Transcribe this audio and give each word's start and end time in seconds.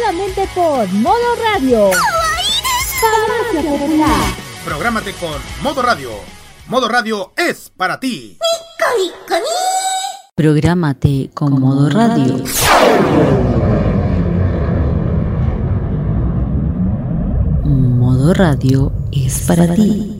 Solamente 0.00 0.48
por 0.54 0.88
Modo 0.94 1.34
Radio. 1.42 1.90
Farmacia 3.00 3.70
Popular. 3.70 4.34
Prográmate 4.64 5.12
con 5.12 5.32
Modo 5.62 5.82
Radio. 5.82 6.10
Modo 6.68 6.88
Radio 6.88 7.32
es 7.36 7.70
para 7.76 8.00
ti. 8.00 8.38
Prográmate 10.34 11.30
con 11.34 11.60
Modo 11.60 11.90
Radio. 11.90 12.42
Modo 17.64 18.32
Radio 18.32 18.92
es 19.12 19.40
para 19.46 19.74
ti. 19.74 20.19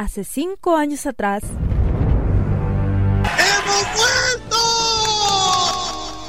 Hace 0.00 0.24
cinco 0.24 0.78
años 0.78 1.04
atrás, 1.04 1.42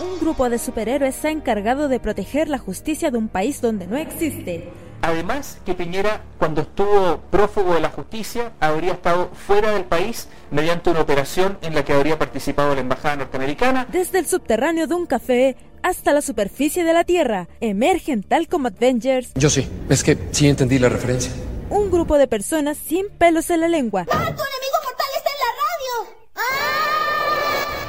un 0.03 0.19
grupo 0.19 0.49
de 0.49 0.59
superhéroes 0.59 1.15
se 1.15 1.29
ha 1.29 1.31
encargado 1.31 1.87
de 1.87 2.01
proteger 2.01 2.49
la 2.49 2.57
justicia 2.57 3.11
de 3.11 3.17
un 3.17 3.29
país 3.29 3.61
donde 3.61 3.87
no 3.87 3.95
existe. 3.95 4.67
Además, 5.03 5.57
que 5.65 5.73
Piñera, 5.73 6.21
cuando 6.37 6.63
estuvo 6.63 7.21
prófugo 7.31 7.75
de 7.75 7.79
la 7.79 7.91
justicia, 7.91 8.51
habría 8.59 8.91
estado 8.91 9.29
fuera 9.47 9.71
del 9.71 9.85
país 9.85 10.27
mediante 10.51 10.89
una 10.89 10.99
operación 10.99 11.57
en 11.61 11.73
la 11.73 11.85
que 11.85 11.93
habría 11.93 12.19
participado 12.19 12.75
la 12.75 12.81
embajada 12.81 13.15
norteamericana. 13.15 13.87
Desde 13.89 14.19
el 14.19 14.25
subterráneo 14.25 14.85
de 14.85 14.95
un 14.95 15.05
café 15.05 15.55
hasta 15.81 16.11
la 16.11 16.21
superficie 16.21 16.83
de 16.83 16.93
la 16.93 17.05
Tierra, 17.05 17.47
emergen 17.61 18.21
tal 18.21 18.49
como 18.49 18.67
Avengers, 18.67 19.31
Yo 19.35 19.49
sí, 19.49 19.65
es 19.87 20.03
que 20.03 20.17
sí 20.31 20.49
entendí 20.49 20.77
la 20.77 20.89
referencia. 20.89 21.31
Un 21.71 21.89
grupo 21.89 22.17
de 22.17 22.27
personas 22.27 22.77
sin 22.77 23.07
pelos 23.17 23.49
en 23.49 23.61
la 23.61 23.69
lengua, 23.69 24.03
¡Tu 24.03 24.11
enemigo 24.11 24.77
mortal 24.83 25.07
está 25.17 25.29
en 25.31 25.39
la 25.39 25.45
radio! 25.57 25.71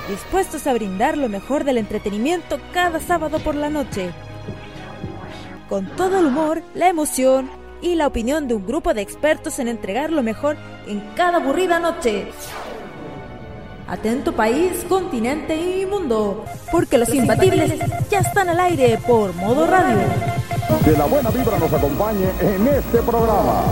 dispuestos 0.09 0.67
a 0.67 0.73
brindar 0.73 1.19
lo 1.19 1.29
mejor 1.29 1.65
del 1.65 1.79
entretenimiento 1.79 2.61
cada 2.73 3.01
sábado 3.01 3.41
por 3.41 3.57
la 3.57 3.69
noche. 3.71 4.13
Con 5.69 5.87
todo 5.97 6.21
el 6.21 6.27
humor, 6.27 6.63
la 6.75 6.89
emoción 6.89 7.51
y 7.81 7.97
la 7.97 8.07
opinión 8.07 8.47
de 8.47 8.55
un 8.55 8.65
grupo 8.67 8.95
de 8.95 9.03
expertos 9.03 9.59
en 9.59 9.67
entregar 9.67 10.11
lo 10.11 10.23
mejor 10.23 10.57
en 10.87 11.01
cada 11.17 11.39
aburrida 11.39 11.81
noche. 11.81 12.29
Atento 13.93 14.33
país, 14.33 14.87
continente 14.89 15.55
y 15.55 15.85
mundo, 15.85 16.47
porque 16.71 16.97
los 16.97 17.13
imbatibles 17.13 17.79
ya 18.09 18.21
están 18.21 18.49
al 18.49 18.59
aire 18.59 18.99
por 19.07 19.35
modo 19.35 19.67
radio. 19.67 19.99
Que 20.83 20.93
la 20.93 21.05
buena 21.05 21.29
vibra 21.29 21.59
nos 21.59 21.71
acompañe 21.71 22.25
en 22.41 22.69
este 22.69 23.03
programa. 23.03 23.65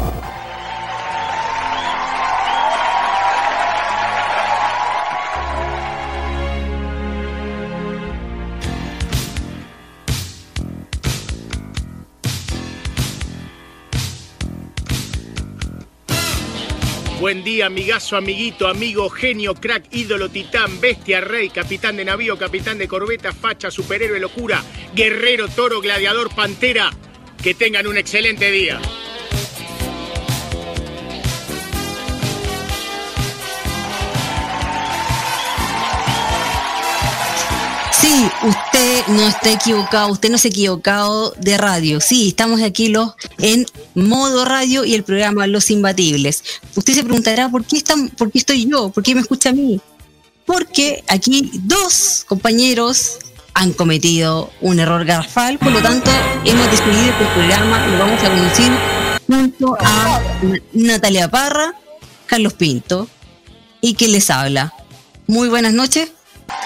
Buen 17.21 17.45
día, 17.45 17.67
amigazo, 17.67 18.17
amiguito, 18.17 18.67
amigo, 18.67 19.11
genio, 19.11 19.55
crack, 19.55 19.85
ídolo, 19.91 20.31
titán, 20.31 20.81
bestia, 20.81 21.21
rey, 21.21 21.51
capitán 21.51 21.99
de 21.99 22.07
navío, 22.07 22.39
capitán 22.39 22.79
de 22.79 22.89
corbeta, 22.89 23.35
facha, 23.35 23.71
superhéroe, 23.71 24.19
locura, 24.19 24.65
guerrero, 24.95 25.47
toro, 25.49 25.83
gladiador, 25.83 26.35
pantera. 26.35 26.91
Que 27.43 27.53
tengan 27.53 27.87
un 27.87 27.99
excelente 27.99 28.51
día. 28.51 28.81
Sí, 38.01 38.31
usted 38.45 39.07
no 39.09 39.29
está 39.29 39.51
equivocado, 39.51 40.11
usted 40.11 40.31
no 40.31 40.39
se 40.39 40.49
ha 40.49 40.51
equivocado 40.51 41.35
de 41.39 41.59
radio. 41.59 42.01
Sí, 42.01 42.29
estamos 42.29 42.63
aquí 42.63 42.89
los 42.89 43.13
en 43.39 43.67
modo 43.95 44.47
radio 44.47 44.87
y 44.87 44.95
el 44.95 45.05
programa 45.05 45.47
Los 45.47 45.71
Imbatibles. 45.71 46.43
Usted 46.77 46.95
se 46.95 47.05
preguntará 47.05 47.51
por 47.51 47.63
qué 47.67 47.77
están, 47.77 48.09
por 48.09 48.33
qué 48.33 48.39
estoy 48.39 48.65
yo, 48.65 48.89
por 48.89 49.03
qué 49.03 49.15
me 49.15 49.21
escucha 49.21 49.51
a 49.51 49.53
mí. 49.53 49.83
Porque 50.47 51.05
aquí 51.09 51.51
dos 51.65 52.25
compañeros 52.27 53.19
han 53.53 53.75
cometido 53.75 54.51
un 54.63 54.81
error 54.81 55.05
garrafal, 55.05 55.59
por 55.59 55.71
lo 55.71 55.83
tanto 55.83 56.11
hemos 56.47 56.71
decidido 56.71 57.19
que 57.19 57.25
el 57.25 57.33
programa 57.35 57.87
lo 57.87 57.99
vamos 57.99 58.23
a 58.23 58.31
conducir 58.31 58.73
junto 59.27 59.77
a 59.79 60.23
Natalia 60.73 61.29
Parra, 61.29 61.75
Carlos 62.25 62.55
Pinto 62.55 63.09
y 63.83 63.93
que 63.93 64.09
les 64.09 64.31
habla. 64.31 64.73
Muy 65.27 65.51
buenas 65.51 65.75
noches. 65.75 66.13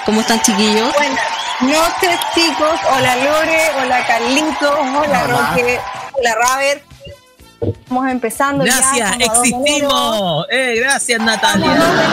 ¿Cómo 0.07 0.21
están 0.21 0.41
chiquillos? 0.43 0.93
Buenas 0.95 1.19
noches, 1.61 2.19
chicos. 2.35 2.81
Hola 2.95 3.17
Lore, 3.17 3.71
hola 3.83 4.07
Carlitos, 4.07 4.79
hola 4.97 5.25
Roque, 5.27 5.81
hola 6.13 6.35
Raver. 6.35 6.83
Estamos 7.61 8.09
empezando. 8.11 8.65
Gracias, 8.65 9.13
existimos. 9.21 10.47
Eh, 10.51 10.75
gracias, 10.81 11.21
Natalia. 11.21 11.67
iluminado. 11.67 12.05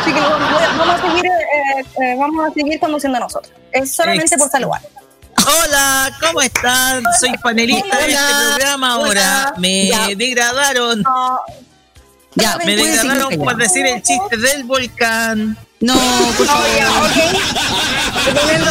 Así 0.00 0.12
que 0.12 0.20
vamos 0.20 0.38
vamos 0.78 0.94
a 0.94 1.00
seguir, 1.02 1.26
eh, 1.26 1.84
eh, 2.02 2.16
vamos 2.18 2.46
a 2.46 2.50
seguir 2.54 2.80
conduciendo 2.80 3.18
nosotros. 3.20 3.52
Es 3.72 3.94
solamente 3.94 4.34
Ex- 4.34 4.42
por 4.42 4.50
saludar. 4.50 4.80
Hola, 5.64 6.10
¿cómo 6.20 6.40
están? 6.42 7.02
Soy 7.20 7.36
panelista 7.38 7.96
de 7.98 8.06
este 8.12 8.16
Hola. 8.18 8.54
programa 8.56 8.92
ahora. 8.94 9.10
Hola. 9.48 9.54
Me 9.58 9.86
Ya. 9.88 10.06
degradaron. 10.16 11.02
No, 11.02 11.40
Ya, 12.36 12.56
Me 12.58 12.76
callado. 12.76 13.30
por 13.30 13.56
decir 13.56 13.84
el 13.86 14.02
chiste 14.02 14.36
del 14.36 14.64
volcán. 14.64 15.56
No, 15.80 15.94
por 15.94 16.46
no, 16.46 16.52
favor. 16.52 16.66
ya, 16.78 16.90
ok. 17.02 18.26
Dependiendo 18.26 18.70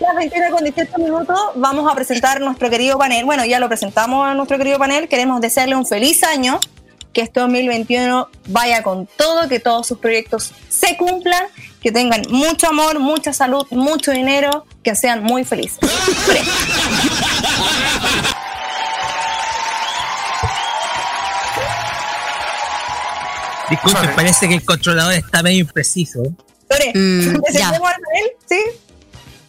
Las 0.00 0.16
21 0.16 0.50
con 0.50 0.64
18 0.64 0.98
minutos 0.98 1.38
vamos 1.56 1.90
a 1.90 1.94
presentar 1.94 2.40
nuestro 2.40 2.70
querido 2.70 2.98
panel. 2.98 3.24
Bueno, 3.24 3.44
ya 3.44 3.58
lo 3.60 3.68
presentamos 3.68 4.26
a 4.26 4.34
nuestro 4.34 4.58
querido 4.58 4.78
panel. 4.78 5.08
Queremos 5.08 5.40
desearle 5.40 5.74
un 5.76 5.86
feliz 5.86 6.22
año, 6.24 6.60
que 7.12 7.22
este 7.22 7.40
2021 7.40 8.28
vaya 8.48 8.82
con 8.82 9.06
todo, 9.16 9.48
que 9.48 9.60
todos 9.60 9.86
sus 9.86 9.98
proyectos 9.98 10.52
se 10.68 10.96
cumplan, 10.96 11.44
que 11.80 11.92
tengan 11.92 12.22
mucho 12.30 12.68
amor, 12.68 12.98
mucha 12.98 13.32
salud, 13.32 13.66
mucho 13.70 14.10
dinero, 14.12 14.66
que 14.82 14.94
sean 14.96 15.22
muy 15.22 15.44
felices. 15.44 15.78
Disculpe, 23.70 24.08
parece 24.14 24.48
que 24.48 24.54
el 24.54 24.64
controlador 24.64 25.14
está 25.14 25.42
medio 25.42 25.60
impreciso. 25.60 26.22
Lore, 26.70 26.92
Mm, 26.94 27.40
¿presentemos 27.42 27.88
al 27.88 28.02
panel? 28.02 28.30
¿Sí? 28.48 28.56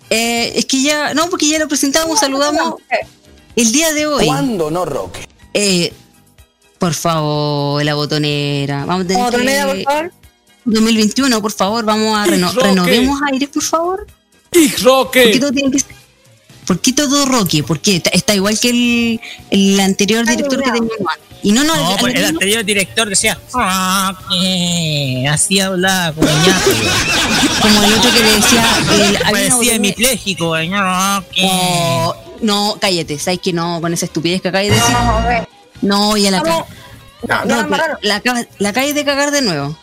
Eh, 0.09 0.53
es 0.55 0.65
que 0.65 0.81
ya, 0.81 1.13
no, 1.13 1.29
porque 1.29 1.47
ya 1.47 1.59
lo 1.59 1.67
presentamos, 1.67 2.19
saludamos 2.19 2.75
el 3.55 3.71
día 3.71 3.93
de 3.93 4.07
hoy. 4.07 4.25
¿Cuándo 4.25 4.71
no, 4.71 4.85
Roque? 4.85 5.27
Eh, 5.53 5.93
por 6.79 6.93
favor, 6.93 7.83
la 7.83 7.93
botonera. 7.95 8.85
Vamos 8.85 9.05
a 9.05 9.07
tener 9.07 9.23
Botonera, 9.23 9.65
que- 9.73 9.83
por 9.83 9.93
favor. 9.93 10.11
2021, 10.65 11.41
por 11.41 11.51
favor, 11.51 11.85
vamos 11.85 12.17
a 12.17 12.25
reno- 12.25 12.51
Roque. 12.51 12.67
renovemos 12.67 13.19
aire, 13.31 13.47
por 13.47 13.63
favor. 13.63 14.07
¡Ich, 14.51 14.71
¿Por 14.83 15.11
qué 15.11 15.23
Roque! 15.25 15.39
todo 15.39 15.51
tiene 15.51 15.71
que 15.71 15.79
ser- 15.79 15.95
¿Por 16.65 16.79
qué 16.81 16.93
todo 16.93 17.25
Roque? 17.25 17.63
¿Por 17.63 17.79
qué? 17.79 17.95
Está, 17.97 18.09
está 18.11 18.35
igual 18.35 18.59
que 18.59 18.69
el, 18.69 19.21
el 19.49 19.79
anterior 19.79 20.25
director 20.25 20.61
que 20.63 20.69
alineado. 20.69 20.87
teníamos 20.95 21.13
antes. 21.13 21.28
Y 21.41 21.51
no, 21.53 21.63
no, 21.63 21.73
No, 21.75 21.97
pues 21.97 22.15
el 22.15 22.25
anterior 22.25 22.65
director 22.65 23.07
decía, 23.09 23.39
"Roque", 23.53 25.27
así 25.31 25.59
hablaba 25.59 26.13
como 26.13 26.27
ñato. 26.27 26.69
como 27.61 27.83
el 27.83 27.93
otro 27.93 28.11
que 28.11 28.19
le 28.19 28.31
decía. 28.33 28.63
el- 29.07 29.17
Parecía 29.19 29.75
hemipléjico. 29.75 30.55
"Roque". 30.57 31.41
Oh, 31.49 32.15
no, 32.41 32.77
cállate, 32.79 33.17
sabes 33.19 33.39
que 33.39 33.53
no, 33.53 33.79
con 33.81 33.93
esa 33.93 34.05
estupidez 34.05 34.41
que 34.41 34.49
acabas 34.49 34.67
de 34.67 34.73
decir. 34.73 34.95
No, 35.81 36.17
y 36.17 36.27
a 36.27 36.31
la 36.31 36.37
Estamos, 36.37 36.65
cara. 36.67 36.75
Ya, 37.27 37.45
No, 37.45 37.55
la 37.67 37.97
la, 38.01 38.15
acabas- 38.69 38.93
de 38.93 39.05
cagar 39.05 39.31
de 39.31 39.41
nuevo. 39.41 39.77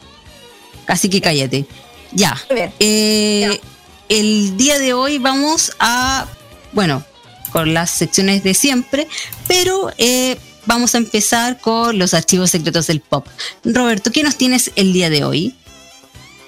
Así 0.86 1.08
que 1.08 1.20
cállate. 1.20 1.66
Ya. 2.12 2.36
Muy 2.48 2.56
bien. 2.56 2.72
Eh, 2.80 3.60
El 4.08 4.56
día 4.56 4.78
de 4.78 4.92
hoy 4.94 5.18
vamos 5.18 5.72
a, 5.80 6.26
bueno, 6.72 7.02
con 7.50 7.74
las 7.74 7.90
secciones 7.90 8.44
de 8.44 8.54
siempre, 8.54 9.08
pero 9.48 9.90
eh, 9.98 10.38
vamos 10.66 10.94
a 10.94 10.98
empezar 10.98 11.58
con 11.58 11.98
los 11.98 12.12
archivos 12.14 12.50
secretos 12.50 12.88
del 12.88 13.00
pop. 13.00 13.26
Roberto, 13.64 14.10
¿qué 14.12 14.22
nos 14.22 14.36
tienes 14.36 14.70
el 14.76 14.92
día 14.92 15.08
de 15.08 15.24
hoy? 15.24 15.56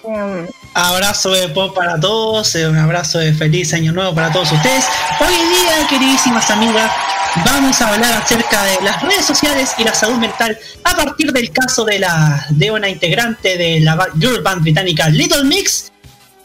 Em, 0.05 0.47
Abrazo 0.75 1.31
de 1.31 1.49
pop 1.49 1.75
para 1.75 1.99
todos, 1.99 2.55
eh, 2.55 2.69
un 2.69 2.76
abrazo 2.76 3.19
de 3.19 3.32
feliz 3.32 3.73
año 3.73 3.93
nuevo 3.93 4.15
para 4.15 4.31
todos 4.31 4.53
ustedes. 4.53 4.85
Hoy 5.20 5.35
día, 5.35 5.88
queridísimas 5.88 6.50
amigas, 6.50 6.93
vamos 7.44 7.81
a 7.81 7.88
hablar 7.93 8.12
acerca 8.12 8.62
de 8.65 8.81
las 8.82 9.03
redes 9.03 9.25
sociales 9.25 9.70
y 9.79 9.85
la 9.85 9.94
salud 9.94 10.17
mental 10.19 10.56
a 10.85 10.94
partir 10.94 11.32
del 11.32 11.50
caso 11.50 11.85
de 11.85 11.99
la 11.99 12.47
de 12.50 12.70
una 12.70 12.88
integrante 12.88 13.56
de 13.56 13.81
la 13.81 14.09
girl 14.20 14.41
band 14.43 14.62
británica 14.62 15.09
Little 15.09 15.44
Mix 15.44 15.91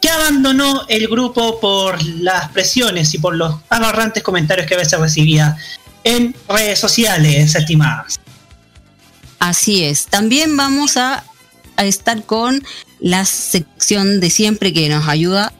que 0.00 0.08
abandonó 0.08 0.84
el 0.88 1.06
grupo 1.06 1.60
por 1.60 2.02
las 2.02 2.48
presiones 2.50 3.14
y 3.14 3.18
por 3.18 3.36
los 3.36 3.54
aberrantes 3.68 4.22
comentarios 4.22 4.66
que 4.66 4.74
a 4.74 4.78
veces 4.78 4.98
recibía 4.98 5.56
en 6.04 6.34
redes 6.48 6.78
sociales, 6.78 7.54
estimadas. 7.54 8.20
Así 9.38 9.84
es. 9.84 10.06
También 10.06 10.56
vamos 10.56 10.96
a, 10.96 11.24
estar 11.76 12.24
con 12.24 12.62
la 13.00 13.24
sección 13.24 14.20
de 14.20 14.30
siempre 14.30 14.72
que 14.72 14.88
nos 14.88 15.08
ayuda 15.08 15.52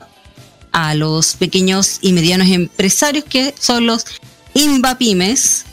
a 0.71 0.95
los 0.95 1.35
pequeños 1.35 1.99
y 2.03 2.13
medianos 2.13 2.49
empresarios 2.49 3.25
que 3.25 3.55
son 3.59 3.87
los 3.87 4.07
Invapymes. 4.55 5.65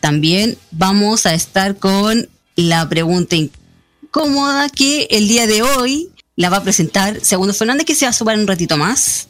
También 0.00 0.56
vamos 0.70 1.26
a 1.26 1.34
estar 1.34 1.76
con 1.76 2.28
la 2.54 2.88
pregunta 2.88 3.34
incómoda 3.36 4.68
que 4.68 5.08
el 5.10 5.26
día 5.26 5.46
de 5.46 5.62
hoy 5.62 6.10
la 6.36 6.48
va 6.48 6.58
a 6.58 6.62
presentar 6.62 7.18
Segundo 7.22 7.52
Fernández 7.52 7.84
que 7.84 7.94
se 7.94 8.06
va 8.06 8.10
a 8.10 8.14
sumar 8.14 8.38
un 8.38 8.46
ratito 8.46 8.76
más. 8.76 9.26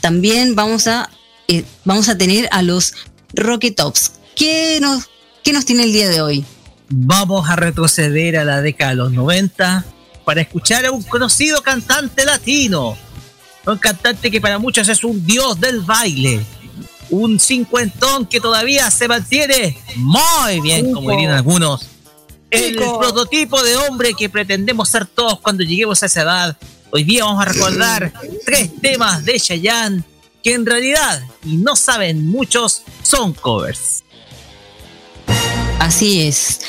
También 0.00 0.54
vamos 0.54 0.86
a 0.86 1.10
eh, 1.48 1.64
vamos 1.84 2.10
a 2.10 2.18
tener 2.18 2.46
a 2.52 2.60
los 2.60 2.94
Rocket 3.34 3.76
Tops. 3.76 4.12
¿Qué 4.34 4.78
nos, 4.80 5.08
¿Qué 5.42 5.52
nos 5.52 5.64
tiene 5.64 5.84
el 5.84 5.92
día 5.92 6.08
de 6.08 6.20
hoy? 6.20 6.44
Vamos 6.88 7.48
a 7.48 7.56
retroceder 7.56 8.36
a 8.36 8.44
la 8.44 8.60
década 8.62 8.90
de 8.90 8.96
los 8.96 9.12
90 9.12 9.84
para 10.24 10.40
escuchar 10.40 10.86
a 10.86 10.92
un 10.92 11.02
conocido 11.02 11.62
cantante 11.62 12.24
latino. 12.24 12.96
Un 13.66 13.78
cantante 13.78 14.30
que 14.30 14.40
para 14.40 14.58
muchos 14.58 14.88
es 14.88 15.04
un 15.04 15.24
dios 15.26 15.60
del 15.60 15.80
baile. 15.80 16.40
Un 17.10 17.38
cincuentón 17.40 18.26
que 18.26 18.40
todavía 18.40 18.90
se 18.90 19.08
mantiene 19.08 19.78
muy 19.96 20.60
bien, 20.60 20.92
como 20.92 21.10
dirían 21.10 21.32
algunos. 21.32 21.88
El 22.50 22.76
Chico. 22.76 22.98
prototipo 22.98 23.62
de 23.62 23.76
hombre 23.76 24.14
que 24.14 24.30
pretendemos 24.30 24.88
ser 24.88 25.06
todos 25.06 25.38
cuando 25.40 25.62
lleguemos 25.64 26.02
a 26.02 26.06
esa 26.06 26.22
edad. 26.22 26.56
Hoy 26.90 27.04
día 27.04 27.24
vamos 27.24 27.42
a 27.42 27.50
recordar 27.50 28.12
tres 28.46 28.70
temas 28.80 29.24
de 29.24 29.38
Chayanne 29.38 30.02
que 30.42 30.54
en 30.54 30.66
realidad, 30.66 31.22
y 31.44 31.56
no 31.56 31.76
saben 31.76 32.26
muchos, 32.26 32.82
son 33.02 33.32
covers. 33.34 34.04
Así 35.78 36.22
es. 36.22 36.60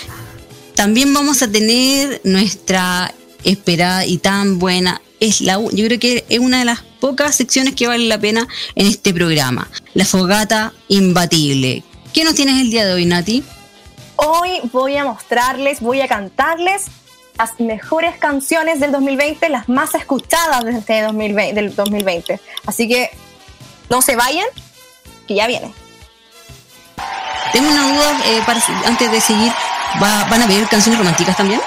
También 0.75 1.13
vamos 1.13 1.41
a 1.41 1.51
tener 1.51 2.21
nuestra 2.23 3.13
esperada 3.43 4.05
y 4.05 4.17
tan 4.17 4.59
buena. 4.59 5.01
Es 5.19 5.41
la, 5.41 5.55
yo 5.73 5.85
creo 5.85 5.99
que 5.99 6.25
es 6.29 6.39
una 6.39 6.59
de 6.59 6.65
las 6.65 6.81
pocas 6.81 7.35
secciones 7.35 7.75
que 7.75 7.87
vale 7.87 8.05
la 8.05 8.19
pena 8.19 8.47
en 8.75 8.87
este 8.87 9.13
programa. 9.13 9.69
La 9.93 10.05
fogata 10.05 10.73
imbatible. 10.87 11.83
¿Qué 12.13 12.23
nos 12.23 12.35
tienes 12.35 12.61
el 12.61 12.71
día 12.71 12.85
de 12.85 12.93
hoy, 12.93 13.05
Nati? 13.05 13.43
Hoy 14.15 14.59
voy 14.71 14.95
a 14.95 15.03
mostrarles, 15.03 15.79
voy 15.81 16.01
a 16.01 16.07
cantarles 16.07 16.85
las 17.37 17.59
mejores 17.59 18.17
canciones 18.17 18.79
del 18.79 18.91
2020, 18.91 19.47
las 19.49 19.69
más 19.69 19.95
escuchadas 19.95 20.65
desde 20.65 20.79
este 20.79 21.01
2020, 21.03 21.53
del 21.53 21.75
2020. 21.75 22.39
Así 22.65 22.87
que 22.87 23.11
no 23.89 24.01
se 24.01 24.15
vayan, 24.15 24.45
que 25.27 25.35
ya 25.35 25.47
viene. 25.47 25.73
Tengo 27.53 27.69
una 27.69 27.93
duda 27.93 28.21
eh, 28.25 28.41
para- 28.45 28.61
antes 28.85 29.11
de 29.11 29.21
seguir. 29.21 29.51
¿Va- 30.01 30.25
¿Van 30.25 30.41
a 30.41 30.47
ver 30.47 30.67
canciones 30.67 30.99
románticas 30.99 31.35
también? 31.35 31.59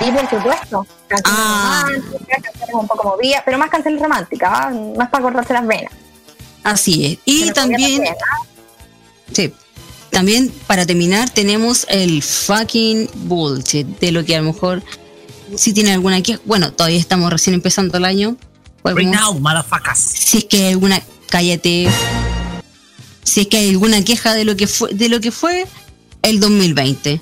Y 0.00 0.10
por 0.10 0.22
supuesto, 0.30 0.86
canciones 1.08 1.40
Ah. 1.42 1.84
románticas, 1.86 2.42
canciones 2.42 2.74
un 2.74 2.88
poco 2.88 3.08
movidas, 3.08 3.42
pero 3.44 3.58
más 3.58 3.68
canciones 3.70 4.00
románticas, 4.00 4.50
¿ah? 4.52 4.70
más 4.96 5.10
para 5.10 5.22
cortarse 5.24 5.52
las 5.52 5.66
venas. 5.66 5.92
Así 6.64 7.04
es. 7.06 7.18
Y 7.24 7.42
Pero 7.42 7.54
también, 7.54 8.04
¿ah? 8.06 8.46
sí, 9.32 9.52
también 10.10 10.48
para 10.66 10.86
terminar 10.86 11.28
tenemos 11.30 11.84
el 11.90 12.22
fucking 12.22 13.10
bullshit 13.14 13.86
de 13.98 14.10
lo 14.12 14.24
que 14.24 14.36
a 14.36 14.40
lo 14.40 14.52
mejor 14.52 14.82
si 15.56 15.72
tiene 15.72 15.92
alguna 15.92 16.20
que 16.22 16.38
bueno 16.44 16.72
todavía 16.72 16.98
estamos 16.98 17.30
recién 17.30 17.54
empezando 17.54 17.96
el 17.98 18.04
año 18.04 18.36
Right 18.84 19.08
now, 19.08 19.34
motherfuckers. 19.38 19.98
si 19.98 20.38
es 20.38 20.44
que 20.44 20.64
hay 20.66 20.72
alguna 20.72 21.00
cállate 21.28 21.88
si 23.24 23.40
es 23.42 23.46
que 23.48 23.58
hay 23.58 23.70
alguna 23.70 24.02
queja 24.04 24.34
de 24.34 24.44
lo 24.44 24.56
que 24.56 24.66
fue 24.66 24.92
de 24.94 25.08
lo 25.08 25.20
que 25.20 25.30
fue 25.30 25.66
el 26.22 26.40
2020 26.40 27.20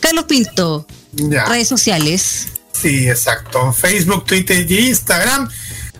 Carlos 0.00 0.24
Pinto 0.24 0.86
Ya. 1.12 1.44
redes 1.46 1.68
sociales 1.68 2.46
Sí, 2.72 3.08
exacto. 3.10 3.72
Facebook, 3.74 4.24
Twitter 4.24 4.64
y 4.70 4.88
Instagram. 4.88 5.50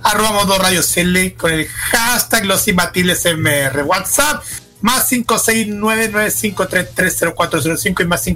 Arroba 0.02 0.32
modo 0.32 0.56
radio 0.58 0.80
CL 0.82 1.34
con 1.36 1.52
el 1.52 1.66
hashtag 1.68 2.46
los 2.46 2.66
imbatibles 2.68 3.22
MR. 3.26 3.82
WhatsApp 3.82 4.42
más 4.80 5.12
56995330405 5.12 8.02
y 8.02 8.06
más 8.06 8.26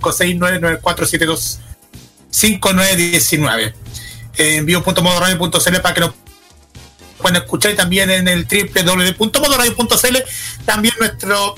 56994725919. 2.30 3.74
Eh, 4.36 4.56
envío.modoradio.cl 4.56 5.80
para 5.80 5.94
que 5.94 6.00
lo 6.00 6.14
puedan 7.24 7.42
escuchar 7.42 7.72
y 7.72 7.74
también 7.74 8.10
en 8.10 8.28
el 8.28 8.46
www.modoradio.cl 8.46 10.16
también 10.66 10.94
nuestro 11.00 11.54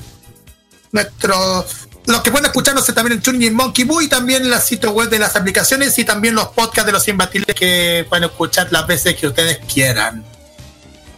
nuestro 0.93 1.65
los 2.05 2.21
que 2.21 2.31
pueden 2.31 2.45
escucharnos 2.45 2.85
también 2.85 3.17
en 3.17 3.21
TuneIn 3.21 3.53
Monkey 3.53 3.83
Boo 3.83 4.01
y 4.01 4.07
también 4.07 4.43
en 4.43 4.49
la 4.49 4.61
sitio 4.61 4.91
web 4.91 5.09
de 5.09 5.19
las 5.19 5.35
aplicaciones 5.35 5.99
y 5.99 6.05
también 6.05 6.35
los 6.35 6.47
podcasts 6.47 6.85
de 6.85 6.93
los 6.93 7.05
imbatibles 7.09 7.53
que 7.53 8.05
pueden 8.07 8.23
escuchar 8.23 8.71
las 8.71 8.87
veces 8.87 9.17
que 9.17 9.27
ustedes 9.27 9.59
quieran. 9.71 10.23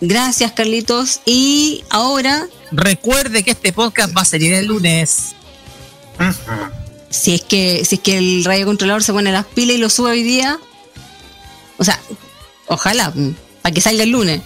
gracias 0.02 0.52
Carlitos 0.54 1.22
y 1.26 1.84
ahora 1.92 2.48
Recuerde 2.72 3.44
que 3.44 3.52
este 3.52 3.72
podcast 3.72 4.18
va 4.18 4.22
a 4.22 4.26
salir 4.26 4.54
el 4.54 4.66
lunes. 4.66 5.36
si 7.12 7.36
es 7.36 7.42
que 7.42 7.86
si 7.86 7.96
es 7.98 8.02
que 8.02 8.18
el 8.18 8.44
radio 8.46 8.66
controlador 8.66 9.04
se 9.04 9.14
pone 9.14 9.32
las 9.32 9.46
pilas 9.46 9.76
y 9.76 9.80
lo 9.80 9.92
sube 9.92 10.10
hoy 10.10 10.24
día 10.24 10.60
o 11.78 11.84
sea 11.84 12.00
ojalá 12.66 13.14
para 13.70 13.76
que 13.76 13.82
salga 13.82 14.04
el 14.04 14.10
lunes 14.10 14.42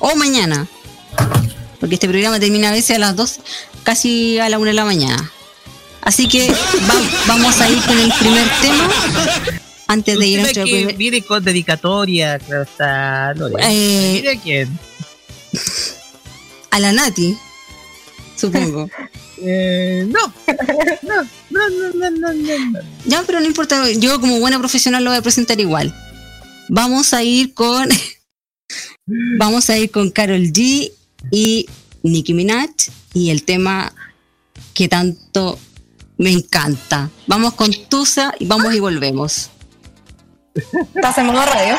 o 0.00 0.14
mañana 0.16 0.66
porque 1.80 1.94
este 1.94 2.08
programa 2.08 2.38
termina 2.38 2.68
a 2.68 2.72
veces 2.72 2.96
a 2.96 2.98
las 2.98 3.16
2 3.16 3.40
casi 3.84 4.38
a 4.38 4.50
la 4.50 4.58
1 4.58 4.66
de 4.66 4.72
la 4.74 4.84
mañana 4.84 5.32
así 6.02 6.28
que 6.28 6.50
va- 6.50 7.10
vamos 7.26 7.58
a 7.58 7.70
ir 7.70 7.80
con 7.86 7.98
el 7.98 8.12
primer 8.12 8.46
tema 8.60 8.90
antes 9.86 10.18
de 10.18 10.26
ir 10.26 10.40
a 10.40 10.42
nuestro 10.42 10.64
que 10.64 10.70
primer 10.72 10.96
viene 10.96 11.22
con 11.22 11.42
dedicatoria, 11.42 12.38
claro 12.40 12.62
está. 12.64 13.32
Eh, 13.60 14.20
Mira 14.20 14.38
quién. 14.42 14.78
a 16.70 16.78
la 16.80 16.92
Nati 16.92 17.34
supongo 18.36 18.90
Eh, 19.38 20.06
no. 20.08 20.32
No, 21.02 21.14
no, 21.50 21.68
no, 21.68 21.68
no, 21.92 22.10
no, 22.10 22.32
no, 22.32 22.32
no. 22.32 22.80
Ya, 23.04 23.22
pero 23.26 23.38
no 23.38 23.44
importa, 23.46 23.90
yo 23.92 24.18
como 24.18 24.40
buena 24.40 24.58
profesional 24.58 25.04
lo 25.04 25.10
voy 25.10 25.18
a 25.18 25.22
presentar 25.22 25.60
igual. 25.60 25.94
Vamos 26.70 27.12
a 27.12 27.22
ir 27.22 27.52
con. 27.52 27.86
Vamos 29.06 29.70
a 29.70 29.78
ir 29.78 29.90
con 29.90 30.10
Carol 30.10 30.42
G 30.52 30.92
y 31.30 31.66
Nicki 32.02 32.34
Minaj 32.34 32.70
y 33.14 33.30
el 33.30 33.44
tema 33.44 33.92
que 34.74 34.88
tanto 34.88 35.58
me 36.18 36.30
encanta. 36.30 37.10
Vamos 37.26 37.54
con 37.54 37.72
Tusa 37.88 38.34
y 38.38 38.46
vamos 38.46 38.74
y 38.74 38.80
volvemos. 38.80 39.50
¿Estás 40.94 41.18
en 41.18 41.26
modo 41.26 41.44
radio? 41.44 41.76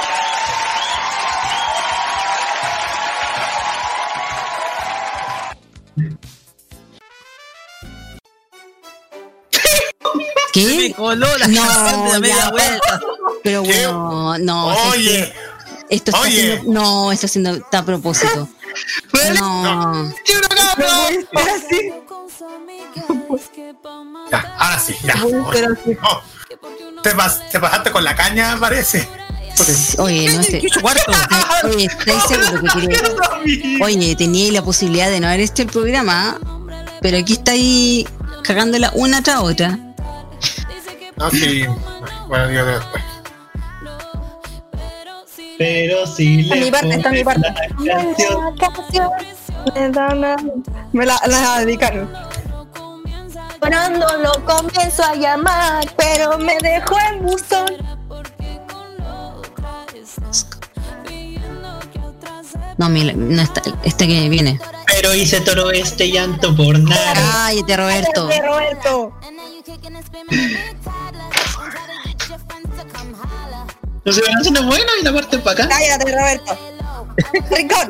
Se 10.53 10.63
me 10.63 10.88
¿Qué? 10.88 10.93
coló 10.96 11.38
la 11.38 11.48
No, 11.48 11.62
canción 11.67 12.05
de 12.05 12.12
la 12.13 12.19
media 12.19 12.36
ya, 12.38 12.50
vuelta. 12.50 13.00
Pero 13.43 13.63
bueno, 13.63 14.38
no. 14.39 14.72
es 14.72 14.79
Oye, 14.91 15.34
que 15.34 15.34
Esto 15.89 16.12
está 16.12 16.22
oye. 16.22 16.53
haciendo, 16.53 16.72
no, 16.74 17.12
esto 17.12 17.25
haciendo 17.27 17.51
está 17.56 17.79
a 17.79 17.86
propósito. 17.86 18.50
No. 19.39 20.13
ya, 24.32 24.56
ahora 24.60 24.79
sí, 24.79 24.96
ya. 25.03 25.15
Oh, 25.24 25.51
te, 27.03 27.15
pas- 27.15 27.41
te 27.51 27.60
pasaste 27.60 27.91
con 27.91 28.03
la 28.03 28.15
caña, 28.15 28.58
parece. 28.60 29.08
Oye, 29.98 30.32
no 30.36 30.44
sé. 30.44 30.62
Cuarto. 30.82 31.12
Oye, 31.63 31.86
¿estáis 31.86 32.24
seguro 32.24 32.62
que 32.62 32.88
quería? 32.88 33.84
Oye, 33.84 34.15
tenía 34.15 34.51
la 34.51 34.62
posibilidad 34.63 35.10
de 35.10 35.20
no 35.20 35.27
haber 35.27 35.39
hecho 35.41 35.63
el 35.63 35.70
programa, 35.70 36.39
pero 37.01 37.17
aquí 37.17 37.34
estáis 37.34 38.06
cagándola 38.44 38.91
una 38.94 39.24
tras 39.24 39.39
otra. 39.39 39.79
No, 41.15 41.32
sí. 41.32 41.65
Bueno, 42.27 42.48
Dios 42.50 42.67
después. 42.67 43.03
Pero 45.57 46.05
sí 46.05 46.41
Esta 46.41 46.55
es 46.55 46.61
mi 46.65 46.71
parte, 46.71 46.95
esta 46.95 47.09
es 47.09 47.15
mi 47.15 47.23
parte. 47.23 47.41
la 47.83 47.95
canción. 47.95 48.57
canción 48.57 49.09
me 49.75 49.89
da 49.89 50.07
una- 50.13 50.35
Me 50.93 51.05
la, 51.05 51.19
la 51.27 51.59
dedicaron. 51.59 52.09
Cuando 53.59 54.07
lo 54.19 54.45
comienzo 54.45 55.03
a 55.03 55.15
llamar, 55.15 55.83
pero 55.97 56.37
me 56.37 56.57
dejó 56.61 56.95
en 57.11 57.25
buzón. 57.25 57.65
No, 62.77 62.89
mira, 62.89 63.13
no 63.13 63.41
está, 63.41 63.61
este 63.83 64.07
que 64.07 64.29
viene. 64.29 64.59
Pero 64.85 65.13
hice 65.15 65.41
todo 65.41 65.71
este 65.71 66.11
llanto 66.11 66.55
por 66.55 66.77
nada. 66.79 67.13
Cállate, 67.15 67.75
Roberto. 67.77 68.27
Cállate, 68.29 68.47
Roberto. 68.47 69.13
No 74.07 74.13
se 74.13 74.21
van 74.21 74.37
haciendo 74.39 74.63
bueno 74.63 74.85
y 75.01 75.03
la 75.03 75.13
parte 75.13 75.37
para 75.39 75.65
acá. 75.65 75.67
Cállate, 75.67 76.11
Roberto. 76.15 76.57
Rincón. 77.51 77.87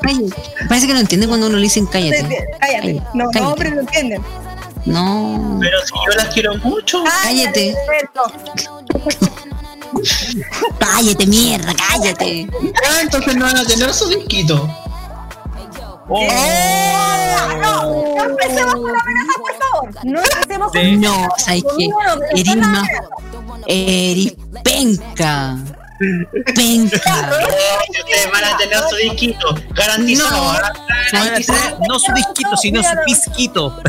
Cállate. 0.00 0.42
Parece 0.68 0.86
que 0.86 0.92
no 0.94 1.00
entiende 1.00 1.26
cuando 1.26 1.48
uno 1.48 1.56
le 1.56 1.62
dicen 1.64 1.86
cállate. 1.86 2.46
Cállate. 2.60 2.94
No, 2.94 3.24
no, 3.24 3.30
Cállate. 3.32 3.52
hombre, 3.52 3.70
no 3.72 3.80
entienden. 3.80 4.22
No. 4.84 5.58
Pero 5.60 5.78
si 5.84 5.92
yo 5.92 6.16
las 6.16 6.28
quiero 6.32 6.56
mucho. 6.58 7.02
Cállate. 7.24 7.74
Roberto. 7.84 8.22
Cállate, 10.78 11.26
mierda, 11.26 11.74
cállate. 11.74 12.48
Ah, 12.88 13.00
entonces 13.02 13.34
no 13.34 13.44
van 13.46 13.56
a 13.56 13.64
tener 13.64 13.92
su 13.92 14.08
disquito. 14.08 14.68
Oh. 16.12 16.26
No, 17.60 17.84
no 18.16 18.24
empecemos 18.24 18.74
con 18.74 18.92
la 18.92 18.98
amenaza, 19.00 19.32
por 19.38 19.54
favor. 19.58 20.04
No 20.04 20.20
empecemos 20.20 20.72
con 20.72 21.00
No, 21.00 21.28
¿sabes 21.38 21.64
qué? 21.78 21.88
Eres 22.40 22.56
más. 22.56 22.88
Eres 23.66 24.34
penca. 24.64 25.56
Penca. 26.54 27.30
Ustedes 27.90 28.32
van 28.32 28.44
a 28.44 28.56
tener 28.56 28.78
su 28.88 28.96
disquito. 28.96 29.54
Garantizado. 29.70 30.52
No. 30.52 30.58
Garantizado. 31.12 31.78
No 31.88 31.98
su 31.98 32.12
disquito, 32.12 32.56
sino 32.56 32.82
su 32.82 32.90
pisquito. 33.04 33.80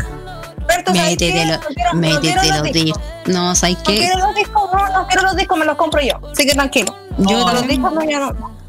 Métetelo, 0.92 1.58
No 1.58 1.92
no 1.92 2.00
métetelo, 2.00 2.62
discos. 2.62 3.02
No, 3.26 3.54
¿sabes 3.54 3.76
No 3.78 3.82
qué? 3.84 3.98
quiero 3.98 4.18
los 4.18 4.34
discos, 4.34 4.70
no, 4.72 4.88
no 4.88 5.06
quiero 5.06 5.22
los 5.24 5.36
discos, 5.36 5.58
me 5.58 5.64
los 5.64 5.76
compro 5.76 6.00
yo. 6.02 6.20
Así 6.32 6.46
que 6.46 6.54
tranquilo. 6.54 6.94
Yo 7.18 7.38
No, 7.46 7.52
los 7.52 7.66
discos 7.66 7.92
no, 7.92 8.02
ya 8.04 8.18
no. 8.20 8.61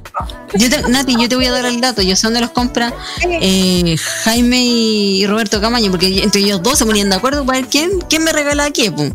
Yo 0.55 0.69
te- 0.69 0.83
Nati, 0.89 1.15
yo 1.19 1.27
te 1.27 1.35
voy 1.35 1.45
a 1.45 1.51
dar 1.51 1.65
el 1.65 1.81
dato. 1.81 2.01
Yo 2.01 2.15
sé 2.15 2.27
dónde 2.27 2.41
los 2.41 2.51
compra 2.51 2.93
eh, 3.23 3.95
Jaime 4.23 4.63
y 4.63 5.25
Roberto 5.27 5.59
Camaño, 5.59 5.89
porque 5.91 6.21
entre 6.23 6.41
ellos 6.41 6.61
dos 6.61 6.77
se 6.77 6.85
ponían 6.85 7.09
de 7.09 7.15
acuerdo 7.15 7.45
para 7.45 7.59
ver 7.59 7.67
quién, 7.69 7.99
quién 8.09 8.23
me 8.23 8.31
regala 8.31 8.69
qué. 8.71 8.91
pum. 8.91 9.11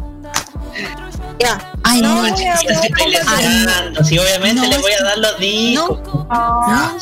Ya. 1.40 1.73
Ay, 1.85 2.02
no, 2.02 2.26
No, 2.26 2.35
chicas, 2.35 2.62
estoy. 2.64 4.05
Si 4.05 4.19
obviamente 4.19 4.61
No, 4.61 4.67
les 4.69 4.81
voy 4.83 4.90
a 4.93 5.05
dar 5.05 5.19
los 5.19 5.38
discos. 5.38 5.99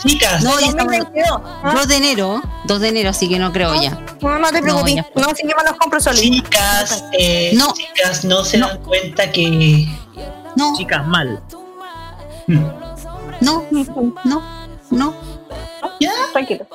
Chicas, 0.04 0.42
No, 0.42 0.60
ya 0.60 0.66
estamos. 0.66 0.92
2022. 0.92 1.40
2 1.74 1.88
de 1.88 1.96
enero, 1.96 2.42
2 2.66 2.80
de 2.80 2.88
enero, 2.88 3.10
así 3.10 3.28
que 3.30 3.38
no 3.38 3.50
creo 3.50 3.80
ya. 3.80 3.98
No, 4.20 4.38
no 4.38 4.50
te 4.50 4.60
preocupes. 4.60 4.96
No, 5.14 5.34
si 5.34 5.42
yo 5.48 5.54
me 5.56 5.64
los 5.64 5.78
compro 5.78 5.98
solo. 6.00 6.18
chicas, 6.18 7.02
eh, 7.18 7.52
No. 7.54 7.72
chicas, 7.72 8.24
no 8.26 8.44
se 8.44 8.58
dan 8.58 8.76
cuenta 8.82 9.32
que 9.32 9.88
No, 10.54 10.74
Chicas, 10.76 11.06
mal. 11.06 11.40
No, 13.40 13.64
no, 14.24 14.42
no. 14.90 15.14
ya 16.00 16.12
Tranquilo. 16.32 16.66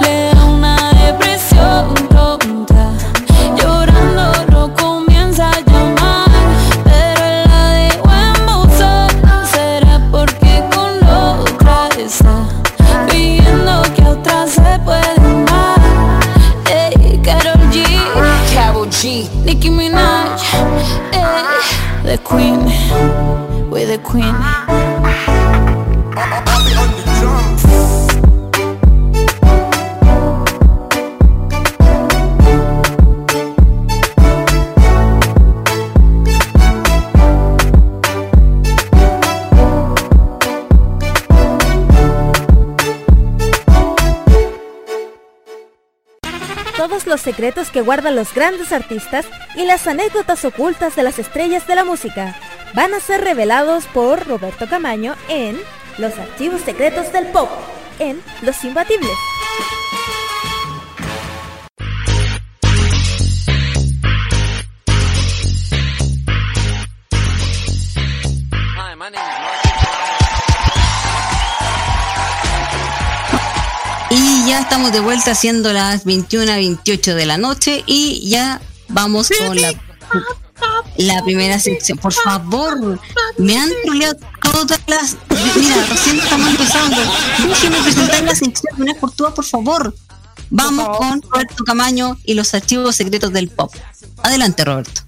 Le 0.00 0.34
da 0.34 0.44
una 0.44 0.92
depresión 0.92 1.94
tonta. 2.08 2.92
Llorando 3.56 4.46
no 4.50 4.74
comienza 4.74 5.50
a 5.50 5.60
llamar. 5.60 6.30
Pero 6.84 7.24
él 7.24 7.44
la 7.48 7.64
dejó 7.74 8.10
en 8.12 8.46
buzón. 8.46 9.10
Será 9.50 10.00
porque 10.10 10.62
con 10.74 11.08
otra 11.08 11.88
está. 11.98 12.46
Pidiendo 13.10 13.82
que 13.94 14.02
a 14.02 14.10
otra 14.10 14.46
se 14.46 14.78
puede 14.84 15.16
amar. 15.16 15.80
Ey, 16.70 17.20
Karol 17.24 17.60
G. 17.70 17.84
Karol 18.54 18.88
G. 18.88 19.28
Nicki 19.44 19.70
Minaj. 19.70 20.40
Ey, 21.12 21.22
the 22.04 22.18
Queen. 22.18 23.41
We're 23.72 23.86
the 23.86 23.96
Queen. 23.96 24.34
Los 47.12 47.20
secretos 47.20 47.70
que 47.70 47.82
guardan 47.82 48.16
los 48.16 48.32
grandes 48.32 48.72
artistas 48.72 49.26
y 49.54 49.66
las 49.66 49.86
anécdotas 49.86 50.46
ocultas 50.46 50.96
de 50.96 51.02
las 51.02 51.18
estrellas 51.18 51.66
de 51.66 51.74
la 51.74 51.84
música 51.84 52.34
van 52.72 52.94
a 52.94 53.00
ser 53.00 53.20
revelados 53.20 53.84
por 53.88 54.26
Roberto 54.26 54.66
Camaño 54.66 55.14
en 55.28 55.60
Los 55.98 56.18
Archivos 56.18 56.62
Secretos 56.62 57.12
del 57.12 57.26
Pop, 57.26 57.50
en 57.98 58.22
Los 58.40 58.64
Imbatibles. 58.64 59.10
Y 74.42 74.48
ya 74.48 74.60
estamos 74.60 74.92
de 74.92 75.00
vuelta 75.00 75.34
siendo 75.34 75.72
las 75.72 76.04
21 76.04 76.50
a 76.50 76.56
28 76.56 77.14
de 77.14 77.26
la 77.26 77.38
noche 77.38 77.84
y 77.86 78.28
ya 78.28 78.60
vamos 78.88 79.30
con 79.46 79.60
la, 79.60 79.72
la 80.96 81.22
primera 81.22 81.58
sección. 81.60 81.98
Por 81.98 82.12
favor, 82.12 83.00
me 83.38 83.58
han 83.58 83.70
troleado 83.84 84.16
todas 84.40 84.80
las... 84.86 85.16
Mira, 85.56 85.86
recién 85.88 86.18
estamos 86.18 86.48
empezando. 86.48 86.96
Déjenme 87.46 87.82
presentar 87.82 88.22
la 88.24 88.34
sección 88.34 88.76
de 88.76 88.82
una 88.82 88.94
por 88.94 89.12
todas, 89.12 89.34
por 89.34 89.44
favor. 89.44 89.94
Vamos 90.50 90.98
con 90.98 91.22
Roberto 91.22 91.64
Camaño 91.64 92.18
y 92.24 92.34
los 92.34 92.52
archivos 92.54 92.96
secretos 92.96 93.32
del 93.32 93.48
pop. 93.48 93.72
Adelante, 94.22 94.64
Roberto. 94.64 95.02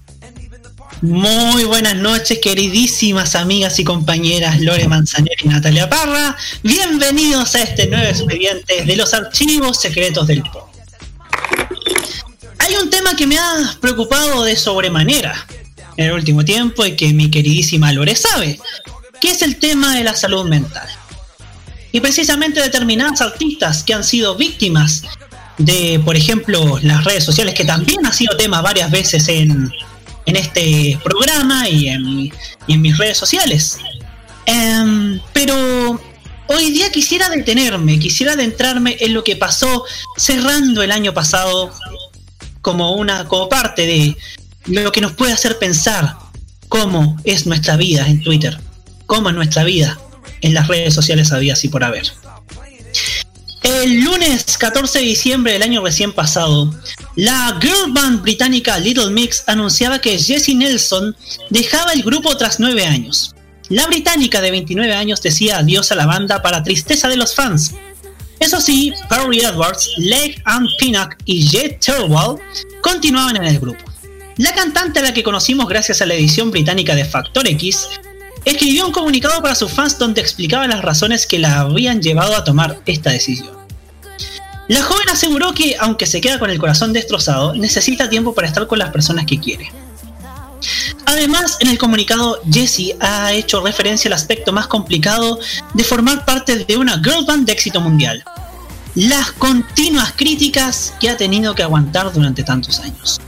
Muy 1.05 1.65
buenas 1.65 1.95
noches, 1.95 2.39
queridísimas 2.39 3.35
amigas 3.35 3.77
y 3.77 3.83
compañeras 3.83 4.59
Lore 4.59 4.87
Manzanero 4.87 5.35
y 5.43 5.47
Natalia 5.47 5.87
Parra. 5.87 6.35
Bienvenidos 6.63 7.53
a 7.53 7.61
este 7.61 7.85
nuevo 7.85 8.07
expediente 8.07 8.83
de 8.83 8.95
los 8.95 9.13
archivos 9.13 9.79
secretos 9.79 10.25
del 10.25 10.41
pop. 10.41 10.67
Hay 12.57 12.75
un 12.81 12.89
tema 12.89 13.15
que 13.15 13.27
me 13.27 13.37
ha 13.37 13.77
preocupado 13.79 14.45
de 14.45 14.55
sobremanera 14.55 15.45
en 15.95 16.07
el 16.07 16.13
último 16.13 16.43
tiempo 16.43 16.83
y 16.83 16.95
que 16.95 17.13
mi 17.13 17.29
queridísima 17.29 17.93
Lore 17.93 18.15
sabe, 18.15 18.59
que 19.21 19.29
es 19.29 19.43
el 19.43 19.57
tema 19.57 19.95
de 19.95 20.03
la 20.03 20.15
salud 20.15 20.49
mental. 20.49 20.89
Y 21.91 21.99
precisamente 21.99 22.61
determinadas 22.61 23.21
artistas 23.21 23.83
que 23.83 23.93
han 23.93 24.03
sido 24.03 24.35
víctimas 24.37 25.03
de, 25.59 26.01
por 26.03 26.15
ejemplo, 26.15 26.79
las 26.81 27.03
redes 27.03 27.23
sociales, 27.23 27.53
que 27.53 27.63
también 27.63 28.03
ha 28.07 28.11
sido 28.11 28.35
tema 28.37 28.61
varias 28.61 28.89
veces 28.89 29.27
en, 29.27 29.71
en 30.25 30.35
este 30.35 30.99
programa 31.03 31.69
y 31.69 31.87
en, 31.87 32.81
mis 32.81 32.97
redes 32.97 33.17
sociales. 33.17 33.77
Em, 34.45 35.19
pero 35.33 35.99
hoy 36.47 36.71
día 36.71 36.91
quisiera 36.91 37.29
detenerme, 37.29 37.99
quisiera 37.99 38.33
adentrarme 38.33 38.97
en 38.99 39.13
lo 39.13 39.23
que 39.23 39.35
pasó 39.35 39.85
cerrando 40.17 40.83
el 40.83 40.91
año 40.91 41.13
pasado 41.13 41.71
como 42.61 42.95
una 42.95 43.27
como 43.27 43.47
parte 43.49 43.85
de 43.85 44.17
lo 44.65 44.91
que 44.91 45.01
nos 45.01 45.13
puede 45.13 45.33
hacer 45.33 45.59
pensar 45.59 46.15
cómo 46.67 47.17
es 47.23 47.45
nuestra 47.45 47.77
vida 47.77 48.07
en 48.07 48.21
Twitter, 48.21 48.59
cómo 49.05 49.29
es 49.29 49.35
nuestra 49.35 49.63
vida 49.63 49.99
en 50.41 50.53
las 50.53 50.67
redes 50.67 50.93
sociales 50.93 51.31
había 51.31 51.53
así 51.53 51.69
por 51.69 51.83
haber. 51.83 52.11
El 53.65 54.01
lunes 54.01 54.59
14 54.59 54.99
de 54.99 55.05
diciembre 55.05 55.53
del 55.53 55.63
año 55.63 55.83
recién 55.83 56.13
pasado, 56.13 56.71
la 57.15 57.57
girl 57.59 57.91
band 57.93 58.21
británica 58.21 58.77
Little 58.77 59.09
Mix 59.09 59.43
anunciaba 59.47 59.97
que 59.97 60.19
Jessie 60.19 60.53
Nelson 60.53 61.15
dejaba 61.49 61.93
el 61.93 62.03
grupo 62.03 62.37
tras 62.37 62.59
nueve 62.59 62.85
años. 62.85 63.33
La 63.69 63.87
británica 63.87 64.39
de 64.39 64.51
29 64.51 64.93
años 64.93 65.19
decía 65.19 65.57
adiós 65.57 65.91
a 65.91 65.95
la 65.95 66.05
banda 66.05 66.43
para 66.43 66.61
tristeza 66.61 67.07
de 67.07 67.17
los 67.17 67.33
fans. 67.33 67.73
Eso 68.39 68.61
sí, 68.61 68.93
Perry 69.09 69.39
Edwards, 69.39 69.89
Leg 69.97 70.39
Ann 70.45 70.67
Pinnock 70.77 71.15
y 71.25 71.47
Jet 71.47 71.79
Terwell 71.79 72.37
continuaban 72.81 73.37
en 73.37 73.45
el 73.45 73.59
grupo. 73.59 73.83
La 74.37 74.53
cantante 74.53 74.99
a 74.99 75.01
la 75.01 75.13
que 75.15 75.23
conocimos 75.23 75.67
gracias 75.67 76.03
a 76.03 76.05
la 76.05 76.13
edición 76.13 76.51
británica 76.51 76.93
de 76.93 77.03
Factor 77.05 77.47
X 77.47 77.87
escribió 78.45 78.85
un 78.85 78.91
comunicado 78.91 79.41
para 79.41 79.55
sus 79.55 79.71
fans 79.71 79.97
donde 79.97 80.21
explicaba 80.21 80.67
las 80.67 80.83
razones 80.83 81.25
que 81.25 81.39
la 81.39 81.61
habían 81.61 81.99
llevado 81.99 82.35
a 82.35 82.43
tomar 82.43 82.79
esta 82.85 83.09
decisión. 83.09 83.54
La 84.67 84.81
joven 84.81 85.07
aseguró 85.11 85.53
que, 85.53 85.75
aunque 85.79 86.07
se 86.07 86.21
queda 86.21 86.39
con 86.39 86.49
el 86.49 86.57
corazón 86.57 86.91
destrozado, 86.91 87.53
necesita 87.53 88.09
tiempo 88.09 88.33
para 88.33 88.47
estar 88.47 88.65
con 88.65 88.79
las 88.79 88.89
personas 88.89 89.25
que 89.25 89.39
quiere. 89.39 89.71
Además, 91.05 91.57
en 91.59 91.67
el 91.67 91.77
comunicado, 91.77 92.41
Jessie 92.51 92.95
ha 92.99 93.31
hecho 93.33 93.61
referencia 93.61 94.09
al 94.09 94.13
aspecto 94.13 94.51
más 94.51 94.65
complicado 94.67 95.39
de 95.73 95.83
formar 95.83 96.25
parte 96.25 96.65
de 96.65 96.77
una 96.77 96.99
girl 97.03 97.25
band 97.25 97.45
de 97.45 97.53
éxito 97.53 97.79
mundial. 97.79 98.23
Las 98.95 99.31
continuas 99.33 100.13
críticas 100.15 100.93
que 100.99 101.09
ha 101.09 101.17
tenido 101.17 101.53
que 101.53 101.61
aguantar 101.61 102.11
durante 102.11 102.43
tantos 102.43 102.79
años. 102.79 103.19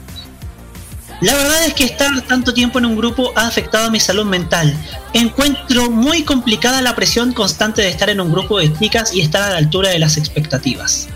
La 1.21 1.33
verdad 1.35 1.65
es 1.65 1.73
que 1.73 1.83
estar 1.83 2.21
tanto 2.21 2.53
tiempo 2.53 2.79
en 2.79 2.85
un 2.85 2.95
grupo 2.95 3.31
ha 3.35 3.47
afectado 3.47 3.87
a 3.87 3.89
mi 3.91 3.99
salud 3.99 4.25
mental. 4.25 4.75
Encuentro 5.13 5.91
muy 5.91 6.23
complicada 6.23 6.81
la 6.81 6.95
presión 6.95 7.33
constante 7.33 7.81
de 7.81 7.89
estar 7.89 8.09
en 8.09 8.21
un 8.21 8.31
grupo 8.31 8.59
de 8.59 8.71
chicas 8.73 9.13
y 9.13 9.21
estar 9.21 9.41
a 9.41 9.49
la 9.49 9.57
altura 9.57 9.89
de 9.89 9.99
las 9.99 10.17
expectativas. 10.17 11.07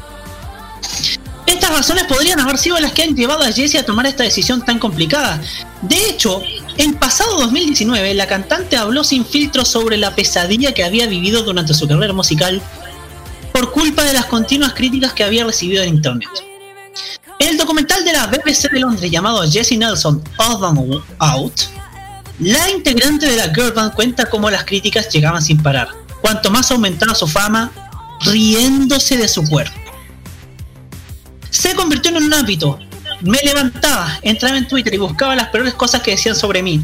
Estas 1.46 1.72
razones 1.72 2.06
podrían 2.06 2.40
haber 2.40 2.58
sido 2.58 2.80
las 2.80 2.94
que 2.94 3.04
han 3.04 3.16
llevado 3.16 3.44
a 3.44 3.52
Jessie 3.52 3.80
a 3.80 3.86
tomar 3.86 4.06
esta 4.06 4.24
decisión 4.24 4.64
tan 4.64 4.80
complicada. 4.80 5.42
De 5.82 5.98
hecho, 6.10 6.42
el 6.78 6.94
pasado 6.96 7.38
2019 7.40 8.14
la 8.14 8.28
cantante 8.28 8.78
habló 8.78 9.04
sin 9.04 9.26
filtro 9.26 9.66
sobre 9.66 9.98
la 9.98 10.16
pesadilla 10.16 10.74
que 10.74 10.84
había 10.84 11.08
vivido 11.08 11.44
durante 11.44 11.74
su 11.74 11.88
carrera 11.88 12.14
musical 12.14 12.62
por 13.52 13.72
culpa 13.72 14.04
de 14.04 14.14
las 14.14 14.26
continuas 14.26 14.74
críticas 14.74 15.14
que 15.14 15.24
había 15.24 15.44
recibido 15.44 15.84
en 15.84 15.96
internet. 15.96 16.30
En 17.40 17.50
el 17.50 17.58
documental 17.58 18.06
de 18.06 18.14
la 18.14 18.28
BBC 18.28 18.72
de 18.72 18.80
Londres 18.80 19.10
llamado 19.10 19.42
Jessie 19.50 19.78
Nelson 19.78 20.24
and 20.38 21.02
Out, 21.20 21.62
la 22.40 22.70
integrante 22.70 23.28
de 23.28 23.36
la 23.36 23.54
girl 23.54 23.72
band 23.72 23.94
cuenta 23.94 24.30
cómo 24.30 24.50
las 24.50 24.64
críticas 24.64 25.10
llegaban 25.10 25.42
sin 25.42 25.62
parar, 25.62 25.90
cuanto 26.22 26.50
más 26.50 26.72
aumentaba 26.72 27.16
su 27.16 27.28
fama, 27.28 27.72
riéndose 28.22 29.18
de 29.18 29.28
su 29.28 29.44
cuerpo. 29.48 29.81
Se 31.52 31.76
convirtió 31.76 32.10
en 32.10 32.24
un 32.24 32.34
hábito. 32.34 32.80
Me 33.22 33.38
levantaba, 33.44 34.18
entraba 34.24 34.58
en 34.58 34.68
Twitter 34.68 34.94
y 34.96 34.98
buscaba 34.98 35.36
las 35.36 35.50
peores 35.50 35.76
cosas 35.76 36.02
que 36.02 36.12
decían 36.12 36.36
sobre 36.36 36.64
mí. 36.64 36.84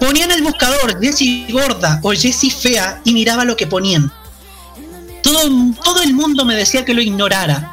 Ponía 0.00 0.24
en 0.24 0.32
el 0.32 0.42
buscador 0.42 0.98
Jessie 1.00 1.46
gorda 1.52 2.00
o 2.02 2.10
Jessie 2.10 2.50
fea 2.50 3.00
y 3.04 3.12
miraba 3.12 3.44
lo 3.44 3.56
que 3.56 3.66
ponían. 3.66 4.10
Todo, 5.22 5.42
todo 5.84 6.02
el 6.02 6.14
mundo 6.14 6.44
me 6.44 6.56
decía 6.56 6.84
que 6.84 6.94
lo 6.94 7.02
ignorara, 7.02 7.72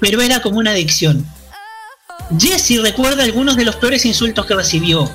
pero 0.00 0.20
era 0.20 0.42
como 0.42 0.58
una 0.58 0.72
adicción. 0.72 1.24
Jessie 2.38 2.80
recuerda 2.80 3.22
algunos 3.22 3.56
de 3.56 3.64
los 3.64 3.76
peores 3.76 4.04
insultos 4.04 4.44
que 4.44 4.54
recibió. 4.54 5.10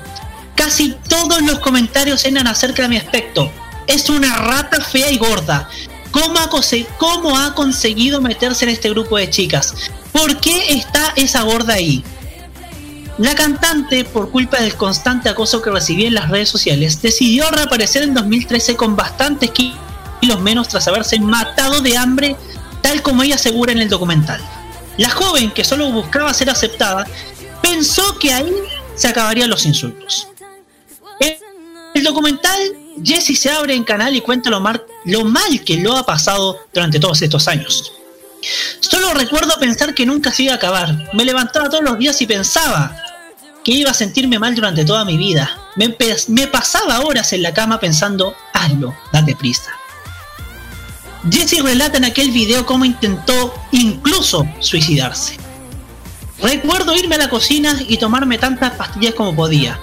Casi 0.56 0.96
todos 1.08 1.42
los 1.42 1.58
comentarios 1.58 2.24
eran 2.24 2.46
acerca 2.46 2.82
de 2.82 2.88
mi 2.88 2.96
aspecto. 2.96 3.52
Es 3.86 4.08
una 4.08 4.34
rata 4.36 4.80
fea 4.80 5.10
y 5.10 5.18
gorda. 5.18 5.68
¿Cómo 6.14 6.38
ha, 6.38 6.48
cómo 6.96 7.36
ha 7.36 7.54
conseguido 7.56 8.20
meterse 8.20 8.64
en 8.64 8.70
este 8.70 8.88
grupo 8.88 9.18
de 9.18 9.28
chicas? 9.28 9.74
¿Por 10.12 10.38
qué 10.38 10.74
está 10.74 11.12
esa 11.16 11.42
gorda 11.42 11.74
ahí? 11.74 12.04
La 13.18 13.34
cantante, 13.34 14.04
por 14.04 14.30
culpa 14.30 14.60
del 14.60 14.76
constante 14.76 15.28
acoso 15.28 15.60
que 15.60 15.70
recibía 15.70 16.06
en 16.06 16.14
las 16.14 16.30
redes 16.30 16.48
sociales, 16.48 17.02
decidió 17.02 17.50
reaparecer 17.50 18.04
en 18.04 18.14
2013 18.14 18.76
con 18.76 18.94
bastantes 18.94 19.50
kilos 19.50 20.40
menos 20.40 20.68
tras 20.68 20.86
haberse 20.86 21.18
matado 21.18 21.80
de 21.80 21.96
hambre, 21.96 22.36
tal 22.80 23.02
como 23.02 23.24
ella 23.24 23.34
asegura 23.34 23.72
en 23.72 23.78
el 23.78 23.88
documental. 23.88 24.40
La 24.96 25.10
joven, 25.10 25.50
que 25.50 25.64
solo 25.64 25.90
buscaba 25.90 26.32
ser 26.32 26.48
aceptada, 26.48 27.08
pensó 27.60 28.20
que 28.20 28.32
ahí 28.32 28.52
se 28.94 29.08
acabarían 29.08 29.50
los 29.50 29.66
insultos. 29.66 30.28
El 31.94 32.04
documental, 32.04 32.60
Jessie 33.02 33.36
se 33.36 33.50
abre 33.50 33.74
en 33.74 33.84
canal 33.84 34.14
y 34.14 34.20
cuenta 34.20 34.50
lo, 34.50 34.62
lo 35.04 35.24
mal 35.24 35.64
que 35.64 35.78
lo 35.78 35.96
ha 35.96 36.06
pasado 36.06 36.58
durante 36.72 37.00
todos 37.00 37.20
estos 37.22 37.48
años. 37.48 37.92
Solo 38.80 39.14
recuerdo 39.14 39.58
pensar 39.58 39.94
que 39.94 40.06
nunca 40.06 40.32
se 40.32 40.44
iba 40.44 40.52
a 40.52 40.56
acabar. 40.56 41.10
Me 41.12 41.24
levantaba 41.24 41.68
todos 41.68 41.82
los 41.82 41.98
días 41.98 42.20
y 42.20 42.26
pensaba 42.26 42.96
que 43.64 43.72
iba 43.72 43.90
a 43.90 43.94
sentirme 43.94 44.38
mal 44.38 44.54
durante 44.54 44.84
toda 44.84 45.04
mi 45.04 45.16
vida. 45.16 45.58
Me, 45.76 45.96
me 46.28 46.46
pasaba 46.46 47.00
horas 47.00 47.32
en 47.32 47.42
la 47.42 47.54
cama 47.54 47.80
pensando, 47.80 48.34
hazlo, 48.52 48.94
date 49.12 49.34
prisa. 49.34 49.72
Jesse 51.30 51.62
relata 51.62 51.96
en 51.96 52.04
aquel 52.04 52.30
video 52.30 52.66
cómo 52.66 52.84
intentó 52.84 53.54
incluso 53.72 54.46
suicidarse. 54.60 55.38
Recuerdo 56.42 56.94
irme 56.94 57.14
a 57.14 57.18
la 57.18 57.30
cocina 57.30 57.80
y 57.88 57.96
tomarme 57.96 58.36
tantas 58.36 58.72
pastillas 58.72 59.14
como 59.14 59.34
podía. 59.34 59.80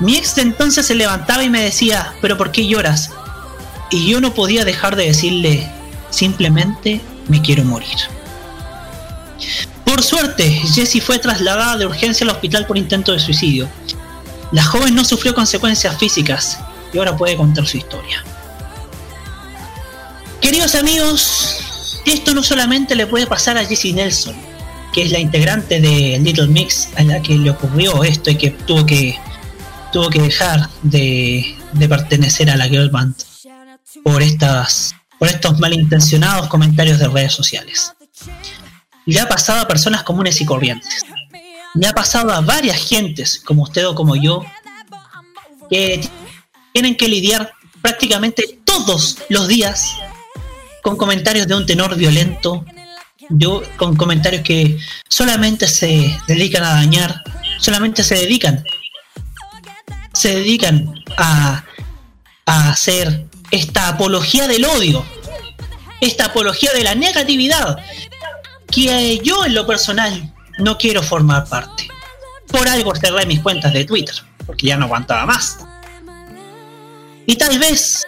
Mi 0.00 0.16
ex 0.16 0.38
entonces 0.38 0.86
se 0.86 0.94
levantaba 0.94 1.42
y 1.42 1.50
me 1.50 1.62
decía, 1.62 2.14
pero 2.20 2.36
¿por 2.38 2.52
qué 2.52 2.66
lloras? 2.66 3.10
Y 3.90 4.08
yo 4.08 4.20
no 4.20 4.34
podía 4.34 4.64
dejar 4.64 4.94
de 4.94 5.06
decirle, 5.06 5.68
simplemente 6.10 7.00
me 7.26 7.42
quiero 7.42 7.64
morir. 7.64 7.96
Por 9.84 10.02
suerte, 10.02 10.48
Jessie 10.50 11.00
fue 11.00 11.18
trasladada 11.18 11.76
de 11.76 11.86
urgencia 11.86 12.24
al 12.24 12.30
hospital 12.30 12.66
por 12.66 12.78
intento 12.78 13.12
de 13.12 13.18
suicidio. 13.18 13.68
La 14.52 14.62
joven 14.62 14.94
no 14.94 15.04
sufrió 15.04 15.34
consecuencias 15.34 15.98
físicas 15.98 16.58
y 16.92 16.98
ahora 16.98 17.16
puede 17.16 17.36
contar 17.36 17.66
su 17.66 17.78
historia. 17.78 18.22
Queridos 20.40 20.74
amigos, 20.76 22.00
esto 22.04 22.32
no 22.34 22.42
solamente 22.42 22.94
le 22.94 23.06
puede 23.06 23.26
pasar 23.26 23.58
a 23.58 23.64
Jessie 23.64 23.92
Nelson, 23.92 24.36
que 24.92 25.02
es 25.02 25.10
la 25.10 25.18
integrante 25.18 25.80
de 25.80 26.18
Little 26.20 26.46
Mix 26.46 26.90
a 26.96 27.02
la 27.02 27.20
que 27.20 27.36
le 27.36 27.50
ocurrió 27.50 28.04
esto 28.04 28.30
y 28.30 28.36
que 28.36 28.50
tuvo 28.50 28.86
que 28.86 29.18
tuvo 29.92 30.10
que 30.10 30.20
dejar 30.20 30.68
de, 30.82 31.56
de 31.72 31.88
pertenecer 31.88 32.50
a 32.50 32.56
la 32.56 32.68
girl 32.68 32.90
band 32.90 33.14
por 34.04 34.22
estas 34.22 34.94
por 35.18 35.28
estos 35.28 35.58
malintencionados 35.58 36.48
comentarios 36.48 36.98
de 36.98 37.08
redes 37.08 37.32
sociales. 37.32 37.92
Le 39.04 39.20
ha 39.20 39.28
pasado 39.28 39.60
a 39.60 39.68
personas 39.68 40.04
comunes 40.04 40.40
y 40.40 40.44
corrientes. 40.44 41.04
Le 41.74 41.86
ha 41.86 41.92
pasado 41.92 42.32
a 42.32 42.40
varias 42.40 42.76
gentes 42.88 43.40
como 43.44 43.64
usted 43.64 43.86
o 43.88 43.94
como 43.94 44.14
yo 44.16 44.44
que 45.68 46.08
tienen 46.72 46.96
que 46.96 47.08
lidiar 47.08 47.52
prácticamente 47.82 48.60
todos 48.64 49.18
los 49.28 49.48
días 49.48 49.92
con 50.82 50.96
comentarios 50.96 51.46
de 51.46 51.54
un 51.54 51.66
tenor 51.66 51.96
violento, 51.96 52.64
yo 53.28 53.62
con 53.76 53.96
comentarios 53.96 54.42
que 54.42 54.78
solamente 55.08 55.66
se 55.66 56.16
dedican 56.26 56.64
a 56.64 56.74
dañar, 56.74 57.22
solamente 57.58 58.02
se 58.02 58.14
dedican, 58.14 58.64
se 60.12 60.34
dedican 60.36 60.94
a, 61.16 61.64
a 62.46 62.70
hacer 62.70 63.26
esta 63.50 63.88
apología 63.88 64.46
del 64.46 64.64
odio, 64.64 65.04
esta 66.00 66.26
apología 66.26 66.72
de 66.72 66.84
la 66.84 66.94
negatividad, 66.94 67.78
que 68.70 69.20
yo 69.22 69.44
en 69.44 69.54
lo 69.54 69.66
personal 69.66 70.32
no 70.58 70.76
quiero 70.78 71.02
formar 71.02 71.48
parte. 71.48 71.88
Por 72.48 72.68
algo 72.68 72.94
cerré 72.94 73.26
mis 73.26 73.40
cuentas 73.40 73.72
de 73.72 73.84
Twitter, 73.84 74.14
porque 74.46 74.66
ya 74.66 74.76
no 74.76 74.86
aguantaba 74.86 75.26
más. 75.26 75.58
Y 77.26 77.36
tal 77.36 77.58
vez 77.58 78.04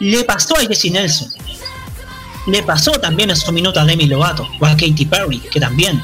le 0.00 0.24
pasó 0.24 0.56
a 0.56 0.60
Jesse 0.60 0.90
Nelson, 0.90 1.30
le 2.46 2.62
pasó 2.62 2.92
también 2.92 3.30
en 3.30 3.36
su 3.36 3.52
minuto 3.52 3.80
a 3.80 3.84
Demi 3.84 4.06
Lovato 4.06 4.48
o 4.60 4.66
a 4.66 4.70
Katy 4.70 5.04
Perry, 5.06 5.40
que 5.40 5.60
también 5.60 6.02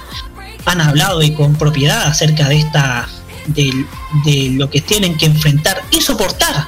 han 0.66 0.80
hablado 0.80 1.22
y 1.22 1.32
con 1.32 1.56
propiedad 1.56 2.02
acerca 2.02 2.48
de 2.48 2.58
esta 2.58 3.08
de, 3.46 4.50
lo 4.52 4.70
que 4.70 4.80
tienen 4.80 5.16
que 5.16 5.26
enfrentar 5.26 5.82
y 5.90 6.00
soportar 6.00 6.66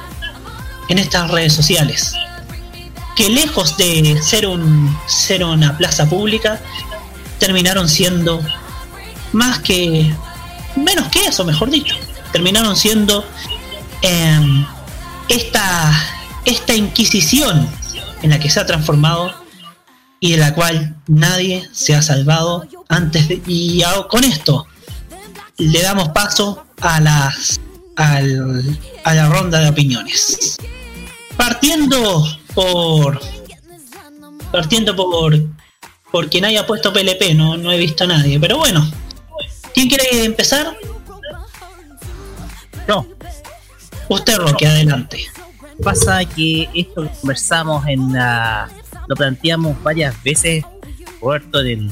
en 0.89 0.99
estas 0.99 1.31
redes 1.31 1.53
sociales. 1.53 2.13
Que 3.15 3.29
lejos 3.29 3.77
de 3.77 4.21
ser 4.21 4.47
un 4.47 4.95
ser 5.07 5.43
una 5.43 5.77
plaza 5.77 6.07
pública, 6.07 6.61
terminaron 7.39 7.87
siendo 7.87 8.41
más 9.31 9.59
que 9.59 10.13
menos 10.75 11.07
que 11.09 11.25
eso, 11.25 11.45
mejor 11.45 11.69
dicho. 11.69 11.95
Terminaron 12.31 12.75
siendo 12.75 13.25
em, 14.01 14.65
esta 15.29 15.93
esta 16.45 16.75
inquisición 16.75 17.67
en 18.21 18.29
la 18.29 18.39
que 18.39 18.49
se 18.49 18.59
ha 18.59 18.65
transformado 18.65 19.33
y 20.19 20.31
de 20.31 20.37
la 20.37 20.53
cual 20.53 20.95
nadie 21.07 21.67
se 21.73 21.95
ha 21.95 22.01
salvado 22.01 22.65
antes 22.87 23.27
de 23.27 23.41
y 23.47 23.83
con 24.09 24.23
esto 24.23 24.67
le 25.57 25.81
damos 25.81 26.09
paso 26.09 26.64
a 26.81 26.99
las 27.01 27.59
al- 27.95 28.77
a 29.03 29.13
la 29.13 29.29
ronda 29.29 29.59
de 29.59 29.69
opiniones 29.69 30.57
partiendo 31.37 32.25
por 32.53 33.19
partiendo 34.51 34.95
por 34.95 35.35
por 36.11 36.29
quien 36.29 36.45
haya 36.45 36.65
puesto 36.65 36.91
PLP 36.93 37.33
no 37.35 37.57
no 37.57 37.71
he 37.71 37.77
visto 37.77 38.03
a 38.03 38.07
nadie 38.07 38.39
pero 38.39 38.57
bueno 38.57 38.89
quién 39.73 39.87
quiere 39.89 40.25
empezar 40.25 40.75
no 42.87 43.05
usted 44.09 44.37
Roque 44.37 44.67
adelante 44.67 45.25
Pasa 45.83 46.23
que 46.23 46.69
esto 46.73 47.01
lo 47.03 47.11
conversamos 47.11 47.85
en 47.87 48.13
la. 48.13 48.69
Lo 49.09 49.15
planteamos 49.17 49.83
varias 49.83 50.15
veces, 50.23 50.63
Roberto, 51.21 51.61
del 51.61 51.91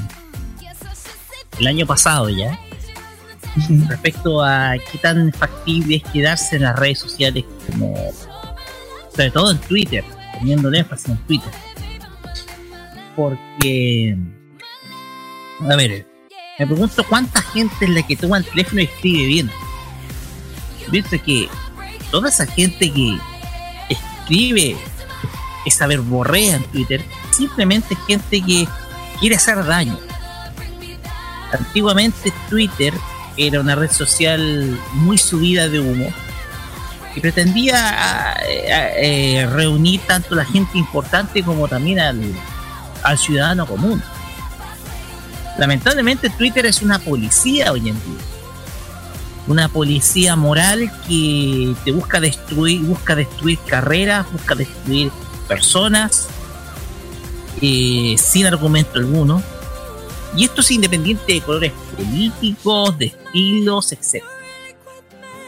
el 1.60 1.68
año 1.68 1.86
pasado 1.86 2.30
ya. 2.30 2.58
Respecto 3.88 4.44
a 4.44 4.74
qué 4.92 4.98
tan 4.98 5.32
factible 5.32 5.98
es 5.98 6.12
quedarse 6.12 6.56
en 6.56 6.64
las 6.64 6.78
redes 6.78 7.00
sociales, 7.00 7.46
como. 7.68 7.96
Sobre 9.16 9.30
todo 9.30 9.52
en 9.52 9.60
Twitter, 9.60 10.04
teniendo 10.40 10.70
el 10.70 10.76
énfasis 10.76 11.10
en 11.10 11.18
Twitter. 11.18 11.52
Porque. 13.16 14.18
A 15.70 15.76
ver, 15.76 16.08
me 16.60 16.68
pregunto 16.68 17.06
cuánta 17.08 17.42
gente 17.42 17.86
es 17.86 17.90
la 17.90 18.02
que 18.06 18.16
toma 18.16 18.38
el 18.38 18.46
teléfono 18.46 18.82
y 18.82 18.86
escribe 18.86 19.28
bien. 19.28 19.52
Pienso 20.90 21.24
que 21.24 21.48
toda 22.12 22.30
esa 22.30 22.46
gente 22.46 22.92
que 22.92 23.18
escribe 23.90 24.76
esa 25.66 25.88
verborrea 25.88 26.58
en 26.58 26.64
Twitter, 26.66 27.04
simplemente 27.32 27.96
gente 28.08 28.42
que 28.42 28.68
quiere 29.20 29.36
hacer 29.36 29.64
daño. 29.64 29.98
Antiguamente 31.52 32.34
Twitter 32.50 32.94
era 33.38 33.60
una 33.60 33.76
red 33.76 33.92
social 33.92 34.80
muy 34.94 35.18
subida 35.18 35.68
de 35.70 35.80
humo 35.80 36.08
y 37.16 37.20
pretendía 37.20 38.34
a- 38.34 38.36
eh, 38.48 39.48
reunir 39.52 40.02
tanto 40.08 40.36
la 40.36 40.46
gente 40.46 40.78
importante 40.78 41.44
como 41.44 41.68
también 41.68 42.00
al, 42.00 42.22
al 43.04 43.18
ciudadano 43.18 43.66
común. 43.68 44.02
Lamentablemente 45.58 46.30
Twitter 46.32 46.66
es 46.66 46.82
una 46.82 47.00
policía 47.00 47.72
hoy 47.72 47.90
en 47.90 47.96
día. 47.96 48.22
Una 49.46 49.68
policía 49.68 50.36
moral 50.36 50.92
que 51.08 51.76
te 51.84 51.92
busca 51.92 52.20
destruir, 52.20 52.82
busca 52.82 53.14
destruir 53.16 53.60
carreras, 53.68 54.26
busca 54.32 54.56
destruir 54.56 55.12
personas 55.48 56.28
eh, 57.62 58.16
sin 58.18 58.46
argumento 58.48 58.98
alguno. 59.00 59.44
Y 60.36 60.46
esto 60.46 60.62
es 60.62 60.72
independiente 60.72 61.34
de 61.34 61.42
colores 61.42 61.72
políticos, 61.96 62.98
de 62.98 63.06
estilos, 63.06 63.92
etc. 63.92 64.24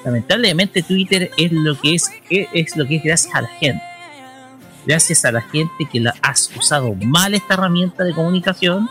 Lamentablemente 0.04 0.84
Twitter 0.84 1.32
es 1.38 1.52
lo 1.52 1.80
que 1.80 1.96
es, 1.96 2.10
es 2.30 2.78
lo 2.78 2.86
que 2.86 2.98
es 2.98 3.04
gracias 3.04 3.36
a 3.36 3.42
la 3.42 3.48
gente. 3.48 3.84
Gracias 4.86 5.26
a 5.26 5.32
la 5.32 5.42
gente 5.42 5.86
que 5.92 6.00
la 6.00 6.14
has 6.22 6.52
usado 6.56 6.94
mal 6.94 7.34
esta 7.34 7.56
herramienta 7.56 8.04
de 8.04 8.14
comunicación. 8.14 8.88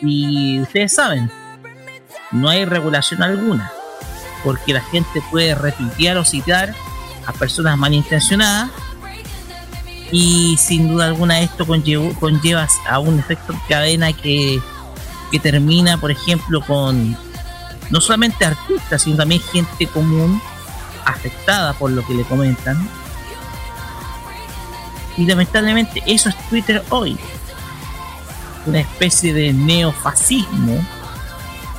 Y 0.00 0.60
ustedes 0.60 0.94
saben, 0.94 1.30
no 2.32 2.48
hay 2.48 2.64
regulación 2.64 3.22
alguna, 3.22 3.70
porque 4.42 4.72
la 4.72 4.80
gente 4.80 5.22
puede 5.30 5.54
retuitear 5.54 6.16
o 6.16 6.24
citar 6.24 6.74
a 7.26 7.32
personas 7.34 7.76
malintencionadas 7.76 8.70
y 10.12 10.58
sin 10.58 10.88
duda 10.88 11.06
alguna 11.06 11.40
esto 11.40 11.66
conlleva, 11.66 12.12
conlleva 12.20 12.68
a 12.88 12.98
un 12.98 13.18
efecto 13.18 13.54
en 13.54 13.58
cadena 13.66 14.12
que, 14.12 14.60
que 15.30 15.40
termina, 15.40 15.96
por 15.96 16.10
ejemplo, 16.10 16.60
con 16.60 17.16
no 17.88 18.00
solamente 18.00 18.44
artistas, 18.44 19.02
sino 19.02 19.16
también 19.16 19.40
gente 19.40 19.86
común 19.86 20.40
afectada 21.06 21.72
por 21.72 21.90
lo 21.90 22.06
que 22.06 22.12
le 22.12 22.24
comentan. 22.24 22.88
Y 25.16 25.26
lamentablemente 25.26 26.02
eso 26.06 26.28
es 26.28 26.48
Twitter 26.48 26.84
hoy. 26.90 27.18
Una 28.66 28.80
especie 28.80 29.32
de 29.32 29.52
neofascismo 29.52 30.86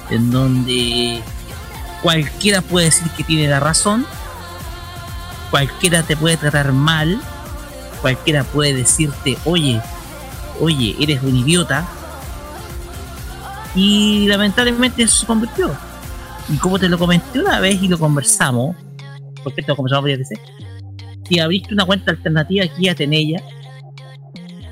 en 0.09 0.31
donde 0.31 1.21
cualquiera 2.01 2.61
puede 2.61 2.87
decir 2.87 3.09
que 3.11 3.23
tiene 3.23 3.47
la 3.47 3.59
razón, 3.59 4.05
cualquiera 5.51 6.01
te 6.03 6.17
puede 6.17 6.35
tratar 6.37 6.73
mal, 6.73 7.21
cualquiera 8.03 8.43
puede 8.43 8.73
decirte, 8.73 9.37
oye, 9.45 9.81
oye, 10.59 10.95
eres 10.99 11.23
un 11.23 11.37
idiota. 11.37 11.87
Y 13.75 14.27
lamentablemente 14.27 15.03
eso 15.03 15.21
se 15.21 15.25
convirtió. 15.25 15.71
Y 16.49 16.57
como 16.57 16.77
te 16.77 16.89
lo 16.89 16.99
comenté 16.99 17.39
una 17.39 17.61
vez 17.61 17.81
y 17.81 17.87
lo 17.87 17.97
conversamos, 17.97 18.75
porque 19.41 19.61
esto 19.61 19.71
lo 19.71 19.77
conversamos 19.77 20.03
varias 20.03 20.19
veces, 20.19 20.39
si 21.27 21.39
abriste 21.39 21.73
una 21.73 21.85
cuenta 21.85 22.11
alternativa 22.11 22.65
aquí 22.65 22.89
a 22.89 22.93
Tenella 22.93 23.41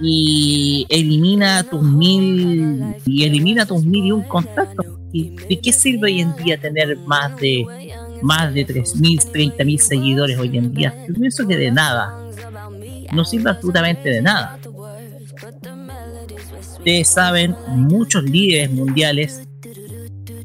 y 0.02 0.86
elimina 0.90 1.64
tus 1.64 1.82
mil 1.82 2.96
y 3.06 3.24
elimina 3.24 3.66
tus 3.66 3.84
mil 3.86 4.06
y 4.06 4.12
un 4.12 4.24
contactos. 4.24 4.86
¿Y 5.14 5.30
¿De 5.30 5.60
qué 5.60 5.72
sirve 5.72 6.12
hoy 6.12 6.20
en 6.22 6.36
día 6.36 6.60
tener 6.60 6.98
más 7.06 7.36
de 7.38 7.66
más 8.22 8.54
de 8.54 8.68
3.000, 8.68 9.32
30.000 9.32 9.78
seguidores 9.80 10.38
hoy 10.38 10.58
en 10.58 10.74
día? 10.74 10.94
Yo 11.08 11.14
pienso 11.14 11.48
que 11.48 11.58
de 11.58 11.72
nada. 11.72 12.31
No 13.14 13.26
sirve 13.26 13.50
absolutamente 13.50 14.10
de 14.10 14.22
nada. 14.22 14.58
Ustedes 16.78 17.08
saben, 17.08 17.56
muchos 17.68 18.24
líderes 18.24 18.72
mundiales 18.72 19.42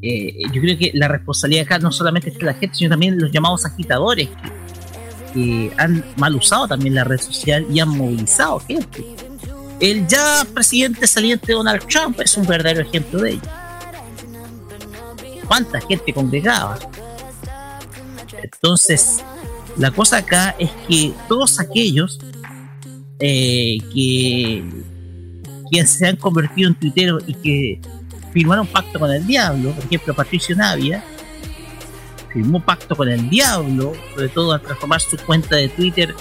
eh, 0.01 0.43
yo 0.53 0.61
creo 0.61 0.77
que 0.77 0.91
la 0.93 1.07
responsabilidad 1.07 1.65
acá 1.65 1.79
no 1.79 1.91
solamente 1.91 2.29
es 2.29 2.37
de 2.37 2.45
la 2.45 2.53
gente, 2.53 2.75
sino 2.75 2.91
también 2.91 3.19
los 3.19 3.31
llamados 3.31 3.65
agitadores 3.65 4.29
que, 4.29 5.33
que 5.33 5.71
han 5.77 6.03
mal 6.17 6.35
usado 6.35 6.67
también 6.67 6.95
la 6.95 7.03
red 7.03 7.19
social 7.19 7.65
y 7.71 7.79
han 7.79 7.89
movilizado 7.89 8.59
gente. 8.59 9.03
El 9.79 10.07
ya 10.07 10.45
presidente 10.53 11.07
saliente 11.07 11.53
Donald 11.53 11.85
Trump 11.87 12.19
es 12.21 12.37
un 12.37 12.45
verdadero 12.45 12.81
ejemplo 12.81 13.21
de 13.21 13.31
ello. 13.31 13.41
¿Cuánta 15.47 15.79
gente 15.81 16.13
congregaba? 16.13 16.77
Entonces, 18.41 19.23
la 19.77 19.91
cosa 19.91 20.17
acá 20.17 20.55
es 20.59 20.69
que 20.87 21.13
todos 21.27 21.59
aquellos 21.59 22.19
eh, 23.19 23.77
que, 23.93 24.63
que 25.71 25.87
se 25.87 26.07
han 26.07 26.15
convertido 26.15 26.69
en 26.69 26.75
tuiteros 26.75 27.23
y 27.27 27.33
que 27.33 27.81
firmaron 28.31 28.67
pacto 28.67 28.99
con 28.99 29.11
el 29.11 29.25
diablo, 29.25 29.71
por 29.71 29.85
ejemplo 29.85 30.13
Patricio 30.13 30.55
Navia 30.55 31.03
firmó 32.31 32.59
pacto 32.59 32.95
con 32.95 33.09
el 33.09 33.29
diablo, 33.29 33.93
sobre 34.13 34.29
todo 34.29 34.51
al 34.53 34.61
transformar 34.61 35.01
su 35.01 35.17
cuenta 35.17 35.55
de 35.55 35.69
Twitter 35.69 36.13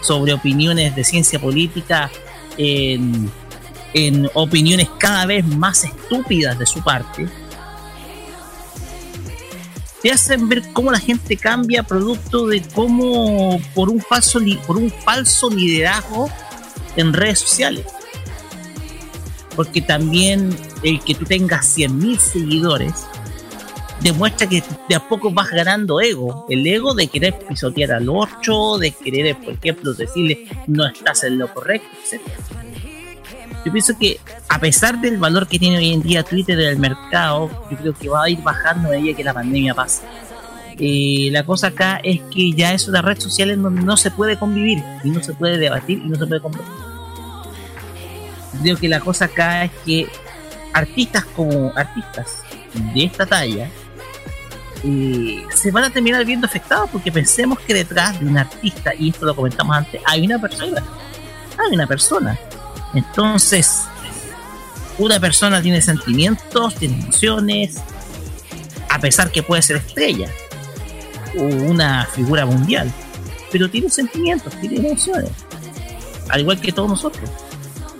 sobre 0.00 0.32
opiniones 0.32 0.96
de 0.96 1.04
ciencia 1.04 1.38
política 1.38 2.10
en 2.56 3.30
opiniones 4.34 4.88
cada 4.98 5.26
vez 5.26 5.46
más 5.46 5.84
estúpidas 5.84 6.58
de 6.58 6.66
su 6.66 6.82
parte, 6.82 7.28
te 10.02 10.10
hacen 10.10 10.48
ver 10.48 10.62
cómo 10.72 10.90
la 10.90 10.98
gente 10.98 11.36
cambia 11.36 11.82
producto 11.82 12.46
de 12.46 12.62
cómo 12.74 13.60
por 13.74 13.90
un 13.90 14.00
falso 14.00 14.40
por 14.66 14.76
un 14.76 14.90
falso 14.90 15.50
liderazgo 15.50 16.30
en 16.96 17.12
redes 17.12 17.40
sociales 17.40 17.86
porque 19.56 19.82
también 19.82 20.56
el 20.82 21.00
que 21.00 21.14
tú 21.14 21.24
tengas 21.24 21.76
100.000 21.76 22.18
seguidores 22.18 22.92
demuestra 24.00 24.48
que 24.48 24.62
de 24.88 24.94
a 24.94 25.06
poco 25.08 25.30
vas 25.30 25.50
ganando 25.50 26.00
ego. 26.00 26.46
El 26.48 26.66
ego 26.66 26.94
de 26.94 27.08
querer 27.08 27.38
pisotear 27.46 27.92
al 27.92 28.08
8, 28.08 28.78
de 28.78 28.92
querer, 28.92 29.36
por 29.36 29.54
ejemplo, 29.54 29.92
decirle 29.92 30.46
no 30.66 30.86
estás 30.86 31.24
en 31.24 31.38
lo 31.38 31.52
correcto, 31.52 31.88
etc. 32.10 32.22
Yo 33.64 33.72
pienso 33.72 33.98
que 33.98 34.20
a 34.48 34.58
pesar 34.58 35.00
del 35.00 35.18
valor 35.18 35.46
que 35.46 35.58
tiene 35.58 35.78
hoy 35.78 35.92
en 35.92 36.02
día 36.02 36.22
Twitter 36.22 36.58
en 36.58 36.68
el 36.68 36.78
mercado, 36.78 37.50
yo 37.70 37.76
creo 37.76 37.92
que 37.92 38.08
va 38.08 38.24
a 38.24 38.30
ir 38.30 38.40
bajando 38.42 38.88
a 38.88 38.92
medida 38.92 39.16
que 39.16 39.24
la 39.24 39.34
pandemia 39.34 39.74
pase. 39.74 40.02
Eh, 40.78 41.28
la 41.30 41.44
cosa 41.44 41.68
acá 41.68 42.00
es 42.02 42.20
que 42.34 42.52
ya 42.52 42.72
es 42.72 42.88
una 42.88 43.02
red 43.02 43.20
social 43.20 43.50
en 43.50 43.62
donde 43.62 43.82
no 43.82 43.98
se 43.98 44.10
puede 44.10 44.38
convivir 44.38 44.82
y 45.04 45.10
no 45.10 45.22
se 45.22 45.34
puede 45.34 45.58
debatir 45.58 46.00
y 46.02 46.08
no 46.08 46.16
se 46.16 46.26
puede 46.26 46.40
conversar 46.40 46.90
creo 48.62 48.76
que 48.76 48.88
la 48.88 49.00
cosa 49.00 49.26
acá 49.26 49.64
es 49.64 49.70
que 49.84 50.08
artistas 50.72 51.24
como 51.24 51.72
artistas 51.74 52.42
de 52.94 53.04
esta 53.04 53.26
talla 53.26 53.68
eh, 54.84 55.44
se 55.54 55.70
van 55.70 55.84
a 55.84 55.90
terminar 55.90 56.24
viendo 56.24 56.46
afectados 56.46 56.88
porque 56.90 57.10
pensemos 57.10 57.58
que 57.60 57.74
detrás 57.74 58.18
de 58.18 58.26
un 58.26 58.38
artista, 58.38 58.94
y 58.94 59.10
esto 59.10 59.26
lo 59.26 59.36
comentamos 59.36 59.76
antes, 59.76 60.00
hay 60.06 60.24
una 60.24 60.40
persona. 60.40 60.82
Hay 61.58 61.74
una 61.74 61.86
persona. 61.86 62.38
Entonces, 62.94 63.82
una 64.98 65.18
persona 65.20 65.62
tiene 65.62 65.80
sentimientos, 65.80 66.74
tiene 66.74 67.00
emociones, 67.00 67.76
a 68.88 68.98
pesar 68.98 69.30
que 69.30 69.42
puede 69.42 69.62
ser 69.62 69.76
estrella 69.76 70.28
o 71.38 71.42
una 71.42 72.06
figura 72.06 72.44
mundial, 72.44 72.92
pero 73.52 73.70
tiene 73.70 73.88
sentimientos, 73.88 74.52
tiene 74.60 74.76
emociones, 74.88 75.30
al 76.28 76.40
igual 76.40 76.60
que 76.60 76.72
todos 76.72 76.88
nosotros. 76.90 77.28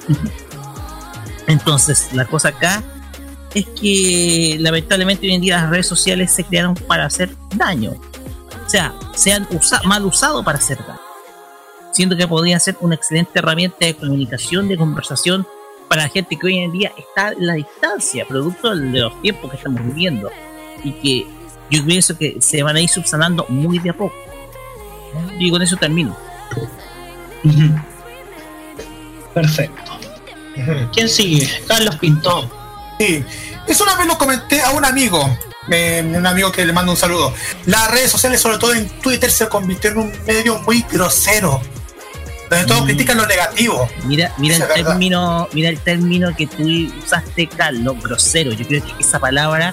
Entonces, 1.46 2.08
la 2.12 2.24
cosa 2.26 2.48
acá 2.48 2.82
es 3.54 3.66
que 3.80 4.56
lamentablemente 4.60 5.26
hoy 5.26 5.34
en 5.34 5.40
día 5.40 5.60
las 5.62 5.70
redes 5.70 5.86
sociales 5.86 6.32
se 6.32 6.44
crearon 6.44 6.74
para 6.74 7.06
hacer 7.06 7.34
daño. 7.54 7.92
O 7.92 8.68
sea, 8.70 8.94
se 9.16 9.32
han 9.32 9.46
usa- 9.50 9.80
mal 9.84 10.04
usado 10.04 10.44
para 10.44 10.58
hacer 10.58 10.78
daño. 10.86 11.00
Siendo 12.00 12.16
que 12.16 12.26
podrían 12.26 12.58
ser 12.58 12.78
una 12.80 12.94
excelente 12.94 13.40
herramienta 13.40 13.84
de 13.84 13.94
comunicación, 13.94 14.68
de 14.68 14.78
conversación 14.78 15.46
para 15.86 16.04
la 16.04 16.08
gente 16.08 16.34
que 16.34 16.46
hoy 16.46 16.56
en 16.56 16.72
día 16.72 16.94
está 16.96 17.32
en 17.32 17.46
la 17.46 17.52
distancia, 17.52 18.24
producto 18.26 18.74
de 18.74 19.00
los 19.00 19.20
tiempos 19.20 19.50
que 19.50 19.58
estamos 19.58 19.84
viviendo. 19.84 20.30
Y 20.82 20.92
que 20.92 21.26
yo 21.70 21.84
pienso 21.84 22.16
que 22.16 22.38
se 22.40 22.62
van 22.62 22.76
a 22.76 22.80
ir 22.80 22.88
subsanando 22.88 23.44
muy 23.50 23.78
de 23.80 23.90
a 23.90 23.92
poco. 23.92 24.14
Y 25.38 25.50
con 25.50 25.60
eso 25.60 25.76
termino. 25.76 26.16
Perfecto. 29.34 29.92
¿Quién 30.94 31.06
sigue? 31.06 31.50
Carlos 31.68 31.96
Pinto. 31.96 32.50
Sí, 32.98 33.22
eso 33.68 33.84
una 33.84 33.96
vez 33.96 34.06
lo 34.06 34.16
comenté 34.16 34.62
a 34.62 34.70
un 34.70 34.86
amigo, 34.86 35.36
eh, 35.70 36.02
un 36.16 36.26
amigo 36.26 36.50
que 36.50 36.64
le 36.64 36.72
mando 36.72 36.92
un 36.92 36.96
saludo. 36.96 37.34
Las 37.66 37.90
redes 37.90 38.10
sociales, 38.10 38.40
sobre 38.40 38.56
todo 38.56 38.72
en 38.72 38.88
Twitter, 38.88 39.30
se 39.30 39.46
convirtió 39.50 39.90
en 39.90 39.98
un 39.98 40.12
medio 40.26 40.60
muy 40.60 40.82
grosero, 40.90 41.60
donde 42.50 42.66
todos 42.66 42.84
critican 42.84 43.16
lo 43.16 43.26
negativo. 43.26 43.88
Mira, 44.04 44.32
mira 44.38 44.56
el 44.56 44.62
verdad. 44.62 44.74
término, 44.74 45.48
mira 45.52 45.68
el 45.68 45.78
término 45.78 46.34
que 46.36 46.48
tú 46.48 46.64
usaste, 47.04 47.46
Carlos, 47.46 48.02
grosero. 48.02 48.52
Yo 48.52 48.66
creo 48.66 48.84
que 48.84 48.92
esa 49.00 49.20
palabra 49.20 49.72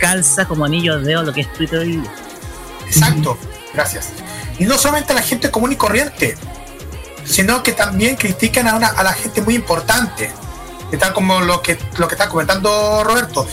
calza 0.00 0.46
como 0.46 0.64
anillo 0.64 0.98
de 0.98 1.08
dedo 1.08 1.22
lo 1.22 1.32
que 1.32 1.42
es 1.42 1.52
Twitter 1.52 1.80
hoy 1.80 1.98
día. 1.98 2.14
Exacto. 2.86 3.38
Gracias. 3.74 4.08
Y 4.58 4.64
no 4.64 4.78
solamente 4.78 5.12
a 5.12 5.16
la 5.16 5.22
gente 5.22 5.50
común 5.50 5.72
y 5.72 5.76
corriente, 5.76 6.36
sino 7.26 7.62
que 7.62 7.72
también 7.72 8.16
critican 8.16 8.66
a, 8.68 8.76
una, 8.76 8.88
a 8.88 9.02
la 9.02 9.12
gente 9.12 9.42
muy 9.42 9.54
importante, 9.54 10.30
que 10.90 10.96
tal 10.96 11.12
como 11.12 11.40
lo 11.40 11.60
que, 11.60 11.78
lo 11.98 12.08
que 12.08 12.14
está 12.14 12.28
comentando 12.28 13.04
Roberto. 13.04 13.46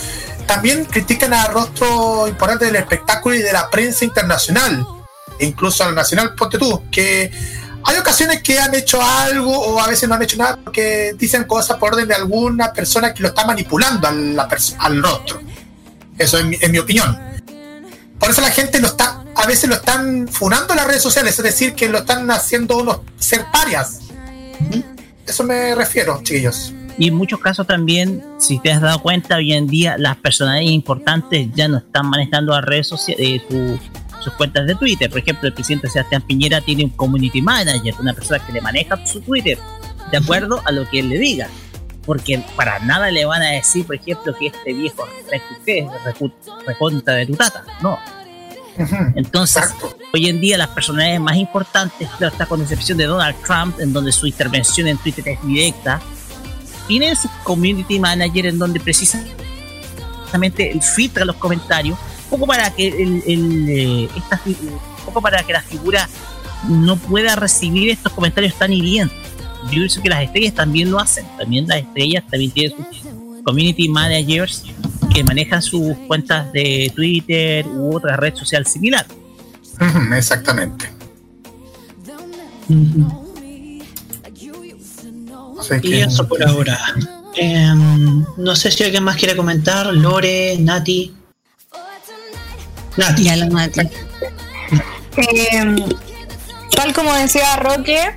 También 0.48 0.86
critican 0.86 1.34
a 1.34 1.48
rostros 1.48 2.30
importantes 2.30 2.68
del 2.68 2.78
espectáculo 2.78 3.36
y 3.36 3.42
de 3.42 3.52
la 3.52 3.70
prensa 3.70 4.06
internacional, 4.06 4.86
e 5.40 5.46
incluso 5.46 5.84
a 5.84 5.88
la 5.88 5.94
nacional, 5.94 6.36
ponte 6.36 6.58
tú, 6.58 6.84
que 6.92 7.32
hay 7.86 7.98
ocasiones 7.98 8.42
que 8.42 8.60
han 8.60 8.74
hecho 8.76 9.02
algo 9.02 9.52
o 9.58 9.80
a 9.80 9.88
veces 9.88 10.08
no 10.08 10.16
han 10.16 10.22
hecho 10.24 10.38
nada 10.38 10.58
porque 10.64 11.14
dicen 11.18 11.44
cosas 11.46 11.78
por 11.78 11.94
orden 11.94 12.08
de 12.08 12.16
alguna 12.16 12.72
persona 12.74 13.14
que 13.14 13.22
lo 13.24 13.30
está 13.30 13.46
manipulando 13.46 14.08
al, 14.08 14.36
la 14.36 14.48
al 14.80 15.04
rostro. 15.04 15.42
Eso 16.18 16.38
es 16.38 16.46
mi, 16.46 16.56
es 16.60 16.70
mi 16.70 16.78
opinión. 16.80 17.18
Por 18.20 18.30
eso 18.30 18.42
la 18.42 18.52
gente 18.52 18.80
lo 18.80 18.88
está, 18.88 19.24
a 19.36 19.48
veces 19.48 19.70
lo 19.70 19.76
están 19.76 20.28
funando 20.30 20.74
en 20.74 20.78
las 20.78 20.88
redes 20.88 21.02
sociales, 21.04 21.38
es 21.38 21.44
decir, 21.44 21.74
que 21.74 21.90
lo 21.90 22.00
están 22.00 22.30
haciendo 22.32 22.78
unos 22.78 23.00
ser 23.20 23.46
parias. 23.52 24.00
Eso 25.26 25.44
me 25.44 25.76
refiero, 25.76 26.20
chiquillos. 26.24 26.74
Y 26.98 27.08
en 27.08 27.16
muchos 27.16 27.40
casos 27.40 27.66
también, 27.66 28.24
si 28.40 28.60
te 28.60 28.72
has 28.72 28.80
dado 28.80 29.02
cuenta, 29.02 29.38
hoy 29.38 29.54
en 29.54 29.68
día 29.68 29.98
las 29.98 30.16
personalidades 30.18 30.72
importantes 30.72 31.48
ya 31.56 31.68
no 31.68 31.78
están 31.80 32.08
manejando 32.08 32.54
las 32.54 32.64
redes 32.64 32.88
sociales, 32.88 33.42
su- 33.50 33.80
sus 34.24 34.34
cuentas 34.34 34.66
de 34.66 34.76
Twitter. 34.76 35.10
Por 35.10 35.20
ejemplo, 35.20 35.48
el 35.48 35.54
presidente 35.54 35.90
Sebastián 35.90 36.22
Piñera 36.22 36.62
tiene 36.62 36.86
un 36.86 36.92
community 36.92 37.42
manager, 37.42 37.94
una 38.00 38.14
persona 38.14 38.46
que 38.46 38.54
le 38.54 38.62
maneja 38.62 39.06
su 39.06 39.22
Twitter, 39.22 39.58
de 40.12 40.18
acuerdo 40.18 40.62
a 40.66 40.72
lo 40.72 40.90
que 40.90 41.00
él 41.00 41.10
le 41.10 41.20
diga. 41.20 41.50
Porque 42.06 42.44
para 42.56 42.80
nada 42.80 43.12
le 43.12 43.26
van 43.26 43.42
a 43.42 43.52
decir, 43.52 43.86
por 43.86 43.96
ejemplo, 43.96 44.36
que 44.38 44.48
este 44.48 44.74
viejo 44.74 45.08
es 45.32 45.88
recontra 46.66 47.14
de 47.16 47.26
tu 47.26 47.36
tata. 47.36 47.64
No. 47.82 47.98
Entonces, 49.16 49.64
hoy 50.14 50.28
en 50.28 50.40
día 50.42 50.58
las 50.58 50.70
personalidades 50.70 51.22
más 51.22 51.38
importantes, 51.38 52.10
claro, 52.18 52.34
está 52.34 52.46
con 52.46 52.62
excepción 52.62 52.98
de 52.98 53.06
Donald 53.06 53.36
Trump, 53.46 53.80
en 53.80 53.94
donde 53.94 54.12
su 54.12 54.28
intervención 54.28 54.88
en 54.88 54.98
Twitter 54.98 55.28
es 55.30 55.46
directa, 55.46 56.02
tienen 56.88 57.16
su 57.16 57.30
community 57.44 58.00
manager 58.00 58.48
en 58.48 58.60
donde 58.60 58.80
precisamente 58.80 59.32
filtra 60.82 61.24
los 61.24 61.36
comentarios, 61.38 61.98
poco 62.34 62.48
para 62.48 62.72
que 62.72 62.88
el, 62.88 63.24
el, 63.28 63.70
eh, 63.70 64.10
esta 64.18 64.42
un 64.46 65.06
poco 65.06 65.22
para 65.22 65.44
que 65.44 65.54
la 65.54 65.62
figura 65.62 66.10
no 66.68 66.96
pueda 66.98 67.36
recibir 67.36 67.92
estos 67.92 68.12
comentarios 68.12 68.56
tan 68.56 68.74
hirientes. 68.74 69.16
Yo 69.66 69.70
pienso 69.70 70.02
que 70.02 70.10
las 70.10 70.24
estrellas 70.24 70.56
también 70.56 70.90
lo 70.90 71.00
hacen, 71.00 71.26
también 71.38 71.68
las 71.68 71.78
estrellas 71.80 72.24
también 72.30 72.52
tienen 72.52 72.76
sus 72.76 73.44
community 73.44 73.88
managers 73.88 74.64
que 75.14 75.24
manejan 75.24 75.62
sus 75.62 75.96
cuentas 76.08 76.52
de 76.52 76.92
Twitter 76.96 77.68
u 77.68 77.96
otra 77.96 78.18
red 78.18 78.34
social 78.34 78.66
similar. 78.66 79.06
Exactamente. 80.18 80.90
Así 85.60 85.76
Y 85.84 85.94
eso 86.02 86.28
por 86.28 86.44
ahora. 86.44 86.80
Em, 87.36 88.26
no 88.38 88.56
sé 88.56 88.72
si 88.72 88.84
alguien 88.84 89.04
más 89.04 89.18
quiere 89.18 89.36
comentar. 89.36 89.94
Lore, 89.94 90.58
Nati. 90.60 91.14
Nati. 92.98 93.24
Ya 93.24 93.36
la 93.36 93.46
Nati. 93.46 93.82
Eh, 95.18 95.76
tal 96.76 96.94
como 96.94 97.14
decía 97.14 97.56
Roque, 97.58 98.16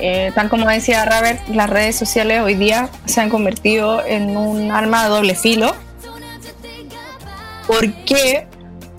eh, 0.00 0.32
tal 0.34 0.48
como 0.48 0.68
decía 0.68 1.04
Robert, 1.04 1.46
las 1.48 1.68
redes 1.70 1.96
sociales 1.96 2.42
hoy 2.42 2.54
día 2.54 2.88
se 3.06 3.20
han 3.20 3.30
convertido 3.30 4.04
en 4.04 4.36
un 4.36 4.70
arma 4.70 5.04
de 5.04 5.08
doble 5.10 5.34
filo. 5.34 5.74
¿Por 7.66 7.92
qué? 8.04 8.46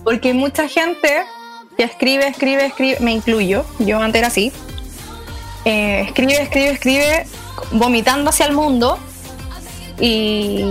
Porque 0.04 0.32
mucha 0.34 0.68
gente 0.68 1.22
que 1.76 1.84
escribe, 1.84 2.26
escribe, 2.28 2.66
escribe, 2.66 2.98
me 3.00 3.12
incluyo, 3.12 3.64
yo 3.78 4.00
antes 4.00 4.18
era 4.18 4.28
así, 4.28 4.52
eh, 5.64 6.02
escribe, 6.06 6.40
escribe, 6.42 6.70
escribe, 6.70 7.26
vomitando 7.72 8.30
hacia 8.30 8.46
el 8.46 8.52
mundo 8.54 8.98
y, 9.98 10.62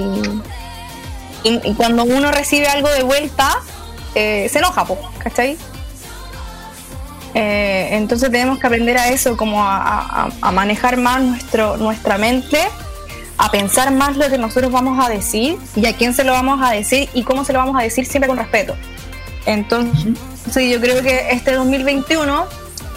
y- 1.43 1.61
y 1.63 1.73
cuando 1.75 2.03
uno 2.03 2.31
recibe 2.31 2.67
algo 2.67 2.89
de 2.89 3.03
vuelta, 3.03 3.57
eh, 4.15 4.47
se 4.51 4.59
enoja, 4.59 4.85
po, 4.85 4.97
¿cachai? 5.19 5.57
Eh, 7.35 7.89
entonces 7.91 8.31
tenemos 8.31 8.57
que 8.59 8.67
aprender 8.67 8.97
a 8.97 9.09
eso, 9.09 9.37
como 9.37 9.63
a, 9.63 9.77
a- 10.25 10.29
a 10.41 10.51
manejar 10.51 10.97
más 10.97 11.21
nuestro, 11.21 11.77
nuestra 11.77 12.17
mente, 12.17 12.59
a 13.37 13.51
pensar 13.51 13.91
más 13.91 14.17
lo 14.17 14.27
que 14.29 14.37
nosotros 14.37 14.71
vamos 14.71 15.03
a 15.05 15.09
decir 15.09 15.57
y 15.75 15.85
a 15.85 15.95
quién 15.95 16.13
se 16.13 16.23
lo 16.23 16.33
vamos 16.33 16.59
a 16.61 16.71
decir 16.71 17.07
y 17.13 17.23
cómo 17.23 17.45
se 17.45 17.53
lo 17.53 17.59
vamos 17.59 17.79
a 17.79 17.83
decir 17.83 18.05
siempre 18.05 18.27
con 18.27 18.37
respeto. 18.37 18.75
Entonces 19.45 20.15
yo 20.71 20.81
creo 20.81 21.01
que 21.01 21.29
este 21.31 21.53
2021 21.53 22.45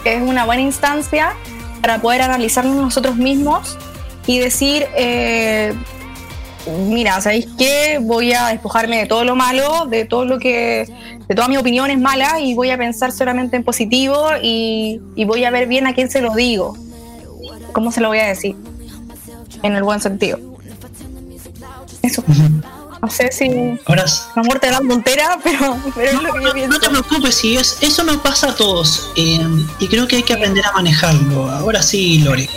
es 0.04 0.22
una 0.22 0.44
buena 0.46 0.62
instancia 0.62 1.34
para 1.80 2.00
poder 2.00 2.22
analizarnos 2.22 2.74
nosotros 2.76 3.16
mismos 3.16 3.78
y 4.26 4.38
decir, 4.38 4.86
eh, 4.96 5.74
mira, 6.66 7.20
¿sabéis 7.20 7.48
qué? 7.58 7.98
Voy 8.00 8.32
a 8.32 8.48
despojarme 8.48 8.98
de 8.98 9.06
todo 9.06 9.24
lo 9.24 9.36
malo, 9.36 9.86
de 9.86 10.04
todo 10.04 10.24
lo 10.24 10.38
que, 10.38 10.86
de 11.28 11.34
todas 11.34 11.48
mis 11.48 11.58
opiniones 11.58 11.98
malas 11.98 12.40
y 12.40 12.54
voy 12.54 12.70
a 12.70 12.78
pensar 12.78 13.12
solamente 13.12 13.56
en 13.56 13.64
positivo 13.64 14.28
y, 14.42 15.00
y 15.16 15.24
voy 15.24 15.44
a 15.44 15.50
ver 15.50 15.66
bien 15.66 15.86
a 15.86 15.94
quién 15.94 16.10
se 16.10 16.20
lo 16.20 16.34
digo, 16.34 16.76
cómo 17.72 17.90
se 17.90 18.00
lo 18.00 18.08
voy 18.08 18.18
a 18.18 18.26
decir, 18.26 18.56
en 19.62 19.74
el 19.74 19.82
buen 19.82 20.00
sentido. 20.00 20.38
Eso. 22.02 22.24
No 23.00 23.10
sé 23.10 23.32
si 23.32 23.48
Ahora 23.86 24.04
la 24.36 24.42
muerte 24.44 24.66
de 24.66 24.72
la 24.72 24.78
tontera, 24.78 25.38
pero, 25.42 25.76
pero 25.94 26.18
es 26.18 26.22
lo 26.22 26.32
que 26.32 26.44
yo 26.44 26.52
pienso. 26.52 26.72
No 26.72 26.78
te 26.78 26.88
preocupes, 26.88 27.34
si 27.34 27.56
es, 27.56 27.78
eso 27.80 28.04
nos 28.04 28.18
pasa 28.18 28.50
a 28.50 28.54
todos. 28.54 29.10
em, 29.16 29.66
y 29.80 29.88
creo 29.88 30.06
que 30.06 30.16
hay 30.16 30.22
que 30.22 30.34
aprender 30.34 30.64
a 30.64 30.72
manejarlo. 30.72 31.50
Ahora 31.50 31.82
sí, 31.82 32.18
Lore. 32.18 32.48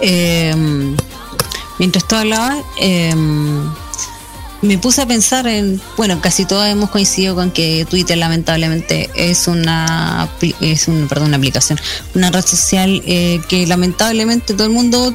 Eh, 0.00 0.96
mientras 1.80 2.06
tú 2.06 2.14
hablabas, 2.14 2.62
eh, 2.78 3.12
me 4.62 4.76
puse 4.76 5.00
a 5.00 5.06
pensar 5.06 5.46
en, 5.46 5.80
bueno, 5.96 6.20
casi 6.20 6.44
todos 6.44 6.66
hemos 6.68 6.90
coincidido 6.90 7.34
con 7.34 7.50
que 7.50 7.86
Twitter 7.88 8.18
lamentablemente 8.18 9.08
es 9.14 9.48
una, 9.48 10.28
es 10.60 10.86
un, 10.88 11.08
perdón, 11.08 11.28
una 11.28 11.38
aplicación, 11.38 11.80
una 12.14 12.30
red 12.30 12.44
social 12.44 13.02
eh, 13.06 13.40
que 13.48 13.66
lamentablemente 13.66 14.52
todo 14.52 14.66
el 14.66 14.72
mundo, 14.74 15.14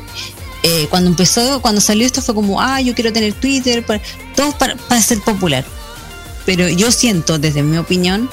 eh, 0.64 0.88
cuando 0.90 1.12
empezó, 1.12 1.62
cuando 1.62 1.80
salió 1.82 2.08
esto 2.08 2.24
fue 2.24 2.34
como, 2.34 2.60
ah, 2.60 2.82
yo 2.82 2.96
quiero 2.96 3.14
tener 3.14 3.34
Twitter, 3.34 3.86
para, 3.86 4.02
todo 4.36 4.52
para, 4.58 4.76
para 4.76 5.02
ser 5.02 5.22
popular. 5.22 5.64
Pero 6.48 6.68
yo 6.68 6.92
siento, 6.92 7.38
desde 7.38 7.62
mi 7.62 7.78
opinión, 7.78 8.28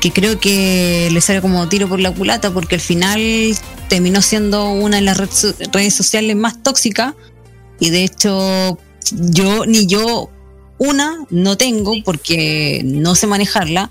que 0.00 0.10
creo 0.10 0.40
que 0.40 1.08
le 1.12 1.20
sale 1.20 1.40
como 1.40 1.68
tiro 1.68 1.88
por 1.88 2.00
la 2.00 2.10
culata 2.10 2.50
porque 2.50 2.76
al 2.76 2.80
final 2.80 3.20
terminó 3.88 4.22
siendo 4.22 4.70
una 4.70 4.96
de 4.96 5.02
las 5.02 5.16
redes 5.16 5.94
sociales 5.94 6.34
más 6.34 6.60
tóxicas 6.62 7.14
y 7.80 7.90
de 7.90 8.04
hecho 8.04 8.78
yo 9.10 9.66
ni 9.66 9.86
yo 9.86 10.30
una 10.78 11.26
no 11.30 11.56
tengo 11.56 11.94
porque 12.04 12.82
no 12.84 13.14
sé 13.14 13.26
manejarla. 13.26 13.90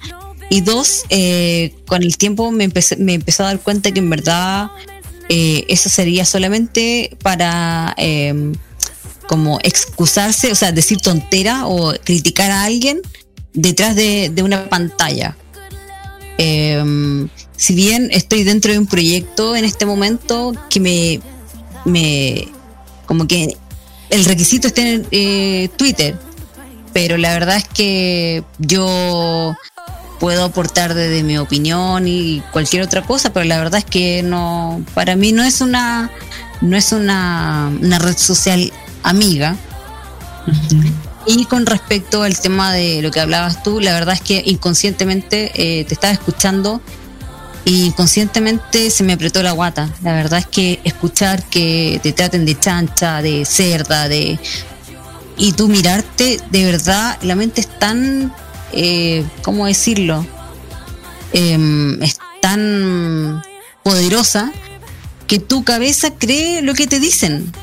Y 0.51 0.61
dos 0.61 1.03
eh, 1.09 1.75
con 1.85 2.01
el 2.01 2.17
tiempo 2.17 2.49
me 2.51 2.63
empecé, 2.63 2.95
me 2.95 3.13
empezó 3.13 3.43
a 3.43 3.47
dar 3.47 3.59
cuenta 3.59 3.91
que 3.91 3.99
en 3.99 4.09
verdad 4.09 4.71
eh, 5.27 5.65
eso 5.67 5.89
sería 5.89 6.25
solamente 6.25 7.15
para 7.21 7.93
eh, 7.97 8.53
como 9.27 9.59
excusarse 9.61 10.51
o 10.51 10.55
sea 10.55 10.71
decir 10.71 11.01
tontera 11.01 11.67
o 11.67 11.93
criticar 12.03 12.49
a 12.49 12.63
alguien 12.63 12.99
detrás 13.53 13.95
de, 13.95 14.31
de 14.33 14.41
una 14.41 14.69
pantalla. 14.69 15.37
Eh, 16.39 17.27
si 17.59 17.75
bien 17.75 18.09
estoy 18.11 18.43
dentro 18.43 18.71
de 18.71 18.79
un 18.79 18.87
proyecto 18.87 19.55
en 19.55 19.65
este 19.65 19.85
momento 19.85 20.53
que 20.69 20.79
me, 20.79 21.19
me 21.83 22.47
como 23.05 23.27
que 23.27 23.57
el 24.09 24.25
requisito 24.25 24.67
está 24.67 24.81
en 24.81 25.07
eh, 25.11 25.69
Twitter, 25.77 26.15
pero 26.93 27.17
la 27.17 27.33
verdad 27.33 27.57
es 27.57 27.67
que 27.67 28.43
yo 28.57 29.55
puedo 30.19 30.43
aportar 30.43 30.93
desde 30.93 31.23
mi 31.23 31.37
opinión 31.37 32.07
y 32.07 32.41
cualquier 32.51 32.83
otra 32.83 33.03
cosa, 33.03 33.31
pero 33.31 33.45
la 33.45 33.57
verdad 33.57 33.79
es 33.79 33.85
que 33.85 34.21
no, 34.21 34.83
para 34.93 35.15
mí 35.15 35.31
no 35.31 35.43
es 35.43 35.61
una, 35.61 36.11
no 36.61 36.75
es 36.75 36.91
una, 36.91 37.71
una 37.81 37.99
red 37.99 38.17
social 38.17 38.71
amiga. 39.03 39.55
Y 41.25 41.45
con 41.45 41.65
respecto 41.65 42.23
al 42.23 42.39
tema 42.39 42.73
de 42.73 43.01
lo 43.01 43.11
que 43.11 43.19
hablabas 43.19 43.61
tú, 43.61 43.79
la 43.79 43.93
verdad 43.93 44.15
es 44.15 44.21
que 44.21 44.41
inconscientemente 44.45 45.51
eh, 45.53 45.85
te 45.85 45.93
estaba 45.93 46.13
escuchando 46.13 46.81
y 47.69 47.85
inconscientemente 47.85 48.89
se 48.89 49.03
me 49.03 49.13
apretó 49.13 49.43
la 49.43 49.51
guata. 49.51 49.93
La 50.01 50.13
verdad 50.13 50.39
es 50.39 50.47
que 50.47 50.79
escuchar 50.85 51.43
que 51.43 51.99
te 52.01 52.13
traten 52.13 52.43
de 52.43 52.59
chancha, 52.59 53.21
de 53.21 53.45
cerda, 53.45 54.07
de... 54.09 54.39
Y 55.37 55.51
tú 55.51 55.67
mirarte, 55.67 56.39
de 56.49 56.65
verdad, 56.65 57.19
la 57.21 57.35
mente 57.35 57.61
es 57.61 57.67
tan... 57.79 58.33
Eh, 58.73 59.23
¿Cómo 59.43 59.67
decirlo? 59.67 60.25
Em, 61.31 62.01
es 62.01 62.17
tan 62.41 63.43
poderosa 63.83 64.51
que 65.27 65.37
tu 65.37 65.63
cabeza 65.63 66.09
cree 66.15 66.63
lo 66.63 66.73
que 66.73 66.87
te 66.87 66.99
dicen. 66.99 67.53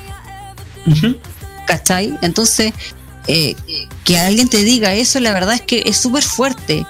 ¿Cachai? 1.66 2.16
Entonces, 2.22 2.72
eh, 3.26 3.56
que 4.04 4.20
alguien 4.20 4.48
te 4.48 4.58
diga 4.58 4.94
eso, 4.94 5.18
la 5.18 5.32
verdad 5.32 5.54
es 5.54 5.62
que 5.62 5.82
es 5.84 5.96
súper 5.96 6.22
fuerte. 6.22 6.86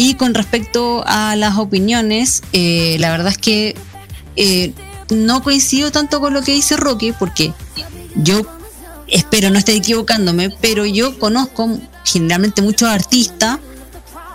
Y 0.00 0.14
con 0.14 0.32
respecto 0.32 1.02
a 1.08 1.34
las 1.34 1.58
opiniones, 1.58 2.44
eh, 2.52 2.96
la 3.00 3.10
verdad 3.10 3.32
es 3.32 3.38
que 3.38 3.74
eh, 4.36 4.72
no 5.10 5.42
coincido 5.42 5.90
tanto 5.90 6.20
con 6.20 6.32
lo 6.34 6.42
que 6.42 6.52
dice 6.52 6.76
Rocky, 6.76 7.10
porque 7.10 7.52
yo 8.14 8.42
espero 9.08 9.50
no 9.50 9.58
estar 9.58 9.74
equivocándome, 9.74 10.50
pero 10.60 10.86
yo 10.86 11.18
conozco 11.18 11.80
generalmente 12.04 12.62
muchos 12.62 12.88
artistas 12.88 13.58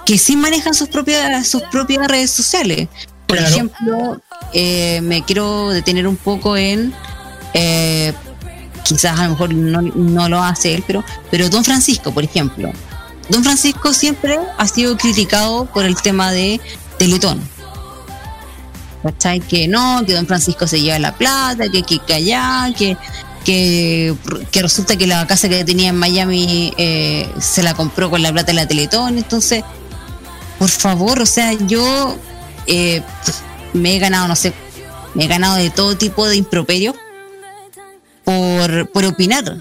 que 0.05 0.17
sí 0.17 0.35
manejan 0.35 0.73
sus 0.73 0.89
propias, 0.89 1.47
sus 1.47 1.61
propias 1.71 2.07
redes 2.09 2.31
sociales. 2.31 2.89
Por 3.25 3.37
Claro. 3.37 3.53
ejemplo, 3.55 4.21
eh, 4.51 4.99
me 5.01 5.23
quiero 5.23 5.69
detener 5.69 6.07
un 6.07 6.17
poco 6.17 6.57
en, 6.57 6.93
eh, 7.53 8.11
quizás 8.83 9.17
a 9.17 9.23
lo 9.23 9.29
mejor 9.29 9.53
no, 9.53 9.81
no 9.81 10.27
lo 10.27 10.43
hace 10.43 10.73
él, 10.75 10.83
pero, 10.85 11.05
pero 11.31 11.47
Don 11.47 11.63
Francisco, 11.63 12.13
por 12.13 12.25
ejemplo. 12.25 12.69
Don 13.29 13.43
Francisco 13.43 13.93
siempre 13.93 14.37
ha 14.57 14.67
sido 14.67 14.97
criticado 14.97 15.65
por 15.65 15.85
el 15.85 15.95
tema 16.01 16.31
de 16.31 16.59
Teletón. 16.97 17.41
¿Cachai? 19.01 19.39
Que 19.41 19.67
no, 19.67 20.03
que 20.05 20.13
Don 20.13 20.27
Francisco 20.27 20.67
se 20.67 20.81
lleva 20.81 20.99
la 20.99 21.15
plata, 21.15 21.69
que 21.69 21.83
que, 21.83 21.99
que 21.99 22.13
allá, 22.13 22.73
que, 22.77 22.97
que, 23.43 24.15
resulta 24.61 24.95
que 24.95 25.07
la 25.07 25.27
casa 25.27 25.49
que 25.49 25.65
tenía 25.65 25.89
en 25.89 25.97
Miami 25.97 26.73
eh, 26.77 27.29
se 27.39 27.63
la 27.63 27.73
compró 27.73 28.09
con 28.09 28.21
la 28.21 28.31
plata 28.31 28.47
de 28.47 28.53
la 28.53 28.67
Teletón. 28.67 29.17
Entonces, 29.17 29.63
por 30.59 30.69
favor, 30.69 31.21
o 31.21 31.25
sea, 31.25 31.53
yo 31.53 32.17
eh, 32.67 33.01
me 33.73 33.95
he 33.95 33.99
ganado, 33.99 34.27
no 34.27 34.35
sé, 34.35 34.53
me 35.13 35.25
he 35.25 35.27
ganado 35.27 35.55
de 35.55 35.69
todo 35.69 35.97
tipo 35.97 36.27
de 36.27 36.37
improperios 36.37 36.95
por, 38.23 38.89
por 38.91 39.05
opinar. 39.05 39.57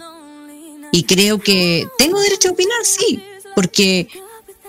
Y 0.93 1.05
creo 1.05 1.41
que 1.41 1.89
tengo 1.99 2.21
derecho 2.21 2.51
a 2.51 2.53
opinar, 2.53 2.79
sí, 2.85 3.25
porque 3.55 4.09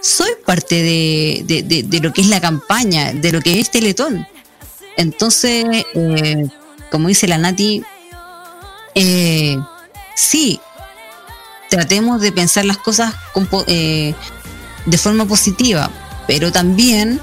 soy 0.02 0.30
parte 0.46 0.76
de, 0.82 1.44
de- 1.64 1.84
de- 1.84 2.00
lo 2.00 2.12
que 2.12 2.22
es 2.22 2.28
la 2.28 2.42
campaña, 2.42 3.14
de 3.14 3.32
lo 3.32 3.42
que 3.42 3.60
es 3.60 3.72
Teletón. 3.72 4.28
Entonces, 4.98 5.66
eh, 5.96 6.46
como 6.92 7.08
dice 7.08 7.28
la 7.28 7.38
Nati, 7.38 7.84
eh, 8.96 9.58
sí, 10.16 10.60
tratemos 11.70 12.22
de 12.22 12.32
pensar 12.32 12.66
las 12.66 12.78
cosas 12.78 13.14
eh, 13.68 14.14
de 14.86 14.98
forma 14.98 15.26
positiva, 15.26 15.90
pero 16.28 16.52
también 16.52 17.20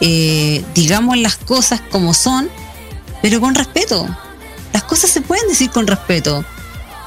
eh, 0.00 0.64
digamos 0.74 1.16
las 1.18 1.36
cosas 1.36 1.80
como 1.90 2.12
son, 2.14 2.48
pero 3.22 3.40
con 3.40 3.54
respeto. 3.54 4.06
Las 4.72 4.82
cosas 4.84 5.10
se 5.10 5.20
pueden 5.20 5.46
decir 5.48 5.70
con 5.70 5.86
respeto. 5.86 6.44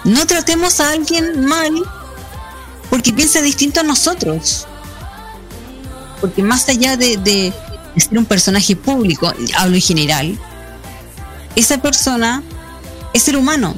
No 0.05 0.25
tratemos 0.25 0.79
a 0.79 0.91
alguien 0.91 1.45
mal 1.45 1.71
porque 2.89 3.13
piensa 3.13 3.41
distinto 3.41 3.79
a 3.79 3.83
nosotros. 3.83 4.67
Porque 6.21 6.43
más 6.43 6.67
allá 6.69 6.97
de, 6.97 7.53
ser 7.95 8.17
un 8.17 8.25
personaje 8.25 8.75
público, 8.75 9.33
hablo 9.57 9.75
en 9.75 9.81
general, 9.81 10.39
esa 11.55 11.77
persona 11.81 12.43
es 13.13 13.23
ser 13.23 13.37
humano. 13.37 13.75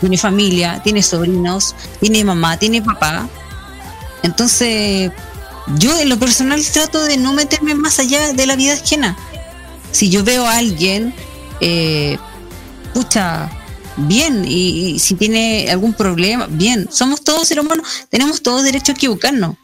Tiene 0.00 0.18
familia, 0.18 0.80
tiene 0.82 1.02
sobrinos, 1.02 1.74
tiene 2.00 2.24
mamá, 2.24 2.58
tiene 2.58 2.82
papá. 2.82 3.28
Entonces, 4.22 5.10
yo 5.78 5.98
en 5.98 6.08
lo 6.08 6.18
personal 6.18 6.62
trato 6.72 7.02
de 7.04 7.16
no 7.16 7.32
meterme 7.32 7.74
más 7.74 7.98
allá 7.98 8.32
de 8.32 8.46
la 8.46 8.56
vida 8.56 8.74
ajena. 8.74 9.16
Si 9.92 10.10
yo 10.10 10.24
veo 10.24 10.46
a 10.46 10.58
alguien, 10.58 11.14
eh, 11.60 12.18
pucha, 12.92 13.50
bien, 13.96 14.44
y, 14.46 14.94
y 14.94 14.98
si 14.98 15.14
tiene 15.14 15.70
algún 15.70 15.94
problema, 15.94 16.46
bien, 16.48 16.88
somos 16.90 17.22
todos 17.22 17.48
seres 17.48 17.64
humanos, 17.64 18.06
tenemos 18.10 18.42
todos 18.42 18.62
derecho 18.62 18.92
a 18.92 18.94
equivocarnos. 18.94 19.56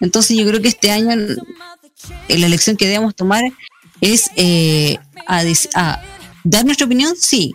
Entonces 0.00 0.36
yo 0.36 0.46
creo 0.46 0.62
que 0.62 0.68
este 0.68 0.90
año 0.90 1.10
eh, 2.28 2.38
la 2.38 2.46
elección 2.46 2.76
que 2.76 2.86
debemos 2.86 3.14
tomar 3.14 3.42
es 4.00 4.30
eh, 4.36 4.98
a, 5.26 6.00
dar 6.44 6.64
nuestra 6.64 6.86
opinión, 6.86 7.14
sí, 7.16 7.52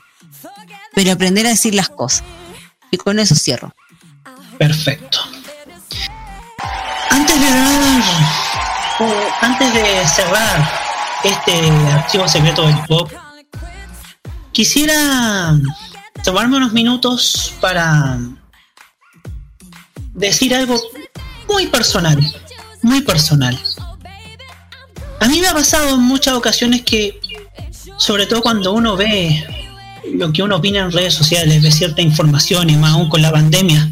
pero 0.93 1.11
aprender 1.11 1.45
a 1.47 1.49
decir 1.49 1.73
las 1.73 1.89
cosas. 1.89 2.23
Y 2.91 2.97
con 2.97 3.19
eso 3.19 3.35
cierro. 3.35 3.73
Perfecto. 4.57 5.19
Antes 7.09 7.39
de 7.39 7.49
dar, 7.49 8.03
o 8.99 9.13
antes 9.41 9.73
de 9.73 10.07
cerrar 10.07 10.69
este 11.23 11.69
archivo 11.91 12.27
secreto 12.27 12.67
del 12.67 12.77
pop, 12.87 13.11
quisiera 14.51 15.57
tomarme 16.25 16.57
unos 16.57 16.73
minutos 16.73 17.53
para 17.61 18.17
decir 20.15 20.55
algo 20.55 20.81
muy 21.47 21.67
personal, 21.67 22.17
muy 22.81 23.01
personal. 23.01 23.55
A 25.19 25.27
mí 25.27 25.39
me 25.39 25.47
ha 25.47 25.53
pasado 25.53 25.93
en 25.93 26.01
muchas 26.01 26.33
ocasiones 26.33 26.81
que, 26.81 27.21
sobre 27.97 28.25
todo 28.25 28.41
cuando 28.41 28.73
uno 28.73 28.97
ve 28.97 29.45
lo 30.15 30.33
que 30.33 30.41
uno 30.41 30.55
opina 30.55 30.79
en 30.79 30.91
redes 30.91 31.13
sociales, 31.13 31.61
ve 31.61 31.71
cierta 31.71 32.01
información 32.01 32.71
y 32.71 32.75
más 32.75 32.93
aún 32.93 33.07
con 33.07 33.21
la 33.21 33.31
pandemia, 33.31 33.91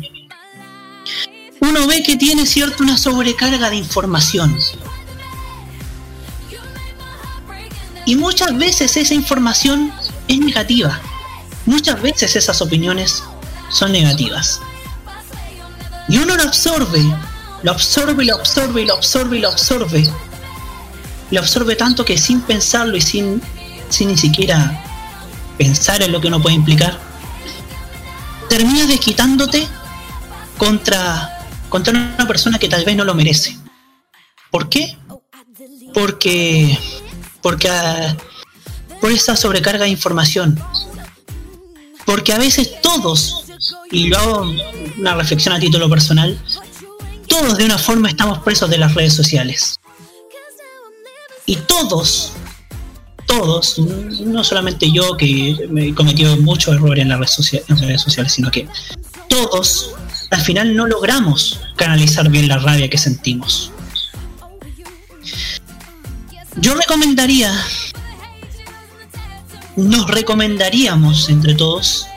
uno 1.60 1.86
ve 1.86 2.02
que 2.02 2.18
tiene 2.18 2.48
cierta 2.48 2.82
una 2.82 2.98
sobrecarga 2.98 3.70
de 3.70 3.76
información. 3.76 4.58
Y 8.08 8.16
muchas 8.16 8.58
veces 8.58 8.98
esa 8.98 9.14
información 9.14 9.94
es 10.28 10.40
negativa. 10.40 11.00
Muchas 11.66 12.02
veces 12.02 12.36
esas 12.36 12.62
opiniones 12.62 13.24
son 13.70 13.92
negativas. 13.92 14.60
Y 16.10 16.18
uno 16.18 16.36
lo 16.36 16.44
absorbe, 16.44 17.02
lo 17.64 17.72
absorbe, 17.72 18.26
lo 18.26 18.36
absorbe, 18.36 18.86
lo 18.86 18.94
absorbe, 18.96 19.40
lo 19.40 19.50
absorbe. 19.50 20.10
Lo 21.32 21.40
absorbe 21.40 21.76
tanto 21.76 22.06
que 22.06 22.18
sin 22.18 22.42
pensarlo 22.42 22.98
y 22.98 23.02
sin, 23.02 23.42
sin 23.90 24.10
ni 24.10 24.18
siquiera 24.18 24.84
pensar 25.58 26.02
en 26.02 26.12
lo 26.12 26.20
que 26.20 26.28
uno 26.28 26.42
puede 26.42 26.56
implicar, 26.56 27.00
terminas 28.50 28.88
desquitándote 28.88 29.68
contra, 30.58 31.48
contra 31.70 31.94
una 31.94 32.28
persona 32.28 32.60
que 32.60 32.68
tal 32.68 32.86
vez 32.86 32.96
no 32.96 33.04
lo 33.04 33.16
merece. 33.16 33.58
¿Por 34.52 34.70
qué? 34.70 34.98
Porque, 35.94 36.78
porque 37.42 37.70
ah, 37.70 38.16
por 39.02 39.12
esa 39.12 39.36
sobrecarga 39.36 39.86
de 39.86 39.90
información. 39.90 40.62
Porque 42.06 42.34
a 42.34 42.38
veces 42.38 42.82
todos, 42.82 43.46
y 43.92 44.08
lo 44.08 44.18
hago 44.18 44.54
una 44.98 45.16
reflexión 45.16 45.54
a 45.54 45.60
título 45.60 45.90
personal, 45.90 46.40
todos 47.28 47.58
de 47.58 47.66
una 47.66 47.78
forma 47.78 48.10
estamos 48.10 48.40
presos 48.40 48.70
de 48.70 48.78
las 48.78 48.94
redes 48.94 49.14
sociales. 49.14 49.80
Y 51.46 51.56
todos, 51.58 52.34
todos, 53.26 53.80
no 53.80 54.44
solamente 54.44 54.92
yo 54.92 55.18
que 55.18 55.52
he 55.52 55.94
cometido 55.94 56.38
muchos 56.38 56.76
errores 56.76 57.02
en 57.02 57.10
las 57.10 57.20
redes 57.20 58.02
sociales, 58.02 58.34
sino 58.34 58.52
que 58.52 58.68
todos 59.28 59.94
al 60.30 60.42
final 60.42 60.76
no 60.76 60.88
logramos 60.88 61.60
canalizar 61.76 62.30
bien 62.30 62.48
la 62.48 62.58
rabia 62.58 62.90
que 62.90 62.98
sentimos. 62.98 63.72
Yo 66.58 66.76
recomendaría, 66.76 67.52
nos 69.76 70.08
recomendaríamos 70.08 71.30
entre 71.30 71.56
todos, 71.56 72.08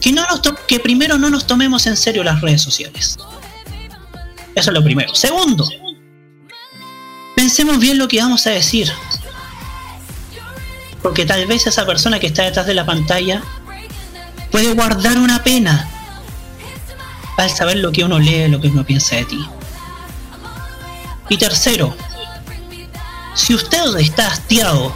que, 0.00 0.12
no 0.12 0.26
nos 0.26 0.40
que 0.66 0.80
primero 0.80 1.18
no 1.18 1.30
nos 1.30 1.46
tomemos 1.46 1.86
en 1.86 1.96
serio 1.96 2.24
las 2.24 2.40
redes 2.40 2.62
sociales. 2.62 3.18
Eso 4.54 4.70
es 4.70 4.74
lo 4.74 4.82
primero. 4.82 5.14
Segundo, 5.14 5.68
pensemos 7.36 7.78
bien 7.78 7.98
lo 7.98 8.08
que 8.08 8.20
vamos 8.20 8.46
a 8.46 8.50
decir. 8.50 8.90
Porque 11.02 11.24
tal 11.24 11.46
vez 11.46 11.66
esa 11.66 11.84
persona 11.84 12.20
que 12.20 12.28
está 12.28 12.44
detrás 12.44 12.66
de 12.66 12.74
la 12.74 12.86
pantalla 12.86 13.42
puede 14.50 14.72
guardar 14.74 15.18
una 15.18 15.42
pena 15.42 15.88
al 17.38 17.50
saber 17.50 17.78
lo 17.78 17.90
que 17.90 18.04
uno 18.04 18.18
lee, 18.18 18.48
lo 18.48 18.60
que 18.60 18.68
uno 18.68 18.84
piensa 18.84 19.16
de 19.16 19.24
ti. 19.24 19.48
Y 21.28 21.38
tercero, 21.38 21.96
si 23.34 23.54
usted 23.54 23.96
está 23.96 24.28
hastiado 24.28 24.94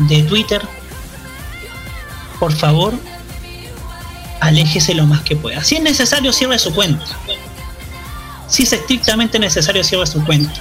de 0.00 0.22
Twitter, 0.22 0.62
por 2.38 2.52
favor, 2.52 2.94
aléjese 4.40 4.94
lo 4.94 5.06
más 5.06 5.20
que 5.22 5.36
pueda. 5.36 5.62
Si 5.62 5.76
es 5.76 5.82
necesario, 5.82 6.32
cierre 6.32 6.58
su 6.58 6.74
cuenta. 6.74 7.04
Si 8.48 8.64
es 8.64 8.72
estrictamente 8.72 9.38
necesario, 9.38 9.84
cierre 9.84 10.06
su 10.06 10.24
cuenta. 10.24 10.60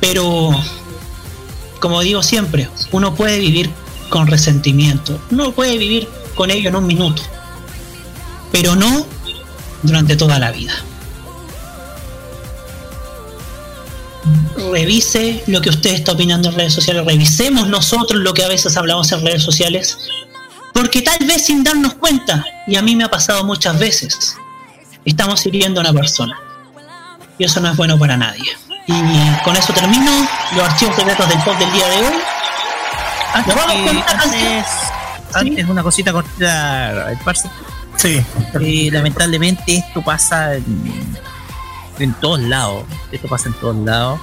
Pero, 0.00 0.50
como 1.80 2.00
digo 2.00 2.22
siempre, 2.22 2.68
uno 2.90 3.14
puede 3.14 3.38
vivir 3.38 3.70
con 4.10 4.26
resentimiento. 4.26 5.20
Uno 5.30 5.52
puede 5.52 5.78
vivir 5.78 6.08
con 6.34 6.50
ello 6.50 6.68
en 6.68 6.76
un 6.76 6.86
minuto. 6.86 7.22
Pero 8.52 8.76
no 8.76 9.06
durante 9.82 10.16
toda 10.16 10.38
la 10.38 10.50
vida. 10.52 10.74
Revise 14.70 15.42
lo 15.46 15.60
que 15.60 15.70
usted 15.70 15.90
está 15.90 16.12
opinando 16.12 16.48
en 16.48 16.54
redes 16.54 16.72
sociales. 16.74 17.04
Revisemos 17.04 17.68
nosotros 17.68 18.20
lo 18.20 18.32
que 18.34 18.44
a 18.44 18.48
veces 18.48 18.76
hablamos 18.76 19.10
en 19.12 19.24
redes 19.24 19.42
sociales. 19.42 19.98
Porque 20.72 21.02
tal 21.02 21.18
vez 21.26 21.46
sin 21.46 21.62
darnos 21.64 21.94
cuenta, 21.94 22.44
y 22.66 22.76
a 22.76 22.82
mí 22.82 22.96
me 22.96 23.04
ha 23.04 23.10
pasado 23.10 23.44
muchas 23.44 23.78
veces, 23.78 24.36
estamos 25.04 25.44
hiriendo 25.44 25.80
a 25.80 25.84
una 25.84 25.92
persona. 25.92 26.38
y 27.38 27.44
eso 27.44 27.60
no 27.60 27.70
es 27.70 27.76
bueno 27.76 27.98
para 27.98 28.16
nadie. 28.16 28.50
Y 28.86 29.42
con 29.44 29.56
eso 29.56 29.72
termino 29.72 30.10
los 30.56 30.64
archivos 30.68 30.96
secretos 30.96 31.28
del 31.28 31.38
pop 31.40 31.58
del 31.58 31.72
día 31.72 31.86
de 31.88 31.96
hoy. 31.98 32.14
Antes, 33.34 33.54
Nos 33.54 33.66
vamos 33.66 33.82
con 33.86 33.96
una 33.96 34.06
canción. 34.06 34.46
antes, 34.46 34.66
antes 35.34 35.68
una 35.68 35.82
cosita 35.82 36.12
cortita, 36.12 37.10
el 37.10 37.18
parce. 37.18 37.48
Sí. 37.96 38.22
Eh, 38.60 38.88
lamentablemente 38.90 39.76
esto 39.76 40.02
pasa 40.02 40.54
en, 40.54 41.16
en 41.98 42.12
todos 42.14 42.40
lados. 42.40 42.84
Esto 43.10 43.28
pasa 43.28 43.48
en 43.48 43.54
todos 43.54 43.76
lados. 43.76 44.20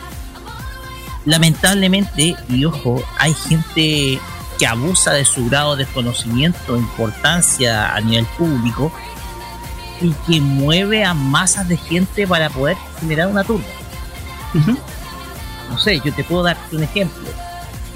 Lamentablemente, 1.26 2.36
y 2.50 2.66
ojo, 2.66 3.04
hay 3.18 3.34
gente 3.34 4.20
que 4.58 4.68
abusa 4.68 5.14
de 5.14 5.26
su 5.26 5.48
grado 5.48 5.76
de 5.76 5.86
conocimiento 5.86 6.76
importancia 6.76 7.96
a 7.96 8.02
nivel 8.02 8.26
público 8.38 8.92
y 10.02 10.12
que 10.28 10.42
mueve 10.42 11.06
a 11.06 11.14
masas 11.14 11.68
de 11.68 11.78
gente 11.78 12.28
para 12.28 12.50
poder 12.50 12.78
generar 13.00 13.28
una 13.28 13.44
turba. 13.44 13.66
No 15.70 15.78
sé, 15.78 16.02
yo 16.04 16.14
te 16.14 16.24
puedo 16.24 16.44
dar 16.44 16.58
un 16.72 16.84
ejemplo. 16.84 17.30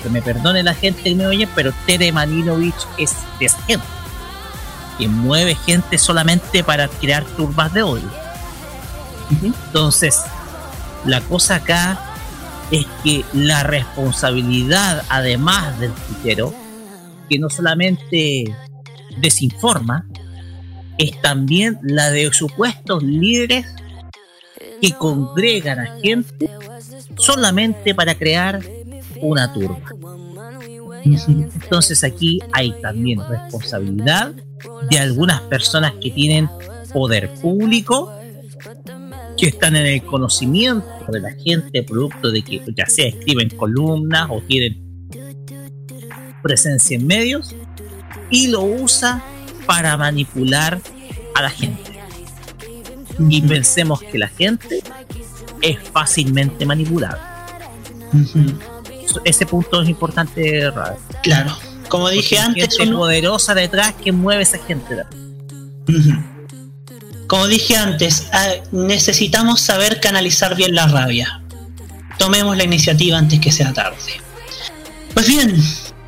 Que 0.02 0.10
me 0.10 0.22
perdone 0.22 0.64
la 0.64 0.74
gente 0.74 1.04
que 1.04 1.16
me 1.16 1.26
oye, 1.26 1.48
pero 1.56 1.72
Tere 1.86 2.12
Manilovich 2.12 2.88
es 2.98 3.16
de 3.40 3.46
esa 3.46 3.62
gente. 3.64 3.86
Que 4.98 5.08
mueve 5.08 5.56
gente 5.56 5.98
solamente 5.98 6.64
para 6.64 6.88
crear 6.88 7.24
turbas 7.24 7.74
de 7.74 7.84
odio. 7.84 8.23
Entonces, 9.42 10.22
la 11.06 11.22
cosa 11.22 11.56
acá 11.56 12.00
es 12.72 12.86
que 13.04 13.24
la 13.34 13.64
responsabilidad, 13.64 15.04
además 15.10 15.80
del 15.80 15.92
tuitero, 15.92 16.54
que 17.30 17.40
no 17.40 17.50
solamente 17.50 18.56
desinforma, 19.18 20.06
es 20.98 21.20
también 21.22 21.80
la 21.82 22.10
de 22.12 22.32
supuestos 22.34 23.04
líderes 23.04 23.66
que 24.82 24.92
congregan 24.94 25.80
a 25.80 26.00
gente 26.02 26.50
solamente 27.18 27.96
para 27.96 28.16
crear 28.16 28.60
una 29.22 29.52
turba. 29.54 29.80
Entonces 31.06 32.04
aquí 32.04 32.40
hay 32.54 32.74
también 32.82 33.22
responsabilidad 33.28 34.34
de 34.90 35.00
algunas 35.00 35.42
personas 35.42 35.94
que 36.02 36.12
tienen 36.12 36.50
poder 36.94 37.34
público, 37.36 38.12
que 39.38 39.48
están 39.48 39.76
en 39.76 39.86
el 39.86 40.04
conocimiento 40.04 40.88
de 41.12 41.20
la 41.20 41.32
gente, 41.32 41.84
producto 41.84 42.32
de 42.32 42.42
que 42.42 42.62
ya 42.76 42.86
sea 42.86 43.08
escriben 43.08 43.50
columnas 43.50 44.28
o 44.30 44.42
tienen 44.42 44.82
presencia 46.42 46.98
en 46.98 47.08
medios, 47.08 47.56
y 48.30 48.48
lo 48.48 48.62
usa 48.62 49.24
para 49.66 49.96
manipular 49.98 50.80
a 51.36 51.42
la 51.42 51.50
gente. 51.50 51.92
Y 53.30 53.42
pensemos 53.42 54.02
que 54.02 54.18
la 54.18 54.28
gente 54.28 54.82
es 55.62 55.78
fácilmente 55.90 56.66
manipulable. 56.66 57.20
Ese 59.24 59.46
punto 59.46 59.82
es 59.82 59.90
importante. 59.90 60.72
Claro, 61.22 61.56
como 61.90 62.10
dije 62.10 62.36
Porque 62.36 62.40
hay 62.40 62.64
antes, 62.64 62.78
gente 62.78 62.94
poderosa 62.94 63.54
detrás 63.54 63.94
que 63.94 64.12
mueve 64.12 64.40
a 64.40 64.44
esa 64.44 64.58
gente. 64.58 65.04
Como 67.34 67.48
dije 67.48 67.76
antes, 67.76 68.28
ah, 68.32 68.48
necesitamos 68.72 69.60
saber 69.60 70.00
canalizar 70.00 70.56
bien 70.56 70.76
la 70.76 70.86
rabia. 70.86 71.42
Tomemos 72.20 72.56
la 72.56 72.64
iniciativa 72.64 73.18
antes 73.18 73.40
que 73.40 73.52
sea 73.52 73.74
tarde. 73.74 74.22
Pues 75.16 75.26
bien, 75.26 75.58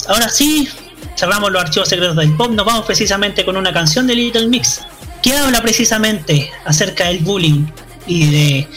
ahora 0.07 0.29
sí, 0.29 0.69
cerramos 1.17 1.51
los 1.51 1.63
archivos 1.63 1.89
secretos 1.89 2.15
del 2.17 2.37
pop, 2.37 2.51
nos 2.51 2.63
vamos 2.63 2.85
precisamente 2.85 3.43
con 3.43 3.57
una 3.57 3.73
canción 3.73 4.05
de 4.05 4.13
Little 4.13 4.49
Mix, 4.49 4.81
que 5.23 5.35
habla 5.35 5.63
precisamente 5.63 6.51
acerca 6.63 7.05
del 7.05 7.17
bullying 7.23 7.65
y 8.05 8.29
de, 8.29 8.67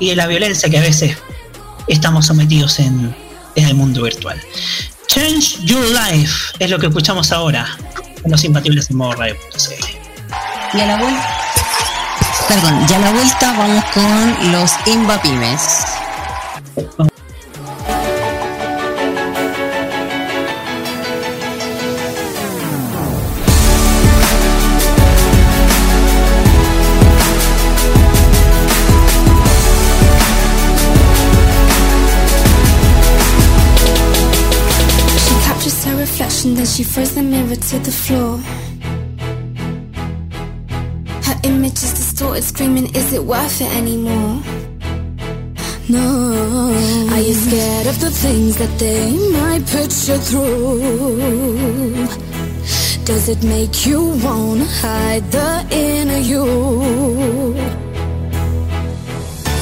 y 0.00 0.08
de 0.08 0.16
la 0.16 0.26
violencia 0.26 0.68
que 0.68 0.78
a 0.78 0.82
veces 0.82 1.16
estamos 1.86 2.26
sometidos 2.26 2.80
en, 2.80 3.14
en 3.54 3.68
el 3.68 3.76
mundo 3.76 4.02
virtual. 4.02 4.42
Change 5.06 5.60
Your 5.66 5.86
Life 5.86 6.56
es 6.58 6.68
lo 6.68 6.80
que 6.80 6.88
escuchamos 6.88 7.30
ahora 7.30 7.78
en 8.24 8.28
los 8.28 8.42
imbatibles 8.42 8.90
en 8.90 8.96
modo 8.96 9.12
radio.cl. 9.12 10.76
Y 10.76 10.80
a 10.80 10.86
la 10.86 10.96
vuelta. 10.96 11.41
Perdón, 12.52 12.86
y 12.86 12.92
a 12.92 12.98
la 12.98 13.12
vuelta 13.12 13.54
vamos 13.56 13.82
con 13.94 14.52
los 14.52 14.72
Imbapymes. 14.86 15.86
She 35.16 35.34
captures 35.46 35.84
her 35.86 35.96
reflection, 35.96 36.54
then 36.54 36.66
she 36.66 36.84
throws 36.84 37.14
the 37.14 37.22
mirror 37.22 37.56
to 37.56 37.78
the 37.78 37.90
floor. 37.90 38.38
Her 41.22 41.40
image 41.44 41.82
is 41.82 42.01
distorted, 42.12 42.44
screaming, 42.44 42.94
Is 42.94 43.12
it 43.12 43.24
worth 43.24 43.60
it 43.60 43.74
anymore? 43.74 44.42
No. 45.88 46.08
Are 47.12 47.20
you 47.20 47.34
scared 47.34 47.86
of 47.86 48.00
the 48.00 48.10
things 48.10 48.56
that 48.58 48.78
they 48.78 49.16
might 49.38 49.64
put 49.66 49.90
you 50.06 50.18
through? 50.28 52.06
Does 53.04 53.28
it 53.28 53.42
make 53.42 53.86
you 53.86 54.00
wanna 54.24 54.66
hide 54.82 55.24
the 55.32 55.66
inner 55.70 56.22
you? 56.32 56.44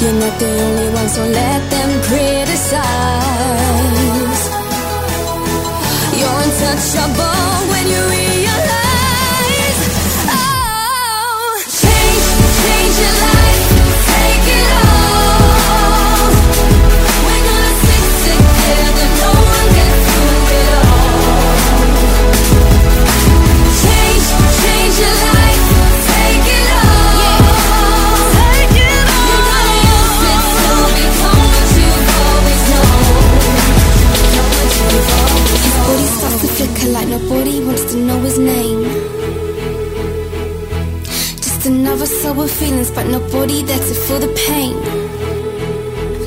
You're 0.00 0.18
not 0.22 0.34
the 0.42 0.50
only 0.66 0.88
one, 1.00 1.08
so 1.08 1.22
let 1.40 1.70
them 1.70 1.90
criticize. 2.08 2.80
You're 6.18 6.38
untouchable 6.44 7.70
when 7.70 7.84
you 7.94 8.29
nobody 37.10 37.58
wants 37.64 37.92
to 37.92 37.96
know 37.98 38.18
his 38.20 38.38
name. 38.38 38.82
Just 41.44 41.66
another 41.66 42.06
soul 42.06 42.34
with 42.34 42.52
feelings, 42.52 42.90
but 42.90 43.06
nobody 43.06 43.62
there 43.64 43.78
to 43.78 43.94
feel 44.04 44.20
the 44.20 44.32
pain. 44.46 44.74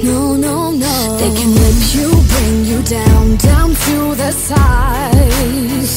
No, 0.04 0.36
no, 0.36 0.72
no. 0.72 0.96
They 1.22 1.32
can 1.40 1.52
whip 1.62 1.80
you, 1.96 2.10
bring 2.34 2.66
you 2.72 2.80
down, 2.84 3.38
down 3.38 3.70
to 3.86 4.16
the 4.22 4.32
size. 4.32 5.96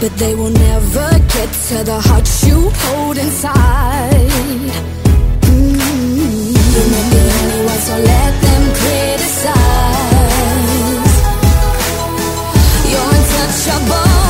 But 0.00 0.12
they 0.16 0.34
will 0.34 0.54
never 0.68 1.08
get 1.34 1.50
to 1.68 1.76
the 1.90 1.98
heart 2.06 2.28
you 2.46 2.70
hold 2.82 3.18
inside. 3.18 4.30
Mm. 5.50 5.82
You're 6.72 7.64
not 7.66 7.80
so 7.88 7.96
let 7.98 8.32
them 8.42 8.64
criticize. 8.80 9.71
Trouble. 13.52 14.21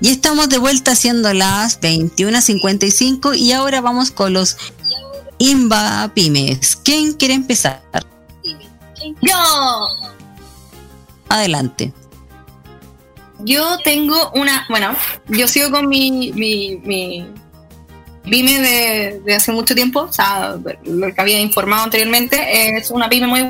Y 0.00 0.08
estamos 0.08 0.48
de 0.48 0.58
vuelta 0.58 0.92
haciendo 0.92 1.32
las 1.32 1.80
21.55 1.80 3.36
y 3.36 3.52
ahora 3.52 3.80
vamos 3.80 4.10
con 4.10 4.32
los 4.32 4.56
Inva 5.38 6.10
Pymes. 6.14 6.76
¿Quién 6.76 7.14
quiere 7.14 7.34
empezar? 7.34 7.82
Yo. 9.20 9.88
Adelante. 11.28 11.92
Yo 13.40 13.78
tengo 13.84 14.30
una, 14.34 14.66
bueno, 14.68 14.96
yo 15.28 15.46
sigo 15.48 15.70
con 15.70 15.88
mi, 15.88 16.32
mi, 16.32 16.76
mi 16.76 17.26
pyme 18.22 18.60
de, 18.60 19.20
de 19.24 19.34
hace 19.34 19.52
mucho 19.52 19.74
tiempo, 19.74 20.00
o 20.02 20.12
sea, 20.12 20.56
lo 20.84 21.14
que 21.14 21.20
había 21.20 21.40
informado 21.40 21.84
anteriormente, 21.84 22.76
es 22.76 22.90
una 22.90 23.08
pyme 23.08 23.26
muy 23.26 23.46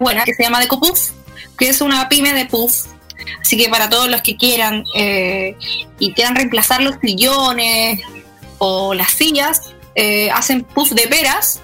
buena 0.00 0.24
que 0.24 0.34
se 0.34 0.42
llama 0.42 0.60
DecoPuff, 0.60 1.10
que 1.56 1.68
es 1.68 1.80
una 1.80 2.08
pyme 2.08 2.32
de 2.32 2.46
puff. 2.46 2.86
Así 3.40 3.56
que 3.56 3.68
para 3.68 3.88
todos 3.88 4.08
los 4.08 4.22
que 4.22 4.36
quieran 4.36 4.84
eh, 4.94 5.56
y 5.98 6.12
quieran 6.12 6.34
reemplazar 6.34 6.82
los 6.82 6.96
sillones 7.00 8.00
o 8.58 8.94
las 8.94 9.10
sillas, 9.12 9.74
eh, 9.94 10.30
hacen 10.30 10.64
puff 10.64 10.90
de 10.90 11.06
peras 11.06 11.60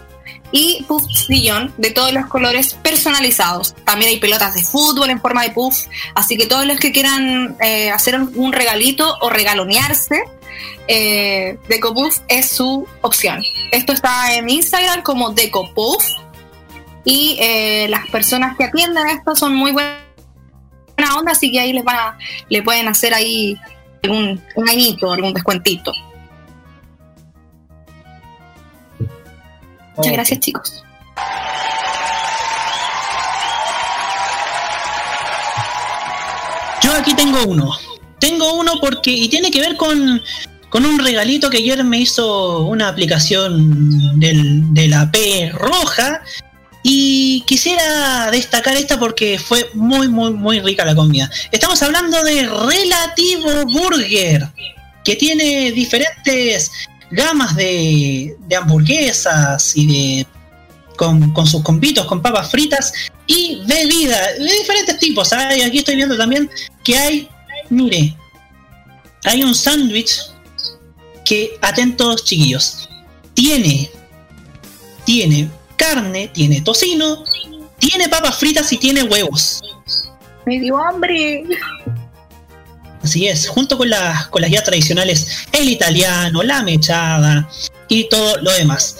y 0.52 0.84
puff 0.84 1.04
sillón 1.26 1.72
de 1.78 1.90
todos 1.90 2.12
los 2.12 2.26
colores 2.26 2.74
personalizados. 2.74 3.74
También 3.84 4.10
hay 4.10 4.18
pelotas 4.18 4.54
de 4.54 4.62
fútbol 4.62 5.10
en 5.10 5.20
forma 5.20 5.42
de 5.42 5.50
puff, 5.50 5.86
así 6.14 6.36
que 6.36 6.46
todos 6.46 6.66
los 6.66 6.78
que 6.78 6.92
quieran 6.92 7.56
eh, 7.60 7.90
hacer 7.90 8.20
un 8.20 8.52
regalito 8.52 9.16
o 9.20 9.30
regalonearse, 9.30 10.22
eh, 10.88 11.58
DecoPuff 11.68 12.18
es 12.28 12.50
su 12.50 12.86
opción. 13.00 13.42
Esto 13.70 13.92
está 13.92 14.34
en 14.34 14.48
Instagram 14.48 15.02
como 15.02 15.30
DecoPuff 15.30 16.04
y 17.04 17.38
las 17.88 18.08
personas 18.10 18.56
que 18.56 18.64
atienden 18.64 19.08
esto 19.08 19.34
son 19.34 19.54
muy 19.54 19.72
buena 21.00 21.16
onda, 21.16 21.32
así 21.32 21.50
que 21.50 21.60
ahí 21.60 21.72
les 21.72 21.84
van 21.84 21.96
a, 21.96 22.18
le 22.48 22.62
pueden 22.62 22.88
hacer 22.88 23.14
ahí 23.14 23.56
algún, 24.02 24.42
un 24.54 24.68
añito, 24.68 25.12
algún 25.12 25.32
descuentito. 25.32 25.92
Muchas 29.96 30.12
gracias 30.12 30.40
chicos. 30.40 30.84
Yo 36.82 36.92
aquí 36.92 37.14
tengo 37.14 37.44
uno. 37.44 37.70
Tengo 38.18 38.54
uno 38.54 38.72
porque. 38.80 39.10
Y 39.10 39.28
tiene 39.28 39.50
que 39.50 39.60
ver 39.60 39.76
con, 39.76 40.22
con 40.70 40.86
un 40.86 40.98
regalito 40.98 41.50
que 41.50 41.58
ayer 41.58 41.84
me 41.84 41.98
hizo 41.98 42.62
una 42.62 42.88
aplicación 42.88 44.18
del, 44.18 44.72
de 44.72 44.88
la 44.88 45.10
P 45.10 45.52
roja. 45.52 46.22
Y 46.82 47.42
quisiera 47.42 48.30
destacar 48.30 48.76
esta 48.76 48.98
porque 48.98 49.38
fue 49.38 49.70
muy, 49.74 50.08
muy, 50.08 50.32
muy 50.32 50.60
rica 50.60 50.84
la 50.84 50.94
comida. 50.94 51.30
Estamos 51.52 51.82
hablando 51.82 52.22
de 52.24 52.48
Relativo 52.48 53.66
Burger, 53.66 54.48
que 55.04 55.16
tiene 55.16 55.72
diferentes 55.72 56.70
gamas 57.10 57.54
de, 57.56 58.36
hamburguesas 58.58 59.76
y 59.76 59.86
de 59.86 60.26
con, 60.96 61.32
con 61.32 61.46
sus 61.46 61.62
compitos, 61.62 62.06
con 62.06 62.22
papas 62.22 62.50
fritas 62.50 62.92
y 63.26 63.62
bebidas 63.66 64.38
de 64.38 64.52
diferentes 64.58 64.98
tipos. 64.98 65.32
aquí 65.32 65.78
estoy 65.78 65.96
viendo 65.96 66.16
también 66.16 66.50
que 66.84 66.96
hay, 66.96 67.28
mire, 67.68 68.16
hay 69.24 69.42
un 69.42 69.54
sándwich 69.54 70.30
que, 71.24 71.56
atentos 71.62 72.24
chiquillos, 72.24 72.88
tiene, 73.34 73.90
tiene 75.04 75.48
carne, 75.80 76.28
tiene 76.28 76.60
tocino, 76.60 77.24
tiene 77.78 78.08
papas 78.08 78.36
fritas 78.36 78.70
y 78.72 78.76
tiene 78.76 79.02
huevos. 79.02 79.62
Me 80.44 80.60
dio 80.60 80.76
hambre. 80.76 81.44
Así 83.02 83.26
es, 83.26 83.48
junto 83.48 83.78
con 83.78 83.88
las, 83.88 84.28
con 84.28 84.42
las 84.42 84.50
guías 84.50 84.64
tradicionales, 84.64 85.46
el 85.52 85.70
italiano, 85.70 86.42
la 86.42 86.62
mechada 86.62 87.48
y 87.88 88.08
todo 88.10 88.36
lo 88.42 88.52
demás. 88.52 88.96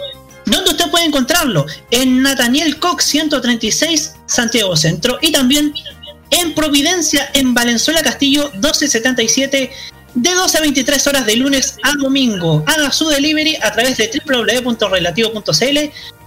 ¿Dónde 0.46 0.70
usted 0.70 0.90
puede 0.90 1.04
encontrarlo? 1.04 1.66
En 1.90 2.22
Nathaniel 2.22 2.78
Cox 2.78 3.04
136, 3.04 4.14
Santiago 4.24 4.74
Centro. 4.74 5.18
Y 5.20 5.32
también 5.32 5.74
en 6.30 6.54
Providencia, 6.54 7.30
en 7.34 7.52
Valenzuela 7.52 8.02
Castillo 8.02 8.50
1277, 8.54 9.70
de 10.14 10.34
12 10.34 10.58
a 10.58 10.60
23 10.62 11.06
horas 11.06 11.26
de 11.26 11.36
lunes 11.36 11.76
a 11.82 11.92
domingo. 12.00 12.64
Haga 12.66 12.90
su 12.90 13.06
delivery 13.06 13.56
a 13.56 13.70
través 13.70 13.98
de 13.98 14.10
www.relativo.cl 14.26 15.78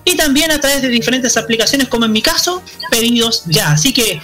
y 0.05 0.15
también 0.15 0.51
a 0.51 0.59
través 0.59 0.81
de 0.81 0.89
diferentes 0.89 1.37
aplicaciones, 1.37 1.87
como 1.87 2.05
en 2.05 2.11
mi 2.11 2.21
caso, 2.21 2.63
pedidos 2.89 3.43
ya. 3.45 3.71
Así 3.71 3.93
que, 3.93 4.21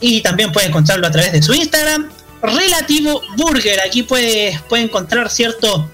y 0.00 0.20
también 0.20 0.52
puede 0.52 0.66
encontrarlo 0.66 1.06
a 1.06 1.10
través 1.10 1.32
de 1.32 1.42
su 1.42 1.54
Instagram, 1.54 2.10
Relativo 2.42 3.22
Burger. 3.36 3.80
Aquí 3.80 4.02
puede, 4.02 4.60
puede 4.68 4.84
encontrar, 4.84 5.30
¿cierto? 5.30 5.90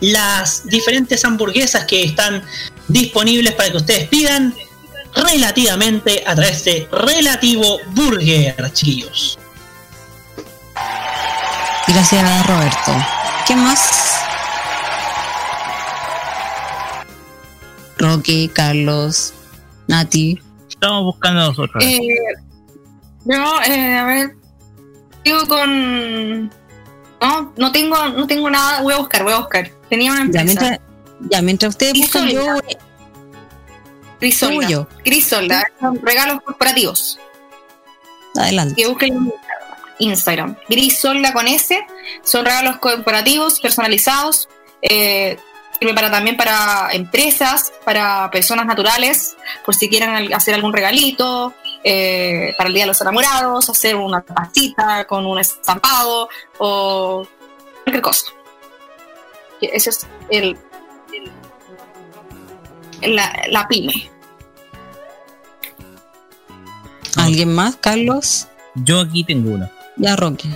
Las 0.00 0.66
diferentes 0.66 1.24
hamburguesas 1.24 1.84
que 1.84 2.02
están 2.02 2.42
disponibles 2.88 3.54
para 3.54 3.70
que 3.70 3.76
ustedes 3.76 4.08
pidan 4.08 4.54
relativamente 5.14 6.22
a 6.26 6.34
través 6.34 6.64
de 6.64 6.88
Relativo 6.90 7.78
Burger, 7.88 8.72
chiquillos. 8.72 9.38
Gracias, 11.86 12.46
Roberto. 12.46 12.92
¿Qué 13.46 13.56
más? 13.56 14.09
Rocky, 18.00 18.48
Carlos, 18.48 19.32
Nati. 19.86 20.40
Estamos 20.68 21.04
buscando 21.04 21.40
nosotros. 21.46 21.84
Eh, 21.84 21.98
yo, 23.24 23.62
eh, 23.66 23.96
a 23.96 24.04
ver, 24.04 24.36
sigo 25.24 25.46
con... 25.46 26.48
No, 27.20 27.52
no 27.56 27.70
tengo, 27.72 27.96
no 28.08 28.26
tengo 28.26 28.48
nada, 28.48 28.80
voy 28.82 28.94
a 28.94 28.98
buscar, 28.98 29.22
voy 29.24 29.34
a 29.34 29.38
buscar. 29.38 29.70
Tenía 29.90 30.10
una 30.12 30.20
Ya 30.30 30.40
empresa. 30.40 30.44
mientras, 30.44 30.80
ya, 31.30 31.42
mientras 31.42 31.68
ustedes 31.70 31.92
buscan, 31.94 32.28
yo. 32.28 32.44
Tuyo. 34.20 34.88
Crisolda, 35.04 35.64
son 35.80 36.00
regalos 36.02 36.42
corporativos. 36.42 37.18
adelante. 38.36 38.74
Que 38.74 38.88
busquen 38.88 39.14
en 39.16 39.32
Instagram. 39.98 40.56
Grisolda 40.68 41.32
con 41.32 41.46
S. 41.48 41.78
Son 42.22 42.44
regalos 42.44 42.76
corporativos, 42.78 43.60
personalizados. 43.60 44.48
Eh, 44.82 45.38
sirve 45.80 45.94
para, 45.94 46.10
también 46.10 46.36
para 46.36 46.90
empresas, 46.92 47.72
para 47.84 48.30
personas 48.30 48.66
naturales, 48.66 49.36
por 49.64 49.74
si 49.74 49.88
quieren 49.88 50.32
hacer 50.34 50.54
algún 50.54 50.72
regalito, 50.72 51.54
eh, 51.82 52.54
para 52.58 52.68
el 52.68 52.74
Día 52.74 52.82
de 52.84 52.88
los 52.88 53.00
Enamorados, 53.00 53.70
hacer 53.70 53.96
una 53.96 54.20
tacita 54.20 55.06
con 55.06 55.24
un 55.26 55.38
estampado 55.38 56.28
o 56.58 57.26
cualquier 57.84 58.02
cosa. 58.02 58.26
Ese 59.62 59.90
es 59.90 60.06
el, 60.28 60.56
el- 63.00 63.16
la, 63.16 63.32
la 63.48 63.66
pyme. 63.66 64.10
¿Alguien 67.16 67.54
más, 67.54 67.76
Carlos? 67.76 68.46
Yo 68.74 69.00
aquí 69.00 69.24
tengo 69.24 69.52
uno. 69.52 69.70
Ya, 69.96 70.16
Rocky. 70.16 70.54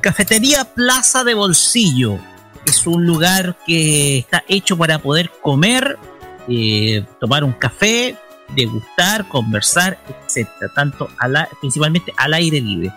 Cafetería 0.00 0.64
Plaza 0.64 1.24
de 1.24 1.34
Bolsillo. 1.34 2.18
Es 2.66 2.86
un 2.86 3.06
lugar 3.06 3.56
que 3.66 4.18
está 4.18 4.44
hecho 4.48 4.76
para 4.76 4.98
poder 4.98 5.30
comer, 5.42 5.98
eh, 6.48 7.04
tomar 7.20 7.44
un 7.44 7.52
café, 7.52 8.16
degustar, 8.54 9.28
conversar, 9.28 9.98
etcétera, 10.26 10.70
tanto 10.74 11.08
a 11.18 11.28
la- 11.28 11.48
principalmente 11.60 12.12
al 12.16 12.34
aire 12.34 12.60
libre. 12.60 12.92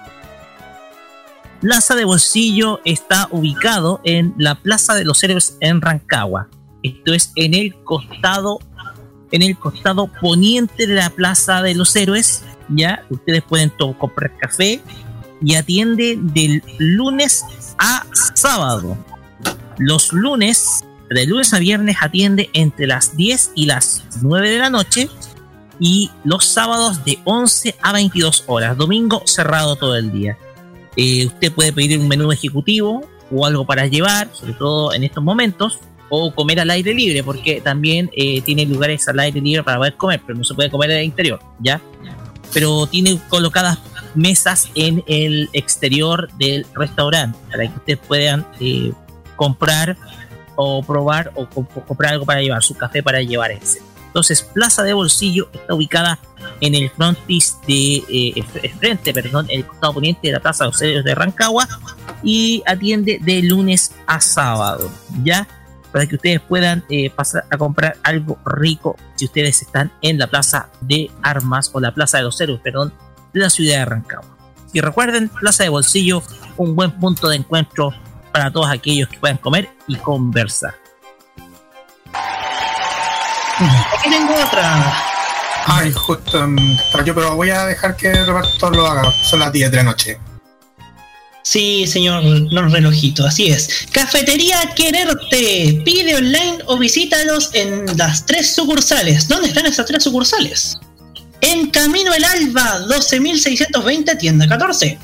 Plaza 1.62 1.96
de 1.96 2.06
Bolsillo 2.06 2.80
está 2.86 3.28
ubicado 3.32 4.02
en 4.04 4.34
la 4.38 4.56
Plaza 4.56 4.94
de 4.94 5.06
los 5.06 5.24
Héroes 5.24 5.58
en 5.62 5.82
Rancagua. 5.82 6.48
Esto 6.84 7.14
es 7.14 7.32
en 7.36 7.54
el 7.56 7.74
costado, 7.84 8.60
en 9.32 9.42
el 9.42 9.58
costado 9.58 10.08
poniente 10.22 10.86
de 10.86 10.96
la 10.96 11.10
Plaza 11.10 11.62
de 11.64 11.74
los 11.74 11.96
Héroes. 11.96 12.44
Ya 12.70 13.04
ustedes 13.10 13.42
pueden 13.44 13.72
comprar 13.98 14.36
café 14.38 14.82
y 15.42 15.56
atiende 15.56 16.18
del 16.20 16.62
lunes 16.78 17.44
a 17.80 18.06
sábado. 18.36 18.98
Los 19.78 20.14
lunes, 20.14 20.84
de 21.10 21.26
lunes 21.26 21.54
a 21.54 21.60
viernes, 21.60 21.98
atiende 22.02 22.50
entre 22.54 22.88
las 22.88 23.16
10 23.16 23.52
y 23.56 23.66
las 23.66 24.04
9 24.22 24.50
de 24.50 24.60
la 24.60 24.70
noche. 24.70 25.10
Y 25.80 26.10
los 26.24 26.46
sábados 26.46 27.04
de 27.04 27.20
11 27.26 27.76
a 27.82 27.92
22 27.92 28.46
horas. 28.48 28.78
Domingo 28.78 29.22
cerrado 29.26 29.76
todo 29.76 29.98
el 29.98 30.12
día. 30.12 30.38
Eh, 30.96 31.26
usted 31.26 31.52
puede 31.52 31.74
pedir 31.74 32.00
un 32.00 32.08
menú 32.08 32.32
ejecutivo 32.32 33.06
o 33.30 33.46
algo 33.46 33.66
para 33.66 33.88
llevar, 33.88 34.30
sobre 34.34 34.54
todo 34.54 34.94
en 34.94 35.04
estos 35.04 35.24
momentos, 35.24 35.80
o 36.10 36.34
comer 36.34 36.60
al 36.60 36.70
aire 36.70 36.94
libre, 36.94 37.24
porque 37.24 37.62
también 37.62 38.10
eh, 38.16 38.42
tiene 38.42 38.66
lugares 38.66 39.08
al 39.08 39.20
aire 39.20 39.42
libre 39.42 39.64
para 39.64 39.78
poder 39.78 39.96
comer, 39.96 40.22
pero 40.26 40.38
no 40.38 40.44
se 40.44 40.54
puede 40.54 40.70
comer 40.70 40.92
en 40.92 40.98
el 41.00 41.04
interior, 41.06 41.40
¿ya? 41.60 41.82
Pero 42.54 42.88
tiene 42.88 43.20
colocadas 43.28 43.80
mesas 44.14 44.70
en 44.76 45.04
el 45.08 45.50
exterior 45.52 46.30
del 46.38 46.66
restaurante 46.74 47.38
para 47.52 47.68
que 47.68 47.78
ustedes 47.78 48.00
puedan 48.08 48.46
eh, 48.60 48.94
comprar 49.36 49.98
o 50.56 50.82
probar 50.84 51.32
o 51.36 51.48
comp- 51.50 51.86
comprar 51.86 52.14
algo 52.14 52.26
para 52.26 52.42
llevar, 52.42 52.64
su 52.64 52.76
café 52.76 53.04
para 53.04 53.22
llevar 53.22 53.52
ese. 53.52 53.82
Entonces, 54.08 54.44
Plaza 54.44 54.84
de 54.84 54.94
Bolsillo 54.94 55.50
está 55.52 55.74
ubicada 55.74 56.20
en 56.62 56.74
el 56.74 56.90
frontis 56.90 57.58
de 57.68 58.02
eh, 58.08 58.44
frente, 58.80 59.14
perdón, 59.14 59.48
el 59.50 59.66
costado 59.66 59.96
poniente 59.96 60.28
de 60.28 60.34
la 60.34 60.40
Plaza 60.40 60.66
de 60.66 60.72
Ceros 60.72 61.04
de 61.04 61.14
Rancagua 61.14 61.68
y 62.24 62.64
atiende 62.66 63.20
de 63.22 63.42
lunes 63.42 63.94
a 64.08 64.22
sábado, 64.22 64.90
¿ya? 65.22 65.46
Para 65.92 66.06
que 66.08 66.16
ustedes 66.16 66.40
puedan 66.40 66.86
eh, 66.90 67.10
pasar 67.10 67.44
a 67.52 67.58
comprar 67.58 67.98
algo 68.04 68.38
rico 68.46 68.96
si 69.16 69.26
ustedes 69.26 69.62
están 69.62 69.92
en 70.02 70.18
la 70.18 70.28
Plaza 70.28 70.70
de 70.80 71.12
Armas 71.22 71.70
o 71.74 71.82
la 71.82 71.94
Plaza 71.94 72.20
de 72.20 72.24
los 72.24 72.38
Ceros, 72.38 72.62
perdón, 72.62 72.94
de 73.34 73.42
la 73.42 73.50
ciudad 73.50 73.80
de 73.80 73.86
Rancagua. 73.86 74.38
Y 74.72 74.80
recuerden, 74.80 75.28
Plaza 75.28 75.64
de 75.64 75.70
Bolsillo, 75.70 76.24
un 76.56 76.74
buen 76.74 76.92
punto 76.92 77.28
de 77.28 77.36
encuentro 77.36 77.94
para 78.36 78.52
todos 78.52 78.70
aquellos 78.70 79.08
que 79.08 79.18
puedan 79.18 79.38
comer 79.38 79.70
y 79.88 79.96
conversar. 79.96 80.76
Aquí 83.58 84.10
tengo 84.10 84.34
otra. 84.34 84.94
Ay, 85.68 85.94
justo 85.94 86.46
mm, 86.46 86.78
yo, 87.06 87.16
pero 87.16 87.34
voy 87.38 87.52
a 87.52 87.66
dejar 87.66 87.96
que 87.96 88.14
Roberto 88.26 88.72
lo 88.72 88.88
haga. 88.88 89.10
Son 89.24 89.40
las 89.40 89.54
10 89.54 89.72
de 89.72 89.78
la 89.78 89.84
noche. 89.84 90.20
Sí, 91.44 91.88
señor 91.88 92.24
Don 92.50 92.70
Relojito, 92.70 93.26
así 93.26 93.48
es. 93.48 93.88
Cafetería 93.94 94.60
Quererte. 94.76 95.82
Pide 95.86 96.18
online 96.18 96.58
o 96.66 96.78
visítalos 96.78 97.52
en 97.54 97.86
las 97.96 98.26
tres 98.26 98.54
sucursales. 98.54 99.30
¿Dónde 99.30 99.48
están 99.48 99.66
esas 99.66 99.86
tres 99.86 100.04
sucursales? 100.04 100.78
En 101.40 101.70
Camino 101.70 102.14
El 102.14 102.26
Alba, 102.26 102.82
12.620, 102.90 104.18
tienda 104.18 104.46
14. 104.46 105.00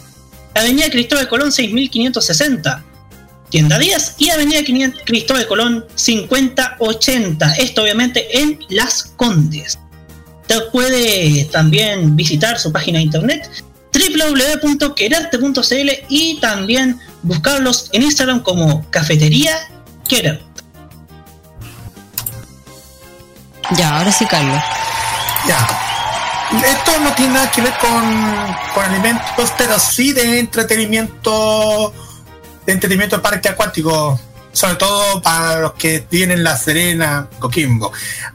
Avenida 0.54 0.90
Cristóbal 0.90 1.30
Colón, 1.30 1.50
6.560. 1.52 2.91
Tienda 3.52 3.78
10 3.78 4.16
y 4.18 4.30
Avenida 4.30 4.64
500 4.64 5.02
Cristóbal 5.06 5.46
Colón 5.46 5.86
5080. 5.94 7.54
Esto 7.56 7.84
obviamente 7.84 8.40
en 8.40 8.58
Las 8.70 9.04
Condes. 9.18 9.78
Usted 10.42 10.64
puede 10.72 11.46
también 11.52 12.16
visitar 12.16 12.58
su 12.58 12.72
página 12.72 12.98
de 12.98 13.06
internet 13.06 13.50
www.quererte.cl 13.94 15.90
y 16.08 16.40
también 16.40 17.00
buscarlos 17.22 17.90
en 17.92 18.04
Instagram 18.04 18.42
como 18.42 18.90
Cafetería 18.90 19.56
Querer. 20.08 20.42
Ya, 23.78 23.98
ahora 23.98 24.12
sí, 24.12 24.26
Carlos. 24.26 24.62
Ya. 25.48 25.68
Esto 26.66 27.00
no 27.00 27.14
tiene 27.16 27.34
nada 27.34 27.52
que 27.52 27.62
ver 27.62 27.74
con, 27.80 28.02
con 28.74 28.84
alimentos, 28.84 29.54
pero 29.58 29.80
sí 29.80 30.12
de 30.12 30.40
entretenimiento, 30.40 31.94
de 32.66 32.74
entretenimiento 32.74 33.16
en 33.16 33.22
parque 33.22 33.50
acuático, 33.50 34.20
sobre 34.52 34.76
todo 34.76 35.22
para 35.22 35.60
los 35.60 35.74
que 35.74 36.00
tienen 36.00 36.44
La 36.44 36.58
Serena, 36.58 37.28
Coquimbo. 37.40 37.92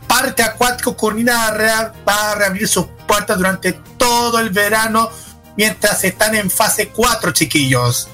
Parque 0.06 0.42
Acuático 0.42 0.96
Cornina 0.96 1.50
Real 1.50 1.92
va 2.08 2.32
a 2.32 2.34
reabrir 2.34 2.68
sus 2.68 2.86
puertas 3.06 3.36
durante 3.36 3.72
todo 3.96 4.38
el 4.38 4.50
verano 4.50 5.10
mientras 5.56 6.04
están 6.04 6.34
en 6.34 6.50
fase 6.50 6.88
4, 6.88 7.32
chiquillos. 7.32 8.08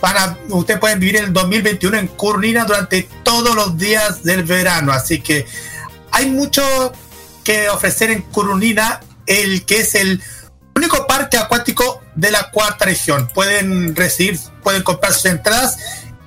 Van 0.00 0.16
a, 0.16 0.38
ustedes 0.50 0.78
pueden 0.78 1.00
vivir 1.00 1.16
el 1.16 1.32
2021 1.32 1.96
en 1.96 2.08
Cornina 2.08 2.64
durante 2.64 3.08
todos 3.22 3.54
los 3.54 3.78
días 3.78 4.22
del 4.22 4.44
verano, 4.44 4.92
así 4.92 5.20
que 5.20 5.46
hay 6.12 6.30
mucho 6.30 6.62
que 7.42 7.68
ofrecer 7.70 8.10
en 8.10 8.22
Curunina, 8.22 9.00
el 9.26 9.64
que 9.64 9.80
es 9.80 9.94
el 9.94 10.22
único 10.74 11.06
parque 11.06 11.38
acuático 11.38 12.02
de 12.16 12.30
la 12.30 12.50
cuarta 12.50 12.86
región. 12.86 13.28
Pueden 13.32 13.94
recibir, 13.94 14.38
pueden 14.62 14.82
comprar 14.82 15.12
sus 15.12 15.26
entradas 15.26 15.76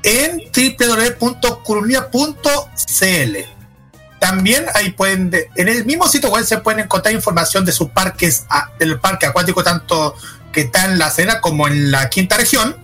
en 0.04 0.42
www.curunina.cl. 0.56 3.38
También 4.20 4.66
ahí 4.76 4.92
pueden, 4.92 5.32
en 5.56 5.68
el 5.68 5.86
mismo 5.86 6.08
sitio 6.08 6.30
web 6.30 6.46
se 6.46 6.58
pueden 6.58 6.82
encontrar 6.82 7.14
información 7.14 7.66
de 7.66 7.72
sus 7.72 7.90
parques, 7.90 8.44
ah, 8.50 8.70
del 8.78 9.00
parque 9.00 9.26
acuático, 9.26 9.64
tanto 9.64 10.16
que 10.52 10.62
está 10.62 10.86
en 10.86 11.00
la 11.00 11.10
Serena 11.10 11.42
como 11.42 11.68
en 11.68 11.92
la 11.92 12.10
quinta 12.10 12.38
región. 12.38 12.76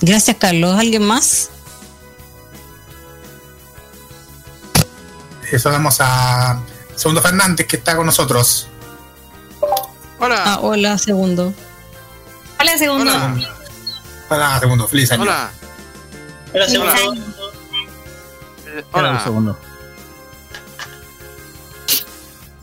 Gracias, 0.00 0.36
Carlos. 0.38 0.78
¿Alguien 0.78 1.04
más? 1.04 1.50
Eso 5.52 5.70
damos 5.70 5.96
a 6.00 6.60
Segundo 6.94 7.20
Fernández 7.22 7.66
que 7.66 7.76
está 7.76 7.96
con 7.96 8.06
nosotros. 8.06 8.68
Hola. 10.18 10.42
Ah, 10.46 10.58
hola, 10.62 10.96
segundo. 10.98 11.52
Hola, 12.60 12.78
segundo. 12.78 13.10
Hola, 14.28 14.60
Segundo. 14.60 14.86
Feliz 14.86 15.10
año. 15.12 15.22
Hola. 15.22 15.50
Hola, 16.54 16.68
segundo. 16.68 16.92
Eh, 18.66 18.84
un 18.92 19.00
hola. 19.00 19.24
segundo. 19.24 19.58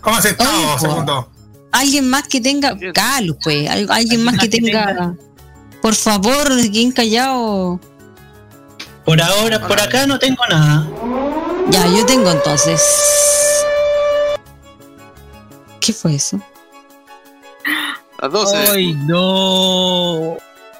¿Cómo 0.01 0.15
has 0.15 0.25
estado. 0.25 0.79
Segundo? 0.79 1.31
Alguien 1.71 2.09
más 2.09 2.27
que 2.27 2.39
tenga. 2.39 2.77
Carlos, 2.93 3.37
pues. 3.43 3.69
al- 3.69 3.91
Alguien 3.91 4.23
más 4.23 4.37
que 4.37 4.47
tenga. 4.47 5.13
Por 5.87 5.95
favor, 5.95 6.49
quien 6.69 6.91
callado. 6.91 7.79
Por 9.05 9.21
ahora, 9.21 9.65
por 9.69 9.79
acá 9.79 10.05
no 10.05 10.19
tengo 10.19 10.45
nada. 10.49 10.85
Ya, 11.69 11.87
yo 11.87 12.05
tengo 12.05 12.29
entonces. 12.29 12.83
¿Qué 15.79 15.93
fue 15.93 16.15
eso? 16.15 16.41
Las 18.21 18.31
12. 18.33 18.57
¡Ay, 18.73 18.95
no! 18.95 20.35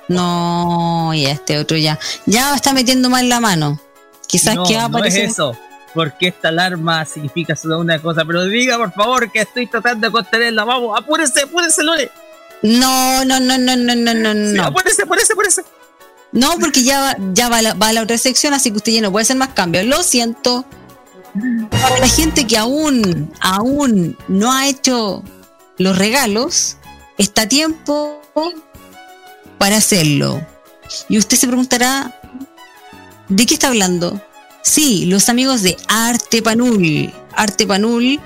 No, 0.10 1.14
ya 1.14 1.32
este 1.32 1.58
otro 1.58 1.78
ya. 1.78 1.97
Ya 2.26 2.53
está 2.53 2.74
metiendo 2.74 3.10
mal 3.10 3.30
la 3.30 3.39
mano. 3.39 3.80
Quizás 4.28 4.55
no, 4.55 4.66
que 4.66 4.76
va 4.76 4.84
a 4.84 4.89
no 4.89 4.97
es 4.97 5.03
aparecer. 5.05 5.24
eso. 5.30 5.58
Porque 5.93 6.28
esta 6.28 6.49
alarma 6.49 7.05
significa 7.05 7.55
solo 7.55 7.80
una 7.80 7.97
cosa. 7.99 8.26
Pero 8.26 8.43
diga, 8.43 8.78
por 8.78 8.91
favor, 8.91 9.32
que 9.32 9.39
estoy 9.39 9.68
tratando 9.68 10.08
de 10.08 10.12
contenerla. 10.12 10.66
Vamos, 10.66 10.99
apúrese, 10.99 11.43
apúrese, 11.43 11.82
Lore. 11.82 12.12
No, 12.64 13.24
no, 13.26 13.39
no, 13.39 13.58
no, 13.58 13.76
no, 13.76 13.95
no, 13.95 14.14
no, 14.14 14.34
Sí, 14.49 14.53
no. 14.58 14.64
apúrese, 14.66 15.03
apúrese, 15.03 15.34
apúrese. 15.34 15.64
No, 16.32 16.58
porque 16.60 16.84
ya 16.84 16.99
va, 16.99 17.16
ya 17.34 17.49
va, 17.49 17.62
la, 17.62 17.74
va 17.74 17.89
a 17.89 17.93
la 17.93 18.01
otra 18.03 18.18
sección, 18.18 18.53
así 18.53 18.72
que 18.72 18.78
usted 18.78 18.91
ya 18.91 19.01
no 19.01 19.12
puede 19.12 19.24
hacer 19.24 19.38
más 19.38 19.49
cambios. 19.49 19.86
Lo 19.86 20.03
siento. 20.03 20.66
Para 21.70 21.99
la 21.99 22.08
gente 22.08 22.47
que 22.47 22.58
aún, 22.58 23.32
aún 23.39 24.18
no 24.28 24.51
ha 24.51 24.68
hecho 24.68 25.24
los 25.78 25.97
regalos, 25.97 26.78
está 27.18 27.43
a 27.43 27.47
tiempo 27.47 28.22
para 29.58 29.78
hacerlo. 29.78 30.45
Y 31.10 31.18
usted 31.18 31.38
se 31.38 31.47
preguntará, 31.47 32.20
¿de 33.30 33.45
qué 33.45 33.53
está 33.53 33.68
hablando? 33.68 34.20
Sí, 34.64 35.05
los 35.05 35.30
amigos 35.30 35.62
de 35.62 35.78
Arte 35.88 36.41
Panul. 36.41 37.14
Arte 37.34 37.68
Panul, 37.68 38.20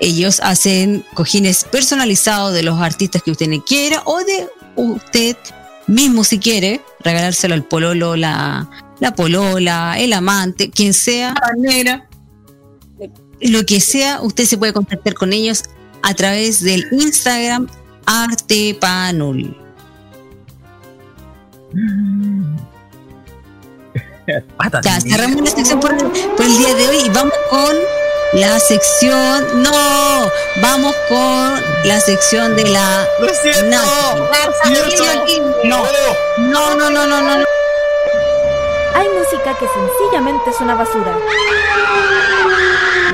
ellos 0.00 0.40
hacen 0.42 1.04
cojines 1.14 1.64
personalizados 1.64 2.52
de 2.52 2.62
los 2.62 2.80
artistas 2.80 3.22
que 3.22 3.30
usted 3.30 3.50
quiera 3.66 4.02
o 4.04 4.18
de 4.18 4.48
usted 4.76 5.36
mismo 5.86 6.24
si 6.24 6.38
quiere 6.38 6.80
regalárselo 7.00 7.54
al 7.54 7.64
pololo, 7.64 8.16
la, 8.16 8.68
la 9.00 9.14
polola, 9.14 9.96
el 9.98 10.12
amante, 10.12 10.70
quien 10.70 10.92
sea, 10.92 11.34
lo 13.40 13.66
que 13.66 13.80
sea, 13.80 14.20
usted 14.22 14.44
se 14.44 14.58
puede 14.58 14.72
contactar 14.72 15.14
con 15.14 15.32
ellos 15.32 15.64
a 16.02 16.14
través 16.14 16.62
del 16.62 16.86
Instagram 16.92 17.68
Artepanul. 18.06 19.56
Ya, 24.82 25.00
cerramos 25.00 25.40
la 25.40 25.50
sección 25.50 25.78
por, 25.78 25.96
por 25.96 26.44
el 26.44 26.58
día 26.58 26.74
de 26.74 26.88
hoy 26.88 26.96
y 27.06 27.08
vamos 27.10 27.32
con 27.48 27.76
la 28.32 28.58
sección. 28.60 29.62
No, 29.62 30.30
vamos 30.62 30.94
con 31.08 31.62
la 31.84 32.00
sección 32.00 32.56
de 32.56 32.64
la. 32.64 33.08
Nati. 33.64 35.40
No, 35.64 35.84
no, 36.44 36.74
no, 36.74 36.90
no, 36.90 37.06
no, 37.06 37.20
no. 37.22 37.38
no. 37.38 37.44
Hay 38.94 39.08
música 39.10 39.56
que 39.58 39.66
sencillamente 39.68 40.50
es 40.50 40.60
una 40.60 40.74
basura. 40.74 41.16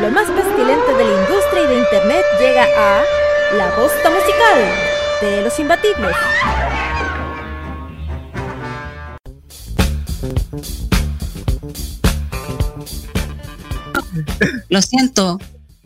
Lo 0.00 0.10
más 0.10 0.28
pestilente 0.30 0.94
de 0.94 1.04
la 1.04 1.20
industria 1.20 1.62
y 1.62 1.66
de 1.66 1.74
internet 1.76 2.24
llega 2.40 2.64
a 2.64 3.02
La 3.56 3.70
Bosta 3.76 4.10
Musical 4.10 4.92
de 5.20 5.42
los 5.42 5.58
Imbatibles. 5.58 6.16
Lo 14.68 14.82
siento. 14.82 15.38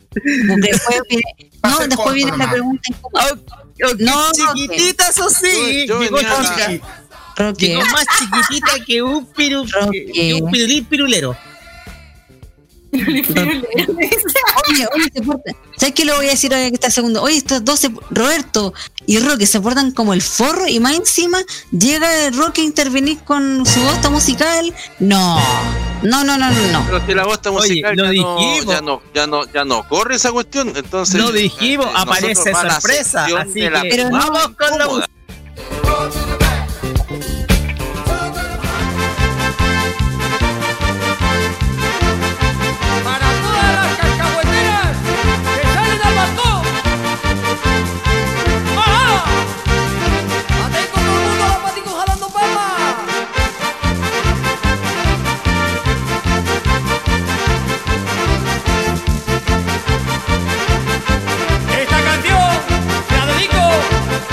Porque 0.09 0.69
después 0.71 1.01
viene, 1.09 1.51
no, 1.63 1.79
después 1.79 2.15
viene 2.15 2.37
la 2.37 2.49
pregunta 2.49 2.81
incómoda. 2.87 3.37
No, 3.99 4.31
chiquitita, 4.31 5.09
eso 5.09 5.29
sí. 5.29 5.85
Yo 5.87 5.99
venía 5.99 7.85
más 7.85 8.05
chiquitita 8.17 8.85
que 8.85 9.01
un, 9.03 9.25
piru, 9.27 9.65
que 10.13 10.33
un 10.41 10.51
pirulín 10.51 10.85
pirulero. 10.85 11.37
Oye, 14.69 14.87
oye, 14.93 15.11
se 15.13 15.21
portan. 15.21 15.55
¿Sabes 15.77 15.93
qué 15.95 16.05
le 16.05 16.13
voy 16.13 16.25
a 16.27 16.29
decir 16.31 16.53
ahora 16.53 16.67
que 16.69 16.73
está 16.75 16.87
el 16.87 16.93
segundo? 16.93 17.21
Oye, 17.21 17.37
estos 17.37 17.63
dos, 17.63 17.79
se- 17.79 17.91
Roberto 18.09 18.73
y 19.05 19.19
Roque, 19.19 19.45
se 19.45 19.61
portan 19.61 19.91
como 19.91 20.13
el 20.13 20.21
forro 20.21 20.67
y 20.67 20.79
más 20.79 20.95
encima 20.95 21.39
llega 21.71 22.07
Roque 22.31 22.61
a 22.61 22.63
intervenir 22.63 23.19
con 23.19 23.65
su 23.65 23.79
voz 23.81 24.11
musical. 24.11 24.73
No, 24.99 25.39
no, 26.03 26.23
no, 26.23 26.37
no, 26.37 26.51
no. 26.51 26.71
no. 26.71 26.85
Pero 26.85 27.05
si 27.05 27.13
la 27.13 27.25
bosta 27.25 27.51
musical 27.51 27.95
ya, 27.95 28.03
no, 28.03 28.09
dijimos. 28.09 28.65
ya, 28.65 28.81
no, 28.81 29.01
ya, 29.13 29.27
no, 29.27 29.45
ya 29.53 29.65
no 29.65 29.87
corre 29.87 30.15
esa 30.15 30.31
cuestión, 30.31 30.73
entonces... 30.75 31.19
Lo 31.19 31.31
dijimos, 31.31 31.85
eh, 31.87 31.91
aparece 31.95 32.33
nosotros 32.33 32.55
va 32.55 32.61
a 32.61 32.63
la 32.65 32.81
sorpresa. 32.81 33.25
Así 33.39 33.59
de 33.61 33.69
la 33.69 33.81
que 33.83 33.89
Pero 33.89 34.09
no, 34.09 34.17
vamos 34.17 34.49
con 34.57 34.77
la 34.79 34.87
música. 34.87 36.37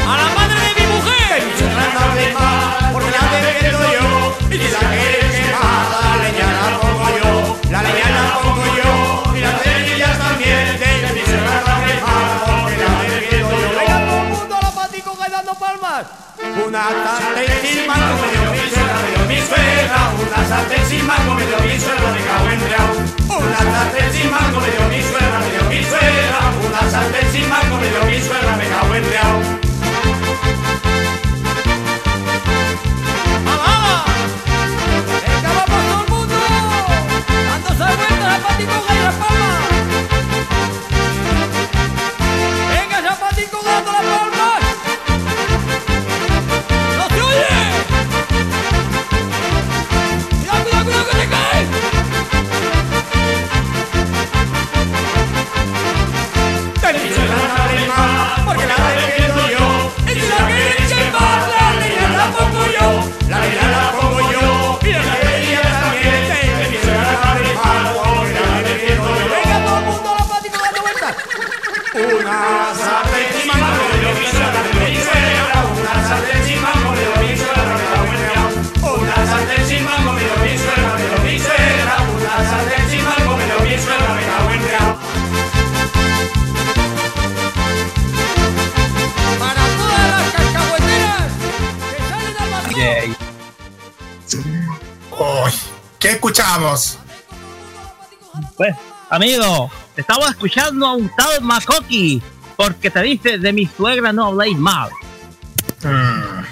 A 0.07 0.17
la 0.17 0.29
madre 0.35 0.61
de 0.61 0.73
mi 0.81 0.87
mujer. 0.95 1.39
Porque 2.93 3.11
la 3.11 3.23
defiendo 3.33 3.85
yo. 3.97 4.07
Y 4.51 4.57
si 4.59 4.69
la 4.71 4.83
quieres 4.91 5.31
quemar, 5.35 5.85
la 5.91 6.13
leña 6.23 6.47
la 6.53 6.79
pongo 6.81 7.09
yo. 7.19 7.31
La 7.71 7.81
leña 7.83 8.09
la 8.11 8.25
pongo 8.43 8.67
yo. 8.79 8.91
Y 9.37 9.41
las 9.41 9.57
cerillas 9.63 10.19
también. 10.19 10.79
Que 10.79 10.89
mi 11.15 11.23
suegra 11.25 11.57
la 11.67 11.75
quemar, 11.85 12.27
porque 12.63 12.77
la 12.85 12.91
defiendo 13.03 13.51
yo. 13.51 13.69
Venga 13.79 13.97
todo 14.07 14.21
el 14.23 14.29
mundo 14.29 14.55
a 14.57 14.63
los 14.63 14.75
paticos 14.75 15.15
que 15.19 15.27
dando 15.31 15.55
palmas. 15.55 16.05
Una 16.45 16.83
sin 17.63 17.87
mango 17.87 18.15
me 18.21 18.29
dio 18.33 18.51
mi 18.53 18.65
suegra, 18.71 18.97
me 19.03 19.09
dio 19.11 19.23
mi 19.27 19.39
suegra. 19.47 20.01
Una 20.21 20.41
sin 20.89 21.07
mango 21.07 21.35
me 21.35 21.47
dio 21.47 21.59
mi 21.61 21.81
suegra, 21.81 22.09
me 22.13 22.21
cago 22.25 22.49
en. 22.51 22.61
Una 23.35 23.61
sin 24.13 24.31
mango 24.31 24.61
me 24.61 24.71
dio 24.71 24.85
mi 24.89 25.01
suegra, 25.03 25.39
me 25.41 25.51
dio 25.51 25.65
mi 25.71 25.81
suegra. 25.85 26.41
Una 26.65 26.83
sin 27.33 27.49
mango 27.49 27.77
me 27.79 27.89
dio 27.89 28.05
mi 28.05 28.21
suegra, 28.21 28.57
me 28.57 28.67
cago 28.69 28.95
en 28.95 29.64
real. 30.43 32.25
¡Mamá! 33.45 34.05
¡Venga, 35.27 35.51
vamos 35.55 35.83
todo 35.87 36.03
el 36.03 36.09
mundo! 36.11 36.37
¡Dándose 37.49 37.85
vueltas 37.97 38.29
a 38.35 38.49
patico 38.49 38.94
¿Qué 96.05 96.11
escuchamos? 96.11 96.99
Pues, 98.59 98.77
amigo, 99.09 99.71
te 99.95 100.03
estamos 100.03 100.29
escuchando 100.29 100.87
a 100.87 100.97
un 100.97 101.11
tal 101.17 101.41
Makoki. 101.41 102.23
Porque 102.59 102.91
te 102.91 103.01
dice 103.01 103.39
de 103.39 103.53
mi 103.55 103.67
suegra 103.67 104.13
no 104.13 104.27
habláis 104.27 104.59
mal. 104.59 104.91
Mm, 105.83 106.45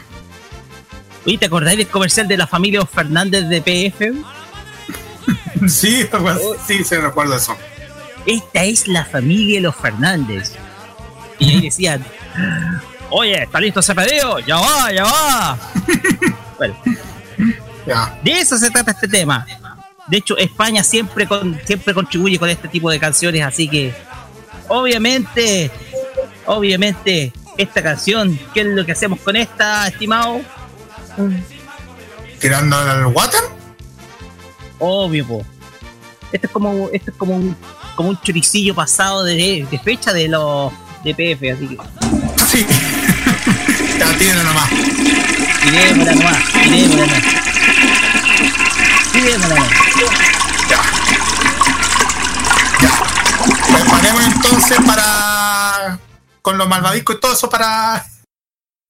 Oye, 1.26 1.36
¿te 1.36 1.44
acordáis 1.44 1.76
del 1.76 1.88
comercial 1.88 2.26
de 2.28 2.38
la 2.38 2.46
familia 2.46 2.86
Fernández 2.86 3.46
de 3.50 3.60
PF? 3.60 4.12
Sí, 5.68 6.08
sí, 6.66 6.84
se 6.84 7.00
recuerdo 7.02 7.36
eso. 7.36 7.54
Esta 8.24 8.64
es 8.64 8.88
la 8.88 9.04
familia 9.04 9.56
de 9.56 9.60
los 9.60 9.76
Fernández. 9.76 10.54
Y 11.38 11.50
ahí 11.50 11.60
decían, 11.60 12.02
oye, 13.10 13.42
¿está 13.42 13.60
listo 13.60 13.80
ese 13.80 13.94
pedido? 13.94 14.38
Ya 14.38 14.56
va, 14.56 14.90
ya 14.90 15.04
va. 15.04 15.58
bueno, 16.56 16.74
Ya. 17.86 18.18
de 18.22 18.32
eso 18.32 18.56
se 18.58 18.70
trata 18.70 18.92
este 18.92 19.08
tema. 19.08 19.46
De 20.06 20.16
hecho, 20.16 20.36
España 20.36 20.82
siempre, 20.82 21.26
con, 21.26 21.58
siempre 21.64 21.94
contribuye 21.94 22.38
con 22.38 22.48
este 22.48 22.68
tipo 22.68 22.90
de 22.90 22.98
canciones, 22.98 23.42
así 23.44 23.68
que 23.68 23.94
obviamente, 24.68 25.70
obviamente, 26.46 27.32
esta 27.56 27.82
canción, 27.82 28.38
¿qué 28.52 28.60
es 28.60 28.66
lo 28.66 28.84
que 28.84 28.92
hacemos 28.92 29.20
con 29.20 29.36
esta, 29.36 29.86
estimado? 29.88 30.40
¿Tirando 32.40 32.76
al 32.76 33.06
water? 33.06 33.40
Obvio, 34.78 35.26
po. 35.26 35.46
Esto 36.32 36.46
es 36.46 36.52
como, 36.52 36.88
esto 36.92 37.10
es 37.10 37.16
como 37.16 37.36
un, 37.36 37.56
como 37.94 38.08
un 38.08 38.20
choricillo 38.20 38.74
pasado 38.74 39.22
de, 39.22 39.66
de 39.70 39.78
fecha 39.78 40.12
de 40.12 40.28
los 40.28 40.72
de 41.04 41.14
PF, 41.14 41.52
así 41.52 41.68
que. 41.68 41.76
Sí. 42.46 42.66
ya, 43.98 44.18
tíralo 44.18 44.42
nomás. 44.44 44.70
Tirémosla 45.62 46.14
nomás, 46.14 46.52
tirémosla 46.52 47.06
nomás. 47.06 47.41
Nomás. 49.30 49.68
Preparemos 53.72 54.22
entonces 54.24 54.78
para. 54.86 55.98
con 56.42 56.58
los 56.58 56.68
malvadicos 56.68 57.16
y 57.16 57.20
todo 57.20 57.32
eso 57.32 57.48
para. 57.48 58.04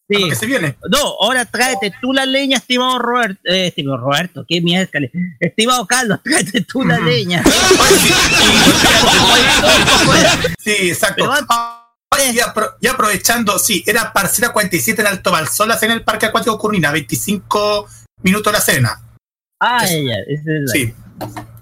Sí. 0.09 0.19
lo 0.19 0.29
que 0.29 0.35
se 0.35 0.47
viene. 0.47 0.77
No, 0.91 0.99
ahora 1.21 1.45
tráete 1.45 1.93
tú 2.01 2.13
la 2.13 2.27
leña, 2.27 2.59
estimado 2.59 2.99
Roberto. 2.99 3.41
Eh, 3.45 3.69
estimado 3.69 3.99
Roberto, 3.99 4.45
qué 4.49 4.61
miércoles. 4.61 5.11
Estimado 5.41 5.87
Carlos, 5.87 6.19
tráete 6.25 6.63
tú 6.63 6.83
la 6.85 6.99
leña. 6.99 7.43
Sí, 10.59 10.91
exacto. 10.91 11.29
Oye, 12.11 12.33
y, 12.33 12.39
apro- 12.39 12.75
y 12.81 12.87
aprovechando, 12.87 13.59
sí, 13.59 13.83
era 13.87 14.13
parcela 14.13 14.53
47 14.53 15.01
en 15.01 15.07
Alto 15.09 15.33
Balsolas 15.33 15.83
en 15.83 15.91
el 15.93 16.03
Parque 16.05 16.27
Acuático 16.27 16.57
Curmina, 16.59 16.91
25 16.93 17.89
minutos 18.23 18.53
la 18.53 18.61
cena. 18.61 19.01
Ah, 19.65 19.87
ya, 19.87 20.19
es 20.27 20.41
la- 20.45 20.73
Sí. 20.73 20.93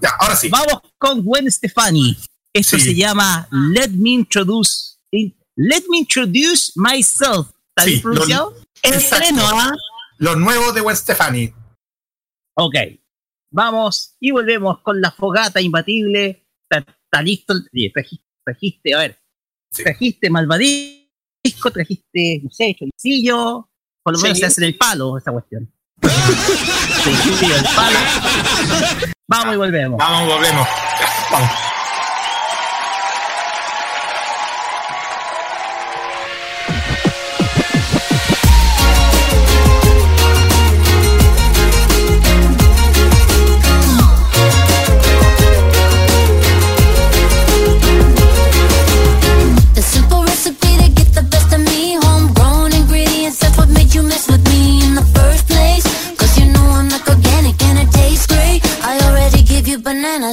Ya, 0.01 0.09
ahora 0.19 0.35
sí. 0.35 0.49
Vamos 0.49 0.81
con 0.97 1.21
Gwen 1.23 1.51
Stefani. 1.51 2.17
Esto 2.53 2.77
Sí. 2.79 2.85
se 2.85 2.95
llama 2.95 3.47
Let 3.51 3.89
Me 3.89 4.09
Introduce 4.11 4.95
in- 5.11 5.35
Let 5.55 5.83
Me 5.89 5.99
Introduce 5.99 6.71
Myself. 6.75 7.49
¿Está 7.75 7.83
Sí, 7.89 7.99
pronunciado? 7.99 8.51
lo- 8.51 8.89
estreno, 8.91 9.43
¿ah? 9.45 9.71
Los 10.17 10.37
nuevos 10.37 10.73
de 10.73 10.81
Gwen 10.81 10.95
Stefani. 10.97 11.53
Ok. 12.57 12.75
Vamos 13.53 14.15
y 14.19 14.31
volvemos 14.31 14.79
con 14.81 14.99
la 14.99 15.11
fogata 15.11 15.61
imbatible. 15.61 16.47
Está, 16.69 16.79
está 17.03 17.21
listo. 17.21 17.53
Trajiste, 17.93 18.25
trajiste, 18.43 18.93
a 18.95 18.99
ver. 18.99 19.19
Trajiste 19.71 20.29
malvadisco, 20.29 21.71
trajiste, 21.71 22.41
no 22.43 22.49
sé, 22.49 22.75
choricillo. 22.77 23.69
Por 24.03 24.13
lo 24.13 24.19
menos 24.19 24.37
Sí. 24.37 24.41
se 24.41 24.47
hace 24.47 24.61
en 24.61 24.67
el 24.67 24.77
palo 24.77 25.17
esta 25.17 25.31
cuestión. 25.31 25.71
Choricillo, 27.03 27.55
el 27.55 27.63
palo. 27.75 27.97
Vamos 29.27 29.53
y 29.55 29.57
volvemos. 29.57 29.97
Vamos, 29.97 30.27
volvemos. 30.27 30.67
Vamos. 31.31 31.70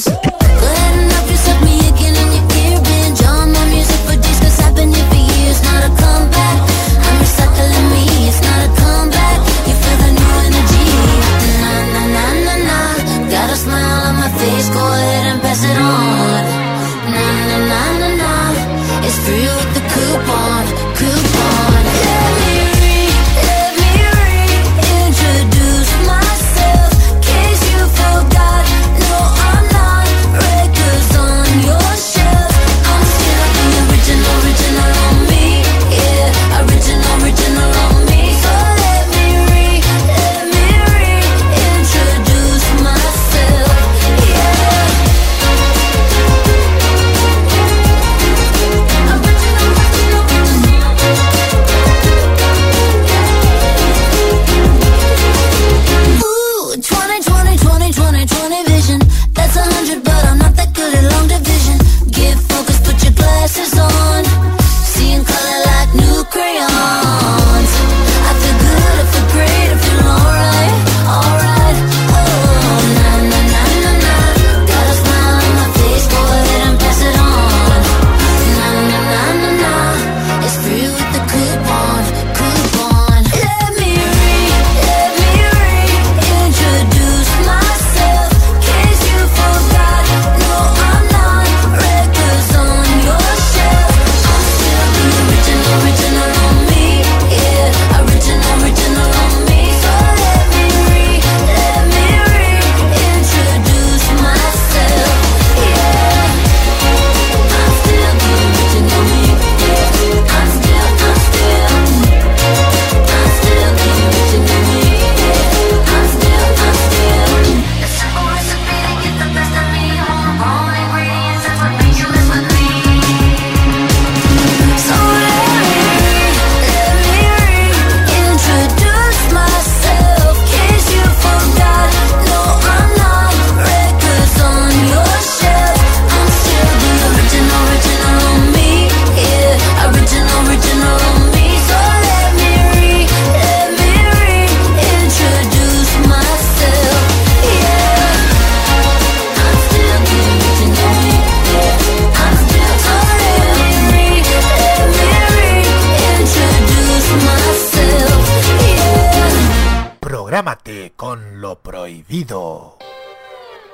You 0.07 0.38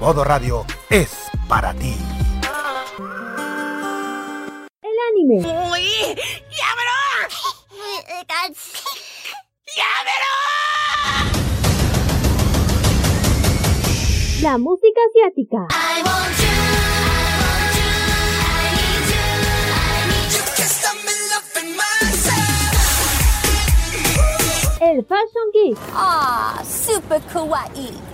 Modo 0.00 0.24
Radio 0.24 0.66
es 0.90 1.30
para 1.48 1.72
ti. 1.74 1.96
El 4.82 4.96
anime. 5.10 5.40
La 14.42 14.58
música 14.58 15.00
asiática. 15.08 15.68
El 24.80 25.04
Fashion 25.06 25.50
Geek. 25.54 25.78
Ah, 25.94 26.62
super 26.64 27.22
kawaii. 27.32 28.13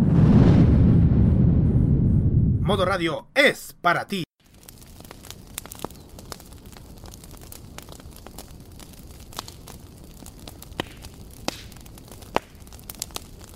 Modo 2.61 2.85
Radio 2.85 3.27
es 3.33 3.75
para 3.81 4.07
ti. 4.07 4.23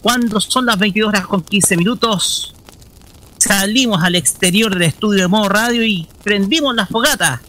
Cuando 0.01 0.41
son 0.41 0.65
las 0.65 0.79
22 0.79 1.09
horas 1.09 1.27
con 1.27 1.41
15 1.41 1.77
minutos, 1.77 2.55
salimos 3.37 4.03
al 4.03 4.15
exterior 4.15 4.73
del 4.73 4.83
estudio 4.83 5.21
de 5.21 5.27
modo 5.27 5.49
radio 5.49 5.83
y 5.83 6.07
prendimos 6.23 6.75
la 6.75 6.87
fogata. 6.87 7.41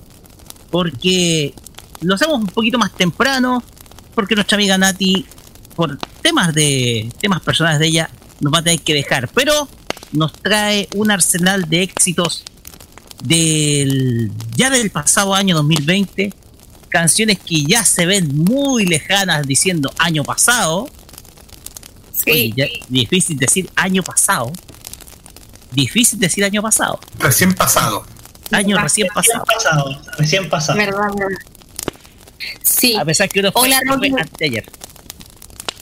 Porque 0.71 1.55
lo 2.03 2.17
hacemos 2.17 2.39
un 2.39 2.47
poquito 2.49 2.79
más 2.79 2.93
temprano, 2.93 3.63
porque 4.15 4.35
nuestra 4.35 4.57
amiga 4.57 4.77
Nati, 4.77 5.25
por 5.75 5.97
temas 6.21 6.53
de 6.53 7.11
temas 7.19 7.41
personales 7.41 7.81
de 7.81 7.87
ella, 7.87 8.11
nos 8.41 8.53
va 8.53 8.59
a 8.59 8.63
tener 8.63 8.81
que 8.81 8.93
dejar. 8.93 9.29
Pero 9.29 9.69
nos 10.13 10.33
trae 10.33 10.89
un 10.95 11.11
arsenal 11.11 11.69
de 11.69 11.83
éxitos 11.83 12.45
del 13.23 14.31
ya 14.55 14.71
del 14.71 14.91
pasado 14.91 15.35
año 15.35 15.57
2020, 15.57 16.33
canciones 16.89 17.39
que 17.39 17.63
ya 17.65 17.85
se 17.85 18.07
ven 18.07 18.29
muy 18.45 18.87
lejanas 18.87 19.47
diciendo 19.47 19.93
año 19.99 20.23
pasado. 20.25 20.89
Oye, 22.27 22.53
ya- 22.57 22.67
difícil 22.89 23.37
decir 23.39 23.71
año 23.77 24.03
pasado. 24.03 24.53
Difícil 25.73 26.19
decir 26.19 26.45
año 26.45 26.63
pasado. 26.63 26.99
Recién 27.19 27.55
pasado. 27.55 28.05
Año 28.51 28.79
recién 28.79 29.09
pasado. 29.15 29.45
pasado. 29.45 30.03
Recién 30.19 30.49
pasado. 30.49 30.79
Verdad, 30.79 31.11
verdad. 31.17 31.39
Sí. 32.63 32.97
A 32.97 33.05
pesar 33.05 33.29
que 33.29 33.41
uno 33.41 33.53
fue, 33.53 33.63
Hola, 33.63 33.81
fue 33.87 33.97
Rocky. 33.97 34.13
anteayer. 34.21 34.65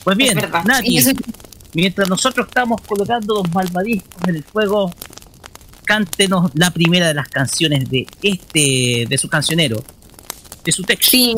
Pues 0.02 0.16
bien, 0.16 0.36
Es 0.38 0.42
verdad. 0.42 0.64
Nati, 0.64 0.98
mientras 1.74 2.08
nosotros 2.08 2.46
estamos 2.48 2.80
colocando 2.82 3.34
los 3.34 3.52
malvadiscos 3.52 4.28
en 4.28 4.36
el 4.36 4.44
fuego, 4.44 4.92
cántenos 5.84 6.50
la 6.54 6.70
primera 6.70 7.08
de 7.08 7.14
las 7.14 7.28
canciones 7.28 7.88
de 7.90 8.06
este, 8.22 9.06
de 9.08 9.18
su 9.18 9.28
cancionero, 9.28 9.82
de 10.64 10.72
su 10.72 10.82
texto. 10.82 11.10
Sí, 11.10 11.34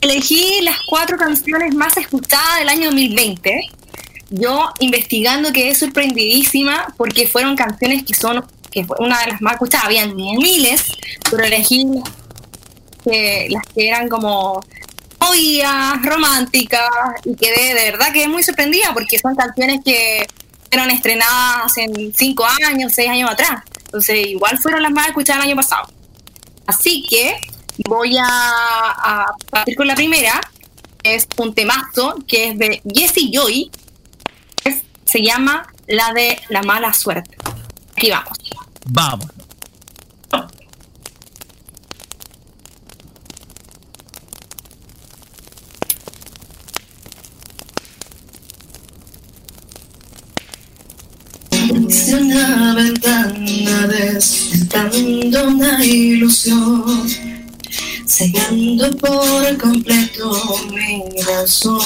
elegí 0.00 0.60
las 0.62 0.78
cuatro 0.86 1.16
canciones 1.16 1.74
más 1.74 1.96
escuchadas 1.96 2.60
del 2.60 2.68
año 2.68 2.86
2020. 2.86 3.60
Yo 4.30 4.70
investigando 4.80 5.52
quedé 5.52 5.74
sorprendidísima 5.74 6.94
porque 6.96 7.26
fueron 7.26 7.56
canciones 7.56 8.04
que 8.04 8.14
son 8.14 8.44
que 8.70 8.84
fue 8.84 8.96
una 9.00 9.18
de 9.20 9.28
las 9.28 9.40
más 9.40 9.54
escuchadas, 9.54 9.86
habían 9.86 10.14
miles, 10.14 10.92
pero 11.30 11.42
elegí 11.42 11.86
que, 13.02 13.46
las 13.48 13.64
que 13.74 13.88
eran 13.88 14.08
como 14.08 14.62
movidas, 15.20 16.02
románticas 16.02 16.90
y 17.24 17.34
quedé 17.34 17.74
de 17.74 17.90
verdad 17.90 18.12
quedé 18.12 18.28
muy 18.28 18.42
sorprendida 18.42 18.92
porque 18.94 19.18
son 19.18 19.34
canciones 19.34 19.80
que 19.84 20.26
fueron 20.70 20.90
estrenadas 20.90 21.76
en 21.78 22.14
cinco 22.14 22.46
años, 22.64 22.92
seis 22.94 23.08
años 23.08 23.30
atrás. 23.30 23.62
Entonces 23.86 24.26
igual 24.26 24.58
fueron 24.58 24.82
las 24.82 24.92
más 24.92 25.08
escuchadas 25.08 25.42
el 25.42 25.50
año 25.50 25.56
pasado. 25.56 25.88
Así 26.66 27.06
que 27.08 27.40
voy 27.86 28.16
a, 28.18 29.26
partir 29.50 29.76
con 29.76 29.86
la 29.86 29.94
primera. 29.94 30.40
Es 31.02 31.26
un 31.38 31.54
temazo 31.54 32.16
que 32.26 32.48
es 32.48 32.58
de 32.58 32.82
Jessie 32.92 33.30
Joy. 33.32 33.70
Se 35.04 35.22
llama 35.22 35.66
La 35.86 36.12
de 36.12 36.38
la 36.50 36.62
mala 36.62 36.92
suerte. 36.92 37.36
Aquí 37.96 38.10
vamos. 38.10 38.38
Vamos. 38.90 39.26
Desde 51.70 52.07
una 52.20 52.74
ventana 52.74 53.86
despertando 53.86 55.48
una 55.48 55.84
ilusión, 55.84 57.06
cegando 58.06 58.90
por 58.96 59.56
completo 59.58 60.56
mi 60.70 61.02
razón. 61.22 61.76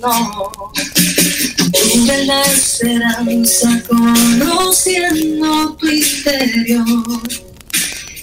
No, 0.00 0.70
tuve 1.72 2.24
la 2.26 2.42
esperanza 2.44 3.82
conociendo 3.88 5.74
tu 5.76 5.88
interior, 5.88 7.20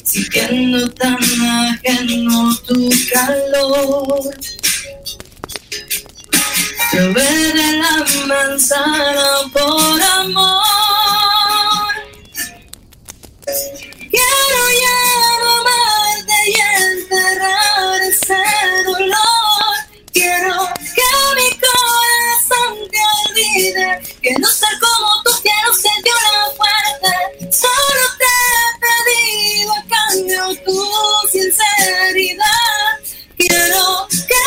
sintiendo 0.03 0.89
tan 0.91 1.17
ajeno 1.17 2.55
tu 2.65 2.89
calor. 3.11 4.35
Probé 6.91 7.53
de 7.53 7.77
la 7.77 8.05
manzana 8.27 9.27
por 9.51 10.01
amor. 10.01 10.63
Quiero 13.45 14.61
ya 14.81 14.99
no 15.41 15.49
amarte 15.61 16.37
y 16.47 16.55
enterrar 16.83 18.01
ese 18.01 18.43
dolor. 18.85 19.75
Quiero 20.13 20.57
que 20.95 21.09
mi 21.35 21.49
corazón 21.59 22.71
te 22.91 22.99
olvide. 23.29 23.87
Quiero 24.21 24.47
ser 24.47 24.79
como 24.79 25.23
tú, 25.23 25.31
quiero 25.41 25.69
yo 26.05 26.15
la 26.31 26.45
fuerte. 26.55 27.11
Solo 27.51 28.03
te 28.19 28.31
he 28.53 28.69
pedido 28.85 29.73
a 29.73 29.83
cambio 29.89 30.41
tu 30.63 30.77
sinceridad. 31.31 32.85
Quiero 33.37 34.07
que 34.09 34.44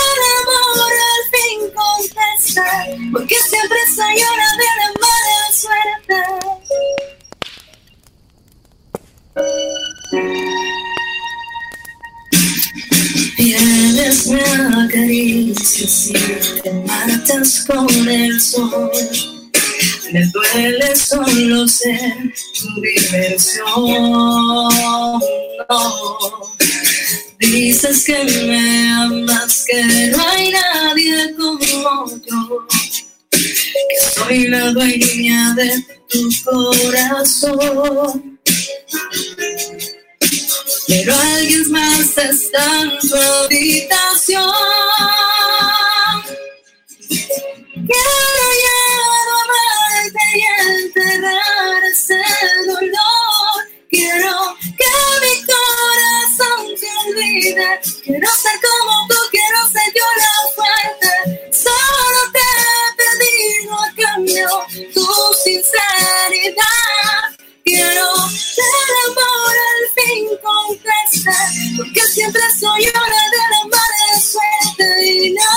porque 3.13 3.35
siempre 3.49 3.79
soy 3.95 4.17
hora 4.23 4.49
de 4.57 4.69
la 4.79 4.89
mala 5.01 5.41
suerte. 5.53 6.19
Vienes, 13.37 14.27
me 14.29 14.43
acaricias 14.85 16.09
y 16.09 16.13
te 16.63 16.73
marchas 16.73 17.65
con 17.67 18.09
el 18.09 18.41
sol. 18.41 18.91
Me 20.13 20.25
duele 20.27 20.97
solo 20.97 21.69
ser 21.69 22.33
tu 22.55 22.81
diversión. 22.81 23.75
No. 25.69 25.89
Dices 27.39 28.05
que 28.05 28.25
me 28.25 28.91
amas, 28.91 29.65
que 29.67 29.83
no 30.09 30.29
hay 30.29 30.51
nadie 30.51 31.35
como 31.37 31.59
yo. 31.61 32.67
Que 33.31 34.11
soy 34.15 34.49
la 34.49 34.71
dueña 34.73 35.55
de 35.55 35.85
tu 36.09 36.29
corazón. 36.45 38.39
Pero 40.89 41.15
alguien 41.15 41.71
más 41.71 42.19
está 42.19 42.83
en 42.83 42.99
tu 42.99 43.15
habitación. 43.17 44.53
Quiero 47.89 48.45
ya 48.65 48.81
amarte 49.45 50.25
y 50.35 50.43
enterrar 50.87 51.85
ese 51.93 52.21
dolor. 52.67 53.59
Quiero 53.91 54.28
olvide. 57.29 57.81
Quiero 58.05 58.29
ser 58.35 58.61
como 58.61 59.07
tú, 59.09 59.17
quiero 59.31 59.67
ser 59.69 59.93
yo 59.95 60.05
la 60.17 60.35
fuerte. 60.55 61.11
Solo 61.53 62.33
te 62.33 62.39
he 62.39 62.87
pedido 62.97 63.75
a 63.75 63.89
cambio 63.97 64.49
tu 64.95 65.07
sinceridad. 65.45 66.65
Quiero 67.65 68.09
que 68.55 68.63
el 68.63 68.93
amor 69.11 69.55
al 69.69 69.85
fin 69.97 70.23
conteste, 70.43 71.37
porque 71.77 72.01
siempre 72.07 72.43
soy 72.59 72.83
hora 72.87 73.23
de 73.31 73.43
la 73.51 73.63
mala 73.65 74.11
suerte 74.21 74.87
y 75.05 75.35
no, 75.35 75.55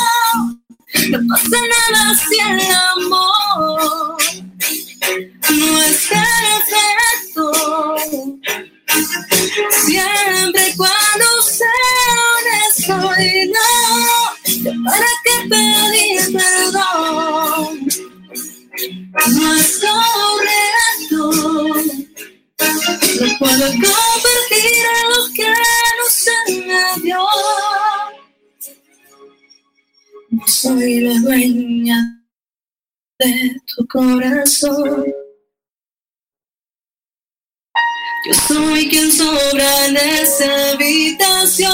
no 1.10 1.20
pasa 1.30 1.60
nada 1.92 2.02
si 2.28 2.38
el 2.40 2.62
amor 2.96 4.18
no 5.50 5.84
es 5.84 6.00
perfecto. 6.08 7.46
Siempre 9.86 10.74
cuando 10.78 11.42
sea 11.44 11.68
honesto 12.38 13.22
y 13.22 13.52
no, 13.52 14.84
para 14.84 15.08
que 15.24 15.36
pedir 15.50 16.34
perdón. 16.34 17.88
No 19.28 19.54
es 19.56 19.80
correcto. 19.80 21.22
No 23.20 23.40
puedo 23.40 23.66
compartir 23.68 24.86
lo 25.10 25.34
que 25.36 25.50
no 25.50 26.06
se 26.10 26.38
me 26.66 27.02
dio. 27.04 27.28
No 30.30 30.48
soy 30.48 31.02
la 31.02 31.20
dueña 31.20 31.98
de 33.20 33.56
tu 33.76 33.88
corazón. 33.88 35.06
Yo 38.24 38.34
soy 38.48 38.88
quien 38.88 39.12
sobra 39.12 39.86
en 39.88 39.98
esa 39.98 40.72
habitación. 40.72 41.72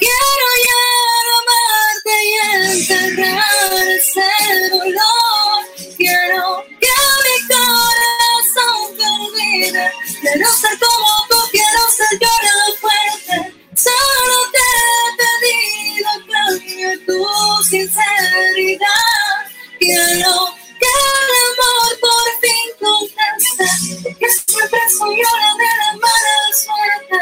Quiero 0.00 0.48
ya 0.66 0.82
amarte 1.40 2.14
y 2.24 2.34
enterrar 2.68 3.88
ese 3.96 4.70
dolor. 4.70 5.66
Quiero 5.96 6.64
que 6.80 6.94
mi 7.24 7.48
corazón 7.48 8.96
te 8.98 9.04
olvide. 9.08 9.92
Quiero 10.22 10.48
ser 10.52 10.78
como 10.78 11.28
tú, 11.30 11.36
quiero 11.52 11.90
ser 11.90 12.20
yo 12.20 12.28
fuerte. 12.80 13.54
Solo 13.76 14.36
te 14.52 14.66
he 14.90 15.16
pedido 15.18 16.60
que 16.62 16.98
tu 17.06 17.64
sinceridad. 17.64 18.88
Quiero 19.78 20.34
que 20.80 20.86
el 20.86 21.30
amor 21.46 22.00
por 22.00 22.26
fin 22.42 22.66
conteste. 22.80 24.39
Siempre 24.60 24.80
soy 24.90 25.16
yo 25.16 25.22
la 25.38 25.52
de 25.56 25.70
la 25.80 25.90
mala 25.96 26.36
suerte. 26.52 27.18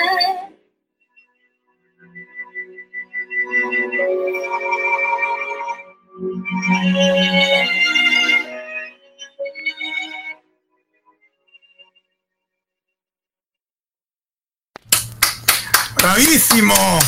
¡Bravísimo! 15.95 16.99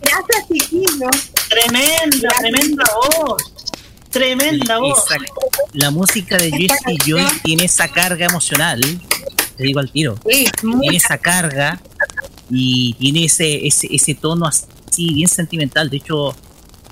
Gracias, 0.00 0.48
chiquillos. 0.48 1.16
Tremenda, 1.50 2.28
tremenda 2.38 2.84
voz. 3.18 3.69
Tremenda 4.10 4.78
voz. 4.78 4.98
Exacto. 4.98 5.40
La 5.72 5.90
música 5.90 6.36
de 6.36 6.50
Jesse 6.50 6.98
Joy 7.06 7.24
tiene 7.44 7.64
esa 7.64 7.88
carga 7.88 8.26
emocional, 8.26 8.80
te 9.56 9.62
digo 9.62 9.80
al 9.80 9.90
tiro. 9.90 10.16
Tiene 10.24 10.96
esa 10.96 11.18
carga 11.18 11.80
y 12.50 12.94
tiene 12.94 13.26
ese, 13.26 13.66
ese, 13.66 13.88
ese 13.90 14.14
tono 14.14 14.46
así 14.46 15.14
bien 15.14 15.28
sentimental. 15.28 15.88
De 15.88 15.98
hecho, 15.98 16.34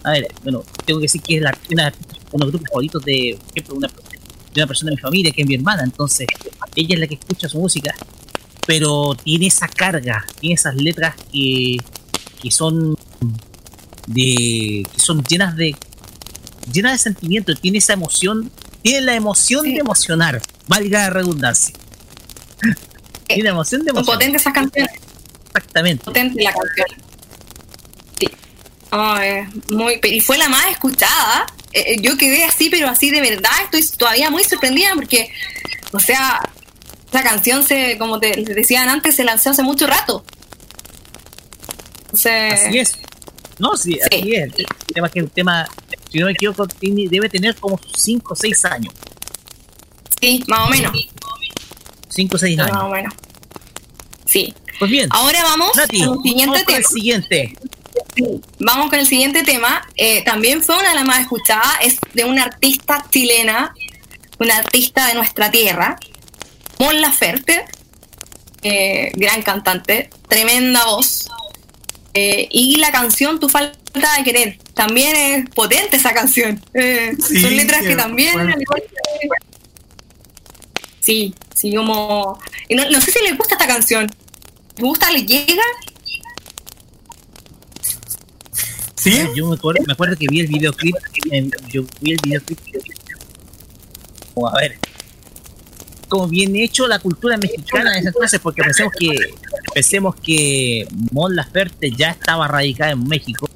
a 0.05 0.13
ver, 0.13 0.29
bueno, 0.45 0.63
tengo 0.87 1.01
que 1.01 1.05
decir 1.05 1.21
que 1.21 1.37
es 1.37 1.43
la, 1.43 1.57
una, 1.71 1.93
uno 2.33 2.47
de 2.47 2.53
los 2.53 2.53
grupos 2.53 2.69
favoritos 2.71 3.05
de, 3.05 3.37
por 3.41 3.51
ejemplo, 3.51 3.75
una, 3.75 3.89
de 3.89 4.61
una 4.61 4.67
persona 4.67 4.91
de 4.91 4.97
mi 4.97 5.03
familia, 5.03 5.33
que 5.33 5.43
es 5.43 5.49
mi 5.49 5.55
hermana. 5.57 5.83
Entonces, 5.83 6.29
ella 6.77 6.95
es 6.95 7.01
la 7.01 7.07
que 7.09 7.15
escucha 7.15 7.49
su 7.49 7.59
música, 7.59 7.95
pero 8.67 9.17
tiene 9.17 9.49
esa 9.49 9.67
carga, 9.67 10.25
tiene 10.41 10.55
esas 10.55 10.77
letras 10.77 11.17
que, 11.33 11.79
que 12.41 12.51
son 12.51 12.97
de 14.07 14.87
que 14.91 15.01
son 15.01 15.23
llenas 15.25 15.57
de 15.57 15.77
llenas 16.73 16.93
de 16.93 16.99
sentimiento, 16.99 17.55
tiene 17.55 17.79
esa 17.79 17.93
emoción, 17.93 18.51
tiene 18.83 19.01
la 19.03 19.15
emoción 19.15 19.65
de 19.65 19.77
emocionar, 19.77 20.41
valga 20.67 21.01
la 21.01 21.11
redundancia. 21.11 21.75
tiene 23.27 23.45
la 23.45 23.51
emoción 23.51 23.85
de 23.85 23.91
emocionar. 23.91 24.19
potentes 24.19 24.43
esas 24.43 24.53
canciones. 24.53 24.93
Exactamente. 25.55 26.05
Potente 26.05 26.43
la 26.43 26.53
canción. 26.53 26.87
Sí. 28.19 28.29
Eh, 28.93 29.49
muy, 29.71 30.01
y 30.03 30.21
fue 30.21 30.39
la 30.39 30.49
más 30.49 30.71
escuchada. 30.71 31.47
Eh, 31.73 31.85
eh, 31.87 31.97
yo 32.01 32.17
quedé 32.17 32.45
así, 32.45 32.71
pero 32.71 32.89
así 32.89 33.11
de 33.11 33.21
verdad. 33.21 33.51
Estoy 33.65 33.87
todavía 33.97 34.31
muy 34.31 34.45
sorprendida 34.45 34.91
porque, 34.95 35.31
o 35.93 36.01
sea, 36.01 36.41
esa 37.11 37.23
canción, 37.23 37.65
se, 37.65 37.99
como 37.99 38.19
te 38.21 38.45
decían 38.45 38.89
antes, 38.89 39.17
se 39.17 39.25
lanzó 39.25 39.51
hace 39.51 39.63
mucho 39.63 39.87
rato. 39.87 40.25
Entonces, 42.01 42.53
Así 42.53 42.79
es. 42.79 42.99
No, 43.59 43.77
sí, 43.77 43.99
así 44.01 44.35
es. 44.35 44.53
El 44.57 44.95
tema 44.95 45.09
que 45.09 45.21
el 45.21 45.31
tema, 45.31 45.69
si 46.11 46.19
no 46.19 46.27
me 46.27 46.33
equivoco, 46.33 46.67
tiene- 46.67 47.09
debe 47.09 47.29
tener 47.29 47.55
como 47.57 47.79
5 47.97 48.33
o 48.35 48.37
6 48.37 48.65
años. 48.65 48.93
Sí, 50.21 50.43
más 50.49 50.61
o 50.67 50.69
menos. 50.71 50.93
5 52.09 52.37
o 52.37 52.39
6 52.39 52.59
años. 52.59 52.73
Más 52.73 52.83
o 52.85 52.89
menos. 52.91 53.15
Sí. 54.27 54.55
Pues 54.79 54.91
bien. 54.91 55.09
Ahora 55.11 55.43
vamos 55.43 55.75
Nati, 55.77 56.03
al 56.03 56.17
siguiente 56.23 56.47
vamos 56.47 56.63
con 56.65 56.75
el 56.75 56.83
tema. 56.83 56.89
siguiente. 56.95 57.57
Sí, 58.15 58.25
Vamos 58.61 58.91
con 58.91 58.99
el 58.99 59.07
siguiente 59.07 59.43
tema. 59.43 59.87
Eh, 59.97 60.23
también 60.25 60.63
fue 60.63 60.77
una 60.79 60.91
de 60.91 60.95
las 60.97 61.05
más 61.05 61.21
escuchadas. 61.21 61.67
Es 61.83 61.99
de 62.15 62.25
una 62.25 62.45
artista 62.45 63.05
chilena, 63.11 63.75
una 64.39 64.57
artista 64.59 65.07
de 65.07 65.15
nuestra 65.15 65.51
tierra, 65.51 65.99
Mon 66.79 67.01
Laferte, 67.01 67.65
eh, 68.63 69.11
gran 69.17 69.43
cantante, 69.43 70.11
tremenda 70.29 70.85
voz. 70.87 71.29
Eh, 72.15 72.49
y 72.51 72.77
la 72.77 72.91
canción 72.91 73.39
Tu 73.39 73.49
falta 73.49 73.78
de 73.95 74.25
querer. 74.25 74.59
También 74.75 75.17
es 75.17 75.51
potente 75.51 75.97
esa 75.97 76.13
canción. 76.13 76.61
Eh, 76.75 77.13
Sí, 77.19 77.41
son 77.41 77.57
letras 77.57 77.83
que 77.83 77.89
qué 77.89 77.97
también. 77.97 78.35
bueno. 78.35 78.55
Sí, 81.01 81.35
sí, 81.55 81.75
como. 81.75 82.39
y 82.69 82.75
No, 82.75 82.89
no 82.91 83.01
sé 83.01 83.11
si 83.13 83.25
le 83.25 83.33
gusta 83.33 83.55
esta 83.55 83.67
canción. 83.67 84.07
¿Le 84.77 84.83
gusta? 84.83 85.11
¿Le 85.11 85.25
llega? 85.25 85.63
¿Sí? 88.97 89.13
Yo 89.35 89.49
me 89.49 89.57
acuerdo, 89.57 89.83
me 89.87 89.93
acuerdo 89.93 90.17
que 90.17 90.27
vi 90.29 90.41
el 90.41 90.49
videoclip. 90.49 90.97
eh, 91.31 91.49
yo 91.69 91.85
vi 92.01 92.13
el 92.13 92.19
videoclip. 92.25 92.59
Como, 94.35 94.49
a 94.49 94.61
ver. 94.61 94.79
Como 96.09 96.27
bien 96.27 96.57
hecho 96.57 96.87
la 96.89 96.99
cultura 96.99 97.37
mexicana 97.37 97.93
en 97.93 97.99
ese 97.99 98.09
entonces, 98.09 98.41
porque 98.41 98.63
pensemos 98.63 98.93
que 98.99 99.09
pensemos 99.75 100.15
que 100.17 100.89
Mon 101.13 101.37
Laferte 101.37 101.91
ya 101.91 102.11
estaba 102.11 102.49
radicada 102.49 102.93
en 102.93 103.05
México, 103.07 103.49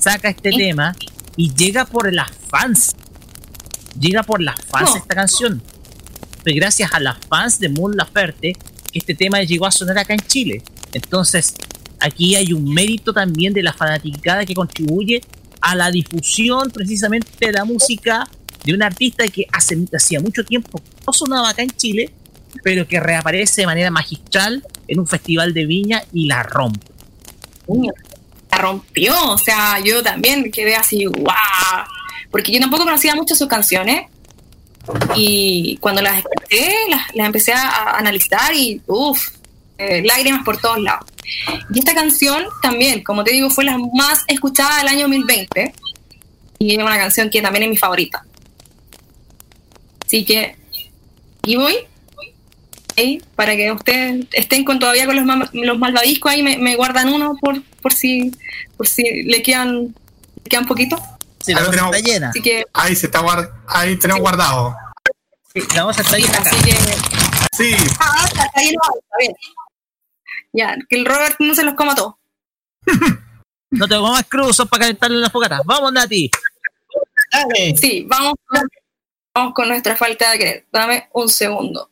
saca 0.00 0.30
este 0.30 0.50
tema 0.50 0.96
y 1.36 1.52
llega 1.54 1.84
por 1.84 2.12
las 2.12 2.30
fans. 2.48 2.94
Llega 3.98 4.22
por 4.22 4.40
las 4.40 4.56
fans 4.64 4.90
No. 4.90 4.96
esta 4.96 5.14
canción. 5.14 5.62
Gracias 6.44 6.92
a 6.94 7.00
las 7.00 7.18
fans 7.26 7.58
de 7.58 7.68
Mon 7.68 7.96
Laferte 7.96 8.56
que 8.92 8.98
este 8.98 9.14
tema 9.14 9.42
llegó 9.42 9.66
a 9.66 9.70
sonar 9.70 9.98
acá 9.98 10.14
en 10.14 10.20
Chile. 10.20 10.62
Entonces, 10.92 11.54
aquí 12.00 12.34
hay 12.34 12.52
un 12.52 12.64
mérito 12.64 13.12
también 13.12 13.52
de 13.52 13.62
la 13.62 13.72
fanaticada 13.72 14.44
que 14.44 14.54
contribuye 14.54 15.20
a 15.60 15.74
la 15.74 15.90
difusión 15.90 16.70
precisamente 16.70 17.28
de 17.46 17.52
la 17.52 17.64
música 17.64 18.26
de 18.64 18.74
un 18.74 18.82
artista 18.82 19.28
que 19.28 19.46
hace, 19.52 19.78
hacía 19.94 20.20
mucho 20.20 20.44
tiempo 20.44 20.82
no 21.06 21.12
sonaba 21.12 21.50
acá 21.50 21.62
en 21.62 21.70
Chile, 21.70 22.10
pero 22.62 22.86
que 22.86 23.00
reaparece 23.00 23.62
de 23.62 23.66
manera 23.66 23.90
magistral 23.90 24.64
en 24.86 25.00
un 25.00 25.06
festival 25.06 25.54
de 25.54 25.66
viña 25.66 26.02
y 26.12 26.26
la 26.26 26.42
rompe. 26.42 26.86
La 28.50 28.58
rompió. 28.58 29.14
O 29.30 29.38
sea, 29.38 29.78
yo 29.80 30.02
también 30.02 30.50
quedé 30.50 30.76
así, 30.76 31.06
wow. 31.06 31.34
Porque 32.30 32.52
yo 32.52 32.60
tampoco 32.60 32.84
conocía 32.84 33.14
mucho 33.14 33.34
sus 33.34 33.48
canciones. 33.48 34.06
Y 35.14 35.76
cuando 35.78 36.02
las 36.02 36.18
escuché, 36.18 36.72
las, 36.88 37.26
empecé 37.26 37.52
a, 37.52 37.96
analizar 37.96 38.54
y, 38.54 38.80
uff, 38.86 39.28
lágrimas 39.78 40.44
por 40.44 40.58
todos 40.58 40.80
lados. 40.80 41.06
Y 41.72 41.78
esta 41.78 41.94
canción 41.94 42.44
también, 42.62 43.02
como 43.02 43.24
te 43.24 43.32
digo, 43.32 43.50
fue 43.50 43.64
la 43.64 43.78
más 43.78 44.24
escuchada 44.26 44.78
del 44.78 44.88
año 44.88 45.02
2020. 45.02 45.74
Y 46.58 46.74
es 46.74 46.78
una 46.78 46.98
canción 46.98 47.30
que 47.30 47.40
también 47.40 47.64
es 47.64 47.70
mi 47.70 47.76
favorita. 47.76 48.24
Así 50.04 50.24
que, 50.24 50.56
y 51.44 51.56
voy. 51.56 51.74
Ahí, 53.00 53.22
para 53.36 53.56
que 53.56 53.72
ustedes 53.72 54.26
estén 54.32 54.64
con 54.64 54.78
todavía 54.78 55.06
con 55.06 55.16
los, 55.16 55.24
ma- 55.24 55.48
los 55.52 55.78
malvadiscos 55.78 56.30
ahí, 56.32 56.42
me, 56.42 56.56
me 56.58 56.76
guardan 56.76 57.08
uno 57.08 57.36
por, 57.40 57.62
por 57.82 57.92
si 57.92 58.32
por 58.76 58.86
si 58.86 59.22
le 59.24 59.42
quedan, 59.42 59.86
le 60.42 60.48
quedan 60.48 60.66
poquito. 60.66 60.96
Sí, 61.44 61.52
la 61.54 61.68
tenemos- 61.70 61.94
está 61.96 62.08
llena. 62.08 62.28
Así 62.30 62.42
que, 62.42 62.64
Ahí 62.72 62.94
se 62.94 63.06
está 63.06 63.20
guard- 63.22 63.50
ahí 63.66 63.96
tenemos 63.98 64.20
guardado. 64.20 64.74
Sí, 65.52 65.60
la 65.74 65.84
bolsa 65.84 66.02
está 66.02 66.16
llena 66.18 66.38
acá. 66.38 66.50
así 66.50 66.62
que 66.64 66.72
Sí, 67.56 67.74
Ah, 67.98 68.24
está, 68.26 68.44
está 68.44 68.60
lleno, 68.60 68.80
está 68.94 69.16
bien. 69.18 69.32
Ya, 70.52 70.76
que 70.88 70.96
el 70.96 71.04
Robert 71.06 71.36
no 71.40 71.54
se 71.54 71.62
los 71.64 71.74
coma 71.74 71.94
todos. 71.94 72.14
No 73.72 73.86
tengo 73.86 74.10
más 74.10 74.24
cruzos 74.26 74.68
para 74.68 74.80
calentarle 74.80 75.18
las 75.18 75.30
fogatas. 75.30 75.60
Vamos, 75.64 75.92
Nati. 75.92 76.28
Dale. 77.32 77.76
Sí, 77.76 78.04
vamos 78.08 78.34
con, 78.44 78.62
vamos 79.32 79.54
con 79.54 79.68
nuestra 79.68 79.96
falta 79.96 80.32
de 80.32 80.38
querer. 80.38 80.66
Dame 80.72 81.08
un 81.12 81.28
segundo. 81.28 81.89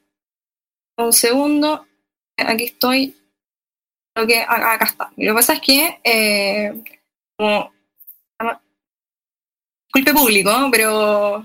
Un 0.98 1.12
segundo. 1.12 1.86
Aquí 2.36 2.64
estoy. 2.64 3.16
Creo 4.14 4.26
que 4.26 4.40
acá, 4.40 4.84
está. 4.84 5.12
Lo 5.16 5.32
que 5.32 5.34
pasa 5.34 5.52
es 5.54 5.60
que, 5.60 6.00
eh, 6.04 6.74
como. 7.36 7.72
Disculpe 9.94 10.12
público, 10.12 10.68
pero 10.70 11.44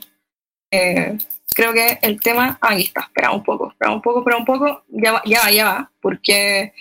eh, 0.71 1.17
creo 1.55 1.71
que 1.71 1.99
el 2.01 2.19
tema. 2.19 2.57
ah, 2.61 2.69
Aquí 2.71 2.84
está. 2.84 3.01
Espera 3.01 3.31
un 3.31 3.43
poco, 3.43 3.71
espera 3.71 3.91
un 3.91 4.01
poco, 4.01 4.19
espera 4.19 4.38
un 4.38 4.45
poco. 4.45 4.84
Ya 4.89 5.13
va, 5.13 5.21
ya 5.25 5.39
va, 5.41 5.51
ya 5.51 5.65
va. 5.65 5.91
Porque 6.01 6.73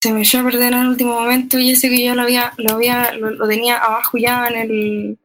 se 0.00 0.12
me 0.12 0.22
echó 0.22 0.40
a 0.40 0.44
perder 0.44 0.72
en 0.72 0.80
el 0.80 0.88
último 0.88 1.14
momento 1.20 1.58
y 1.58 1.72
ese 1.72 1.90
que 1.90 2.04
yo 2.04 2.14
lo 2.14 2.22
había, 2.22 2.52
lo 2.58 2.74
había, 2.74 3.12
lo, 3.14 3.30
lo 3.30 3.48
tenía 3.48 3.78
abajo 3.78 4.16
ya 4.18 4.46
en 4.48 4.56
el, 4.56 5.18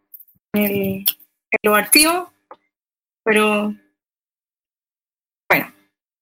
en 0.53 0.63
el, 0.63 1.05
en 1.51 1.59
los 1.63 1.89
pero 3.23 3.75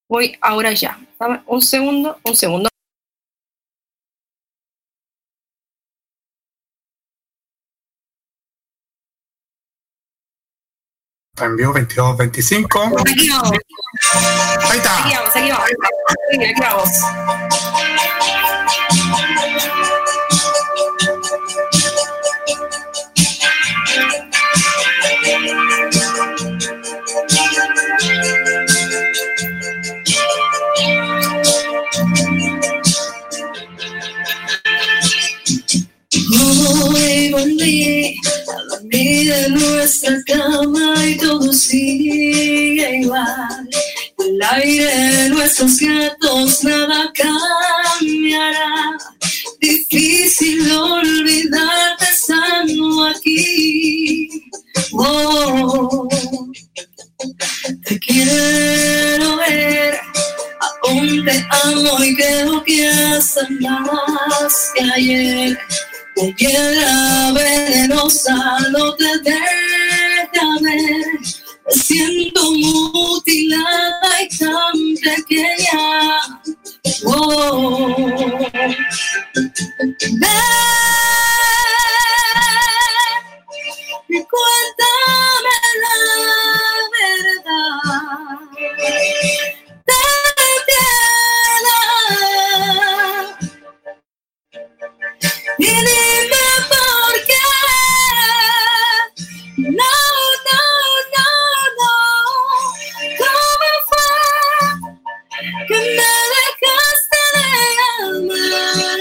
voy 0.10 0.38
ahora 0.42 0.74
ya. 0.74 1.00
Dame 1.20 1.42
un 1.46 1.62
segundo, 1.62 2.20
un 2.24 2.36
segundo. 2.36 2.70
envió 11.46 11.72
22, 11.72 12.18
25. 12.18 12.84
Aquí 13.00 13.30
vamos, 13.30 13.52
Ahí 14.72 14.78
está. 14.78 15.06
aquí 15.06 15.16
vamos, 15.16 15.36
aquí 15.36 15.50
vamos, 15.50 15.66
aquí, 16.44 16.54
aquí 36.48 37.32
vamos. 37.32 38.18
Pide 38.90 39.50
nuestra 39.50 40.18
cama 40.26 41.06
y 41.06 41.18
todo 41.18 41.52
sigue 41.52 43.02
igual. 43.02 43.70
El 44.20 44.42
aire 44.52 44.86
de 44.86 45.30
nuestros 45.30 45.78
gatos 45.78 46.64
nada 46.64 47.12
cambiará. 47.14 48.98
Difícil 49.60 50.72
olvidarte 50.72 52.06
estando 52.06 53.06
aquí. 53.06 54.30
Oh, 54.94 56.08
te 57.86 58.00
quiero 58.00 59.38
ver. 59.38 60.00
Aún 60.84 61.26
te 61.26 61.46
amo 61.64 62.04
y 62.04 62.16
creo 62.16 62.64
que 62.64 62.88
hasta 62.88 63.48
más 63.50 64.72
que 64.76 64.84
ayer. 64.96 65.60
La 66.18 66.34
piedra 66.36 67.32
venenosa 67.32 68.36
no 68.72 68.96
te 68.96 69.20
deja 69.20 70.48
ver. 70.62 71.06
Me 71.68 71.74
siento 71.74 72.52
mutilada 72.54 74.22
y 74.24 74.28
tan 74.38 74.96
pequeña. 75.04 76.22
Oh. 77.06 77.96
Ven 79.36 80.32
y 84.10 84.20
cuéntame 84.34 85.56
la 85.84 85.98
verdad. 86.98 88.38
Y 95.58 95.66
dime 95.66 96.46
por 96.70 97.14
qué. 97.28 97.46
No, 99.58 99.94
no, 100.48 100.64
no, 101.16 101.30
no. 101.80 101.94
¿Cómo 103.20 103.72
fue 103.90 104.16
que 105.68 105.80
me 105.80 106.12
dejaste 106.34 107.22
de 107.36 107.50
amar? 108.04 109.00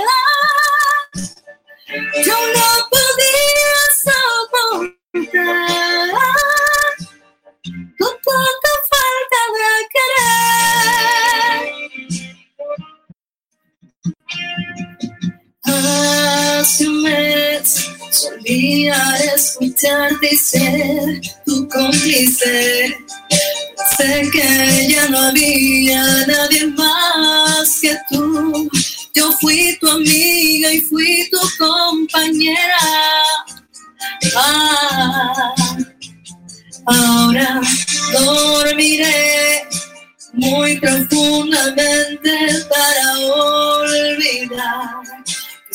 Yo 2.25 2.37
no 2.55 2.69
podía 2.91 3.81
soportar 4.05 4.91
tu 7.99 8.07
tanta 8.07 8.73
falta 8.91 9.41
de 9.55 9.69
querer. 9.93 10.56
Hace 16.59 16.89
un 16.89 17.03
mes 17.03 17.87
solía 18.11 18.97
escucharte 19.35 20.29
y 20.33 20.37
ser 20.37 21.21
tu 21.45 21.69
cómplice. 21.69 22.97
Sé 23.97 24.29
que 24.33 24.89
ya 24.89 25.09
no 25.09 25.19
había 25.19 26.03
nadie 26.27 26.67
más 26.69 27.79
que 27.81 27.97
tú. 28.11 28.71
Yo 29.15 29.33
fui 29.41 29.77
tu 29.81 29.89
amiga 29.89 30.73
y 30.73 30.81
fui 30.81 31.29
tu 31.31 31.39
compañera. 31.59 32.79
Ah, 34.35 35.55
ahora 36.87 37.61
dormiré 38.13 39.67
muy 40.33 40.79
profundamente 40.79 42.65
para 42.69 43.19
olvidar. 43.19 45.16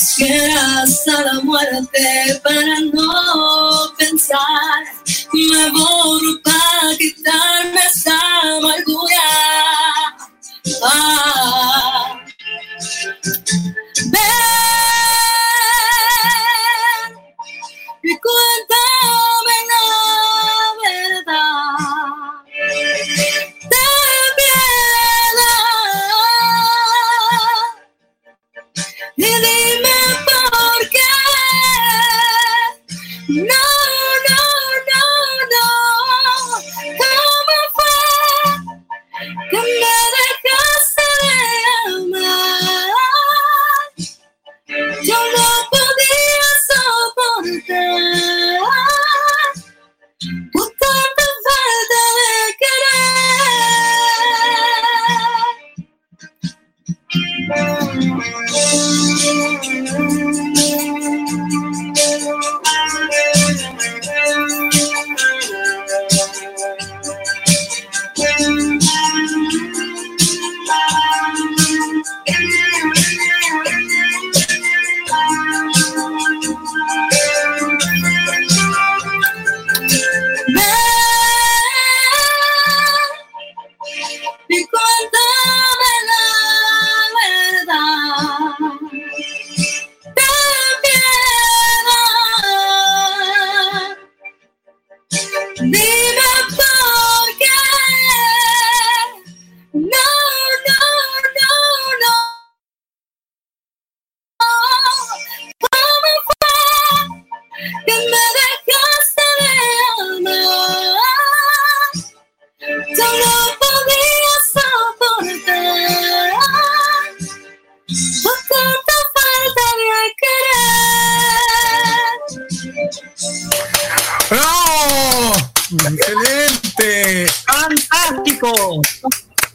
Quisiera 0.02 0.82
hasta 0.82 1.22
la 1.22 1.42
muerte 1.42 2.42
para 2.44 2.80
no 2.92 3.94
pensar. 4.00 4.84
Me 5.32 5.70
borro 5.70 6.42
para 6.44 6.98
quitarme 6.98 7.82
esa 7.86 8.20
amargura. 8.58 9.30
Ah, 10.84 12.20
ven 14.12 14.22
y 18.02 18.18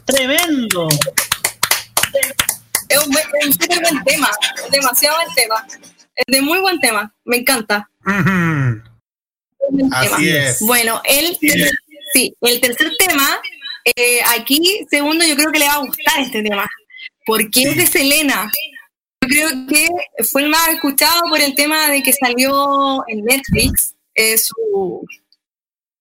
¡Tremendo! 0.05 0.87
Es 2.89 3.05
un, 3.05 3.13
es 3.13 3.45
un 3.45 3.53
súper 3.53 3.81
buen 3.81 4.03
tema, 4.05 4.29
es 4.63 4.71
demasiado 4.71 5.17
buen 5.17 5.35
tema. 5.35 5.67
Es 6.15 6.25
de 6.27 6.41
muy 6.41 6.59
buen 6.59 6.79
tema, 6.79 7.13
me 7.25 7.37
encanta. 7.37 7.89
Así 9.91 10.15
tema. 10.15 10.17
es. 10.21 10.59
Bueno, 10.61 11.01
el, 11.03 11.37
sí, 12.13 12.33
el 12.41 12.61
tercer 12.61 12.95
tema, 12.97 13.41
eh, 13.95 14.19
aquí, 14.37 14.85
segundo, 14.89 15.25
yo 15.25 15.35
creo 15.35 15.51
que 15.51 15.59
le 15.59 15.67
va 15.67 15.73
a 15.73 15.79
gustar 15.79 16.21
este 16.21 16.41
tema, 16.41 16.65
porque 17.25 17.63
es 17.63 17.75
de 17.75 17.85
Selena. 17.85 18.49
Yo 19.21 19.27
creo 19.27 19.49
que 19.67 19.89
fue 20.31 20.43
el 20.43 20.49
más 20.49 20.69
escuchado 20.69 21.21
por 21.29 21.41
el 21.41 21.53
tema 21.55 21.89
de 21.89 22.01
que 22.01 22.13
salió 22.13 23.03
en 23.07 23.25
Netflix, 23.25 23.95
eh, 24.15 24.37
su, 24.37 25.05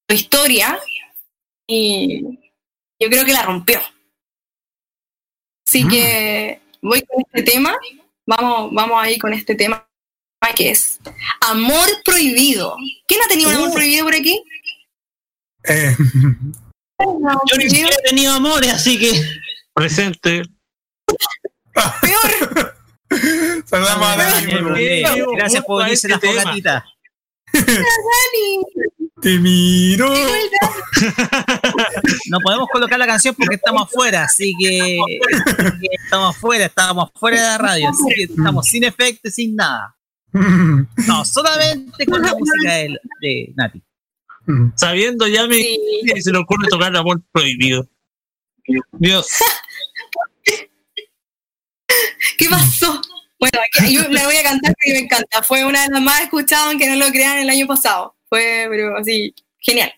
su 0.08 0.14
historia, 0.14 0.78
y 1.66 2.38
yo 3.00 3.08
creo 3.08 3.24
que 3.24 3.32
la 3.32 3.42
rompió. 3.42 3.80
Así 5.66 5.86
que 5.88 6.60
voy 6.80 7.02
con 7.02 7.24
este 7.26 7.42
tema, 7.42 7.76
vamos, 8.26 8.70
vamos 8.72 9.02
ahí 9.02 9.18
con 9.18 9.32
este 9.34 9.54
tema 9.54 9.86
que 10.54 10.70
es 10.70 11.00
Amor 11.40 11.88
Prohibido. 12.04 12.76
¿Quién 13.08 13.20
ha 13.22 13.28
tenido 13.28 13.50
un 13.50 13.56
amor 13.56 13.72
prohibido 13.72 14.04
por 14.04 14.14
aquí? 14.14 14.40
Eh, 15.64 15.96
Yo 17.00 17.56
ni 17.58 17.68
siquiera 17.68 17.90
he 17.90 18.08
tenido 18.08 18.32
amores, 18.32 18.72
así 18.72 18.98
que. 18.98 19.10
Presente. 19.74 20.42
saludamos 23.66 24.08
a 24.08 24.16
Gracias 25.36 25.64
por 25.64 25.82
unirse 25.82 26.06
este 26.06 26.08
la 26.08 26.18
tema. 26.18 26.42
fogatita. 26.42 26.84
Dani. 27.64 28.96
Te 29.20 29.38
miro. 29.38 30.12
No 32.30 32.38
podemos 32.40 32.68
colocar 32.72 32.98
la 32.98 33.06
canción 33.06 33.34
porque 33.34 33.56
estamos 33.56 33.82
afuera, 33.82 34.24
así 34.24 34.54
que, 34.58 34.98
así 35.38 35.80
que 35.80 35.96
estamos 36.02 36.34
afuera, 36.34 36.64
estábamos 36.66 37.10
fuera 37.14 37.36
de 37.36 37.42
la 37.48 37.58
radio, 37.58 37.88
así 37.90 38.04
que 38.14 38.22
estamos 38.24 38.66
sin 38.66 38.84
efecto, 38.84 39.30
sin 39.30 39.54
nada. 39.54 39.94
No, 41.06 41.24
solamente 41.24 42.06
con 42.06 42.22
la 42.22 42.34
música 42.34 42.74
de, 42.74 42.98
de 43.20 43.52
Nati. 43.56 43.82
Sabiendo 44.76 45.26
ya 45.26 45.46
me 45.46 45.56
se 46.20 46.32
le 46.32 46.38
ocurre 46.38 46.68
tocar 46.68 46.96
amor 46.96 47.20
prohibido. 47.32 47.88
Dios. 48.92 49.28
¿Qué 52.38 52.48
pasó? 52.48 53.00
Bueno, 53.38 53.58
yo 53.90 54.08
le 54.08 54.24
voy 54.24 54.36
a 54.36 54.42
cantar 54.42 54.74
porque 54.74 54.92
me 54.92 54.98
encanta. 55.00 55.42
Fue 55.42 55.64
una 55.64 55.82
de 55.82 55.88
las 55.90 56.00
más 56.00 56.22
escuchadas, 56.22 56.66
aunque 56.66 56.88
no 56.88 56.96
lo 56.96 57.10
crean, 57.10 57.38
el 57.38 57.50
año 57.50 57.66
pasado. 57.66 58.16
Fue, 58.28 58.66
pero 58.70 58.96
así, 58.96 59.34
genial. 59.58 59.92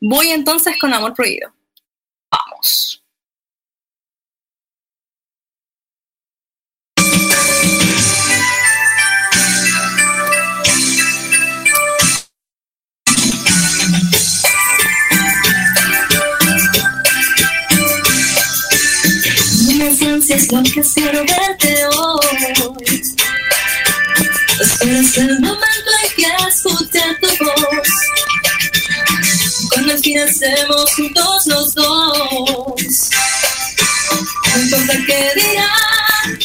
Voy 0.00 0.28
entonces 0.28 0.76
con 0.80 0.92
Amor 0.92 1.14
Prohibido. 1.14 1.52
Vamos. 2.30 3.01
Es 20.32 20.50
lo 20.50 20.62
que 20.62 20.80
quiero 20.80 21.24
verte 21.26 21.86
hoy. 21.86 23.02
Espero 24.60 25.00
es 25.00 25.18
el 25.18 25.40
momento 25.40 25.90
en 26.02 26.14
que 26.16 26.26
escuche 26.48 27.02
tu 27.20 27.44
voz. 27.44 27.88
Cuando 29.70 29.92
al 29.92 29.98
fin 29.98 30.18
hacemos 30.20 30.94
juntos 30.94 31.46
los 31.46 31.74
dos. 31.74 33.10
No 34.54 34.62
importa 34.62 34.94
qué 35.06 35.30
dirán 35.34 36.38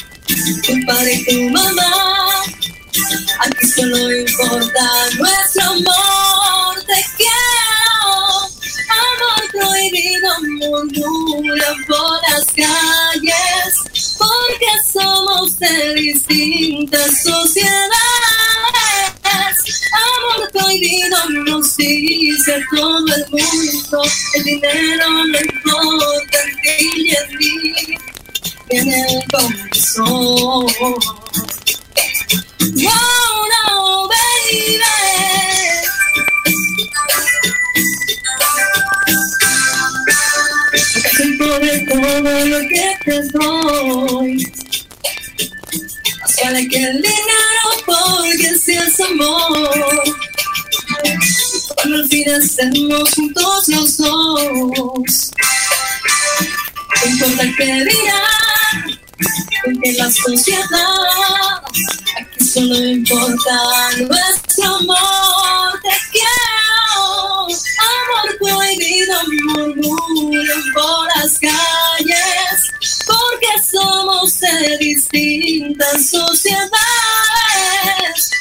tu 0.63 0.85
padre 0.85 1.13
y 1.13 1.25
tu 1.25 1.49
mamá. 1.49 2.43
Aquí 3.39 3.67
solo 3.67 4.17
importa 4.17 4.83
nuestro 5.17 5.63
amor. 5.63 6.83
Te 6.87 7.05
quiero. 7.17 7.56
Amor 9.27 9.51
prohibido 9.51 10.29
murmura 10.59 11.75
por 11.87 12.19
las 12.29 12.45
calles 12.47 14.07
porque 14.17 14.71
somos 14.91 15.57
de 15.59 15.93
distintas 15.95 17.23
sociedades. 17.23 17.87
Amor 19.91 20.51
prohibido 20.51 21.29
nos 21.45 21.77
dice 21.77 22.63
todo 22.75 23.05
el 23.15 23.25
mundo. 23.31 24.01
El 24.35 24.43
dinero 24.43 25.09
no 25.09 25.39
importa 25.39 26.37
en 26.43 26.61
ti 26.61 26.89
y 26.97 27.15
en 27.15 27.37
mí. 27.37 27.97
En 28.69 28.93
el 28.93 29.23
corazón. 29.31 30.65
No, 32.75 32.91
no, 33.67 34.07
baby. 34.07 35.26
Sobre 41.57 41.79
todo 41.87 42.45
lo 42.45 42.59
que 42.69 42.97
te 43.03 43.21
doy. 43.29 44.53
Más 46.21 46.35
vale 46.43 46.67
que 46.67 46.77
el 46.77 47.01
dinero 47.01 47.67
porque 47.83 48.59
si 48.63 48.73
es 48.73 48.99
amor. 48.99 50.03
Cuando 51.73 51.95
al 51.95 52.07
fin 52.09 52.29
hacemos 52.29 53.09
juntos 53.15 53.67
los 53.69 53.97
dos. 53.97 55.31
No 57.03 57.11
importa 57.11 57.43
qué 57.57 57.65
dirán, 57.65 58.99
porque 59.65 59.93
la 59.93 60.11
sociedad 60.11 60.61
aquí 62.21 62.45
solo 62.45 62.75
importa 62.85 63.53
nuestro 63.97 64.75
amor. 64.75 65.79
Te 65.81 65.89
quiero, 66.11 66.66
amor 67.47 68.37
prohibido 68.39 69.15
murmura 69.45 70.55
por 70.73 71.07
las 71.15 71.39
calles, 71.39 72.71
porque 73.05 73.51
somos 73.71 74.39
de 74.39 74.77
distintas 74.79 76.09
sociedades. 76.09 76.71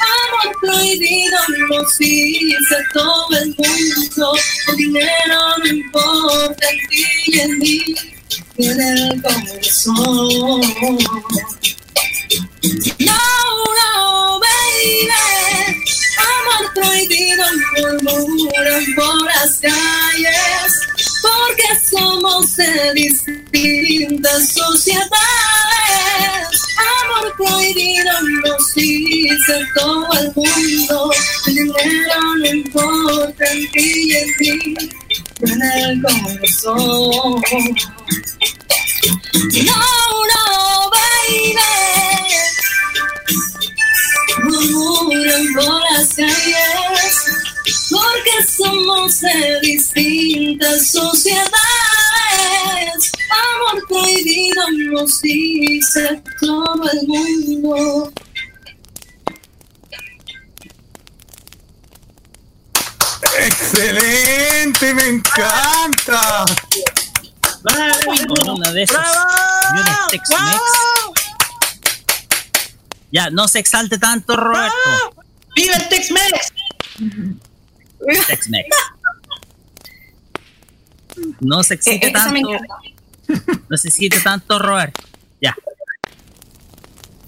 Amor 0.00 0.56
prohibido 0.60 1.38
nos 1.68 1.98
dice 1.98 2.76
todo 2.92 3.38
el 3.38 3.48
mundo, 3.56 4.32
el 4.68 4.76
dinero 4.76 5.58
no 5.58 5.66
importa 5.66 6.66
en 6.70 6.78
ti 6.88 7.04
y 7.26 7.40
en 7.40 7.58
mí, 7.58 7.84
en 8.58 8.80
el 8.80 9.22
corazón. 9.22 10.60
No, 12.98 13.14
no, 13.78 14.40
baby. 14.40 16.05
Amor 16.18 16.72
prohibido 16.74 17.44
murmuran 17.76 18.84
por 18.94 19.24
las 19.24 19.58
calles 19.58 20.72
porque 21.22 21.68
somos 21.90 22.56
de 22.56 22.92
distintas 22.94 24.48
sociedades. 24.52 25.16
Amor 27.02 27.34
prohibido 27.36 28.12
nos 28.44 28.74
dice 28.74 29.66
todo 29.74 30.08
el 30.12 30.32
mundo. 30.34 31.10
El 31.46 31.54
dinero 31.54 32.36
no 32.38 32.46
importa 32.46 33.44
en 33.52 33.70
ti 33.72 34.10
y 34.10 34.14
en 34.14 34.96
en 35.42 35.62
el 35.62 36.02
corazón. 36.02 37.42
No, 39.64 39.82
no, 40.32 40.90
baby. 40.90 41.56
Murmuran 44.60 45.54
por 45.54 45.80
las 45.92 46.14
calles 46.14 47.16
porque 47.90 48.44
somos 48.48 49.20
de 49.20 49.60
distintas 49.60 50.90
sociedades. 50.90 51.52
Amor 53.30 53.86
prohibido 53.88 54.62
nos 54.92 55.20
dice 55.20 56.22
todo 56.40 56.82
el 56.90 57.06
mundo. 57.06 58.12
¡Excelente! 63.38 64.94
¡Me 64.94 65.06
encanta! 65.08 66.44
Con 68.28 68.48
una 68.48 68.72
de 68.72 68.82
esas 68.84 69.06
aviones 69.68 69.96
Tex-Mex. 70.10 71.05
Ya, 73.12 73.30
no 73.30 73.48
se 73.48 73.58
exalte 73.58 73.98
tanto, 73.98 74.36
Roberto. 74.36 74.74
¡Viva 75.54 75.74
el 75.74 75.88
Tex-Mex! 75.88 76.52
Tex-Mex. 78.28 78.66
No 81.40 81.62
se 81.62 81.74
excite 81.74 82.08
Eh, 82.08 82.12
tanto. 82.12 82.50
No 83.68 83.76
se 83.76 83.88
excite 83.88 84.20
tanto, 84.20 84.58
Roberto. 84.58 85.02
Ya. 85.40 85.54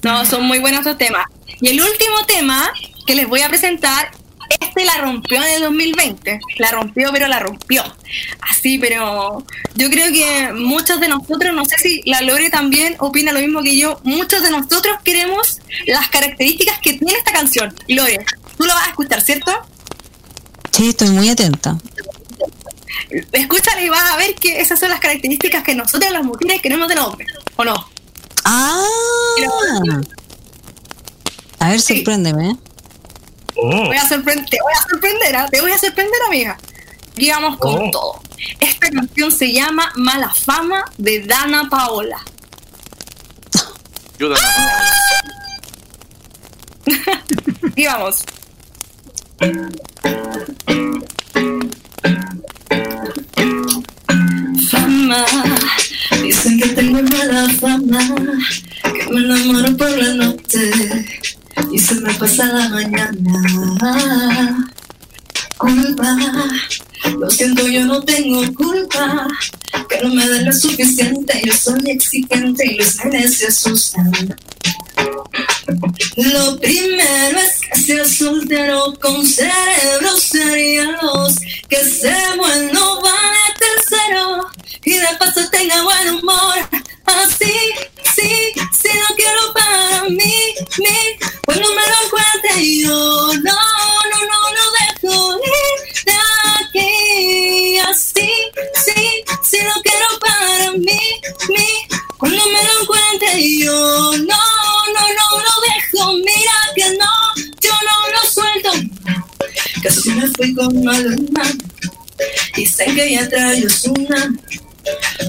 No, 0.03 0.25
son 0.27 0.45
muy 0.45 0.59
buenos 0.59 0.81
estos 0.81 0.99
temas. 0.99 1.27
Y 1.61 1.69
el 1.69 1.81
último 1.81 2.25
tema 2.27 2.71
que 3.07 3.15
les 3.15 3.27
voy 3.29 3.41
a 3.41 3.49
presentar, 3.49 4.11
este 4.51 4.85
la 4.85 4.99
rompió 4.99 5.43
en 5.43 5.55
el 5.55 5.63
2020. 5.63 6.41
La 6.59 6.71
rompió, 6.71 7.11
pero 7.13 7.29
la 7.29 7.39
rompió. 7.39 7.83
Así, 8.41 8.79
pero 8.79 9.45
yo 9.75 9.91
creo 9.91 10.13
que 10.13 10.53
muchos 10.53 11.01
de 11.01 11.09
nosotros, 11.09 11.55
no 11.55 11.65
sé 11.65 11.77
si 11.79 12.03
la 12.05 12.21
Lore 12.23 12.51
también 12.51 12.97
opina 12.99 13.33
lo 13.33 13.41
mismo 13.41 13.63
que 13.63 13.77
yo, 13.77 14.01
muchos 14.05 14.43
de 14.43 14.51
nosotros 14.51 14.97
queremos 15.05 15.59
las 15.87 16.09
características 16.09 16.79
que 16.81 16.95
tiene 16.95 17.15
esta 17.15 17.33
canción. 17.33 17.75
Lore, 17.89 18.25
tú 18.57 18.65
lo 18.65 18.75
vas 18.75 18.87
a 18.87 18.91
escuchar, 18.91 19.21
¿cierto? 19.21 19.53
Sí, 20.73 20.91
estoy 20.91 21.11
muy 21.11 21.29
atenta. 21.29 21.77
Escúchala 23.33 23.83
y 23.83 23.89
vas 23.89 24.11
a 24.11 24.17
ver 24.17 24.35
que 24.35 24.61
esas 24.61 24.79
son 24.79 24.91
las 24.91 25.01
características 25.01 25.63
que 25.63 25.75
nosotros 25.75 26.11
las 26.11 26.25
mujeres 26.25 26.61
queremos 26.61 26.89
del 26.89 26.99
hombre, 26.99 27.27
¿o 27.57 27.65
no? 27.65 27.89
Ah. 28.45 28.85
A 31.59 31.71
ver, 31.71 31.81
sorpréndeme. 31.81 32.57
¿Eh? 33.63 33.85
Voy 33.87 33.97
a 33.97 34.09
sorprender, 34.09 34.49
te 34.49 34.59
voy 34.63 34.73
a 34.73 34.89
sorprender, 34.89 35.37
¿ah? 35.37 35.49
te 35.51 35.61
voy 35.61 35.73
a 35.73 35.79
sorprender, 35.79 36.21
amiga. 36.27 36.59
Aquí 37.13 37.31
vamos 37.31 37.59
con 37.59 37.75
Oh. 37.75 37.91
todo. 37.91 38.23
Esta 38.61 38.91
canción 38.91 39.31
se 39.33 39.53
llama 39.53 39.93
Mala 39.97 40.33
Fama 40.33 40.85
de 40.97 41.25
Dana 41.27 41.69
Paola. 41.69 42.19
Ayúdame. 44.17 44.41
Aquí 47.71 47.87
vamos. 47.87 48.23
Fama, 54.71 55.25
dicen 56.23 56.59
que 56.61 56.69
tengo 56.71 57.03
mala 57.03 57.49
fama, 57.61 58.01
que 58.83 59.07
me 59.13 59.21
enamoro 59.21 59.77
por 59.77 59.91
la 59.91 60.15
noche 60.15 60.71
y 61.73 61.79
se 61.79 61.95
me 61.97 62.13
pasa 62.15 62.47
la 62.47 62.69
mañana. 62.69 63.13
culpa. 65.57 66.17
Lo 67.19 67.31
siento, 67.31 67.67
yo 67.69 67.85
no 67.85 68.03
tengo 68.03 68.53
culpa. 68.55 69.27
Que 69.89 70.03
no 70.03 70.15
me 70.15 70.29
den 70.29 70.47
lo 70.47 70.53
suficiente. 70.53 71.41
Yo 71.45 71.53
soy 71.53 71.91
exigente 71.91 72.67
y 72.67 72.77
los 72.77 73.05
nenes 73.05 73.39
se 73.39 73.47
asustan. 73.49 74.13
Lo 76.17 76.59
primero 76.59 77.39
es 77.39 77.61
que 77.61 77.81
seas 77.81 78.11
soltero 78.17 78.95
con 79.01 79.27
cerebro 79.27 80.17
serían 80.17 80.97
que 81.69 81.77
se 81.77 82.15
mueren 82.37 82.73
no 82.73 83.01
van 83.01 83.15
a 83.15 83.55
tercero 83.59 84.47
y 84.85 84.93
de 84.95 85.07
paso 85.19 85.49
tenga 85.51 85.83
buen 85.83 86.15
humor. 86.15 86.69
Así, 87.09 87.73
sí, 88.15 88.53
sí 88.71 88.89
lo 88.99 89.17
quiero 89.17 89.53
para 89.55 90.05
mí, 90.11 90.55
mí. 90.79 90.99
Cuando 91.47 91.67
me 91.71 91.83
lo 91.83 92.05
encuentre 92.05 92.81
yo, 92.81 93.33
no, 93.43 93.59
no, 94.11 94.19
no, 94.31 94.41
no 94.57 94.65
dejo 94.79 95.39
ir 95.39 96.05
de 96.05 96.13
aquí. 96.61 97.79
Así, 97.79 98.31
sí, 98.85 99.25
sí 99.43 99.59
lo 99.63 99.83
quiero 99.83 100.07
para 100.21 100.73
mí, 100.73 101.01
mí. 101.49 101.69
Cuando 102.19 102.45
me 102.47 102.63
lo 102.63 102.83
encuentre 102.83 103.59
yo, 103.59 103.73
no, 103.73 104.43
no, 104.95 105.03
no 105.19 105.39
lo 105.39 105.55
dejo. 105.67 106.13
Mira 106.13 106.59
que 106.77 106.91
no, 106.99 107.11
yo 107.63 107.73
no 107.87 108.13
lo 108.13 108.31
suelto. 108.31 108.71
Casi 109.83 110.11
me 110.11 110.29
fui 110.29 110.55
con 110.55 110.85
Maluma. 110.85 111.45
Dicen 112.55 112.95
que 112.95 113.13
ya 113.13 113.29
traigo 113.29 113.69
una. 113.97 114.35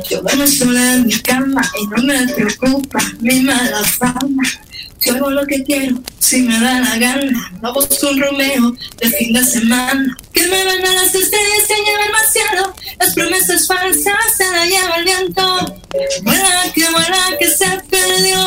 Yo 0.08 0.22
duermo 0.22 0.48
sola 0.48 0.94
en 0.94 1.08
mi 1.08 1.20
cama 1.20 1.62
y 1.82 1.88
no 1.88 2.04
me 2.04 2.28
preocupa 2.34 3.00
mi 3.22 3.40
mala 3.42 3.84
fama. 3.84 4.44
Yo 5.02 5.16
hago 5.16 5.30
lo 5.32 5.46
que 5.48 5.64
quiero, 5.64 5.98
si 6.20 6.42
me 6.42 6.60
da 6.60 6.80
la 6.82 6.98
gana. 6.98 7.52
No 7.62 7.74
busco 7.74 8.10
un 8.10 8.22
Romeo 8.22 8.74
de 8.98 9.10
fin 9.10 9.34
de 9.34 9.44
semana. 9.44 10.18
Que 10.34 10.46
me 10.48 10.64
van 10.64 10.86
a 10.86 10.94
las 10.94 11.16
estrellas 11.16 11.68
se 11.68 11.76
lleva 11.76 12.06
demasiado. 12.06 12.76
Las 13.00 13.14
promesas 13.14 13.68
falsas 13.68 14.38
se 14.38 14.50
la 14.52 14.66
lleva 14.66 14.96
el 14.98 15.06
viento. 15.06 15.80
Vuela 16.24 16.64
que 16.76 16.90
vuela 16.90 17.38
que 17.40 17.48
se 17.48 17.66
perdió. 17.90 18.44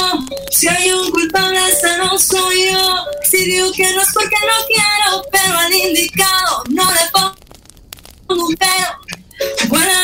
Si 0.51 0.69
hay 0.69 0.93
un 0.93 1.11
culpable, 1.11 1.59
ese 1.71 1.97
no 1.99 2.19
soy 2.19 2.71
yo. 2.71 2.97
Si 3.31 3.45
digo 3.45 3.73
que 3.73 3.91
no 3.95 4.03
es 4.03 4.09
porque 4.13 4.37
no 4.37 4.67
quiero, 4.67 5.25
pero 5.33 5.59
al 5.59 5.73
indicado 5.73 6.65
no 6.69 6.85
le 6.93 7.11
pongo 7.13 7.35
un 8.29 8.55
pero. 8.57 9.02
Buena 9.69 10.03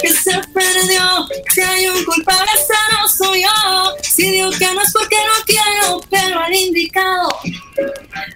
que 0.00 0.12
se 0.12 0.32
perdió. 0.52 1.28
Si 1.54 1.60
hay 1.60 1.86
un 1.86 2.04
culpable, 2.04 2.50
ese 2.54 2.74
no 2.92 3.08
soy 3.08 3.42
yo. 3.42 3.96
Si 4.02 4.30
digo 4.30 4.50
que 4.50 4.66
no 4.66 4.82
es 4.82 4.92
porque 4.92 5.16
no 5.16 5.44
quiero, 5.44 6.00
pero 6.10 6.40
al 6.40 6.54
indicado. 6.54 7.28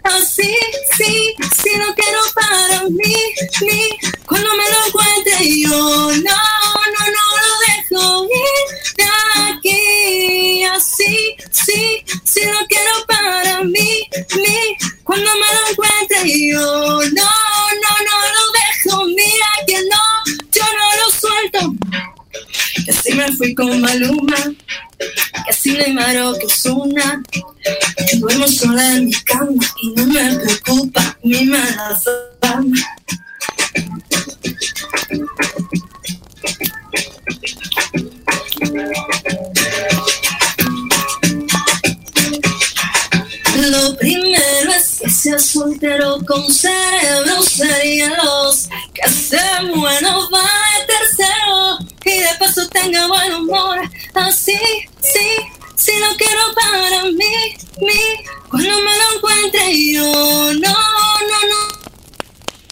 Así, 0.05 0.57
sí, 0.97 1.35
sí 1.63 1.71
lo 1.77 1.95
quiero 1.95 2.21
para 2.35 2.83
mí, 2.85 3.15
mí. 3.63 3.89
Cuando 4.27 4.49
me 4.51 4.65
lo 4.71 4.87
encuentre 4.87 5.61
yo, 5.61 5.71
no, 5.71 6.11
no, 6.13 7.03
no 7.17 7.27
lo 7.43 7.59
dejo 7.67 8.25
ir 8.25 8.97
de 8.97 9.05
aquí. 9.53 10.65
Así, 10.65 11.37
sí, 11.51 12.05
sí 12.25 12.45
lo 12.45 12.67
quiero 12.67 13.07
para 13.07 13.63
mí, 13.65 14.09
mí. 14.37 14.77
Cuando 15.05 15.31
me 15.33 15.55
lo 15.55 15.71
encuentre 15.71 16.49
yo, 16.51 16.61
no, 16.61 17.01
no, 17.03 17.93
no 18.07 18.17
lo 18.35 18.53
dejo. 18.53 19.05
Mira 19.07 19.26
Que 22.85 22.93
si 22.93 23.15
me 23.15 23.33
fui 23.33 23.55
con 23.55 23.81
Maluma, 23.81 24.37
que 25.47 25.53
si 25.53 25.73
le 25.73 25.93
maro 25.93 26.35
que 26.35 26.47
es 26.47 26.67
una. 26.67 27.23
Que 28.09 28.17
duermo 28.19 28.47
sola 28.47 28.97
en 28.97 29.07
mi 29.07 29.13
cama 29.13 29.53
y 29.83 29.91
no 29.91 30.07
me 30.07 30.37
preocupa 30.37 31.19
mi 31.23 31.45
mala 31.45 31.99
fama. 32.41 32.77
Lo 43.71 43.97
primero 43.97 44.73
es 44.73 45.01
que 45.01 45.11
seas 45.11 45.45
soltero 45.45 46.19
con 46.25 46.53
cerebro 46.53 47.43
serían 47.43 48.13
los 48.23 48.69
que 48.95 49.11
se 49.11 49.41
bueno 49.75 50.29
va 50.31 50.49
de 50.79 50.87
tercero 50.87 51.79
y 52.05 52.19
de 52.21 52.35
paso 52.39 52.69
tenga 52.69 53.09
buen 53.09 53.35
humor. 53.35 53.81
Así, 54.15 54.59
sí, 55.01 55.29
sí 55.75 55.93
lo 55.99 56.17
quiero 56.17 56.43
para 56.55 57.05
mí, 57.05 57.57
mí. 57.81 58.01
Cuando 58.49 58.71
me 58.71 58.97
lo 58.97 59.17
encuentre 59.17 59.93
yo, 59.93 60.13
no, 60.55 60.75
no, 61.31 61.41
no. 61.51 61.77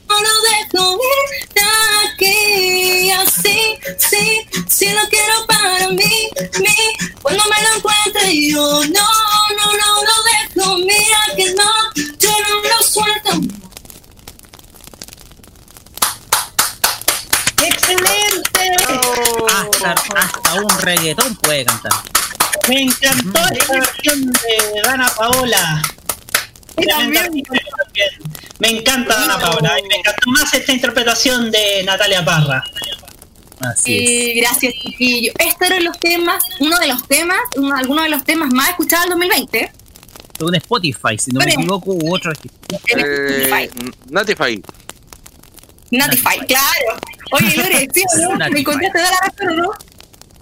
No 0.09 0.21
lo 0.21 0.29
dejo 0.43 1.01
ir 1.03 1.49
de 1.55 1.63
aquí, 2.07 3.11
así, 3.11 3.79
sí, 3.99 4.47
sí 4.69 4.89
lo 4.91 5.09
quiero 5.09 5.47
para 5.47 5.89
mí, 5.89 6.31
mí. 6.61 6.77
Cuando 7.21 7.43
me 7.47 7.63
lo 7.63 7.77
encuentre 7.79 8.49
yo, 8.49 8.63
no, 8.63 8.85
no, 8.85 9.67
no 9.73 10.03
lo 10.05 10.23
dejo, 10.23 10.44
mira 10.79 11.19
que 11.37 11.55
no, 11.55 11.71
yo 12.19 12.31
no 12.31 12.63
lo 12.63 12.83
suelto. 12.83 13.31
¡Excelente! 17.63 18.77
Hasta, 19.53 19.93
hasta 19.93 20.55
un 20.55 20.79
reggaetón 20.81 21.37
puede 21.37 21.65
cantar. 21.65 21.93
Me 22.69 22.83
encantó 22.83 23.41
esta 23.53 23.75
versión 23.75 24.33
de 24.33 24.81
Dana 24.83 25.09
Paola. 25.17 25.83
También. 26.89 27.43
Me 28.59 28.69
encanta 28.69 29.15
Dana 29.15 29.39
Paola. 29.39 29.79
y 29.79 29.83
Me 29.89 29.97
encantó 29.97 30.31
más 30.31 30.53
esta 30.55 30.73
interpretación 30.73 31.51
de 31.51 31.83
Natalia 31.85 32.25
Parra. 32.25 32.65
Así 33.61 33.97
es. 33.97 34.09
Sí, 34.09 34.35
gracias, 34.41 34.75
chiquillo. 34.83 35.33
Estos 35.39 35.71
eran 35.71 35.85
los 35.85 35.99
temas, 35.99 36.43
uno 36.61 36.79
de 36.79 36.89
los 36.89 37.07
temas, 37.07 37.39
uno, 37.57 37.77
alguno 37.77 38.03
de 38.03 38.09
los 38.09 38.25
temas 38.25 38.51
más 38.53 38.71
escuchados 38.71 39.05
en 39.05 39.11
2020. 39.11 39.73
Un 40.41 40.55
Spotify, 40.57 41.17
si 41.19 41.31
no 41.31 41.41
me 41.41 41.53
equivoco, 41.53 41.93
u 41.93 42.15
otro 42.15 42.33
registro. 42.33 42.79
Eh, 42.97 43.71
Natify. 44.11 44.63
Natify, 45.91 46.39
claro. 46.47 47.01
Oye, 47.33 47.57
Lore, 47.57 47.89
¿sí 47.95 48.03
o 48.29 48.35
no? 48.37 48.51
¿Me 48.51 48.61
encontraste 48.61 48.99
de 48.99 49.05
la 49.05 49.11
razón 49.11 49.49
o 49.49 49.63
no? 49.63 49.73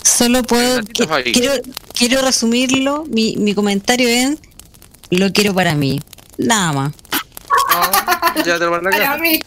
Solo 0.03 0.43
puedo. 0.43 0.83
Que- 0.83 1.33
quiero, 1.33 1.53
quiero 1.95 2.23
resumirlo. 2.23 3.05
Mi, 3.09 3.37
mi 3.37 3.55
comentario 3.55 4.09
es: 4.09 4.39
Lo 5.11 5.31
quiero 5.33 5.55
para 5.55 5.75
mí. 5.75 6.01
Nada 6.39 6.73
más. 6.73 6.93
Ya 8.47 8.59
te 8.59 8.65
lo 8.65 8.71
van 8.71 8.87
a 8.87 8.91
Para 8.91 9.11
acá. 9.13 9.19
mí. 9.23 9.39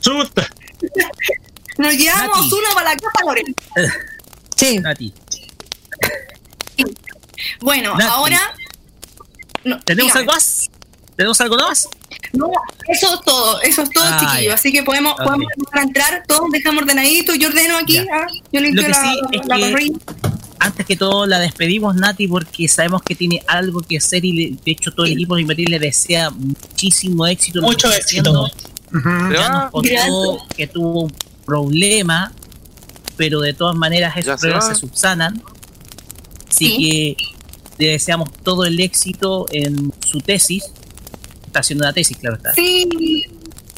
Chuta. 0.00 0.46
Nos 1.78 1.94
llevamos 1.94 2.42
Nati. 2.44 2.54
uno 2.54 2.68
para 2.74 2.90
la 2.90 2.96
casa, 2.96 3.24
Lore. 3.24 3.42
Sí. 4.56 4.78
Nati. 4.78 5.12
Bueno, 7.60 7.94
Nati. 7.96 8.10
ahora. 8.10 8.54
No, 9.64 9.80
¿Tenemos 9.80 10.12
dígame. 10.12 10.20
algo 10.20 10.32
más? 10.32 10.70
¿Tenemos 11.16 11.40
algo 11.40 11.56
más? 11.56 11.88
No, 12.32 12.50
eso 12.88 13.14
es 13.14 13.20
todo, 13.24 13.60
eso 13.62 13.82
es 13.82 13.90
todo, 13.90 14.04
Ah, 14.04 14.18
chiquillo. 14.20 14.48
ya. 14.48 14.54
Así 14.54 14.72
que 14.72 14.82
podemos, 14.82 15.14
podemos 15.14 15.46
entrar, 15.80 16.24
todos 16.26 16.50
dejamos 16.50 16.82
ordenadito. 16.82 17.34
Yo 17.34 17.48
ordeno 17.48 17.76
aquí, 17.78 17.98
ah, 17.98 18.26
yo 18.52 18.60
limpio 18.60 18.82
Lo 18.82 18.88
que 18.88 18.92
la, 18.94 19.00
sí 19.02 19.20
es 19.32 19.46
la 19.46 19.56
que- 19.56 19.70
parrilla. 19.70 19.98
Antes 20.58 20.86
que 20.86 20.96
todo, 20.96 21.26
la 21.26 21.38
despedimos, 21.40 21.94
Nati, 21.94 22.26
porque 22.26 22.68
sabemos 22.68 23.02
que 23.02 23.14
tiene 23.14 23.42
algo 23.48 23.80
que 23.82 23.98
hacer 23.98 24.24
y 24.24 24.32
le- 24.32 24.56
de 24.64 24.72
hecho 24.72 24.92
todo 24.92 25.04
el 25.06 25.12
equipo 25.12 25.34
de 25.36 25.42
Invertir 25.42 25.68
le 25.68 25.78
desea 25.78 26.30
muchísimo 26.30 27.26
éxito. 27.26 27.60
Mucho 27.62 27.92
éxito. 27.92 28.30
haciendo. 28.30 28.50
Ya 29.34 29.48
nos 29.48 29.70
contó 29.70 29.88
Gracias. 29.90 30.56
que 30.56 30.66
tuvo 30.68 31.02
un 31.02 31.12
problema, 31.44 32.32
pero 33.16 33.40
de 33.40 33.52
todas 33.52 33.76
maneras 33.76 34.16
esos 34.16 34.40
problemas 34.40 34.68
se 34.68 34.74
subsanan. 34.76 35.42
Así 36.48 36.66
Sí. 36.70 36.76
que 36.78 37.33
le 37.78 37.88
deseamos 37.88 38.30
todo 38.42 38.64
el 38.64 38.78
éxito 38.80 39.46
en 39.50 39.92
su 40.06 40.18
tesis. 40.18 40.64
Está 41.46 41.60
haciendo 41.60 41.84
una 41.84 41.92
tesis, 41.92 42.16
claro 42.16 42.36
está. 42.36 42.52
Sí, 42.54 43.24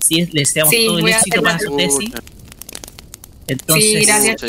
Sí, 0.00 0.24
le 0.32 0.40
deseamos 0.42 0.72
Sí, 0.72 0.86
todo 0.86 0.98
el 0.98 1.08
éxito 1.08 1.42
para 1.42 1.58
su 1.58 1.76
tesis. 1.76 2.10
Entonces, 3.48 3.84
sí, 3.90 4.04
gracias. 4.04 4.40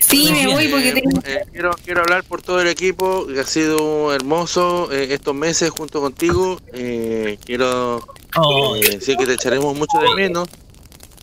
Sí, 0.00 0.28
me 0.32 0.46
voy 0.52 0.68
porque 0.68 0.92
tengo. 0.92 1.20
eh, 1.24 1.44
quiero, 1.50 1.70
quiero 1.84 2.00
hablar 2.02 2.24
por 2.24 2.42
todo 2.42 2.60
el 2.60 2.68
equipo, 2.68 3.26
que 3.26 3.40
ha 3.40 3.44
sido 3.44 4.12
hermoso 4.14 4.90
eh, 4.92 5.08
estos 5.14 5.34
meses 5.34 5.70
junto 5.70 6.00
contigo. 6.00 6.60
Eh, 6.72 7.38
quiero 7.44 8.04
Oh. 8.36 8.74
eh, 8.76 8.80
decir 8.96 9.16
que 9.16 9.26
te 9.26 9.34
echaremos 9.34 9.76
mucho 9.76 9.98
de 9.98 10.14
menos. 10.14 10.48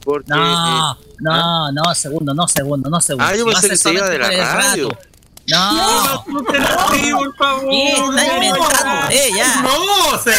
Porque, 0.03 0.29
No, 0.29 0.93
eh, 0.93 0.95
no, 1.19 1.71
no, 1.73 1.93
segundo, 1.95 2.33
no, 2.33 2.47
segundo, 2.47 2.89
no, 2.89 3.01
segundo. 3.01 3.25
Ah, 3.25 3.35
yo 3.35 3.45
pensé 3.45 3.69
que 3.69 3.77
se 3.77 3.93
iba 3.93 4.09
de 4.09 4.17
la 4.17 4.27
el 4.33 4.39
radio. 4.39 4.97
Rato. 5.51 6.25
No, 6.27 6.39
Sí, 6.95 7.11
por 7.11 7.35
favor. 7.35 7.69
¿qué 7.69 7.91
está 7.93 8.33
inventando? 8.35 9.09
Eh, 9.11 9.29
ya. 9.35 9.61
No, 9.61 10.19
se... 10.23 10.31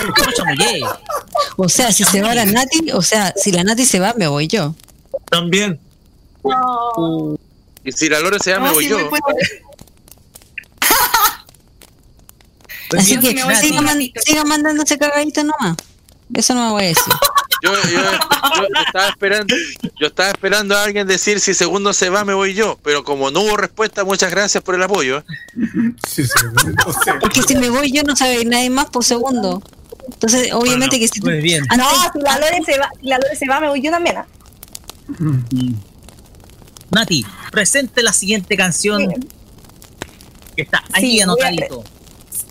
O 1.56 1.68
sea, 1.68 1.92
si 1.92 2.04
se 2.04 2.22
va 2.22 2.34
la 2.34 2.44
Nati, 2.46 2.90
o 2.92 3.02
sea, 3.02 3.32
si 3.36 3.52
la 3.52 3.64
Nati 3.64 3.84
se 3.84 3.98
va, 4.00 4.14
me 4.16 4.26
voy 4.28 4.46
yo. 4.48 4.74
También. 5.30 5.78
No, 6.44 7.36
y 7.84 7.92
si 7.92 8.08
la 8.08 8.20
Lore 8.20 8.38
se 8.40 8.52
va, 8.52 8.60
me 8.60 8.68
no, 8.68 8.74
voy 8.74 8.84
sí, 8.84 8.90
yo. 8.90 9.08
voy. 9.10 9.20
Así 12.98 13.14
yo 13.14 13.20
que 13.20 13.44
me 13.44 13.56
siga, 13.56 13.80
man- 13.80 14.10
siga 14.24 14.44
mandándose 14.44 14.98
cagadito 14.98 15.42
nomás. 15.44 15.76
Eso 16.34 16.54
no 16.54 16.66
me 16.66 16.70
voy 16.72 16.84
a 16.84 16.86
decir. 16.88 17.12
Yo, 17.62 17.72
yo- 17.72 17.90
yo- 17.90 18.68
yo 18.74 18.82
estaba 18.86 19.08
esperando, 19.08 19.54
yo 20.00 20.06
estaba 20.08 20.28
esperando 20.30 20.76
a 20.76 20.82
alguien 20.84 21.06
decir 21.06 21.38
si 21.40 21.54
segundo 21.54 21.92
se 21.92 22.10
va 22.10 22.24
me 22.24 22.34
voy 22.34 22.54
yo, 22.54 22.78
pero 22.82 23.04
como 23.04 23.30
no 23.30 23.40
hubo 23.40 23.56
respuesta, 23.56 24.04
muchas 24.04 24.30
gracias 24.32 24.62
por 24.64 24.74
el 24.74 24.82
apoyo. 24.82 25.22
Porque 27.20 27.42
si 27.46 27.54
me 27.56 27.70
voy 27.70 27.92
yo 27.92 28.02
no 28.02 28.16
sabe 28.16 28.44
nadie 28.44 28.68
más 28.70 28.86
por 28.86 29.04
segundo. 29.04 29.62
Entonces, 30.12 30.52
obviamente 30.52 30.98
que 30.98 31.06
si 31.06 31.20
tú- 31.20 31.26
Muy 31.28 31.40
bien. 31.40 31.64
antes- 31.68 31.78
No, 31.86 32.12
si 32.12 32.18
la 32.20 32.38
Lore 32.38 32.62
se 32.66 32.78
va, 32.78 32.88
si 33.00 33.06
la 33.06 33.18
Lore 33.18 33.36
se 33.36 33.46
va, 33.46 33.60
me 33.60 33.68
voy 33.68 33.80
yo 33.80 33.90
también. 33.92 34.16
¿ah? 34.16 34.26
Nati, 36.90 37.24
presente 37.50 38.02
la 38.02 38.12
siguiente 38.12 38.56
canción 38.56 39.08
que 40.56 40.62
está 40.62 40.82
ahí 40.92 41.02
Sí, 41.02 41.10
voy 41.12 41.20
a 41.20 41.24
anotadito. 41.24 41.84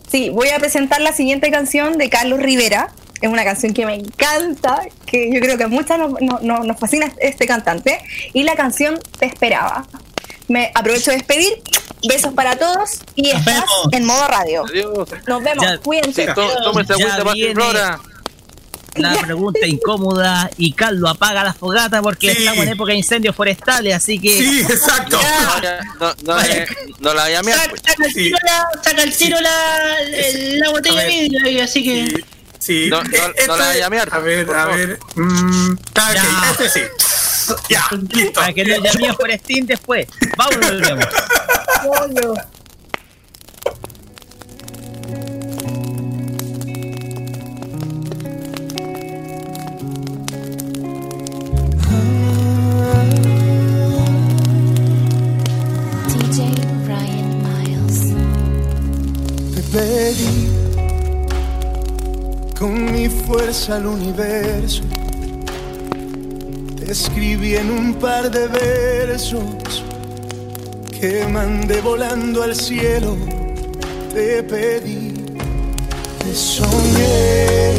Sí, 0.09 0.29
voy 0.29 0.49
a 0.49 0.59
presentar 0.59 1.01
la 1.01 1.13
siguiente 1.13 1.51
canción 1.51 1.97
de 1.97 2.09
Carlos 2.09 2.39
Rivera. 2.39 2.91
Es 3.21 3.29
una 3.29 3.43
canción 3.43 3.73
que 3.73 3.85
me 3.85 3.95
encanta, 3.95 4.81
que 5.05 5.29
yo 5.33 5.39
creo 5.39 5.57
que 5.57 5.63
a 5.65 5.67
muchas 5.67 5.99
nos, 5.99 6.19
nos- 6.21 6.41
nos- 6.41 6.65
nos 6.65 6.79
fascina 6.79 7.11
este 7.19 7.45
cantante. 7.45 7.99
Y 8.33 8.43
la 8.43 8.55
canción 8.55 8.99
Te 9.19 9.25
esperaba. 9.27 9.85
Me 10.47 10.71
aprovecho 10.75 11.11
de 11.11 11.17
despedir. 11.17 11.61
Besos 12.07 12.33
para 12.33 12.55
todos 12.55 12.99
y 13.15 13.29
estás 13.29 13.63
en 13.91 14.05
modo 14.05 14.25
radio. 14.27 14.65
Adiós. 14.67 15.07
Nos 15.27 15.43
vemos. 15.43 15.63
Ya- 15.63 15.77
Cuídense. 15.77 16.25
Sí, 16.25 16.27
Ya 16.27 16.33
agüita 16.33 17.33
viene. 17.33 17.53
Flora. 17.53 17.99
La 18.95 19.13
pregunta 19.21 19.65
incómoda 19.67 20.49
y 20.57 20.73
Carlos 20.73 21.11
apaga 21.11 21.43
la 21.43 21.53
fogata 21.53 22.01
porque 22.01 22.31
Sí. 22.33 22.39
estamos 22.39 22.63
en 22.65 22.71
época 22.73 22.91
de 22.91 22.97
incendios 22.97 23.35
forestales, 23.35 23.93
así 23.95 24.19
que 24.19 24.29
Sí, 24.37 24.61
exacto. 24.61 25.17
No, 25.99 26.13
no, 26.23 26.41
eh, 26.41 26.65
no 26.99 27.13
la. 27.13 27.25
Saca, 27.27 27.75
saca 27.85 28.05
el 28.07 28.13
tiro, 28.13 28.37
la, 28.43 28.81
saca 28.83 29.03
el 29.03 29.15
tiro 29.15 29.39
la, 29.39 29.99
el- 30.01 30.59
la 30.59 30.69
botella 30.71 31.01
de 31.03 31.07
vidrio, 31.29 31.63
así 31.63 31.83
que. 31.83 32.07
Sí, 32.07 32.25
No, 32.89 33.03
no- 33.03 33.09
eh, 33.09 33.17
no 33.21 33.33
esto 33.35 33.57
la 33.57 33.73
es- 33.73 33.79
llamear, 33.79 34.09
A 34.11 34.19
ver, 34.19 34.49
a 34.49 34.53
favor. 34.63 34.77
ver. 34.77 34.99
mm, 35.15 35.73
está 35.85 36.09
ok, 36.09 36.13
Ya. 36.15 36.51
este 36.51 36.69
sí. 36.69 36.81
Ya, 37.69 37.85
listo. 38.13 38.39
para 38.39 38.53
que 38.53 38.63
no 38.63 38.77
llamemos 38.77 39.15
por 39.17 39.31
Steam 39.31 39.65
después. 39.65 40.07
Vámonos, 40.37 40.71
mi 40.79 40.87
amor. 40.89 41.09
DJ 56.07 56.53
Brian 56.85 57.29
Miles. 57.43 58.13
Pedí 59.71 60.50
con 62.61 62.91
mi 62.91 63.09
fuerza 63.09 63.77
al 63.77 63.87
universo. 63.87 64.83
Te 66.77 66.91
escribí 66.91 67.55
en 67.55 67.71
un 67.71 67.95
par 67.95 68.29
de 68.29 68.45
versos 68.47 69.83
que 70.91 71.25
mandé 71.27 71.81
volando 71.81 72.43
al 72.43 72.55
cielo. 72.55 73.17
Te 74.13 74.43
pedí, 74.43 75.25
te 76.19 76.35
soñé 76.35 77.73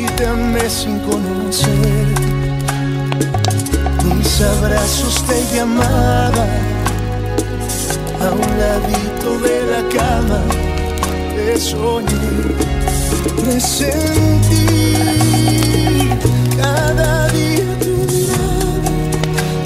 y 0.00 0.06
te 0.16 0.26
amé 0.26 0.70
sin 0.70 0.98
conocerte. 1.00 2.22
Mis 4.16 4.40
abrazos 4.40 5.22
te 5.26 5.54
llamaban 5.54 6.50
a 8.24 8.30
un 8.32 8.50
ladito 8.58 9.38
de 9.46 9.56
la 9.70 9.88
cama 9.90 10.62
te 11.44 11.58
soñé, 11.58 12.81
presentí 13.30 14.66
cada 16.56 17.28
día 17.28 17.64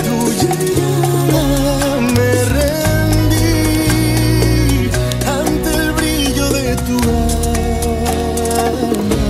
tu 0.04 0.16
llegada, 0.40 2.00
me 2.00 2.30
rendí 2.56 3.60
ante 5.26 5.68
el 5.74 5.92
brillo 5.92 6.46
de 6.52 6.76
tu 6.86 6.96
alma. 8.66 9.22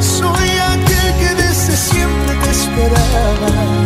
Soy 0.00 0.50
aquel 0.72 1.08
que 1.20 1.30
desde 1.42 1.74
siempre 1.76 2.32
te 2.42 2.50
esperaba. 2.50 3.79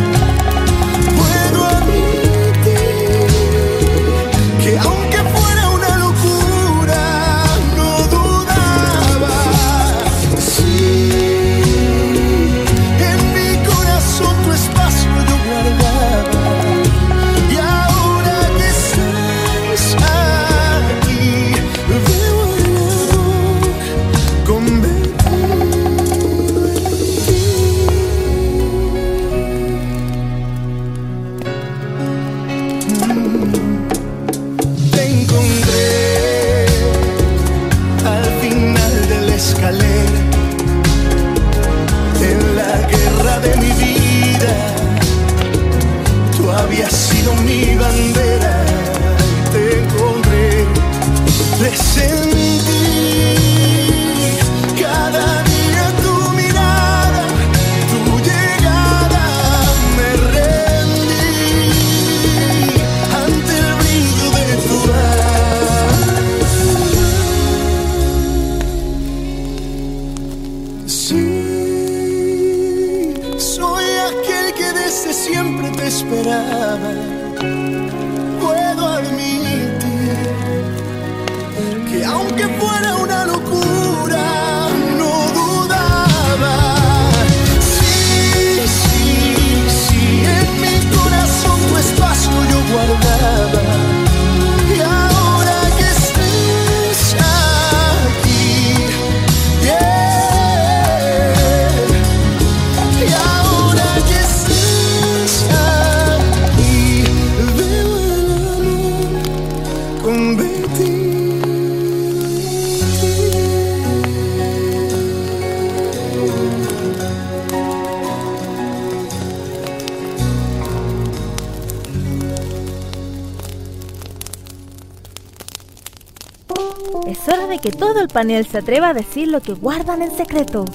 Todo 128.25 128.33
el 128.33 128.43
panel 128.43 128.51
se 128.51 128.57
atreva 128.57 128.89
a 128.89 128.93
decir 128.93 129.27
lo 129.27 129.39
que 129.39 129.53
guardan 129.53 130.01
en 130.01 130.15
secreto. 130.15 130.65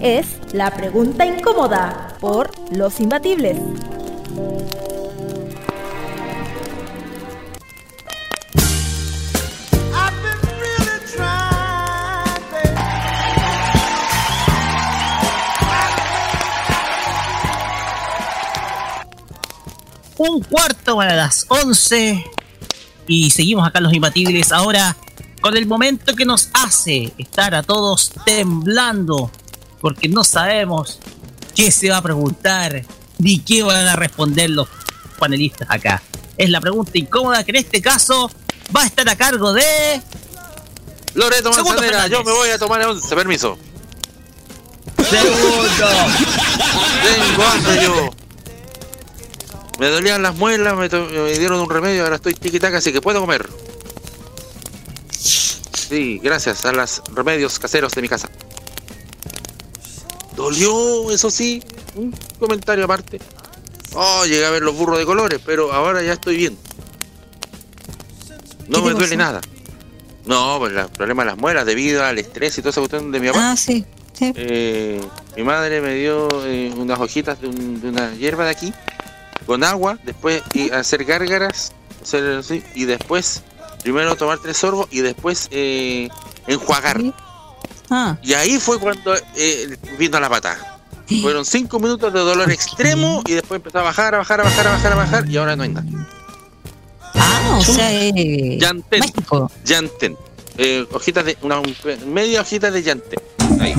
Es 0.00 0.26
la 0.52 0.70
pregunta 0.70 1.24
incómoda 1.24 2.16
por 2.20 2.50
los 2.70 3.00
imbatibles. 3.00 3.56
Un 20.18 20.42
cuarto 20.42 20.96
para 20.96 21.16
las 21.16 21.46
11 21.48 22.24
y 23.06 23.30
seguimos 23.30 23.66
acá 23.66 23.78
en 23.78 23.84
los 23.84 23.94
imbatibles. 23.94 24.52
Ahora 24.52 24.96
con 25.42 25.56
el 25.56 25.66
momento 25.66 26.14
que 26.14 26.24
nos 26.24 26.48
hace 26.82 27.12
estar 27.16 27.54
a 27.54 27.62
todos 27.62 28.10
temblando, 28.24 29.30
porque 29.80 30.08
no 30.08 30.24
sabemos 30.24 30.98
qué 31.54 31.70
se 31.70 31.90
va 31.90 31.98
a 31.98 32.02
preguntar 32.02 32.84
ni 33.18 33.38
qué 33.38 33.62
van 33.62 33.86
a 33.86 33.94
responder 33.94 34.50
los 34.50 34.66
panelistas 35.16 35.68
acá. 35.70 36.02
Es 36.36 36.50
la 36.50 36.60
pregunta 36.60 36.90
incómoda 36.94 37.44
que 37.44 37.52
en 37.52 37.58
este 37.58 37.80
caso 37.80 38.28
va 38.74 38.82
a 38.82 38.86
estar 38.86 39.08
a 39.08 39.14
cargo 39.14 39.52
de... 39.52 40.02
Loreto 41.14 41.52
Manzanera, 41.52 42.08
yo 42.08 42.24
me 42.24 42.32
voy 42.32 42.50
a 42.50 42.58
tomar 42.58 42.84
once, 42.84 43.14
permiso. 43.14 43.56
Segundo. 45.08 45.86
Tengo 47.04 47.44
hambre 47.44 47.82
yo. 47.84 48.10
Me 49.78 49.86
dolían 49.86 50.20
las 50.20 50.34
muelas, 50.34 50.74
me 50.74 50.88
dieron 51.38 51.60
un 51.60 51.70
remedio, 51.70 52.02
ahora 52.02 52.16
estoy 52.16 52.34
tiquitaca, 52.34 52.78
así 52.78 52.92
que 52.92 53.00
puedo 53.00 53.20
comer. 53.20 53.48
Sí, 55.92 56.18
gracias 56.22 56.64
a 56.64 56.72
los 56.72 57.02
remedios 57.14 57.58
caseros 57.58 57.92
de 57.92 58.00
mi 58.00 58.08
casa. 58.08 58.30
Dolió, 60.34 61.10
eso 61.10 61.30
sí, 61.30 61.62
un 61.94 62.14
comentario 62.38 62.86
aparte. 62.86 63.20
Oh, 63.92 64.24
llegué 64.24 64.46
a 64.46 64.50
ver 64.50 64.62
los 64.62 64.74
burros 64.74 64.98
de 64.98 65.04
colores, 65.04 65.38
pero 65.44 65.70
ahora 65.70 66.02
ya 66.02 66.14
estoy 66.14 66.36
bien. 66.38 66.56
No 68.68 68.78
¿Qué 68.82 68.88
me 68.88 68.94
duele 68.94 69.18
nada. 69.18 69.42
No, 70.24 70.56
pues 70.60 70.72
el 70.74 70.88
problema 70.88 71.24
de 71.24 71.30
las 71.32 71.36
muelas 71.38 71.66
debido 71.66 72.02
al 72.02 72.18
estrés 72.18 72.56
y 72.56 72.62
toda 72.62 72.70
esa 72.70 72.80
cuestión 72.80 73.12
de 73.12 73.20
mi 73.20 73.26
papá. 73.28 73.50
Ah, 73.52 73.56
sí. 73.58 73.84
sí. 74.14 74.32
Eh, 74.34 74.98
mi 75.36 75.42
madre 75.42 75.82
me 75.82 75.92
dio 75.96 76.26
eh, 76.46 76.72
unas 76.74 76.98
hojitas 77.00 77.38
de, 77.38 77.48
un- 77.48 77.82
de 77.82 77.90
una 77.90 78.14
hierba 78.14 78.44
de 78.46 78.50
aquí 78.52 78.72
con 79.44 79.62
agua, 79.62 79.98
después 80.04 80.42
y 80.54 80.70
hacer 80.70 81.04
gárgaras, 81.04 81.72
hacer 82.02 82.38
así, 82.38 82.62
y 82.74 82.86
después 82.86 83.42
primero 83.82 84.16
tomar 84.16 84.38
tres 84.38 84.56
sorbos 84.56 84.86
y 84.90 85.00
después 85.00 85.48
eh, 85.50 86.08
enjuagar. 86.46 87.00
Ah, 87.90 88.16
Y 88.22 88.32
ahí 88.34 88.58
fue 88.58 88.78
cuando 88.78 89.14
eh, 89.36 89.76
vino 89.98 90.18
la 90.20 90.28
pata. 90.30 90.56
Fueron 91.20 91.44
cinco 91.44 91.78
minutos 91.78 92.10
de 92.12 92.20
dolor 92.20 92.50
extremo 92.50 93.22
y 93.26 93.32
después 93.32 93.58
empezó 93.58 93.80
a 93.80 93.82
bajar, 93.82 94.14
a 94.14 94.18
bajar, 94.18 94.40
a 94.40 94.44
bajar, 94.44 94.66
a 94.66 94.70
bajar, 94.70 94.92
a 94.92 94.96
bajar 94.96 95.28
y 95.28 95.36
ahora 95.36 95.56
no 95.56 95.64
hay 95.64 95.68
nada. 95.68 95.86
ah 97.14 97.56
o 97.58 97.62
sea, 97.62 97.92
eh, 97.92 98.56
Yanten. 98.58 99.00
mágico. 99.00 99.50
Yanten. 99.64 100.16
Eh, 100.56 100.86
hojitas 100.92 101.24
de, 101.26 101.36
una 101.42 101.58
un- 101.60 101.76
media 102.06 102.40
hojita 102.40 102.70
de 102.70 102.82
Yanten. 102.82 103.20
Ahí. 103.60 103.74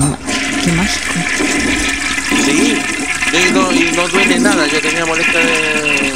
Qué 0.64 0.72
mágico. 0.72 1.12
Sí, 2.44 2.78
y 3.32 3.52
no, 3.52 3.72
y 3.72 3.90
no 3.96 4.06
duele 4.08 4.38
nada, 4.38 4.66
yo 4.68 4.80
tenía 4.80 5.04
molestia 5.06 5.40
de... 5.40 6.12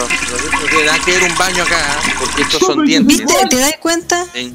No, 0.00 0.66
que 0.66 0.84
da 0.84 0.98
que 1.04 1.10
ir 1.16 1.22
un 1.24 1.36
baño 1.36 1.62
acá, 1.62 1.78
¿eh? 1.78 2.14
porque 2.18 2.42
estos 2.42 2.60
son 2.60 2.84
dientes. 2.86 3.18
¿Viste? 3.18 3.46
¿Te 3.48 3.56
das 3.56 3.76
cuenta? 3.80 4.26
En- 4.34 4.54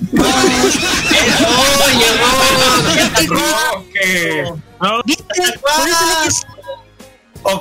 ¿Viste? 5.06 5.24
Por 5.62 5.88
eso 5.88 6.06
le 6.08 6.30
quise- 6.30 6.46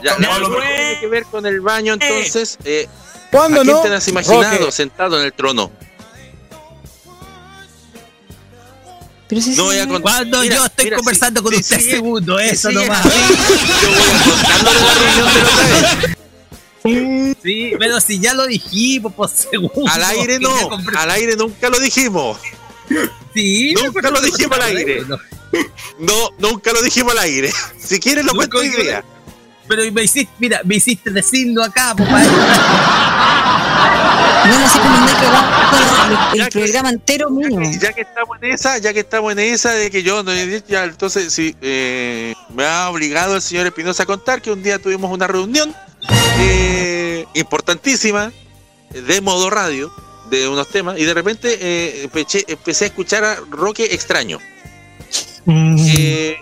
Ya, 0.02 0.16
no, 0.18 0.38
lo 0.38 0.50
que 0.60 0.66
tiene 0.66 1.00
que 1.00 1.06
ver 1.08 1.24
con 1.26 1.44
el 1.46 1.60
baño, 1.60 1.94
entonces, 1.94 2.58
eh, 2.64 2.88
¿Cuándo 3.30 3.60
¿a 3.60 3.64
quién 3.64 3.76
no? 3.76 3.82
te 3.82 3.94
has 3.94 4.08
imaginado 4.08 4.70
sentado 4.70 5.18
en 5.18 5.26
el 5.26 5.32
trono? 5.32 5.70
Pero 9.28 9.40
si 9.40 9.50
No 9.56 9.64
voy 9.64 9.78
a 9.78 9.86
contar. 9.88 10.02
Cuando 10.02 10.40
Mira, 10.42 10.56
yo 10.56 10.64
estoy 10.66 10.84
mira, 10.84 10.96
conversando 10.98 11.40
si- 11.40 11.44
con 11.44 11.52
si 11.54 11.60
usted 11.60 11.78
sigue- 11.80 11.90
segundo, 11.92 12.38
si 12.38 12.44
eso 12.44 12.68
sigue 12.68 12.82
nomás. 12.86 13.06
así, 13.06 13.18
Yo 13.82 13.88
voy 13.90 13.98
a 13.98 14.22
contarlo 14.24 14.70
de 14.72 14.80
la 14.80 14.94
reunión 14.94 15.34
de 15.34 15.40
la 15.42 15.48
otra 15.48 15.64
vez. 15.66 16.16
Sí, 17.42 17.72
pero 17.78 18.00
si 18.00 18.18
ya 18.20 18.34
lo 18.34 18.46
dijimos 18.46 19.12
por 19.14 19.28
segundo. 19.28 19.90
Al 19.90 20.02
aire 20.04 20.38
no, 20.38 20.50
al 20.98 21.10
aire 21.10 21.36
nunca 21.36 21.68
lo 21.70 21.78
dijimos. 21.78 22.38
Sí, 23.34 23.74
Nunca 23.82 24.10
lo 24.10 24.20
dijimos 24.20 24.58
al 24.58 24.76
aire. 24.76 25.02
No, 25.98 26.30
nunca 26.38 26.72
lo 26.72 26.82
dijimos 26.82 27.12
al 27.12 27.18
aire. 27.20 27.50
Si 27.78 27.98
quieres 28.00 28.24
lo 28.24 28.32
Nunca 28.32 28.48
cuento 28.48 28.58
hoy 28.58 28.82
día. 28.82 29.04
Pero 29.66 29.90
me 29.92 30.04
hiciste, 30.04 30.30
mira, 30.38 30.60
me 30.64 30.74
hiciste 30.76 31.10
decirlo 31.10 31.62
acá, 31.64 31.94
papá. 31.96 32.04
Bueno, 34.46 34.66
así 34.66 34.78
como 34.78 34.96
no 34.98 35.06
que 35.06 35.26
hablar 35.26 35.44
con 35.70 36.10
el, 36.10 36.38
Ya 36.38 36.44
el 36.44 36.50
que- 36.52 36.58
programa 36.60 36.90
entero 36.90 37.30
mío. 37.30 37.60
Ya 37.80 37.92
que 37.94 38.02
estamos 38.02 38.36
en 38.42 38.50
esa, 38.52 38.78
ya 38.78 38.92
que 38.92 39.00
estamos 39.00 39.32
en 39.32 39.38
esa 39.38 39.70
de 39.72 39.90
que 39.90 40.02
yo 40.02 40.22
no 40.22 40.32
ya 40.68 40.84
entonces 40.84 41.32
sí 41.32 41.56
eh, 41.62 42.34
me 42.54 42.66
ha 42.66 42.90
obligado 42.90 43.36
el 43.36 43.42
señor 43.42 43.66
Espinosa 43.66 44.02
a 44.02 44.06
contar 44.06 44.42
que 44.42 44.50
un 44.50 44.62
día 44.62 44.78
tuvimos 44.78 45.10
una 45.10 45.26
reunión 45.26 45.74
eh, 46.38 47.26
importantísima 47.34 48.32
de 48.90 49.20
modo 49.20 49.50
radio 49.50 49.92
de 50.30 50.48
unos 50.48 50.68
temas 50.68 50.98
y 50.98 51.04
de 51.04 51.14
repente 51.14 51.58
eh, 51.60 52.08
empeché- 52.08 52.44
empecé 52.48 52.84
a 52.84 52.88
escuchar 52.88 53.24
a 53.24 53.36
Roque 53.50 53.84
extraño. 53.92 54.38
Eh, 55.46 56.36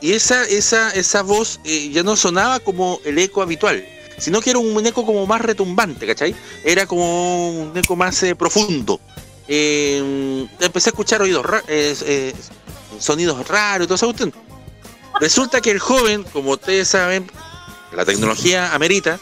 y 0.00 0.12
esa, 0.12 0.44
esa, 0.44 0.90
esa 0.90 1.22
voz 1.22 1.60
eh, 1.64 1.90
ya 1.90 2.02
no 2.02 2.16
sonaba 2.16 2.60
como 2.60 3.00
el 3.04 3.18
eco 3.18 3.42
habitual, 3.42 3.84
sino 4.18 4.40
que 4.40 4.50
era 4.50 4.58
un 4.58 4.84
eco 4.86 5.04
como 5.06 5.26
más 5.26 5.40
retumbante, 5.40 6.06
¿cachai? 6.06 6.34
Era 6.64 6.86
como 6.86 7.50
un 7.50 7.76
eco 7.76 7.96
más 7.96 8.24
profundo. 8.36 9.00
Empecé 9.46 10.90
a 10.90 10.92
escuchar 10.92 11.22
oídos 11.22 11.44
ra- 11.46 11.62
sonidos 12.98 13.46
raros 13.48 13.88
y 13.90 13.94
esa 13.94 14.06
cuestión. 14.06 14.32
Resulta 15.20 15.60
que 15.60 15.70
el 15.70 15.78
joven, 15.78 16.24
como 16.32 16.52
ustedes 16.52 16.88
saben, 16.88 17.30
la 17.92 18.04
tecnología 18.04 18.74
amerita, 18.74 19.18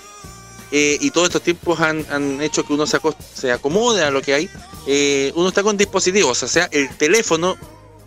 eh, 0.72 0.98
y 1.00 1.10
todos 1.12 1.28
estos 1.28 1.42
tiempos 1.42 1.80
han, 1.80 2.04
han 2.10 2.40
hecho 2.42 2.66
que 2.66 2.72
uno 2.72 2.86
se, 2.86 3.52
acomode 3.52 4.02
a 4.04 4.10
lo 4.10 4.20
que 4.22 4.34
hay. 4.34 4.50
eh, 4.88 5.32
uno 5.36 5.48
está 5.48 5.62
con 5.62 5.76
dispositivos, 5.76 6.42
o 6.42 6.48
sea, 6.48 6.68
el 6.72 6.88
teléfono 6.96 7.56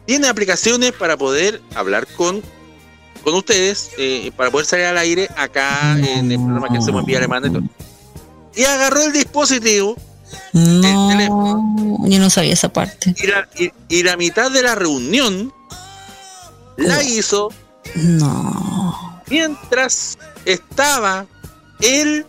tiene 0.05 0.27
aplicaciones 0.27 0.91
para 0.93 1.15
poder 1.17 1.61
hablar 1.75 2.07
con, 2.17 2.41
con 3.23 3.33
ustedes, 3.35 3.91
eh, 3.97 4.31
para 4.35 4.49
poder 4.51 4.65
salir 4.65 4.85
al 4.85 4.97
aire 4.97 5.29
acá 5.37 5.97
en 5.97 6.31
el 6.31 6.37
programa 6.39 6.67
que 6.69 6.77
hacemos 6.79 7.01
en 7.01 7.05
Vía 7.05 7.17
Alemana 7.19 7.47
y 7.47 7.51
todo. 7.51 7.63
Y 8.55 8.63
agarró 8.65 9.03
el 9.03 9.13
dispositivo 9.13 9.95
No, 10.53 12.05
yo 12.07 12.19
no 12.19 12.29
sabía 12.29 12.53
esa 12.53 12.69
parte. 12.73 13.13
y 13.17 13.27
la, 13.27 13.47
y- 13.57 13.71
y 13.87 14.03
la 14.03 14.17
mitad 14.17 14.51
de 14.51 14.63
la 14.63 14.75
reunión 14.75 15.53
la 16.77 17.03
hizo 17.03 17.49
No. 17.95 19.21
mientras 19.29 20.17
estaba 20.45 21.25
él 21.81 22.25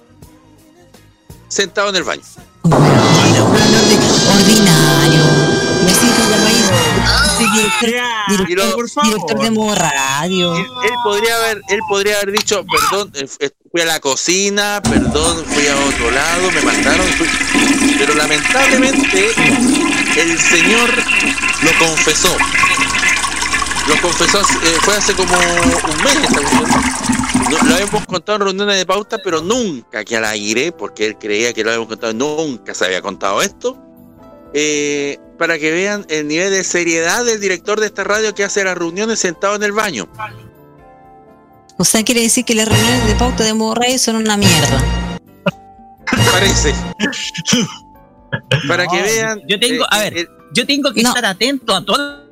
sentado 1.49 1.91
en 1.91 1.97
el 1.97 2.05
baño. 2.05 2.23
Ordinario. 4.29 5.25
Me 5.85 5.95
siento 5.95 6.23
director, 7.55 7.89
Y 8.29 8.35
lo- 8.37 8.45
director, 8.45 9.03
director 9.05 9.43
de 9.43 9.51
modo 9.51 9.75
radio. 9.75 10.55
Él, 10.57 10.67
él 10.85 10.91
podría 11.03 11.37
haber, 11.37 11.61
él 11.69 11.81
podría 11.89 12.17
haber 12.17 12.33
dicho, 12.33 12.65
perdón, 12.67 13.11
eh, 13.15 13.27
eh, 13.41 13.51
fui 13.71 13.81
a 13.81 13.85
la 13.87 14.01
cocina, 14.01 14.81
perdón, 14.83 15.45
fui 15.47 15.67
a 15.67 15.77
otro 15.89 16.11
lado, 16.11 16.51
me 16.53 16.61
mandaron, 16.63 17.07
fui-". 17.15 17.97
pero 17.99 18.15
lamentablemente 18.15 19.31
el 20.17 20.39
señor 20.39 20.91
lo 21.63 21.79
confesó. 21.79 22.37
Lo 23.89 24.01
confesó, 24.03 24.41
eh, 24.41 24.77
fue 24.83 24.97
hace 24.97 25.15
como 25.15 25.33
un 25.35 26.05
mes 26.05 26.17
esta 26.23 26.41
cuestión. 26.41 27.20
No, 27.51 27.59
lo 27.65 27.75
habíamos 27.75 28.07
contado 28.07 28.37
en 28.37 28.43
reuniones 28.43 28.77
de 28.77 28.87
pauta, 28.87 29.19
pero 29.23 29.43
nunca 29.43 30.05
que 30.05 30.17
al 30.17 30.25
aire, 30.25 30.73
porque 30.73 31.07
él 31.07 31.19
creía 31.19 31.53
que 31.53 31.65
lo 31.65 31.71
habíamos 31.71 31.89
contado, 31.89 32.13
nunca 32.13 32.75
se 32.75 32.85
había 32.85 33.03
contado 33.03 33.43
esto. 33.43 33.77
Eh, 34.53 35.19
para 35.39 35.59
que 35.59 35.71
vean 35.71 36.05
el 36.09 36.29
nivel 36.29 36.51
de 36.51 36.63
seriedad 36.65 37.25
del 37.25 37.41
director 37.41 37.81
de 37.81 37.87
esta 37.87 38.05
radio 38.05 38.35
que 38.35 38.45
hace 38.45 38.63
las 38.63 38.77
reuniones 38.77 39.19
sentado 39.19 39.55
en 39.57 39.63
el 39.63 39.73
baño. 39.73 40.09
O 41.79 41.85
sea, 41.85 42.03
quiere 42.05 42.21
decir 42.21 42.45
que 42.45 42.55
las 42.55 42.69
reuniones 42.69 43.07
de 43.07 43.15
pauta 43.15 43.43
de 43.43 43.55
modo 43.55 43.75
radio 43.75 43.99
son 43.99 44.17
una 44.17 44.37
mierda. 44.37 44.85
Parece. 46.31 46.75
Para 48.69 48.87
que 48.87 49.03
vean. 49.03 49.41
Yo 49.49 49.59
tengo, 49.59 49.85
eh, 49.85 49.89
a 49.91 49.99
ver, 49.99 50.19
eh, 50.19 50.29
yo 50.53 50.67
tengo 50.67 50.93
que 50.93 51.01
estar 51.01 51.25
atento 51.25 51.75
a 51.75 51.85
toda 51.85 52.30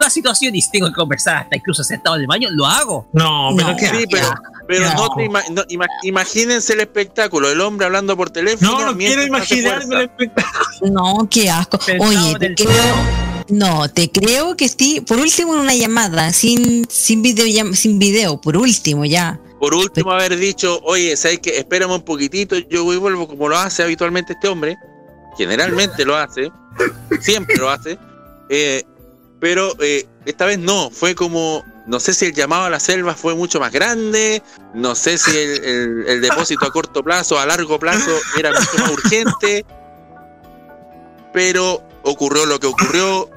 la 0.00 0.10
situación 0.10 0.54
y 0.54 0.62
si 0.62 0.70
tengo 0.70 0.88
que 0.88 0.94
conversar 0.94 1.36
hasta 1.36 1.56
incluso 1.56 1.82
sentado 1.84 2.16
en 2.16 2.22
el 2.22 2.26
baño, 2.26 2.48
lo 2.50 2.66
hago. 2.66 3.08
No, 3.12 3.50
pero 3.56 3.76
sí, 3.78 4.04
pero, 4.10 4.28
pero 4.68 4.86
no, 4.86 4.94
No. 4.94 5.14
te 5.16 5.24
ima- 5.24 5.44
no, 5.50 5.62
ima- 5.68 5.86
imagínense 6.02 6.72
el 6.74 6.80
espectáculo, 6.80 7.50
el 7.50 7.60
hombre 7.60 7.86
hablando 7.86 8.16
por 8.16 8.30
teléfono. 8.30 8.72
No, 8.80 8.86
no 8.92 8.96
quiero 8.98 9.22
imaginarme 9.24 9.94
el 9.96 10.02
espectáculo. 10.02 10.90
No, 10.92 11.28
qué 11.30 11.50
asco. 11.50 11.80
Sentado 11.80 12.10
Oye, 12.10 12.34
te 12.38 12.54
creo. 12.54 13.26
No, 13.48 13.88
te 13.88 14.10
creo 14.10 14.56
que 14.56 14.68
sí. 14.68 15.00
Por 15.06 15.18
último, 15.18 15.54
en 15.54 15.60
una 15.60 15.74
llamada, 15.74 16.32
sin, 16.32 16.84
sin, 16.90 17.22
video, 17.22 17.74
sin 17.74 17.98
video, 17.98 18.40
por 18.40 18.56
último, 18.56 19.04
ya. 19.04 19.38
Por 19.60 19.74
último, 19.74 20.10
haber 20.10 20.36
dicho, 20.36 20.80
oye, 20.82 21.16
¿sabes 21.16 21.38
qué? 21.40 21.58
Espérame 21.58 21.92
un 21.94 22.02
poquitito, 22.02 22.56
yo 22.58 22.84
voy 22.84 22.96
y 22.96 22.98
vuelvo 22.98 23.26
como 23.28 23.48
lo 23.48 23.56
hace 23.56 23.82
habitualmente 23.82 24.32
este 24.34 24.48
hombre. 24.48 24.76
Generalmente 25.38 26.04
lo 26.04 26.16
hace, 26.16 26.50
siempre 27.20 27.56
lo 27.56 27.70
hace. 27.70 27.98
eh, 28.48 28.82
pero 29.40 29.74
eh, 29.80 30.06
esta 30.24 30.46
vez 30.46 30.58
no, 30.58 30.90
fue 30.90 31.14
como, 31.14 31.64
no 31.86 32.00
sé 32.00 32.14
si 32.14 32.26
el 32.26 32.32
llamado 32.32 32.64
a 32.64 32.70
la 32.70 32.80
selva 32.80 33.14
fue 33.14 33.34
mucho 33.34 33.60
más 33.60 33.72
grande, 33.72 34.42
no 34.74 34.94
sé 34.94 35.18
si 35.18 35.36
el, 35.36 36.20
depósito 36.20 36.66
a 36.66 36.70
corto 36.72 37.02
plazo, 37.02 37.38
a 37.38 37.46
largo 37.46 37.78
plazo 37.78 38.10
era 38.38 38.50
mucho 38.52 38.78
más 38.78 38.90
urgente. 38.90 39.64
Pero 41.32 41.82
ocurrió 42.02 42.46
lo 42.46 42.58
que 42.58 42.66
ocurrió. 42.66 43.30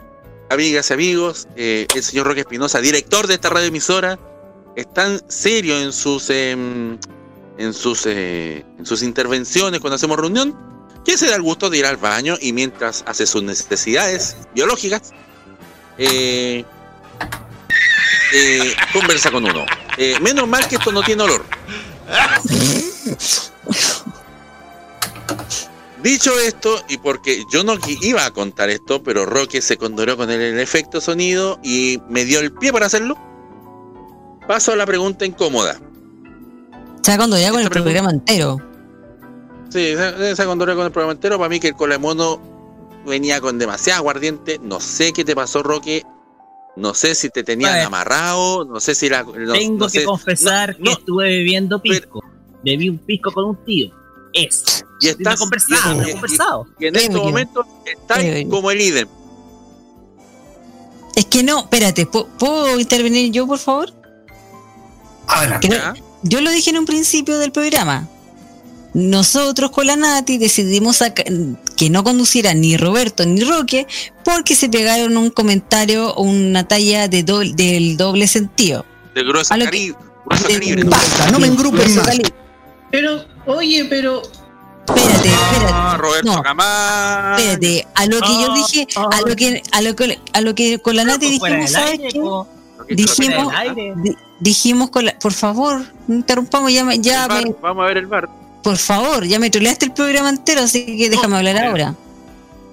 Amigas 0.51 0.89
y 0.89 0.93
amigos, 0.93 1.47
eh, 1.55 1.85
el 1.93 2.01
señor 2.01 2.25
Roque 2.25 2.39
Espinosa, 2.39 2.81
director 2.81 3.27
de 3.27 3.35
esta 3.35 3.49
radioemisora, 3.49 4.17
es 4.75 4.91
tan 4.91 5.21
serio 5.29 5.79
en 5.79 5.93
sus 5.93 6.31
em, 6.31 6.97
en 7.59 7.73
sus 7.73 8.07
eh, 8.07 8.65
en 8.79 8.85
sus 8.85 9.03
intervenciones 9.03 9.79
cuando 9.79 9.97
hacemos 9.97 10.17
reunión 10.17 10.57
que 11.05 11.17
se 11.17 11.27
da 11.27 11.35
el 11.35 11.43
gusto 11.43 11.69
de 11.69 11.77
ir 11.77 11.85
al 11.85 11.97
baño 11.97 12.35
y 12.41 12.53
mientras 12.53 13.03
hace 13.05 13.27
sus 13.27 13.43
necesidades 13.43 14.37
biológicas 14.55 15.13
eh, 15.99 16.65
eh, 18.33 18.73
conversa 18.93 19.29
con 19.31 19.45
uno. 19.45 19.65
Eh, 19.97 20.17
menos 20.21 20.47
mal 20.47 20.67
que 20.67 20.75
esto 20.77 20.91
no 20.91 21.03
tiene 21.03 21.23
olor. 21.23 21.45
Dicho 26.01 26.39
esto, 26.39 26.81
y 26.87 26.97
porque 26.97 27.43
yo 27.51 27.63
no 27.63 27.75
iba 28.01 28.25
a 28.25 28.31
contar 28.31 28.69
esto, 28.69 29.03
pero 29.03 29.25
Roque 29.25 29.61
se 29.61 29.75
condoró 29.75 30.15
con 30.15 30.31
el, 30.31 30.39
el 30.39 30.59
efecto 30.59 31.01
sonido 31.01 31.59
y 31.61 32.01
me 32.07 32.23
dio 32.23 32.39
el 32.39 32.53
pie 32.53 32.71
para 32.71 32.85
hacerlo, 32.85 33.17
paso 34.47 34.71
a 34.71 34.77
la 34.77 34.85
pregunta 34.85 35.25
incómoda. 35.25 35.77
Se 37.01 37.17
cuando 37.17 37.37
ya 37.37 37.51
con 37.51 37.61
el 37.61 37.69
programa 37.69 38.11
entero. 38.11 38.57
Sí, 39.69 39.95
se, 39.95 40.35
se 40.35 40.45
condoró 40.45 40.75
con 40.75 40.85
el 40.85 40.91
programa 40.91 41.13
entero. 41.13 41.37
Para 41.37 41.49
mí 41.49 41.59
que 41.59 41.69
el 41.69 41.75
colemono 41.75 42.41
venía 43.09 43.41
con 43.41 43.59
demasiado 43.59 43.97
aguardiente. 43.99 44.59
No 44.61 44.79
sé 44.79 45.11
qué 45.11 45.25
te 45.25 45.35
pasó, 45.35 45.61
Roque. 45.63 46.05
No 46.75 46.93
sé 46.93 47.13
si 47.15 47.29
te 47.29 47.43
tenían 47.43 47.79
amarrado. 47.81 48.63
No 48.63 48.79
sé 48.79 48.95
si 48.95 49.09
la. 49.09 49.23
no- 49.23 49.51
Tengo 49.53 49.77
no 49.85 49.91
que 49.91 49.99
sé- 49.99 50.05
confesar 50.05 50.77
que 50.77 50.91
estuve 50.91 51.25
bebiendo 51.25 51.81
pisco. 51.81 52.23
Bebí 52.63 52.87
un 52.89 52.97
pisco 52.99 53.31
con 53.31 53.45
un 53.45 53.65
tío. 53.65 53.91
Eso. 54.33 54.85
Y 55.01 55.05
no 55.07 55.11
estás- 55.11 55.39
conversado, 55.39 55.93
y- 55.93 55.97
no 56.05 56.11
conversado. 56.13 56.67
Y 56.79 56.85
en 56.85 56.95
estos 56.95 57.23
momentos 57.23 57.65
está 57.85 58.15
como 58.49 58.71
el 58.71 58.79
idem. 58.81 59.07
Es 61.15 61.25
que 61.25 61.43
no, 61.43 61.59
espérate, 61.61 62.07
¿pu- 62.09 62.27
¿puedo 62.37 62.79
intervenir 62.79 63.31
yo, 63.31 63.45
por 63.47 63.57
favor? 63.59 63.91
No- 65.69 65.93
yo 66.23 66.41
lo 66.41 66.49
dije 66.51 66.69
en 66.69 66.77
un 66.77 66.85
principio 66.85 67.37
del 67.39 67.51
programa. 67.51 68.07
Nosotros 68.93 69.69
con 69.71 69.85
la 69.87 69.95
Nati 69.95 70.37
decidimos 70.37 70.97
saca- 70.97 71.23
que 71.75 71.89
no 71.89 72.03
conduciera 72.03 72.53
ni 72.53 72.75
Roberto 72.75 73.25
ni 73.25 73.41
Roque 73.43 73.85
porque 74.25 74.55
se 74.55 74.67
pegaron 74.69 75.15
un 75.17 75.29
comentario 75.29 76.13
o 76.15 76.23
una 76.23 76.67
talla 76.67 77.07
de 77.07 77.23
doble- 77.23 77.53
del 77.53 77.97
doble 77.97 78.27
sentido. 78.27 78.85
De 79.13 79.23
grueso 79.23 79.53
calibre. 79.53 80.83
Basta, 80.85 81.31
no 81.31 81.39
me 81.39 81.47
engrupes 81.47 81.95
más. 81.95 82.09
Pero, 82.91 83.23
oye, 83.45 83.85
pero. 83.85 84.21
Espérate, 84.87 85.27
espérate. 85.29 85.71
Ah, 85.71 85.97
Roberto 85.99 86.33
No. 86.35 86.41
Camás. 86.41 87.39
Espérate, 87.39 87.87
a 87.95 88.05
lo 88.07 88.19
que 88.21 88.27
yo 88.41 88.53
dije, 88.55 88.87
a 88.95 89.21
lo 89.21 89.35
que, 89.35 89.61
a 89.71 89.81
lo 89.81 89.95
que, 89.95 90.19
a 90.33 90.41
lo 90.41 90.55
que 90.55 90.79
con 90.79 90.95
la 90.95 91.03
Nati 91.03 91.37
fuera 91.37 91.55
dijimos, 91.57 91.71
¿sabes 91.71 91.91
aire, 91.91 92.09
qué? 92.11 92.95
Dijimos, 92.95 93.53
dijimos 94.39 94.89
con 94.89 95.05
la, 95.05 95.19
por 95.19 95.33
favor, 95.33 95.81
no 96.07 96.15
interrumpamos, 96.15 96.73
ya, 96.73 96.83
me- 96.85 96.97
ya 96.99 97.27
bar, 97.27 97.45
me- 97.45 97.55
Vamos 97.61 97.83
a 97.83 97.87
ver 97.87 97.97
el 97.97 98.07
bar. 98.07 98.27
Por 98.63 98.77
favor, 98.77 99.25
ya 99.25 99.39
me 99.39 99.49
troleaste 99.49 99.85
el 99.85 99.93
programa 99.93 100.29
entero, 100.29 100.61
así 100.61 100.97
que 100.97 101.09
déjame 101.09 101.37
hablar 101.37 101.57
ahora. 101.57 101.95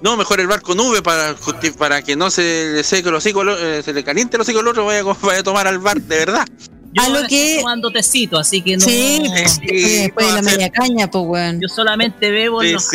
No, 0.01 0.15
mejor 0.15 0.39
el 0.39 0.47
bar 0.47 0.61
con 0.61 0.79
V 0.79 1.01
para, 1.01 1.35
justi- 1.35 1.73
para 1.75 2.01
que 2.03 2.15
no 2.15 2.29
se 2.29 2.71
le 2.75 2.83
seque 2.83 3.09
los 3.09 3.23
hocico, 3.25 3.43
eh, 3.43 3.81
se 3.83 3.93
le 3.93 4.03
caliente 4.03 4.37
los 4.37 4.45
hocico 4.47 4.59
al 4.59 4.67
otro, 4.67 4.85
vaya, 4.85 4.99
a- 5.01 5.03
vaya 5.25 5.39
a 5.39 5.43
tomar 5.43 5.67
al 5.67 5.79
bar, 5.79 5.99
de 6.01 6.17
verdad. 6.17 6.47
Yo 6.93 7.03
A 7.03 7.09
lo 7.09 7.27
que- 7.27 7.47
estoy 7.49 7.63
tomando 7.63 7.91
tecito, 7.91 8.37
así 8.37 8.61
que 8.61 8.77
no. 8.77 8.85
Sí, 8.85 9.21
pues, 9.27 9.59
después 9.59 10.27
de 10.27 10.33
la 10.33 10.41
media 10.41 10.69
caña, 10.69 11.09
pues 11.09 11.23
weón. 11.27 11.59
Yo 11.61 11.67
solamente 11.67 12.29
bebo 12.31 12.61
en 12.63 12.73
los. 12.73 12.87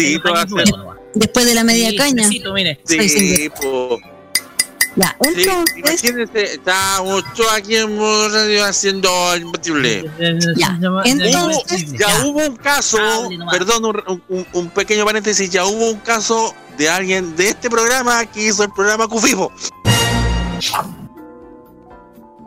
Después 1.14 1.44
de 1.44 1.54
la 1.54 1.62
media 1.64 1.90
Sí, 1.90 1.96
caña. 1.96 2.22
tecito, 2.28 2.52
mire. 2.54 2.80
Soy 2.86 3.08
Sí, 3.08 3.50
po. 3.60 3.98
Ya, 4.94 5.16
Sí, 5.22 5.28
entonces, 5.42 5.76
imagínense, 5.78 6.42
estábamos 6.54 7.24
todos 7.34 7.50
aquí 7.52 7.76
en 7.76 7.96
modo 7.96 8.28
radio 8.28 8.64
haciendo 8.66 9.08
imposible. 9.38 10.04
ya, 10.56 10.76
entonces, 11.04 11.92
Ya, 11.92 12.08
Ya. 12.08 12.24
hubo 12.26 12.46
un 12.46 12.56
caso, 12.56 12.98
perdón, 13.50 13.86
un, 14.06 14.22
un- 14.28 14.46
un 14.52 14.68
pequeño 14.70 15.04
paréntesis, 15.06 15.48
ya 15.50 15.64
hubo 15.64 15.90
un 15.92 15.98
caso 16.00 16.54
de 16.76 16.90
alguien 16.90 17.34
de 17.36 17.48
este 17.48 17.70
programa 17.70 18.26
que 18.26 18.48
hizo 18.48 18.64
el 18.64 18.70
programa 18.72 19.08
Cufifo. 19.08 19.50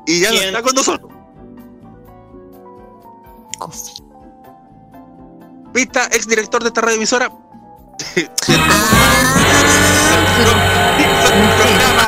Y 0.06 0.20
ya 0.20 0.30
no 0.30 0.36
¿Quién? 0.38 0.48
está 0.50 0.62
con 0.62 0.76
nosotros. 0.76 1.12
Pista, 5.74 6.06
ex 6.12 6.28
director 6.28 6.62
de 6.62 6.68
esta 6.68 6.82
radioemisora. 6.82 7.32
hizo 8.16 8.32
el 11.34 11.50
programa, 11.58 12.05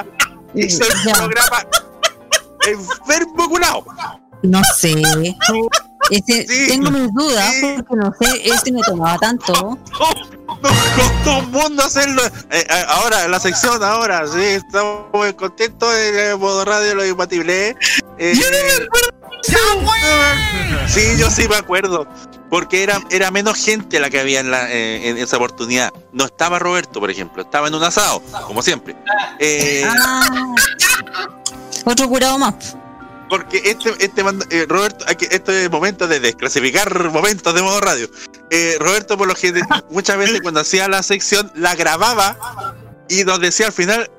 hizo 0.65 0.83
el 0.83 1.03
Ya. 1.05 1.13
programa 1.13 1.65
enfermo 2.67 3.49
curado. 3.49 3.83
no 4.43 4.61
sé. 4.77 4.93
Ese, 6.09 6.47
Sí, 6.47 6.67
tengo 6.69 6.89
mis 6.91 7.13
dudas 7.13 7.53
sí. 7.53 7.75
porque 7.77 7.95
no 7.95 8.13
sé, 8.19 8.49
ese 8.49 8.71
no 8.71 8.79
tomaba 8.81 9.17
tanto. 9.17 9.77
Nos 10.61 10.73
costó 10.95 11.39
un 11.39 11.51
mundo 11.51 11.83
hacerlo. 11.83 12.21
Eh, 12.25 12.65
eh, 12.69 12.85
ahora, 12.87 13.27
la 13.27 13.39
sección, 13.39 13.83
ahora, 13.83 14.25
sí, 14.25 14.39
estamos 14.41 15.07
muy 15.13 15.33
contentos 15.33 15.93
de 15.93 16.35
modo 16.37 16.63
radio 16.65 16.95
lo 16.95 17.05
imbatible. 17.05 17.75
Eh, 18.17 18.33
Sí, 20.87 21.01
yo 21.17 21.29
sí 21.29 21.47
me 21.47 21.55
acuerdo. 21.57 22.07
Porque 22.49 22.81
era, 22.83 23.01
era 23.09 23.29
menos 23.31 23.57
gente 23.57 23.99
la 23.99 24.09
que 24.09 24.19
había 24.19 24.39
en, 24.39 24.51
la, 24.51 24.71
eh, 24.71 25.09
en 25.09 25.17
esa 25.17 25.35
oportunidad. 25.37 25.91
No 26.13 26.25
estaba 26.25 26.59
Roberto, 26.59 26.99
por 27.01 27.11
ejemplo. 27.11 27.43
Estaba 27.43 27.67
en 27.67 27.75
un 27.75 27.83
asado, 27.83 28.21
como 28.45 28.61
siempre. 28.61 28.95
Eh, 29.39 29.83
Ah, 29.85 30.25
otro 31.85 32.07
curado 32.07 32.37
más. 32.37 32.75
porque 33.29 33.57
este, 33.65 33.89
este 33.99 34.23
eh, 34.51 34.65
Roberto, 34.69 35.03
hay 35.07 35.15
que- 35.15 35.27
este 35.29 35.65
es 35.65 35.71
momento 35.71 36.07
de 36.07 36.19
desclasificar 36.21 37.11
momentos 37.11 37.53
de 37.53 37.61
modo 37.61 37.81
radio. 37.81 38.09
Eh, 38.49 38.77
Roberto, 38.79 39.17
por 39.17 39.27
lo 39.27 39.35
que 39.35 39.61
muchas 39.89 40.17
veces 40.17 40.39
cuando 40.41 40.61
hacía 40.61 40.87
la 40.87 41.03
sección, 41.03 41.51
la 41.55 41.75
grababa 41.75 42.37
y 43.09 43.25
nos 43.25 43.41
decía 43.41 43.65
al 43.67 43.73
final: 43.73 44.09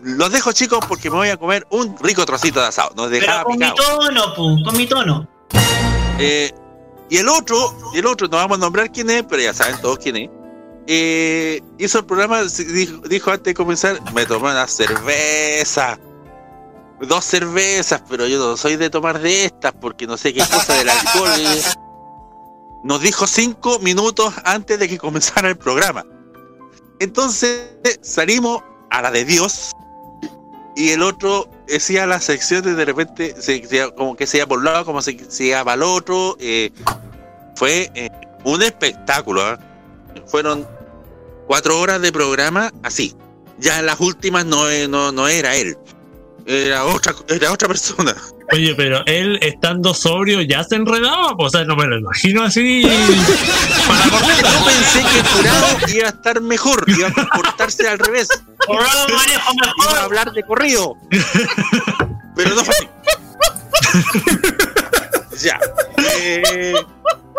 Los 0.00 0.32
dejo 0.32 0.52
chicos 0.52 0.78
porque 0.88 1.10
me 1.10 1.16
voy 1.16 1.28
a 1.28 1.36
comer 1.36 1.66
un 1.70 1.96
rico 1.98 2.24
trocito 2.24 2.60
de 2.60 2.66
asado. 2.68 2.90
Nos 2.96 3.08
Pero 3.10 3.20
dejaba 3.20 3.44
con 3.44 3.58
mi 3.58 3.74
tono, 3.74 4.34
pu, 4.34 4.62
con 4.64 4.76
mi 4.76 4.86
tono. 4.86 5.28
Eh, 6.18 6.50
y 7.08 7.18
el 7.18 7.28
otro, 7.28 7.74
y 7.94 7.98
el 7.98 8.06
otro, 8.06 8.28
no 8.28 8.36
vamos 8.36 8.58
a 8.58 8.60
nombrar 8.60 8.90
quién 8.90 9.10
es, 9.10 9.22
pero 9.28 9.42
ya 9.42 9.54
saben 9.54 9.80
todos 9.80 9.98
quién 9.98 10.16
es. 10.16 10.30
Eh, 10.88 11.60
hizo 11.78 11.98
el 11.98 12.06
programa, 12.06 12.42
dijo 13.08 13.30
antes 13.30 13.44
de 13.44 13.54
comenzar, 13.54 14.00
me 14.12 14.26
tomé 14.26 14.50
una 14.50 14.66
cerveza. 14.66 15.98
Dos 17.00 17.24
cervezas, 17.24 18.02
pero 18.08 18.26
yo 18.26 18.38
no 18.38 18.56
soy 18.56 18.76
de 18.76 18.88
tomar 18.88 19.20
de 19.20 19.44
estas 19.44 19.72
porque 19.72 20.06
no 20.06 20.16
sé 20.16 20.32
qué 20.32 20.40
cosa 20.40 20.74
del 20.74 20.88
alcohol. 20.88 21.28
eh. 21.38 21.62
Nos 22.84 23.00
dijo 23.00 23.26
cinco 23.26 23.78
minutos 23.80 24.32
antes 24.44 24.78
de 24.78 24.88
que 24.88 24.96
comenzara 24.96 25.48
el 25.48 25.56
programa. 25.58 26.04
Entonces 27.00 27.68
salimos 28.00 28.62
a 28.90 29.02
la 29.02 29.10
de 29.10 29.24
Dios 29.24 29.72
y 30.76 30.90
el 30.90 31.02
otro 31.02 31.50
decía 31.66 32.06
las 32.06 32.24
secciones 32.24 32.76
de 32.76 32.84
repente 32.84 33.34
se, 33.40 33.62
como 33.92 34.16
que 34.16 34.26
se 34.26 34.38
iba 34.38 34.46
por 34.46 34.58
un 34.58 34.64
lado 34.64 34.84
como 34.84 35.02
se, 35.02 35.18
se 35.28 35.44
iba 35.44 35.64
para 35.64 35.74
el 35.74 35.82
otro 35.82 36.36
eh, 36.40 36.70
fue 37.54 37.90
eh, 37.94 38.10
un 38.44 38.62
espectáculo 38.62 39.42
¿ah? 39.42 39.58
fueron 40.26 40.66
cuatro 41.46 41.78
horas 41.80 42.00
de 42.00 42.12
programa 42.12 42.72
así 42.82 43.14
ya 43.58 43.78
en 43.78 43.86
las 43.86 44.00
últimas 44.00 44.44
no, 44.44 44.68
eh, 44.70 44.88
no, 44.88 45.12
no 45.12 45.28
era 45.28 45.56
él 45.56 45.76
era 46.46 46.84
otra 46.84 47.14
era 47.28 47.52
otra 47.52 47.68
persona. 47.68 48.14
Oye, 48.52 48.74
pero 48.76 49.02
él 49.06 49.38
estando 49.42 49.92
sobrio 49.92 50.40
ya 50.42 50.62
se 50.62 50.76
enredaba, 50.76 51.36
pues, 51.36 51.48
o 51.48 51.58
sea, 51.58 51.64
no 51.64 51.74
me 51.74 51.86
lo 51.86 51.98
imagino 51.98 52.44
así. 52.44 52.82
Para 53.88 54.10
cortar. 54.10 54.52
yo 54.52 54.64
pensé 54.64 55.02
que 55.02 55.18
el 55.18 55.26
jurado 55.26 55.66
iba 55.88 56.06
a 56.06 56.10
estar 56.10 56.40
mejor 56.40 56.84
iba 56.86 57.08
a 57.08 57.12
comportarse 57.12 57.88
al 57.88 57.98
revés. 57.98 58.28
Manejo 58.68 59.52
iba 59.82 60.00
a 60.00 60.04
hablar 60.04 60.32
de 60.32 60.42
corrido. 60.44 60.94
Pero 62.36 62.54
no 62.54 62.64
fue 62.64 62.74
así. 62.74 62.88
Ya 65.42 65.60
eh, 65.98 66.72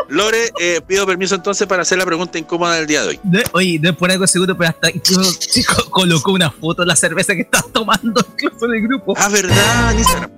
Lore, 0.09 0.51
eh, 0.59 0.81
pido 0.85 1.05
permiso 1.05 1.35
entonces 1.35 1.67
para 1.67 1.81
hacer 1.81 1.97
la 1.97 2.05
pregunta 2.05 2.37
incómoda 2.37 2.75
del 2.75 2.87
día 2.87 3.01
de 3.01 3.07
hoy. 3.09 3.19
No, 3.23 3.39
oye, 3.53 3.79
no 3.79 3.89
es 3.89 3.95
por 3.97 4.09
algo 4.11 4.25
seguro, 4.27 4.55
pero 4.57 4.69
hasta 4.69 4.89
incluso 4.89 5.37
chico, 5.39 5.89
colocó 5.89 6.31
una 6.31 6.49
foto 6.51 6.83
de 6.83 6.87
la 6.87 6.95
cerveza 6.95 7.33
que 7.35 7.41
estás 7.41 7.65
tomando 7.73 8.25
incluso 8.33 8.65
en 8.67 8.73
el 8.73 8.81
grupo. 8.83 9.13
Ah, 9.17 9.29
verdad, 9.29 9.91
en 9.91 9.99
Instagram. 9.99 10.31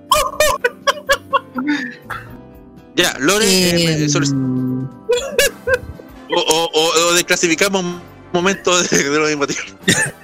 Ya, 2.96 3.16
Lore, 3.20 3.46
eh, 3.46 4.06
Eh, 4.06 4.08
o, 6.36 6.40
o, 6.40 6.70
o- 6.74 7.08
o 7.10 7.14
desclasificamos 7.14 8.02
momento 8.32 8.78
de, 8.82 9.10
de 9.10 9.20
los 9.20 9.32
imbatibles. 9.32 9.74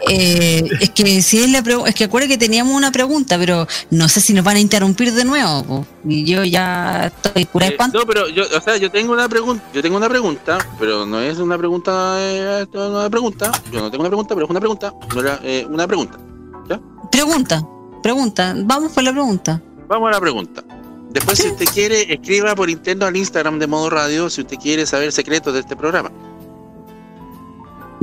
Eh, 0.07 0.63
es 0.79 0.89
que 0.91 1.21
si 1.21 1.39
es 1.39 1.49
la 1.49 1.63
es 1.87 1.95
que 1.95 2.03
acuerda 2.03 2.27
que 2.27 2.37
teníamos 2.37 2.75
una 2.75 2.91
pregunta, 2.91 3.37
pero 3.37 3.67
no 3.89 4.07
sé 4.07 4.21
si 4.21 4.33
nos 4.33 4.43
van 4.43 4.57
a 4.57 4.59
interrumpir 4.59 5.11
de 5.13 5.25
nuevo. 5.25 5.85
Y 6.07 6.23
yo 6.25 6.43
ya 6.43 7.07
estoy 7.07 7.45
cura 7.45 7.67
de 7.67 7.73
Eh, 7.73 7.77
no, 7.93 8.05
pero 8.05 8.29
yo, 8.29 8.43
o 8.55 8.61
sea, 8.61 8.77
yo 8.77 8.91
tengo 8.91 9.13
una 9.13 9.27
pregunta, 9.27 9.63
yo 9.73 9.81
tengo 9.81 9.97
una 9.97 10.09
pregunta, 10.09 10.57
pero 10.79 11.05
no 11.05 11.19
es 11.19 11.37
una 11.39 11.57
pregunta, 11.57 12.15
eh, 12.19 12.67
no 12.71 12.83
es 12.83 12.89
una 12.91 13.09
pregunta, 13.09 13.51
yo 13.71 13.81
no 13.81 13.89
tengo 13.89 14.03
una 14.03 14.09
pregunta, 14.09 14.35
pero 14.35 14.45
es 14.45 14.49
una 14.51 14.59
pregunta, 14.59 14.93
no 15.13 15.21
era, 15.21 15.39
eh, 15.43 15.65
una 15.69 15.87
pregunta. 15.87 16.19
Pregunta, 17.11 17.67
pregunta, 18.03 18.53
vamos 18.57 18.91
por 18.91 19.03
la 19.03 19.11
pregunta. 19.11 19.61
Vamos 19.87 20.09
a 20.09 20.11
la 20.11 20.19
pregunta. 20.19 20.63
Después, 21.11 21.37
si 21.39 21.47
usted 21.47 21.65
quiere, 21.73 22.13
escriba 22.13 22.55
por 22.55 22.69
interno 22.69 23.05
al 23.05 23.15
Instagram 23.15 23.57
de 23.57 23.67
Modo 23.67 23.89
Radio 23.89 24.29
si 24.29 24.41
usted 24.41 24.57
quiere 24.57 24.85
saber 24.85 25.13
secretos 25.13 25.53
de 25.53 25.61
este 25.61 25.75
programa. 25.75 26.11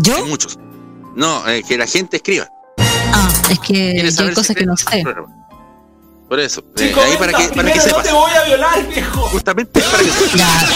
¿Yo? 0.03 0.17
Hay 0.17 0.25
muchos. 0.25 0.59
No, 1.15 1.47
eh, 1.49 1.63
que 1.67 1.77
la 1.79 1.87
gente 1.87 2.17
escriba. 2.19 2.49
Ah, 3.13 3.29
es 3.51 3.59
que 3.61 3.67
¿Quiere 3.75 4.09
hay 4.09 4.35
cosas 4.35 4.57
que 4.57 4.67
no 4.67 4.77
sé. 4.77 5.05
Por 6.29 6.41
eso. 6.41 6.65
eh, 6.79 6.95
ahí 7.05 7.17
para 7.19 7.33
que, 7.35 7.49
para 7.55 7.71
que 7.71 7.77
no 7.79 7.83
sepas. 7.85 8.05
te 8.05 8.13
voy 8.13 8.31
a 8.33 8.45
violar, 8.45 8.89
viejo. 8.89 9.21
Justamente 9.29 9.81
para 9.83 10.03
que 10.03 10.11
sepas. 10.11 10.71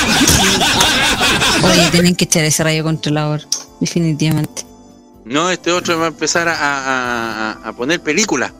Oye, 1.65 1.91
tienen 1.91 2.15
que 2.15 2.25
echar 2.27 2.45
ese 2.45 2.63
radio 2.63 2.85
controlador, 2.85 3.41
definitivamente. 3.81 4.65
No, 5.25 5.51
este 5.51 5.73
otro 5.73 5.99
va 5.99 6.05
a 6.05 6.09
empezar 6.09 6.47
a, 6.49 6.55
a- 6.55 7.51
a- 7.65 7.69
a 7.69 7.73
poner 7.73 8.01
películas. 8.03 8.53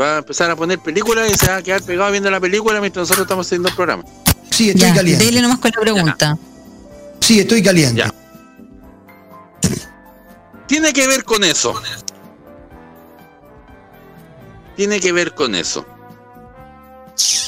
Va 0.00 0.16
a 0.16 0.18
empezar 0.18 0.50
a 0.50 0.56
poner 0.56 0.78
películas 0.78 1.30
y 1.30 1.34
se 1.34 1.48
va 1.48 1.56
a 1.56 1.62
quedar 1.62 1.82
pegado 1.82 2.10
viendo 2.10 2.30
la 2.30 2.40
película 2.40 2.80
mientras 2.80 3.02
nosotros 3.02 3.24
estamos 3.26 3.46
haciendo 3.46 3.68
el 3.68 3.74
programa. 3.74 4.04
Sí, 4.50 4.70
estoy 4.70 4.88
Ya, 4.88 4.94
caliente. 4.94 5.24
dele 5.24 5.42
nomás 5.42 5.58
con 5.58 5.70
la 5.74 5.80
pregunta. 5.80 6.38
Sí, 7.20 7.40
estoy 7.40 7.62
caliente. 7.62 7.96
Ya. 8.00 8.14
Tiene 10.68 10.92
que 10.92 11.06
ver 11.08 11.24
con 11.24 11.42
eso. 11.44 11.74
Tiene 14.76 15.00
que 15.00 15.12
ver 15.12 15.34
con 15.34 15.54
eso. 15.54 15.84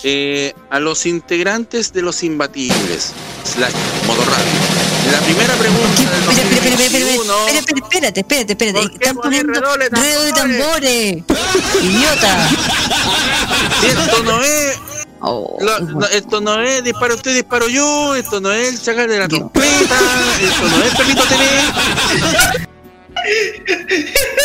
Eh, 0.03 0.55
a 0.71 0.81
los 0.81 1.07
integrantes 1.07 1.93
de 1.93 2.03
los 2.03 2.23
imbatibles, 2.25 3.13
slash 3.45 3.73
modo 4.07 4.25
radio. 4.25 5.13
La 5.13 5.19
primera 5.21 5.55
pregunta 5.55 6.03
Espera, 6.03 6.43
espera, 6.43 6.75
espera, 6.75 6.85
espera, 6.85 7.07
2021, 7.07 7.49
espera, 7.49 7.59
espera, 7.59 7.81
espérate, 7.83 8.21
espérate, 8.21 8.53
espérate. 8.53 8.95
Están 8.95 9.17
poniendo 9.17 9.53
redoble, 9.53 9.91
de 9.91 10.33
tambores. 10.33 11.25
Idiota. 11.83 12.49
Esto 13.87 14.23
no 14.25 14.43
es. 14.43 14.79
Oh, 15.21 15.59
lo- 15.61 15.81
no, 15.81 16.07
esto 16.07 16.41
no 16.41 16.61
es 16.63 16.83
disparo 16.83 17.15
usted, 17.15 17.35
disparo 17.35 17.69
yo. 17.69 18.15
Esto 18.17 18.41
no 18.41 18.51
es 18.53 18.69
el 18.75 18.83
chacal 18.83 19.07
de 19.09 19.19
la 19.19 19.29
trompeta. 19.29 19.99
Esto 20.41 20.69
no 20.69 20.83
es 20.83 20.95
Pepito 20.97 21.23
TV. 21.25 22.70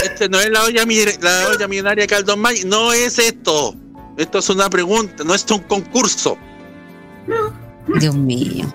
Este 0.04 0.28
no 0.30 0.40
es 0.40 0.50
la 0.50 0.64
olla, 0.64 0.86
mi- 0.86 1.04
la 1.22 1.48
olla 1.50 1.68
millonaria 1.68 2.04
de 2.04 2.08
Caldón 2.08 2.40
May. 2.40 2.64
No 2.66 2.92
es 2.94 3.18
esto. 3.20 3.76
Esto 4.18 4.40
es 4.40 4.50
una 4.50 4.70
pregunta, 4.70 5.24
no 5.24 5.34
es 5.36 5.46
un 5.52 5.60
concurso. 5.60 6.38
Dios 8.00 8.16
mío. 8.16 8.66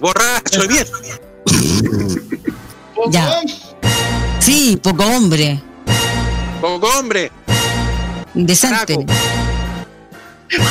Borracho, 0.00 0.66
bien. 0.68 0.86
Ya. 3.10 3.40
Sí, 4.38 4.78
poco 4.82 5.04
hombre. 5.04 5.60
Poco 6.60 6.88
hombre. 6.98 7.30
Indecente. 8.34 8.96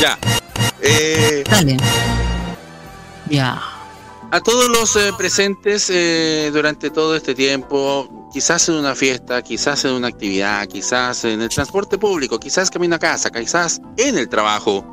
Ya. 0.00 0.18
Eh, 0.80 1.44
Dale. 1.48 1.76
Ya. 3.28 3.62
A 4.34 4.40
todos 4.40 4.70
los 4.70 4.96
eh, 4.96 5.12
presentes 5.18 5.90
eh, 5.90 6.50
durante 6.54 6.88
todo 6.90 7.14
este 7.14 7.34
tiempo, 7.34 8.30
quizás 8.32 8.66
en 8.70 8.76
una 8.76 8.94
fiesta, 8.94 9.42
quizás 9.42 9.84
en 9.84 9.92
una 9.92 10.08
actividad, 10.08 10.66
quizás 10.68 11.24
en 11.26 11.42
el 11.42 11.50
transporte 11.50 11.98
público, 11.98 12.40
quizás 12.40 12.70
camino 12.70 12.96
a 12.96 12.98
casa, 12.98 13.30
quizás 13.30 13.82
en 13.98 14.16
el 14.16 14.30
trabajo, 14.30 14.86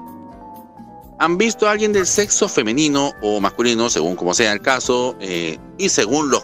han 1.20 1.38
visto 1.38 1.68
a 1.68 1.72
alguien 1.72 1.94
del 1.94 2.06
sexo 2.06 2.49
femenino 2.49 3.14
o 3.22 3.40
masculino, 3.40 3.90
según 3.90 4.18
como 4.18 4.34
sea 4.34 4.52
el 4.52 4.60
caso, 4.61 5.16
eh, 5.22 5.57
y 5.78 5.88
según 5.88 6.30
los, 6.32 6.44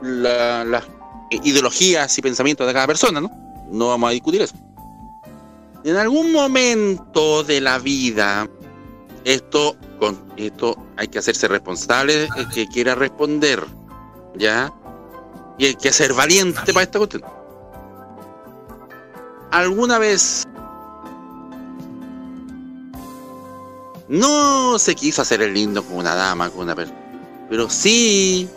la- 0.00 0.64
las 0.64 0.84
ideologías 1.42 2.16
y 2.18 2.22
pensamientos 2.22 2.68
de 2.68 2.72
cada 2.72 2.86
persona, 2.86 3.20
¿no? 3.20 3.32
No 3.72 3.88
vamos 3.88 4.10
a 4.10 4.12
discutir 4.12 4.42
eso. 4.42 4.54
En 5.82 5.96
algún 5.96 6.30
momento 6.30 7.42
de 7.42 7.60
la 7.60 7.80
vida, 7.80 8.48
esto, 9.24 9.76
con 9.96 10.16
esto 10.36 10.76
hay 10.96 11.08
que 11.08 11.18
hacerse 11.18 11.48
responsable, 11.48 12.28
el 12.36 12.48
que 12.48 12.66
quiera 12.68 12.94
responder, 12.94 13.64
¿ya? 14.36 14.72
Y 15.58 15.66
hay 15.66 15.74
que 15.74 15.92
ser 15.92 16.12
valiente 16.12 16.72
para 16.72 16.82
esta 16.84 16.98
cuestión. 16.98 17.22
¿Alguna 19.50 19.98
vez 19.98 20.44
no 24.08 24.78
se 24.78 24.94
quiso 24.94 25.22
hacer 25.22 25.42
el 25.42 25.54
lindo 25.54 25.82
con 25.82 25.96
una 25.96 26.14
dama, 26.14 26.50
con 26.50 26.62
una 26.62 26.74
persona? 26.74 26.98
Pero 27.48 27.68
sí 27.70 28.48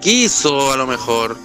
quiso 0.00 0.72
a 0.72 0.76
lo 0.76 0.86
mejor. 0.86 1.36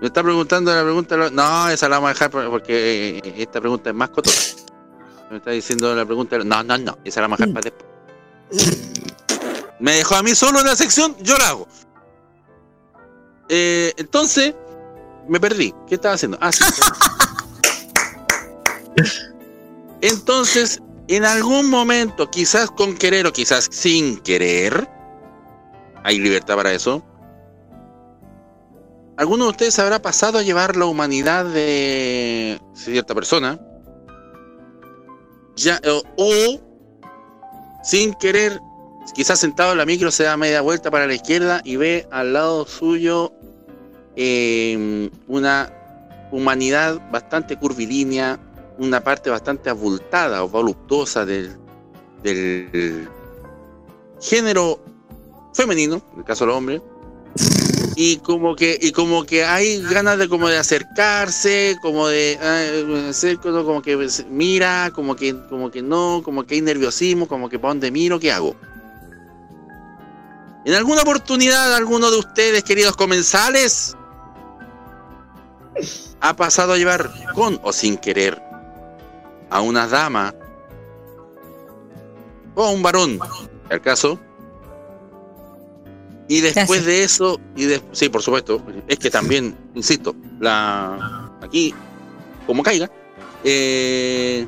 Me 0.00 0.08
está 0.08 0.22
preguntando 0.22 0.74
la 0.74 0.82
pregunta. 0.82 1.16
No, 1.30 1.68
esa 1.70 1.88
la 1.88 1.96
vamos 1.96 2.10
a 2.10 2.12
dejar 2.12 2.30
por- 2.30 2.50
porque 2.50 3.18
eh, 3.24 3.34
esta 3.38 3.60
pregunta 3.60 3.88
es 3.90 3.96
más 3.96 4.10
cotosa. 4.10 4.56
Me 5.30 5.38
está 5.38 5.50
diciendo 5.50 5.94
la 5.94 6.04
pregunta. 6.04 6.38
No, 6.38 6.62
no, 6.62 6.78
no. 6.78 6.98
Esa 7.04 7.20
la 7.20 7.28
dejar 7.28 7.52
para 7.52 7.70
después. 7.70 7.94
Me 9.80 9.92
dejó 9.92 10.14
a 10.16 10.22
mí 10.22 10.34
solo 10.34 10.60
en 10.60 10.66
la 10.66 10.76
sección, 10.76 11.16
yo 11.20 11.36
la 11.36 11.48
hago. 11.48 11.68
Eh, 13.48 13.92
entonces, 13.96 14.54
me 15.28 15.40
perdí. 15.40 15.74
¿Qué 15.86 15.96
estaba 15.96 16.14
haciendo? 16.14 16.38
Ah, 16.40 16.52
sí. 16.52 16.64
Entonces, 20.00 20.80
en 21.08 21.24
algún 21.24 21.68
momento, 21.68 22.30
quizás 22.30 22.70
con 22.70 22.94
querer 22.96 23.26
o 23.26 23.32
quizás 23.32 23.68
sin 23.70 24.18
querer, 24.18 24.88
hay 26.02 26.18
libertad 26.18 26.56
para 26.56 26.72
eso. 26.72 27.02
¿Alguno 29.16 29.44
de 29.44 29.50
ustedes 29.50 29.78
habrá 29.78 30.02
pasado 30.02 30.38
a 30.38 30.42
llevar 30.42 30.76
la 30.76 30.86
humanidad 30.86 31.44
de 31.46 32.60
cierta 32.74 33.14
persona? 33.14 33.60
Ya, 35.56 35.80
o, 35.86 36.02
o, 36.16 36.60
sin 37.82 38.14
querer, 38.14 38.60
quizás 39.14 39.38
sentado 39.38 39.72
en 39.72 39.78
la 39.78 39.86
micro 39.86 40.10
se 40.10 40.24
da 40.24 40.36
media 40.36 40.60
vuelta 40.60 40.90
para 40.90 41.06
la 41.06 41.14
izquierda 41.14 41.60
y 41.64 41.76
ve 41.76 42.08
al 42.10 42.32
lado 42.32 42.66
suyo 42.66 43.32
eh, 44.16 45.10
una 45.28 45.72
humanidad 46.32 47.00
bastante 47.10 47.56
curvilínea, 47.56 48.40
una 48.78 49.02
parte 49.02 49.30
bastante 49.30 49.70
abultada 49.70 50.42
o 50.42 50.48
voluptuosa 50.48 51.24
del, 51.24 51.56
del 52.22 53.08
género 54.20 54.80
femenino, 55.52 56.02
en 56.12 56.18
el 56.18 56.24
caso 56.24 56.44
del 56.44 56.54
hombre, 56.54 56.82
y 57.96 58.16
como 58.18 58.56
que 58.56 58.78
y 58.80 58.92
como 58.92 59.24
que 59.24 59.44
hay 59.44 59.80
ganas 59.82 60.18
de 60.18 60.28
como 60.28 60.48
de 60.48 60.58
acercarse 60.58 61.76
como 61.80 62.08
de 62.08 62.38
ah, 62.42 63.08
hacer 63.08 63.38
como 63.38 63.82
que 63.82 64.08
mira 64.28 64.90
como 64.94 65.14
que 65.14 65.36
como 65.48 65.70
que 65.70 65.82
no 65.82 66.22
como 66.24 66.44
que 66.44 66.56
hay 66.56 66.60
nerviosismo 66.60 67.28
como 67.28 67.48
que 67.48 67.58
para 67.58 67.70
dónde 67.70 67.90
miro 67.90 68.18
qué 68.18 68.32
hago 68.32 68.56
en 70.64 70.74
alguna 70.74 71.02
oportunidad 71.02 71.74
alguno 71.74 72.10
de 72.10 72.18
ustedes 72.18 72.64
queridos 72.64 72.96
comensales 72.96 73.96
ha 76.20 76.34
pasado 76.34 76.72
a 76.72 76.76
llevar 76.76 77.10
con 77.34 77.60
o 77.62 77.72
sin 77.72 77.96
querer 77.96 78.42
a 79.50 79.60
una 79.60 79.86
dama 79.86 80.34
o 82.54 82.64
a 82.64 82.70
un 82.70 82.82
varón 82.82 83.20
el 83.70 83.80
caso 83.80 84.18
y 86.28 86.40
después 86.40 86.84
de 86.84 87.04
eso, 87.04 87.40
y 87.56 87.64
de- 87.64 87.82
sí, 87.92 88.08
por 88.08 88.22
supuesto, 88.22 88.62
es 88.88 88.98
que 88.98 89.10
también, 89.10 89.56
insisto, 89.74 90.14
la 90.40 91.30
aquí, 91.42 91.74
como 92.46 92.62
caiga, 92.62 92.90
eh, 93.44 94.46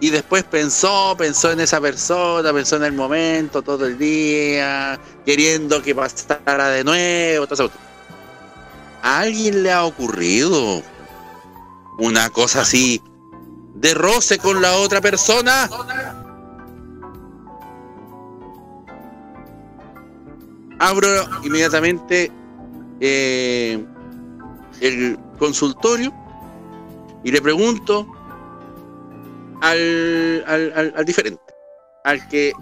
y 0.00 0.10
después 0.10 0.44
pensó, 0.44 1.14
pensó 1.16 1.52
en 1.52 1.60
esa 1.60 1.80
persona, 1.80 2.52
pensó 2.52 2.76
en 2.76 2.84
el 2.84 2.92
momento, 2.92 3.62
todo 3.62 3.86
el 3.86 3.96
día, 3.98 4.98
queriendo 5.24 5.82
que 5.82 5.94
pasara 5.94 6.68
de 6.68 6.84
nuevo, 6.84 7.46
cuestión. 7.46 7.70
¿A 9.02 9.20
alguien 9.20 9.62
le 9.62 9.70
ha 9.70 9.84
ocurrido 9.84 10.82
una 11.98 12.30
cosa 12.30 12.62
así 12.62 13.00
de 13.74 13.94
roce 13.94 14.38
con 14.38 14.60
la 14.62 14.76
otra 14.76 15.00
persona? 15.00 15.68
Abro 20.88 21.08
inmediatamente 21.44 22.30
eh, 23.00 23.84
el 24.80 25.18
consultorio 25.38 26.12
y 27.24 27.30
le 27.32 27.40
pregunto 27.40 28.06
al, 29.62 30.44
al, 30.46 30.72
al- 30.76 30.94
al 30.96 31.04
diferente. 31.04 31.40
al 32.04 32.28
que 32.28 32.52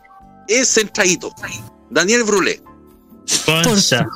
es 0.49 0.69
centradito, 0.69 1.32
Daniel 1.90 2.23
Brulé. 2.24 2.62
Concha. 3.44 4.07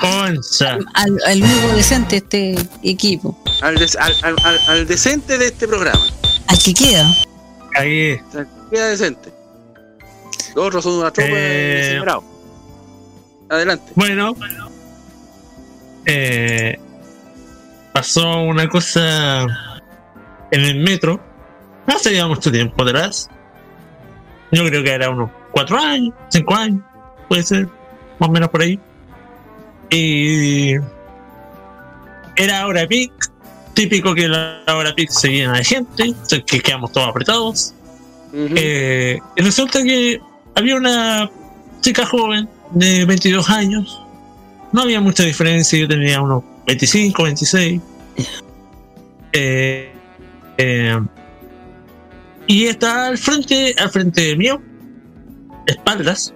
Concha. 0.00 0.78
Al, 0.94 1.18
al 1.26 1.42
único 1.42 1.68
decente 1.74 2.20
de 2.20 2.52
este 2.54 2.68
equipo. 2.82 3.36
Al, 3.62 3.76
des- 3.76 3.96
al- 3.96 4.16
al- 4.22 4.36
al- 4.44 4.60
al 4.68 4.86
decente 4.86 5.38
de 5.38 5.46
este 5.46 5.66
programa. 5.68 6.04
Al 6.48 6.58
que 6.58 6.74
queda. 6.74 7.06
Ahí. 7.76 8.18
Queda 8.70 8.88
decente. 8.88 9.32
Los 10.54 10.66
otros 10.66 10.84
son 10.84 10.94
una 10.94 11.10
tropa 11.10 11.30
Eh. 11.32 12.00
de. 12.04 12.20
Adelante. 13.48 13.92
Bueno, 13.96 14.34
eh, 16.06 16.78
pasó 17.92 18.42
una 18.42 18.68
cosa 18.68 19.42
en 20.50 20.60
el 20.60 20.80
metro. 20.80 21.20
Hace 21.86 22.14
ya 22.14 22.26
mucho 22.26 22.50
tiempo 22.52 22.82
atrás. 22.82 23.28
Yo 24.52 24.64
creo 24.66 24.82
que 24.82 24.90
era 24.90 25.10
unos 25.10 25.30
cuatro 25.52 25.78
años, 25.78 26.14
cinco 26.28 26.54
años, 26.54 26.82
puede 27.28 27.42
ser, 27.42 27.68
más 28.18 28.28
o 28.28 28.32
menos 28.32 28.48
por 28.50 28.62
ahí. 28.62 28.78
Y 29.90 30.74
era 32.36 32.66
hora 32.66 32.86
pic, 32.86 33.12
típico 33.74 34.14
que 34.14 34.28
la 34.28 34.62
hora 34.68 34.94
pic 34.94 35.10
se 35.10 35.28
llena 35.28 35.54
de 35.58 35.64
gente, 35.64 36.14
que 36.46 36.60
quedamos 36.60 36.92
todos 36.92 37.08
apretados. 37.08 37.74
Eh, 38.32 39.18
y 39.36 39.42
resulta 39.42 39.82
que 39.82 40.20
había 40.54 40.76
una 40.76 41.30
chica 41.80 42.06
joven 42.06 42.48
de 42.72 43.04
22 43.04 43.48
años. 43.50 44.02
No 44.72 44.82
había 44.82 45.00
mucha 45.00 45.24
diferencia, 45.24 45.78
yo 45.78 45.88
tenía 45.88 46.20
unos 46.20 46.44
25, 46.66 47.22
26. 47.24 47.80
Eh, 49.32 49.92
eh, 50.58 51.00
y 52.46 52.66
está 52.66 53.06
al 53.08 53.18
frente, 53.18 53.74
al 53.78 53.90
frente 53.90 54.36
mío, 54.36 54.60
espaldas. 55.66 56.32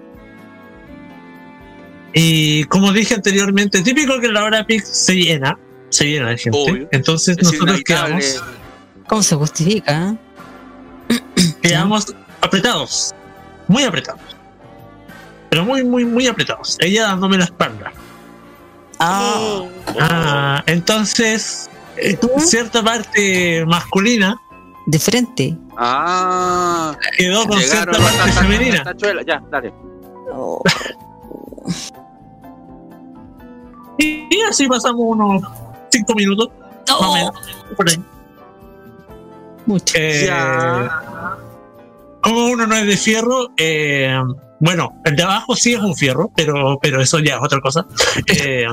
Y 2.12 2.64
como 2.64 2.92
dije 2.92 3.14
anteriormente, 3.14 3.82
típico 3.82 4.20
que 4.20 4.28
la 4.28 4.44
hora 4.44 4.64
pic 4.64 4.84
se 4.84 5.16
llena, 5.16 5.58
se 5.90 6.04
llena 6.06 6.30
de 6.30 6.38
gente. 6.38 6.58
Obvio. 6.58 6.88
Entonces 6.92 7.36
Es 7.38 7.44
nosotros 7.52 7.82
quedamos, 7.84 8.42
¿Cómo 9.08 9.22
se 9.22 9.34
justifica? 9.34 10.16
eh? 11.08 11.20
quedamos 11.60 12.14
apretados, 12.40 13.12
muy 13.68 13.82
apretados. 13.84 14.20
Pero 15.50 15.64
muy, 15.64 15.84
muy, 15.84 16.04
muy 16.04 16.26
apretados. 16.26 16.76
Ella 16.80 17.04
dándome 17.08 17.38
la 17.38 17.44
espalda. 17.44 17.92
Ah, 18.98 19.62
Ah, 20.00 20.62
entonces, 20.66 21.68
eh, 21.96 22.18
cierta 22.38 22.82
parte 22.82 23.64
masculina 23.66 24.36
de 24.86 24.98
frente. 24.98 25.56
Ah. 25.76 26.96
quedó 27.16 27.46
con 27.46 27.58
Llegaron 27.58 27.94
cierta 27.94 28.16
parte 28.18 28.32
femenina. 28.32 28.74
las 28.76 28.84
tachuelas. 28.84 29.24
Ya, 29.26 29.42
dale. 29.50 29.72
Y, 33.98 34.26
y 34.30 34.42
así 34.48 34.66
pasamos 34.66 35.02
unos 35.06 35.42
5 35.90 36.14
minutos. 36.14 36.48
Más 36.88 37.00
o 37.00 37.14
menos. 37.14 37.32
Por 37.76 37.88
ahí. 37.88 38.02
Mucho. 39.66 39.94
Eh, 39.96 40.28
como 42.24 42.46
uno 42.46 42.66
no 42.66 42.74
es 42.76 42.86
de 42.86 42.96
fierro, 42.96 43.52
eh, 43.56 44.18
bueno, 44.60 45.01
el 45.05 45.14
de 45.16 45.22
abajo 45.22 45.55
sí 45.55 45.74
es 45.74 45.80
un 45.80 45.94
fierro, 45.94 46.30
pero, 46.36 46.78
pero 46.80 47.01
eso 47.01 47.18
ya 47.20 47.34
es 47.36 47.40
otra 47.42 47.60
cosa. 47.60 47.86
Eh, 48.26 48.66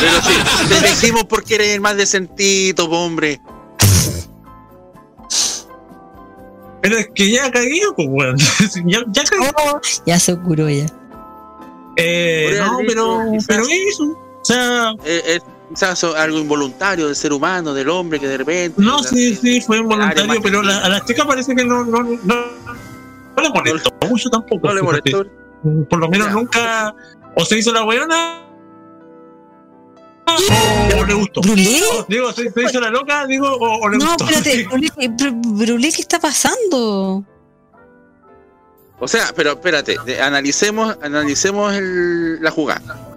Pero 0.00 0.20
sí, 0.22 0.34
te 0.68 0.80
decimos 0.80 1.24
porque 1.28 1.54
eres 1.54 1.68
el 1.74 1.80
más 1.80 1.96
decentito, 1.96 2.86
hombre. 2.90 3.40
pero 6.82 6.98
es 6.98 7.08
que 7.14 7.30
ya 7.30 7.50
cagué, 7.52 7.80
pues, 7.94 8.08
weón. 8.10 8.36
ya, 8.86 8.98
ya 9.12 9.22
cagué. 9.24 9.50
Ya 10.04 10.18
se 10.18 10.36
curó 10.36 10.68
ya. 10.68 10.86
Eh, 11.96 12.56
no, 12.58 12.78
pero, 12.86 13.20
pero 13.46 13.62
eso. 13.62 14.04
O 14.04 14.44
sea, 14.44 14.92
Eh, 15.04 15.22
es 15.36 15.42
quizás 15.74 16.04
algo 16.04 16.38
involuntario 16.38 17.06
del 17.06 17.16
ser 17.16 17.32
humano, 17.32 17.72
del 17.74 17.88
hombre 17.88 18.18
que 18.20 18.28
de 18.28 18.36
repente. 18.38 18.80
no, 18.82 19.02
sí, 19.02 19.34
sí, 19.36 19.60
fue 19.60 19.78
involuntario, 19.78 20.40
pero 20.42 20.62
la- 20.62 20.78
a 20.78 20.88
la 20.88 21.04
chica 21.04 21.24
parece 21.26 21.54
que 21.54 21.64
no, 21.64 21.84
no, 21.84 22.02
no, 22.02 22.16
no 22.24 23.42
le 23.42 23.50
molestó 23.50 23.90
mucho 24.08 24.28
tampoco. 24.30 24.68
No 24.68 24.74
le 24.74 24.80
fíjate. 24.80 25.10
molestó. 25.12 25.32
Por 25.90 25.98
lo 26.00 26.08
menos 26.08 26.26
Ya. 26.28 26.32
nunca 26.34 26.94
o 27.36 27.44
se 27.44 27.58
hizo 27.58 27.72
la 27.72 27.84
weona 27.84 28.38
o 30.98 31.04
le 31.04 31.14
gustó. 31.14 31.40
¿Brulé? 31.40 31.80
Digo, 32.08 32.32
se, 32.32 32.50
se 32.50 32.62
hizo 32.62 32.80
la 32.80 32.90
loca, 32.90 33.26
digo, 33.26 33.48
o, 33.48 33.78
o 33.84 33.88
le 33.88 33.98
No, 33.98 34.06
gustó. 34.06 34.24
espérate, 34.24 34.64
Brulé, 34.70 34.88
Bru- 35.10 35.40
Brulé, 35.66 35.92
¿qué 35.92 36.00
está 36.02 36.18
pasando? 36.20 37.24
O 38.98 39.08
sea, 39.08 39.32
pero 39.34 39.52
espérate, 39.52 39.96
analicemos, 40.20 40.96
analicemos 41.02 41.74
el- 41.74 42.40
la 42.42 42.50
jugada. 42.50 43.11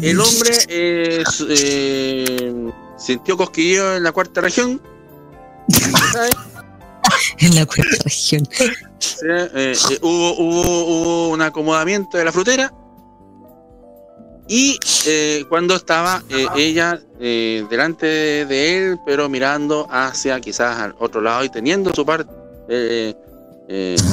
El 0.00 0.20
hombre 0.20 0.50
eh, 0.68 1.22
eh, 1.48 2.70
sintió 2.96 3.36
cosquilleo 3.36 3.96
en 3.96 4.02
la 4.02 4.12
cuarta 4.12 4.40
región. 4.40 4.80
¿sabes? 6.12 6.30
En 7.38 7.56
la 7.56 7.66
cuarta 7.66 7.96
región. 8.04 8.48
Eh, 8.54 9.76
hubo, 10.00 10.36
hubo, 10.38 10.84
hubo 10.86 11.28
un 11.30 11.42
acomodamiento 11.42 12.16
de 12.16 12.24
la 12.24 12.32
frutera. 12.32 12.72
Y 14.48 14.78
eh, 15.06 15.44
cuando 15.48 15.74
estaba 15.74 16.22
eh, 16.28 16.46
ella 16.56 17.00
eh, 17.20 17.64
delante 17.70 18.06
de, 18.06 18.76
él, 18.76 18.98
pero 19.06 19.28
mirando 19.28 19.86
hacia 19.90 20.40
quizás 20.40 20.78
al 20.78 20.94
otro 20.98 21.20
lado 21.20 21.44
y 21.44 21.48
teniendo 21.48 21.92
su 21.94 22.04
parte, 22.04 22.30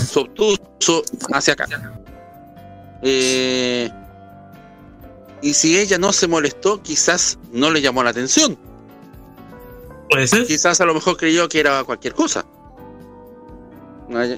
su 0.10 0.20
obtuso 0.20 1.04
hacia 1.34 1.54
acá. 1.54 1.68
Y 5.42 5.54
si 5.54 5.78
ella 5.78 5.98
no 5.98 6.12
se 6.12 6.28
molestó, 6.28 6.82
quizás 6.82 7.40
no 7.52 7.72
le 7.72 7.82
llamó 7.82 8.04
la 8.04 8.10
atención. 8.10 8.58
Puede 10.10 10.28
ser. 10.28 10.46
Quizás 10.46 10.82
a 10.82 10.86
lo 10.86 10.94
mejor 10.94 11.18
creyó 11.18 11.48
que 11.48 11.60
era 11.60 11.84
cualquier 11.84 12.14
cosa. 12.14 12.46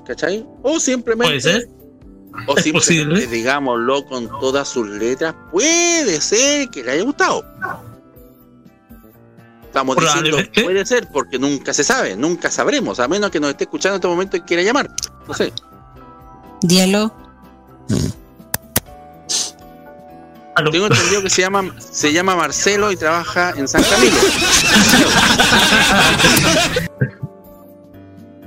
¿Cachai? 0.05 0.45
O 0.63 0.79
simplemente. 0.79 1.39
Puede 1.39 1.41
ser. 1.41 1.69
O 2.47 2.55
Es 2.57 2.63
simplemente, 2.63 3.15
posible. 3.15 3.27
digámoslo 3.27 4.05
con 4.05 4.27
todas 4.39 4.67
sus 4.67 4.87
letras, 4.87 5.35
puede 5.51 6.21
ser 6.21 6.69
que 6.69 6.83
le 6.83 6.91
haya 6.91 7.03
gustado. 7.03 7.43
Estamos 9.63 9.95
diciendo, 9.95 10.37
puede 10.53 10.85
ser, 10.85 11.07
porque 11.13 11.39
nunca 11.39 11.73
se 11.73 11.85
sabe, 11.85 12.17
nunca 12.17 12.51
sabremos, 12.51 12.99
a 12.99 13.07
menos 13.07 13.31
que 13.31 13.39
nos 13.39 13.51
esté 13.51 13.63
escuchando 13.63 13.95
en 13.95 13.99
este 13.99 14.07
momento 14.09 14.37
y 14.37 14.41
quiera 14.41 14.63
llamar. 14.63 14.93
No 15.27 15.33
sé. 15.33 15.53
Diálogo. 16.61 17.15
Tengo 20.71 20.87
entendido 20.87 21.21
que 21.21 21.29
se 21.29 21.41
llama, 21.41 21.75
se 21.79 22.13
llama 22.13 22.35
Marcelo 22.35 22.91
y 22.91 22.97
trabaja 22.97 23.53
en 23.55 23.67
San 23.67 23.83
Camilo. 23.83 24.17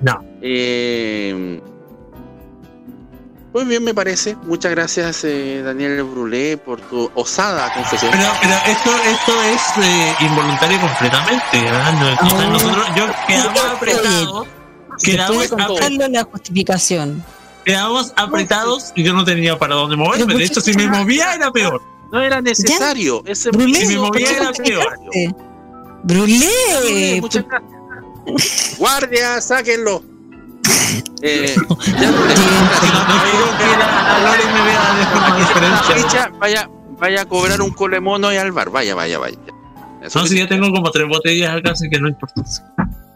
No. 0.03 0.23
Eh, 0.43 1.61
muy 3.55 3.65
bien, 3.65 3.85
me 3.85 3.95
parece. 3.95 4.37
Muchas 4.43 4.73
gracias, 4.73 5.25
eh, 5.25 5.63
Daniel 5.65 6.03
Brulé, 6.03 6.59
por 6.59 6.81
tu 6.81 7.11
osada 7.15 7.73
confesión. 7.73 8.11
Pero, 8.13 8.29
pero 8.43 8.55
esto, 8.67 8.91
esto 9.09 9.43
es 9.45 9.63
eh, 9.85 10.15
involuntario 10.21 10.81
completamente. 10.81 11.63
¿verdad? 11.63 11.93
No, 12.21 12.31
sea, 12.31 12.49
nosotros, 12.49 12.87
yo 12.97 13.07
quedamos 13.27 13.61
apretados. 13.65 14.47
Quedamos, 15.03 15.49
contarle 15.49 16.09
la 16.09 16.25
justificación. 16.25 17.25
quedamos 17.65 18.13
apretados 18.17 18.93
y 18.95 19.05
yo 19.05 19.13
no 19.13 19.25
tenía 19.25 19.59
para 19.59 19.75
dónde 19.75 19.97
moverme. 19.97 20.35
De 20.35 20.45
hecho, 20.45 20.61
si 20.61 20.75
me 20.75 20.87
movía 20.87 21.35
era 21.35 21.51
peor. 21.51 21.81
No 22.15 22.23
era 22.23 22.41
necesario. 22.41 23.25
Ese 23.27 23.51
Brulé, 23.51 23.81
si 23.81 23.87
me 23.89 23.99
movía 23.99 24.31
era 24.31 24.45
muchas 24.45 24.69
peor. 24.69 24.85
gracias. 24.85 25.35
Brulé. 26.05 27.19
Muchas 27.21 27.45
gracias. 27.45 28.79
Guardia, 28.79 29.41
sáquenlo. 29.41 30.01
Eh, 31.23 31.57
ya 32.01 32.13
no. 32.13 32.27
Ficha, 35.95 36.31
vaya, 36.39 36.71
vaya 37.01 37.23
a 37.23 37.25
cobrar 37.25 37.61
un 37.61 37.71
colemono 37.73 38.33
y 38.33 38.37
al 38.37 38.53
bar. 38.53 38.71
Vaya, 38.71 38.95
vaya, 38.95 39.19
vaya. 39.19 39.37
Eso 40.01 40.21
No, 40.21 40.27
si 40.29 40.39
ya 40.39 40.47
tengo 40.47 40.71
como 40.71 40.93
tres 40.93 41.09
botellas 41.09 41.57
acá, 41.57 41.73
así 41.73 41.91
que 41.91 41.99
no 41.99 42.07
importa. 42.07 42.43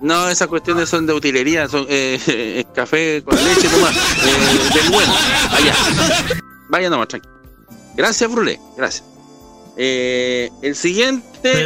No, 0.00 0.28
esas 0.28 0.48
cuestiones 0.48 0.88
son 0.88 1.06
de 1.06 1.12
utilería, 1.12 1.68
son 1.68 1.86
eh, 1.88 2.18
eh, 2.26 2.64
café 2.74 3.22
con 3.24 3.36
leche 3.36 3.68
nomás. 3.68 3.94
Eh, 3.96 4.74
del 4.74 4.90
bueno. 4.90 5.12
Vaya. 5.52 5.74
Vaya 6.68 6.90
nomás, 6.90 7.06
tranquilo. 7.06 7.37
Gracias, 7.98 8.30
Brulé. 8.30 8.58
Gracias. 8.76 9.04
Eh, 9.76 10.50
el 10.62 10.74
siguiente. 10.74 11.64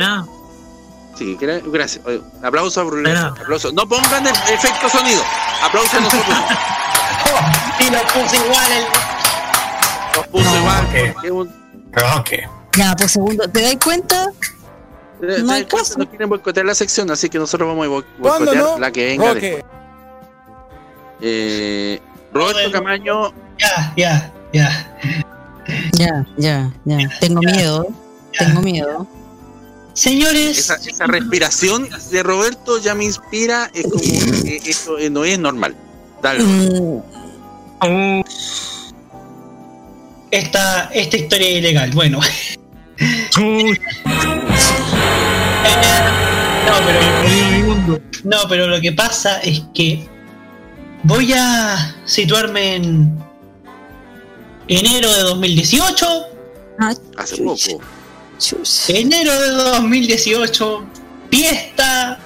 Sí, 1.16 1.36
gra- 1.38 1.62
gracias. 1.70 2.04
Oye, 2.06 2.20
Aplauso 2.42 2.80
a 2.80 2.84
Brulé. 2.84 3.14
Aplauso. 3.16 3.70
No 3.72 3.86
pongan 3.88 4.26
el 4.26 4.34
efecto 4.34 4.88
sonido. 4.88 5.22
Aplauso 5.62 5.96
a 5.96 6.00
nosotros. 6.00 6.36
Y 7.80 7.90
lo 7.90 7.98
puse 8.02 8.36
igual 8.36 8.72
el. 8.72 8.84
Nos 10.16 10.26
puso 10.28 10.56
igual. 10.58 11.14
porque 11.14 11.30
un- 11.30 11.52
Ya, 12.76 12.94
por 12.96 13.08
segundo, 13.08 13.48
¿te 13.48 13.62
das 13.62 13.76
cuenta? 13.82 14.26
No 15.20 15.52
hay 15.52 15.62
eh, 15.62 15.68
no 15.98 16.08
quieren 16.08 16.28
boicotear 16.28 16.66
la 16.66 16.74
sección, 16.74 17.10
así 17.10 17.28
que 17.28 17.38
nosotros 17.38 17.68
vamos 17.68 17.86
a 17.86 17.88
bo- 17.88 18.04
¿Cuándo 18.20 18.46
boicotear 18.50 18.64
no? 18.74 18.78
la 18.78 18.90
que 18.90 19.06
venga 19.06 19.28
Roque. 19.34 19.40
después. 19.50 19.64
Eh, 21.20 22.00
Roberto 22.32 22.72
Camaño. 22.72 23.32
Ya, 23.58 23.92
ya, 23.96 24.32
ya. 24.52 24.96
Ya, 25.92 26.26
ya, 26.36 26.72
ya. 26.84 26.98
Tengo 27.20 27.40
miedo. 27.40 27.86
Tengo 28.38 28.60
miedo. 28.62 29.06
Señores. 29.94 30.58
Esa, 30.58 30.76
esa 30.76 31.06
respiración 31.06 31.88
de 32.10 32.22
Roberto 32.22 32.78
ya 32.78 32.94
me 32.94 33.04
inspira. 33.04 33.70
Es 33.74 33.84
como. 33.84 34.02
eh, 34.02 34.60
esto 34.64 34.98
eh, 34.98 35.10
no 35.10 35.24
es 35.24 35.38
normal. 35.38 35.74
Dale. 36.22 36.42
Mm, 36.44 38.22
Esta, 40.30 40.84
esta 40.94 41.16
historia 41.16 41.48
es 41.48 41.58
ilegal. 41.58 41.90
Bueno. 41.90 42.18
no, 43.36 43.72
pero. 46.86 47.00
No, 48.24 48.36
pero 48.48 48.68
lo 48.68 48.80
que 48.80 48.92
pasa 48.92 49.40
es 49.40 49.62
que 49.74 50.06
voy 51.02 51.32
a 51.36 51.96
situarme 52.04 52.76
en 52.76 53.18
enero 54.68 55.12
de 55.12 55.22
2018. 55.22 56.06
Hace 57.16 57.36
poco. 57.38 57.82
Enero 58.88 59.40
de 59.40 59.48
2018. 59.50 60.84
Fiesta. 61.30 62.18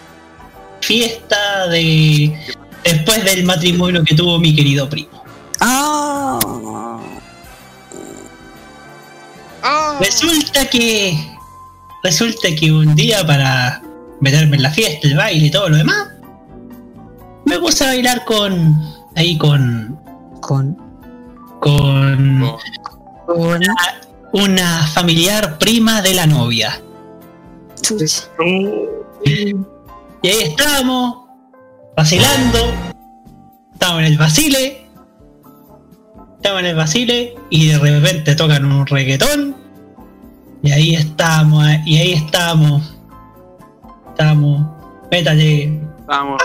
Fiesta 0.80 1.68
de. 1.68 2.38
Después 2.84 3.24
del 3.24 3.44
matrimonio 3.44 4.04
que 4.04 4.14
tuvo 4.14 4.38
mi 4.38 4.54
querido 4.54 4.88
primo. 4.88 5.22
Ah. 5.60 6.38
Resulta 10.00 10.68
que. 10.70 11.18
Resulta 12.02 12.54
que 12.54 12.70
un 12.70 12.94
día 12.94 13.26
para 13.26 13.82
meterme 14.20 14.56
en 14.56 14.62
la 14.62 14.70
fiesta, 14.70 15.08
el 15.08 15.16
baile 15.16 15.46
y 15.46 15.50
todo 15.50 15.68
lo 15.70 15.76
demás. 15.76 16.08
Me 17.44 17.58
puse 17.58 17.84
a 17.84 17.88
bailar 17.88 18.24
con. 18.24 18.80
Ahí 19.16 19.36
con. 19.36 19.98
Con. 20.40 20.85
Con. 21.60 22.56
Una, 23.28 23.74
una 24.32 24.86
familiar 24.86 25.58
prima 25.58 26.00
de 26.02 26.14
la 26.14 26.26
novia. 26.26 26.80
Y 29.24 30.28
ahí 30.28 30.42
estábamos. 30.42 31.26
Vacilando. 31.96 32.58
Estábamos 33.72 34.00
en 34.00 34.06
el 34.06 34.18
vacile. 34.18 34.86
Estábamos 36.36 36.60
en 36.60 36.66
el 36.66 36.76
vacile. 36.76 37.34
Y 37.50 37.68
de 37.68 37.78
repente 37.78 38.34
tocan 38.34 38.64
un 38.64 38.86
reggaetón. 38.86 39.56
Y 40.62 40.72
ahí 40.72 40.94
estamos. 40.94 41.66
Y 41.84 41.98
ahí 41.98 42.12
estamos. 42.12 42.94
Estamos. 44.10 44.66
Métale. 45.10 45.80
Vamos. 46.06 46.40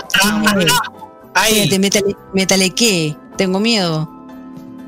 Ahí. 1.34 1.60
Espérate, 1.60 1.78
métale, 1.78 2.16
métale 2.34 2.70
qué. 2.70 3.16
Tengo 3.36 3.60
miedo. 3.60 4.08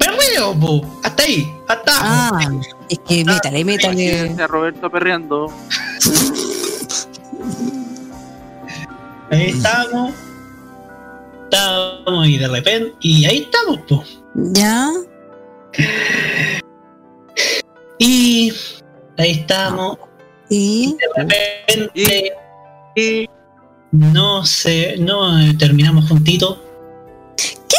Perreo, 0.05 0.55
po. 0.59 1.01
Hasta 1.03 1.23
ahí. 1.23 1.53
Hasta 1.69 1.93
Ah, 1.97 2.41
es 2.89 2.99
que 3.09 3.25
métale, 3.25 3.65
métale. 3.65 4.37
A 4.43 4.47
Roberto 4.47 4.91
perreando. 4.91 5.53
Ahí 9.31 9.51
estamos. 9.51 10.13
Estamos 11.45 12.29
y 12.29 12.39
de 12.39 12.49
repente. 12.49 12.95
Y 13.01 13.25
ahí 13.25 13.39
estamos, 13.39 13.79
po. 13.89 14.05
¿Ya? 14.35 14.91
Y 17.99 18.53
ahí 19.19 19.31
estamos. 19.31 19.99
Y 20.51 20.95
de 20.97 21.07
repente. 21.17 22.33
No 23.93 24.45
sé, 24.45 24.97
no 24.99 25.41
eh, 25.41 25.55
terminamos 25.59 26.09
juntitos. 26.09 26.59
¿Qué? 27.37 27.77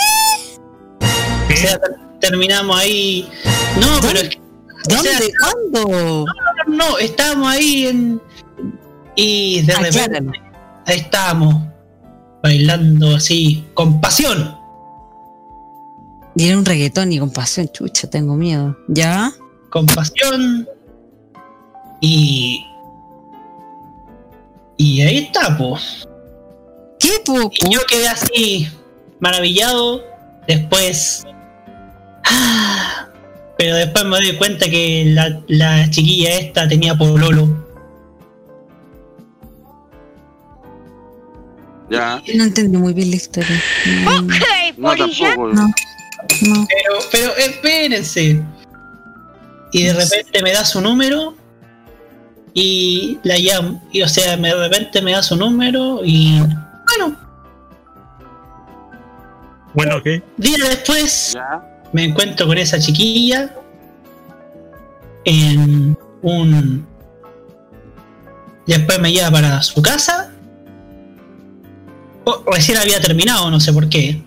O 1.53 1.57
sea, 1.57 1.80
terminamos 2.30 2.77
ahí. 2.77 3.30
No, 3.80 3.99
pero 4.02 4.19
es 4.19 4.30
que. 4.30 4.38
o 4.38 5.02
sea, 5.02 5.19
¿Dónde? 5.19 5.34
¿Cuándo? 5.39 5.89
no, 5.89 6.26
no, 6.68 6.76
no, 6.76 6.97
estábamos 6.97 7.47
ahí 7.47 7.88
en. 7.88 8.22
Y 9.15 9.61
de 9.61 9.76
repente. 9.76 10.39
Ahí 10.85 10.99
estábamos. 10.99 11.64
Bailando 12.43 13.15
así, 13.15 13.65
con 13.73 13.99
pasión. 14.02 14.56
Y 16.35 16.47
era 16.47 16.57
un 16.57 16.65
reggaetón 16.65 17.11
y 17.11 17.19
con 17.19 17.31
pasión, 17.31 17.69
chucha, 17.69 18.10
tengo 18.10 18.35
miedo. 18.35 18.77
¿Ya? 18.88 19.31
Con 19.69 19.85
pasión. 19.85 20.68
Y. 22.02 22.65
Y 24.77 25.02
ahí 25.02 25.18
está, 25.19 25.57
po. 25.57 25.77
¿Qué, 26.99 27.10
po? 27.26 27.49
Y 27.52 27.73
yo 27.73 27.80
quedé 27.88 28.07
así, 28.07 28.68
maravillado. 29.19 30.03
Después. 30.47 31.26
Pero 33.57 33.76
después 33.76 34.03
me 34.06 34.18
doy 34.18 34.35
cuenta 34.38 34.65
que 34.69 35.06
la, 35.07 35.41
la 35.47 35.89
chiquilla 35.89 36.38
esta 36.39 36.68
tenía 36.68 36.95
pololo. 36.95 37.64
Ya. 41.89 42.22
No 42.35 42.43
entendí 42.43 42.77
muy 42.77 42.93
bien 42.93 43.11
la 43.11 43.15
historia. 43.15 43.61
Mm, 44.06 44.30
No, 44.77 44.95
tampoco. 44.95 45.47
No. 45.53 45.68
No. 46.41 46.68
Pero, 46.68 46.95
pero 47.11 47.35
espérense. 47.38 48.41
Y 49.72 49.84
de 49.84 49.93
repente 49.93 50.41
me 50.41 50.52
da 50.53 50.65
su 50.65 50.81
número. 50.81 51.35
Y 52.53 53.19
la 53.23 53.38
llamo. 53.38 53.84
Y 53.91 54.02
o 54.02 54.07
sea, 54.07 54.35
de 54.35 54.53
repente 54.56 55.02
me 55.02 55.11
da 55.11 55.22
su 55.22 55.35
número. 55.35 56.02
Y 56.03 56.39
bueno, 56.39 57.15
Bueno, 59.73 60.02
¿qué? 60.02 60.23
días 60.38 60.60
después 60.69 61.38
me 61.96 62.04
encuentro 62.04 62.46
con 62.46 62.58
esa 62.58 62.78
chiquilla. 62.78 63.56
En 65.24 65.98
un. 66.22 66.86
Después 68.68 69.00
me 69.00 69.14
lleva 69.14 69.32
para 69.32 69.62
su 69.62 69.82
casa. 69.82 70.30
Oh, 72.26 72.44
recién 72.52 72.78
había 72.80 73.00
terminado, 73.00 73.50
no 73.50 73.62
sé 73.62 73.72
por 73.72 73.88
qué. 73.88 74.22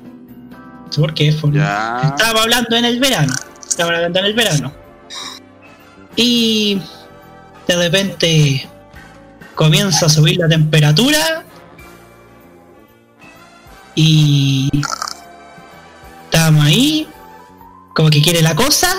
No 0.87 0.91
sé 0.93 0.99
por 1.01 1.13
qué. 1.13 1.31
fue- 1.33 1.51
Estaba 1.51 2.41
hablando 2.43 2.75
en 2.75 2.87
el 2.87 2.99
verano. 3.01 3.35
Estaba 3.69 3.91
hablando 3.97 4.19
en 4.21 4.25
el 4.25 4.33
verano. 4.35 4.73
Y 6.17 6.81
de 7.67 7.77
repente 7.77 8.67
comienza 9.55 10.07
a 10.07 10.09
subir 10.09 10.39
la 10.39 10.49
temperatura. 10.49 11.45
Y 13.95 14.71
estábamos 16.25 16.65
ahí. 16.65 17.07
Como 17.99 18.11
que 18.11 18.23
quiere 18.23 18.41
la 18.43 18.55
cosa. 18.55 18.97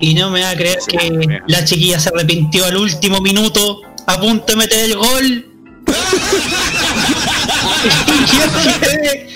Y 0.00 0.14
no 0.14 0.30
me 0.30 0.40
va 0.40 0.52
a 0.52 0.56
creer 0.56 0.78
que 0.88 1.38
la 1.46 1.62
chiquilla 1.62 2.00
se 2.00 2.08
arrepintió 2.08 2.64
al 2.64 2.78
último 2.78 3.20
minuto. 3.20 3.82
A 4.06 4.18
punto 4.18 4.46
de 4.46 4.56
meter 4.56 4.84
el 4.86 4.96
gol. 4.96 5.46
y 8.32 8.38
yo 8.38 8.80
quedé, 8.80 9.28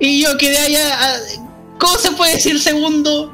y 0.00 0.22
yo 0.22 0.38
quedé 0.38 0.56
allá. 0.56 1.18
¿Cómo 1.78 1.98
se 1.98 2.12
puede 2.12 2.36
decir 2.36 2.58
segundo? 2.58 3.30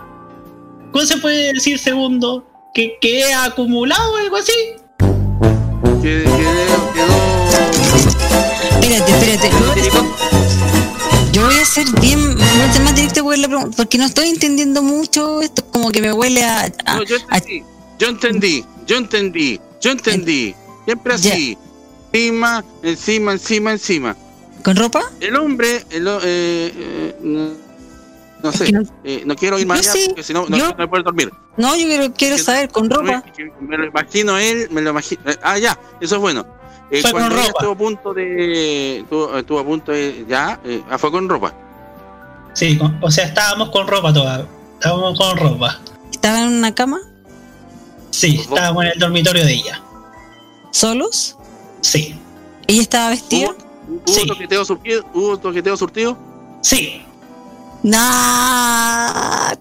¿Cómo 0.90 1.06
se 1.06 1.18
puede 1.18 1.52
decir 1.52 1.78
segundo? 1.78 2.44
¿Que 2.74 2.98
quedé 3.01 3.32
acumulado 3.32 4.14
o 4.14 4.16
algo 4.16 4.39
así? 4.39 4.52
Espérate, 8.80 9.12
espérate. 9.12 9.51
Yo 9.94 10.11
voy 11.53 11.61
a 11.61 11.65
ser 11.65 11.87
bien 12.01 12.35
voy 12.35 12.43
a 12.43 12.73
ser 12.73 12.83
más 12.83 12.95
directa 12.95 13.23
porque, 13.23 13.39
la 13.41 13.49
pregun- 13.49 13.74
porque 13.77 13.99
no 13.99 14.05
estoy 14.07 14.29
entendiendo 14.29 14.83
mucho. 14.83 15.41
Esto 15.43 15.65
como 15.70 15.91
que 15.91 16.01
me 16.01 16.12
huele 16.12 16.45
a. 16.45 16.65
a- 16.85 16.97
No, 16.97 17.03
yo 17.05 17.16
entendí, 17.16 17.62
yo 17.99 18.09
entendí, 18.09 18.65
yo 18.87 18.97
entendí, 18.97 19.61
yo 19.81 19.91
entendí. 19.91 20.55
Siempre 20.85 21.15
así. 21.15 21.59
Encima, 22.12 22.65
encima, 22.83 23.33
encima, 23.33 23.73
encima. 23.73 24.16
¿Con 24.65 24.77
ropa? 24.77 25.01
El 25.20 25.35
hombre, 25.37 25.85
el, 25.91 26.07
eh, 26.07 26.20
eh, 26.23 27.16
no, 27.23 27.51
no 28.43 28.53
sé, 28.53 28.70
eh, 29.05 29.23
no 29.24 29.35
quiero 29.35 29.59
ir 29.59 29.66
más 29.66 29.81
allá 29.81 29.93
sí, 29.93 30.05
porque 30.09 30.23
si 30.23 30.33
no, 30.35 30.47
no, 30.49 30.57
yo- 30.59 30.74
no 30.77 30.85
a 30.85 30.87
poder 30.91 31.05
dormir. 31.05 31.31
No, 31.57 31.74
yo 31.77 31.87
quiero, 31.87 32.12
quiero 32.12 32.39
saber, 32.39 32.69
con 32.70 32.91
ropa. 32.91 33.24
Me, 33.39 33.66
me 33.66 33.79
lo 33.79 33.87
imagino 33.87 34.37
él, 34.39 34.69
me 34.70 34.83
lo 34.83 34.91
imagino. 34.91 35.23
eh, 35.27 35.37
Ah, 35.43 35.59
ya, 35.59 35.79
eso 36.01 36.16
es 36.16 36.20
bueno. 36.20 36.47
Eh, 36.93 37.01
Fue 37.01 37.10
cuando 37.12 37.31
con 37.31 37.39
ropa. 37.39 37.48
estuvo 37.59 37.73
a 37.73 37.77
punto 37.77 38.14
de. 38.14 38.98
Estuvo, 38.98 39.39
estuvo 39.39 39.59
a 39.59 39.64
punto 39.64 39.93
de. 39.93 40.27
Ya, 40.28 40.60
eh, 40.64 40.82
ah, 40.90 40.98
fue 40.98 41.10
con 41.10 41.27
ropa. 41.28 41.55
Sí, 42.52 42.77
con- 42.77 42.98
o 43.02 43.10
sea, 43.10 43.24
estábamos 43.24 43.70
con 43.70 43.86
ropa 43.89 44.12
toda. 44.12 44.47
Estábamos 44.74 45.19
con 45.19 45.36
ropa. 45.39 45.81
¿Estaba 46.10 46.43
en 46.43 46.48
una 46.52 46.74
cama? 46.74 46.98
Sí, 48.10 48.40
estábamos 48.43 48.85
en 48.85 48.90
el 48.93 48.98
dormitorio 48.98 49.43
de 49.44 49.55
ella. 49.55 49.81
¿Solos? 50.70 51.39
Sí. 51.81 52.14
¿Ella 52.66 52.82
estaba 52.82 53.09
vestida? 53.09 53.48
¿Hubo 53.89 54.27
toqueteo 54.27 54.64
surtido? 54.64 55.05
¿Hubo 55.14 55.39
toqueteo 55.39 55.77
surtido? 55.78 56.19
Sí. 56.60 57.02
Nah. 57.82 59.55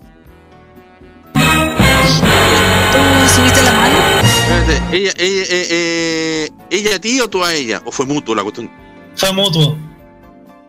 Ella, 4.55 5.11
ella, 5.17 5.43
eh, 5.47 5.67
eh, 5.71 6.49
¿ella 6.69 6.95
a 6.95 6.99
ti 6.99 7.19
o 7.21 7.29
tú 7.29 7.43
a 7.43 7.53
ella? 7.53 7.81
¿O 7.85 7.91
fue 7.91 8.05
mutuo 8.05 8.35
la 8.35 8.43
cuestión? 8.43 8.69
Fue 9.15 9.31
mutuo. 9.33 9.77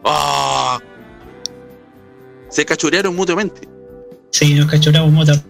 Ah, 0.05 0.79
Se 2.51 2.65
cachurearon 2.65 3.15
mutuamente. 3.15 3.69
Sí, 4.31 4.55
nos 4.55 4.67
cachuramos 4.71 5.11
mutuamente. 5.13 5.47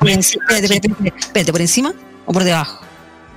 Espérate, 0.00 0.64
espérate, 0.64 0.88
espérate, 0.88 1.18
espérate, 1.18 1.52
¿por 1.52 1.60
encima 1.60 1.92
o 2.26 2.32
por 2.32 2.44
debajo? 2.44 2.80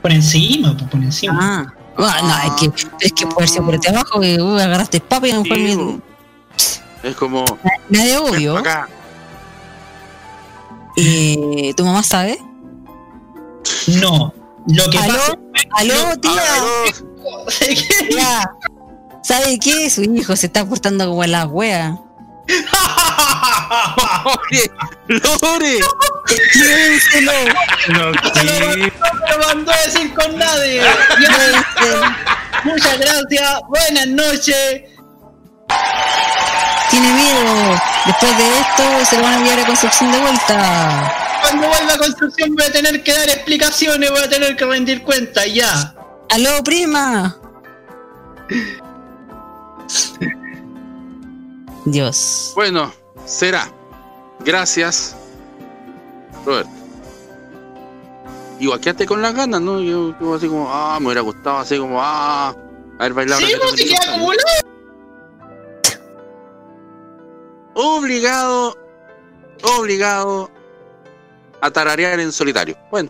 Por 0.02 0.12
encima, 0.12 0.76
pues, 0.78 0.90
por 0.90 1.02
encima. 1.02 1.38
Ah, 1.42 1.74
ah, 1.98 2.22
no, 2.48 2.56
es 2.56 2.62
que, 2.74 2.86
es 3.06 3.14
que 3.14 3.28
puede 3.28 3.48
ser 3.48 3.64
por 3.64 3.80
debajo, 3.80 4.20
que 4.20 4.42
uh, 4.42 4.56
agarraste 4.58 5.00
papa 5.00 5.28
y 5.28 5.32
mejor 5.34 5.46
Sí, 5.58 5.76
me- 7.04 7.10
Es 7.10 7.16
como. 7.16 7.46
nada 7.90 8.06
de 8.06 8.18
obvio. 8.18 8.58
Acá. 8.58 8.88
Eh, 10.98 11.74
¿Tu 11.76 11.86
mamá 11.86 12.04
sabe? 12.04 12.38
No. 14.02 14.34
Lo 14.68 14.90
que 14.90 14.98
¿Aló? 14.98 15.14
pasa. 15.14 15.34
¿Aló, 15.76 16.20
tía? 16.20 16.44
Tía, 18.10 18.52
¿Sabe 19.24 19.60
qué? 19.60 19.90
Su 19.90 20.04
hijo 20.04 20.36
se 20.36 20.48
está 20.48 20.66
portando 20.66 21.08
como 21.08 21.24
la 21.26 21.46
wea. 21.46 21.98
Oye, 24.26 24.72
Lore. 25.08 25.80
Llévenselo. 26.56 27.32
No 27.90 28.12
lo 28.12 29.48
mandó 29.48 29.72
a 29.72 29.78
decir 29.86 30.14
con 30.14 30.38
nadie. 30.38 30.82
Muchas 32.64 33.00
gracias. 33.00 33.60
Buenas 33.68 34.08
noches. 34.08 34.82
Tiene 36.90 37.14
miedo. 37.14 37.80
Después 38.06 38.38
de 38.38 38.60
esto 38.60 39.06
se 39.10 39.18
lo 39.18 39.24
van 39.24 39.34
a 39.34 39.38
enviar 39.38 39.60
a 39.60 39.66
construcción 39.66 40.12
de 40.12 40.20
vuelta. 40.20 41.29
Cuando 41.50 41.68
vuelva 41.68 41.94
a 41.94 41.98
construcción 41.98 42.56
voy 42.56 42.64
a 42.64 42.72
tener 42.72 43.04
que 43.04 43.12
dar 43.12 43.28
explicaciones, 43.28 44.12
voy 44.12 44.20
a 44.20 44.30
tener 44.30 44.56
que 44.56 44.66
rendir 44.66 45.02
cuenta 45.02 45.48
ya. 45.48 45.96
¡Aló, 46.30 46.64
prima! 46.64 47.40
Dios. 51.86 52.52
Bueno, 52.56 52.94
será. 53.26 53.68
Gracias, 54.42 55.16
Roberto. 56.46 56.70
Igual 58.60 58.80
quédate 58.80 59.08
con 59.08 59.24
las 59.24 59.34
ganas, 59.34 59.60
¿no? 59.60 59.82
Yo, 59.82 60.16
yo 60.20 60.36
así 60.36 60.48
como, 60.48 60.72
ah, 60.72 61.00
me 61.00 61.08
hubiera 61.08 61.22
gustado 61.22 61.58
así 61.58 61.80
como, 61.80 62.00
ah, 62.00 62.56
haber 63.00 63.14
bailado. 63.14 63.42
Sí, 63.42 63.54
pues, 63.60 63.74
si 63.74 63.96
acumulado. 63.96 64.44
Obligado, 67.74 68.78
obligado 69.64 70.59
a 71.62 71.72
tararear 71.72 72.20
en 72.20 72.32
solitario. 72.32 72.76
Bueno. 72.92 73.10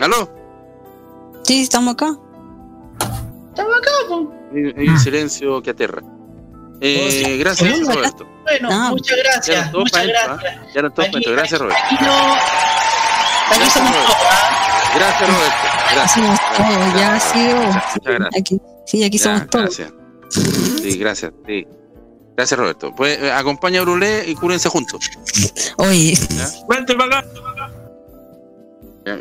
¿Aló? 0.00 0.28
Sí, 1.44 1.62
estamos 1.62 1.94
acá. 1.94 2.16
Estamos 3.50 3.76
acá, 3.76 3.90
pues. 4.08 4.26
Hay 4.54 4.74
hay 4.82 4.88
un 4.88 4.98
silencio 4.98 5.62
que 5.62 5.70
aterra. 5.70 6.02
Eh, 6.80 7.36
gracias, 7.38 7.68
Segundo, 7.68 7.92
Roberto. 7.94 8.26
Bueno, 8.42 8.68
Ah. 8.72 8.88
muchas 8.90 9.16
Ya 9.16 9.22
gracias. 9.22 9.72
Muchas 9.72 10.06
gracias. 10.06 10.28
¿ah? 10.58 10.66
Ya 10.74 10.80
eran 10.80 10.94
todos 10.94 11.08
adentro. 11.08 11.32
Gracias, 11.32 11.60
Roberto. 11.60 11.80
Aquí 11.84 12.04
no. 12.04 12.34
Aquí 13.54 13.70
somos 13.70 13.92
todos, 13.92 14.16
¿ah? 14.30 14.92
Gracias, 14.96 15.30
Roberto. 15.30 15.56
Gracias. 15.94 16.12
Somos 16.12 16.40
todos, 16.56 16.94
ya, 16.94 17.08
Gracias, 17.08 17.32
sí, 17.32 17.38
oh. 17.38 17.60
gracias, 17.60 17.94
Muchas 17.94 18.14
gracias. 18.18 18.40
Aquí, 18.40 18.60
sí, 18.86 19.04
aquí 19.04 19.18
Ya, 19.18 19.24
somos 19.24 19.46
todos. 19.50 19.64
Gracias. 19.78 19.92
Sí, 20.82 20.98
gracias. 20.98 21.32
Sí. 21.46 21.66
Gracias, 22.36 22.58
Roberto. 22.58 22.94
Pues 22.94 23.18
eh, 23.18 23.30
acompaña 23.30 23.80
a 23.80 23.82
Brulé 23.82 24.24
y 24.26 24.34
cúrense 24.34 24.68
juntos. 24.68 25.10
Oye, 25.76 26.14
¿ya? 26.14 26.48
Vente 26.68 26.94
para 26.94 27.18
acá. 27.18 27.28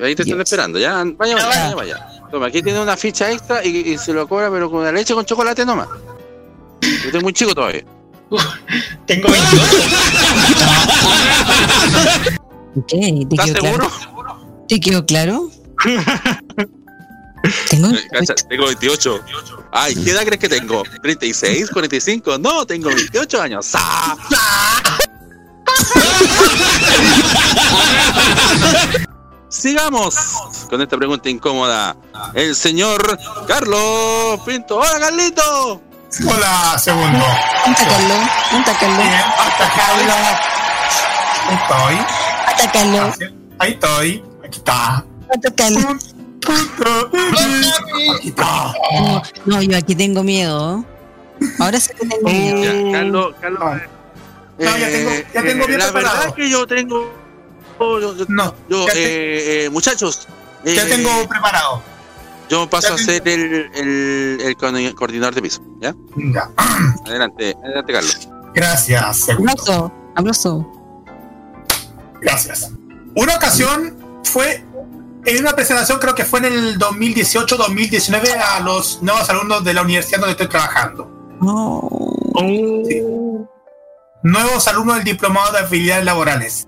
Ahí 0.03 0.15
te 0.15 0.23
están 0.23 0.39
esperando. 0.39 0.79
Ya, 0.79 1.03
vaya, 1.17 1.35
vaya, 1.35 1.47
vaya, 1.47 1.75
vaya. 1.75 2.07
Toma, 2.29 2.47
aquí 2.47 2.61
tiene 2.61 2.81
una 2.81 2.95
ficha 2.95 3.29
extra 3.31 3.65
y, 3.65 3.69
y 3.77 3.97
se 3.97 4.13
lo 4.13 4.27
cobra, 4.27 4.49
pero 4.49 4.71
con 4.71 4.83
la 4.83 4.91
leche 4.91 5.13
con 5.13 5.25
chocolate 5.25 5.65
nomás. 5.65 5.87
Yo 6.81 6.89
estoy 7.05 7.21
muy 7.21 7.33
chico 7.33 7.53
todavía. 7.53 7.83
Tengo 9.05 9.27
28. 9.27 9.63
ok, 12.77 12.87
¿te 12.89 13.35
¿Estás 13.35 13.45
quedó 13.47 13.61
seguro? 13.61 13.89
claro? 13.89 14.65
¿Te 14.67 14.79
quedó 14.79 15.05
claro? 15.05 15.49
Tengo 17.69 17.87
Eh, 17.89 18.07
Tengo 18.49 18.65
28. 18.65 19.19
Ay, 19.71 19.95
¿qué 19.95 20.11
edad 20.11 20.23
crees 20.25 20.39
que 20.39 20.49
tengo? 20.49 20.83
¿36? 20.83 21.69
¿45? 21.69 22.39
No, 22.39 22.65
tengo 22.65 22.89
28 22.89 23.41
años. 23.41 23.65
¡Sa! 23.65 24.17
Sigamos 29.49 30.15
con 30.69 30.81
esta 30.81 30.97
pregunta 30.97 31.29
incómoda. 31.29 31.95
El 32.33 32.55
señor 32.55 33.19
Carlos 33.47 34.39
Pinto. 34.45 34.77
¡Hola, 34.77 34.99
Carlito! 34.99 35.81
Hola, 36.27 36.77
segundo. 36.79 37.25
Atácalo, 37.65 38.15
atácalo, 38.51 39.03
Atacarlo. 39.39 40.13
Ahí 41.47 41.57
estoy. 41.61 41.97
atácalo, 42.47 43.13
Ahí 43.59 43.71
estoy. 43.71 44.23
Aquí 44.45 44.57
está. 44.57 45.05
atácalo. 45.33 45.79
Aquí 45.89 46.10
No, 48.35 49.21
no, 49.45 49.61
yo 49.61 49.77
aquí 49.77 49.95
tengo 49.95 50.23
miedo. 50.23 50.83
Ahora 51.59 51.79
sí 51.79 51.91
que 51.99 52.07
tengo 52.07 52.29
miedo. 52.29 52.63
Ya, 52.85 52.91
Carlos, 52.91 53.35
Carlos. 53.41 53.81
No, 54.59 54.77
ya 54.77 54.87
tengo- 54.89 55.11
ya 55.33 55.41
tengo 55.43 55.67
bien 55.67 55.79
La 55.79 55.85
preparado. 55.91 56.17
verdad 56.19 56.35
que 56.35 56.49
yo 56.49 56.67
tengo. 56.67 57.13
Yo, 57.79 58.15
yo- 58.15 58.25
No, 58.29 58.53
yo, 58.69 58.85
ya 58.87 58.93
te- 58.93 58.99
eh, 59.03 59.65
eh, 59.65 59.69
muchachos. 59.69 60.27
Ya 60.63 60.83
eh, 60.83 60.85
tengo 60.89 61.27
preparado. 61.27 61.81
Yo 62.49 62.69
paso 62.69 62.89
ya 62.89 62.95
a 62.95 62.97
ser 62.97 63.27
el, 63.27 63.71
el, 63.73 64.37
el 64.41 64.55
co- 64.57 64.67
coordinador 64.95 65.33
de 65.33 65.41
piso. 65.41 65.61
¿Ya? 65.81 65.95
Ya. 66.15 66.49
Adelante, 67.07 67.55
adelante, 67.63 67.93
Carlos. 67.93 68.29
Gracias. 68.53 69.29
Aplauso, 69.29 69.91
aplauso. 70.15 70.71
Gracias. 72.21 72.69
Una 73.15 73.35
ocasión 73.35 73.97
fue 74.25 74.63
en 75.25 75.39
una 75.39 75.53
presentación, 75.53 75.99
creo 75.99 76.15
que 76.15 76.25
fue 76.25 76.39
en 76.39 76.45
el 76.45 76.79
2018-2019, 76.79 78.37
a 78.39 78.59
los 78.61 79.01
nuevos 79.01 79.29
alumnos 79.29 79.63
de 79.63 79.73
la 79.73 79.81
universidad 79.81 80.19
donde 80.19 80.31
estoy 80.31 80.47
trabajando. 80.47 81.09
Sí. 82.87 83.03
Nuevos 84.23 84.67
alumnos 84.67 84.97
del 84.97 85.05
diplomado 85.05 85.51
de 85.53 85.59
habilidades 85.59 86.05
laborales. 86.05 86.67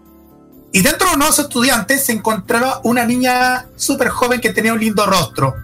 Y 0.72 0.82
dentro 0.82 1.10
de 1.10 1.16
unos 1.16 1.38
estudiantes 1.38 2.06
se 2.06 2.14
encontraba 2.14 2.82
una 2.84 3.06
niña 3.06 3.68
súper 3.76 4.10
joven 4.10 4.42
que 4.42 4.52
tenía 4.52 4.74
un 4.74 4.80
lindo 4.80 5.06
rostro. 5.06 5.56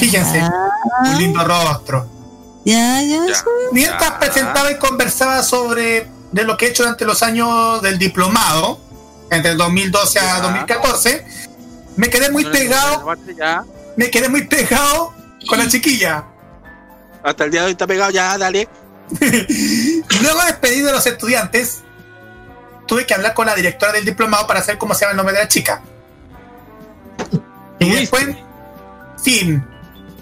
Fíjense, 0.00 0.42
un 1.04 1.18
lindo 1.18 1.44
rostro. 1.44 2.08
Mientras 3.72 4.10
presentaba 4.18 4.72
y 4.72 4.78
conversaba 4.78 5.42
sobre 5.42 6.10
de 6.32 6.44
lo 6.44 6.56
que 6.56 6.66
he 6.66 6.70
hecho 6.70 6.82
durante 6.82 7.04
los 7.04 7.22
años 7.22 7.80
del 7.82 7.98
diplomado, 7.98 8.80
entre 9.30 9.52
el 9.52 9.58
2012 9.58 10.18
a 10.18 10.22
Ya. 10.22 10.40
2014, 10.40 11.24
me 11.96 12.08
quedé 12.10 12.30
muy 12.30 12.44
pegado, 12.44 13.14
Ya. 13.36 13.64
me 13.96 14.10
quedé 14.10 14.28
muy 14.28 14.46
pegado 14.46 15.14
con 15.48 15.58
la 15.58 15.68
chiquilla. 15.68 16.24
Hasta 17.22 17.44
el 17.44 17.50
día 17.50 17.60
de 17.60 17.66
hoy 17.66 17.72
está 17.72 17.86
pegado, 17.86 18.10
ya, 18.10 18.36
dale. 18.38 18.68
Luego 20.22 20.42
despedido 20.44 20.86
de 20.88 20.92
los 20.92 21.06
estudiantes, 21.06 21.80
tuve 22.86 23.06
que 23.06 23.14
hablar 23.14 23.34
con 23.34 23.46
la 23.46 23.54
directora 23.54 23.92
del 23.92 24.04
diplomado 24.04 24.46
para 24.46 24.60
saber 24.60 24.78
cómo 24.78 24.94
se 24.94 25.00
llama 25.00 25.12
el 25.12 25.16
nombre 25.18 25.34
de 25.36 25.42
la 25.42 25.48
chica. 25.48 25.82
Y 27.78 27.90
después, 27.90 28.26
sí, 29.22 29.58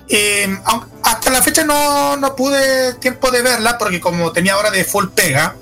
eh, 0.08 0.58
aun- 0.64 0.86
hasta 1.02 1.30
la 1.30 1.42
fecha 1.42 1.64
no, 1.64 2.16
no 2.16 2.36
pude 2.36 2.94
tiempo 2.94 3.30
de 3.30 3.42
verla 3.42 3.78
porque 3.78 4.00
como 4.00 4.32
tenía 4.32 4.56
hora 4.56 4.70
de 4.70 4.84
full 4.84 5.08
pega, 5.08 5.56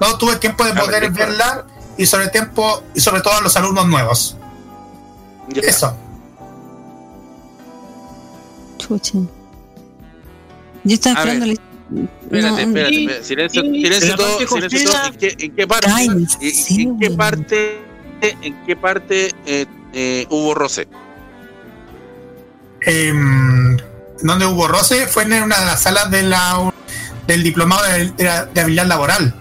no 0.00 0.18
tuve 0.18 0.36
tiempo 0.36 0.64
de 0.64 0.72
Ah, 0.72 0.80
poder 0.80 1.10
verla 1.10 1.64
y 1.98 2.06
sobre 2.06 2.28
tiempo 2.28 2.82
y 2.94 3.00
sobre 3.00 3.20
todo 3.20 3.34
a 3.34 3.40
los 3.42 3.54
alumnos 3.56 3.86
nuevos. 3.86 4.36
Ya. 5.48 5.60
Eso. 5.62 5.94
Chucha. 8.78 9.18
Yo 10.84 10.94
estaba 10.94 11.18
esperando. 11.20 11.46
la- 11.46 11.52
Espérate, 11.52 12.62
espérate, 12.62 13.04
espérate. 13.06 13.24
Silencio, 13.24 13.62
silencio 13.62 14.16
todo, 14.16 14.38
silencio 14.46 14.90
todo. 14.90 15.06
¿En 15.06 15.14
qué, 15.16 15.36
en 15.38 15.56
qué 15.56 15.66
parte? 15.66 15.86
Cállense, 15.86 16.38
y- 16.42 16.82
¿En 16.82 16.98
qué 16.98 17.10
parte? 17.10 17.78
¿En 18.20 18.64
qué 18.66 18.76
parte 18.76 19.30
eh, 19.46 19.66
eh, 19.94 20.26
hubo 20.28 20.54
roce? 20.54 20.86
Em, 22.82 23.76
donde 24.22 24.46
hubo 24.46 24.68
roce 24.68 25.06
fue 25.06 25.22
en 25.24 25.42
una 25.42 25.58
de 25.60 25.66
las 25.66 25.82
salas 25.82 26.10
de 26.10 26.22
la, 26.24 26.72
del 27.26 27.42
diplomado 27.42 27.82
de, 27.86 28.10
de 28.12 28.46
de 28.52 28.60
habilidad 28.60 28.86
laboral. 28.86 29.34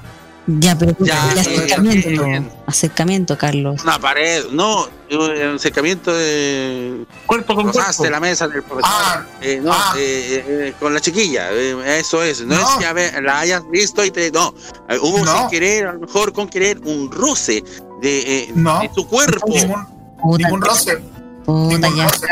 Ya, 0.49 0.77
pero 0.77 0.95
Ya, 0.99 1.31
el 1.33 1.39
acercamiento, 1.39 2.07
eh, 2.09 2.39
no. 2.39 2.49
Acercamiento, 2.67 3.37
Carlos. 3.37 3.83
Una 3.83 3.99
pared, 3.99 4.45
no, 4.51 4.87
un 5.11 5.55
acercamiento 5.55 6.13
de. 6.13 7.05
Cuerpo 7.25 7.53
con 7.53 7.69
cuerpo. 7.71 8.05
la 8.05 8.19
mesa 8.21 8.47
del 8.47 8.63
profesor. 8.63 8.89
Ah, 8.93 9.25
Eh, 9.41 9.59
no, 9.61 9.73
ah. 9.73 9.93
eh, 9.97 10.45
eh, 10.47 10.73
con 10.79 10.93
la 10.93 11.01
chiquilla, 11.01 11.49
eh, 11.51 11.99
eso 11.99 12.23
es. 12.23 12.41
No, 12.45 12.55
No. 12.55 12.61
es 12.61 12.75
que 12.77 12.85
a 12.85 12.93
ver, 12.93 13.21
la 13.21 13.39
hayas 13.39 13.61
visto 13.69 14.05
y 14.05 14.11
te. 14.11 14.31
No, 14.31 14.53
Eh, 14.87 14.97
hubo 15.01 15.25
No. 15.25 15.37
sin 15.37 15.49
querer, 15.49 15.87
a 15.87 15.93
lo 15.93 15.99
mejor 15.99 16.31
con 16.31 16.47
querer, 16.47 16.79
un 16.85 17.11
roce 17.11 17.61
de, 18.01 18.19
eh, 18.43 18.51
No. 18.55 18.79
de 18.79 18.89
tu 18.95 19.05
cuerpo. 19.05 19.47
Ningún, 19.49 19.85
Puta, 20.21 20.43
ningún 20.45 20.61
roce. 20.61 20.97
puta, 21.45 21.77
ningún 21.77 21.95
ya. 21.97 22.07
roce. 22.07 22.27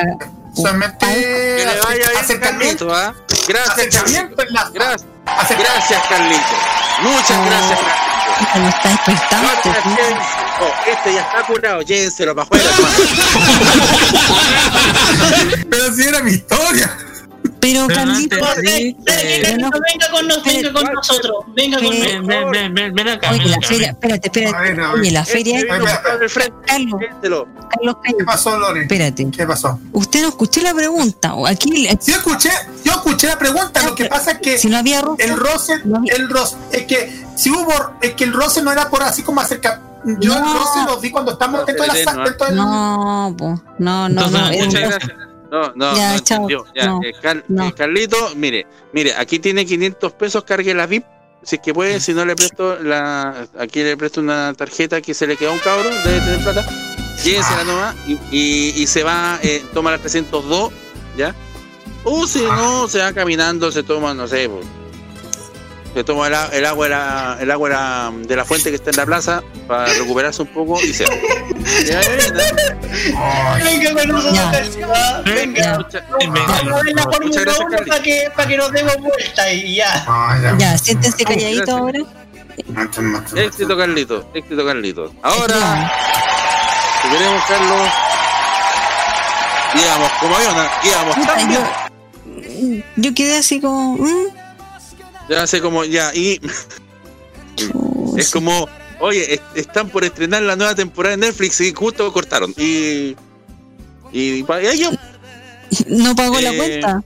Solamente 0.53 1.05
Que 1.05 1.65
le 1.65 1.81
vaya 1.81 1.95
bien, 2.11 2.17
acercamiento. 2.17 2.87
Carlito, 2.87 2.93
¿ah? 2.95 3.13
Gracias, 3.45 3.77
Acercamiento 3.77 4.41
en 4.41 4.53
la- 4.53 4.69
Gracias. 4.73 5.05
Gracias, 5.25 6.01
Carlito. 6.07 6.84
Muchas 7.01 7.45
gracias, 7.45 7.80
Carlito. 7.80 8.61
No 8.61 9.13
está. 9.13 9.41
Otra, 9.41 9.84
llévense- 9.84 10.38
oh, 10.61 10.89
este 10.91 11.13
ya 11.13 11.22
está 11.22 11.43
curado, 11.45 11.81
llévenselo 11.81 12.35
para 12.35 12.43
afuera, 12.45 12.65
Pero 15.69 15.93
si 15.93 16.03
era 16.03 16.19
mi 16.22 16.31
historia. 16.31 16.97
Pero 17.65 17.87
Pero 17.87 17.99
Carlito, 17.99 18.35
antes, 18.45 18.71
sí, 18.73 18.95
Dale, 18.99 19.37
eh, 19.37 19.41
Carlito, 19.41 19.69
venga 19.93 20.11
con, 20.11 20.27
nos, 20.27 20.43
venga 20.43 20.73
con 20.73 20.93
nosotros. 20.93 21.35
Venga 21.55 21.77
con 21.79 21.89
Ven, 21.89 21.99
nosotros. 21.99 22.27
Ven, 22.27 22.51
ven, 22.51 22.73
ven, 22.73 22.93
ven 22.95 23.07
acá. 23.09 23.31
oye, 23.31 23.45
la 23.45 23.59
feria, 23.61 23.87
espérate, 23.89 24.27
espérate. 24.27 24.81
Oye, 24.93 25.11
la 25.11 25.25
feria. 25.25 25.57
Este, 25.59 25.67
Carlos, 26.67 27.97
¿Qué 28.03 28.23
pasó, 28.25 28.57
Lore? 28.57 28.81
espérate. 28.83 29.31
¿Qué 29.31 29.45
pasó? 29.45 29.79
Usted 29.91 30.21
no 30.21 30.29
escuchó 30.29 30.61
la 30.61 30.73
pregunta. 30.73 31.33
o 31.33 31.47
Aquí, 31.47 31.87
Yo 32.05 32.15
escuché, 32.15 32.49
yo 32.83 32.91
escuché 32.93 33.27
la 33.27 33.37
pregunta, 33.37 33.83
lo 33.83 33.95
que 33.95 34.05
pasa 34.05 34.31
es 34.31 34.37
que 34.39 34.57
si 34.57 34.67
no 34.69 34.77
había 34.77 35.01
roce, 35.01 35.23
el 35.23 35.35
roce, 35.37 35.73
no 35.85 35.97
había- 35.97 36.13
el 36.13 36.29
roce, 36.29 36.55
es 36.71 36.83
que 36.85 37.25
si 37.35 37.49
hubo, 37.49 37.73
es 38.01 38.13
que 38.13 38.23
el 38.25 38.33
roce 38.33 38.61
no 38.61 38.71
era 38.71 38.89
por 38.89 39.03
así 39.03 39.23
como 39.23 39.41
acerca. 39.41 39.81
Yo 40.19 40.33
el 40.35 40.39
No. 40.41 40.53
roce 40.59 40.79
lo 40.85 40.99
vi 40.99 41.09
cuando 41.09 41.31
estamos 41.31 41.65
dentro 41.65 41.83
de 41.83 41.87
la 41.87 42.03
sala, 42.11 42.23
dentro 42.25 42.45
del- 42.47 42.55
No, 42.55 43.35
po, 43.37 43.59
no, 43.79 44.07
no, 44.09 44.25
Entonces, 44.25 44.59
no. 44.59 44.65
Muchas 44.65 44.81
gracias. 44.81 45.11
No, 45.56 45.72
no, 45.76 45.95
Ya, 45.95 46.14
no 46.14 46.19
chao. 46.19 46.38
entendió. 46.49 46.65
Ya, 46.76 46.86
No, 46.88 46.99
eh, 47.03 47.14
Car- 47.22 47.44
no. 47.48 47.68
eh, 47.68 47.73
Carlito, 47.76 48.18
mire, 48.36 48.68
mire, 48.94 49.14
aquí 49.15 49.40
tiene 49.40 49.65
500 49.65 50.11
pesos, 50.14 50.44
cargue 50.44 50.73
la 50.73 50.86
VIP. 50.86 51.06
Si 51.44 51.56
es 51.57 51.61
que 51.61 51.73
puede, 51.73 51.99
si 51.99 52.14
no 52.14 52.26
le 52.26 52.36
presto 52.36 52.77
la. 52.82 53.48
Aquí 53.60 53.84
le 53.84 53.95
presto 53.95 54.19
una 54.19 54.53
tarjeta 54.56 54.99
que 55.02 55.14
se 55.14 55.27
le 55.27 55.38
quedó 55.38 55.52
a 55.52 55.53
un 55.53 55.60
cabro, 55.60 55.88
debe 56.03 56.19
tener 56.19 56.44
plata. 56.44 56.65
Llévensela 57.23 57.64
nomás 57.64 57.95
y, 58.07 58.14
y, 58.32 58.73
y 58.82 58.88
se 58.88 59.03
va, 59.03 59.40
eh, 59.44 59.64
toma 59.73 59.91
las 59.91 60.02
302, 60.02 60.72
¿ya? 61.18 61.34
O 62.03 62.27
si 62.27 62.41
no, 62.41 62.88
se 62.88 62.99
va 62.99 63.14
caminando, 63.14 63.72
se 63.72 63.84
toma, 63.84 64.14
no 64.14 64.27
sé, 64.27 64.49
pues, 64.49 64.65
se 65.95 66.03
toma 66.03 66.27
el, 66.27 66.35
el 66.51 66.65
agua, 66.65 66.85
de 66.88 66.91
la, 66.91 67.38
el 67.39 67.49
agua 67.51 67.69
de 67.69 67.76
la, 67.76 68.11
de 68.27 68.35
la 68.35 68.43
fuente 68.45 68.69
que 68.69 68.76
está 68.76 68.89
en 68.91 68.97
la 68.97 69.05
plaza 69.05 69.41
para 69.65 69.85
recuperarse 69.93 70.41
un 70.41 70.49
poco 70.49 70.80
y 70.84 70.93
se 70.93 71.05
va. 71.05 71.15
Venga 73.63 73.93
con 73.93 74.07
nosotros. 74.09 74.77
Venga. 75.26 75.77
Muchas- 75.77 76.03
gracias, 76.09 76.63
1 76.63 77.11
Carlito. 77.11 77.41
para 77.88 78.01
que, 78.03 78.30
para 78.35 78.47
que 78.49 78.57
nos 78.57 78.72
demos 78.72 78.97
vuelta 78.97 79.51
y 79.53 79.76
ya. 79.76 80.03
Ah, 80.07 80.38
ya. 80.41 80.55
Ya, 80.57 80.77
siéntense 80.77 81.23
calladito 81.23 81.77
ahora. 81.77 81.99
Éxito, 83.35 83.77
Carlito. 83.77 84.30
Éxito, 84.34 84.65
Carlito. 84.65 85.13
Ahora, 85.23 85.91
si 87.01 87.09
queremos, 87.09 87.43
Carlos, 87.47 87.88
íbamos 89.81 90.11
como 90.19 90.35
avión, 90.35 90.55
íbamos 90.84 91.15
tan 91.27 91.51
yo, 91.53 91.59
yo 92.97 93.13
quedé 93.13 93.38
así 93.38 93.61
como. 93.61 93.95
mm, 93.97 94.26
Ya 95.30 95.47
sé 95.47 95.60
como, 95.61 95.84
ya, 95.85 96.14
y 96.14 96.39
es 98.18 98.30
como, 98.31 98.68
oye, 98.99 99.35
es- 99.35 99.41
están 99.56 99.89
por 99.89 100.03
estrenar 100.03 100.43
la 100.43 100.56
nueva 100.56 100.76
temporada 100.76 101.15
de 101.18 101.26
Netflix 101.27 101.60
y 101.61 101.73
justo 101.73 102.11
cortaron. 102.14 102.53
Y. 102.57 103.15
Y, 104.11 104.43
pa- 104.43 104.61
y 104.61 104.68
ahí 104.68 104.80
yo, 104.80 104.91
No 105.88 106.15
pagó 106.15 106.39
la 106.39 106.52
Eh, 106.53 106.57
cuenta. 106.57 107.03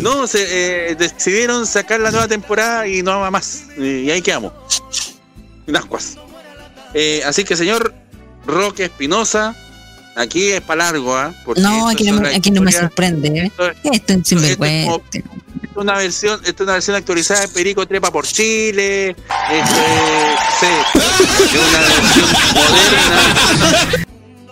no, 0.00 0.26
se 0.26 0.90
eh, 0.90 0.94
decidieron 0.94 1.66
sacar 1.66 2.00
la 2.00 2.10
nueva 2.10 2.28
temporada 2.28 2.86
y 2.86 3.02
no 3.02 3.18
va 3.20 3.30
más. 3.30 3.64
Y 3.78 4.10
ahí 4.10 4.20
quedamos. 4.22 4.52
Nascuas. 5.66 6.16
Eh, 6.94 7.22
así 7.24 7.44
que, 7.44 7.56
señor 7.56 7.94
Roque 8.46 8.84
Espinosa, 8.84 9.56
aquí 10.16 10.48
es 10.50 10.60
para 10.60 10.84
largo, 10.84 11.16
¿ah? 11.16 11.34
Porque 11.44 11.62
No, 11.62 11.88
aquí 11.88 12.04
no, 12.04 12.26
aquí 12.28 12.50
no 12.50 12.60
me 12.60 12.70
sorprende. 12.72 13.28
¿eh? 13.28 13.46
esto 13.46 13.66
es- 13.68 13.76
Esto 13.76 13.88
es 13.90 13.96
esto 14.00 14.12
es 14.12 14.28
sinvergüenza. 14.28 14.92
Es 15.70 15.76
una 15.76 15.94
versión, 15.94 16.40
esto 16.44 16.62
es 16.62 16.66
una 16.66 16.72
versión 16.74 16.96
actualizada 16.96 17.40
de 17.42 17.48
Perico 17.48 17.86
Trepa 17.86 18.10
por 18.10 18.26
Chile. 18.26 19.10
Esto 19.10 19.76
es, 19.76 20.40
sí, 20.60 20.66
es 21.44 21.54
una 21.54 21.80
versión 21.80 22.28
moderna 22.54 24.06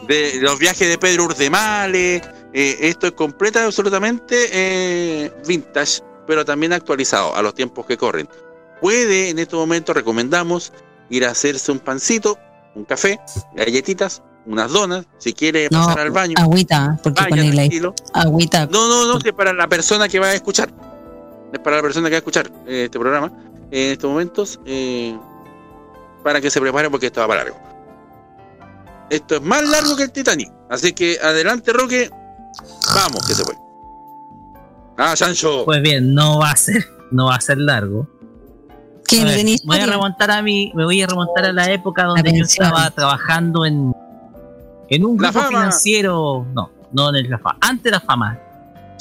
de 0.09 0.39
los 0.41 0.59
viajes 0.59 0.89
de 0.89 0.99
Pedro 0.99 1.25
Urdemales. 1.25 2.23
Eh, 2.53 2.79
esto 2.81 3.07
es 3.07 3.13
completa 3.13 3.65
absolutamente 3.65 4.49
eh, 4.53 5.33
vintage, 5.47 6.03
pero 6.27 6.45
también 6.45 6.73
actualizado 6.73 7.35
a 7.37 7.43
los 7.43 7.55
tiempos 7.55 7.87
que 7.87 7.97
corren. 7.97 8.29
Puede, 8.81 9.29
en 9.29 9.39
estos 9.39 9.59
momentos, 9.59 9.95
recomendamos 9.95 10.73
ir 11.11 11.25
a 11.27 11.31
hacerse 11.31 11.71
un 11.71 11.79
pancito, 11.81 12.39
un 12.75 12.85
café, 12.85 13.21
galletitas, 13.55 14.23
unas 14.47 14.71
donas, 14.73 15.05
si 15.19 15.33
quiere 15.33 15.69
No, 15.71 15.85
pasar 15.87 16.01
al 16.01 16.11
baño. 16.11 16.35
agüita, 16.39 16.99
porque 17.03 17.23
Vaya, 17.31 17.53
tranquilo. 17.53 17.95
Agüita. 18.15 18.67
No, 18.67 18.89
no, 18.89 19.07
no, 19.07 19.19
es 19.23 19.33
para 19.33 19.53
la 19.53 19.69
persona 19.69 20.09
que 20.09 20.19
va 20.19 20.29
a 20.29 20.35
escuchar. 20.35 20.73
Es 21.53 21.59
para 21.61 21.77
la 21.77 21.83
persona 21.83 22.09
que 22.09 22.15
va 22.15 22.17
a 22.17 22.19
escuchar 22.19 22.51
eh, 22.67 22.85
este 22.85 22.99
programa 22.99 23.33
en 23.71 23.93
estos 23.93 24.11
momentos. 24.11 24.61
eh, 24.67 25.19
para 26.23 26.41
que 26.41 26.51
se 26.51 26.61
prepare 26.61 26.91
porque 26.91 27.07
esto 27.07 27.21
va 27.23 27.29
para 27.29 27.45
largo. 27.45 27.59
Esto 29.09 29.37
es 29.37 29.43
más 29.43 29.67
largo 29.69 29.97
que 29.97 30.03
el 30.05 30.13
Titanic. 30.13 30.53
Así 30.69 30.93
que 30.93 31.19
adelante, 31.23 31.73
Roque. 31.73 32.11
Vamos, 32.95 33.27
que 33.27 33.35
se 33.35 33.43
puede. 33.45 33.59
Ah, 34.99 35.17
Sancho. 35.17 35.65
Pues 35.65 35.81
bien, 35.83 36.15
no 36.15 36.39
va 36.41 36.51
a 36.51 36.57
ser, 36.57 36.85
no 37.11 37.27
va 37.27 37.37
a 37.37 37.41
ser 37.41 37.57
largo. 37.59 38.07
¿Qué? 39.09 39.21
A 39.21 39.23
¿No 39.23 39.29
ver, 39.29 39.37
tenía 39.39 39.57
me 39.65 39.77
voy 39.77 39.83
a 39.83 39.87
remontar 39.87 40.31
a 40.31 40.43
mí, 40.43 40.73
me 40.75 40.85
voy 40.85 41.03
a 41.03 41.07
remontar 41.07 41.47
a 41.47 41.53
la 41.53 41.71
época 41.73 42.05
donde 42.05 42.37
yo 42.37 42.45
estaba 42.45 42.91
trabajando 42.91 43.65
en, 43.65 43.93
en 44.91 45.05
un 45.05 45.17
grupo 45.17 45.41
financiero, 45.41 46.47
no, 46.55 46.71
no 46.93 47.17
en 47.17 47.31
la 47.31 47.39
fama, 47.39 47.59
antes 47.63 47.85
de 47.85 47.91
la 47.93 48.01
fama. 48.01 48.39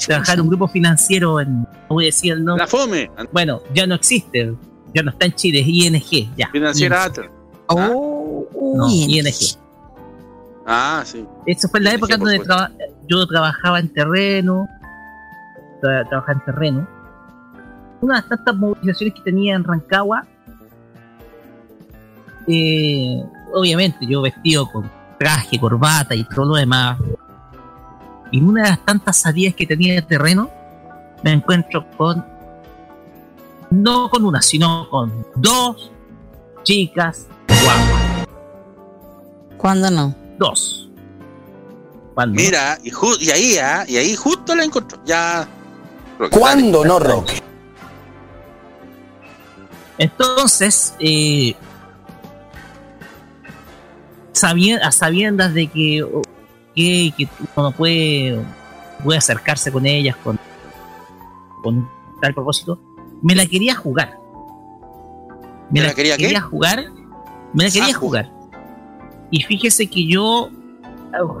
Trabajar 0.06 0.34
en 0.36 0.40
un 0.42 0.48
grupo 0.48 0.68
financiero 0.68 1.40
en, 1.40 1.62
no 1.62 1.68
voy 1.88 2.04
a 2.04 2.06
decir 2.06 2.32
el 2.32 2.44
nombre. 2.44 2.64
La 2.64 2.68
FOME. 2.68 3.10
Bueno, 3.32 3.60
ya 3.74 3.86
no 3.86 3.94
existe, 3.94 4.54
ya 4.94 5.02
no 5.02 5.10
está 5.10 5.26
en 5.26 5.32
Chile, 5.34 5.60
es 5.60 5.66
ING, 5.68 6.34
ya. 6.36 6.48
Financiera 6.50 7.06
ING. 7.06 7.30
Oh, 7.66 8.46
No, 8.76 8.86
uy, 8.86 9.04
ING. 9.18 9.26
Ah, 10.66 11.02
sí. 11.04 11.24
Eso 11.46 11.68
fue 11.68 11.78
en 11.80 11.84
la 11.84 11.90
ING, 11.90 11.96
época 11.98 12.16
donde 12.16 12.38
traba- 12.40 12.70
yo 13.08 13.26
trabajaba 13.26 13.80
en 13.80 13.88
terreno, 13.92 14.68
tra- 15.82 16.08
trabajaba 16.08 16.32
en 16.38 16.44
terreno. 16.44 16.88
Una 18.00 18.14
de 18.16 18.20
las 18.22 18.28
tantas 18.30 18.56
movilizaciones 18.56 19.14
que 19.14 19.22
tenía 19.22 19.54
en 19.56 19.64
Rancagua, 19.64 20.24
eh, 22.48 23.22
obviamente 23.52 23.98
yo 24.06 24.22
vestido 24.22 24.66
con 24.70 24.90
traje, 25.18 25.58
corbata 25.60 26.14
y 26.14 26.24
todo 26.24 26.46
lo 26.46 26.54
demás. 26.54 26.98
Y 28.30 28.38
en 28.38 28.48
una 28.48 28.62
de 28.64 28.68
las 28.70 28.84
tantas 28.84 29.16
salidas 29.16 29.54
que 29.54 29.66
tenía 29.66 29.94
de 29.94 30.02
terreno, 30.02 30.50
me 31.22 31.32
encuentro 31.32 31.84
con, 31.96 32.24
no 33.70 34.08
con 34.10 34.24
una, 34.24 34.40
sino 34.42 34.88
con 34.88 35.26
dos 35.34 35.90
chicas 36.62 37.26
guapas. 37.48 38.26
¿Cuándo 39.56 39.90
no? 39.90 40.14
Dos. 40.38 40.88
¿Cuándo? 42.14 42.34
Mira, 42.40 42.78
y, 42.82 42.90
ju- 42.90 43.18
y 43.20 43.30
ahí, 43.30 43.56
ah, 43.58 43.84
y 43.86 43.96
ahí 43.96 44.14
justo 44.16 44.54
la 44.54 44.64
encontró. 44.64 44.98
Ya. 45.04 45.46
Roque, 46.18 46.38
¿Cuándo 46.38 46.84
no, 46.84 46.98
Roque? 46.98 47.42
Entonces, 49.98 50.94
eh, 50.98 51.54
sabien- 54.32 54.80
a 54.82 54.92
sabiendas 54.92 55.52
de 55.54 55.66
que, 55.66 56.06
o- 56.72 56.74
que, 57.16 57.26
que 57.26 57.28
uno 57.56 57.70
no 57.70 57.72
puede, 57.72 58.40
puede 59.04 59.18
acercarse 59.18 59.70
con 59.72 59.86
ellas 59.86 60.16
con, 60.16 60.38
con 61.62 61.88
tal 62.20 62.34
propósito, 62.34 62.78
me 63.22 63.34
la 63.34 63.46
quería 63.46 63.74
jugar. 63.74 64.18
¿Te 65.72 65.80
la 65.82 65.94
quería 65.94 66.16
qué? 66.16 66.40
jugar. 66.40 66.84
Me 67.54 67.64
la 67.64 67.70
quería 67.70 67.94
Ah, 67.94 67.98
jugar. 67.98 68.30
Y 69.30 69.42
fíjese 69.42 69.86
que 69.88 70.06
yo, 70.06 70.50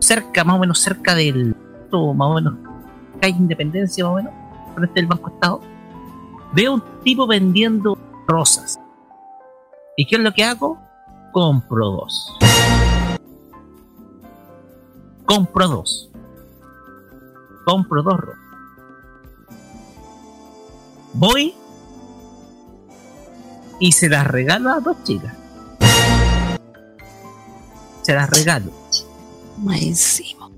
cerca, 0.00 0.44
más 0.44 0.56
o 0.56 0.58
menos 0.60 0.78
cerca 0.80 1.14
del, 1.14 1.54
más 2.14 2.28
o 2.28 2.34
menos, 2.34 2.54
calle 3.20 3.36
Independencia, 3.36 4.04
más 4.04 4.12
o 4.12 4.16
menos, 4.16 4.32
frente 4.74 4.94
del 4.94 5.06
Banco 5.06 5.30
Estado, 5.30 5.60
veo 6.52 6.74
un 6.74 6.82
tipo 7.02 7.26
vendiendo 7.26 7.98
rosas. 8.28 8.78
¿Y 9.96 10.06
qué 10.06 10.16
es 10.16 10.22
lo 10.22 10.32
que 10.32 10.44
hago? 10.44 10.78
Compro 11.32 11.86
dos. 11.90 12.32
Compro 15.30 15.68
dos. 15.68 16.10
Compro 17.64 18.02
dos 18.02 18.18
rosas. 18.18 18.44
Voy 21.12 21.54
y 23.78 23.92
se 23.92 24.08
las 24.08 24.26
regalo 24.26 24.70
a 24.70 24.80
dos 24.80 24.96
chicas. 25.04 25.32
Se 28.02 28.12
las 28.12 28.28
regalo. 28.28 28.72
Buenísimo. 29.58 30.50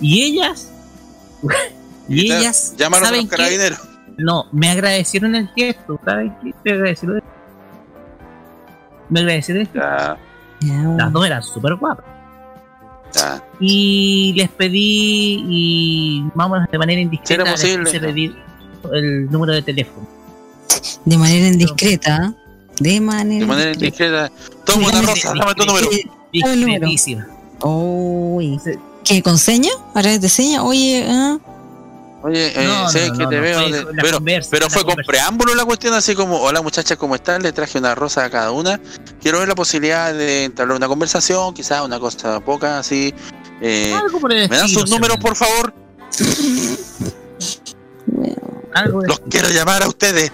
Y 0.00 0.24
ellas. 0.24 0.68
y 2.08 2.32
ellas. 2.32 2.74
Llamaron 2.76 3.04
a 3.04 3.08
¿saben 3.10 3.20
los 3.20 3.30
qué? 3.30 3.36
carabineros. 3.36 3.88
No, 4.16 4.46
me 4.50 4.68
agradecieron 4.68 5.36
el 5.36 5.46
gesto. 5.50 6.00
¿Saben 6.04 6.36
qué? 6.42 6.52
Me 6.64 6.72
agradecieron. 6.72 7.22
Me 9.10 9.20
agradecieron 9.20 9.60
el 9.60 9.68
gesto. 9.68 10.18
Las 10.96 11.12
dos 11.12 11.24
eran 11.24 11.42
súper 11.44 11.76
guapas. 11.76 12.17
Y 13.60 14.32
les 14.36 14.48
pedí 14.50 15.44
y 15.48 16.24
vamos 16.34 16.60
de 16.70 16.78
manera 16.78 17.00
indiscreta 17.00 17.56
¿Será 17.56 17.82
les 17.82 17.90
posible? 17.90 18.00
pedir 18.00 18.36
el 18.92 19.30
número 19.30 19.52
de 19.52 19.62
teléfono. 19.62 20.06
De 21.04 21.16
manera 21.16 21.48
indiscreta. 21.48 22.34
De 22.78 23.00
manera, 23.00 23.40
De 23.40 23.46
manera 23.46 23.72
indiscreta. 23.72 24.30
Toma 24.64 24.88
una 24.88 25.02
rosa, 25.02 25.34
dame 25.34 25.54
tu 25.54 25.66
número. 25.66 25.88
Discretísima. 26.32 27.26
Uy. 27.62 28.60
¿Qué? 29.04 29.22
¿Con 29.22 29.38
seña? 29.38 29.70
¿A 29.94 30.02
través 30.02 30.20
de 30.20 30.28
seña? 30.28 30.62
Oye, 30.62 31.06
ah. 31.08 31.38
Oye, 32.28 32.52
eh, 32.62 32.66
No, 32.66 32.88
sé 32.88 33.08
no, 33.08 33.16
que 33.16 33.22
no, 33.24 33.28
te 33.30 33.40
veo. 33.40 33.68
de- 33.70 33.84
la 33.84 34.02
pero 34.02 34.16
conversa, 34.18 34.50
pero 34.50 34.66
la 34.66 34.70
fue 34.70 34.84
con 34.84 34.94
preámbulo 35.06 35.54
la 35.54 35.64
cuestión, 35.64 35.94
así 35.94 36.14
como: 36.14 36.40
Hola 36.40 36.60
muchachas, 36.62 36.96
¿cómo 36.98 37.14
están? 37.14 37.42
Le 37.42 37.52
traje 37.52 37.78
una 37.78 37.94
rosa 37.94 38.24
a 38.24 38.30
cada 38.30 38.50
una. 38.52 38.80
Quiero 39.20 39.38
ver 39.38 39.48
la 39.48 39.54
posibilidad 39.54 40.12
de 40.12 40.44
entablar 40.44 40.76
una 40.76 40.88
conversación, 40.88 41.54
quizás 41.54 41.82
una 41.82 41.98
cosa 41.98 42.40
poca, 42.40 42.78
así. 42.78 43.14
Eh, 43.60 43.92
Algo 43.94 44.20
por 44.20 44.32
el 44.32 44.48
¿Me 44.48 44.56
dan 44.56 44.68
sus 44.68 44.88
números, 44.90 45.16
por 45.18 45.34
favor? 45.34 45.72
Algo 48.74 49.02
Los 49.02 49.20
quiero 49.30 49.48
llamar 49.48 49.82
a 49.82 49.88
ustedes. 49.88 50.30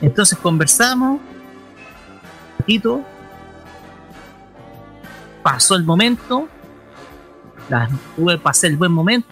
Entonces 0.00 0.38
conversamos. 0.38 1.20
Un 1.20 2.56
poquito. 2.58 3.00
Pasó 5.42 5.74
el 5.76 5.84
momento. 5.84 6.48
Las, 7.68 7.90
tuve, 8.16 8.38
pasé 8.38 8.66
el 8.66 8.76
buen 8.76 8.92
momento. 8.92 9.28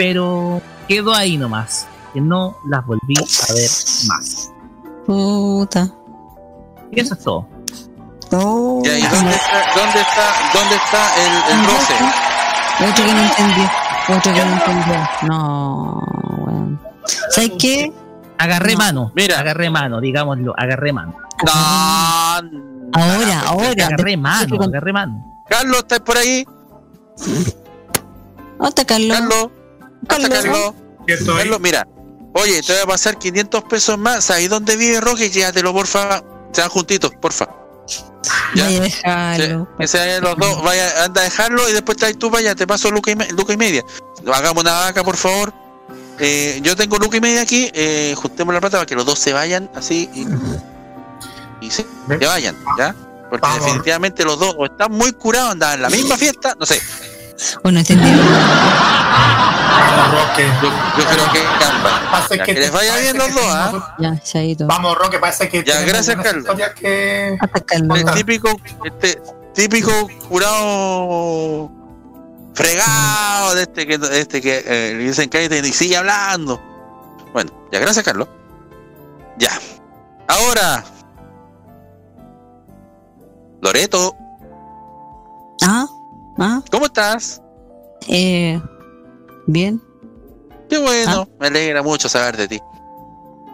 Pero 0.00 0.62
quedó 0.88 1.12
ahí 1.12 1.36
nomás. 1.36 1.86
Que 2.14 2.22
no 2.22 2.56
las 2.66 2.86
volví 2.86 3.14
a 3.18 3.52
ver 3.52 3.70
más. 4.08 4.50
Puta. 5.04 5.90
Y 6.90 7.00
eso 7.00 7.12
es 7.12 7.20
todo. 7.20 7.46
Oh. 8.32 8.80
Ya, 8.82 8.98
¿y 8.98 9.02
dónde 9.02 9.30
está, 9.30 9.62
dónde 9.76 10.00
está, 10.00 10.32
dónde 10.54 10.76
está 10.76 11.02
el, 11.20 11.32
el 11.52 11.66
roce? 11.66 11.94
Otro 12.88 13.04
que 13.04 13.12
no 13.12 13.22
entendió. 13.22 13.70
Otro 14.08 14.32
que 14.32 14.44
no 14.44 14.52
entendió. 14.52 15.08
No, 15.28 16.02
weón. 16.46 16.80
¿Sabes 17.28 17.52
qué? 17.58 17.92
Agarré 18.38 18.76
mano. 18.76 19.12
Mira. 19.14 19.38
Agarré 19.38 19.68
mano, 19.68 20.00
digámoslo. 20.00 20.54
Agarré 20.56 20.94
mano. 20.94 21.14
No, 21.44 21.52
Ahora, 22.94 23.40
ahora. 23.48 23.86
Agarré 23.86 24.16
mano, 24.16 24.56
agarré 24.62 24.92
mano. 24.94 25.42
Carlos, 25.46 25.80
¿estás 25.80 26.00
por 26.00 26.16
ahí? 26.16 26.46
¿Dónde 27.18 28.68
está 28.68 28.86
Carlos? 28.86 29.18
Carlos. 29.18 29.59
¿Dónde 30.02 30.28
está 30.28 30.42
Carlos? 30.42 30.74
Ahí. 31.08 31.26
Carlos, 31.26 31.60
mira. 31.60 31.86
Oye, 32.34 32.62
te 32.62 32.72
voy 32.74 32.82
a 32.82 32.86
pasar 32.86 33.18
500 33.18 33.64
pesos 33.64 33.98
más. 33.98 34.24
¿Sabes 34.24 34.48
dónde 34.48 34.76
vive 34.76 35.00
Roque? 35.00 35.30
Llévatelo, 35.30 35.72
porfa. 35.72 36.22
Se 36.52 36.60
van 36.60 36.70
juntitos, 36.70 37.10
porfa. 37.20 37.48
Ya. 38.54 38.68
Vaya, 39.04 40.20
los 40.20 40.36
dos. 40.36 40.62
Vaya, 40.62 41.04
anda 41.04 41.20
a 41.22 41.24
dejarlo 41.24 41.68
y 41.68 41.72
después 41.72 41.96
traes 41.98 42.18
tú, 42.18 42.30
vaya, 42.30 42.54
te 42.54 42.66
paso 42.66 42.90
Luca 42.90 43.10
y, 43.10 43.16
me- 43.16 43.28
Luca 43.32 43.52
y 43.52 43.56
media. 43.56 43.82
Hagamos 44.32 44.62
una 44.62 44.72
vaca, 44.72 45.02
por 45.02 45.16
favor. 45.16 45.52
Eh, 46.18 46.60
yo 46.62 46.76
tengo 46.76 46.98
Luca 46.98 47.16
y 47.16 47.20
media 47.20 47.40
aquí. 47.42 47.70
Eh, 47.74 48.14
juntemos 48.16 48.54
la 48.54 48.60
plata 48.60 48.76
para 48.78 48.86
que 48.86 48.94
los 48.94 49.04
dos 49.06 49.18
se 49.18 49.32
vayan 49.32 49.70
así 49.74 50.08
y, 50.14 50.26
y 51.66 51.70
se, 51.70 51.84
se 52.08 52.26
vayan, 52.26 52.56
¿ya? 52.78 52.94
Porque 53.30 53.40
Vamos. 53.46 53.64
definitivamente 53.64 54.24
los 54.24 54.38
dos 54.38 54.54
o 54.58 54.66
están 54.66 54.92
muy 54.92 55.12
curados, 55.12 55.52
andan 55.52 55.74
en 55.74 55.82
la 55.82 55.88
misma 55.90 56.16
fiesta, 56.16 56.54
no 56.58 56.66
sé. 56.66 56.80
Bueno, 57.62 57.78
entendí. 57.80 58.06
Vamos, 59.80 60.28
Roque. 60.28 60.46
Yo, 60.62 60.68
yo 60.98 61.04
creo 61.10 61.32
que 61.32 61.64
ambas. 61.64 62.28
Ya, 62.30 62.44
que 62.44 62.54
que 62.54 62.60
les 62.60 62.72
vaya 62.72 62.96
bien 62.98 63.16
los 63.18 63.32
dos, 63.34 63.44
¿ah? 63.46 63.96
Ya, 63.98 64.18
chaito. 64.22 64.66
Vamos, 64.66 64.96
Roque, 64.96 65.18
parece 65.18 65.48
que. 65.48 65.64
Ya, 65.64 65.80
gracias, 65.82 66.16
Carlos. 66.22 66.46
que. 66.78 67.38
El 67.70 68.04
típico, 68.14 68.50
este 68.84 69.20
típico 69.54 69.90
curado 70.28 71.70
fregado 72.54 73.54
de 73.54 73.62
este 73.62 73.86
que, 73.86 73.98
de 73.98 74.20
este 74.20 74.40
que 74.42 74.58
eh, 74.66 74.94
le 74.94 75.04
dicen 75.04 75.28
cállate 75.28 75.58
y 75.66 75.72
sigue 75.72 75.96
hablando. 75.96 76.60
Bueno, 77.32 77.50
ya 77.72 77.78
gracias 77.78 78.04
Carlos. 78.04 78.28
Ya. 79.38 79.50
Ahora. 80.28 80.84
Loreto, 83.62 84.16
Ah, 85.62 85.86
ah, 86.38 86.62
¿cómo 86.70 86.86
estás? 86.86 87.42
eh. 88.08 88.60
Bien. 89.52 89.82
Qué 90.68 90.78
bueno, 90.78 91.28
me 91.40 91.48
alegra 91.48 91.82
mucho 91.82 92.08
saber 92.08 92.36
de 92.36 92.46
ti. 92.46 92.60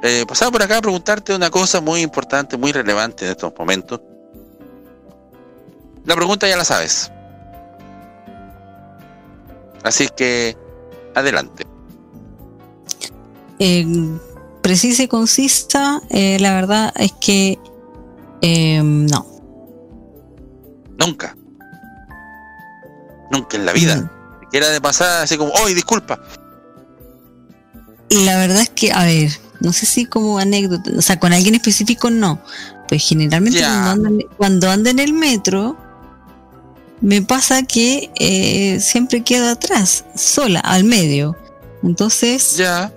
Eh, 0.03 0.27
pasaba 0.29 0.51
por 0.51 0.63
acá 0.63 0.77
a 0.77 0.83
preguntarte 0.83 1.35
una 1.35 1.49
cosa 1.49 1.81
muy 1.81 2.03
importante, 2.03 2.59
muy 2.59 2.71
relevante 2.71 3.25
en 3.25 3.31
estos 3.31 3.51
momentos. 3.59 4.03
La 6.05 6.15
pregunta 6.15 6.47
ya 6.47 6.57
la 6.59 6.65
sabes. 6.65 7.11
Así 9.83 10.09
que, 10.15 10.55
adelante. 11.15 11.65
Eh, 13.59 13.87
precisa 14.61 15.05
y 15.05 15.09
concisa, 15.09 16.03
eh, 16.11 16.39
la 16.41 16.55
verdad 16.55 16.93
es 16.97 17.13
que 17.13 17.59
eh, 18.43 18.83
no. 18.83 19.27
Nunca. 20.99 21.35
Nunca 23.31 23.57
en 23.57 23.65
la 23.65 23.73
vida. 23.73 24.13
Era 24.57 24.71
de 24.71 24.81
pasar 24.81 25.23
así 25.25 25.37
como, 25.37 25.53
¡ay, 25.65 25.75
disculpa! 25.75 26.19
La 28.11 28.39
verdad 28.39 28.61
es 28.63 28.71
que, 28.71 28.93
a 28.93 29.05
ver, 29.05 29.31
no 29.61 29.73
sé 29.73 29.85
si 29.87 30.07
como 30.07 30.39
anécdota, 30.39 30.91
o 30.97 31.03
sea, 31.03 31.19
con 31.19 31.33
alguien 31.33 31.55
específico 31.55 32.11
no. 32.11 32.41
Pues 32.89 33.07
generalmente 33.07 33.59
Ya. 33.61 33.69
cuando, 33.69 33.91
ando, 33.91 34.09
en- 34.09 34.29
cuando 34.37 34.71
ando 34.71 34.91
en 34.91 34.99
el 35.01 35.13
metro, 35.13 35.77
me 37.01 37.21
pasa 37.23 37.63
que 37.65 38.11
eh, 38.19 38.79
siempre 38.81 39.23
quedo 39.23 39.49
atrás, 39.51 40.05
sola, 40.15 40.61
al 40.61 40.85
medio. 40.85 41.37
Entonces, 41.83 42.57
Ya. 42.57 42.93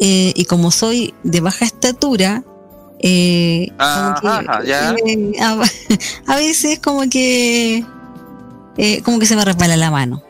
eh, 0.00 0.32
y 0.34 0.44
como 0.46 0.70
soy 0.70 1.14
de 1.24 1.40
baja 1.40 1.64
estatura, 1.66 2.42
eh, 3.00 3.68
como 3.76 4.14
que, 4.20 4.26
Ajá, 4.28 4.64
ya. 4.64 4.96
eh, 5.06 5.32
a, 5.40 5.62
a 6.26 6.36
veces 6.36 6.80
como 6.80 7.08
que 7.08 7.84
eh, 8.78 9.02
como 9.02 9.18
que 9.18 9.26
se 9.26 9.36
me 9.36 9.44
resbala 9.44 9.76
la 9.76 9.90
mano. 9.90 10.22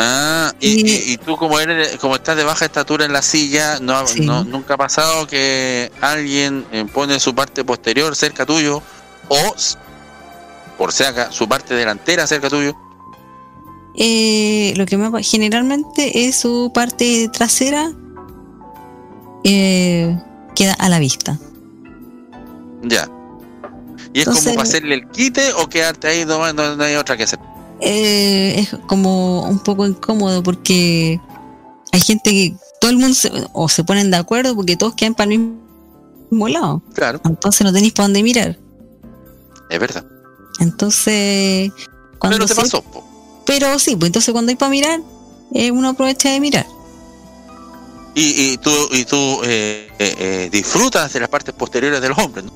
Ah, 0.00 0.52
y, 0.60 0.88
y- 0.88 1.12
y 1.12 1.16
tú 1.16 1.36
como 1.36 1.58
eres, 1.58 1.96
como 1.96 2.14
estás 2.14 2.36
de 2.36 2.44
baja 2.44 2.64
estatura 2.64 3.04
en 3.04 3.12
la 3.12 3.20
silla, 3.20 3.80
no, 3.80 4.06
Sí. 4.06 4.20
no- 4.20 4.44
nunca 4.44 4.74
ha 4.74 4.76
pasado 4.76 5.26
que 5.26 5.90
alguien 6.00 6.64
eh, 6.70 6.84
pone 6.92 7.18
su 7.18 7.34
parte 7.34 7.64
posterior 7.64 8.14
cerca 8.14 8.46
tuyo 8.46 8.80
o 9.28 9.54
por 10.78 10.92
cerca 10.92 11.32
su 11.32 11.48
parte 11.48 11.74
delantera 11.74 12.28
cerca 12.28 12.48
tuyo. 12.48 12.76
Eh, 13.96 14.72
lo 14.76 14.86
que 14.86 14.96
me 14.96 15.20
generalmente 15.24 16.28
es 16.28 16.36
su 16.38 16.70
parte 16.72 17.28
trasera 17.32 17.90
eh, 19.42 20.16
queda 20.54 20.74
a 20.74 20.88
la 20.88 21.00
vista. 21.00 21.36
Ya. 22.82 23.08
Y 24.12 24.20
es 24.20 24.26
Entonces- 24.28 24.44
como 24.44 24.56
para 24.56 24.68
hacerle 24.68 24.94
el 24.94 25.08
quite 25.08 25.52
o 25.54 25.68
quedarte 25.68 26.06
ahí 26.06 26.24
no, 26.24 26.52
no, 26.52 26.76
no 26.76 26.84
hay 26.84 26.94
otra 26.94 27.16
que 27.16 27.24
hacer. 27.24 27.40
Eh, 27.80 28.54
es 28.58 28.70
como 28.86 29.42
un 29.44 29.60
poco 29.60 29.86
incómodo 29.86 30.42
porque 30.42 31.20
hay 31.92 32.00
gente 32.00 32.30
que 32.30 32.54
todo 32.80 32.90
el 32.90 32.96
mundo 32.98 33.14
se, 33.14 33.30
o 33.52 33.68
se 33.68 33.84
ponen 33.84 34.10
de 34.10 34.16
acuerdo 34.16 34.54
porque 34.56 34.76
todos 34.76 34.94
quedan 34.94 35.14
para 35.14 35.32
el 35.32 35.38
mismo 36.30 36.48
lado. 36.48 36.82
Claro, 36.94 37.20
Entonces 37.24 37.64
no 37.64 37.72
tenéis 37.72 37.92
para 37.92 38.04
dónde 38.06 38.22
mirar. 38.22 38.58
es 39.70 39.78
verdad. 39.80 40.04
Entonces, 40.60 41.70
cuando 42.18 42.36
Pero 42.36 42.46
te 42.46 42.54
se- 42.54 42.60
pasó. 42.60 42.82
po. 42.82 43.04
pero 43.46 43.78
sí, 43.78 43.94
pues 43.96 44.08
entonces 44.08 44.32
cuando 44.32 44.50
hay 44.50 44.56
para 44.56 44.70
mirar, 44.70 45.00
eh, 45.54 45.70
uno 45.70 45.90
aprovecha 45.90 46.30
de 46.30 46.40
mirar. 46.40 46.66
Y, 48.14 48.52
y 48.52 48.56
tú, 48.58 48.70
y 48.90 49.04
tú 49.04 49.16
eh, 49.44 49.88
eh, 49.98 50.14
eh, 50.18 50.48
disfrutas 50.50 51.12
de 51.12 51.20
las 51.20 51.28
partes 51.28 51.54
posteriores 51.54 52.00
del 52.00 52.12
hombre, 52.16 52.42
¿no? 52.42 52.50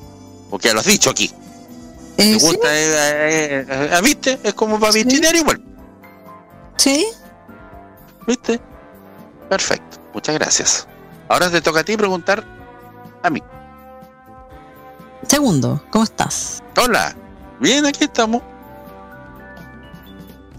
Porque 0.49 0.67
ya 0.67 0.73
lo 0.73 0.81
has 0.81 0.85
dicho 0.85 1.09
aquí. 1.09 1.31
Eh, 2.17 2.33
¿Te 2.33 2.39
sí, 2.39 2.45
gusta? 2.47 2.67
eh, 2.73 2.85
eh, 2.85 3.65
eh, 3.67 3.89
eh, 3.93 4.01
¿Viste? 4.03 4.39
Es 4.43 4.53
como 4.53 4.79
para 4.79 4.91
vistinear 4.91 5.35
igual. 5.35 5.61
sí. 6.77 7.05
¿Viste? 8.25 8.59
Perfecto. 9.49 9.97
Muchas 10.13 10.35
gracias. 10.35 10.87
Ahora 11.27 11.49
te 11.51 11.61
toca 11.61 11.81
a 11.81 11.83
ti 11.83 11.97
preguntar 11.97 12.41
a 13.21 13.29
mí. 13.29 13.43
Segundo, 15.27 15.83
¿cómo 15.91 16.05
estás? 16.05 16.63
Hola. 16.81 17.13
Bien, 17.59 17.85
aquí 17.85 18.05
estamos. 18.05 18.41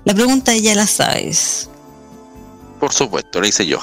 La 0.05 0.13
pregunta 0.15 0.55
ya 0.55 0.75
la 0.75 0.87
sabes. 0.87 1.71
Por 2.79 2.93
supuesto, 2.93 3.41
le 3.41 3.49
hice 3.49 3.67
yo. 3.67 3.79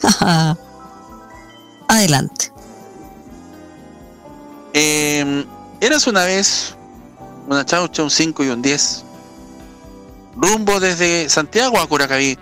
Adelante. 1.88 2.52
Eh, 4.72 5.44
eras 5.80 6.06
una 6.06 6.24
vez 6.24 6.74
una 7.48 7.64
chaucha, 7.64 8.02
un 8.02 8.10
5 8.10 8.44
y 8.44 8.48
un 8.48 8.62
10. 8.62 9.04
Rumbo 10.36 10.78
desde 10.78 11.28
Santiago 11.28 11.80
a 11.80 11.86
Curacaví. 11.86 12.38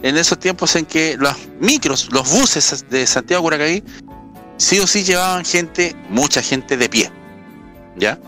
En 0.00 0.16
esos 0.16 0.38
tiempos 0.38 0.76
en 0.76 0.86
que 0.86 1.16
los 1.18 1.34
micros, 1.60 2.08
los 2.12 2.30
buses 2.30 2.86
de 2.88 3.06
Santiago 3.06 3.42
a 3.42 3.44
Curacaví, 3.44 3.84
sí 4.56 4.78
o 4.78 4.86
sí 4.86 5.04
llevaban 5.04 5.44
gente, 5.44 5.94
mucha 6.08 6.40
gente 6.40 6.76
de 6.76 6.88
pie. 6.88 7.12
¿Ya? 7.96 8.18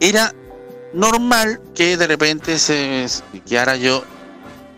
era 0.00 0.34
normal 0.92 1.60
que 1.74 1.96
de 1.96 2.06
repente 2.06 2.58
se 2.58 3.06
quedara 3.46 3.76
yo 3.76 4.04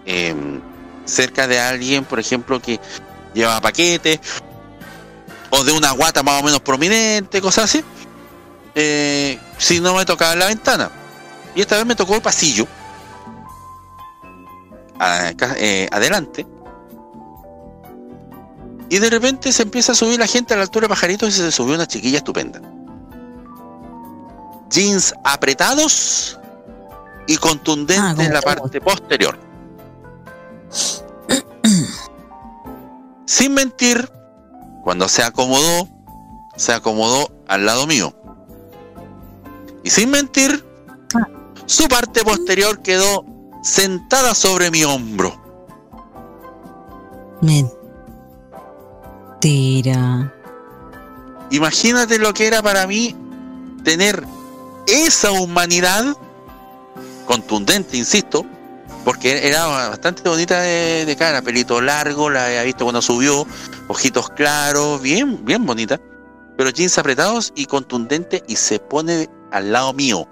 em, 0.05 0.61
cerca 1.05 1.47
de 1.47 1.59
alguien, 1.59 2.05
por 2.05 2.20
ejemplo, 2.20 2.61
que 2.61 2.81
llevaba 3.35 3.61
paquetes, 3.61 4.20
o 5.59 5.65
de 5.65 5.73
una 5.73 5.93
guata 5.93 6.23
más 6.23 6.41
o 6.41 6.45
menos 6.45 6.61
prominente, 6.61 7.41
cosas 7.41 7.65
así, 7.65 7.85
eh, 8.74 9.39
si 9.59 9.81
no 9.81 9.95
me 9.95 10.05
tocaba 10.05 10.35
la 10.35 10.47
ventana. 10.47 10.91
Y 11.55 11.61
esta 11.61 11.77
vez 11.77 11.87
me 11.87 11.95
tocó 11.95 12.16
el 12.16 12.23
pasillo, 12.23 12.66
eh, 15.57 15.89
adelante, 15.91 16.47
y 18.89 18.99
de 18.99 19.11
repente 19.11 19.53
se 19.53 19.62
empieza 19.62 19.93
a 19.93 19.95
subir 19.95 20.19
la 20.19 20.27
gente 20.27 20.55
a 20.55 20.57
la 20.57 20.65
altura 20.65 20.85
de 20.85 20.89
pajaritos 20.91 21.31
y 21.31 21.33
se 21.33 21.51
subió 21.51 21.74
una 21.74 21.87
chiquilla 21.87 22.19
estupenda. 22.19 22.61
Jeans 24.70 25.15
apretados 25.24 26.39
y 27.27 27.37
contundentes 27.37 28.27
en 28.27 28.33
la 28.33 28.43
parte 28.43 28.81
posterior. 28.81 29.39
Sin 33.27 33.55
mentir, 33.55 34.09
cuando 34.87 35.09
se 35.09 35.25
acomodó, 35.25 35.89
se 36.55 36.73
acomodó 36.73 37.29
al 37.49 37.67
lado 37.67 37.89
mío. 37.89 38.15
Y 39.83 39.91
sin 39.91 40.11
mentir, 40.11 40.65
su 41.65 41.89
parte 41.89 42.23
posterior 42.23 42.81
quedó 42.83 43.25
sentada 43.65 44.33
sobre 44.33 44.71
mi 44.71 44.85
hombro. 44.85 45.35
Mentira. 49.43 50.33
Imagínate 51.51 52.21
lo 52.21 52.33
que 52.33 52.47
era 52.47 52.63
para 52.63 52.87
mí 52.87 53.17
tener 53.83 54.25
esa 54.87 55.33
humanidad 55.33 56.17
contundente, 57.27 57.97
insisto, 57.97 58.47
porque 59.07 59.47
era 59.47 59.65
bastante 59.66 60.28
bonita 60.28 60.61
de, 60.62 61.05
de 61.07 61.16
cara, 61.16 61.41
pelito 61.41 61.81
largo, 61.81 62.28
la 62.28 62.47
había 62.47 62.65
visto 62.65 62.85
cuando 62.85 63.01
subió, 63.01 63.47
ojitos 63.87 64.28
claros, 64.31 65.01
bien, 65.01 65.45
bien 65.45 65.65
bonita, 65.65 66.01
pero 66.59 66.70
jeans 66.70 66.99
apretados 66.99 67.53
y 67.55 67.66
contundente 67.66 68.43
y 68.49 68.57
se 68.57 68.81
pone 68.81 69.31
al 69.53 69.70
lado 69.70 69.93
mío. 69.93 70.27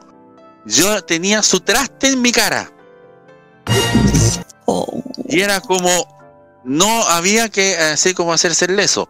Yo 0.67 1.05
tenía 1.05 1.43
su 1.45 1.61
traste 1.61 2.09
en 2.09 2.21
mi 2.21 2.33
cara. 2.33 2.69
Y 5.29 5.41
era 5.41 5.61
como, 5.61 5.89
no 6.65 7.05
había 7.11 7.49
que 7.51 7.77
así 7.77 8.13
como 8.13 8.33
hacerse 8.33 8.65
el 8.65 8.75
leso. 8.75 9.09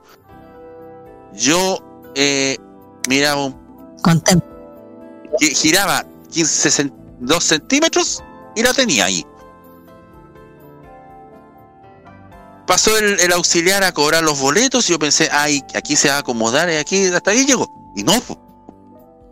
Yo 1.32 1.78
eh, 2.14 2.58
miraba 3.08 3.46
un 3.46 3.96
gi- 5.40 5.54
giraba 5.54 6.04
15, 6.30 6.68
cen- 6.68 6.92
2 7.20 7.42
centímetros 7.44 8.22
y 8.54 8.62
la 8.62 8.74
tenía 8.74 9.06
ahí. 9.06 9.24
Pasó 12.66 12.96
el, 12.96 13.20
el 13.20 13.32
auxiliar 13.32 13.84
a 13.84 13.92
cobrar 13.92 14.22
los 14.22 14.40
boletos 14.40 14.88
y 14.88 14.92
yo 14.92 14.98
pensé, 14.98 15.28
ay, 15.30 15.62
aquí 15.74 15.96
se 15.96 16.08
va 16.08 16.16
a 16.16 16.18
acomodar 16.18 16.70
y 16.70 16.76
aquí 16.76 17.06
hasta 17.06 17.30
ahí 17.30 17.44
llegó. 17.44 17.68
Y 17.94 18.02
no, 18.02 18.18
po. 18.20 18.38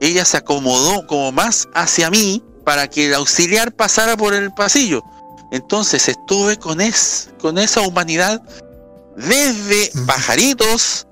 ella 0.01 0.25
se 0.25 0.37
acomodó 0.37 1.07
como 1.07 1.33
más 1.33 1.69
hacia 1.75 2.11
mí 2.11 2.45
para 2.65 2.89
que 2.89 3.07
el 3.07 3.15
auxiliar 3.15 3.73
pasara 3.73 4.17
por 4.17 4.35
el 4.35 4.53
pasillo. 4.53 5.03
Entonces 5.51 6.09
estuve 6.09 6.59
con, 6.59 6.81
es, 6.81 7.31
con 7.41 7.59
esa 7.59 7.83
humanidad 7.83 8.43
desde 9.17 9.91
pajaritos 10.07 11.07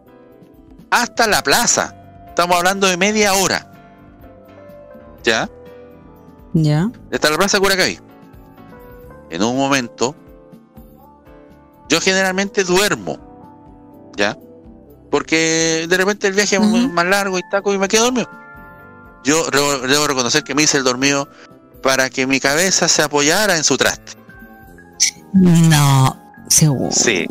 hasta 0.91 1.27
la 1.27 1.43
plaza. 1.43 1.95
Estamos 2.29 2.57
hablando 2.57 2.87
de 2.87 2.97
media 2.97 3.35
hora. 3.35 3.71
¿Ya? 5.23 5.49
¿Ya? 6.55 6.91
Hasta 7.13 7.31
la 7.31 7.37
plaza 7.37 7.61
Curacaví. 7.61 7.99
En 9.29 9.43
un 9.43 9.57
momento, 9.57 10.15
yo 11.91 12.01
generalmente 12.01 12.65
duermo. 12.65 13.19
¿Ya? 14.17 14.39
Porque 15.11 15.87
de 15.89 15.97
repente 15.97 16.29
el 16.29 16.35
viaje 16.35 16.57
es 16.57 16.63
más 16.63 17.05
largo 17.05 17.37
y 17.39 17.43
taco 17.51 17.75
y 17.75 17.79
me 17.79 17.89
quedo 17.89 18.05
dormido. 18.05 18.31
Yo 19.25 19.45
debo 19.51 20.07
reconocer 20.07 20.45
que 20.45 20.55
me 20.55 20.63
hice 20.63 20.79
el 20.79 20.85
dormido 20.85 21.29
para 21.83 22.09
que 22.09 22.27
mi 22.27 22.41
cabeza 22.41 22.89
se 22.89 23.03
apoyara 23.03 23.57
en 23.57 23.65
su 23.65 23.77
traste. 23.77 24.13
No, 25.35 26.17
seguro. 26.49 26.93
Sí. 26.93 27.27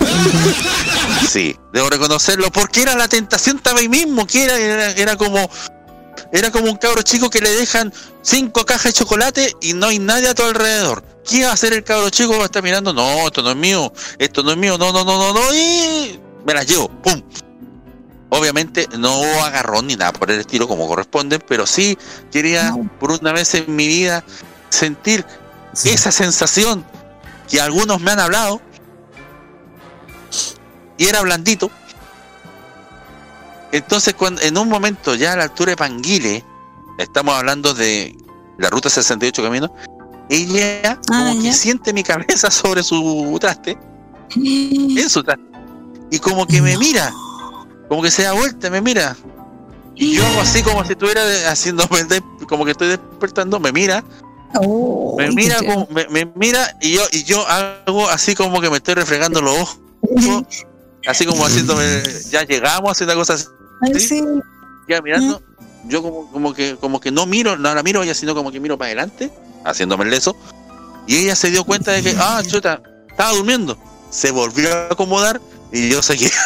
Sí, 1.28 1.56
debo 1.74 1.90
reconocerlo 1.90 2.52
porque 2.52 2.82
era 2.82 2.96
la 2.96 3.08
tentación 3.08 3.58
estaba 3.58 3.80
ahí 3.80 3.90
mismo, 3.90 4.28
que 4.28 4.44
era, 4.44 4.58
era, 4.58 4.92
era 4.92 5.16
como 5.16 5.50
era 6.32 6.52
como 6.52 6.70
un 6.70 6.78
cabro 6.78 7.02
chico 7.02 7.30
que 7.30 7.42
le 7.42 7.50
dejan 7.50 7.94
cinco 8.22 8.66
cajas 8.66 8.86
de 8.86 8.94
chocolate 8.94 9.56
y 9.62 9.74
no 9.74 9.88
hay 9.88 10.00
nadie 10.00 10.30
a 10.30 10.36
tu 10.36 10.44
alrededor. 10.44 11.04
¿Qué 11.28 11.44
va 11.44 11.52
a 11.52 11.54
hacer 11.54 11.74
el 11.74 11.84
cabro 11.84 12.10
chico? 12.10 12.38
Va 12.38 12.44
a 12.44 12.46
estar 12.46 12.64
mirando, 12.64 12.94
no, 12.94 13.28
esto 13.28 13.42
no 13.42 13.52
es 13.52 13.56
mío, 13.56 13.92
esto 14.18 14.44
no 14.44 14.52
es 14.52 14.58
mío, 14.58 14.78
no, 14.78 14.92
no, 14.92 15.04
no, 15.04 15.18
no, 15.18 15.34
no, 15.34 15.54
y 15.54 16.20
me 16.46 16.54
las 16.54 16.66
llevo, 16.66 16.90
pum. 16.90 17.22
Obviamente 18.30 18.88
no 18.98 19.20
hubo 19.20 19.44
agarrón 19.44 19.88
ni 19.88 19.96
nada 19.96 20.14
por 20.14 20.30
el 20.30 20.40
estilo 20.40 20.68
como 20.68 20.88
corresponde, 20.88 21.40
pero 21.40 21.66
sí 21.66 21.98
quería 22.32 22.76
por 23.00 23.12
una 23.12 23.32
vez 23.32 23.56
en 23.56 23.76
mi 23.76 23.88
vida 23.88 24.24
sentir 24.70 25.26
esa 25.84 26.12
sensación 26.12 26.86
que 27.50 27.60
algunos 27.60 28.00
me 28.02 28.12
han 28.12 28.20
hablado 28.20 28.62
y 30.98 31.08
era 31.08 31.22
blandito. 31.22 31.72
Entonces, 33.72 34.14
cuando, 34.16 34.42
en 34.42 34.58
un 34.58 34.68
momento 34.68 35.16
ya 35.16 35.34
a 35.34 35.38
la 35.38 35.44
altura 35.44 35.72
de 35.72 35.78
Panguile, 35.78 36.44
estamos 36.98 37.36
hablando 37.36 37.74
de 37.74 38.16
la 38.58 38.70
ruta 38.70 38.90
68 38.90 39.44
camino, 39.44 39.74
ella 40.30 41.00
como 41.08 41.42
que 41.42 41.54
siente 41.54 41.94
mi 41.94 42.04
cabeza 42.04 42.50
sobre 42.52 42.84
su 42.84 43.38
traste, 43.40 43.78
en 44.36 45.10
su 45.10 45.24
traste, 45.24 45.44
y 46.12 46.20
como 46.20 46.46
que 46.48 46.62
me 46.62 46.78
mira, 46.78 47.12
como 47.88 48.02
que 48.02 48.12
se 48.12 48.24
da 48.24 48.34
vuelta, 48.34 48.70
me 48.70 48.82
mira. 48.82 49.16
Y 49.96 50.16
yo 50.16 50.26
hago 50.26 50.42
así 50.42 50.64
como 50.64 50.84
si 50.86 50.94
estuviera 50.94 51.26
de- 51.26 51.44
como 52.48 52.66
que 52.66 52.72
estoy 52.72 52.88
despertando, 52.90 53.60
me 53.60 53.72
mira, 53.72 54.04
me 55.18 55.30
mira, 55.32 55.58
como- 55.58 55.88
me, 55.92 56.08
me 56.08 56.26
mira 56.36 56.76
y 56.82 56.94
yo 56.94 57.02
y 57.12 57.24
yo 57.24 57.46
hago 57.48 58.10
así 58.10 58.34
como 58.34 58.62
que 58.62 58.70
me 58.70 58.78
estoy 58.78 58.96
refregando 58.96 59.42
los 59.42 59.58
ojos, 59.60 59.80
así 61.08 61.26
como 61.26 61.46
haciéndome, 61.46 62.02
ya 62.32 62.44
llegamos, 62.44 62.92
haciendo 62.92 63.14
así, 63.82 64.24
ya 64.88 65.02
mirando, 65.02 65.42
yo 65.88 66.02
como, 66.02 66.32
como 66.32 66.54
que 66.54 66.76
como 66.76 67.00
que 67.00 67.12
no 67.12 67.26
miro, 67.26 67.58
no 67.58 67.74
la 67.74 67.84
miro 67.84 68.04
ella, 68.04 68.14
sino 68.14 68.36
como 68.36 68.52
que 68.52 68.60
miro 68.60 68.78
para 68.78 68.88
adelante, 68.88 69.32
haciéndome 69.66 70.04
el 70.06 70.12
leso, 70.12 70.36
y 71.08 71.18
ella 71.18 71.36
se 71.36 71.50
dio 71.52 71.64
cuenta 71.64 71.92
de 71.92 72.02
que, 72.04 72.16
ah, 72.20 72.42
chuta, 72.46 72.82
estaba 73.10 73.32
durmiendo, 73.34 73.78
se 74.10 74.32
volvió 74.32 74.74
a 74.76 74.88
acomodar 74.94 75.40
y 75.72 75.90
yo 75.90 76.02
seguí. 76.02 76.28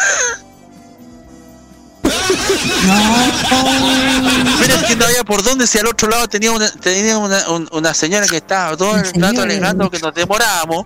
Pero 4.60 4.73
es 4.76 4.84
que 4.84 4.95
no 4.95 5.05
había 5.05 5.23
por 5.23 5.43
dónde, 5.43 5.68
si 5.68 5.80
al 5.80 5.88
otro 5.88 6.10
lado 6.10 6.27
tenía 6.27 6.51
una, 6.51 6.69
tenía 6.72 7.18
una, 7.18 7.49
un- 7.49 7.68
una 7.72 7.93
señora 7.93 8.27
que 8.27 8.38
estaba 8.38 8.76
todo 8.77 8.95
el 8.95 9.05
rato 9.22 9.41
alegando 9.41 9.89
que 9.89 9.99
nos 9.99 10.14
demorábamos. 10.14 10.85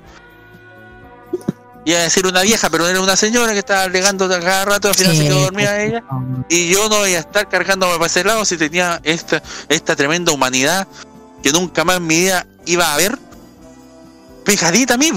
Iba 1.87 1.99
a 1.99 2.03
decir 2.03 2.27
una 2.27 2.41
vieja, 2.41 2.69
pero 2.69 2.85
era 2.85 2.99
una 2.99 3.15
señora 3.15 3.53
que 3.53 3.59
estaba 3.59 3.83
alegando 3.83 4.27
cada 4.27 4.65
rato, 4.65 4.89
al 4.89 4.95
final 4.95 5.15
se 5.15 5.23
quedó 5.23 5.39
dormida 5.39 5.81
ella. 5.81 6.03
Y 6.49 6.67
yo 6.67 6.89
no 6.89 7.07
iba 7.07 7.15
a 7.15 7.21
estar 7.21 7.47
cargándome 7.47 7.93
para 7.93 8.07
ese 8.07 8.25
lado 8.25 8.43
si 8.43 8.57
tenía 8.57 8.99
esta, 9.05 9.41
esta 9.69 9.95
tremenda 9.95 10.33
humanidad 10.33 10.85
que 11.41 11.53
nunca 11.53 11.85
más 11.85 11.95
en 11.95 12.07
mi 12.07 12.15
vida 12.17 12.45
iba 12.65 12.93
a 12.93 12.97
ver 12.97 13.17
pegadita 14.43 14.95
a 14.95 14.97
mí. 14.97 15.13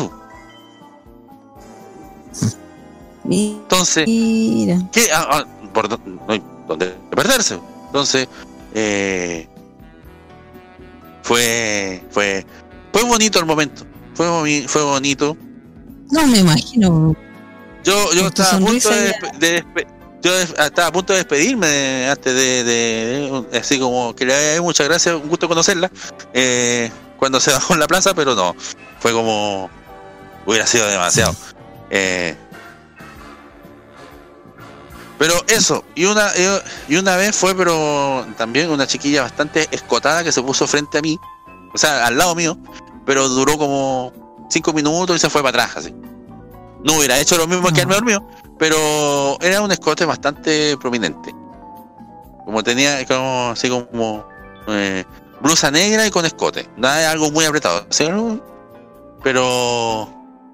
Entonces, 3.29 4.05
¿qué? 4.07 5.09
Ah, 5.13 5.27
ah, 5.29 5.45
por 5.75 5.89
no 6.07 6.21
hay 6.29 6.41
perderse. 7.17 7.59
Entonces, 7.87 8.29
eh, 8.75 9.49
fue, 11.25 12.05
fue, 12.13 12.47
fue 12.93 13.03
bonito 13.03 13.41
el 13.41 13.47
momento. 13.47 13.85
Fue, 14.15 14.65
fue 14.69 14.85
bonito. 14.85 15.37
No 16.11 16.27
me 16.27 16.39
imagino. 16.39 17.15
Yo, 17.85 18.13
yo 18.13 18.27
estaba 18.27 18.51
a 18.57 18.59
punto 18.59 18.91
de, 18.91 19.05
ya. 19.07 19.13
despe- 19.19 19.39
de 19.39 19.63
despe- 19.65 19.87
yo 20.23 20.37
des- 20.37 20.51
estaba 20.59 20.89
a 20.89 20.93
punto 20.93 21.13
de 21.13 21.19
despedirme 21.21 21.67
de- 21.67 22.09
antes 22.11 22.35
de, 22.35 23.45
así 23.59 23.79
como 23.79 24.15
que 24.15 24.27
le 24.27 24.35
dé 24.35 24.61
muchas 24.61 24.87
gracias, 24.89 25.15
un 25.15 25.29
gusto 25.29 25.49
conocerla 25.49 25.91
eh, 26.35 26.91
cuando 27.17 27.41
se 27.41 27.53
bajó 27.53 27.73
en 27.75 27.81
la 27.81 27.87
plaza, 27.87 28.13
pero 28.15 28.35
no, 28.35 28.55
fue 28.99 29.13
como 29.13 29.71
hubiera 30.47 30.67
sido 30.67 30.87
demasiado. 30.89 31.35
Eh, 31.91 32.37
pero 35.19 35.35
eso, 35.49 35.85
y 35.95 36.07
una 36.07 36.31
y 36.89 36.97
una 36.97 37.17
vez 37.17 37.37
fue, 37.37 37.55
pero 37.55 38.27
también 38.39 38.71
una 38.71 38.87
chiquilla 38.87 39.23
bastante 39.23 39.69
escotada 39.71 40.25
que 40.25 40.33
se 40.33 40.43
puso 40.43 40.67
frente 40.67 40.99
a 40.99 41.03
mí, 41.03 41.19
o 41.75 41.79
sea, 41.79 42.07
al 42.07 42.17
lado 42.17 42.35
mío, 42.35 42.57
pero 43.05 43.29
duró 43.29 43.59
como 43.59 44.13
cinco 44.51 44.73
minutos 44.73 45.17
y 45.17 45.19
se 45.19 45.31
fue 45.31 45.43
para 45.43 45.65
atrás 45.65 45.79
así. 45.79 45.95
No 46.85 46.97
hubiera 46.99 47.19
hecho 47.19 47.37
lo 47.37 47.47
mismo 47.47 47.69
que 47.73 47.83
al 47.83 47.89
dormido, 47.89 48.27
pero 48.59 49.39
era 49.41 49.61
un 49.63 49.71
escote 49.73 50.05
bastante 50.05 50.77
prominente. 50.79 51.31
Como 52.45 52.63
tenía, 52.63 53.07
como 53.07 53.51
así 53.51 53.69
como 53.69 54.27
eh, 54.67 55.05
blusa 55.41 55.71
negra 55.71 56.07
y 56.07 56.11
con 56.11 56.25
escote. 56.25 56.69
Nada, 56.77 57.11
algo 57.11 57.31
muy 57.31 57.45
apretado. 57.45 57.87
¿sí? 57.91 58.07
Pero, 59.23 60.09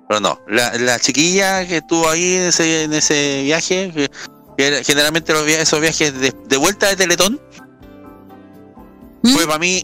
pero 0.08 0.20
no. 0.20 0.40
La, 0.48 0.72
la 0.78 0.98
chiquilla 0.98 1.66
que 1.66 1.76
estuvo 1.78 2.08
ahí 2.08 2.34
en 2.34 2.42
ese, 2.42 2.84
en 2.84 2.92
ese 2.92 3.42
viaje, 3.44 3.92
que, 3.94 4.10
que 4.58 4.66
era- 4.66 4.82
generalmente 4.84 5.32
los 5.32 5.44
via- 5.46 5.60
esos 5.60 5.80
viajes 5.80 6.12
de, 6.18 6.34
de 6.48 6.56
vuelta 6.56 6.88
de 6.88 6.96
Teletón, 6.96 7.40
fue 9.22 9.46
para 9.46 9.58
mí. 9.58 9.82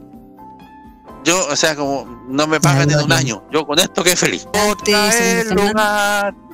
Yo, 1.25 1.47
o 1.47 1.57
sea, 1.57 1.77
como 1.77 2.05
no 2.29 2.47
me 2.47 2.61
pagan 2.61 2.91
en 2.91 2.99
un 2.99 3.13
año. 3.13 3.43
Yo 3.53 3.65
con 3.67 3.79
esto 3.79 4.03
quedé 4.03 4.17
feliz. 4.17 4.47
lugar. 5.55 6.35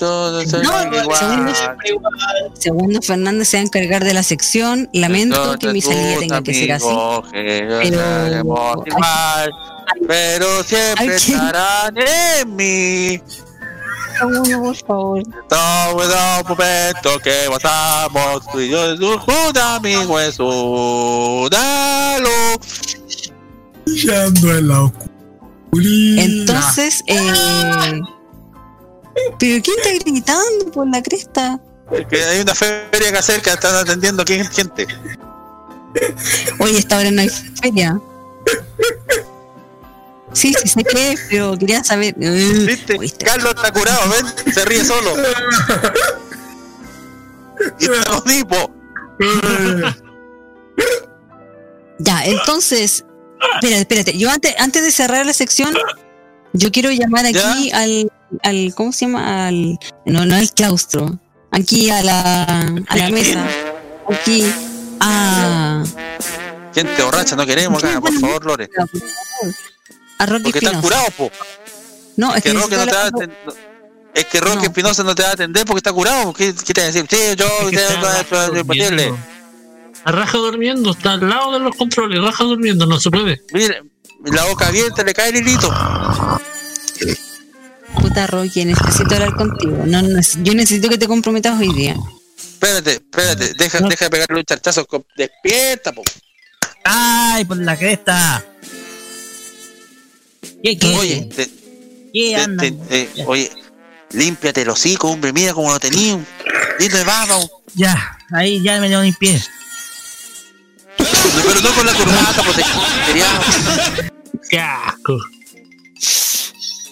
No, 0.00 0.42
segundo, 0.42 1.52
segundo 2.54 3.00
Fernández 3.02 3.48
se 3.48 3.56
va 3.56 3.62
a 3.62 3.64
encargar 3.64 4.04
de 4.04 4.12
la 4.12 4.22
sección. 4.22 4.88
Lamento 4.92 5.58
que 5.58 5.72
mi 5.72 5.80
salida 5.80 6.18
tenga 6.18 6.42
que 6.42 6.54
ser 6.54 6.72
así. 6.72 6.86
Pero, 7.32 8.84
igual, 8.84 9.50
pero 10.06 10.62
siempre 10.62 11.16
estarán 11.16 11.94
en 11.96 12.56
mí. 12.56 13.22
por 14.20 14.76
favor. 14.76 15.22
Todo 15.48 16.44
momento 16.44 17.18
que 17.22 17.48
pasamos 17.50 18.46
tú 18.52 18.60
y 18.60 18.68
yo, 18.68 18.98
tú, 18.98 19.14
un 19.14 19.58
amigo 19.58 20.20
es 20.20 20.38
una 20.38 22.18
luz. 22.18 22.98
Brillando 23.88 24.56
en 24.56 24.68
la 24.68 24.82
oscuridad. 24.82 26.24
Entonces, 26.24 27.02
eh, 27.06 28.00
¿pero 29.38 29.62
quién 29.62 29.78
está 29.78 29.90
gritando 30.04 30.70
por 30.72 30.88
la 30.88 31.02
cresta? 31.02 31.60
Que 32.10 32.22
hay 32.22 32.40
una 32.40 32.54
feria 32.54 33.12
que 33.12 33.18
hacer 33.18 33.40
que 33.40 33.50
están 33.50 33.74
atendiendo 33.74 34.22
aquí 34.22 34.44
gente. 34.44 34.86
Oye, 36.58 36.78
esta 36.78 36.98
hora 36.98 37.10
no 37.10 37.22
hay 37.22 37.30
feria. 37.30 37.98
Sí, 40.34 40.54
sí 40.62 40.68
sé 40.68 40.84
qué, 40.84 41.12
es, 41.12 41.20
pero 41.30 41.56
quería 41.56 41.82
saber. 41.82 42.14
¿Viste? 42.16 42.98
Carlos 43.24 43.54
está 43.56 43.72
curado, 43.72 44.00
ven, 44.10 44.52
se 44.52 44.64
ríe 44.66 44.84
solo. 44.84 45.14
y 47.80 47.84
está 47.84 48.20
con 48.20 48.30
hipo. 48.30 48.70
Ya, 51.98 52.24
entonces, 52.24 53.04
espérate, 53.54 53.80
espérate. 53.80 54.18
Yo 54.18 54.30
antes, 54.30 54.54
antes 54.58 54.82
de 54.82 54.90
cerrar 54.90 55.26
la 55.26 55.32
sección, 55.32 55.74
yo 56.52 56.70
quiero 56.72 56.90
llamar 56.90 57.26
aquí 57.26 57.70
al, 57.72 58.10
al, 58.42 58.74
¿cómo 58.74 58.92
se 58.92 59.06
llama? 59.06 59.48
Al, 59.48 59.78
no, 60.06 60.24
no 60.26 60.34
al 60.34 60.52
claustro. 60.52 61.18
Aquí 61.50 61.90
a 61.90 62.02
la, 62.02 62.42
a 62.88 62.96
la 62.96 63.10
mesa. 63.10 63.46
Aquí 64.08 64.44
a, 65.00 65.82
Gente 66.74 67.02
borracha, 67.02 67.34
no 67.34 67.46
queremos 67.46 67.82
acá, 67.82 68.00
por 68.00 68.12
favor, 68.20 68.44
Lore. 68.44 68.68
a 70.18 70.26
Rocky 70.26 70.42
Porque 70.44 70.58
están 70.58 70.80
curados, 70.80 71.10
po. 71.16 71.30
No, 72.16 72.34
es 72.34 72.42
que 72.42 72.52
no 72.52 72.68
te 72.68 72.76
va 72.76 72.82
a 72.82 73.10
Es 74.14 74.24
que 74.26 74.40
Roque 74.40 74.66
Espinosa 74.66 75.02
no 75.02 75.14
te 75.14 75.22
va 75.22 75.30
a 75.30 75.32
atender 75.32 75.64
porque 75.64 75.78
está 75.78 75.92
curado. 75.92 76.32
¿Qué, 76.32 76.54
qué 76.54 76.74
te 76.74 76.80
va 76.80 76.88
a 76.88 76.90
decir? 76.90 77.06
Sí, 77.08 77.36
yo, 77.36 77.46
Es 77.68 77.70
que 77.70 77.86
no 77.98 78.10
es 78.12 79.12
raja 80.12 80.38
durmiendo, 80.38 80.90
está 80.92 81.12
al 81.14 81.28
lado 81.28 81.52
de 81.52 81.60
los 81.60 81.74
controles, 81.76 82.20
raja 82.22 82.44
durmiendo, 82.44 82.86
no 82.86 82.98
se 83.00 83.10
puede. 83.10 83.42
Mire, 83.52 83.82
la 84.24 84.44
boca 84.46 84.68
abierta 84.68 85.02
le 85.02 85.14
cae 85.14 85.30
el 85.30 85.36
hilito. 85.36 85.68
Puta 88.00 88.26
Rocky, 88.26 88.64
necesito 88.64 89.14
hablar 89.14 89.34
contigo. 89.34 89.82
No, 89.86 90.02
no, 90.02 90.20
yo 90.42 90.54
necesito 90.54 90.88
que 90.88 90.98
te 90.98 91.06
comprometas 91.08 91.58
hoy 91.58 91.72
día. 91.74 91.96
Espérate, 92.36 92.92
espérate, 92.94 93.54
deja, 93.54 93.80
deja 93.80 94.04
de 94.06 94.10
pegarle 94.10 94.38
un 94.38 94.44
charchazo. 94.44 94.86
Despierta, 95.16 95.92
po. 95.92 96.02
¡Ay, 96.84 97.44
por 97.44 97.56
la 97.58 97.76
cresta! 97.76 98.44
¿Qué, 100.62 100.76
qué? 100.78 100.96
Oye, 100.96 101.28
te- 101.34 101.46
¿Qué 102.12 102.32
te- 102.34 102.36
anda? 102.36 102.62
te- 102.62 102.76
eh, 102.90 103.08
oye, 103.26 103.50
límpiate 104.12 104.62
el 104.62 104.70
hocico, 104.70 105.08
hombre, 105.08 105.32
mira 105.32 105.52
cómo 105.54 105.70
lo 105.70 105.78
tenía. 105.78 106.18
Lindo 106.78 106.96
de 106.96 107.04
baba. 107.04 107.38
Ya, 107.74 108.18
ahí 108.32 108.62
ya 108.62 108.80
me 108.80 108.88
dio 108.88 109.00
mi 109.02 109.12
pie. 109.12 109.40
Pero 110.98 111.60
no 111.60 111.74
con 111.74 111.86
la 111.86 111.94
corbata, 111.94 112.42
pues, 112.42 112.56
protección. 112.56 114.10
¡Qué 114.50 114.58
asco! 114.58 115.18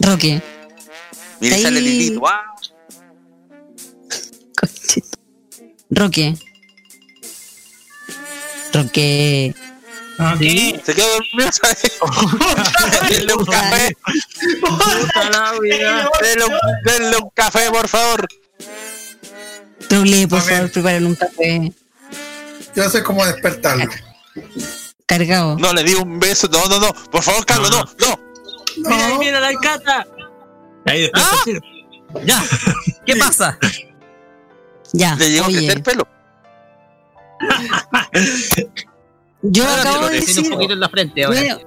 Roque, 0.01 0.43
Mira, 1.41 1.59
sale 1.59 1.79
el 1.79 1.87
hilito. 1.87 2.27
ah. 2.29 2.55
Roque. 5.91 6.37
Roque. 8.73 9.55
¿Sí? 10.39 10.81
Se 10.85 10.95
quedó 10.95 11.07
dormido, 11.09 11.51
¿sabes? 11.53 11.99
Denle 13.11 13.35
un 13.35 13.45
café. 13.45 13.97
Denle 16.21 16.45
un, 16.45 16.53
denle 16.85 17.17
un 17.19 17.31
café, 17.35 17.71
por 17.71 17.89
favor. 17.89 18.27
Doble, 19.89 20.27
por 20.29 20.41
favor, 20.41 20.71
prepárale 20.71 21.07
un 21.07 21.15
café 21.15 21.73
Yo 22.77 22.89
sé 22.91 23.03
cómo 23.03 23.25
despertarlo. 23.25 23.91
cargado. 25.07 25.57
No 25.59 25.73
le 25.73 25.83
di 25.83 25.95
un 25.95 26.21
beso. 26.21 26.47
No, 26.49 26.67
no, 26.69 26.79
no. 26.79 26.93
Por 27.11 27.23
favor, 27.23 27.45
Carlos, 27.47 27.71
no, 27.71 27.85
no. 28.07 28.21
¡Mira, 28.77 29.19
mira 29.19 29.41
la 29.41 29.49
alcata! 29.49 30.07
Ahí 30.85 31.01
después 31.03 31.25
¡Ah! 31.25 31.43
Ya, 32.25 32.45
¿qué 33.05 33.17
pasa? 33.17 33.59
Ya, 34.93 35.17
Le 35.17 35.31
llegó 35.31 35.47
a 35.47 35.49
crecer 35.49 35.83
pelo. 35.83 36.07
yo 39.43 39.65
acabo 39.69 40.09
de 40.09 40.21
decir, 40.21 40.45
un 40.45 40.51
poquito 40.51 40.73
en 40.75 40.81
la 40.81 40.89
frente 40.89 41.25
ahora. 41.25 41.43
yo, 41.43 41.59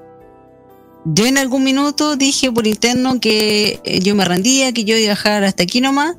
yo 1.05 1.25
en 1.25 1.38
algún 1.38 1.63
minuto 1.63 2.15
dije 2.15 2.51
por 2.51 2.65
interno 2.65 3.19
que 3.19 3.79
eh, 3.83 3.99
yo 3.99 4.15
me 4.15 4.25
rendía, 4.25 4.71
que 4.73 4.83
yo 4.85 4.95
iba 4.95 5.11
a 5.11 5.15
dejar 5.15 5.43
hasta 5.43 5.63
aquí 5.63 5.81
nomás, 5.81 6.15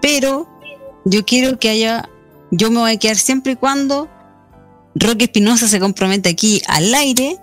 pero 0.00 0.48
yo 1.04 1.24
quiero 1.24 1.58
que 1.58 1.68
haya, 1.68 2.08
yo 2.50 2.70
me 2.70 2.78
voy 2.80 2.92
a 2.92 2.98
quedar 2.98 3.16
siempre 3.16 3.52
y 3.52 3.56
cuando 3.56 4.08
Roque 4.94 5.24
Espinosa 5.24 5.68
se 5.68 5.78
comprometa 5.80 6.28
aquí 6.30 6.62
al 6.68 6.94
aire 6.94 7.38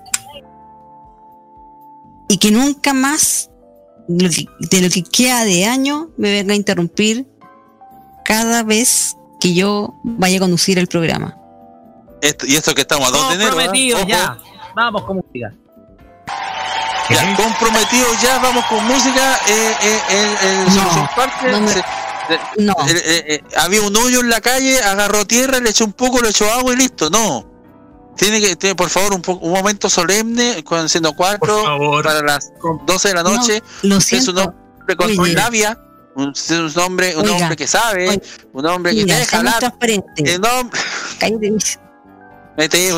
y 2.29 2.37
que 2.37 2.51
nunca 2.51 2.93
más 2.93 3.49
lo 4.07 4.29
que- 4.29 4.47
de 4.59 4.81
lo 4.81 4.89
que 4.89 5.03
queda 5.03 5.43
de 5.45 5.65
año 5.65 6.09
me 6.17 6.31
venga 6.31 6.53
a 6.53 6.55
interrumpir 6.55 7.27
cada 8.25 8.63
vez 8.63 9.15
que 9.39 9.53
yo 9.53 9.93
vaya 10.03 10.37
a 10.37 10.39
conducir 10.39 10.79
el 10.79 10.87
programa. 10.87 11.37
Esto, 12.21 12.45
y 12.45 12.55
esto 12.55 12.73
que 12.73 12.81
estamos 12.81 13.07
a 13.09 13.11
2 13.11 13.29
de 13.29 13.35
enero. 13.35 13.49
¿ah? 13.51 13.53
Comprometido 13.55 14.07
ya. 14.07 14.37
Vamos 14.75 15.03
con 15.03 15.17
música. 15.17 15.53
Ya, 17.09 17.35
comprometidos 17.35 18.21
ya, 18.21 18.39
vamos 18.39 18.63
con 18.65 18.85
música. 18.87 19.35
Eh, 19.47 19.71
eh, 19.83 20.35
el, 20.41 20.75
No, 20.75 21.51
no 21.51 21.61
me- 21.61 21.83
No. 22.57 22.73
eh, 22.87 23.01
eh, 23.05 23.23
eh, 23.27 23.43
había 23.57 23.81
un 23.81 23.95
hoyo 23.95 24.19
en 24.21 24.29
la 24.29 24.39
calle, 24.41 24.79
agarró 24.81 25.25
tierra, 25.25 25.59
le 25.59 25.69
echó 25.71 25.85
un 25.85 25.93
poco, 25.93 26.21
le 26.21 26.29
echó 26.29 26.49
agua 26.51 26.73
y 26.73 26.77
listo. 26.77 27.09
No. 27.09 27.49
Tiene 28.15 28.39
que, 28.39 28.55
tiene, 28.55 28.75
por 28.75 28.89
favor, 28.89 29.13
un, 29.13 29.21
po- 29.21 29.39
un 29.41 29.51
momento 29.51 29.89
solemne, 29.89 30.63
con 30.63 30.87
siendo 30.87 31.13
cuatro, 31.15 31.63
para 32.03 32.21
las 32.21 32.51
12 32.85 33.07
de 33.07 33.13
la 33.15 33.23
No, 33.23 33.35
noche. 33.35 33.61
lo 33.81 33.97
Usted 33.97 34.17
es 34.17 34.27
un 34.27 34.35
siento. 34.35 34.53
hombre 34.79 34.95
con 34.95 35.19
Oye. 35.19 35.33
labia, 35.33 35.79
un, 36.15 36.25
un 36.27 36.79
hombre, 36.79 37.15
un 37.17 37.23
Oiga, 37.23 37.35
hombre 37.37 37.55
que 37.55 37.65
sabe, 37.67 38.09
oye, 38.09 38.21
un 38.53 38.65
hombre 38.67 38.93
que 38.95 39.03
Mira, 39.03 39.17
deja 39.17 39.41
transparentes. 39.57 40.29
El 40.35 40.41
nombre, 40.41 40.79
Cállate, 41.19 41.53
cállate, 42.55 42.93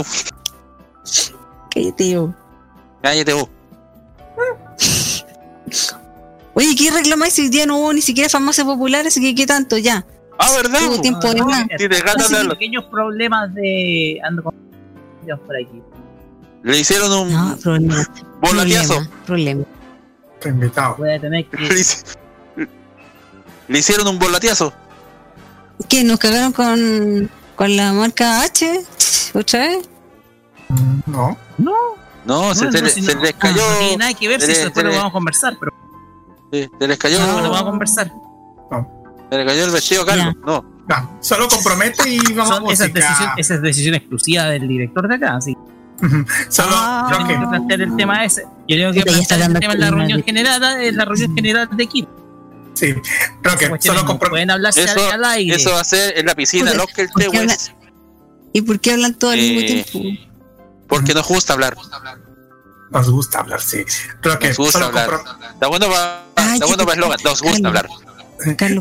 cállate 1.73 2.09
yo. 2.09 2.33
cállate 3.01 3.33
vos. 3.33 3.47
Oye, 6.56 6.74
¿qué 6.75 6.90
reclamáis 6.90 7.34
si 7.34 7.43
hoy 7.43 7.50
día 7.50 7.66
no 7.66 7.77
hubo 7.77 7.93
ni 7.93 8.01
siquiera 8.01 8.30
farmacia 8.30 8.64
popular? 8.66 9.06
Así 9.06 9.22
que, 9.22 9.35
¿qué 9.35 9.45
tanto 9.45 9.77
ya? 9.77 10.06
Ah, 10.40 10.51
¿verdad? 10.56 10.80
Tuvo 10.80 11.01
tiempo 11.01 11.27
de. 11.27 11.42
Si 11.77 11.88
te 11.90 11.98
hablar. 11.98 12.50
pequeños 12.50 12.85
problemas 12.85 13.53
de. 13.53 14.19
Ando 14.25 14.43
con. 14.43 14.53
por 15.45 15.56
aquí. 15.56 15.82
Le 16.64 16.80
hicieron 16.80 17.11
un 17.11 17.32
No, 17.32 17.58
problema. 17.58 18.06
volatiazo. 18.42 19.08
Problema. 19.25 19.64
invitado. 20.45 20.95
Voy 20.98 21.11
a 21.11 21.19
tener 21.19 21.45
que. 21.45 21.58
Le, 21.61 21.80
hice- 21.80 22.06
le 23.67 23.80
hicieron 23.80 24.08
un 24.08 24.17
volatiazo. 24.19 24.74
¿Qué? 25.90 26.03
¿Nos 26.03 26.19
cagaron 26.19 26.53
con, 26.53 27.30
con 27.56 27.75
la 27.75 27.92
marca 27.93 28.42
H? 28.43 28.82
¿Otra 29.34 29.59
vez? 29.67 29.90
No. 31.06 31.38
No. 31.58 31.74
No, 32.25 32.56
se, 32.56 32.66
no, 32.66 32.72
se 32.72 32.82
no, 32.82 32.90
si 32.90 33.01
se 33.03 33.14
no- 33.16 33.22
les 33.22 33.34
cayó. 33.34 33.58
No 33.58 33.77
tiene 33.77 33.98
nada 33.98 34.14
que 34.14 34.27
ver 34.27 34.42
si 34.42 34.48
se 34.53 34.64
después 34.64 34.74
se 34.75 34.84
lo 34.84 34.90
vamos 34.95 35.09
a 35.09 35.14
conversar, 35.14 35.58
pero 35.59 35.72
sí, 36.64 36.69
se 36.80 36.88
les 36.88 36.98
cayó. 36.98 37.17
después 37.19 37.35
lo 37.43 37.50
vamos 37.50 37.61
a 37.61 37.66
conversar. 37.66 38.11
Se 39.30 39.38
le 39.38 39.45
cayó 39.45 39.66
el 39.66 39.72
vestido 39.72 40.03
a 40.03 40.06
Carlos. 40.06 40.35
No. 40.45 40.75
No, 40.88 41.17
solo 41.19 41.48
compromete 41.48 42.08
y 42.08 42.19
vamos 42.34 42.51
a 42.51 42.56
Son 42.56 42.64
música. 42.64 42.88
decisiones, 42.88 43.34
esa 43.38 43.53
es 43.56 43.61
decisión 43.64 43.95
exclusiva 43.95 44.43
del 44.45 44.67
director 44.67 45.08
de 45.08 45.16
acá, 45.16 45.35
así. 45.38 45.58
Solo 46.50 46.69
Ah, 46.74 47.08
Roque. 47.11 47.25
tengo 47.34 47.42
que 47.42 47.48
plantear 47.48 47.82
el 47.82 47.95
tema 47.95 48.24
ese. 48.24 48.43
Yo 48.67 48.75
tengo 48.77 48.92
que 48.92 49.00
ya 49.00 49.06
plantear 49.06 49.42
el 49.51 49.59
tema 49.59 49.74
en 49.74 49.80
la 49.80 49.90
reunión 49.92 50.24
general, 50.24 50.82
en 50.84 50.95
la 50.98 51.06
reunión 51.06 51.34
general 51.35 51.69
de 51.75 51.84
equipo. 51.84 52.09
Sí, 52.75 52.93
Roque, 53.42 53.66
solo 53.80 54.01
no 54.01 54.06
compromete. 54.06 54.30
pueden 54.30 54.51
hablarse 54.51 54.82
al, 54.84 54.90
Eso, 54.90 55.11
al 55.11 55.24
aire. 55.25 55.56
eso 55.56 55.72
va 55.72 55.80
a 55.80 55.84
ser 55.85 56.19
en 56.19 56.25
la 56.27 56.35
piscina 56.35 56.72
¿por 56.74 56.85
qué 56.93 57.08
Tewes. 57.08 57.72
¿Y 58.53 58.61
por 58.61 58.80
qué 58.80 58.92
hablan 58.92 59.16
todos 59.16 59.34
al 59.34 59.40
mismo 59.40 59.61
Eh, 59.61 59.85
tiempo? 59.92 60.22
Porque 60.88 61.14
nos 61.16 61.27
gusta 61.27 61.53
hablar. 61.53 61.74
Nos 61.74 61.84
gusta 61.84 61.98
hablar, 61.98 62.17
sí. 63.59 63.85
Creo 64.22 64.40
que 64.40 64.48
Nos 64.49 64.57
gusta 64.57 64.72
solo 64.74 64.85
hablar. 64.85 65.09
compro- 65.09 65.51
Está 65.53 65.67
bueno 65.67 65.88
para 65.90 66.53
está 66.53 66.65
bueno 66.65 66.83
para 66.85 66.93
eslogan. 66.95 67.19
Nos 67.24 67.41
gusta 67.41 67.67
hablar. 67.67 67.90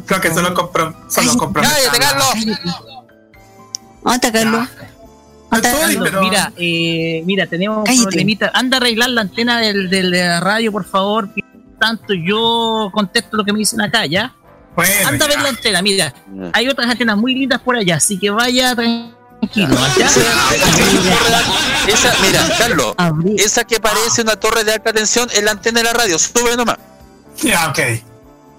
Creo 0.07 0.21
que 0.21 0.33
solo 0.35 0.55
compro, 0.55 0.95
solo 1.09 1.37
compro. 1.37 1.63
¡Cállate, 1.63 1.99
Carlos! 1.99 2.27
¿Dónde 4.03 4.15
está 4.17 4.33
Carlos? 4.33 4.69
¿Dónde 5.51 5.69
está 5.69 5.71
Estoy, 5.71 5.95
Carlos? 5.95 6.09
pero- 6.11 6.23
Mira, 6.23 6.53
eh, 6.57 7.23
mira, 7.25 7.47
tenemos 7.47 7.79
un 7.79 7.85
Cállate. 7.85 8.03
problemita. 8.05 8.51
Anda 8.55 8.77
a 8.77 8.81
arreglar 8.81 9.11
la 9.11 9.21
antena 9.23 9.61
del, 9.61 9.89
del- 9.89 10.11
de 10.11 10.25
la 10.27 10.41
radio, 10.41 10.73
por 10.73 10.85
favor. 10.85 11.29
Tanto 11.79 12.15
yo 12.15 12.91
contesto 12.93 13.37
lo 13.37 13.45
que 13.45 13.53
me 13.53 13.59
dicen 13.61 13.81
acá, 13.81 14.07
¿ya? 14.07 14.33
Bueno, 14.75 14.93
Anda 15.09 15.25
a 15.25 15.29
ver 15.29 15.37
ya. 15.37 15.43
la 15.45 15.49
antena, 15.51 15.83
mira. 15.83 16.15
Hay 16.53 16.69
otras 16.69 16.91
antenas 16.91 17.17
muy 17.17 17.35
lindas 17.35 17.61
por 17.61 17.77
allá, 17.77 17.97
así 17.97 18.19
que 18.19 18.31
vaya 18.31 18.75
tranquilo. 18.75 19.14
Esa, 21.87 22.13
mira, 22.23 22.41
Carlos, 22.59 22.95
esa 23.37 23.65
que 23.65 23.79
parece 23.81 24.23
una 24.23 24.37
torre 24.37 24.65
de 24.65 24.73
alta 24.73 24.93
tensión 24.93 25.29
es 25.33 25.43
la 25.43 25.53
antena 25.53 25.81
de 25.81 25.85
la 25.85 25.93
radio. 25.93 26.19
Sube 26.19 26.57
nomás. 26.57 26.77
Ya, 27.43 27.69
ok. 27.69 27.79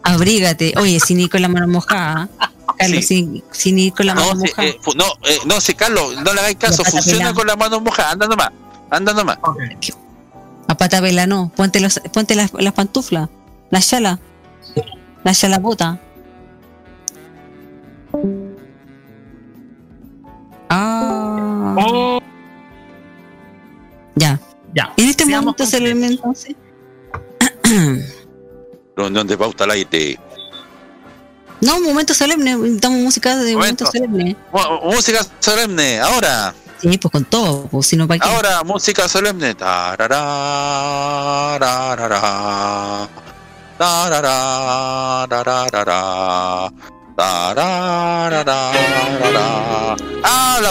Abrígate. 0.04 0.74
Oye, 0.78 1.00
sin 1.00 1.20
ir 1.20 1.30
con 1.30 1.42
la 1.42 1.48
mano 1.48 1.68
mojada. 1.68 2.30
Carlos, 2.78 3.06
sin, 3.06 3.44
sin 3.52 3.80
ir 3.80 3.94
con 3.94 4.06
la 4.06 4.14
mano 4.16 4.34
No, 4.36 4.42
mojada. 4.42 4.68
eh, 4.68 4.78
fu- 4.82 4.94
no, 4.96 5.06
eh, 5.24 5.40
no, 5.46 5.60
si 5.62 5.74
Carlos, 5.76 6.16
no 6.24 6.34
le 6.34 6.40
hagáis 6.40 6.58
caso, 6.58 6.84
La 6.84 6.92
funciona 6.92 7.34
con 7.34 7.48
las 7.48 7.58
manos 7.58 7.82
mojadas. 7.82 8.14
Anda 8.14 8.28
nomás. 8.28 8.50
Anda 8.90 9.14
nomás. 9.14 9.38
A 10.68 10.76
pata 10.78 11.00
vela 11.02 11.26
no. 11.26 11.52
Ponte, 11.56 11.80
los, 11.80 12.00
ponte 12.14 12.36
las, 12.36 12.52
las 12.54 12.74
pantuflas. 12.74 13.30
La 13.72 13.82
chala. 13.82 14.20
La 15.24 15.34
chala 15.34 15.58
bota. 15.60 16.00
Ah. 20.70 21.76
Oh. 21.78 22.22
Ya. 24.16 24.40
Ya. 24.74 24.94
En 24.98 25.10
este 25.10 25.26
Seamos 25.26 25.46
momento 25.46 25.66
se 25.66 25.80
le 25.80 25.92
entonces. 25.92 26.56
Reunión 28.96 29.28
de 29.28 29.38
pauta 29.38 29.66
al 29.66 29.72
aire. 29.72 30.20
No, 31.62 31.80
momento 31.80 32.14
solemne. 32.14 32.56
Damos 32.80 33.00
música 33.00 33.36
de 33.38 33.56
momento, 33.56 33.86
Momento. 33.86 33.92
solemne. 33.92 34.36
Música 34.84 35.26
solemne, 35.40 36.00
ahora. 36.00 36.54
Sí, 36.82 36.98
pues 36.98 37.12
con 37.12 37.26
todo. 37.26 37.68
Pues, 37.68 37.88
si 37.88 37.98
no, 37.98 38.08
¿para 38.08 38.20
qué? 38.20 38.28
Ahora, 38.30 38.64
música 38.64 39.08
solemne. 39.08 39.56
Tarará, 39.56 41.58
tarará, 41.60 43.10
tarará, 43.78 43.78
tarará, 43.78 45.28
tarará, 45.28 45.66
tarará. 45.70 46.72
¡Habla, 47.18 48.44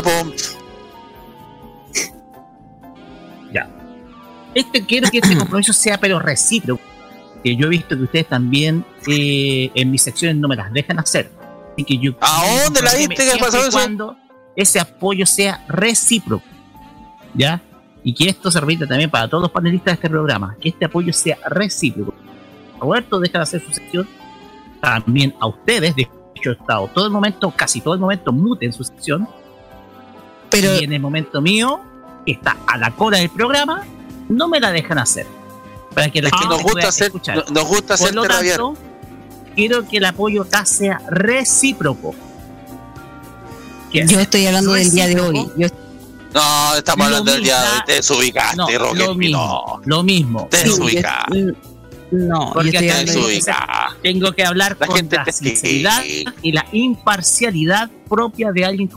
pum! 0.03 0.33
Ya. 3.53 3.71
Este 4.55 4.85
quiero 4.85 5.11
que 5.11 5.19
este 5.19 5.37
compromiso 5.39 5.73
sea 5.73 5.99
pero 5.99 6.19
recíproco. 6.19 6.83
Que 7.43 7.57
yo 7.57 7.67
he 7.67 7.71
visto 7.71 7.97
que 7.97 8.03
ustedes 8.03 8.29
también 8.29 8.85
eh, 9.07 9.71
en 9.75 9.91
mis 9.91 10.03
secciones 10.03 10.37
no 10.37 10.49
me 10.49 10.57
las 10.57 10.73
dejan 10.73 10.99
hacer. 10.99 11.31
Así 11.73 11.85
que 11.85 11.99
yo 11.99 12.13
¿A 12.21 12.63
dónde 12.65 12.83
la 12.83 12.95
viste 12.95 13.17
que 13.17 13.39
pasó 13.39 13.59
eso? 13.59 13.71
Cuando 13.73 14.17
ese 14.55 14.81
apoyo 14.81 15.27
sea 15.27 15.65
recíproco. 15.69 16.45
¿Ya? 17.35 17.61
Y 18.03 18.15
que 18.15 18.29
esto 18.29 18.51
se 18.51 18.61
repita 18.61 18.87
también 18.87 19.11
para 19.11 19.29
todos 19.29 19.43
los 19.43 19.51
panelistas 19.51 19.93
de 19.93 19.95
este 19.95 20.11
programa. 20.11 20.57
Que 20.61 20.69
este 20.69 20.85
apoyo 20.85 21.13
sea 21.13 21.39
recíproco. 21.49 22.15
Roberto 22.79 23.19
deja 23.19 23.39
de 23.39 23.43
hacer 23.43 23.63
su 23.63 23.73
sección. 23.73 24.07
También 24.81 25.35
a 25.41 25.47
ustedes, 25.47 25.97
de 25.97 26.07
hecho, 26.35 26.51
he 26.51 26.53
estado 26.55 26.89
todo 26.95 27.07
el 27.07 27.11
momento, 27.13 27.53
casi 27.57 27.81
todo 27.81 27.95
el 27.95 28.01
momento, 28.01 28.33
mute 28.33 28.67
en 28.67 28.73
su 28.73 28.85
sección. 28.85 29.29
Pero 30.51 30.75
Y 30.81 30.85
en 30.85 30.93
el 30.93 31.01
momento 31.01 31.41
mío, 31.41 31.81
que 32.27 32.33
está 32.33 32.57
a 32.67 32.77
la 32.79 32.91
cola 32.93 33.19
del 33.19 33.31
programa, 33.31 33.83
no 34.29 34.49
me 34.49 34.61
la 34.61 34.71
dejan 34.73 34.99
hacer. 34.99 35.27
Para 35.95 36.11
que 36.11 36.21
la 36.23 36.29
Es 36.29 36.33
que 36.33 36.39
gente 36.39 36.55
nos 36.55 36.63
gusta 36.63 36.73
pueda 36.73 36.89
hacer, 36.89 37.07
escuchar. 37.07 37.37
no- 37.37 37.45
nos 37.55 37.65
gusta 37.69 37.87
Por 37.87 37.95
hacerte 37.95 38.15
lo 38.15 38.23
tanto, 38.25 38.75
quiero 39.55 39.89
que 39.89 39.97
el 39.99 40.05
apoyo 40.05 40.43
acá 40.43 40.65
sea 40.65 41.01
recíproco. 41.09 42.15
Yo 43.93 44.19
estoy 44.21 44.47
hablando 44.47 44.73
del 44.73 44.91
día 44.91 45.07
de 45.07 45.21
hoy. 45.21 45.51
Yo, 45.57 45.69
No, 46.35 46.75
estamos 46.77 46.99
Lo 46.99 47.05
hablando 47.17 47.31
del 47.33 47.45
día 47.45 47.61
de 47.61 47.69
hoy. 47.69 47.79
Te 47.87 47.93
desubicaste, 47.93 48.57
No, 48.57 48.67
Roque. 48.67 48.99
lo 48.99 49.15
mismo, 49.15 49.39
No, 49.39 49.81
lo 49.85 50.03
mismo. 50.03 50.49
te 50.51 50.57
sí, 50.57 50.67
yo- 50.67 50.73
desubicaste. 50.73 51.55
No, 52.15 52.47
yo 52.49 52.53
Porque 52.53 52.79
acá. 52.79 53.97
Tengo 54.03 54.33
que 54.33 54.45
hablar 54.45 54.77
La 54.79 54.87
con 54.87 54.97
gente 54.97 55.17
la 55.17 55.33
sinceridad 55.33 56.03
y 56.43 56.53
la 56.53 56.67
imparcialidad 56.73 57.91
propia 58.09 58.53
de 58.53 58.65
alguien. 58.65 58.91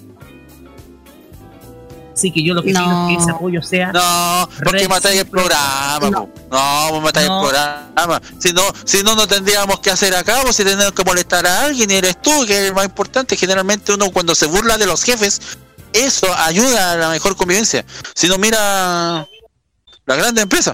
Así 2.14 2.32
que 2.32 2.42
yo 2.44 2.56
lo 2.56 2.64
que 2.64 2.72
No. 2.74 2.80
quiero 2.80 3.10
es 3.10 3.18
que 3.18 3.24
ese 3.24 3.32
apoyo 3.32 3.62
sea 3.62 3.92
No, 3.92 4.50
porque 4.64 4.88
matáis 4.88 5.20
el 5.20 5.28
programa. 5.28 6.10
No. 6.10 6.30
No, 6.50 6.92
vos 6.92 7.04
matáis 7.04 7.28
No. 7.28 7.44
el 7.44 7.50
programa. 7.52 8.22
Si 8.40 8.54
no, 8.54 8.64
si 8.86 9.04
no, 9.04 9.16
no 9.16 9.28
tendríamos 9.28 9.80
que 9.82 9.92
hacer 9.92 10.16
acá, 10.16 10.42
si 10.52 10.64
tenemos 10.64 10.94
que 10.94 11.04
molestar 11.04 11.46
a 11.46 11.66
alguien, 11.66 11.92
y 11.92 11.94
eres 11.94 12.20
tú, 12.20 12.32
que 12.48 12.58
es 12.58 12.68
el 12.70 12.74
más 12.74 12.86
importante. 12.86 13.38
Generalmente 13.38 13.94
uno 13.94 14.10
cuando 14.12 14.34
se 14.34 14.48
burla 14.48 14.80
de 14.80 14.88
los 14.88 15.04
jefes, 15.04 15.40
eso 15.94 16.28
ayuda 16.40 16.94
a 16.94 16.96
la 16.96 17.10
mejor 17.10 17.36
convivencia. 17.36 17.86
Si 18.16 18.28
no, 18.28 18.40
mira 18.40 19.28
la 20.08 20.16
grande 20.16 20.42
empresa. 20.42 20.74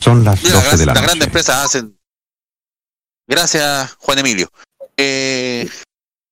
Son 0.00 0.24
las 0.24 0.42
Mira, 0.42 0.56
12 0.56 0.76
de 0.76 0.86
la 0.86 0.94
las 0.94 1.02
grandes 1.02 1.26
empresas 1.26 1.64
hacen. 1.64 1.98
Gracias, 3.26 3.94
Juan 4.00 4.18
Emilio. 4.18 4.50
Eh, 4.96 5.68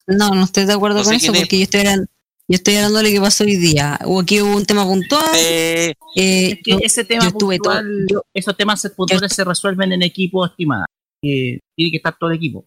No, 0.07 0.31
no 0.35 0.45
estoy 0.45 0.67
de 0.67 0.73
acuerdo 0.75 0.99
No 0.99 1.05
con 1.05 1.15
eso 1.15 1.33
es. 1.33 1.39
porque 1.41 1.59
yo 1.59 1.65
estoy 1.65 1.81
hablando, 1.81 2.07
yo 2.49 2.57
estoy 2.57 2.77
hablando 2.77 2.99
de 2.99 3.05
lo 3.05 3.11
que 3.11 3.21
pasó 3.21 3.45
hoy 3.45 3.57
día. 3.57 3.99
Hubo 4.05 4.21
aquí 4.21 4.43
hubo 4.43 4.55
un 4.57 4.67
tema 4.67 4.85
puntual. 4.85 5.25
eh, 5.35 5.95
eh, 6.17 6.51
Es 6.53 6.59
que 6.63 6.71
yo- 6.73 6.79
ese 6.83 7.05
tema 7.05 7.31
todo- 7.31 7.49
puntual, 7.49 8.07
yo- 8.11 8.23
esos 8.35 8.57
temas 8.57 8.87
puntuales 8.95 9.33
se 9.33 9.45
resuelven 9.45 9.93
en 9.93 10.03
equipo, 10.03 10.45
estimada. 10.45 10.85
Eh, 11.25 11.61
tiene 11.77 11.91
que 11.91 11.97
estar 11.97 12.17
todo 12.19 12.31
el 12.31 12.37
equipo. 12.37 12.67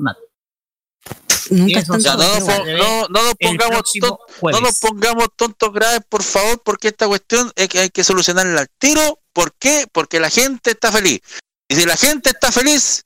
Nada. 0.00 0.18
nunca 1.50 1.78
están 1.80 2.00
ya, 2.00 2.16
no, 2.16 2.24
no, 2.38 3.08
no 3.08 3.22
nos 3.22 3.34
pongamos 3.34 3.68
próximo 3.76 4.06
ton- 4.40 4.50
no 4.52 4.60
nos 4.62 4.78
pongamos 4.78 5.28
tontos 5.36 5.72
graves, 5.74 6.00
por 6.08 6.22
favor, 6.22 6.62
porque 6.64 6.88
esta 6.88 7.06
cuestión 7.06 7.52
es 7.54 7.68
que 7.68 7.80
hay 7.80 7.90
que 7.90 8.02
solucionarla 8.02 8.62
al 8.62 8.68
tiro. 8.78 9.20
¿Por 9.34 9.52
qué? 9.58 9.86
Porque 9.92 10.18
la 10.20 10.30
gente 10.30 10.70
está 10.70 10.90
feliz. 10.90 11.20
Y 11.68 11.74
si 11.74 11.84
la 11.84 11.96
gente 11.96 12.30
está 12.30 12.50
feliz, 12.50 13.04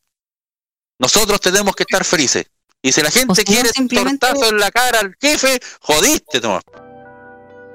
nosotros 1.00 1.40
tenemos 1.40 1.74
que 1.74 1.82
estar 1.82 2.05
felices. 2.05 2.47
Y 2.82 2.92
si 2.92 3.02
la 3.02 3.10
gente 3.10 3.32
O 3.32 3.34
sea, 3.34 3.44
quiere 3.44 3.70
simplemente- 3.70 4.24
tortazo 4.26 4.50
en 4.50 4.58
la 4.60 4.70
cara 4.70 5.00
al 5.00 5.16
jefe, 5.20 5.58
jodiste, 5.81 6.40
no. 6.40 6.60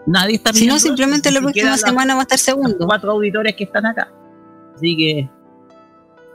Nadie 0.06 0.35
está 0.35 0.53
Si 0.53 0.65
no, 0.67 0.80
simplemente 0.80 1.32
la 1.32 1.40
próxima 1.41 1.77
semana 1.77 2.14
va 2.15 2.22
a 2.22 2.23
estar 2.23 2.40
segundo. 2.40 2.85
cuatro 2.85 3.11
auditores 3.11 3.56
que 3.56 3.64
están 3.65 3.85
acá. 3.85 4.11
Así 4.75 4.95
que. 4.95 5.30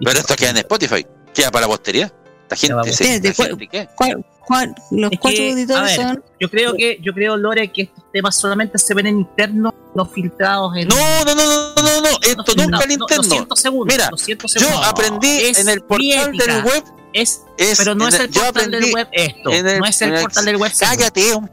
Pero 0.01 0.19
esto 0.19 0.37
queda 0.37 0.51
en 0.51 0.57
Spotify, 0.59 1.07
queda 1.35 1.51
para 1.51 1.63
la 1.67 1.69
posteridad. 1.69 2.13
Esta 2.51 2.57
gente, 2.57 2.75
para 2.75 2.93
se, 2.93 3.05
Espérate, 3.05 3.29
esta 3.29 3.45
gente, 3.45 3.69
¿qué? 3.69 3.89
¿Cuál- 3.95 4.25
cuál- 4.47 4.75
los 4.91 5.13
Es 5.13 5.19
cuatro 5.19 5.37
que, 5.39 5.49
a 5.49 5.53
auditores 5.53 5.97
ver, 5.99 6.07
son. 6.09 6.25
Yo 6.41 6.51
creo 6.51 6.75
que, 6.75 6.99
yo 7.03 7.13
creo, 7.13 7.37
Lore, 7.37 7.71
que 7.73 7.83
estos 7.83 8.05
temas 8.13 8.35
solamente 8.37 8.79
se 8.79 8.95
ven 8.95 9.07
en 9.07 9.19
interno, 9.19 9.75
no 9.95 10.07
filtrados 10.07 10.75
en. 10.77 10.89
No, 10.89 10.97
no, 11.25 11.35
no, 11.35 11.45
no, 11.45 11.75
no, 11.83 12.01
no, 12.01 12.09
esto 12.23 12.45
no, 12.57 12.65
nunca 12.65 12.79
no, 12.79 12.83
al 12.85 12.91
interno. 12.93 13.23
Segundos. 13.55 13.87
Mira, 13.95 14.09
lo 14.11 14.17
siento 14.17 14.47
Yo 14.47 14.61
segundos. 14.61 14.87
aprendí 14.87 15.29
Es 15.43 15.59
en 15.59 15.69
el 15.69 15.81
portal 15.83 16.35
ética. 16.35 16.55
del 16.55 16.65
web. 16.65 16.85
Es, 17.13 17.43
Es, 17.57 17.79
pero 17.79 17.95
no 17.95 18.05
en 18.05 18.09
es 18.15 18.21
el- 18.21 18.27
el 18.27 18.31
yo 18.31 18.41
portal 18.43 18.63
aprendí 18.65 18.87
del 18.87 18.95
web 18.95 19.09
esto. 19.13 19.51
en 19.51 19.67
el- 19.67 19.79
no 19.81 19.87
es 19.87 20.03
el 20.03 20.09
en 20.09 20.15
el- 20.15 20.21
portal 20.23 20.45
del 20.45 20.57
web. 20.57 20.73
Cállate. 20.79 21.33
hombre. 21.35 21.53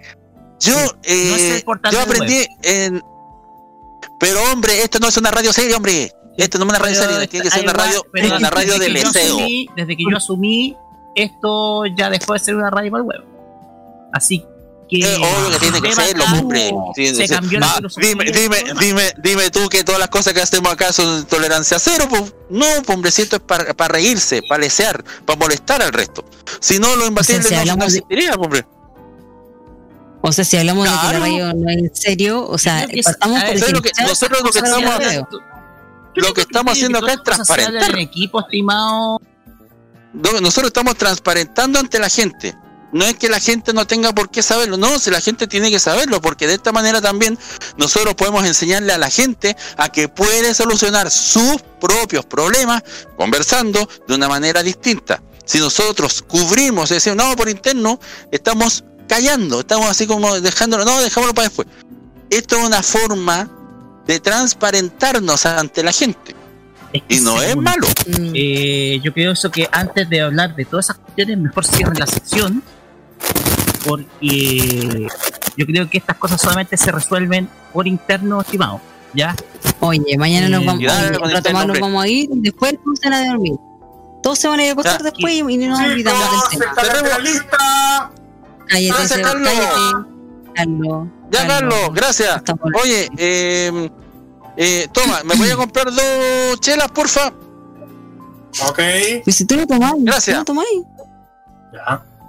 Yo, 0.60 0.78
eh, 1.04 1.28
no 1.30 1.36
es 1.36 1.42
el 1.58 1.64
portal 1.64 1.92
yo 1.94 2.00
aprendí 2.02 2.48
en. 2.64 3.04
Pero 4.20 4.40
hombre, 4.52 4.82
esto 4.84 5.00
no 5.00 5.08
es 5.10 5.18
una 5.18 5.32
radio 5.32 5.52
seria, 5.52 5.76
hombre. 5.76 6.12
Esto 6.38 6.58
no 6.58 6.66
es 6.66 6.70
una 6.70 6.80
radio 6.80 6.96
Pero 7.00 7.12
seria, 7.12 7.28
tiene 7.28 7.44
que 7.46 7.50
ser 7.52 7.64
una 7.64 7.72
igual, 7.72 7.88
radio, 7.88 8.06
pero 8.12 8.36
una 8.38 8.50
radio 8.50 8.80
del 8.80 8.94
deseo. 8.94 9.38
Desde 9.76 9.98
que 9.98 10.04
yo 10.10 10.18
asumí, 10.18 10.76
esto 11.16 11.86
ya 11.98 12.10
dejó 12.10 12.34
de 12.34 12.40
ser 12.40 12.56
una 12.56 12.70
radio 12.70 12.92
para 12.92 13.02
el 13.04 13.08
web. 13.08 13.24
Así 14.14 14.46
que. 14.90 15.00
Es 15.00 15.18
obvio 15.18 15.50
que 15.52 15.60
tiene 15.60 15.82
que 15.82 15.90
acá 15.90 16.40
hombre. 16.40 16.72
Tiene 16.94 17.18
Se 17.18 17.28
ser. 17.28 17.38
cambió 17.40 17.60
la 17.60 17.82
dime, 17.98 18.26
dime, 18.26 18.58
dime, 18.80 19.14
dime 19.18 19.50
tú 19.50 19.68
que 19.70 19.84
todas 19.84 20.00
las 20.00 20.10
cosas 20.10 20.34
que 20.34 20.42
hacemos 20.42 20.72
acá 20.72 20.94
son 20.94 21.22
de 21.22 21.26
tolerancia 21.26 21.80
cero, 21.80 22.06
pues. 22.10 22.34
No, 22.50 22.66
hombre, 22.88 23.12
si 23.12 23.24
esto 23.24 23.38
es 23.38 23.42
para 23.42 23.88
reírse, 23.88 24.42
para 24.48 24.62
lesear, 24.62 25.04
para 25.26 25.40
molestar 25.40 25.82
al 25.82 25.92
resto. 25.92 26.24
Si 26.60 26.78
no, 26.80 26.96
lo 26.96 27.06
imbatible 27.08 27.42
si 27.44 27.56
no, 27.66 27.76
no 27.76 27.86
existiría, 27.86 28.34
hombre. 28.36 28.66
O 30.22 30.32
sea, 30.32 30.44
si 30.44 30.58
hablamos 30.58 30.86
de 30.86 30.90
que 30.90 30.96
la 31.14 31.20
radio 31.20 31.54
no 31.54 31.70
es 31.70 31.78
en 31.78 31.96
serio, 31.96 32.48
o 32.48 32.58
sea, 32.58 32.84
es- 32.90 33.06
partamos 33.06 33.42
ver, 33.42 33.52
por 33.52 33.60
¿sabes 33.60 33.74
lo 33.74 33.82
que- 33.82 33.92
nosotros 34.02 34.42
lo 34.44 34.52
que 34.52 34.60
estamos. 34.60 35.40
Lo 36.16 36.34
que 36.34 36.42
estamos 36.42 36.72
haciendo 36.74 36.98
acá 37.00 37.14
es 37.14 37.24
transparentar. 37.24 37.92
En 37.92 37.98
equipo, 37.98 38.40
estimado. 38.40 39.20
No, 40.16 40.40
nosotros 40.40 40.68
estamos 40.68 40.96
transparentando 40.96 41.80
ante 41.80 42.00
la 42.00 42.10
gente. 42.10 42.56
No 42.94 43.04
es 43.04 43.16
que 43.16 43.28
la 43.28 43.42
gente 43.42 43.74
no 43.74 43.86
tenga 43.86 44.14
por 44.14 44.30
qué 44.30 44.42
saberlo, 44.42 44.78
no, 44.78 45.00
si 45.00 45.12
la 45.12 45.20
gente 45.20 45.48
tiene 45.48 45.70
que 45.70 45.80
saberlo, 45.80 46.22
porque 46.22 46.48
de 46.48 46.54
esta 46.54 46.72
manera 46.72 47.02
también 47.02 47.38
nosotros 47.78 48.16
podemos 48.16 48.46
enseñarle 48.46 48.94
a 48.94 48.98
la 48.98 49.10
gente 49.10 49.58
a 49.76 49.90
que 49.90 50.08
puede 50.08 50.54
solucionar 50.54 51.12
sus 51.12 51.58
propios 51.82 52.26
problemas 52.26 52.84
conversando 53.18 53.90
de 54.08 54.16
una 54.16 54.30
manera 54.30 54.64
distinta. 54.64 55.22
Si 55.44 55.60
nosotros 55.60 56.24
cubrimos, 56.26 56.86
es 56.92 57.04
decir, 57.04 57.18
no, 57.18 57.36
por 57.36 57.50
interno, 57.50 58.00
estamos 58.32 58.86
callando, 59.10 59.60
estamos 59.60 59.90
así 59.90 60.08
como 60.08 60.40
dejándolo, 60.40 60.86
no, 60.86 61.02
dejámoslo 61.02 61.34
para 61.34 61.50
después. 61.50 61.68
esto 62.30 62.58
es 62.58 62.66
una 62.66 62.82
forma 62.82 63.50
de 64.08 64.22
transparentarnos 64.22 65.46
ante 65.46 65.84
la 65.84 65.92
gente. 65.92 66.45
Y 67.10 67.20
no 67.22 67.42
es 67.42 67.56
malo. 67.56 67.88
Eh, 68.34 69.00
yo 69.04 69.14
creo 69.14 69.32
eso 69.34 69.52
que 69.52 69.68
antes 69.72 70.10
de 70.10 70.22
hablar 70.22 70.56
de 70.56 70.66
todas 70.66 70.86
esas 70.86 70.98
cuestiones, 70.98 71.38
mejor 71.38 71.66
cierren 71.66 72.00
la 72.00 72.08
sección. 72.08 72.64
Porque 73.86 75.08
yo 75.58 75.66
creo 75.66 75.90
que 75.90 75.98
estas 75.98 76.18
cosas 76.18 76.40
solamente 76.42 76.78
se 76.78 76.92
resuelven 76.92 77.50
por 77.74 77.88
interno, 77.88 78.42
estimado. 78.42 78.80
¿Ya? 79.14 79.34
Oye, 79.80 80.18
mañana 80.18 80.50
nos 80.50 80.62
Eh, 80.62 80.66
vamos, 80.66 80.82
ya, 80.82 81.08
oye, 81.10 81.20
con 81.20 81.32
rato 81.32 81.52
más 81.52 81.68
nos 81.68 81.80
vamos 81.80 82.04
a 82.04 82.08
ir, 82.08 82.28
después 82.32 82.74
todos 82.84 83.00
se 83.00 83.10
van 83.10 83.26
a 83.26 83.30
dormir. 83.32 83.54
Todos 84.22 84.40
se 84.40 84.48
van 84.50 84.60
a 84.60 84.64
ir 84.64 84.70
a 84.70 84.74
acostar 84.74 85.02
después 85.04 85.34
y, 85.34 85.38
y 85.40 85.58
no 85.58 85.68
nos 85.70 85.80
olvidamos 85.80 86.50
del 86.52 86.60
tema. 86.60 86.74
Cállate, 86.76 87.10
Gracias, 88.88 89.20
Carlos. 89.20 89.50
cállate. 89.50 90.10
Carlos. 90.56 91.08
Ya, 91.32 91.48
Carlos, 91.48 91.80
gracias. 91.94 92.42
Oye, 92.84 93.10
eh, 93.18 93.90
eh, 94.58 94.88
toma, 94.92 95.22
¿me 95.24 95.36
voy 95.36 95.50
a 95.50 95.56
comprar 95.56 95.92
dos 95.92 96.60
chelas, 96.60 96.90
porfa? 96.92 97.28
Ok. 98.68 98.80
Pues 99.24 99.36
si 99.36 99.46
tú 99.46 99.56
no 99.58 99.68
tomás, 99.68 99.94
Gracias. 99.98 100.36
¿tú 100.36 100.40
no 100.40 100.46
tomás? 100.46 100.66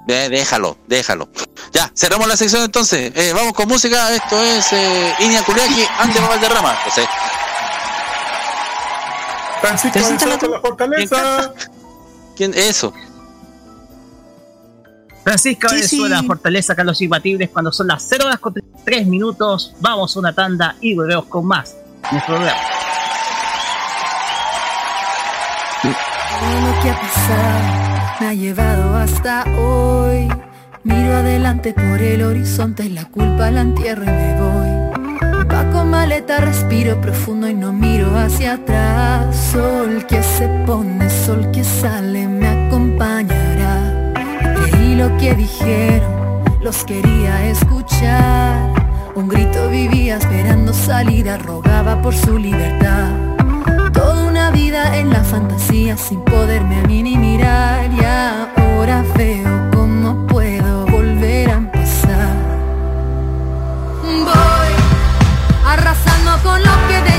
Ya. 0.08 0.28
déjalo, 0.28 0.76
déjalo. 0.88 1.28
Ya, 1.72 1.90
cerramos 1.94 2.26
la 2.26 2.36
sección 2.36 2.62
entonces. 2.62 3.12
Eh, 3.14 3.32
vamos 3.34 3.52
con 3.52 3.68
música. 3.68 4.12
Esto 4.14 4.40
es 4.42 4.72
eh, 4.72 5.14
Iña 5.20 5.42
Culiaki, 5.44 5.84
antes 5.98 6.20
de 6.20 6.28
Valderrama. 6.28 6.74
José. 6.84 7.06
Francisco 9.60 9.92
Preséntala 9.98 10.36
de 10.36 10.48
la 10.48 10.60
Fortaleza. 10.60 11.52
¿Quién? 12.36 12.52
Eso. 12.54 12.92
Francisca 15.24 15.68
Sí, 15.70 15.74
Venezuela, 15.76 16.20
sí. 16.20 16.26
Fortaleza, 16.26 16.74
Carlos 16.76 17.00
Imbatibles, 17.00 17.50
cuando 17.50 17.72
son 17.72 17.88
las 17.88 18.04
0 18.08 18.26
horas 18.26 18.38
con 18.38 18.54
3 18.84 19.06
minutos, 19.06 19.74
vamos 19.80 20.14
a 20.16 20.20
una 20.20 20.32
tanda 20.34 20.76
y 20.80 20.94
volvemos 20.94 21.24
con 21.26 21.46
más. 21.46 21.74
Nuestro 22.12 22.36
programa. 22.36 22.60
Todo 25.82 26.60
lo 26.60 26.82
que 26.82 26.90
ha 26.90 27.00
pasado 27.00 28.16
me 28.20 28.26
ha 28.28 28.34
llevado 28.34 28.96
hasta 28.96 29.44
hoy. 29.58 30.28
Miro 30.84 31.16
adelante 31.16 31.72
por 31.72 32.00
el 32.00 32.22
horizonte, 32.22 32.88
la 32.90 33.06
culpa 33.06 33.50
la 33.50 33.62
entierro 33.62 34.04
y 34.04 34.06
me 34.06 34.40
voy. 34.40 35.46
Paco 35.48 35.84
maleta, 35.84 36.38
respiro 36.38 37.00
profundo 37.00 37.48
y 37.48 37.54
no 37.54 37.72
miro 37.72 38.16
hacia 38.16 38.52
atrás. 38.54 39.34
Sol 39.34 40.06
que 40.06 40.22
se 40.22 40.46
pone, 40.64 41.10
sol 41.10 41.50
que 41.50 41.64
sale, 41.64 42.28
me 42.28 42.66
acompañará. 42.66 44.12
Creí 44.70 44.94
lo 44.94 45.16
que 45.16 45.34
dijeron, 45.34 46.44
los 46.60 46.84
quería 46.84 47.46
escuchar. 47.46 48.85
Un 49.16 49.28
grito 49.28 49.70
vivía 49.70 50.18
esperando 50.18 50.74
salida, 50.74 51.38
rogaba 51.38 52.02
por 52.02 52.14
su 52.14 52.36
libertad. 52.38 53.08
Toda 53.94 54.26
una 54.28 54.50
vida 54.50 54.94
en 54.98 55.08
la 55.08 55.24
fantasía 55.24 55.96
sin 55.96 56.20
poderme 56.20 56.80
a 56.80 56.82
mí 56.82 57.02
ni 57.02 57.16
mirar 57.16 57.90
y 57.90 58.04
ahora 58.04 59.02
veo 59.16 59.70
cómo 59.72 60.26
puedo 60.26 60.84
volver 60.88 61.48
a 61.48 61.54
empezar. 61.54 62.36
Voy 64.02 64.74
arrasando 65.64 66.32
con 66.42 66.62
lo 66.62 66.74
que 66.86 67.00
venga, 67.00 67.15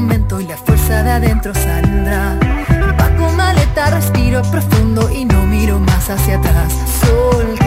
momento 0.00 0.40
y 0.40 0.46
la 0.46 0.56
fuerza 0.56 1.02
de 1.02 1.10
adentro 1.10 1.52
saldrá. 1.54 2.38
Paco 2.96 3.30
maleta, 3.32 3.90
respiro 3.90 4.40
profundo 4.50 5.10
y 5.10 5.26
no 5.26 5.44
miro 5.46 5.78
más 5.78 6.08
hacia 6.08 6.38
atrás. 6.38 6.72
Sol 7.02 7.59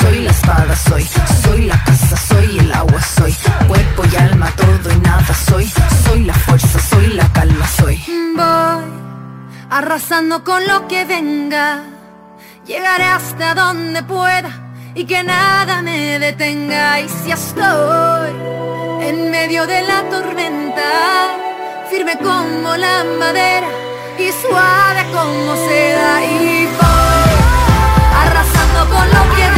soy 0.00 0.18
la 0.22 0.30
espada, 0.30 0.76
soy, 0.76 1.06
soy 1.42 1.62
la 1.66 1.84
casa, 1.84 2.16
soy 2.16 2.58
el 2.58 2.72
agua, 2.72 3.00
soy 3.02 3.34
cuerpo 3.66 4.02
y 4.12 4.16
alma, 4.16 4.50
todo 4.56 4.92
y 4.92 5.00
nada, 5.00 5.34
soy, 5.34 5.70
soy 6.04 6.24
la 6.24 6.34
fuerza, 6.34 6.78
soy 6.80 7.06
la 7.14 7.32
calma, 7.32 7.66
soy. 7.66 7.96
Voy 8.36 8.84
arrasando 9.70 10.44
con 10.44 10.66
lo 10.66 10.88
que 10.88 11.04
venga, 11.04 11.82
llegaré 12.66 13.04
hasta 13.04 13.54
donde 13.54 14.02
pueda 14.02 14.50
y 14.94 15.04
que 15.04 15.22
nada 15.22 15.82
me 15.82 16.18
detenga. 16.18 17.00
Y 17.00 17.08
si 17.08 17.30
estoy 17.32 18.30
en 19.00 19.30
medio 19.30 19.66
de 19.66 19.82
la 19.82 20.02
tormenta, 20.10 20.90
firme 21.90 22.16
como 22.18 22.76
la 22.76 23.04
madera 23.18 23.68
y 24.18 24.30
suave 24.42 25.02
como 25.12 25.54
seda. 25.68 26.24
Y 26.24 26.66
voy 26.66 27.38
arrasando 28.22 28.80
con 28.94 29.06
lo 29.16 29.22
que 29.36 29.42
venga, 29.42 29.57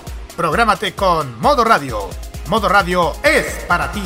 Prográmate 0.35 0.93
con 0.93 1.39
Modo 1.41 1.63
Radio. 1.63 2.09
Modo 2.47 2.69
Radio 2.69 3.13
es 3.23 3.45
para 3.67 3.91
ti. 3.91 4.01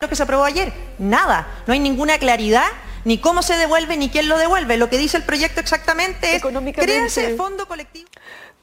Lo 0.00 0.08
que 0.08 0.16
se 0.16 0.24
aprobó 0.24 0.44
ayer, 0.44 0.72
nada, 0.98 1.46
no 1.66 1.72
hay 1.72 1.78
ninguna 1.78 2.18
claridad 2.18 2.66
ni 3.04 3.18
cómo 3.18 3.42
se 3.42 3.56
devuelve 3.56 3.96
ni 3.96 4.08
quién 4.08 4.28
lo 4.28 4.36
devuelve. 4.36 4.76
Lo 4.76 4.88
que 4.88 4.98
dice 4.98 5.16
el 5.16 5.22
proyecto 5.22 5.60
exactamente 5.60 6.36
es 6.36 6.42
créanse 6.74 7.36
fondo 7.36 7.66
colectivo. 7.66 8.08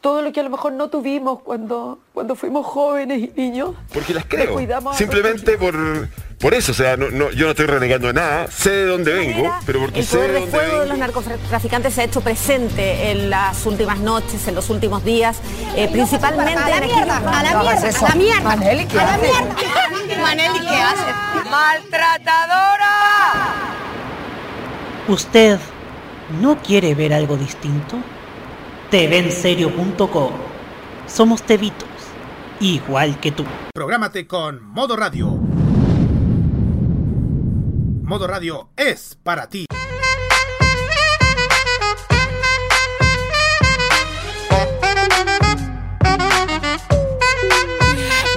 Todo 0.02 0.22
lo 0.22 0.32
que 0.32 0.40
a 0.40 0.44
lo 0.44 0.50
mejor 0.50 0.72
no 0.74 0.88
tuvimos 0.90 1.42
cuando, 1.42 2.00
cuando 2.14 2.36
fuimos 2.36 2.66
jóvenes 2.66 3.20
y 3.20 3.32
niños. 3.36 3.72
Porque 3.94 4.14
las 4.14 4.26
creo. 4.26 4.58
Simplemente 4.94 5.58
por, 5.58 5.76
por 6.40 6.54
eso. 6.54 6.72
O 6.72 6.76
sea, 6.76 6.96
no, 6.96 7.10
no- 7.10 7.32
yo 7.32 7.46
no 7.46 7.52
estoy 7.52 7.66
renegando 7.66 8.08
de 8.08 8.14
nada. 8.14 8.48
Sé 8.50 8.70
de 8.70 8.86
dónde 8.86 9.12
vengo, 9.14 9.54
pero 9.66 9.80
porque 9.82 10.00
El 10.00 10.06
sé 10.06 10.16
poder 10.18 10.32
de 10.32 10.40
dónde 10.40 10.52
fuego 10.52 10.68
vengo. 10.72 10.84
de 10.84 10.88
los 10.90 10.98
narcotraficantes 11.00 11.94
se 11.94 12.02
ha 12.02 12.04
hecho 12.06 12.22
presente 12.22 13.12
en 13.12 13.30
las 13.30 13.66
últimas 13.66 14.00
noches, 14.00 14.48
en 14.48 14.56
los 14.56 14.70
últimos 14.70 15.04
días, 15.04 15.40
eh, 15.76 15.90
principalmente 15.92 16.54
A 16.54 16.70
la 16.70 16.80
mierda, 16.82 17.18
a 17.18 17.22
la 17.44 17.62
mierda, 17.64 18.00
a 18.00 18.10
la 18.10 18.16
mierda. 18.16 18.42
Maneli, 18.44 18.86
¿qué 18.86 19.00
A 19.00 19.04
la 19.06 19.14
haces? 19.16 19.30
mierda. 19.32 20.22
Maneli, 20.22 20.60
¿qué 20.60 20.76
haces? 20.76 21.16
¡Maltratadora! 21.52 22.94
¿Usted 25.08 25.60
no 26.42 26.58
quiere 26.62 26.96
ver 26.96 27.14
algo 27.14 27.36
distinto? 27.36 27.98
TVenserio.com 28.90 30.32
Somos 31.08 31.44
tevitos, 31.44 31.88
igual 32.60 33.20
que 33.20 33.32
tú. 33.32 33.46
Prográmate 33.74 34.26
con 34.28 34.64
Modo 34.64 34.96
Radio. 34.96 35.28
Modo 38.04 38.26
Radio 38.26 38.70
es 38.76 39.18
para 39.22 39.48
ti. 39.48 39.66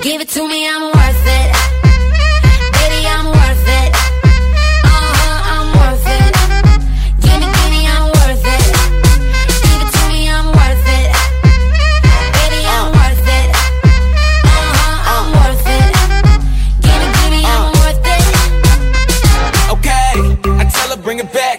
Give 0.03 0.21
it 0.21 0.29
to 0.31 0.49
me, 0.49 0.69
I'm 0.69 1.02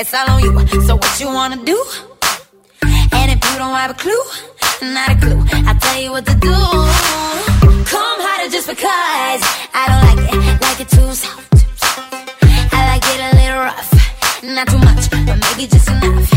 It's 0.00 0.14
all 0.14 0.30
on 0.30 0.40
you. 0.40 0.50
So 0.86 0.96
what 0.96 1.20
you 1.20 1.26
wanna 1.26 1.62
do? 1.62 1.78
And 3.12 3.30
if 3.32 3.40
you 3.50 3.58
don't 3.58 3.74
have 3.74 3.90
a 3.90 3.94
clue, 3.94 4.24
not 4.94 5.10
a 5.10 5.16
clue, 5.20 5.40
I'll 5.68 5.78
tell 5.78 6.00
you 6.00 6.10
what 6.12 6.24
to 6.24 6.34
do. 6.36 6.56
Come 7.92 8.18
harder 8.24 8.50
just 8.50 8.66
because 8.66 9.40
I 9.80 9.82
don't 9.90 10.02
like 10.08 10.20
it, 10.32 10.62
like 10.64 10.80
it 10.80 10.88
too 10.88 11.10
soft. 11.12 11.52
I 12.72 12.80
like 12.92 13.04
it 13.12 13.20
a 13.28 13.30
little 13.40 13.60
rough, 13.68 13.90
not 14.42 14.66
too 14.68 14.80
much, 14.88 15.10
but 15.10 15.36
maybe 15.44 15.68
just 15.68 15.88
enough. 15.88 16.32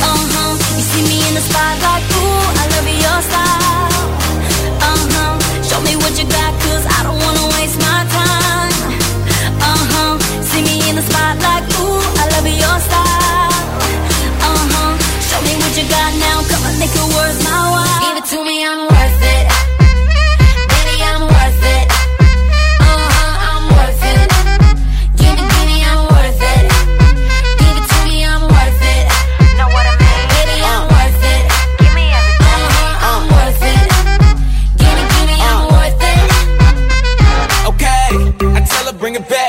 Uh 0.00 0.16
huh, 0.32 0.52
you 0.76 0.84
see 0.90 1.04
me 1.04 1.18
in 1.28 1.34
the 1.34 1.44
spotlight, 1.48 2.04
ooh, 2.16 2.60
I 2.60 2.64
love 2.72 2.88
your 3.04 3.20
style. 3.28 3.92
Uh 4.88 5.04
huh, 5.12 5.34
show 5.68 5.80
me 5.82 5.96
what 5.96 6.16
you 6.18 6.24
got, 6.24 6.52
cause 6.64 6.86
I 6.96 7.02
don't 7.04 7.18
wanna 7.20 7.47
now, 16.94 17.08
come 17.08 17.17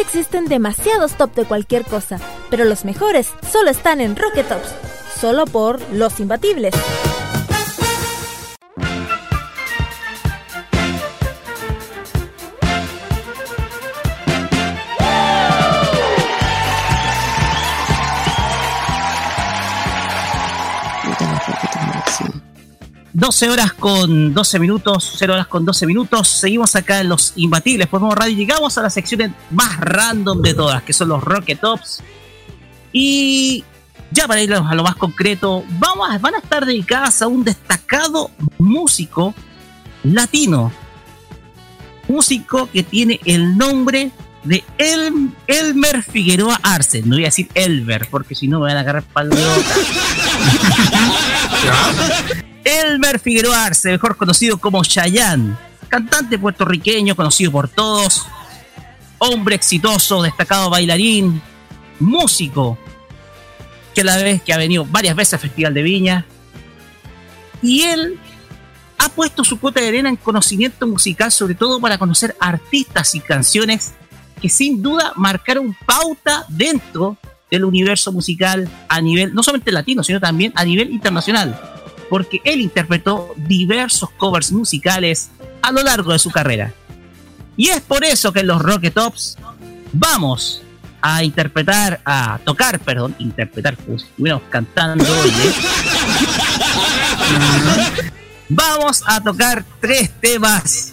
Existen 0.00 0.46
demasiados 0.46 1.12
top 1.16 1.34
de 1.34 1.44
cualquier 1.44 1.84
cosa, 1.84 2.18
pero 2.50 2.64
los 2.64 2.84
mejores 2.84 3.32
solo 3.50 3.70
están 3.70 4.00
en 4.00 4.16
Rocket 4.16 4.48
Tops, 4.48 4.74
solo 5.20 5.44
por 5.44 5.80
los 5.92 6.20
imbatibles. 6.20 6.74
12 23.18 23.50
horas 23.50 23.72
con 23.72 24.32
12 24.32 24.58
minutos, 24.60 25.14
0 25.18 25.32
horas 25.34 25.48
con 25.48 25.64
12 25.64 25.86
minutos. 25.86 26.28
Seguimos 26.28 26.76
acá 26.76 27.00
en 27.00 27.08
los 27.08 27.32
imbatibles 27.34 27.90
Modo 27.92 28.14
Radio. 28.14 28.36
Llegamos 28.36 28.78
a 28.78 28.82
las 28.82 28.94
secciones 28.94 29.32
más 29.50 29.76
random 29.80 30.40
de 30.40 30.54
todas, 30.54 30.84
que 30.84 30.92
son 30.92 31.08
los 31.08 31.20
Rocket 31.24 31.58
Tops. 31.60 32.00
Y 32.92 33.64
ya 34.12 34.28
para 34.28 34.40
ir 34.40 34.54
a 34.54 34.60
lo 34.74 34.82
más 34.84 34.94
concreto, 34.94 35.64
vamos, 35.80 36.08
a- 36.08 36.18
van 36.18 36.36
a 36.36 36.38
estar 36.38 36.64
dedicadas 36.64 37.20
a 37.20 37.26
un 37.26 37.42
destacado 37.42 38.30
músico 38.58 39.34
latino. 40.04 40.70
Músico 42.06 42.68
que 42.72 42.84
tiene 42.84 43.18
el 43.24 43.58
nombre 43.58 44.12
de 44.44 44.62
El- 44.78 45.30
Elmer 45.48 46.04
Figueroa 46.04 46.60
Arce. 46.62 47.02
No 47.02 47.16
voy 47.16 47.24
a 47.24 47.28
decir 47.28 47.48
Elber, 47.54 48.06
porque 48.08 48.36
si 48.36 48.46
no 48.46 48.60
me 48.60 48.66
van 48.66 48.76
a 48.76 48.80
agarrar 48.80 49.02
palo 49.02 49.34
de. 49.34 49.42
Elmer 52.64 53.18
Figueroa 53.18 53.66
Arce, 53.66 53.90
mejor 53.90 54.16
conocido 54.16 54.58
como 54.58 54.84
Chayanne, 54.84 55.56
cantante 55.88 56.38
puertorriqueño 56.38 57.16
conocido 57.16 57.52
por 57.52 57.68
todos, 57.68 58.26
hombre 59.18 59.56
exitoso, 59.56 60.22
destacado 60.22 60.70
bailarín, 60.70 61.40
músico, 61.98 62.78
que 63.94 64.02
a 64.02 64.04
la 64.04 64.16
vez 64.18 64.42
que 64.42 64.52
ha 64.52 64.58
venido 64.58 64.84
varias 64.84 65.16
veces 65.16 65.34
al 65.34 65.40
Festival 65.40 65.74
de 65.74 65.82
Viña, 65.82 66.26
y 67.62 67.82
él 67.82 68.18
ha 68.98 69.08
puesto 69.08 69.44
su 69.44 69.58
cuota 69.58 69.80
de 69.80 69.88
arena 69.88 70.08
en 70.08 70.16
conocimiento 70.16 70.86
musical, 70.86 71.32
sobre 71.32 71.54
todo 71.54 71.80
para 71.80 71.98
conocer 71.98 72.36
artistas 72.40 73.14
y 73.14 73.20
canciones 73.20 73.92
que 74.40 74.48
sin 74.48 74.82
duda 74.82 75.12
marcaron 75.16 75.76
pauta 75.86 76.44
dentro 76.48 77.16
del 77.50 77.64
universo 77.64 78.12
musical 78.12 78.68
a 78.88 79.00
nivel, 79.00 79.34
no 79.34 79.42
solamente 79.42 79.72
latino, 79.72 80.04
sino 80.04 80.20
también 80.20 80.52
a 80.54 80.64
nivel 80.64 80.90
internacional 80.90 81.77
porque 82.08 82.40
él 82.44 82.60
interpretó 82.60 83.34
diversos 83.36 84.10
covers 84.10 84.52
musicales 84.52 85.30
a 85.62 85.72
lo 85.72 85.82
largo 85.82 86.12
de 86.12 86.18
su 86.18 86.30
carrera. 86.30 86.72
Y 87.56 87.68
es 87.68 87.80
por 87.80 88.04
eso 88.04 88.32
que 88.32 88.40
en 88.40 88.46
los 88.46 88.62
Rocket 88.62 88.94
Tops 88.94 89.36
vamos 89.92 90.62
a 91.00 91.22
interpretar, 91.22 92.00
a 92.04 92.38
tocar, 92.44 92.80
perdón, 92.80 93.14
interpretar, 93.18 93.76
si 93.76 93.94
estuviéramos 93.94 94.44
cantando, 94.48 95.04
oye. 95.04 95.54
Vamos 98.48 99.02
a 99.06 99.20
tocar 99.22 99.62
tres 99.78 100.10
temas 100.20 100.92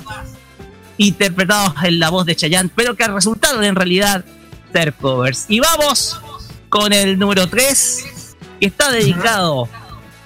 interpretados 0.98 1.74
en 1.84 2.00
la 2.00 2.10
voz 2.10 2.26
de 2.26 2.36
Chayanne, 2.36 2.70
pero 2.76 2.96
que 2.96 3.08
resultaron 3.08 3.64
en 3.64 3.76
realidad 3.76 4.26
ser 4.74 4.94
covers. 4.94 5.46
Y 5.48 5.62
vamos 5.62 6.20
con 6.68 6.92
el 6.92 7.18
número 7.18 7.48
3, 7.48 8.36
que 8.60 8.66
está 8.66 8.92
dedicado 8.92 9.70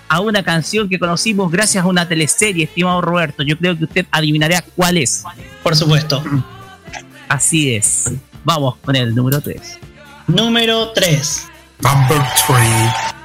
a 0.10 0.20
una 0.20 0.44
canción 0.44 0.90
que 0.90 1.00
conocimos 1.00 1.52
gracias 1.52 1.84
a 1.84 1.88
una 1.88 2.08
teleserie, 2.08 2.66
estimado 2.66 3.00
Roberto. 3.02 3.44
Yo 3.44 3.58
creo 3.58 3.78
que 3.78 3.86
usted 3.86 4.06
adivinará 4.12 4.64
cuál 4.76 4.98
es. 4.98 5.24
Por 5.64 5.76
supuesto. 5.76 6.22
Así 7.30 7.76
es. 7.76 8.12
Vamos 8.44 8.76
con 8.84 8.96
el 8.96 9.14
número 9.14 9.40
3. 9.40 9.80
Número 10.28 10.92
3. 10.94 11.48
Number 11.82 12.22
3. 12.48 13.19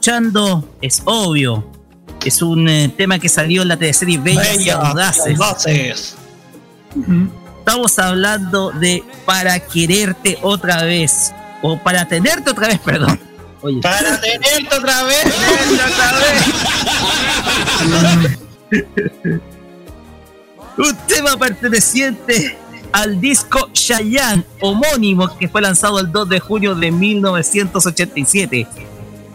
Escuchando 0.00 0.66
es 0.80 1.02
obvio. 1.04 1.70
Es 2.24 2.40
un 2.40 2.66
eh, 2.70 2.88
tema 2.96 3.18
que 3.18 3.28
salió 3.28 3.60
en 3.60 3.68
la 3.68 3.76
teleserie 3.76 4.16
Bellas 4.16 4.58
y 4.64 4.70
Audaces. 4.70 5.38
Audaces. 5.38 6.16
Estamos 7.58 7.98
hablando 7.98 8.70
de 8.70 9.04
Para 9.26 9.60
quererte 9.60 10.38
otra 10.40 10.84
vez. 10.84 11.34
O 11.60 11.78
para 11.78 12.08
tenerte 12.08 12.50
otra 12.50 12.68
vez, 12.68 12.78
perdón. 12.84 13.20
Oye. 13.60 13.82
Para 13.82 14.18
tenerte 14.18 14.74
otra 14.74 15.02
vez. 15.04 15.24
un 20.78 20.96
tema 21.06 21.36
perteneciente 21.36 22.58
al 22.92 23.20
disco 23.20 23.68
Cheyenne, 23.74 24.44
homónimo, 24.62 25.36
que 25.36 25.46
fue 25.46 25.60
lanzado 25.60 26.00
el 26.00 26.10
2 26.10 26.26
de 26.30 26.40
junio 26.40 26.74
de 26.74 26.90
1987. 26.90 28.66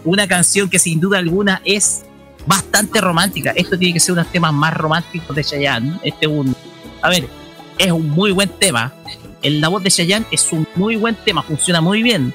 Una 0.06 0.28
canción 0.28 0.70
que 0.70 0.78
sin 0.78 1.00
duda 1.00 1.18
alguna 1.18 1.60
es 1.64 2.04
bastante 2.46 3.00
romántica. 3.00 3.52
Esto 3.56 3.76
tiene 3.76 3.94
que 3.94 4.00
ser 4.00 4.12
uno 4.12 4.20
de 4.20 4.24
los 4.24 4.32
temas 4.32 4.52
más 4.52 4.72
románticos 4.72 5.34
de 5.34 5.42
Chayanne. 5.42 5.98
Este 6.04 6.26
es 6.26 6.32
un, 6.32 6.54
a 7.02 7.10
ver, 7.10 7.28
es 7.76 7.90
un 7.90 8.08
muy 8.08 8.30
buen 8.30 8.48
tema. 8.48 8.94
El, 9.42 9.60
la 9.60 9.66
voz 9.66 9.82
de 9.82 9.90
Chayanne 9.90 10.24
es 10.30 10.52
un 10.52 10.66
muy 10.76 10.94
buen 10.94 11.16
tema, 11.16 11.42
funciona 11.42 11.80
muy 11.80 12.04
bien. 12.04 12.32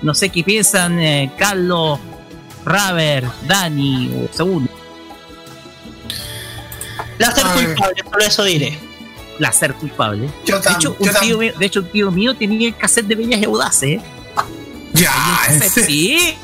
No 0.00 0.14
sé 0.14 0.30
qué 0.30 0.42
piensan 0.42 0.98
eh, 0.98 1.30
Carlos, 1.36 2.00
Raver, 2.64 3.26
Dani 3.46 4.10
o 4.24 4.34
Segundo. 4.34 4.70
Placer 7.18 7.44
culpable, 7.44 8.04
por 8.04 8.22
eso 8.22 8.44
diré. 8.44 8.78
Placer 9.36 9.74
culpable. 9.74 10.30
Yo 10.46 10.58
de, 10.58 10.70
hecho, 10.70 10.96
un 10.98 11.10
tío 11.20 11.38
mío, 11.38 11.52
de 11.58 11.66
hecho, 11.66 11.80
un 11.80 11.90
tío 11.90 12.10
mío 12.10 12.34
tenía 12.34 12.68
el 12.68 12.76
cassette 12.76 13.08
de 13.08 13.14
Bellas 13.14 13.40
y 13.42 13.44
Audaces. 13.44 13.90
¿eh? 13.90 14.00
Ya, 14.94 15.12
cassette, 15.46 15.84
sí. 15.84 16.34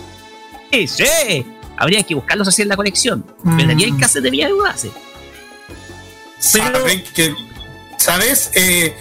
Sí, 0.87 1.05
sí. 1.05 1.47
Habría 1.79 2.03
que 2.03 2.15
buscarlos 2.15 2.49
así 2.49 2.63
en 2.63 2.69
la 2.69 2.77
colección. 2.77 3.25
Pero 3.57 3.69
tenía 3.69 3.87
el 3.87 3.97
cassette 3.99 4.25
de 4.25 4.45
Audaces. 4.45 4.91
¿Saben 6.39 7.03
que, 7.15 7.35
¿Sabes? 7.99 8.51
Eh, 8.55 8.95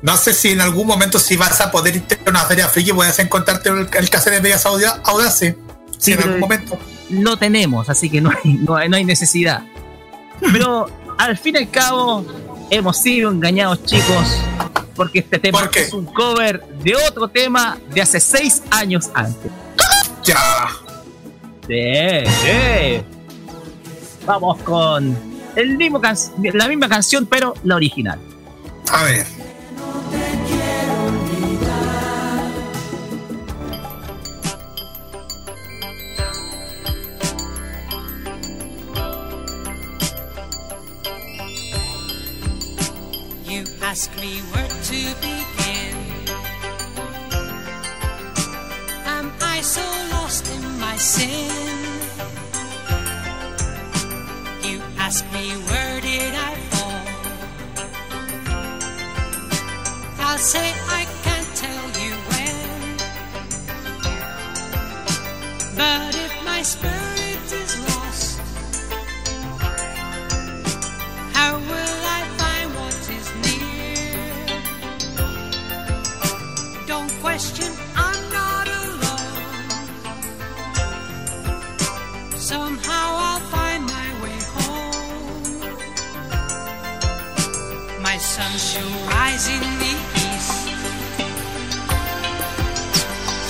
no 0.00 0.16
sé 0.16 0.32
si 0.32 0.50
en 0.50 0.60
algún 0.60 0.86
momento 0.86 1.18
si 1.18 1.36
vas 1.36 1.60
a 1.60 1.70
poder 1.70 1.96
irte 1.96 2.18
a 2.26 2.30
una 2.30 2.44
feria 2.44 2.66
friki 2.68 2.92
puedes 2.92 3.18
encontrarte 3.18 3.68
el, 3.68 3.88
el 3.92 4.10
cassette 4.10 4.34
de 4.34 4.40
Bellas 4.40 4.64
Auda- 4.66 5.00
Audaces. 5.04 5.54
Sí, 5.98 6.12
en 6.12 6.16
pero 6.18 6.28
algún 6.34 6.40
momento. 6.40 6.78
lo 7.10 7.36
tenemos, 7.36 7.88
así 7.88 8.08
que 8.10 8.20
no 8.20 8.30
hay, 8.30 8.54
no 8.54 8.74
hay, 8.76 8.88
no 8.88 8.96
hay 8.96 9.04
necesidad. 9.04 9.62
Pero 10.52 10.90
al 11.18 11.36
fin 11.38 11.54
y 11.54 11.58
al 11.58 11.70
cabo, 11.70 12.26
hemos 12.70 12.96
sido 12.96 13.30
engañados, 13.30 13.84
chicos, 13.84 14.38
porque 14.96 15.20
este 15.20 15.38
tema 15.38 15.70
es 15.74 15.92
un 15.92 16.06
cover 16.06 16.64
de 16.82 16.96
otro 16.96 17.28
tema 17.28 17.78
de 17.94 18.02
hace 18.02 18.18
seis 18.18 18.62
años 18.70 19.10
antes. 19.14 19.52
Ya. 20.24 20.38
Sí, 21.72 22.30
sí. 22.42 23.02
Vamos 24.26 24.58
con 24.62 25.16
el 25.56 25.76
mismo 25.78 26.00
can- 26.02 26.16
la 26.52 26.68
misma 26.68 26.86
canción, 26.88 27.24
pero 27.24 27.54
la 27.64 27.76
original. 27.76 28.18
A 28.90 29.04
ver. 29.04 29.26
You 43.44 43.64
ask 43.82 44.10
me 44.16 44.40
where 44.52 44.68
to 44.68 45.00
begin. 45.20 45.96
Am 49.06 49.30
I 49.40 49.60
so 49.60 49.82
my 50.92 50.98
sin? 50.98 51.48
You 54.68 54.78
ask 54.98 55.24
me 55.32 55.46
where 55.68 56.00
did 56.02 56.34
I 56.50 56.52
fall? 56.70 57.06
I'll 60.26 60.42
say 60.52 60.68
I 61.00 61.02
can't 61.24 61.50
tell 61.62 61.86
you 62.02 62.12
when. 62.30 62.56
But 65.80 66.14
if 66.26 66.32
my 66.44 66.60
spirit 66.62 67.31
in 89.48 89.60
the 89.82 89.94
east. 90.26 90.68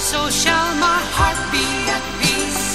So 0.09 0.31
shall 0.31 0.75
my 0.77 1.01
heart 1.17 1.41
be 1.53 1.67
at 1.97 2.05
peace. 2.21 2.73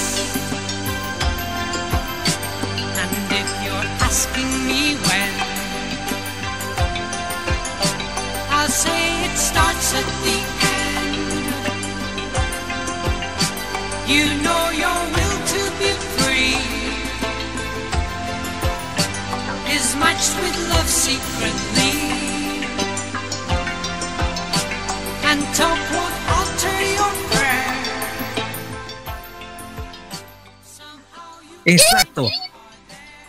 And 3.01 3.13
if 3.41 3.49
you're 3.63 3.89
asking 4.07 4.51
me 4.69 4.81
when, 5.07 5.31
I'll 8.55 8.73
say 8.83 9.01
it 9.25 9.35
starts 9.49 9.87
at 9.99 10.07
the 10.25 10.37
end. 10.75 11.15
You 14.13 14.25
know 14.45 14.63
your 14.83 14.99
will 15.15 15.37
to 15.53 15.61
be 15.79 15.91
free 16.17 16.59
is 19.75 19.95
matched 19.95 20.35
with 20.41 20.55
love 20.69 20.89
secretly. 20.89 22.16
Exacto. 31.65 32.29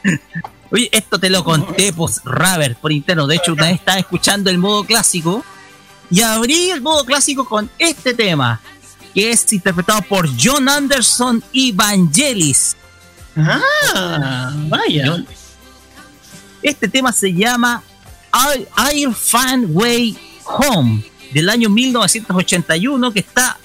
Oye, 0.70 0.88
esto 0.92 1.18
te 1.18 1.30
lo 1.30 1.42
conté, 1.44 1.92
pues, 1.92 2.20
Raver, 2.24 2.76
por 2.76 2.92
interno. 2.92 3.26
De 3.26 3.36
hecho, 3.36 3.52
una 3.54 3.64
vez 3.66 3.76
estaba 3.76 3.98
escuchando 3.98 4.50
el 4.50 4.58
modo 4.58 4.84
clásico 4.84 5.44
y 6.10 6.20
abrí 6.20 6.70
el 6.70 6.82
modo 6.82 7.04
clásico 7.04 7.46
con 7.46 7.70
este 7.78 8.12
tema, 8.14 8.60
que 9.14 9.30
es 9.30 9.50
interpretado 9.52 10.02
por 10.02 10.28
John 10.40 10.68
Anderson 10.68 11.42
y 11.52 11.72
Vangelis. 11.72 12.76
Ah, 13.36 14.52
vaya. 14.68 15.24
Este 16.62 16.88
tema 16.88 17.12
se 17.12 17.32
llama 17.32 17.82
I- 18.34 18.66
I'll 18.94 19.14
Find 19.14 19.68
Way 19.74 20.18
Home 20.44 21.02
del 21.32 21.48
año 21.48 21.68
1981 21.68 23.12
que 23.12 23.20
está 23.20 23.58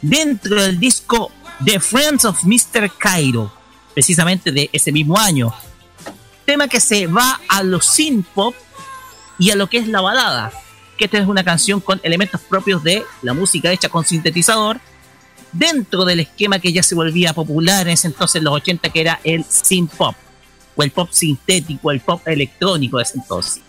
dentro 0.00 0.62
del 0.62 0.78
disco 0.78 1.30
The 1.64 1.80
Friends 1.80 2.24
of 2.24 2.42
Mr. 2.44 2.90
Cairo, 2.98 3.52
precisamente 3.94 4.50
de 4.50 4.68
ese 4.72 4.92
mismo 4.92 5.18
año. 5.18 5.54
Tema 6.44 6.68
que 6.68 6.80
se 6.80 7.06
va 7.06 7.40
a 7.48 7.62
los 7.62 7.86
synth 7.86 8.26
pop 8.34 8.54
y 9.38 9.50
a 9.50 9.56
lo 9.56 9.68
que 9.68 9.78
es 9.78 9.88
la 9.88 10.00
balada, 10.00 10.52
que 10.98 11.04
esta 11.04 11.18
es 11.18 11.26
una 11.26 11.44
canción 11.44 11.80
con 11.80 12.00
elementos 12.02 12.40
propios 12.40 12.82
de 12.82 13.04
la 13.22 13.32
música 13.32 13.70
hecha 13.70 13.88
con 13.88 14.04
sintetizador 14.04 14.80
dentro 15.52 16.04
del 16.04 16.20
esquema 16.20 16.58
que 16.58 16.72
ya 16.72 16.82
se 16.82 16.94
volvía 16.94 17.32
popular 17.32 17.86
en 17.86 17.94
ese 17.94 18.08
entonces, 18.08 18.36
en 18.36 18.44
los 18.44 18.54
80, 18.54 18.88
que 18.88 19.00
era 19.00 19.20
el 19.22 19.44
synth 19.44 19.94
pop, 19.94 20.16
o 20.74 20.82
el 20.82 20.90
pop 20.90 21.10
sintético, 21.12 21.90
el 21.90 22.00
pop 22.00 22.26
electrónico 22.26 22.96
de 22.96 23.02
ese 23.04 23.18
entonces. 23.18 23.62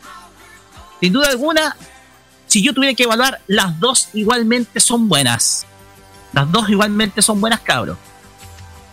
Sin 1.00 1.12
duda 1.12 1.30
alguna, 1.30 1.76
si 2.54 2.62
yo 2.62 2.72
tuviera 2.72 2.94
que 2.94 3.02
evaluar, 3.02 3.42
las 3.48 3.80
dos 3.80 4.10
igualmente 4.14 4.80
son 4.80 5.10
buenas. 5.10 5.66
Las 6.34 6.52
dos 6.52 6.70
igualmente 6.70 7.24
son 7.24 7.42
buenas, 7.42 7.62
cabros. 7.62 7.98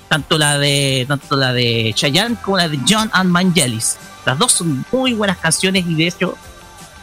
Tanto 0.09 0.39
la 0.39 0.59
de 0.59 1.05
tanto 1.07 1.37
la 1.37 1.53
de 1.53 1.93
Chayanne 1.95 2.37
como 2.41 2.57
la 2.57 2.71
de 2.71 2.81
John 2.89 3.11
and 3.13 3.31
Vangelis. 3.31 3.99
Las 4.25 4.39
dos 4.39 4.53
son 4.53 4.83
muy 4.91 5.13
buenas 5.13 5.37
canciones 5.37 5.85
y 5.87 5.95
de 5.95 6.07
hecho 6.07 6.39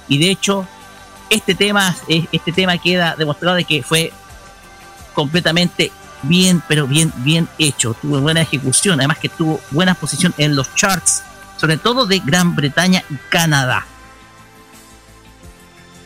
y 0.07 0.17
de 0.17 0.31
hecho 0.31 0.67
este 1.29 1.53
tema 1.53 1.95
este 2.31 2.51
tema 2.51 2.79
queda 2.79 3.15
demostrado 3.15 3.55
de 3.55 3.63
que 3.63 3.83
fue 3.83 4.11
completamente 5.13 5.91
bien, 6.23 6.63
pero 6.67 6.87
bien, 6.87 7.13
bien 7.17 7.47
hecho. 7.59 7.93
Tuvo 8.01 8.19
buena 8.19 8.41
ejecución, 8.41 8.99
además 8.99 9.19
que 9.19 9.29
tuvo 9.29 9.61
buena 9.69 9.93
posición 9.93 10.33
en 10.39 10.55
los 10.55 10.73
charts, 10.73 11.21
sobre 11.57 11.77
todo 11.77 12.07
de 12.07 12.17
Gran 12.17 12.55
Bretaña 12.55 13.03
y 13.11 13.15
Canadá. 13.29 13.85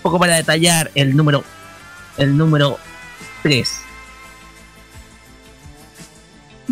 Un 0.01 0.03
poco 0.03 0.19
para 0.19 0.35
detallar 0.35 0.89
el 0.95 1.15
número, 1.15 1.43
el 2.17 2.35
número 2.35 2.79
3. 3.43 3.71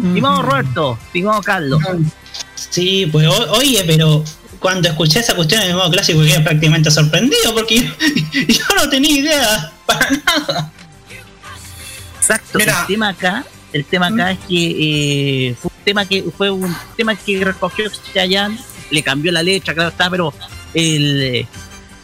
Estimado 0.03 0.41
Roberto, 0.41 0.97
estimado 1.07 1.41
Carlos. 1.41 1.81
Sí, 2.55 3.07
pues 3.11 3.27
o- 3.27 3.51
oye, 3.53 3.83
pero 3.85 4.23
cuando 4.59 4.87
escuché 4.89 5.19
esa 5.19 5.35
cuestión 5.35 5.61
en 5.61 5.69
el 5.69 5.75
modo 5.75 5.91
clásico 5.91 6.21
quedé 6.21 6.39
prácticamente 6.39 6.89
sorprendido 6.89 7.53
porque 7.53 7.83
yo, 7.83 7.91
yo 8.47 8.63
no 8.75 8.89
tenía 8.89 9.19
idea 9.19 9.71
para 9.85 10.09
nada. 10.09 10.71
Exacto. 12.19 12.59
El 12.59 12.71
tema 12.87 13.09
acá, 13.09 13.45
el 13.73 13.85
tema 13.85 14.07
acá 14.07 14.31
es 14.31 14.39
que 14.47 15.47
eh, 15.49 15.55
fue 15.61 15.69
un 15.77 15.83
tema 15.83 16.05
que 16.05 16.23
fue 16.35 16.49
un 16.49 16.75
tema 16.95 17.15
que 17.15 17.43
recogió 17.43 17.89
Chayanne, 18.13 18.57
le 18.91 19.03
cambió 19.03 19.31
la 19.31 19.43
letra, 19.43 19.73
claro 19.73 19.89
está, 19.89 20.09
pero 20.09 20.33
el, 20.73 21.45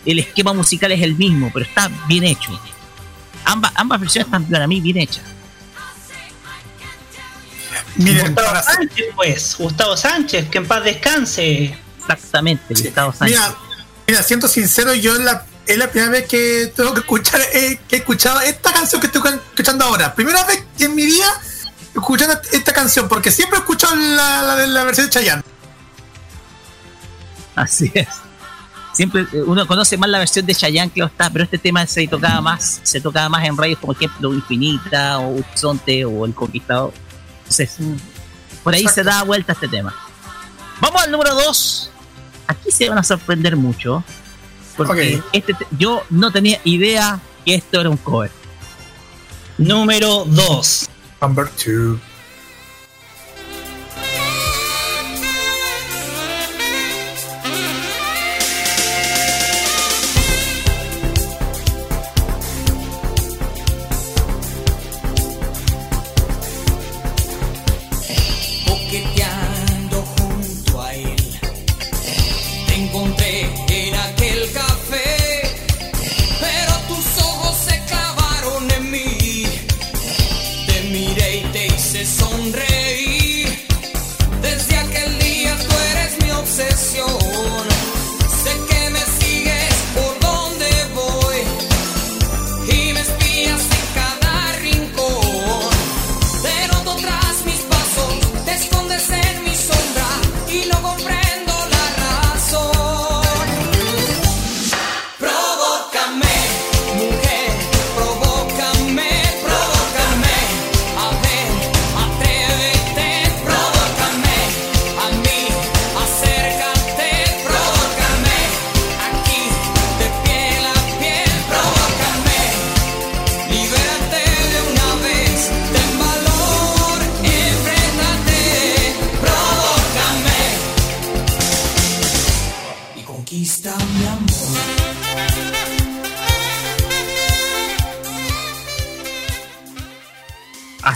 el 0.05 0.19
esquema 0.19 0.53
musical 0.53 0.91
es 0.91 1.01
el 1.01 1.15
mismo, 1.15 1.49
pero 1.53 1.65
está 1.65 1.89
bien 2.07 2.23
hecho. 2.23 2.59
Ambas, 3.43 3.71
ambas 3.75 3.99
versiones 3.99 4.27
están 4.27 4.45
para 4.45 4.67
mí 4.67 4.81
bien 4.81 4.97
hechas. 4.97 5.23
Gustavo 7.97 8.61
Sánchez, 8.63 9.05
pues, 9.15 9.55
Gustavo 9.57 9.97
Sánchez, 9.97 10.49
que 10.49 10.57
en 10.57 10.67
paz 10.67 10.83
descanse. 10.83 11.77
Exactamente, 11.99 12.73
Gustavo 12.73 13.13
Mira, 13.21 13.55
mira, 14.07 14.23
siendo 14.23 14.47
sincero, 14.47 14.93
yo 14.93 15.15
la, 15.15 15.45
es 15.65 15.77
la 15.77 15.89
primera 15.89 16.11
vez 16.11 16.27
que 16.27 16.71
tengo 16.75 16.93
que 16.93 16.99
escuchar, 16.99 17.41
eh, 17.53 17.79
que 17.87 17.95
he 17.95 17.99
escuchado 17.99 18.41
esta 18.41 18.71
canción 18.71 19.01
que 19.01 19.07
estoy 19.07 19.21
escuchando 19.33 19.85
ahora. 19.85 20.13
Primera 20.13 20.43
vez 20.43 20.63
en 20.79 20.93
mi 20.93 21.05
vida 21.05 21.41
escuchando 21.93 22.39
esta 22.51 22.73
canción, 22.73 23.07
porque 23.07 23.31
siempre 23.31 23.57
he 23.57 23.61
escuchado 23.61 23.95
la, 23.95 24.41
la, 24.41 24.67
la 24.67 24.83
versión 24.83 25.07
de 25.07 25.13
Chayanne. 25.13 25.43
Así 27.55 27.91
es. 27.93 28.07
Siempre 28.95 29.21
eh, 29.33 29.41
uno 29.45 29.67
conoce 29.67 29.97
más 29.97 30.09
la 30.09 30.19
versión 30.19 30.45
de 30.45 30.55
Chayanne 30.55 30.89
que 30.91 31.01
está, 31.01 31.29
pero 31.29 31.43
este 31.43 31.57
tema 31.57 31.85
se 31.85 32.07
tocaba 32.07 32.39
más, 32.41 32.79
se 32.83 33.01
tocaba 33.01 33.27
más 33.29 33.45
en 33.45 33.55
radios 33.57 33.77
como 33.79 33.93
ejemplo 33.93 34.33
Infinita 34.33 35.19
o 35.19 35.35
Horizonte 35.39 36.05
o 36.05 36.25
El 36.25 36.33
Conquistador. 36.33 36.93
Entonces, 37.39 37.77
por 38.63 38.73
ahí 38.73 38.87
se 38.87 39.03
da 39.03 39.23
vuelta 39.23 39.51
este 39.53 39.67
tema. 39.67 39.93
Vamos 40.79 41.01
al 41.03 41.11
número 41.11 41.35
2. 41.35 41.91
Aquí 42.47 42.71
se 42.71 42.87
van 42.89 42.97
a 42.97 43.03
sorprender 43.03 43.55
mucho. 43.55 44.03
Porque 44.77 45.21
este 45.33 45.53
te- 45.53 45.67
yo 45.77 46.03
no 46.09 46.31
tenía 46.31 46.59
idea 46.63 47.19
que 47.45 47.55
esto 47.55 47.79
era 47.81 47.89
un 47.89 47.97
cover. 47.97 48.31
Número 49.57 50.25
2. 50.25 50.89
Number 51.21 51.45
2. 51.55 51.99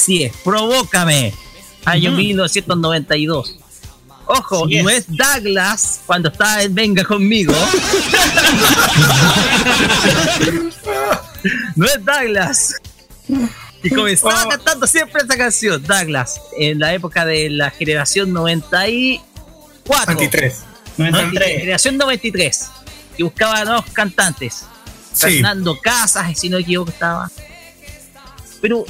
Así 0.09 0.23
es, 0.23 0.35
provócame. 0.37 1.35
Año 1.85 2.11
1992. 2.13 3.57
Ojo, 4.25 4.65
no 4.67 4.89
es 4.89 5.05
Douglas 5.07 6.01
cuando 6.07 6.29
estaba 6.29 6.63
en 6.63 6.73
Venga 6.73 7.03
conmigo. 7.03 7.53
no 11.75 11.85
es 11.85 12.03
Douglas. 12.03 12.73
Y 13.83 13.91
comenzaba 13.91 14.49
cantando 14.49 14.87
siempre 14.87 15.21
esa 15.21 15.37
canción, 15.37 15.83
Douglas, 15.83 16.41
en 16.57 16.79
la 16.79 16.91
época 16.91 17.23
de 17.23 17.51
la 17.51 17.69
generación 17.69 18.33
94. 18.33 20.15
93. 20.15 20.55
93. 20.97 21.59
Generación 21.59 21.97
93. 21.97 22.67
Y 23.15 23.21
buscaba 23.21 23.63
nuevos 23.63 23.85
cantantes. 23.93 24.65
Sí. 25.13 25.33
Fernando 25.33 25.79
Casas, 25.79 26.35
si 26.35 26.49
no 26.49 26.57
me 26.57 26.63
equivoco, 26.63 26.89
estaba. 26.89 27.29
Pero 28.59 28.85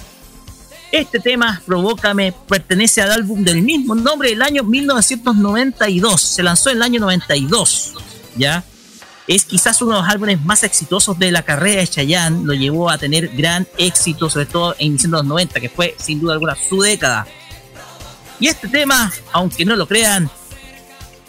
este 0.92 1.20
tema, 1.20 1.62
Provócame, 1.66 2.34
pertenece 2.48 3.02
al 3.02 3.12
álbum 3.12 3.44
del 3.44 3.62
mismo 3.62 3.96
nombre 3.96 4.30
del 4.30 4.42
año 4.42 4.64
1992. 4.64 6.22
Se 6.22 6.44
lanzó 6.44 6.70
en 6.70 6.78
el 6.78 6.84
año 6.84 7.00
92. 7.00 7.94
¿Ya? 8.36 8.64
Es 9.28 9.46
quizás 9.46 9.82
uno 9.82 9.96
de 9.96 10.02
los 10.02 10.10
álbumes 10.10 10.44
más 10.44 10.64
exitosos 10.64 11.20
de 11.20 11.32
la 11.32 11.44
carrera 11.44 11.82
de 11.82 11.88
Chayanne. 11.88 12.46
Lo 12.46 12.54
llevó 12.54 12.90
a 12.90 12.98
tener 12.98 13.30
gran 13.30 13.68
éxito, 13.78 14.30
sobre 14.30 14.48
todo 14.48 14.76
en 14.80 14.98
los 15.12 15.24
90, 15.24 15.60
que 15.60 15.70
fue 15.70 15.96
sin 16.00 16.20
duda 16.20 16.34
alguna 16.34 16.56
su 16.56 16.82
década. 16.82 17.28
Y 18.40 18.48
este 18.48 18.68
tema, 18.68 19.12
aunque 19.32 19.66
no 19.66 19.76
lo 19.76 19.88
crean, 19.88 20.32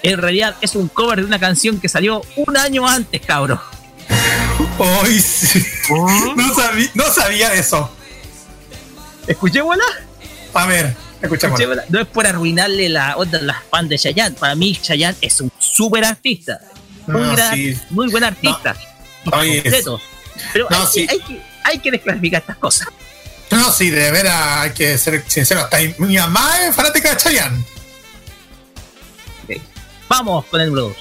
en 0.03 0.19
realidad 0.19 0.57
es 0.63 0.75
un 0.77 0.89
cover 0.89 1.21
de 1.21 1.27
una 1.27 1.39
canción 1.39 1.79
que 1.79 1.89
salió 1.89 2.23
un 2.37 2.57
año 2.57 2.89
antes, 2.89 3.21
cabro. 3.21 3.61
Ay, 5.03 5.21
sí. 5.21 5.63
no, 6.37 6.55
sabía, 6.55 6.91
no 6.95 7.05
sabía 7.05 7.53
eso. 7.53 7.91
¿Escuchémosla? 9.27 9.85
A 10.55 10.67
ver, 10.67 10.95
escuchémosla. 11.23 11.65
Escuchémosla. 11.65 11.85
No 11.89 12.01
es 12.01 12.07
por 12.07 12.27
arruinarle 12.27 12.89
la 12.89 13.17
onda 13.17 13.41
las 13.41 13.59
fans 13.71 13.89
de 13.89 13.99
Chayanne. 13.99 14.37
Para 14.37 14.55
mí, 14.55 14.77
Chayanne 14.81 15.17
es 15.21 15.41
un 15.41 15.53
súper 15.59 16.05
artista. 16.05 16.61
Muy, 17.07 17.23
No, 17.23 17.33
gran- 17.33 17.55
sí. 17.55 17.79
muy 17.91 18.09
buen 18.11 18.25
artista. 18.25 18.77
Oye, 19.33 19.63
completo. 19.63 20.01
Pero 20.53 20.67
no, 20.71 20.81
hay, 20.81 20.87
sí. 20.93 21.07
que, 21.07 21.13
hay, 21.13 21.21
que, 21.21 21.43
hay 21.65 21.79
que 21.79 21.91
desclasificar 21.91 22.41
estas 22.41 22.57
cosas. 22.57 22.89
No, 23.51 23.71
sí, 23.73 23.91
de 23.91 24.11
veras 24.13 24.59
hay 24.61 24.71
que 24.71 24.97
ser 24.97 25.25
sincero. 25.27 25.61
Hasta 25.63 25.79
mi 25.99 26.17
mamá 26.17 26.51
es 26.67 26.75
fanática 26.75 27.11
de 27.11 27.17
Chayanne. 27.17 27.65
Vamos 30.09 30.45
con 30.47 30.61
el 30.61 30.69
número 30.69 30.89
2. 30.89 30.97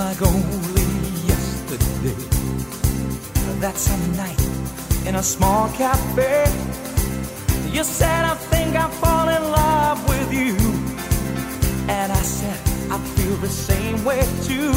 Like 0.00 0.22
only 0.22 0.88
yesterday. 1.30 2.20
That 3.60 3.76
some 3.76 4.04
night 4.24 4.42
in 5.06 5.14
a 5.16 5.22
small 5.22 5.68
cafe. 5.82 6.36
You 7.74 7.84
said 7.84 8.22
I 8.32 8.34
think 8.50 8.70
I 8.84 8.86
fall 9.02 9.28
in 9.36 9.42
love 9.60 9.98
with 10.12 10.28
you. 10.42 10.56
And 11.96 12.08
I 12.20 12.22
said 12.38 12.60
I 12.94 12.96
feel 13.14 13.36
the 13.48 13.54
same 13.68 13.98
way 14.08 14.22
too. 14.48 14.74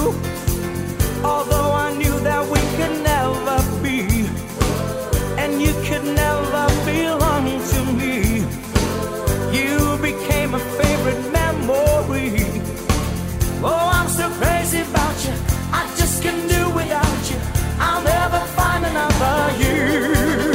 Although 1.32 1.72
I 1.86 1.90
knew 2.00 2.16
that 2.30 2.44
we 2.54 2.62
could 2.78 2.96
never 3.12 3.58
be 3.86 4.00
and 5.42 5.52
you 5.66 5.74
could 5.88 6.06
never 6.24 6.66
belong 6.92 7.46
to 7.72 7.82
me 8.00 8.16
you 9.58 9.74
became 10.10 10.52
a 10.54 10.64
favorite 10.80 11.24
memory 11.40 12.43
Oh, 13.66 13.90
I'm 13.94 14.10
so 14.10 14.30
crazy 14.42 14.82
about 14.82 15.16
you. 15.26 15.34
I 15.72 15.88
just 15.96 16.22
can't 16.22 16.50
do 16.50 16.70
without 16.76 17.32
you. 17.32 17.40
I'll 17.80 18.04
never 18.04 18.40
find 18.58 18.86
another 18.86 19.38
you. 19.62 20.54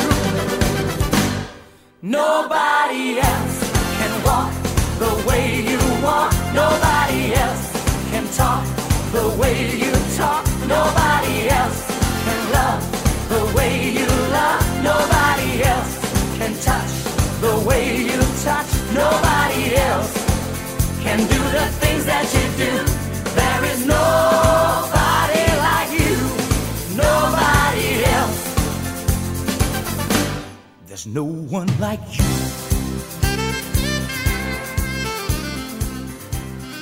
Nobody 2.03 3.19
else 3.19 3.59
can 3.99 4.13
walk 4.25 4.53
the 4.99 5.13
way 5.27 5.63
you 5.71 5.81
walk. 6.05 6.33
Nobody 6.53 7.33
else 7.35 7.65
can 8.11 8.27
talk 8.37 8.65
the 9.13 9.27
way 9.41 9.57
you 9.83 9.93
talk. 10.17 10.45
Nobody 10.67 11.49
else 11.49 11.81
can 12.25 12.41
love 12.53 12.83
the 13.31 13.43
way 13.57 13.91
you 13.91 14.07
love. 14.37 14.63
Nobody 14.85 15.63
else 15.65 15.93
can 16.37 16.53
touch 16.61 16.93
the 17.41 17.55
way 17.67 17.85
you 17.97 18.21
touch. 18.45 18.71
Nobody 18.93 19.77
else 19.77 20.13
can 21.01 21.19
do 21.21 21.41
the 21.57 21.67
things 21.81 22.05
that 22.05 22.27
you 22.35 22.67
do. 22.67 22.88
There's 30.99 31.15
no 31.15 31.23
one 31.23 31.69
like 31.79 32.01
you. 32.11 32.25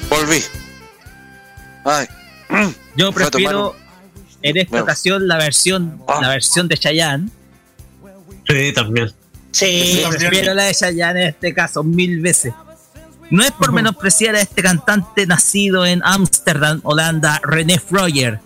Volví. 0.08 0.42
Ay. 1.84 2.06
Yo 2.96 3.12
prefiero 3.12 3.76
en 4.40 4.56
esta 4.56 4.70
Bueno. 4.70 4.84
ocasión 4.84 5.28
la 5.28 5.36
versión 5.36 6.00
la 6.08 6.30
versión 6.30 6.66
de 6.66 6.78
Chayanne. 6.78 7.28
Sí, 8.48 8.72
también. 8.72 9.12
Sí, 9.50 10.02
prefiero 10.08 10.54
la 10.54 10.64
de 10.64 10.74
Chayanne 10.74 11.20
en 11.20 11.28
este 11.28 11.52
caso 11.52 11.84
mil 11.84 12.20
veces. 12.22 12.54
No 13.30 13.42
es 13.42 13.50
por 13.50 13.72
menospreciar 13.72 14.34
a 14.34 14.40
este 14.40 14.62
cantante 14.62 15.26
nacido 15.26 15.84
en 15.84 16.00
Ámsterdam, 16.02 16.80
Holanda, 16.84 17.38
René 17.42 17.78
Froyer, 17.78 18.40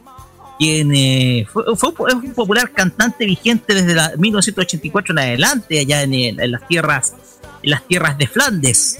quien 0.60 0.94
eh, 0.94 1.46
fue, 1.50 1.64
fue 1.74 1.90
un- 2.14 2.34
popular 2.34 2.70
cantante 2.70 3.24
vigente 3.24 3.72
desde 3.72 3.94
la 3.94 4.12
1984 4.18 5.12
en 5.14 5.18
adelante 5.18 5.80
allá 5.80 6.02
en, 6.02 6.36
las 6.52 6.68
tierras 6.68 7.14
en 7.62 7.70
las 7.70 7.86
tierras 7.88 8.18
de 8.18 8.26
Flandes, 8.26 8.98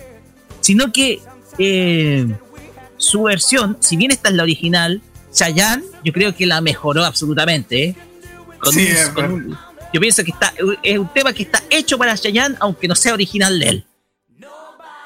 sino 0.63 0.91
que 0.91 1.21
eh, 1.59 2.27
su 2.97 3.25
versión, 3.25 3.77
si 3.81 3.97
bien 3.99 4.11
esta 4.11 4.31
es 4.31 4.35
la 4.37 4.43
original, 4.43 5.03
Chayanne 5.33 5.85
yo 6.03 6.13
creo 6.15 6.35
que 6.35 6.47
la 6.47 6.61
mejoró 6.63 7.05
absolutamente. 7.05 7.85
¿eh? 7.85 7.97
Con 8.59 8.73
Sí, 8.73 8.87
un- 8.87 8.93
es 8.93 9.09
con 9.11 9.31
un- 9.31 9.59
yo 9.93 10.01
pienso 10.01 10.25
que 10.25 10.31
está 10.31 10.55
es 10.83 10.99
un 10.99 11.09
tema 11.13 11.33
que 11.35 11.43
está 11.43 11.63
hecho 11.69 11.99
para 11.99 12.17
Chayanne, 12.17 12.57
aunque 12.61 12.89
no 12.89 12.95
sea 12.95 13.13
original 13.13 13.59
de 13.61 13.69
él. 13.69 13.85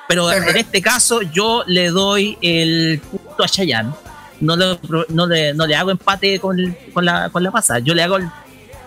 Pero 0.06 0.30
en 0.30 0.56
este 0.56 0.80
caso 0.82 1.22
yo 1.22 1.64
le 1.66 1.88
doy 1.88 2.36
el 2.42 3.00
punto 3.10 3.42
a 3.42 3.48
Chayanne. 3.48 3.90
No 4.40 4.56
le, 4.56 4.78
no 5.10 5.26
le, 5.26 5.54
no 5.54 5.66
le 5.66 5.76
hago 5.76 5.90
empate 5.90 6.38
con, 6.40 6.58
el- 6.58 6.76
con, 6.92 7.04
la, 7.04 7.28
con 7.30 7.42
la 7.42 7.50
pasada. 7.50 7.78
Yo 7.80 7.94
le 7.94 8.02
hago 8.02 8.16
el, 8.16 8.28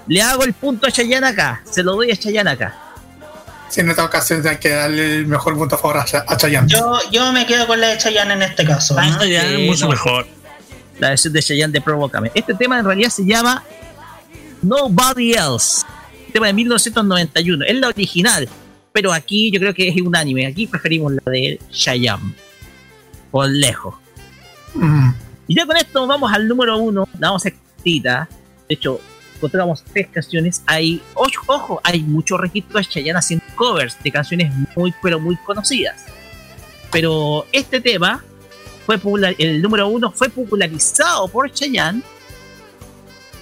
le 0.08 0.22
hago 0.22 0.44
el 0.44 0.54
punto 0.54 0.88
a 0.88 0.92
Chayanne 0.92 1.26
acá. 1.28 1.62
Se 1.70 1.84
lo 1.84 1.94
doy 1.96 2.12
a 2.12 2.16
Chayanne 2.18 2.50
acá. 2.52 2.76
Si 3.70 3.82
en 3.82 3.90
esta 3.90 4.06
ocasión 4.06 4.46
hay 4.48 4.58
que 4.58 4.70
darle 4.70 5.16
el 5.18 5.28
mejor 5.28 5.56
punto 5.58 5.76
a 5.76 5.78
favor 5.78 5.98
a, 5.98 6.06
Cha- 6.06 6.24
a 6.28 6.38
Chayanne. 6.38 6.70
Yo, 6.70 6.98
yo 7.12 7.32
me 7.34 7.46
quedo 7.46 7.68
con 7.68 7.80
la 7.82 7.88
de 7.88 7.98
Chayanne 7.98 8.34
en 8.34 8.42
este 8.44 8.66
caso. 8.66 8.96
¿no? 8.96 9.02
Sí, 9.66 9.68
no. 9.86 9.94
La 11.00 11.10
versión 11.10 11.34
de 11.34 11.42
Chayanne 11.44 11.72
de 11.74 11.82
Provócame. 11.82 12.32
Este 12.34 12.54
tema 12.54 12.80
en 12.80 12.86
realidad 12.86 13.10
se 13.10 13.26
llama 13.26 13.64
Nobody 14.62 15.34
Else. 15.34 15.86
Tema 16.34 16.48
de 16.48 16.54
1991. 16.54 17.66
Es 17.66 17.76
la 17.76 17.88
original. 17.90 18.48
Pero 18.92 19.14
aquí 19.14 19.52
yo 19.52 19.60
creo 19.60 19.74
que 19.74 19.88
es 19.90 19.96
unánime. 20.02 20.48
Aquí 20.48 20.66
preferimos 20.68 21.12
la 21.14 21.32
de 21.32 21.60
Chayanne. 21.72 22.34
Por 23.32 23.50
lejos. 23.50 23.96
Mm. 24.74 25.10
Y 25.48 25.56
ya 25.56 25.66
con 25.66 25.78
esto 25.78 26.06
vamos 26.06 26.32
al 26.32 26.48
número 26.48 26.78
uno. 26.78 27.08
La 27.20 27.28
vamos 27.28 27.46
a 27.46 27.50
hacer 27.50 27.60
cortita. 27.76 28.30
De 28.68 28.76
hecho, 28.76 29.00
encontramos 29.36 29.84
tres 29.84 30.08
canciones. 30.12 30.62
Hay, 30.66 31.02
ojo, 31.14 31.30
ojo, 31.48 31.82
hay 31.84 32.02
muchos 32.02 32.40
registros 32.40 32.88
de 32.88 32.94
Chayanne 32.94 33.20
haciendo 33.20 33.46
covers 33.56 33.98
de 34.04 34.12
canciones 34.12 34.54
muy, 34.76 34.94
pero 35.02 35.20
muy 35.20 35.38
conocidas. 35.38 36.06
Pero 36.92 37.46
este 37.52 37.80
tema, 37.82 38.24
fue 38.86 38.98
popular, 38.98 39.36
el 39.38 39.62
número 39.62 39.88
uno, 39.88 40.12
fue 40.12 40.30
popularizado 40.30 41.28
por 41.28 41.52
Chayanne. 41.52 42.02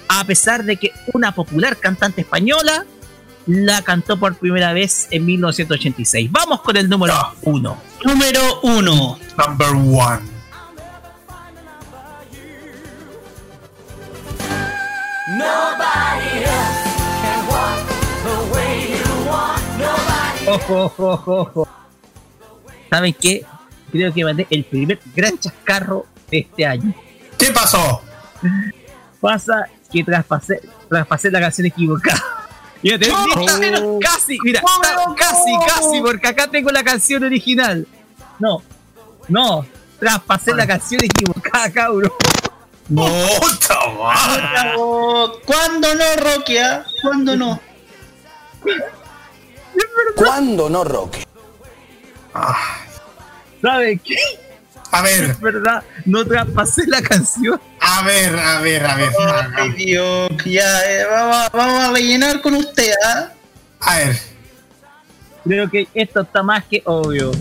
A 0.08 0.24
pesar 0.24 0.64
de 0.64 0.76
que 0.76 0.92
una 1.12 1.32
popular 1.32 1.76
cantante 1.76 2.20
española 2.20 2.86
la 3.46 3.82
cantó 3.82 4.16
por 4.18 4.36
primera 4.36 4.72
vez 4.72 5.08
en 5.10 5.24
1986. 5.24 6.30
Vamos 6.30 6.60
con 6.62 6.76
el 6.76 6.88
número 6.88 7.14
uno. 7.42 7.76
Número 8.04 8.60
uno. 8.62 9.18
Number 9.36 9.70
one. 9.70 10.35
Ojo, 20.48 20.84
ojo, 20.84 21.08
ojo, 21.10 21.32
ojo. 21.40 21.68
¿Saben 22.90 23.14
qué? 23.20 23.44
Creo 23.90 24.12
que 24.12 24.24
mandé 24.24 24.46
el 24.50 24.64
primer 24.64 25.00
gran 25.14 25.38
chascarro 25.38 26.06
de 26.30 26.38
este 26.38 26.64
año. 26.66 26.94
¿Qué 27.38 27.50
pasó? 27.50 28.02
Pasa 29.20 29.66
que 29.92 30.04
traspasé, 30.04 30.60
traspasé 30.88 31.30
la 31.30 31.40
canción 31.40 31.66
equivocada. 31.66 32.22
Mira, 32.82 32.98
pero 32.98 33.98
casi, 34.00 34.38
mira, 34.44 34.60
está- 34.60 35.14
casi, 35.16 35.50
casi, 35.66 36.00
porque 36.02 36.28
acá 36.28 36.46
tengo 36.48 36.70
la 36.70 36.84
canción 36.84 37.24
original. 37.24 37.84
No, 38.38 38.62
no, 39.28 39.66
traspasé 39.98 40.54
la 40.54 40.66
canción 40.68 41.02
equivocada, 41.02 41.68
cabrón. 41.72 42.12
No, 42.88 43.06
Oh, 44.78 45.32
¿Cuándo 45.44 45.94
no, 45.94 46.04
Roquia? 46.16 46.84
¿Cuándo 47.02 47.36
no? 47.36 47.60
¿Cuándo 50.14 50.70
no, 50.70 50.84
Roque? 50.84 51.24
¿Saben 53.60 53.98
qué? 54.00 54.16
A 54.92 55.02
ver. 55.02 55.24
Es 55.24 55.40
verdad, 55.40 55.82
no 56.04 56.24
traspasé 56.24 56.86
la 56.86 57.02
canción. 57.02 57.60
A 57.80 58.02
ver, 58.02 58.38
a 58.38 58.60
ver, 58.60 58.86
a 58.86 58.94
ver. 58.94 59.10
Ay, 59.56 59.70
Dios, 59.72 60.30
ya, 60.44 60.80
eh, 60.90 61.04
vamos, 61.10 61.48
vamos 61.52 61.84
a 61.84 61.92
rellenar 61.92 62.40
con 62.40 62.54
usted, 62.54 62.92
¿ah? 63.04 63.28
A 63.80 63.98
ver. 63.98 64.16
Creo 65.44 65.70
que 65.70 65.88
esto 65.94 66.20
está 66.22 66.42
más 66.42 66.64
que 66.64 66.82
obvio. 66.84 67.32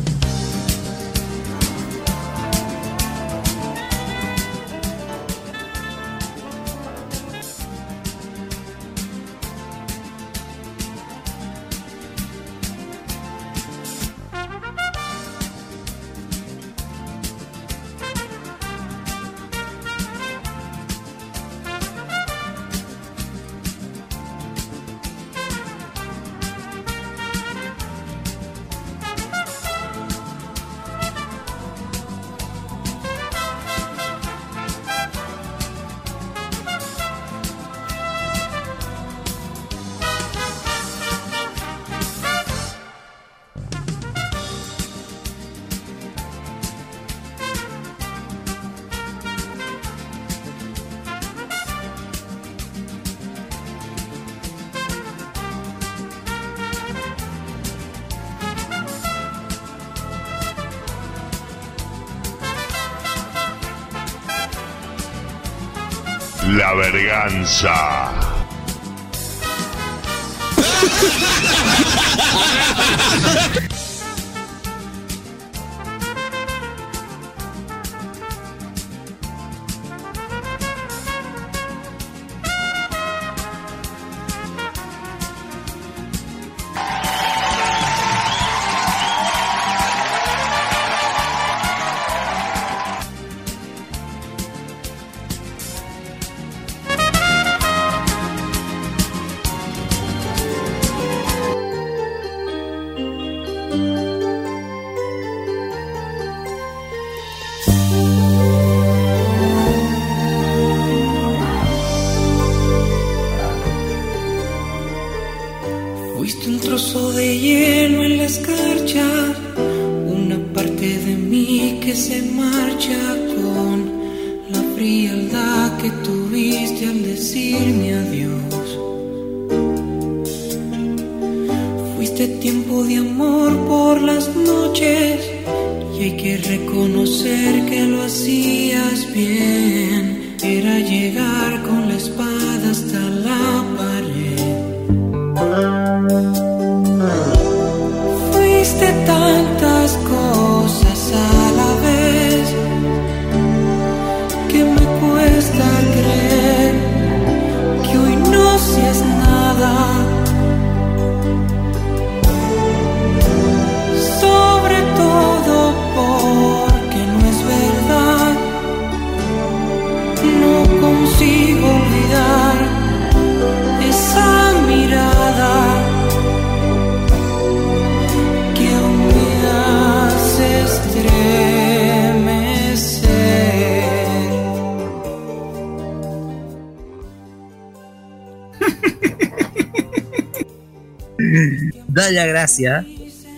Dança. 67.45 67.84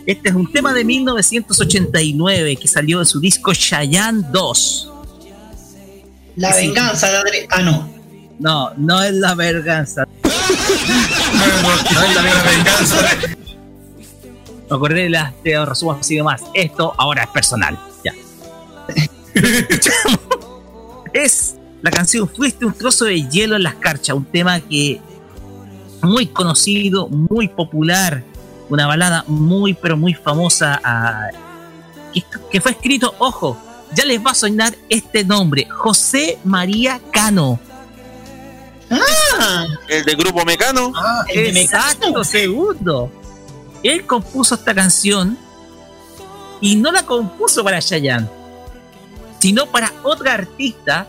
Este 0.05 0.29
es 0.29 0.35
un 0.35 0.51
tema 0.51 0.73
de 0.73 0.83
1989 0.83 2.55
que 2.55 2.67
salió 2.67 2.99
en 2.99 3.05
su 3.05 3.19
disco 3.19 3.53
Cheyenne 3.53 4.23
2. 4.31 4.91
La 6.37 6.55
venganza 6.55 7.09
de 7.09 7.17
Adri... 7.17 7.39
Ah, 7.49 7.61
no. 7.61 7.89
No, 8.39 8.73
no 8.77 9.01
es 9.01 9.13
la 9.13 9.35
venganza. 9.35 10.05
No 11.93 12.03
es 12.03 12.15
la 12.15 12.21
venganza. 12.21 13.37
Me 14.69 14.75
acordé 14.75 15.03
de 15.03 15.09
las 15.09 15.33
de 15.43 15.53
los 15.53 15.67
resumos 15.67 15.97
así 15.99 16.15
demás. 16.15 16.43
Esto 16.53 16.93
ahora 16.97 17.23
es 17.23 17.29
personal. 17.29 17.79
Ya. 18.03 18.13
es 21.13 21.55
la 21.81 21.91
canción 21.91 22.27
Fuiste 22.27 22.65
un 22.65 22.73
trozo 22.73 23.05
de 23.05 23.27
hielo 23.29 23.55
en 23.55 23.63
las 23.63 23.75
carchas, 23.75 24.15
un 24.15 24.25
tema 24.25 24.59
que 24.59 24.99
muy 26.01 26.27
conocido, 26.27 27.07
muy 27.07 27.47
popular, 27.47 28.23
una 28.69 28.87
balada 28.87 29.23
muy 29.27 29.73
pero 29.73 29.97
muy 29.97 30.13
famosa 30.13 30.79
ah, 30.83 31.29
que, 32.13 32.23
que 32.51 32.61
fue 32.61 32.71
escrito, 32.71 33.13
ojo, 33.19 33.57
ya 33.93 34.05
les 34.05 34.23
va 34.23 34.31
a 34.31 34.35
sonar 34.35 34.75
este 34.89 35.23
nombre, 35.23 35.67
José 35.69 36.39
María 36.43 36.99
Cano. 37.11 37.59
Ah, 38.89 39.65
El 39.87 40.05
del 40.05 40.15
grupo 40.15 40.45
Mecano. 40.45 40.93
Exacto, 41.27 42.23
segundo. 42.23 43.11
Él 43.83 44.05
compuso 44.05 44.55
esta 44.55 44.73
canción 44.73 45.37
y 46.61 46.75
no 46.75 46.91
la 46.91 47.05
compuso 47.05 47.63
para 47.63 47.81
Chayanne, 47.81 48.27
sino 49.39 49.65
para 49.67 49.91
otra 50.03 50.33
artista 50.33 51.07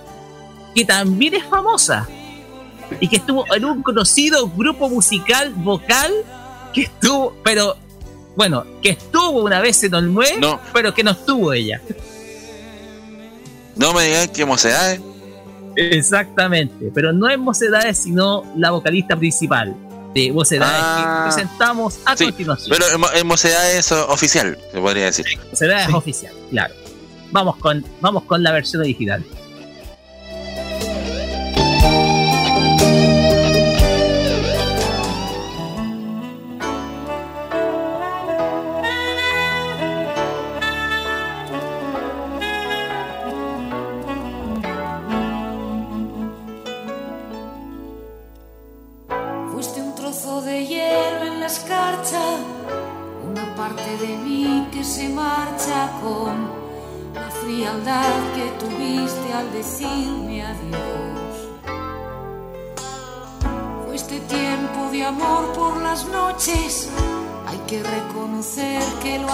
que 0.74 0.84
también 0.84 1.34
es 1.34 1.44
famosa 1.44 2.06
y 3.00 3.08
que 3.08 3.16
estuvo 3.16 3.44
en 3.54 3.64
un 3.64 3.82
conocido 3.82 4.48
grupo 4.48 4.88
musical 4.88 5.52
vocal 5.54 6.12
que 6.72 6.82
estuvo, 6.82 7.34
pero 7.44 7.76
bueno, 8.36 8.64
que 8.82 8.90
estuvo 8.90 9.42
una 9.42 9.60
vez 9.60 9.82
en 9.84 9.94
Olmué, 9.94 10.36
No. 10.38 10.60
pero 10.72 10.94
que 10.94 11.02
no 11.02 11.10
estuvo 11.12 11.52
ella. 11.52 11.80
No 13.76 13.92
me 13.92 14.04
digan 14.04 14.28
que 14.28 14.44
mocedades. 14.44 15.00
Exactamente, 15.76 16.90
pero 16.92 17.12
no 17.12 17.28
es 17.28 17.38
Mocedades, 17.38 17.98
sino 17.98 18.44
la 18.56 18.70
vocalista 18.72 19.16
principal 19.16 19.74
de 20.14 20.32
Mocedades 20.32 20.74
Ah. 20.82 21.24
que 21.28 21.32
presentamos 21.34 21.98
a 22.04 22.16
Sí, 22.16 22.24
continuación. 22.24 22.76
pero 22.76 22.92
en, 22.94 23.00
mo- 23.00 23.12
en 23.14 23.26
mocedades 23.26 23.92
o- 23.92 24.08
oficial, 24.08 24.58
se 24.72 24.80
podría 24.80 25.04
decir. 25.06 25.26
Mocedades 25.50 25.88
oficial, 25.94 26.32
claro. 26.50 26.74
Vamos 27.30 27.56
con, 27.56 27.84
vamos 28.00 28.24
con 28.24 28.42
la 28.42 28.50
versión 28.52 28.82
original. 28.82 29.24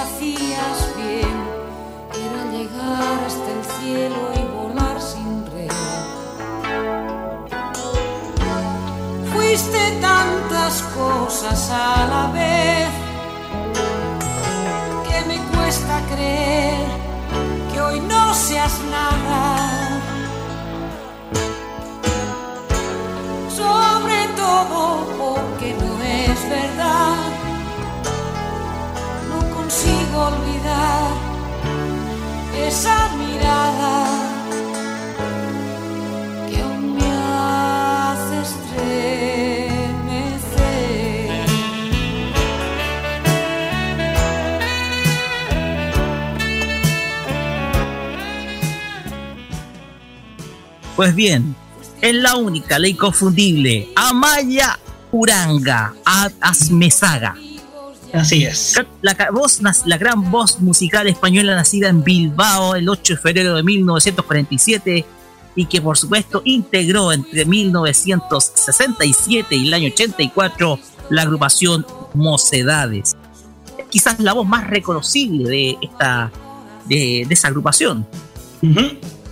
Que 0.07 1.23
lo 1.23 1.34
Pues 51.05 51.15
bien, 51.15 51.55
es 52.00 52.15
la 52.15 52.36
única, 52.36 52.78
la 52.78 52.89
inconfundible, 52.89 53.91
Amaya 53.94 54.78
Uranga 55.12 55.92
Asmezaga. 56.41 57.36
Así 58.15 58.47
es. 58.47 58.81
La, 59.02 59.15
ca- 59.15 59.28
voz, 59.31 59.60
la 59.84 59.99
gran 59.99 60.31
voz 60.31 60.60
musical 60.60 61.07
española 61.07 61.57
nacida 61.57 61.91
en 61.91 62.02
Bilbao 62.02 62.74
el 62.74 62.89
8 62.89 63.16
de 63.16 63.20
febrero 63.20 63.55
de 63.55 63.62
1947 63.62 65.05
y 65.57 65.66
que 65.66 65.83
por 65.83 65.99
supuesto 65.99 66.41
integró 66.47 67.12
entre 67.12 67.44
1967 67.44 69.57
y 69.57 69.66
el 69.68 69.74
año 69.74 69.89
84 69.92 70.78
la 71.10 71.20
agrupación 71.20 71.84
Mocedades. 72.15 73.15
Quizás 73.91 74.20
la 74.20 74.33
voz 74.33 74.49
más 74.49 74.66
reconocible 74.68 75.50
de 75.50 75.76
esta 75.83 76.33
de, 76.86 77.26
de 77.28 77.34
esa 77.34 77.49
agrupación. 77.49 78.07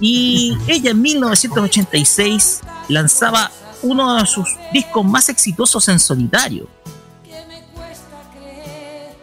Y 0.03 0.59
ella 0.67 0.91
en 0.91 1.01
1986 1.01 2.61
lanzaba 2.89 3.53
uno 3.83 4.17
de 4.17 4.27
sus 4.27 4.49
discos 4.73 5.05
más 5.05 5.29
exitosos 5.29 5.89
en 5.89 6.01
solitario. 6.01 6.69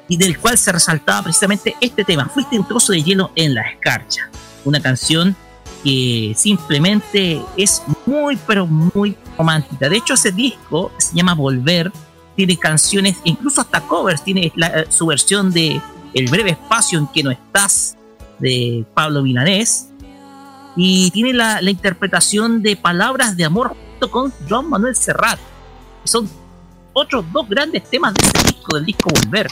Y 0.07 0.15
del 0.15 0.39
cual 0.39 0.57
se 0.57 0.71
resaltaba 0.71 1.23
precisamente 1.23 1.75
este 1.81 2.05
tema, 2.05 2.29
Fuiste 2.29 2.57
un 2.57 2.65
trozo 2.65 2.93
de 2.93 3.03
hielo 3.03 3.29
en 3.35 3.53
la 3.55 3.69
escarcha. 3.69 4.29
Una 4.63 4.79
canción 4.79 5.35
que 5.83 6.33
simplemente 6.37 7.41
es 7.57 7.83
muy, 8.05 8.39
pero 8.47 8.65
muy 8.65 9.17
romántica. 9.37 9.89
De 9.89 9.97
hecho, 9.97 10.13
ese 10.13 10.31
disco 10.31 10.93
se 10.97 11.13
llama 11.13 11.33
Volver, 11.33 11.91
tiene 12.37 12.57
canciones, 12.57 13.17
incluso 13.25 13.59
hasta 13.59 13.81
covers, 13.81 14.23
tiene 14.23 14.53
su 14.87 15.07
versión 15.07 15.51
de 15.51 15.81
El 16.13 16.29
breve 16.29 16.51
espacio 16.51 16.99
en 16.99 17.07
que 17.07 17.21
no 17.21 17.31
estás, 17.31 17.97
de 18.39 18.85
Pablo 18.93 19.21
Milanés, 19.21 19.88
y 20.75 21.11
tiene 21.11 21.33
la, 21.33 21.61
la 21.61 21.69
interpretación 21.71 22.61
de 22.61 22.75
Palabras 22.75 23.35
de 23.35 23.45
Amor 23.45 23.75
junto 23.91 24.11
con 24.11 24.33
Joan 24.49 24.69
Manuel 24.69 24.95
Serrat. 24.95 25.39
Son 26.03 26.29
otros 26.93 27.25
dos 27.31 27.47
grandes 27.49 27.83
temas 27.89 28.13
de 28.13 28.25
ese 28.25 28.47
disco, 28.47 28.75
del 28.75 28.85
disco 28.85 29.09
Volver. 29.09 29.47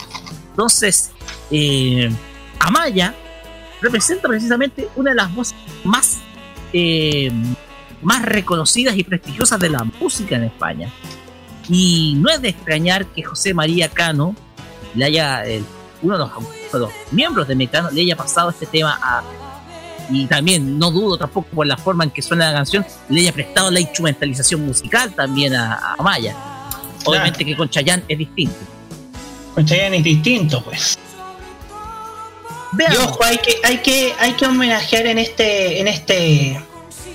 Entonces, 0.51 1.11
eh, 1.51 2.09
Amaya 2.59 3.13
representa 3.81 4.27
precisamente 4.27 4.87
una 4.95 5.11
de 5.11 5.15
las 5.17 5.33
voces 5.35 5.55
más, 5.83 6.17
eh, 6.73 7.31
más 8.01 8.23
reconocidas 8.23 8.97
y 8.97 9.03
prestigiosas 9.03 9.59
de 9.59 9.69
la 9.69 9.83
música 9.99 10.35
en 10.35 10.45
España. 10.45 10.91
Y 11.69 12.15
no 12.17 12.29
es 12.29 12.41
de 12.41 12.49
extrañar 12.49 13.05
que 13.07 13.21
José 13.23 13.53
María 13.53 13.89
Cano 13.89 14.35
le 14.95 15.05
haya, 15.05 15.45
el- 15.45 15.65
uno 16.01 16.13
de 16.17 16.19
los, 16.19 16.31
los 16.73 16.91
miembros 17.11 17.47
de 17.47 17.55
Mecano, 17.55 17.91
le 17.91 18.01
haya 18.01 18.15
pasado 18.15 18.49
este 18.49 18.65
tema 18.65 18.97
a. 19.01 19.21
Y 20.09 20.25
también 20.25 20.79
no 20.79 20.89
dudo 20.91 21.17
tampoco 21.17 21.47
por 21.53 21.67
la 21.67 21.75
forma 21.77 22.03
en 22.05 22.11
que 22.11 22.21
suena 22.21 22.47
la 22.51 22.57
canción, 22.59 22.85
le 23.09 23.21
haya 23.21 23.33
prestado 23.33 23.69
la 23.71 23.79
instrumentalización 23.79 24.65
musical 24.65 25.11
también 25.13 25.53
a, 25.55 25.95
a 25.97 26.01
Maya. 26.01 26.35
Obviamente 27.05 27.43
que 27.45 27.55
con 27.55 27.69
Chayanne 27.69 28.03
es 28.07 28.17
distinto. 28.17 28.55
Con 29.53 29.65
Chayanne 29.65 29.97
es 29.97 30.03
distinto, 30.03 30.63
pues. 30.63 30.97
Y 32.77 32.95
ojo, 32.97 33.23
hay 33.23 33.37
que, 33.37 33.55
hay 33.63 33.77
que, 33.79 34.13
hay 34.19 34.33
que 34.33 34.45
homenajear 34.45 35.07
en 35.07 35.17
este, 35.17 35.79
en 35.79 35.87
este. 35.87 36.61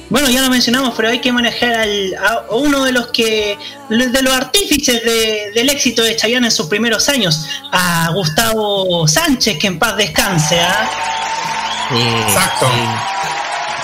Bueno, 0.09 0.29
ya 0.29 0.43
lo 0.43 0.51
mencionamos, 0.51 0.93
pero 0.97 1.09
hay 1.09 1.21
que 1.21 1.31
homenajear 1.31 1.75
al, 1.75 2.15
a 2.17 2.45
uno 2.51 2.85
de 2.85 2.93
los 2.93 3.09
que. 3.09 3.57
de 3.89 4.23
los 4.23 4.35
artífices 4.35 5.05
de- 5.05 5.53
del 5.55 5.71
éxito 5.71 6.03
de 6.03 6.17
Chayanne 6.17 6.47
en 6.47 6.51
sus 6.53 6.67
primeros 6.67 7.09
años, 7.09 7.47
a 7.71 8.11
Gustavo 8.13 9.07
Sánchez, 9.07 9.59
que 9.59 9.67
en 9.69 9.79
paz 9.79 9.97
descanse, 9.97 10.59
¿ah? 10.61 10.91
Exacto. 11.91 12.67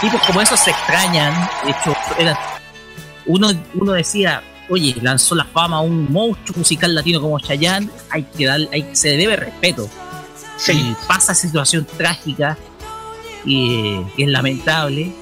Tipos 0.01 0.21
como 0.23 0.41
esos 0.41 0.61
se 0.61 0.71
extrañan. 0.71 1.35
De 1.65 1.71
hecho, 1.73 1.97
era- 2.19 2.39
uno, 3.27 3.51
uno 3.75 3.93
decía, 3.93 4.43
oye, 4.69 4.97
lanzó 5.03 5.35
la 5.35 5.45
fama 5.45 5.79
a 5.79 5.81
un 5.81 6.11
monstruo 6.13 6.59
musical 6.59 6.95
latino 6.95 7.21
como 7.21 7.39
Chayanne, 7.39 7.89
hay 8.11 8.23
que 8.23 8.47
darle, 8.47 8.69
hay, 8.73 8.89
se 8.93 9.17
debe 9.17 9.37
respeto. 9.37 9.89
Y 10.73 10.95
pasa 11.07 11.33
esa 11.33 11.43
situación 11.43 11.87
trágica 11.97 12.57
y, 13.45 14.01
es 14.17 14.29
lamentable. 14.29 15.13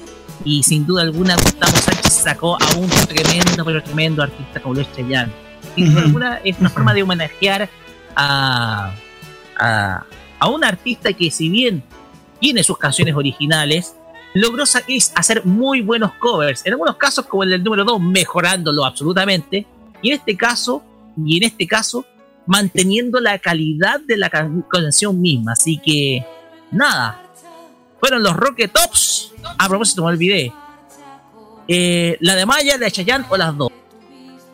Y 0.45 0.63
sin 0.63 0.85
duda 0.85 1.01
alguna, 1.01 1.35
Gustavo 1.35 1.75
Sánchez 1.75 2.13
sacó 2.13 2.55
a 2.61 2.75
un 2.77 2.89
tremendo, 2.89 3.65
pero 3.65 3.83
tremendo 3.83 4.23
artista 4.23 4.61
como 4.61 4.75
lo 4.75 4.81
es 4.81 4.91
Chayanne. 4.95 5.31
Sin 5.75 5.91
duda 5.93 6.01
alguna, 6.03 6.39
es 6.43 6.57
una 6.59 6.69
forma 6.69 6.93
de 6.93 7.03
homenajear 7.03 7.69
a, 8.15 8.91
a, 9.59 10.03
a 10.39 10.47
un 10.47 10.63
artista 10.63 11.11
que, 11.13 11.29
si 11.29 11.49
bien 11.49 11.83
tiene 12.39 12.63
sus 12.63 12.77
canciones 12.77 13.15
originales, 13.15 13.95
logró 14.33 14.63
hacer 14.63 15.45
muy 15.45 15.81
buenos 15.81 16.11
covers. 16.19 16.65
En 16.65 16.73
algunos 16.73 16.95
casos, 16.97 17.25
como 17.25 17.43
el 17.43 17.49
del 17.51 17.63
número 17.63 17.83
2, 17.83 17.99
mejorándolo 18.01 18.85
absolutamente. 18.85 19.65
Y 20.01 20.09
en 20.11 20.17
este 20.19 20.35
caso, 20.37 20.83
y 21.25 21.37
en 21.37 21.43
este 21.43 21.65
caso, 21.67 22.05
manteniendo 22.45 23.19
la 23.19 23.39
calidad 23.39 23.99
de 24.01 24.17
la 24.17 24.29
can- 24.29 24.63
canción 24.69 25.19
misma. 25.19 25.53
Así 25.53 25.77
que, 25.79 26.23
nada. 26.71 27.23
Fueron 27.99 28.21
los 28.21 28.33
Rocket 28.35 28.71
Tops. 28.71 29.31
A 29.57 29.67
propósito, 29.67 30.03
me 30.03 30.09
olvidé. 30.09 30.53
Eh, 31.67 32.17
la 32.21 32.35
de 32.35 32.45
Maya, 32.45 32.77
la 32.77 32.85
de 32.85 32.91
Chayanne 32.91 33.25
o 33.29 33.37
las 33.37 33.57
dos. 33.57 33.71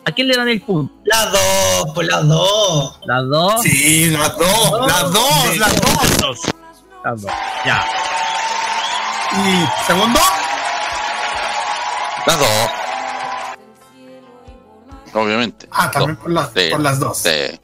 ¿A 0.06 0.12
quién 0.12 0.28
le 0.28 0.36
dan 0.36 0.48
el 0.48 0.60
punto? 0.60 0.92
Las 1.04 1.32
dos, 1.32 1.92
pues 1.94 2.08
las 2.08 2.26
dos. 2.28 3.00
Las 3.06 3.28
dos. 3.28 3.62
Sí, 3.62 4.10
las 4.10 4.36
dos, 4.36 4.86
las 4.86 5.12
dos, 5.12 5.56
las 5.58 5.80
dos. 6.20 6.40
Ya. 7.64 7.84
¿Y 9.32 9.86
segundo? 9.86 10.20
Las 12.26 12.38
dos. 12.38 12.70
Obviamente. 15.12 15.68
Ah, 15.70 15.90
también 15.90 16.16
por 16.16 16.30
las, 16.30 16.50
Sí, 16.54 16.68
por 16.70 16.80
las 16.80 16.98
dos. 16.98 17.18
sí. 17.18 17.60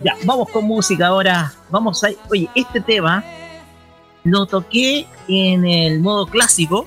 Ya, 0.00 0.14
vamos 0.24 0.48
con 0.50 0.64
música 0.64 1.06
ahora. 1.08 1.52
Vamos 1.70 2.04
a. 2.04 2.08
Oye, 2.30 2.48
este 2.54 2.80
tema 2.80 3.24
lo 4.24 4.46
toqué 4.46 5.06
en 5.26 5.66
el 5.66 6.00
modo 6.00 6.26
clásico 6.26 6.86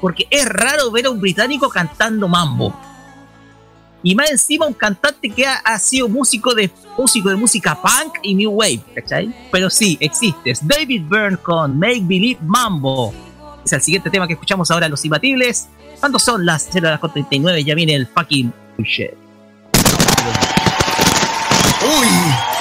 porque 0.00 0.26
es 0.30 0.48
raro 0.48 0.90
ver 0.90 1.06
a 1.06 1.10
un 1.10 1.20
británico 1.20 1.68
cantando 1.68 2.26
mambo. 2.26 2.74
Y 4.02 4.14
más 4.14 4.30
encima 4.30 4.66
un 4.66 4.74
cantante 4.74 5.28
que 5.28 5.46
ha, 5.46 5.56
ha 5.56 5.78
sido 5.78 6.08
músico 6.08 6.54
de 6.54 6.70
músico 6.96 7.28
de 7.30 7.36
música 7.36 7.80
punk 7.80 8.18
y 8.22 8.34
new 8.34 8.50
wave, 8.50 8.80
¿cachai? 8.94 9.34
Pero 9.50 9.70
sí, 9.70 9.96
existe. 10.00 10.50
Es 10.50 10.66
David 10.66 11.02
Byrne 11.08 11.36
con 11.36 11.78
Make 11.78 12.02
Believe 12.02 12.40
Mambo. 12.42 13.12
Es 13.64 13.72
el 13.72 13.82
siguiente 13.82 14.10
tema 14.10 14.26
que 14.26 14.34
escuchamos 14.34 14.70
ahora, 14.70 14.88
Los 14.88 15.04
Imbatibles. 15.04 15.68
¿Cuándo 16.00 16.18
son 16.18 16.46
las 16.46 16.68
0 16.70 16.86
de 16.86 16.92
las 16.92 17.12
39? 17.12 17.64
Ya 17.64 17.74
viene 17.74 17.94
el 17.94 18.06
fucking 18.06 18.52
shit. 18.78 19.10
Uy. 21.82 22.57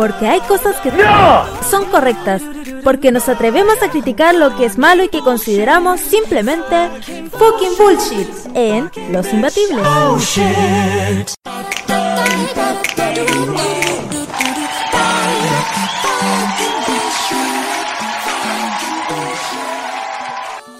Porque 0.00 0.26
hay 0.26 0.40
cosas 0.40 0.76
que 0.76 0.90
son 1.70 1.84
correctas. 1.90 2.40
Porque 2.82 3.12
nos 3.12 3.28
atrevemos 3.28 3.82
a 3.82 3.90
criticar 3.90 4.34
lo 4.34 4.56
que 4.56 4.64
es 4.64 4.78
malo 4.78 5.04
y 5.04 5.10
que 5.10 5.20
consideramos 5.20 6.00
simplemente 6.00 6.88
fucking 7.32 7.76
bullshit 7.76 8.26
en 8.54 8.90
Los 9.12 9.30
Imbatibles. 9.30 9.86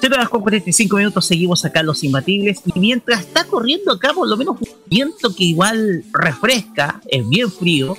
Cero 0.01 0.15
horas 0.15 0.31
con 0.31 0.41
45 0.41 0.97
minutos 0.97 1.27
seguimos 1.27 1.63
acá 1.67 1.83
Los 1.83 2.03
Imbatibles 2.03 2.63
y 2.65 2.81
mientras 2.81 3.21
está 3.21 3.45
corriendo 3.45 3.93
acá 3.93 4.15
por 4.15 4.27
lo 4.27 4.39
menos 4.39 4.57
un 4.59 4.69
viento 4.87 5.35
que 5.37 5.45
igual 5.45 6.05
refresca, 6.11 7.03
es 7.07 7.29
bien 7.29 7.53
frío 7.53 7.95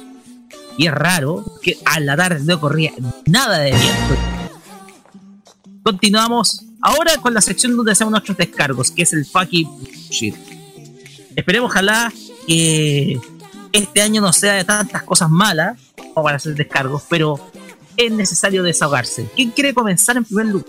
y 0.78 0.88
es 0.88 0.94
raro 0.94 1.46
que 1.62 1.78
a 1.86 2.00
la 2.00 2.16
tarde 2.16 2.42
no 2.44 2.60
corría 2.60 2.92
nada 3.26 3.60
de 3.60 3.72
viento. 3.72 4.16
Continuamos 5.84 6.64
ahora 6.82 7.18
con 7.18 7.34
la 7.34 7.42
sección 7.42 7.76
donde 7.76 7.92
hacemos 7.92 8.12
nuestros 8.12 8.38
descargos, 8.38 8.92
que 8.92 9.04
es 9.04 9.14
el 9.14 9.26
fucking 9.26 9.70
shit. 10.10 10.36
Esperemos 11.36 11.72
ojalá 11.72 12.12
que 12.48 13.20
este 13.72 14.02
año 14.02 14.22
no 14.22 14.34
sea 14.34 14.54
de 14.54 14.64
tantas 14.64 15.04
cosas 15.04 15.30
malas 15.30 15.78
como 15.96 16.24
para 16.24 16.38
hacer 16.38 16.56
descargos, 16.56 17.04
pero 17.10 17.40
es 17.98 18.12
necesario 18.12 18.64
desahogarse. 18.64 19.30
¿Quién 19.36 19.52
quiere 19.52 19.74
comenzar 19.74 20.18
en 20.18 20.26
primer 20.26 20.48
lugar? 20.48 20.68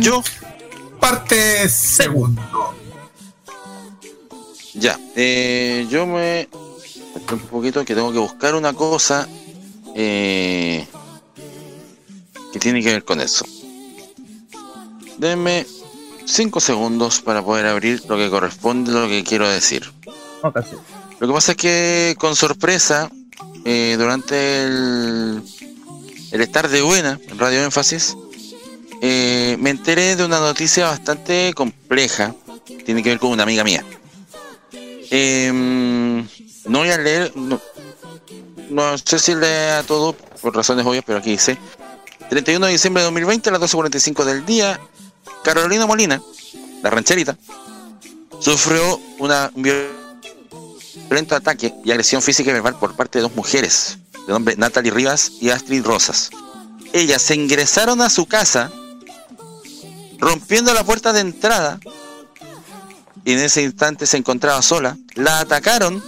Yo. 0.00 0.22
Parte 1.00 1.68
segundo. 1.68 2.42
Ya, 4.80 4.98
eh, 5.14 5.86
yo 5.90 6.06
me. 6.06 6.48
Un 7.30 7.38
poquito 7.40 7.84
que 7.84 7.94
tengo 7.94 8.12
que 8.12 8.18
buscar 8.18 8.54
una 8.54 8.72
cosa 8.72 9.28
eh, 9.94 10.86
que 12.52 12.58
tiene 12.58 12.82
que 12.82 12.92
ver 12.92 13.04
con 13.04 13.20
eso. 13.20 13.44
Denme 15.18 15.66
5 16.24 16.60
segundos 16.60 17.20
para 17.20 17.44
poder 17.44 17.66
abrir 17.66 18.02
lo 18.08 18.16
que 18.16 18.30
corresponde 18.30 18.92
lo 18.92 19.06
que 19.06 19.22
quiero 19.22 19.48
decir. 19.48 19.92
Lo 20.42 21.26
que 21.26 21.34
pasa 21.34 21.52
es 21.52 21.58
que 21.58 22.16
con 22.18 22.34
sorpresa, 22.34 23.10
eh, 23.64 23.96
durante 23.98 24.62
el, 24.64 25.42
el 26.30 26.40
estar 26.40 26.68
de 26.68 26.80
buena 26.80 27.20
en 27.28 27.38
Radio 27.38 27.62
Énfasis, 27.62 28.16
eh, 29.02 29.56
me 29.58 29.70
enteré 29.70 30.16
de 30.16 30.24
una 30.24 30.40
noticia 30.40 30.86
bastante 30.86 31.52
compleja. 31.54 32.34
Tiene 32.84 33.02
que 33.02 33.10
ver 33.10 33.18
con 33.18 33.30
una 33.30 33.42
amiga 33.42 33.64
mía. 33.64 33.84
Em, 35.10 36.20
no 36.66 36.78
voy 36.78 36.90
a 36.90 36.98
leer, 36.98 37.32
no, 37.34 37.60
no 38.70 38.98
sé 38.98 39.18
si 39.18 39.34
lea 39.34 39.82
todo 39.82 40.12
por 40.12 40.54
razones 40.54 40.86
obvias, 40.86 41.04
pero 41.04 41.18
aquí 41.18 41.32
dice: 41.32 41.58
31 42.28 42.66
de 42.66 42.72
diciembre 42.72 43.02
de 43.02 43.06
2020, 43.06 43.48
a 43.48 43.52
las 43.52 43.60
12.45 43.60 44.24
del 44.24 44.46
día, 44.46 44.80
Carolina 45.42 45.86
Molina, 45.86 46.22
la 46.82 46.90
rancherita, 46.90 47.36
sufrió 48.38 49.00
una, 49.18 49.50
un 49.54 49.62
violento 49.62 51.34
ataque 51.34 51.74
y 51.84 51.90
agresión 51.90 52.22
física 52.22 52.50
y 52.50 52.54
verbal 52.54 52.78
por 52.78 52.94
parte 52.94 53.18
de 53.18 53.22
dos 53.22 53.34
mujeres, 53.34 53.98
de 54.26 54.32
nombre 54.32 54.54
Natalie 54.56 54.92
Rivas 54.92 55.32
y 55.40 55.50
Astrid 55.50 55.84
Rosas. 55.84 56.30
Ellas 56.92 57.20
se 57.20 57.34
ingresaron 57.34 58.00
a 58.00 58.10
su 58.10 58.26
casa, 58.26 58.70
rompiendo 60.18 60.72
la 60.72 60.84
puerta 60.84 61.12
de 61.12 61.20
entrada, 61.20 61.80
y 63.24 63.32
en 63.32 63.40
ese 63.40 63.62
instante 63.62 64.06
se 64.06 64.16
encontraba 64.16 64.62
sola. 64.62 64.96
La 65.14 65.40
atacaron 65.40 66.02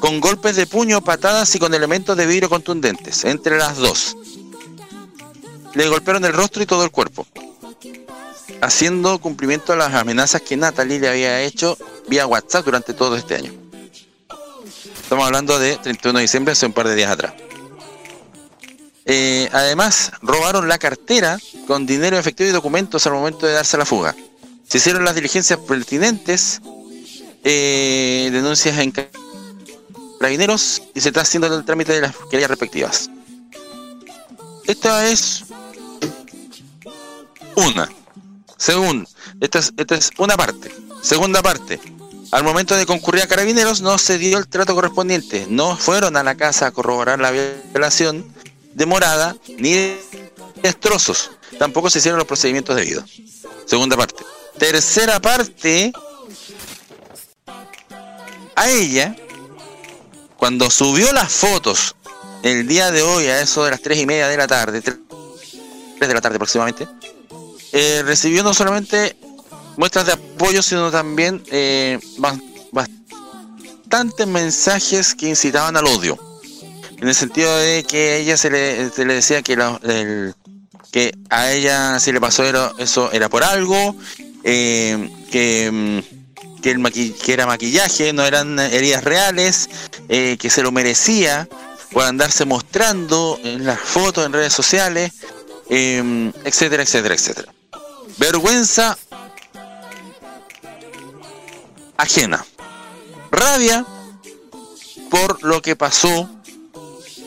con 0.00 0.20
golpes 0.20 0.56
de 0.56 0.66
puño, 0.66 1.02
patadas 1.02 1.54
y 1.54 1.58
con 1.58 1.74
elementos 1.74 2.16
de 2.16 2.26
vidrio 2.26 2.48
contundentes, 2.48 3.24
entre 3.24 3.58
las 3.58 3.76
dos. 3.76 4.16
Le 5.74 5.88
golpearon 5.88 6.24
el 6.24 6.32
rostro 6.32 6.62
y 6.62 6.66
todo 6.66 6.84
el 6.84 6.90
cuerpo, 6.90 7.26
haciendo 8.60 9.18
cumplimiento 9.18 9.72
a 9.72 9.76
las 9.76 9.94
amenazas 9.94 10.42
que 10.42 10.56
Natalie 10.56 11.00
le 11.00 11.08
había 11.08 11.42
hecho 11.42 11.76
vía 12.08 12.26
WhatsApp 12.26 12.64
durante 12.64 12.94
todo 12.94 13.16
este 13.16 13.36
año. 13.36 13.52
Estamos 15.02 15.26
hablando 15.26 15.58
de 15.58 15.76
31 15.76 16.18
de 16.18 16.22
diciembre, 16.22 16.52
hace 16.52 16.66
un 16.66 16.72
par 16.72 16.88
de 16.88 16.94
días 16.94 17.10
atrás. 17.10 17.34
Eh, 19.04 19.48
además, 19.52 20.10
robaron 20.20 20.66
la 20.66 20.78
cartera 20.78 21.38
con 21.68 21.86
dinero 21.86 22.18
efectivo 22.18 22.50
y 22.50 22.52
documentos 22.52 23.06
al 23.06 23.12
momento 23.12 23.46
de 23.46 23.52
darse 23.52 23.78
la 23.78 23.84
fuga. 23.84 24.16
Se 24.68 24.78
hicieron 24.78 25.04
las 25.04 25.14
diligencias 25.14 25.58
pertinentes, 25.60 26.60
eh, 27.44 28.28
denuncias 28.32 28.78
en 28.78 28.92
carabineros 30.18 30.82
y 30.94 31.00
se 31.00 31.08
está 31.08 31.20
haciendo 31.20 31.46
el 31.46 31.64
trámite 31.64 31.92
de 31.92 32.00
las 32.00 32.16
querellas 32.30 32.50
respectivas. 32.50 33.10
Esta 34.64 35.08
es 35.08 35.44
una. 37.54 37.88
Según, 38.56 39.06
esta 39.40 39.60
es, 39.60 39.72
esta 39.76 39.94
es 39.94 40.10
una 40.18 40.36
parte. 40.36 40.72
Segunda 41.02 41.42
parte. 41.42 41.80
Al 42.32 42.42
momento 42.42 42.74
de 42.74 42.86
concurrir 42.86 43.22
a 43.22 43.28
carabineros 43.28 43.80
no 43.80 43.96
se 43.98 44.18
dio 44.18 44.38
el 44.38 44.48
trato 44.48 44.74
correspondiente. 44.74 45.46
No 45.48 45.76
fueron 45.76 46.16
a 46.16 46.24
la 46.24 46.34
casa 46.34 46.66
a 46.66 46.70
corroborar 46.72 47.20
la 47.20 47.30
violación 47.30 48.26
de 48.74 48.86
morada 48.86 49.36
ni 49.58 49.96
destrozos. 50.60 51.30
Tampoco 51.58 51.88
se 51.88 52.00
hicieron 52.00 52.18
los 52.18 52.26
procedimientos 52.26 52.74
debidos. 52.74 53.08
Segunda 53.66 53.96
parte. 53.96 54.24
Tercera 54.58 55.20
parte. 55.20 55.92
A 58.58 58.70
ella, 58.70 59.14
cuando 60.38 60.70
subió 60.70 61.12
las 61.12 61.30
fotos 61.30 61.94
el 62.42 62.66
día 62.66 62.90
de 62.90 63.02
hoy 63.02 63.26
a 63.26 63.42
eso 63.42 63.64
de 63.64 63.70
las 63.72 63.82
tres 63.82 63.98
y 63.98 64.06
media 64.06 64.28
de 64.28 64.36
la 64.36 64.46
tarde, 64.46 64.80
tres 64.80 64.96
de 66.00 66.14
la 66.14 66.20
tarde 66.22 66.36
aproximadamente, 66.36 66.88
eh, 67.72 68.02
recibió 68.04 68.42
no 68.42 68.54
solamente 68.54 69.18
muestras 69.76 70.06
de 70.06 70.12
apoyo, 70.12 70.62
sino 70.62 70.90
también 70.90 71.42
eh, 71.50 71.98
bas- 72.16 72.40
bastantes 72.72 74.26
mensajes 74.26 75.14
que 75.14 75.28
incitaban 75.28 75.76
al 75.76 75.86
odio. 75.86 76.18
En 76.98 77.08
el 77.08 77.14
sentido 77.14 77.54
de 77.58 77.84
que 77.84 78.12
a 78.12 78.16
ella 78.16 78.36
se 78.38 78.50
le, 78.50 78.88
se 78.88 79.04
le 79.04 79.14
decía 79.14 79.42
que, 79.42 79.54
a 81.28 81.52
ella 81.52 82.00
si 82.00 82.10
le 82.10 82.20
pasó 82.22 82.42
eso 82.78 83.12
era 83.12 83.28
por 83.28 83.44
algo, 83.44 83.94
eh, 84.48 85.10
que, 85.32 85.70
mm, 85.72 86.60
que, 86.62 86.70
el 86.70 87.14
era 87.26 87.46
maquillaje, 87.46 88.12
no 88.12 88.24
eran 88.24 88.56
heridas 88.60 89.02
reales, 89.02 89.68
eh, 90.08 90.36
que 90.38 90.50
se 90.50 90.62
lo 90.62 90.70
merecía 90.70 91.48
por 91.90 92.04
andarse 92.04 92.44
mostrando 92.44 93.40
en 93.42 93.66
las 93.66 93.80
fotos, 93.80 94.24
en 94.24 94.32
redes 94.32 94.52
sociales, 94.52 95.12
eh, 95.68 96.32
etcétera, 96.44 96.84
etcétera, 96.84 97.14
etcétera. 97.16 97.52
Vergüenza 98.18 98.96
ajena. 101.96 102.46
Rabia 103.32 103.84
por 105.10 105.42
lo 105.42 105.60
que 105.60 105.74
pasó 105.74 106.30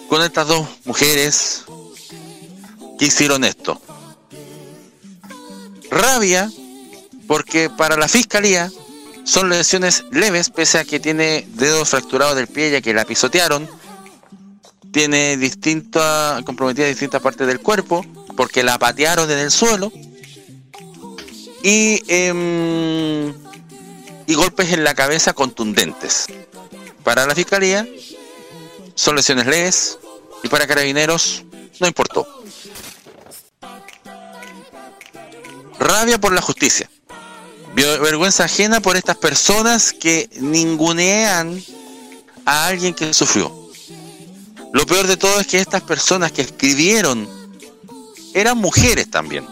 con 0.08 0.22
estas 0.22 0.48
dos 0.48 0.66
mujeres 0.86 1.66
que 2.98 3.06
hicieron 3.06 3.44
esto. 3.44 3.82
Rabia 5.90 6.50
porque 7.30 7.70
para 7.70 7.96
la 7.96 8.08
fiscalía 8.08 8.72
son 9.24 9.50
lesiones 9.50 10.04
leves 10.10 10.50
pese 10.50 10.80
a 10.80 10.84
que 10.84 11.00
tiene 11.00 11.48
dedos 11.54 11.88
fracturados 11.88 12.36
del 12.36 12.48
pie 12.48 12.72
ya 12.72 12.82
que 12.82 12.92
la 12.92 13.06
pisotearon. 13.06 13.70
Tiene 14.92 15.38
distintas 15.38 16.42
comprometidas 16.42 16.90
distintas 16.90 17.22
partes 17.22 17.46
del 17.46 17.60
cuerpo 17.60 18.04
porque 18.36 18.64
la 18.64 18.80
patearon 18.80 19.30
en 19.30 19.38
el 19.38 19.52
suelo 19.52 19.92
y 21.62 22.02
em, 22.08 23.32
y 24.26 24.34
golpes 24.34 24.74
en 24.74 24.84
la 24.84 24.96
cabeza 24.96 25.34
contundentes. 25.34 26.26
Para 27.04 27.28
la 27.28 27.36
fiscalía 27.36 27.88
son 28.96 29.16
lesiones 29.16 29.46
leves 29.46 30.00
y 30.42 30.48
para 30.48 30.66
carabineros 30.66 31.46
no 31.80 31.86
importó. 31.86 32.28
Rabia 35.78 36.20
por 36.20 36.34
la 36.34 36.42
justicia. 36.42 36.90
Vergüenza 37.76 38.46
ajena 38.46 38.82
por 38.82 38.98
estas 38.98 39.18
personas 39.18 39.94
que 39.94 40.30
ningunean 40.40 41.62
a 42.46 42.68
alguien 42.68 42.94
que 42.94 43.14
sufrió. 43.14 43.54
Lo 44.74 44.86
peor 44.86 45.08
de 45.08 45.18
todo 45.18 45.40
es 45.40 45.48
que 45.48 45.60
estas 45.60 45.82
personas 45.82 46.32
que 46.32 46.42
escribieron 46.42 47.28
eran 48.34 48.58
mujeres 48.58 49.10
también. 49.10 49.46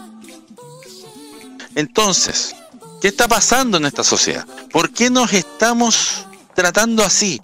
Entonces, 1.74 2.54
¿qué 3.00 3.08
está 3.08 3.28
pasando 3.28 3.78
en 3.78 3.86
esta 3.86 4.04
sociedad? 4.04 4.46
¿Por 4.72 4.90
qué 4.92 5.10
nos 5.10 5.32
estamos 5.32 6.26
tratando 6.54 7.04
así? 7.04 7.40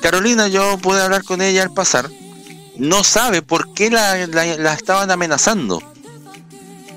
Carolina, 0.00 0.48
yo 0.48 0.78
pude 0.78 1.00
hablar 1.00 1.22
con 1.24 1.40
ella 1.42 1.62
al 1.62 1.72
pasar, 1.72 2.10
no 2.76 3.04
sabe 3.04 3.42
por 3.42 3.72
qué 3.74 3.90
la, 3.90 4.26
la- 4.26 4.56
la 4.56 4.72
estaban 4.72 5.10
amenazando. 5.10 5.80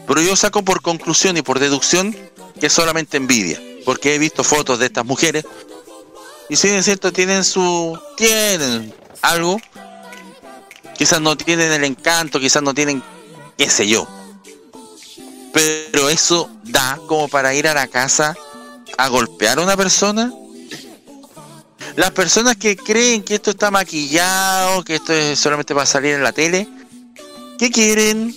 Pero 0.08 0.22
yo 0.22 0.36
saco 0.36 0.64
por 0.64 0.82
conclusión 0.82 1.38
y 1.38 1.42
por 1.42 1.60
deducción 1.60 2.16
que 2.60 2.68
es 2.68 2.74
solamente 2.74 3.18
envidia, 3.18 3.62
porque 3.84 4.16
he 4.16 4.20
visto 4.20 4.44
fotos 4.44 4.80
de 4.80 4.86
estas 4.86 5.06
mujeres 5.06 5.46
Y 6.50 6.56
si 6.56 6.68
es 6.68 6.86
cierto, 6.86 7.12
tienen 7.12 7.44
su. 7.44 8.00
tienen 8.18 8.94
algo. 9.22 9.60
Quizás 10.98 11.20
no 11.20 11.36
tienen 11.36 11.72
el 11.72 11.84
encanto, 11.84 12.40
quizás 12.40 12.64
no 12.64 12.74
tienen. 12.74 13.04
qué 13.58 13.70
sé 13.70 13.88
yo. 13.88 14.08
Pero 15.52 16.10
eso 16.10 16.50
da 16.64 17.00
como 17.08 17.28
para 17.28 17.54
ir 17.56 17.68
a 17.68 17.74
la 17.74 17.88
casa 17.88 18.36
a 18.98 19.08
golpear 19.08 19.58
a 19.58 19.62
una 19.62 19.76
persona. 19.76 20.32
Las 21.96 22.12
personas 22.12 22.58
que 22.58 22.76
creen 22.76 23.24
que 23.24 23.36
esto 23.36 23.52
está 23.52 23.72
maquillado, 23.72 24.84
que 24.84 24.96
esto 24.96 25.14
es 25.14 25.40
solamente 25.40 25.74
para 25.74 25.86
salir 25.86 26.14
en 26.14 26.24
la 26.24 26.34
tele, 26.34 26.68
¿qué 27.58 27.72
quieren? 27.72 28.36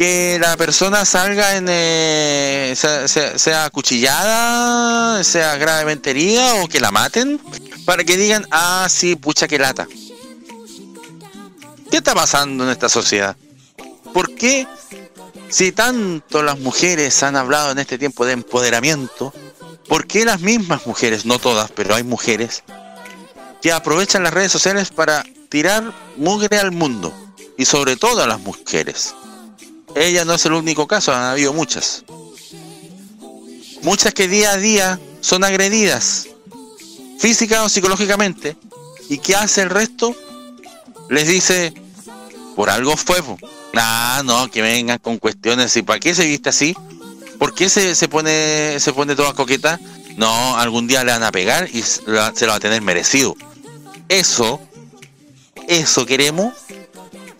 Que 0.00 0.38
la 0.40 0.56
persona 0.56 1.04
salga 1.04 1.58
en 1.58 1.66
eh, 1.68 2.72
sea, 2.74 3.06
sea- 3.06 3.38
sea 3.38 3.64
acuchillada, 3.66 5.22
sea 5.22 5.58
gravemente 5.58 6.08
herida 6.08 6.54
o 6.54 6.68
que 6.68 6.80
la 6.80 6.90
maten, 6.90 7.38
para 7.84 8.02
que 8.02 8.16
digan, 8.16 8.46
ah, 8.50 8.86
sí, 8.88 9.14
pucha 9.14 9.46
que 9.46 9.58
lata. 9.58 9.86
¿Qué 11.90 11.98
está 11.98 12.14
pasando 12.14 12.64
en 12.64 12.70
esta 12.70 12.88
sociedad? 12.88 13.36
¿Por 14.14 14.34
qué, 14.34 14.66
si 15.50 15.70
tanto 15.70 16.42
las 16.42 16.58
mujeres 16.58 17.22
han 17.22 17.36
hablado 17.36 17.72
en 17.72 17.78
este 17.78 17.98
tiempo 17.98 18.24
de 18.24 18.32
empoderamiento, 18.32 19.34
¿por 19.86 20.06
qué 20.06 20.24
las 20.24 20.40
mismas 20.40 20.86
mujeres, 20.86 21.26
no 21.26 21.38
todas, 21.38 21.70
pero 21.72 21.94
hay 21.94 22.04
mujeres, 22.04 22.62
que 23.60 23.70
aprovechan 23.70 24.22
las 24.22 24.32
redes 24.32 24.50
sociales 24.50 24.88
para 24.92 25.26
tirar 25.50 25.92
mugre 26.16 26.56
al 26.58 26.70
mundo? 26.72 27.12
Y 27.58 27.66
sobre 27.66 27.96
todo 27.96 28.22
a 28.22 28.26
las 28.26 28.40
mujeres. 28.40 29.14
Ella 29.94 30.24
no 30.24 30.34
es 30.34 30.44
el 30.46 30.52
único 30.52 30.86
caso, 30.86 31.12
han 31.12 31.22
habido 31.22 31.52
muchas. 31.52 32.04
Muchas 33.82 34.14
que 34.14 34.28
día 34.28 34.52
a 34.52 34.56
día 34.56 35.00
son 35.20 35.44
agredidas, 35.44 36.28
física 37.18 37.62
o 37.64 37.68
psicológicamente. 37.68 38.56
¿Y 39.08 39.18
qué 39.18 39.34
hace 39.34 39.62
el 39.62 39.70
resto? 39.70 40.14
Les 41.08 41.26
dice, 41.26 41.74
por 42.54 42.70
algo 42.70 42.96
fue. 42.96 43.22
Ah, 43.74 44.22
no, 44.24 44.50
que 44.50 44.62
vengan 44.62 44.98
con 44.98 45.18
cuestiones. 45.18 45.76
¿Y 45.76 45.82
para 45.82 45.98
qué 45.98 46.14
se 46.14 46.26
viste 46.26 46.50
así? 46.50 46.76
¿Por 47.38 47.54
qué 47.54 47.68
se, 47.68 47.94
se 47.94 48.08
pone 48.08 48.78
se 48.78 48.92
pone 48.92 49.16
toda 49.16 49.32
coqueta? 49.32 49.80
No, 50.16 50.56
algún 50.56 50.86
día 50.86 51.02
le 51.04 51.12
van 51.12 51.22
a 51.22 51.32
pegar 51.32 51.68
y 51.72 51.82
se 51.82 52.02
lo 52.06 52.12
va 52.14 52.54
a 52.54 52.60
tener 52.60 52.82
merecido. 52.82 53.34
Eso, 54.08 54.60
eso 55.66 56.04
queremos. 56.04 56.52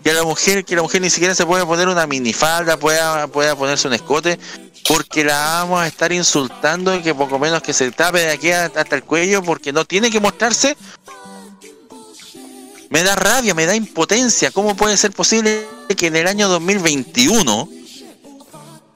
Que 0.03 0.15
la 0.15 0.25
mujer, 0.25 0.65
que 0.65 0.77
la 0.77 0.83
mujer 0.83 1.03
ni 1.03 1.11
siquiera 1.11 1.35
se 1.35 1.45
pueda 1.45 1.67
poner 1.67 1.89
una 1.89 2.07
minifalda, 2.07 2.79
pueda, 2.79 3.27
pueda 3.27 3.55
ponerse 3.55 3.87
un 3.87 3.95
escote, 3.95 4.39
porque 4.89 5.25
la 5.25 5.35
vamos 5.35 5.83
a 5.83 5.87
estar 5.87 6.11
insultando 6.13 6.95
y 6.95 7.03
que 7.03 7.15
poco 7.15 7.39
menos 7.39 7.63
que 7.63 7.73
se 7.73 7.91
tape 7.91 8.21
de 8.21 8.31
aquí 8.31 8.51
hasta 8.51 8.97
el 8.97 9.05
cuello 9.05 9.43
porque 9.43 9.73
no 9.73 9.85
tiene 9.85 10.11
que 10.11 10.21
mostrarse. 10.21 10.77
Me 12.91 13.05
da 13.05 13.15
rabia, 13.15 13.55
me 13.55 13.67
da 13.67 13.77
impotencia. 13.77 14.51
¿Cómo 14.51 14.75
puede 14.75 14.97
ser 14.97 15.13
posible 15.13 15.65
que 15.97 16.09
en 16.09 16.17
el 16.17 16.27
año 16.27 16.49
2021 16.49 17.69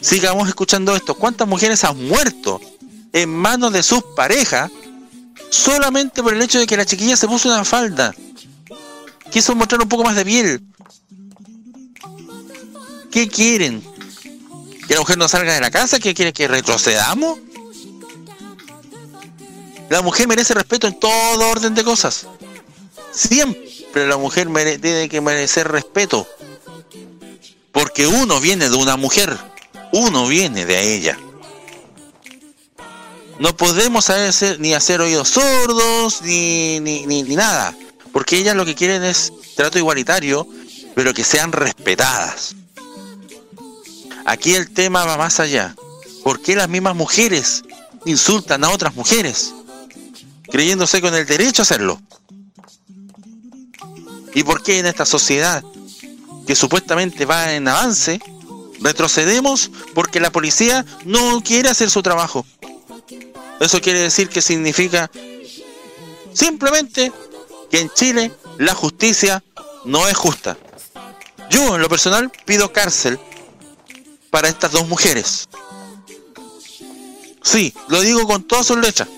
sigamos 0.00 0.48
escuchando 0.48 0.96
esto? 0.96 1.14
¿Cuántas 1.14 1.46
mujeres 1.46 1.84
han 1.84 2.08
muerto 2.08 2.60
en 3.12 3.28
manos 3.30 3.72
de 3.72 3.84
sus 3.84 4.02
parejas 4.16 4.70
solamente 5.50 6.24
por 6.24 6.34
el 6.34 6.42
hecho 6.42 6.58
de 6.58 6.66
que 6.66 6.76
la 6.76 6.84
chiquilla 6.84 7.16
se 7.16 7.28
puso 7.28 7.48
una 7.48 7.64
falda? 7.64 8.12
Quiso 9.30 9.54
mostrar 9.54 9.80
un 9.80 9.88
poco 9.88 10.02
más 10.02 10.16
de 10.16 10.24
piel. 10.24 10.73
¿Qué 13.14 13.28
quieren? 13.28 13.80
¿Que 14.88 14.94
la 14.94 15.00
mujer 15.00 15.16
no 15.16 15.28
salga 15.28 15.54
de 15.54 15.60
la 15.60 15.70
casa? 15.70 16.00
¿Que 16.00 16.14
quiere 16.14 16.32
que 16.32 16.48
retrocedamos? 16.48 17.38
La 19.88 20.02
mujer 20.02 20.26
merece 20.26 20.52
respeto 20.52 20.88
en 20.88 20.98
todo 20.98 21.48
orden 21.48 21.76
de 21.76 21.84
cosas. 21.84 22.26
Siempre 23.12 24.08
la 24.08 24.16
mujer 24.16 24.48
tiene 24.80 25.08
que 25.08 25.20
merecer 25.20 25.68
respeto. 25.68 26.26
Porque 27.70 28.08
uno 28.08 28.40
viene 28.40 28.68
de 28.68 28.74
una 28.74 28.96
mujer. 28.96 29.38
Uno 29.92 30.26
viene 30.26 30.66
de 30.66 30.96
ella. 30.96 31.16
No 33.38 33.56
podemos 33.56 34.10
hacer, 34.10 34.58
ni 34.58 34.74
hacer 34.74 35.00
oídos 35.00 35.28
sordos, 35.28 36.20
ni, 36.22 36.80
ni, 36.80 37.06
ni, 37.06 37.22
ni 37.22 37.36
nada. 37.36 37.76
Porque 38.12 38.38
ellas 38.38 38.56
lo 38.56 38.66
que 38.66 38.74
quieren 38.74 39.04
es 39.04 39.32
trato 39.54 39.78
igualitario, 39.78 40.48
pero 40.96 41.14
que 41.14 41.22
sean 41.22 41.52
respetadas. 41.52 42.56
Aquí 44.24 44.54
el 44.54 44.70
tema 44.70 45.04
va 45.04 45.16
más 45.16 45.38
allá. 45.40 45.74
¿Por 46.22 46.40
qué 46.40 46.56
las 46.56 46.68
mismas 46.68 46.96
mujeres 46.96 47.62
insultan 48.06 48.64
a 48.64 48.70
otras 48.70 48.94
mujeres? 48.94 49.52
Creyéndose 50.50 51.00
con 51.00 51.14
el 51.14 51.26
derecho 51.26 51.62
a 51.62 51.64
hacerlo. 51.64 52.00
¿Y 54.34 54.42
por 54.42 54.62
qué 54.62 54.78
en 54.78 54.86
esta 54.86 55.04
sociedad 55.04 55.62
que 56.46 56.56
supuestamente 56.56 57.26
va 57.26 57.52
en 57.52 57.68
avance, 57.68 58.20
retrocedemos 58.80 59.70
porque 59.94 60.20
la 60.20 60.32
policía 60.32 60.84
no 61.04 61.42
quiere 61.42 61.68
hacer 61.68 61.90
su 61.90 62.02
trabajo? 62.02 62.46
Eso 63.60 63.80
quiere 63.80 64.00
decir 64.00 64.28
que 64.28 64.42
significa 64.42 65.10
simplemente 66.32 67.12
que 67.70 67.80
en 67.80 67.90
Chile 67.90 68.32
la 68.58 68.74
justicia 68.74 69.44
no 69.84 70.08
es 70.08 70.16
justa. 70.16 70.56
Yo, 71.50 71.76
en 71.76 71.82
lo 71.82 71.88
personal, 71.88 72.32
pido 72.46 72.72
cárcel 72.72 73.18
para 74.34 74.48
estas 74.48 74.72
dos 74.72 74.88
mujeres. 74.88 75.48
Sí, 77.40 77.72
lo 77.86 78.00
digo 78.00 78.26
con 78.26 78.42
todas 78.42 78.66
sus 78.66 78.76
letras. 78.76 79.08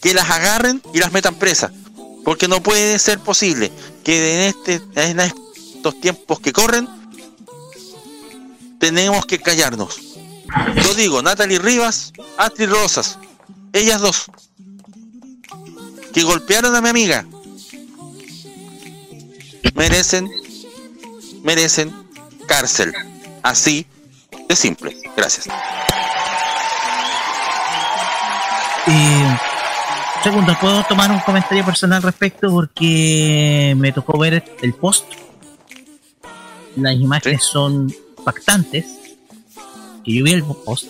Que 0.00 0.14
las 0.14 0.30
agarren 0.30 0.80
y 0.94 0.98
las 0.98 1.12
metan 1.12 1.34
presas. 1.34 1.72
Porque 2.24 2.48
no 2.48 2.62
puede 2.62 2.98
ser 2.98 3.18
posible 3.18 3.70
que 4.02 4.36
en, 4.36 4.40
este, 4.48 4.80
en 4.94 5.20
estos 5.20 6.00
tiempos 6.00 6.40
que 6.40 6.54
corren 6.54 6.88
tenemos 8.78 9.26
que 9.26 9.38
callarnos. 9.38 10.00
Lo 10.86 10.94
digo, 10.94 11.20
Natalie 11.20 11.58
Rivas, 11.58 12.14
Astrid 12.38 12.70
Rosas, 12.70 13.18
ellas 13.74 14.00
dos, 14.00 14.24
que 16.14 16.22
golpearon 16.22 16.74
a 16.74 16.80
mi 16.80 16.88
amiga, 16.88 17.26
merecen, 19.74 20.30
merecen 21.42 21.94
cárcel. 22.46 22.94
Así 23.42 23.86
de 24.50 24.56
simple. 24.56 24.96
Gracias. 25.16 25.46
Eh, 28.86 29.36
segundo, 30.24 30.56
¿puedo 30.60 30.82
tomar 30.88 31.12
un 31.12 31.20
comentario 31.20 31.64
personal 31.64 31.98
al 31.98 32.02
respecto? 32.02 32.50
Porque 32.50 33.74
me 33.76 33.92
tocó 33.92 34.18
ver 34.18 34.42
el 34.60 34.74
post. 34.74 35.04
Las 36.74 36.94
imágenes 36.94 37.44
son 37.44 37.94
impactantes. 38.18 38.86
Que 40.04 40.14
yo 40.14 40.24
vi 40.24 40.32
el 40.32 40.42
post. 40.42 40.86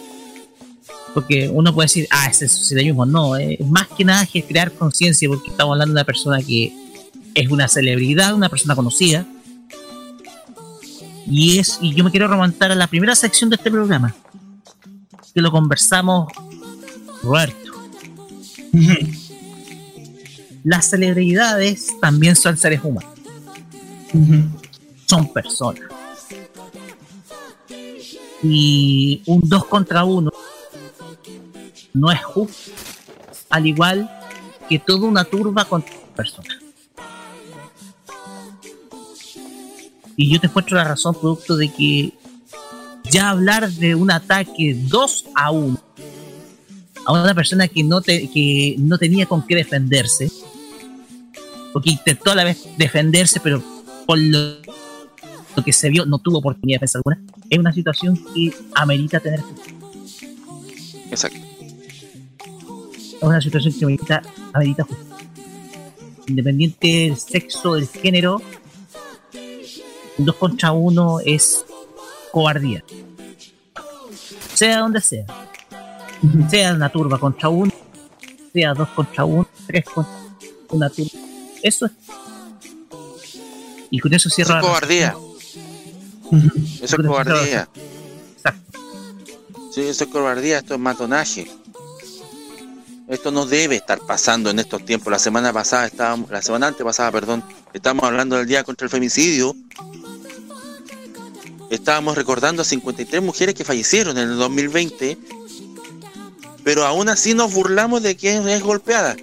Porque 1.13 1.51
uno 1.53 1.75
puede 1.75 1.85
decir, 1.85 2.09
ah, 2.11 2.29
es 2.31 2.41
el 2.41 2.49
socialismo. 2.49 3.05
No, 3.05 3.37
es 3.37 3.61
más 3.69 3.89
que 3.89 4.07
nada 4.07 4.25
que 4.25 4.43
crear 4.43 4.73
conciencia, 4.73 5.29
porque 5.29 5.51
estamos 5.51 5.75
hablando 5.75 5.93
de 5.93 6.01
una 6.01 6.05
persona 6.05 6.41
que 6.41 6.73
es 7.35 7.51
una 7.51 7.69
celebridad, 7.69 8.33
una 8.33 8.49
persona 8.49 8.75
conocida. 8.75 9.27
Y 11.27 11.59
es, 11.59 11.79
y 11.81 11.95
yo 11.95 12.05
me 12.05 12.11
quiero 12.11 12.29
remontar 12.29 12.73
a 12.73 12.75
la 12.75 12.87
primera 12.87 13.15
sección 13.15 13.51
de 13.51 13.57
este 13.57 13.71
programa. 13.71 14.15
Que 15.35 15.41
lo 15.41 15.51
conversamos, 15.51 16.33
Roberto. 17.23 17.73
Las 20.65 20.91
celebridades 20.91 21.89
también 22.01 22.37
son 22.37 22.57
seres 22.57 22.81
humanos. 22.83 23.13
Son 25.07 25.33
personas. 25.33 25.85
Y 28.43 29.23
un 29.27 29.43
2 29.45 29.65
contra 29.67 30.05
1 30.05 30.31
no 31.95 32.13
es 32.13 32.23
justo. 32.25 32.71
Al 33.49 33.67
igual 33.67 34.11
que 34.69 34.79
toda 34.79 35.09
una 35.09 35.25
turba 35.25 35.65
contra 35.65 35.95
personas. 36.15 36.60
Y 40.21 40.29
yo 40.29 40.39
te 40.39 40.49
encuentro 40.49 40.77
la 40.77 40.85
razón 40.85 41.15
producto 41.15 41.57
de 41.57 41.71
que 41.73 42.13
ya 43.11 43.31
hablar 43.31 43.71
de 43.71 43.95
un 43.95 44.11
ataque 44.11 44.77
2 44.79 45.25
a 45.35 45.51
1 45.51 45.81
a 47.07 47.13
una 47.13 47.35
persona 47.35 47.67
que 47.69 47.83
no, 47.83 48.03
te, 48.03 48.29
que 48.31 48.77
no 48.79 48.99
tenía 48.99 49.25
con 49.25 49.47
qué 49.47 49.57
defenderse, 49.57 50.31
o 51.73 51.81
que 51.81 51.93
intentó 51.93 52.33
a 52.33 52.35
la 52.35 52.45
vez 52.45 52.69
defenderse, 52.77 53.41
pero 53.41 53.63
por 54.05 54.19
lo, 54.19 54.57
lo 55.57 55.65
que 55.65 55.73
se 55.73 55.89
vio 55.89 56.05
no 56.05 56.19
tuvo 56.19 56.41
oportunidad 56.41 56.77
de 56.77 56.81
pensar 56.81 56.99
alguna, 56.99 57.19
es 57.49 57.59
una 57.59 57.73
situación 57.73 58.23
que 58.35 58.53
amerita 58.75 59.21
tener 59.21 59.41
Exacto. 61.11 61.39
es 62.99 63.17
una 63.23 63.41
situación 63.41 63.73
que 63.73 63.85
amerita, 63.87 64.23
amerita 64.53 64.85
justicia. 64.85 65.17
Independiente 66.27 66.87
del 66.87 67.17
sexo, 67.17 67.73
del 67.73 67.89
género, 67.89 68.43
2 70.25 70.37
contra 70.37 70.73
1 70.73 71.21
es 71.25 71.65
cobardía. 72.33 72.85
Sea 74.55 74.81
donde 74.81 75.01
sea. 75.01 75.25
Sea 76.51 76.75
una 76.75 76.91
turba 76.91 77.19
contra 77.19 77.49
uno, 77.49 77.73
sea 78.53 78.75
dos 78.75 78.89
contra 78.91 79.25
uno, 79.25 79.49
tres 79.67 79.85
contra 79.87 80.13
una 80.71 80.91
tur- 80.91 81.11
Eso 81.63 81.87
es. 81.87 81.93
Y 83.91 83.99
con 83.99 84.13
eso 84.13 84.29
Eso 84.29 84.35
cierra 84.37 84.59
es 84.59 84.63
la- 84.65 84.69
cobardía. 84.69 85.17
Eso 86.83 86.97
es 87.01 87.07
cobardía. 87.07 87.69
Sí, 89.73 89.81
eso 89.83 90.05
es 90.05 90.11
cobardía, 90.11 90.59
esto 90.59 90.75
es 90.75 90.81
matonaje. 90.81 91.51
Esto 93.09 93.31
no 93.33 93.47
debe 93.47 93.77
estar 93.77 93.99
pasando 94.01 94.51
en 94.51 94.59
estos 94.59 94.85
tiempos. 94.85 95.11
La 95.11 95.19
semana 95.19 95.53
pasada 95.53 95.87
estábamos, 95.87 96.31
la 96.31 96.43
semana 96.43 96.69
antepasada, 96.69 97.11
perdón, 97.11 97.43
estábamos 97.73 98.05
hablando 98.05 98.37
del 98.37 98.47
día 98.47 98.63
contra 98.63 98.85
el 98.85 98.91
femicidio. 98.91 99.55
Estábamos 101.71 102.17
recordando 102.17 102.63
a 102.63 102.65
53 102.65 103.23
mujeres 103.23 103.55
que 103.55 103.65
fallecieron 103.65 104.19
en 104.19 104.31
el 104.31 104.37
2020. 104.37 105.17
Pero 106.65 106.85
aún 106.85 107.09
así 107.09 107.33
nos 107.33 107.53
burlamos 107.55 108.03
de 108.03 108.17
quien 108.17 108.47
es 108.49 108.63
golpeada. 108.63 109.17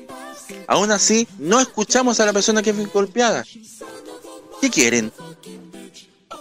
Aún 0.66 0.92
así 0.92 1.28
no 1.38 1.60
escuchamos 1.60 2.20
a 2.22 2.26
la 2.26 2.32
persona 2.32 2.64
que 2.64 2.70
es 2.70 2.94
golpeada. 2.94 3.44
¿Qué 4.62 4.70
quieren? 4.70 5.12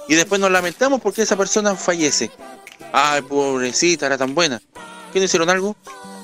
Y 0.09 0.15
después 0.15 0.41
nos 0.41 0.51
lamentamos 0.51 1.01
porque 1.01 1.23
esa 1.23 1.37
persona 1.37 1.75
fallece. 1.75 2.31
Ay, 2.93 3.23
pobrecita, 3.23 4.07
era 4.07 4.17
tan 4.17 4.33
buena. 4.33 4.63
¿Qué 5.13 5.19
hicieron 5.19 5.51
algo? 5.51 5.77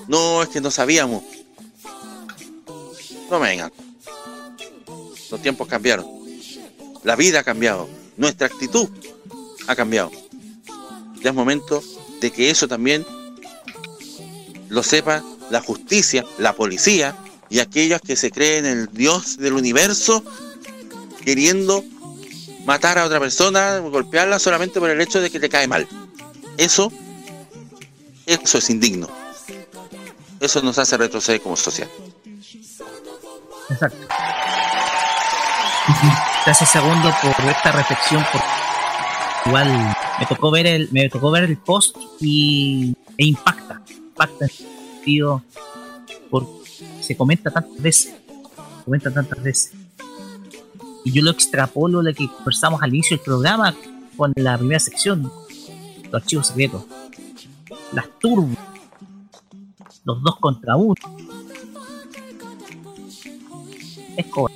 No, 0.07 0.43
es 0.43 0.49
que 0.49 0.61
no 0.61 0.71
sabíamos. 0.71 1.25
No 3.29 3.41
vengan. 3.41 3.73
Los 5.31 5.43
tiempos 5.43 5.67
cambiaron. 5.67 6.07
La 7.03 7.17
vida 7.17 7.41
ha 7.41 7.45
cambiado. 7.45 7.89
Nuestra 8.17 8.47
actitud 8.47 8.89
ha 9.67 9.77
cambiado. 9.77 10.11
Ya 11.23 11.31
es 11.31 11.35
momento 11.35 11.83
de 12.21 12.31
que 12.31 12.51
eso 12.51 12.69
también 12.69 13.07
lo 14.69 14.83
sepa 14.83 15.23
la 15.51 15.61
justicia, 15.61 16.25
la 16.39 16.55
policía 16.55 17.15
y 17.49 17.61
aquellos 17.61 18.01
que 18.01 18.17
se 18.17 18.31
creen 18.31 18.65
el 18.65 18.89
Dios 18.93 19.37
del 19.37 19.53
universo 19.53 20.25
queriendo 21.25 21.85
matar 22.65 22.99
a 22.99 23.05
otra 23.05 23.21
persona, 23.21 23.79
golpearla 23.79 24.39
solamente 24.39 24.81
por 24.81 24.91
el 24.91 25.01
hecho 25.01 25.21
de 25.21 25.31
que 25.31 25.41
te 25.41 25.49
cae 25.49 25.69
mal. 25.69 25.87
Eso, 26.57 26.93
eso 28.27 28.59
es 28.59 28.71
indigno. 28.71 29.09
Eso 30.41 30.63
nos 30.63 30.79
hace 30.79 30.97
retroceder 30.97 31.41
como 31.41 31.57
sociedad. 31.57 31.91
Exacto. 33.71 34.07
Gracias 36.45 36.71
segundo 36.71 37.15
por 37.23 37.49
esta 37.49 37.73
reflexión, 37.73 38.25
igual 39.47 39.69
me 40.21 40.27
tocó 40.27 40.51
ver 40.51 40.67
el, 40.67 40.89
me 40.93 41.09
tocó 41.09 41.31
ver 41.31 41.45
el 41.45 41.57
post 41.57 41.97
y 42.21 42.95
e 43.19 43.27
impacta, 43.27 43.83
impacta 43.91 44.45
en 44.45 44.51
sentido 44.51 45.43
porque 46.31 46.53
se 47.01 47.17
comenta 47.17 47.51
tantas 47.51 47.83
veces, 47.83 48.15
se 48.79 48.85
comenta 48.85 49.11
tantas 49.13 49.43
veces. 49.43 49.73
Y 51.05 51.11
yo 51.13 51.23
lo 51.23 51.33
extrapolo 51.33 52.01
lo 52.01 52.15
que 52.15 52.29
conversamos 52.29 52.81
al 52.83 52.95
inicio 52.95 53.17
del 53.17 53.25
programa 53.25 53.75
con 54.17 54.33
la 54.37 54.57
primera 54.57 54.79
sección, 54.81 55.31
los 56.05 56.15
archivos 56.15 56.47
secretos, 56.47 56.85
las 57.93 58.07
turbos, 58.21 58.57
los 60.05 60.23
dos 60.23 60.37
contra 60.39 60.77
uno. 60.77 60.95
Es 64.17 64.27
co- 64.27 64.51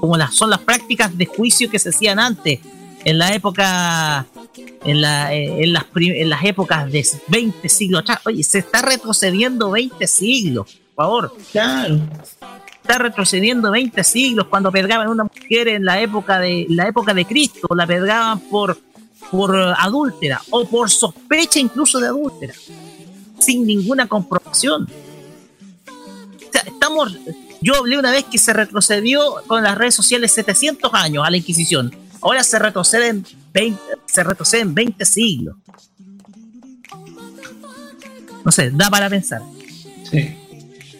como 0.00 0.16
las 0.16 0.34
son 0.34 0.50
las 0.50 0.60
prácticas 0.60 1.16
de 1.16 1.26
juicio 1.26 1.68
que 1.70 1.78
se 1.78 1.88
hacían 1.88 2.18
antes 2.18 2.60
en 3.06 3.18
la 3.18 3.32
época 3.32 4.26
en, 4.84 5.00
la, 5.00 5.32
eh, 5.32 5.62
en, 5.62 5.72
las, 5.72 5.84
en 5.94 6.28
las 6.28 6.44
épocas 6.44 6.90
de 6.90 7.06
20 7.28 7.68
siglos 7.68 8.00
atrás. 8.00 8.18
Oye 8.26 8.42
se 8.42 8.58
está 8.58 8.82
retrocediendo 8.82 9.70
20 9.70 10.06
siglos 10.08 10.76
por 10.96 11.04
favor. 11.04 11.36
Claro. 11.52 12.00
Está 12.82 12.98
retrocediendo 12.98 13.70
20 13.70 14.02
siglos. 14.02 14.48
Cuando 14.48 14.72
pedgaban 14.72 15.06
a 15.06 15.10
una 15.10 15.22
mujer 15.22 15.68
en 15.68 15.84
la 15.84 16.00
época 16.00 16.40
de 16.40 16.66
la 16.68 16.88
época 16.88 17.14
de 17.14 17.24
Cristo 17.24 17.68
la 17.76 17.86
pedgaban 17.86 18.40
por 18.40 18.76
por 19.30 19.56
adúltera 19.56 20.40
o 20.50 20.64
por 20.66 20.90
sospecha 20.90 21.60
incluso 21.60 22.00
de 22.00 22.08
adúltera 22.08 22.54
sin 23.38 23.64
ninguna 23.66 24.08
comprobación. 24.08 24.88
O 25.84 26.52
sea, 26.52 26.62
estamos 26.62 27.16
yo 27.60 27.76
hablé 27.76 27.98
una 27.98 28.10
vez 28.10 28.24
que 28.24 28.38
se 28.38 28.52
retrocedió 28.52 29.20
con 29.46 29.62
las 29.62 29.78
redes 29.78 29.94
sociales 29.94 30.32
700 30.32 30.92
años 30.92 31.24
a 31.24 31.30
la 31.30 31.36
Inquisición. 31.36 32.05
Ahora 32.20 32.42
se 32.42 32.58
retroceden 32.58 33.26
20, 33.52 33.80
se 34.06 34.24
retroceden 34.24 34.74
20 34.74 35.04
siglos. 35.04 35.56
No 38.44 38.52
sé, 38.52 38.70
da 38.70 38.88
para 38.90 39.10
pensar. 39.10 39.42
Sí. 40.10 40.36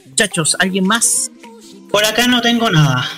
Muchachos, 0.07 0.57
¿alguien 0.59 0.87
más? 0.87 1.31
Por 1.91 2.05
acá 2.05 2.27
no 2.27 2.41
tengo 2.41 2.71
nada. 2.71 3.09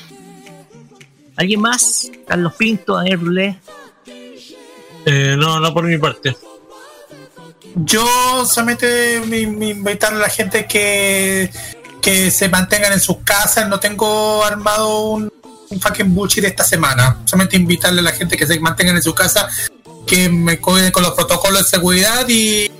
¿Alguien 1.36 1.60
más? 1.60 2.10
Carlos 2.26 2.54
Pinto, 2.54 2.96
Daniel 2.96 3.16
Brulé. 3.18 3.60
Eh, 5.06 5.36
no, 5.38 5.60
no 5.60 5.72
por 5.72 5.84
mi 5.84 5.96
parte. 5.96 6.36
Yo 7.76 8.44
solamente 8.44 9.22
me, 9.26 9.46
me 9.46 9.68
invitar 9.68 10.12
a 10.12 10.16
la 10.16 10.28
gente 10.28 10.66
que, 10.66 11.50
que 12.02 12.30
se 12.30 12.48
mantengan 12.48 12.92
en 12.92 13.00
sus 13.00 13.18
casas. 13.18 13.68
No 13.68 13.78
tengo 13.78 14.44
armado 14.44 15.10
un, 15.10 15.32
un 15.70 15.80
fucking 15.80 16.14
bullshit 16.14 16.44
esta 16.44 16.64
semana. 16.64 17.20
Solamente 17.24 17.56
invitarle 17.56 18.00
a 18.00 18.04
la 18.04 18.12
gente 18.12 18.36
que 18.36 18.46
se 18.46 18.58
mantengan 18.60 18.96
en 18.96 19.02
su 19.02 19.14
casa, 19.14 19.48
que 20.06 20.28
me 20.28 20.58
cuiden 20.58 20.90
con 20.90 21.02
los 21.02 21.12
protocolos 21.12 21.64
de 21.64 21.68
seguridad 21.68 22.26
y, 22.28 22.70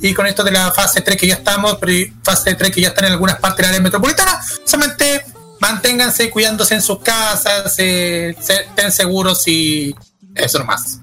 y 0.00 0.14
con 0.14 0.26
esto 0.26 0.44
de 0.44 0.52
la 0.52 0.70
fase 0.72 1.00
3 1.00 1.16
que 1.16 1.26
ya 1.26 1.34
estamos, 1.34 1.76
pero 1.80 2.12
fase 2.22 2.54
3 2.54 2.70
que 2.70 2.80
ya 2.80 2.88
están 2.88 3.06
en 3.06 3.12
algunas 3.12 3.38
partes 3.38 3.58
del 3.58 3.66
área 3.66 3.80
metropolitana. 3.80 4.40
Solamente 4.64 5.24
manténganse 5.60 6.30
cuidándose 6.30 6.74
en 6.74 6.82
sus 6.82 7.00
casas, 7.00 7.74
eh, 7.78 8.34
estén 8.38 8.90
seguros 8.90 9.46
y 9.46 9.94
eso 10.34 10.58
nomás. 10.58 11.00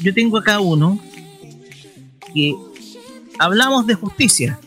Yo 0.00 0.14
tengo 0.14 0.38
acá 0.38 0.60
uno 0.60 0.98
que 2.34 2.54
hablamos 3.38 3.86
de 3.86 3.94
justicia. 3.94 4.58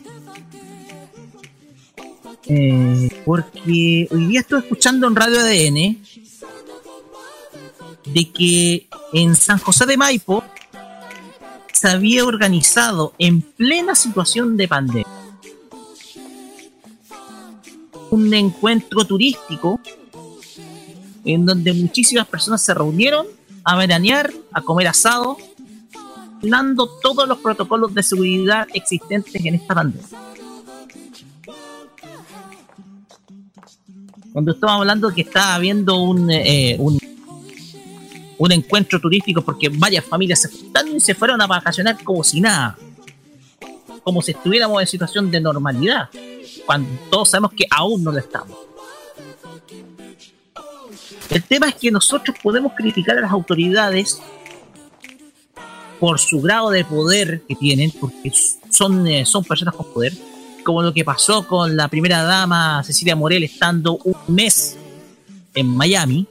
Eh, 2.46 3.22
porque 3.24 4.08
hoy 4.10 4.26
día 4.26 4.40
estoy 4.40 4.60
escuchando 4.60 5.06
en 5.06 5.14
Radio 5.14 5.40
ADN 5.40 5.98
de 8.04 8.30
que 8.32 8.88
en 9.12 9.36
San 9.36 9.58
José 9.58 9.86
de 9.86 9.96
Maipo 9.96 10.42
se 11.72 11.88
había 11.88 12.24
organizado 12.24 13.14
en 13.18 13.42
plena 13.42 13.94
situación 13.94 14.56
de 14.56 14.68
pandemia 14.68 15.22
un 18.12 18.32
encuentro 18.34 19.04
turístico 19.06 19.80
en 21.24 21.46
donde 21.46 21.72
muchísimas 21.72 22.26
personas 22.26 22.62
se 22.62 22.74
reunieron 22.74 23.26
a 23.64 23.76
veranear, 23.76 24.30
a 24.52 24.60
comer 24.60 24.88
asado, 24.88 25.38
violando 26.42 26.88
todos 27.02 27.26
los 27.26 27.38
protocolos 27.38 27.94
de 27.94 28.02
seguridad 28.02 28.66
existentes 28.74 29.34
en 29.44 29.54
esta 29.54 29.74
pandemia. 29.74 30.31
Cuando 34.32 34.52
estamos 34.52 34.80
hablando 34.80 35.12
que 35.14 35.22
está 35.22 35.54
habiendo 35.54 35.96
un, 35.96 36.30
eh, 36.30 36.76
un, 36.78 36.98
un 38.38 38.52
encuentro 38.52 38.98
turístico 39.00 39.42
porque 39.42 39.68
varias 39.68 40.04
familias 40.04 40.40
se 40.40 40.48
juntaron 40.48 40.96
y 40.96 41.00
se 41.00 41.14
fueron 41.14 41.40
a 41.40 41.46
vacacionar 41.46 42.02
como 42.02 42.24
si 42.24 42.40
nada, 42.40 42.76
como 44.02 44.22
si 44.22 44.32
estuviéramos 44.32 44.80
en 44.80 44.86
situación 44.88 45.30
de 45.30 45.40
normalidad, 45.40 46.08
cuando 46.66 46.88
todos 47.10 47.30
sabemos 47.30 47.52
que 47.52 47.66
aún 47.70 48.02
no 48.02 48.10
lo 48.10 48.18
estamos. 48.18 48.56
El 51.30 51.42
tema 51.44 51.68
es 51.68 51.76
que 51.76 51.90
nosotros 51.90 52.36
podemos 52.42 52.72
criticar 52.76 53.16
a 53.18 53.20
las 53.20 53.30
autoridades 53.30 54.20
por 56.00 56.18
su 56.18 56.40
grado 56.40 56.70
de 56.70 56.84
poder 56.84 57.42
que 57.46 57.54
tienen, 57.54 57.92
porque 57.92 58.32
son, 58.70 59.06
eh, 59.06 59.24
son 59.24 59.44
personas 59.44 59.74
con 59.74 59.86
poder, 59.92 60.12
como 60.64 60.82
lo 60.82 60.92
que 60.92 61.04
pasó 61.04 61.46
con 61.46 61.76
la 61.76 61.88
primera 61.88 62.22
dama 62.24 62.82
Cecilia 62.82 63.14
Morel 63.14 63.44
estando 63.44 63.98
mes 64.28 64.76
en 65.54 65.66
Miami, 65.66 66.26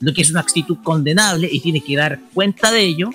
lo 0.00 0.12
que 0.12 0.22
es 0.22 0.30
una 0.30 0.40
actitud 0.40 0.78
condenable 0.82 1.48
y 1.50 1.60
tiene 1.60 1.80
que 1.80 1.96
dar 1.96 2.20
cuenta 2.32 2.70
de 2.70 2.82
ello. 2.82 3.10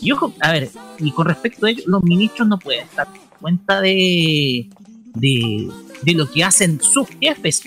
Y 0.00 0.12
ojo, 0.12 0.32
a 0.40 0.52
ver, 0.52 0.70
y 0.98 1.10
con 1.10 1.26
respecto 1.26 1.66
a 1.66 1.70
ello, 1.70 1.82
los 1.86 2.02
ministros 2.02 2.48
no 2.48 2.58
pueden 2.58 2.86
dar 2.96 3.08
cuenta 3.40 3.80
de, 3.80 4.68
de, 5.14 5.68
de 6.02 6.12
lo 6.12 6.30
que 6.30 6.44
hacen 6.44 6.80
sus 6.80 7.08
jefes. 7.20 7.62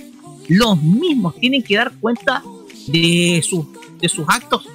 Los 0.48 0.82
mismos 0.82 1.35
tienen 1.35 1.64
que 1.64 1.76
dar 1.76 1.92
cuenta 2.00 2.43
de, 2.88 3.42
sus 3.43 3.66
de 4.00 4.09
sus 4.09 4.26
actos 4.27 4.68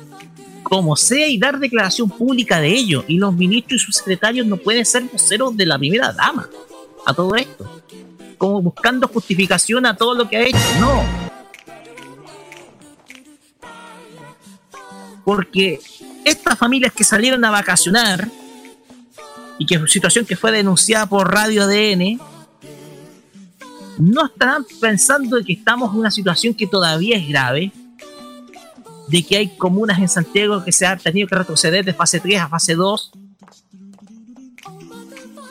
como 0.63 0.97
sea 0.97 1.29
y 1.29 1.39
dar 1.39 1.59
declaración 1.59 2.09
pública 2.09 2.61
de 2.61 2.73
ello. 2.73 3.05
Y 3.07 3.19
los 3.19 3.35
ministros 3.35 3.83
y 3.83 3.85
sus 3.85 3.97
secretarios 3.97 4.47
no 4.47 4.57
pueden 4.57 4.85
ser 4.85 5.05
voceros 5.05 5.57
de 5.57 5.67
la 5.67 5.79
primera 5.79 6.13
dama 6.13 6.49
a 7.07 7.15
todo 7.15 7.35
esto. 7.37 7.74
Como 8.45 8.61
buscando 8.61 9.09
justificación 9.09 9.87
a 9.87 9.97
todo 9.97 10.15
lo 10.15 10.29
que 10.29 10.37
ha 10.37 10.43
hecho. 10.43 10.59
No. 10.79 11.03
Porque 15.25 15.81
estas 16.27 16.59
familias 16.59 16.93
que 16.93 17.05
salieron 17.05 17.43
a 17.47 17.51
vacacionar 17.51 18.29
y 19.57 19.65
que 19.65 19.89
situación 19.89 20.27
que 20.27 20.37
fue 20.37 20.53
denunciada 20.53 21.07
por 21.07 21.33
Radio 21.33 21.63
ADN 21.63 22.21
no 23.97 24.27
estarán 24.27 24.67
pensando 24.79 25.39
de 25.39 25.45
que 25.47 25.55
estamos 25.55 25.95
en 25.95 26.01
una 26.01 26.11
situación 26.11 26.53
que 26.53 26.67
todavía 26.67 27.17
es 27.17 27.27
grave, 27.27 27.73
de 29.09 29.23
que 29.23 29.39
hay 29.39 29.57
comunas 29.57 29.99
en 30.01 30.09
Santiago 30.11 30.63
que 30.63 30.73
se 30.73 30.85
han 30.85 30.99
tenido 30.99 31.29
que 31.29 31.37
retroceder 31.37 31.83
de 31.83 31.95
fase 31.95 32.21
3 32.21 32.43
a 32.43 32.49
fase 32.51 32.75
2, 32.75 33.11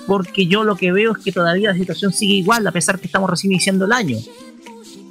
porque 0.08 0.48
yo 0.48 0.64
lo 0.64 0.76
que 0.76 0.92
veo 0.92 1.14
es 1.14 1.24
que 1.24 1.32
todavía 1.32 1.70
la 1.72 1.78
situación 1.78 2.14
sigue 2.14 2.36
igual 2.36 2.66
a 2.68 2.72
pesar 2.72 3.00
que 3.00 3.08
estamos 3.08 3.30
recién 3.30 3.54
iniciando 3.54 3.86
el 3.86 3.92
año 3.92 4.18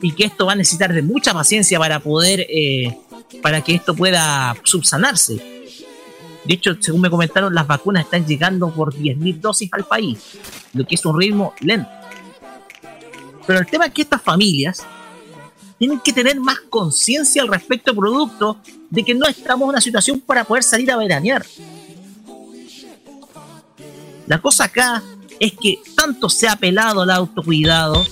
y 0.03 0.13
que 0.13 0.25
esto 0.25 0.47
va 0.47 0.53
a 0.53 0.57
necesitar 0.57 0.93
de 0.93 1.03
mucha 1.03 1.33
paciencia 1.33 1.79
para 1.79 2.01
poder, 2.01 2.47
eh, 2.49 2.99
para 3.41 3.63
que 3.63 3.75
esto 3.75 3.95
pueda 3.95 4.57
subsanarse. 4.65 5.53
De 6.45 6.55
hecho, 6.55 6.77
según 6.81 7.03
me 7.03 7.11
comentaron, 7.11 7.55
las 7.55 7.67
vacunas 7.67 8.05
están 8.05 8.27
llegando 8.27 8.69
por 8.71 8.93
10.000 8.93 9.41
dosis 9.41 9.71
al 9.73 9.85
país, 9.85 10.19
lo 10.75 10.85
que 10.85 10.97
es 10.97 11.07
un 11.07 11.19
ritmo 11.19 11.55
lento. 11.61 11.89
Pero 13.47 13.61
el 13.61 13.67
tema 13.67 13.87
es 13.87 13.93
que 13.93 14.03
estas 14.03 14.23
familias 14.23 14.85
tienen 15.79 16.01
que 16.01 16.13
tener 16.13 16.39
más 16.41 16.61
conciencia 16.69 17.43
al 17.43 17.49
respecto 17.49 17.95
producto 17.95 18.59
de 18.91 19.05
que 19.05 19.15
no 19.15 19.27
estamos 19.27 19.63
en 19.67 19.69
una 19.71 19.81
situación 19.81 20.21
para 20.21 20.45
poder 20.45 20.63
salir 20.65 20.91
a 20.91 20.97
veranear. 20.97 21.45
La 24.27 24.41
cosa 24.41 24.65
acá 24.65 25.03
es 25.41 25.53
que 25.61 25.81
tanto 25.97 26.29
se 26.29 26.49
ha 26.49 26.53
apelado 26.53 27.03
al 27.03 27.11
autocuidado 27.11 28.05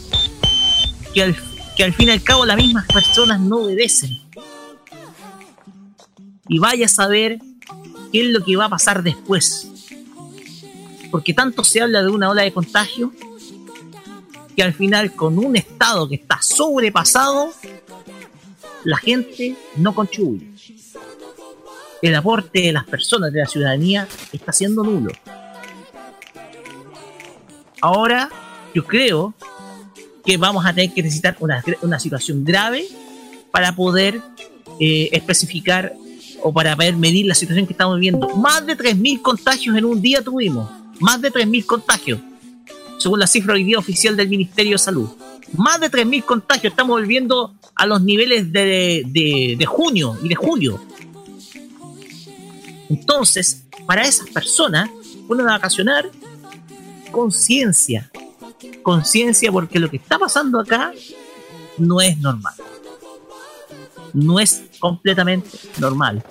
que 1.14 1.22
al, 1.22 1.36
que 1.76 1.84
al 1.84 1.92
fin 1.92 2.08
y 2.08 2.12
al 2.12 2.22
cabo 2.22 2.44
las 2.44 2.56
mismas 2.56 2.86
personas 2.86 3.40
no 3.40 3.58
obedecen. 3.58 4.18
Y 6.48 6.58
vaya 6.58 6.86
a 6.86 6.88
saber 6.88 7.38
qué 8.12 8.26
es 8.26 8.32
lo 8.32 8.44
que 8.44 8.56
va 8.56 8.66
a 8.66 8.68
pasar 8.68 9.02
después. 9.02 9.68
Porque 11.10 11.34
tanto 11.34 11.64
se 11.64 11.80
habla 11.80 12.02
de 12.02 12.08
una 12.08 12.30
ola 12.30 12.42
de 12.42 12.52
contagio 12.52 13.12
que 14.56 14.62
al 14.62 14.74
final 14.74 15.14
con 15.14 15.38
un 15.38 15.56
estado 15.56 16.08
que 16.08 16.16
está 16.16 16.42
sobrepasado, 16.42 17.52
la 18.84 18.96
gente 18.96 19.56
no 19.76 19.94
contribuye. 19.94 20.50
El 22.02 22.14
aporte 22.14 22.60
de 22.62 22.72
las 22.72 22.84
personas, 22.84 23.32
de 23.32 23.40
la 23.40 23.46
ciudadanía, 23.46 24.08
está 24.32 24.52
siendo 24.52 24.82
nulo. 24.82 25.12
Ahora, 27.80 28.30
yo 28.74 28.84
creo 28.84 29.34
que 30.24 30.36
vamos 30.36 30.64
a 30.66 30.72
tener 30.72 30.92
que 30.92 31.02
necesitar 31.02 31.36
una, 31.40 31.62
una 31.82 31.98
situación 31.98 32.44
grave 32.44 32.86
para 33.50 33.74
poder 33.74 34.20
eh, 34.78 35.08
especificar 35.12 35.94
o 36.42 36.52
para 36.52 36.76
poder 36.76 36.96
medir 36.96 37.26
la 37.26 37.34
situación 37.34 37.66
que 37.66 37.72
estamos 37.72 37.96
viviendo. 37.96 38.28
Más 38.36 38.66
de 38.66 38.76
3.000 38.76 39.22
contagios 39.22 39.76
en 39.76 39.84
un 39.84 40.00
día 40.00 40.22
tuvimos. 40.22 40.70
Más 41.00 41.20
de 41.20 41.32
3.000 41.32 41.66
contagios. 41.66 42.20
Según 42.98 43.18
la 43.18 43.26
cifra 43.26 43.54
hoy 43.54 43.64
día 43.64 43.78
oficial 43.78 44.16
del 44.16 44.28
Ministerio 44.28 44.72
de 44.72 44.78
Salud. 44.78 45.08
Más 45.54 45.80
de 45.80 45.90
3.000 45.90 46.24
contagios. 46.24 46.72
Estamos 46.72 47.00
volviendo 47.00 47.54
a 47.74 47.86
los 47.86 48.02
niveles 48.02 48.52
de, 48.52 49.02
de, 49.06 49.56
de 49.58 49.66
junio 49.66 50.18
y 50.22 50.28
de 50.28 50.34
julio. 50.34 50.80
Entonces, 52.88 53.64
para 53.86 54.02
esas 54.02 54.28
personas, 54.30 54.90
pueden 55.26 55.46
vacacionar 55.46 56.10
conciencia. 57.10 58.10
Conciencia 58.82 59.52
porque 59.52 59.78
lo 59.78 59.90
que 59.90 59.96
está 59.96 60.18
pasando 60.18 60.60
acá 60.60 60.92
no 61.78 62.00
es 62.00 62.18
normal. 62.18 62.54
No 64.12 64.40
es 64.40 64.62
completamente 64.78 65.48
normal. 65.78 66.24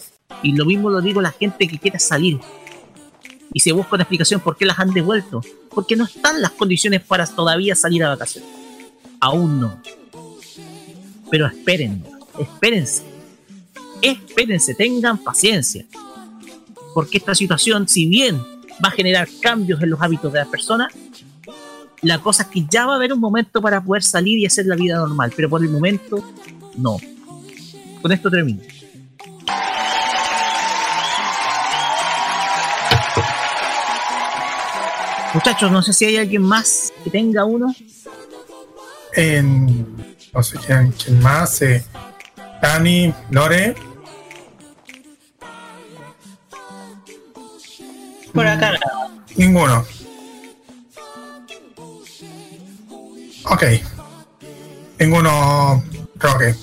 Y 0.44 0.54
lo 0.54 0.66
mismo 0.66 0.90
lo 0.90 1.02
digo 1.02 1.20
a 1.20 1.24
la 1.24 1.32
gente 1.32 1.68
que 1.68 1.80
quiera 1.80 2.00
salir. 2.00 2.40
Y 3.54 3.60
se 3.62 3.72
busca 3.72 3.96
una 3.96 4.04
explicación 4.04 4.42
por 4.42 4.58
qué 4.58 4.66
las 4.66 4.80
han 4.80 4.94
devuelto. 4.94 5.42
Porque 5.70 5.96
no 5.96 6.06
están 6.06 6.42
las 6.42 6.52
condiciones 6.52 7.02
para 7.02 7.26
todavía 7.26 7.76
salir 7.76 8.04
a 8.04 8.10
vacaciones. 8.10 8.50
Aún 9.20 9.60
no. 9.60 9.82
Pero 11.30 11.48
esperen, 11.48 12.04
espérense. 12.38 13.04
Espérense, 14.02 14.76
tengan 14.76 15.18
paciencia. 15.18 15.86
Porque 16.94 17.18
esta 17.18 17.36
situación, 17.36 17.88
si 17.88 18.08
bien 18.08 18.42
va 18.84 18.90
a 18.90 18.92
generar 18.92 19.28
cambios 19.42 19.82
en 19.82 19.90
los 19.90 20.02
hábitos 20.02 20.32
de 20.32 20.40
las 20.40 20.48
personas, 20.48 20.94
la 22.02 22.20
cosa 22.20 22.44
es 22.44 22.50
que 22.50 22.66
ya 22.70 22.86
va 22.86 22.94
a 22.94 22.96
haber 22.96 23.12
un 23.12 23.20
momento 23.20 23.62
para 23.62 23.82
poder 23.82 24.04
salir 24.04 24.38
y 24.40 24.46
hacer 24.46 24.66
la 24.66 24.76
vida 24.76 24.96
normal. 24.96 25.34
Pero 25.36 25.50
por 25.50 25.62
el 25.62 25.70
momento, 25.70 26.24
no. 26.78 26.98
Con 28.02 28.12
esto 28.12 28.30
termino. 28.30 28.62
Muchachos, 35.34 35.72
no 35.72 35.82
sé 35.82 35.94
si 35.94 36.06
hay 36.06 36.18
alguien 36.18 36.42
más 36.42 36.92
que 37.04 37.10
tenga 37.10 37.46
uno. 37.46 37.68
No 40.34 40.44
sé 40.44 40.58
quién, 40.66 40.92
quién 40.94 41.20
más. 41.22 41.62
Eh, 41.62 41.84
Dani, 42.62 43.14
Lore. 43.30 43.76
Por 48.34 48.48
acá. 48.48 48.74
Ninguno. 49.36 49.86
Ok. 53.46 53.64
Ninguno. 55.00 55.84
Roque. 56.16 56.56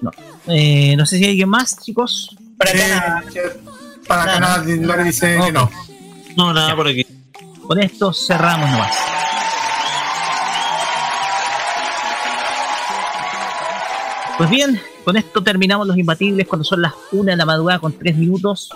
No. 0.00 0.10
Eh, 0.46 0.94
no 0.96 1.04
sé 1.04 1.18
si 1.18 1.24
hay 1.24 1.30
alguien 1.30 1.48
más, 1.48 1.78
chicos. 1.80 2.36
Para 2.56 2.70
acá. 2.70 3.24
para 4.06 4.22
acá 4.22 4.40
nada, 4.40 4.64
Lore 4.64 5.04
dice 5.04 5.38
que 5.44 5.52
no. 5.52 5.70
No, 6.36 6.52
nada 6.52 6.74
por 6.76 6.88
aquí. 6.88 7.06
Con 7.66 7.78
esto 7.80 8.12
cerramos 8.12 8.70
nomás. 8.70 8.96
Pues 14.40 14.48
bien, 14.48 14.80
con 15.04 15.18
esto 15.18 15.42
terminamos 15.42 15.86
los 15.86 15.98
imbatibles 15.98 16.48
cuando 16.48 16.64
son 16.64 16.80
las 16.80 16.94
1 17.12 17.24
de 17.24 17.36
la 17.36 17.44
madrugada 17.44 17.78
con 17.78 17.92
3 17.92 18.16
minutos. 18.16 18.70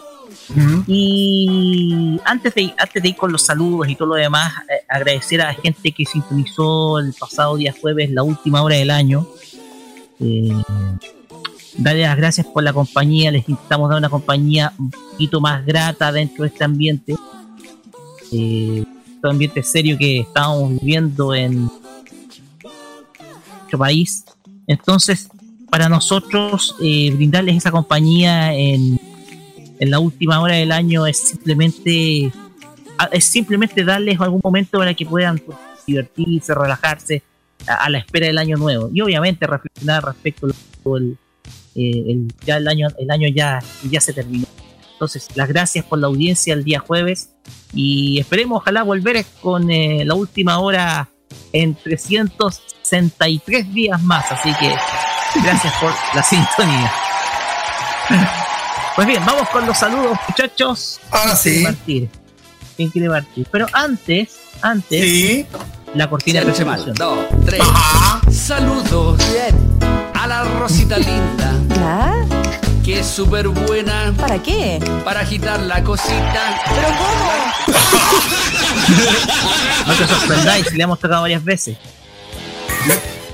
Y 0.87 2.21
antes 2.23 2.55
de, 2.55 2.75
antes 2.77 3.03
de 3.03 3.09
ir 3.09 3.17
con 3.17 3.33
los 3.33 3.41
saludos 3.41 3.89
y 3.89 3.97
todo 3.97 4.09
lo 4.09 4.15
demás, 4.17 4.53
eh, 4.69 4.85
agradecer 4.87 5.41
a 5.41 5.47
la 5.47 5.55
gente 5.55 5.91
que 5.93 6.05
sintonizó 6.05 6.99
el 6.99 7.15
pasado 7.19 7.57
día 7.57 7.75
jueves, 7.81 8.11
la 8.11 8.23
última 8.23 8.61
hora 8.61 8.77
del 8.77 8.91
año. 8.91 9.27
Eh, 10.21 10.53
darle 11.79 12.03
las 12.03 12.19
gracias 12.19 12.47
por 12.47 12.63
la 12.63 12.75
compañía, 12.75 13.31
les 13.31 13.49
intentamos 13.49 13.89
dar 13.89 13.97
una 13.97 14.11
compañía 14.11 14.71
un 14.79 14.91
poquito 14.91 15.41
más 15.41 15.65
grata 15.65 16.13
dentro 16.13 16.43
de 16.43 16.49
este 16.49 16.63
ambiente. 16.63 17.15
Eh, 18.33 18.85
este 19.15 19.29
ambiente 19.31 19.63
serio 19.63 19.97
que 19.97 20.21
estábamos 20.21 20.79
viviendo 20.79 21.35
en 21.35 21.71
nuestro 23.63 23.79
país. 23.79 24.27
Entonces, 24.67 25.31
para 25.75 25.89
nosotros, 25.89 26.77
eh, 26.81 27.11
brindarles 27.17 27.57
esa 27.57 27.73
compañía 27.73 28.55
en, 28.55 28.97
en 29.81 29.91
la 29.91 29.99
última 29.99 30.41
hora 30.41 30.55
del 30.55 30.71
año 30.71 31.05
es 31.05 31.19
simplemente 31.19 32.31
es 33.11 33.25
simplemente 33.25 33.83
darles 33.83 34.21
algún 34.21 34.41
momento 34.41 34.79
para 34.79 34.95
que 34.95 35.05
puedan 35.05 35.43
divertirse, 35.85 36.55
relajarse 36.55 37.25
a, 37.67 37.87
a 37.87 37.91
la 37.91 37.99
espera 37.99 38.29
del 38.29 38.39
año 38.39 38.57
nuevo. 38.57 38.89
Y 38.95 39.01
obviamente 39.01 39.49
reflexionar 39.49 40.05
respecto 40.05 40.47
al 40.47 40.53
eh, 41.75 42.05
el, 42.07 42.33
ya 42.47 42.59
el 42.59 42.69
año 42.69 42.87
el 42.97 43.11
año 43.11 43.29
ya 43.35 43.59
ya 43.91 44.01
se 44.01 44.13
terminó. 44.13 44.47
Entonces 44.93 45.27
las 45.35 45.49
gracias 45.49 45.85
por 45.85 45.99
la 45.99 46.07
audiencia 46.07 46.55
el 46.55 46.63
día 46.63 46.79
jueves 46.79 47.31
y 47.73 48.21
esperemos 48.21 48.59
ojalá 48.59 48.85
volver 48.85 49.27
con 49.43 49.69
eh, 49.73 50.05
la 50.05 50.15
última 50.15 50.61
hora 50.61 51.09
en 51.53 51.75
363 51.75 53.75
días 53.75 54.01
más. 54.01 54.31
Así 54.31 54.51
que 54.61 54.73
gracias 55.43 55.73
por 55.81 55.93
la 56.15 56.23
sintonía 56.23 56.93
pues 58.97 59.07
bien 59.07 59.25
vamos 59.25 59.49
con 59.49 59.67
los 59.67 59.79
saludos 59.79 60.19
muchachos 60.29 61.01
Ahora 61.11 61.35
¿Quién 61.43 61.55
quiere 61.55 61.59
sí. 61.59 61.65
partir? 61.65 62.09
¿Quién 62.77 62.91
quiere 62.91 63.09
partir? 63.09 63.47
pero 63.51 63.67
antes 63.73 64.37
antes 64.63 65.47
la 65.95 66.11
cortina 66.11 66.41
de 66.41 66.47
presentación. 66.47 66.95
Dos, 66.95 67.19
tres. 67.47 67.63
Saludos 68.33 69.21
a 70.15 70.27
la 70.27 70.43
Rosita 70.43 70.99
linda. 70.99 71.53
Que 72.85 72.99
es 73.01 73.07
súper 73.07 73.47
buena. 73.49 74.13
¿Para 74.19 74.43
qué? 74.43 74.81
Para 75.05 75.21
agitar 75.21 75.61
la 75.61 75.83
cosita. 75.85 76.61
¿Pero 76.75 76.89
No 79.87 79.95
te 79.95 80.07
sorprendáis, 80.07 80.73
le 80.73 80.83
hemos 80.83 80.99
tocado 80.99 81.23
varias 81.23 81.45
veces. 81.45 81.77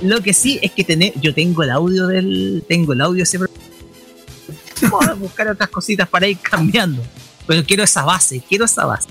Lo, 0.03 0.21
que 0.23 0.33
sí 0.33 0.59
es 0.63 0.73
que 0.73 0.85
tené- 0.87 1.13
yo 1.21 1.35
tengo 1.35 1.63
el 1.63 1.71
audio 1.71 2.07
del. 2.07 2.65
Tengo 2.69 2.93
el 2.93 3.01
audio 3.01 3.19
de 3.19 3.23
ese 3.25 3.39
pro- 3.39 3.49
Vamos 4.83 5.09
a 5.09 5.13
buscar 5.15 5.49
otras 5.49 5.69
cositas 5.69 6.09
para 6.09 6.27
ir 6.27 6.39
cambiando. 6.39 7.03
Pero 7.47 7.65
quiero 7.65 7.83
esa 7.85 8.03
base, 8.05 8.43
quiero 8.49 8.65
esa 8.65 8.87
base. 8.87 9.09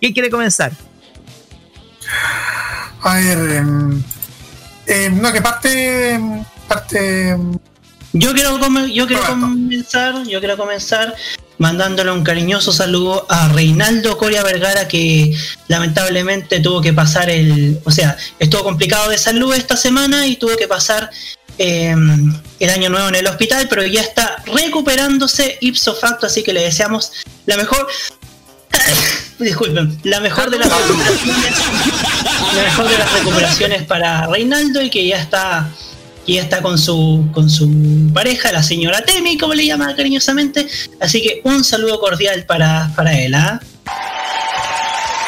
¿Quién 0.00 0.12
quiere 0.12 0.30
comenzar? 0.30 0.72
A 3.02 3.14
ver. 3.14 3.38
em, 3.56 4.02
em, 4.86 5.20
no, 5.20 5.32
que 5.32 5.40
parte. 5.42 6.18
Parte. 6.68 7.28
em, 7.30 7.52
Yo 8.12 8.32
quiero, 8.32 8.58
yo 8.88 9.06
quiero 9.06 9.22
comenzar, 9.24 10.22
yo 10.26 10.38
quiero 10.40 10.56
comenzar 10.56 11.14
mandándole 11.58 12.10
un 12.10 12.22
cariñoso 12.24 12.72
saludo 12.72 13.26
a 13.28 13.48
Reinaldo 13.48 14.18
Coria 14.18 14.42
Vergara 14.42 14.88
que 14.88 15.34
lamentablemente 15.68 16.60
tuvo 16.60 16.80
que 16.80 16.92
pasar 16.92 17.30
el, 17.30 17.80
o 17.84 17.90
sea, 17.90 18.16
estuvo 18.38 18.64
complicado 18.64 19.10
de 19.10 19.18
salud 19.18 19.54
esta 19.54 19.76
semana 19.76 20.26
y 20.26 20.36
tuvo 20.36 20.56
que 20.56 20.68
pasar 20.68 21.10
eh, 21.58 21.94
el 22.60 22.70
año 22.70 22.90
nuevo 22.90 23.08
en 23.08 23.14
el 23.14 23.26
hospital, 23.26 23.66
pero 23.68 23.84
ya 23.84 24.02
está 24.02 24.42
recuperándose 24.46 25.56
ipso 25.60 25.94
facto, 25.94 26.26
así 26.26 26.42
que 26.42 26.52
le 26.52 26.62
deseamos 26.62 27.12
la 27.46 27.56
mejor 27.56 27.86
disculpen, 29.38 29.98
la 30.04 30.20
mejor 30.20 30.50
de 30.50 30.58
las 30.58 30.68
recuperaciones, 30.68 31.54
la 32.54 32.62
mejor 32.62 32.88
de 32.88 32.98
las 32.98 33.12
recuperaciones 33.12 33.82
para 33.84 34.26
Reinaldo 34.26 34.82
y 34.82 34.90
que 34.90 35.06
ya 35.06 35.20
está 35.20 35.70
y 36.26 36.38
está 36.38 36.60
con 36.60 36.76
su 36.76 37.28
con 37.32 37.48
su 37.48 38.10
pareja, 38.12 38.52
la 38.52 38.62
señora 38.62 39.02
Temi, 39.02 39.38
como 39.38 39.54
le 39.54 39.64
llama 39.64 39.94
cariñosamente. 39.94 40.66
Así 41.00 41.22
que 41.22 41.40
un 41.44 41.64
saludo 41.64 42.00
cordial 42.00 42.44
para, 42.44 42.92
para 42.96 43.16
él, 43.18 43.34
¿ah? 43.34 43.60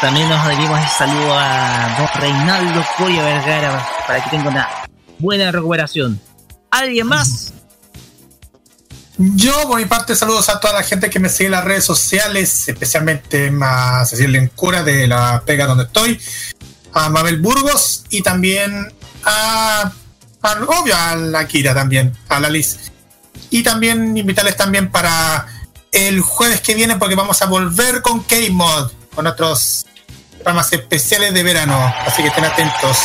También 0.01 0.29
nos 0.29 0.39
adherimos 0.45 0.79
el 0.79 0.89
saludo 0.89 1.35
a 1.37 1.97
don 1.99 2.23
Reinaldo 2.23 2.85
Coria 2.97 3.23
Vergara 3.23 3.89
para 4.07 4.23
que 4.23 4.31
tenga 4.31 4.49
una 4.49 4.69
buena 5.19 5.51
recuperación. 5.51 6.21
¿Alguien 6.71 7.07
más? 7.07 7.53
Yo, 9.17 9.67
por 9.67 9.81
mi 9.81 9.87
parte, 9.87 10.15
saludos 10.15 10.49
a 10.49 10.61
toda 10.61 10.75
la 10.75 10.85
gente 10.85 11.11
que 11.11 11.19
me 11.19 11.29
sigue 11.29 11.47
en 11.47 11.53
las 11.53 11.65
redes 11.65 11.85
sociales, 11.85 12.69
especialmente 12.69 13.53
a 13.61 14.05
Cecilia 14.05 14.41
Lencura 14.41 14.85
de 14.85 15.09
la 15.09 15.43
pega 15.45 15.67
donde 15.67 15.85
estoy, 15.85 16.21
a 16.93 17.09
Mabel 17.09 17.41
Burgos 17.41 18.05
y 18.11 18.23
también 18.23 18.93
a, 19.25 19.93
obvio, 20.43 20.97
a 20.97 21.17
la 21.17 21.47
Kira 21.47 21.75
también, 21.75 22.17
a 22.29 22.41
la 22.41 22.49
Liz. 22.49 22.91
Y 23.51 23.63
también 23.63 24.17
invitarles 24.17 24.57
también 24.57 24.91
para 24.91 25.47
el 25.93 26.21
jueves 26.21 26.61
que 26.61 26.75
viene 26.75 26.97
porque 26.97 27.15
vamos 27.15 27.41
a 27.43 27.47
volver 27.47 28.03
con 28.03 28.23
K-Mod, 28.23 28.91
con 29.15 29.25
nuestros 29.25 29.87
programas 30.35 30.73
especiales 30.73 31.35
de 31.35 31.43
verano, 31.43 31.95
así 32.07 32.23
que 32.23 32.29
estén 32.29 32.45
atentos. 32.45 32.99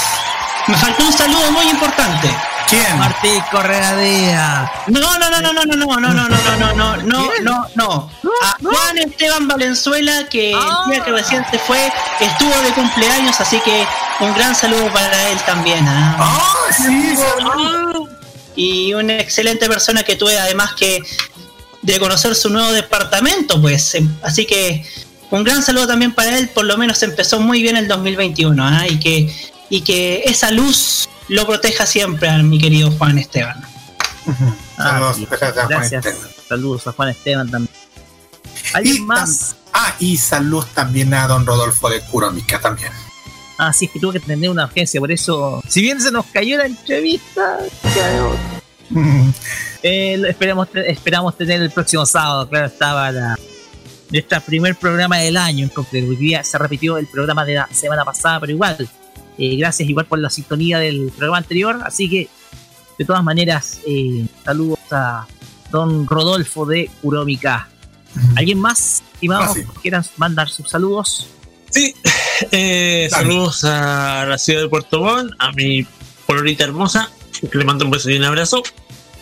Me 0.67 0.77
faltó 0.77 1.05
un 1.05 1.13
saludo 1.13 1.51
muy 1.51 1.69
importante. 1.69 2.29
¿Quién? 2.73 2.97
Martí 2.97 3.29
Correadía. 3.51 4.71
No, 4.87 4.99
no, 5.19 5.29
no, 5.29 5.41
no, 5.41 5.53
no, 5.53 5.63
no, 5.63 5.75
no, 5.75 5.99
no, 5.99 6.13
no, 6.13 6.27
no, 6.29 6.57
no, 6.57 6.73
no, 6.73 6.97
no, 6.97 7.31
no, 7.41 7.69
no. 7.75 8.11
A 8.43 8.57
Juan 8.61 8.97
Esteban 8.97 9.47
Valenzuela, 9.47 10.27
que 10.27 10.51
el 10.51 10.91
día 10.91 11.03
que 11.03 11.11
recién 11.11 11.45
se 11.51 11.59
fue, 11.59 11.91
estuvo 12.19 12.55
de 12.61 12.71
cumpleaños, 12.71 13.39
así 13.39 13.59
que 13.59 13.85
un 14.21 14.33
gran 14.33 14.55
saludo 14.55 14.91
para 14.91 15.29
él 15.29 15.37
también. 15.45 15.85
¿ah? 15.87 16.17
Ah, 16.19 16.55
sí, 16.75 17.15
Y 18.55 18.93
una 18.93 19.17
excelente 19.19 19.67
persona 19.67 20.03
que 20.03 20.15
tuve 20.15 20.39
además 20.39 20.73
que 20.73 21.03
de 21.81 21.99
conocer 21.99 22.33
su 22.33 22.49
nuevo 22.49 22.71
departamento, 22.71 23.61
pues. 23.61 23.93
em, 23.95 24.09
Así 24.23 24.45
que 24.45 24.83
un 25.29 25.43
gran 25.43 25.61
saludo 25.61 25.87
también 25.87 26.13
para 26.13 26.37
él, 26.37 26.49
por 26.49 26.65
lo 26.65 26.77
menos 26.77 27.03
empezó 27.03 27.39
muy 27.39 27.61
bien 27.61 27.77
el 27.77 27.87
2021, 27.87 28.65
¿ah? 28.65 28.87
y 28.87 28.97
que 28.99 29.53
y 29.69 29.81
que 29.81 30.23
esa 30.25 30.51
luz 30.51 31.09
lo 31.27 31.45
proteja 31.45 31.85
siempre 31.85 32.29
a 32.29 32.37
mi 32.37 32.59
querido 32.59 32.91
Juan 32.91 33.17
Esteban. 33.17 33.61
Saludos, 34.77 35.17
sí. 35.17 35.27
gracias 35.29 35.49
a 35.49 35.53
Juan 35.53 35.67
Gracias. 35.69 36.05
Esteban. 36.05 36.29
Saludos 36.47 36.87
a 36.87 36.91
Juan 36.91 37.09
Esteban 37.09 37.51
también. 37.51 37.75
¿Alguien 38.73 39.05
más? 39.05 39.55
Ah, 39.73 39.95
y 39.99 40.17
saludos 40.17 40.67
también 40.73 41.13
a 41.13 41.27
don 41.27 41.45
Rodolfo 41.45 41.89
de 41.89 42.01
Curómica 42.01 42.59
también. 42.59 42.91
Ah, 43.57 43.71
sí, 43.73 43.85
es 43.85 43.91
que 43.91 43.99
tuvo 43.99 44.11
que 44.11 44.19
tener 44.19 44.49
una 44.49 44.65
urgencia, 44.65 44.99
por 44.99 45.11
eso, 45.11 45.61
si 45.67 45.81
bien 45.81 46.01
se 46.01 46.11
nos 46.11 46.25
cayó 46.25 46.57
la 46.57 46.65
entrevista, 46.65 47.59
eh, 49.83 50.21
esperamos, 50.27 50.67
esperamos 50.73 51.37
tener 51.37 51.61
el 51.61 51.71
próximo 51.71 52.05
sábado, 52.05 52.49
claro, 52.49 52.65
estaba 52.65 53.11
la, 53.11 53.37
nuestro 54.09 54.41
primer 54.41 54.75
programa 54.75 55.17
del 55.17 55.37
año 55.37 55.63
en 55.63 55.69
concreto. 55.69 56.07
Hoy 56.07 56.15
día 56.15 56.43
se 56.43 56.57
repitió 56.57 56.97
el 56.97 57.07
programa 57.07 57.45
de 57.45 57.55
la 57.55 57.69
semana 57.71 58.05
pasada, 58.05 58.39
pero 58.39 58.51
igual, 58.51 58.89
eh, 59.37 59.55
gracias 59.57 59.89
igual 59.89 60.05
por 60.05 60.19
la 60.19 60.29
sintonía 60.29 60.79
del 60.79 61.09
programa 61.09 61.37
anterior, 61.37 61.79
así 61.83 62.09
que 62.09 62.29
de 62.97 63.05
todas 63.05 63.23
maneras, 63.23 63.79
eh, 63.87 64.25
saludos 64.45 64.79
a 64.91 65.25
don 65.71 66.05
Rodolfo 66.05 66.65
de 66.65 66.89
Urómica. 67.01 67.67
¿Alguien 68.35 68.59
más, 68.59 69.01
estimados, 69.13 69.57
quieran 69.81 70.05
mandar 70.17 70.47
sus 70.49 70.69
saludos? 70.69 71.27
Sí, 71.71 71.95
eh, 72.51 73.07
saludos 73.09 73.63
a 73.63 74.25
la 74.27 74.37
ciudad 74.37 74.61
de 74.61 74.69
Puerto 74.69 75.01
Montt, 75.01 75.33
a 75.39 75.51
mi 75.53 75.83
polorita 76.27 76.63
hermosa, 76.63 77.09
que 77.51 77.57
le 77.57 77.65
mando 77.65 77.85
un 77.85 77.91
beso 77.91 78.11
y 78.11 78.17
un 78.17 78.23
abrazo. 78.23 78.61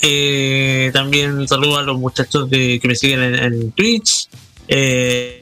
Eh, 0.02 0.90
también 0.94 1.48
saludo 1.48 1.78
a 1.78 1.84
los 1.84 1.98
muchachos 1.98 2.50
de, 2.50 2.80
que 2.82 2.88
me 2.88 2.96
siguen 2.96 3.22
en, 3.22 3.36
en 3.36 3.72
Twitch. 3.72 4.28
Eh, 4.68 5.41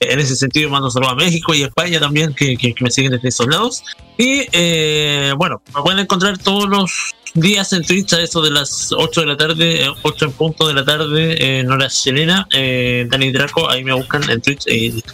en 0.00 0.20
ese 0.20 0.36
sentido, 0.36 0.68
mando 0.70 0.90
saludos 0.90 1.12
a 1.12 1.16
México 1.16 1.54
y 1.54 1.62
a 1.62 1.66
España 1.66 1.98
también, 2.00 2.34
que, 2.34 2.56
que- 2.56 2.74
que 2.74 2.84
me 2.84 2.90
siguen 2.90 3.12
desde 3.12 3.28
esos 3.28 3.46
lados. 3.46 3.82
Y 4.18 4.46
eh, 4.52 5.32
bueno, 5.36 5.60
me 5.74 5.82
pueden 5.82 5.98
encontrar 6.00 6.38
todos 6.38 6.68
los 6.68 7.14
días 7.34 7.72
en 7.72 7.82
Twitch 7.84 8.12
a 8.14 8.20
eso 8.20 8.40
de 8.42 8.50
las 8.50 8.92
8 8.92 9.20
de 9.20 9.26
la 9.26 9.36
tarde, 9.36 9.84
eh, 9.84 9.88
8 10.02 10.24
en 10.26 10.32
punto 10.32 10.66
de 10.68 10.74
la 10.74 10.84
tarde, 10.84 11.32
eh, 11.34 11.60
en 11.60 11.70
hora 11.70 11.88
chilena. 11.88 12.46
Eh, 12.52 13.06
Dani 13.10 13.30
Draco, 13.32 13.68
ahí 13.70 13.84
me 13.84 13.92
buscan 13.92 14.28
en 14.30 14.40
Twitch. 14.40 14.66
y 14.66 14.90
listo. 14.92 15.12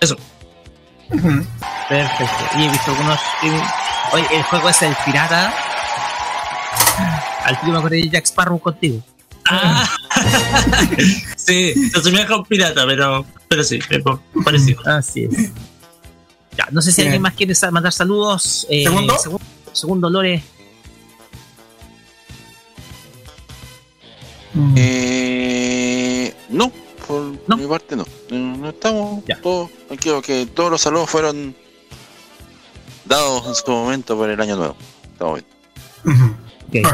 eso. 0.00 0.16
Perfecto. 1.88 2.44
Y 2.58 2.64
he 2.64 2.68
visto 2.70 2.90
algunos. 2.90 3.18
eh, 3.44 3.62
Oye, 4.12 4.26
el 4.32 4.42
juego 4.44 4.68
es 4.68 4.82
el 4.82 4.94
pirata. 5.04 5.54
Al 7.44 7.60
tío 7.60 7.72
me 7.72 7.78
de 8.02 8.08
Jack 8.08 8.24
Sparrow 8.26 8.58
contigo. 8.58 9.02
Ah. 9.48 9.88
sí, 11.36 11.74
se 11.90 12.02
un 12.36 12.44
pirata, 12.44 12.84
pero, 12.86 13.26
pero 13.52 13.64
sí, 13.64 13.78
es 13.90 14.02
parecido. 14.44 14.80
Así 14.86 15.24
es. 15.24 15.50
Ya, 16.56 16.68
no 16.70 16.80
sé 16.80 16.90
si 16.90 17.02
Bien. 17.02 17.08
alguien 17.08 17.22
más 17.22 17.34
quiere 17.34 17.52
mandar 17.70 17.92
saludos. 17.92 18.66
Eh, 18.70 18.84
¿Segundo? 18.84 19.18
Segundo, 19.18 19.44
segundo 19.72 20.08
Lore. 20.10 20.42
Eh, 24.76 26.34
no, 26.50 26.70
por 27.06 27.56
mi 27.58 27.66
parte 27.66 27.96
no. 27.96 28.04
No, 28.30 28.68
estamos 28.70 29.24
todos 29.42 29.70
tranquilos, 29.86 30.22
que 30.22 30.46
todos 30.46 30.70
los 30.70 30.80
saludos 30.80 31.10
fueron 31.10 31.54
dados 33.04 33.46
en 33.46 33.54
su 33.54 33.70
momento 33.70 34.16
por 34.16 34.28
el 34.30 34.40
año 34.40 34.56
nuevo. 34.56 34.76
Estamos 35.12 35.40
bien. 36.70 36.86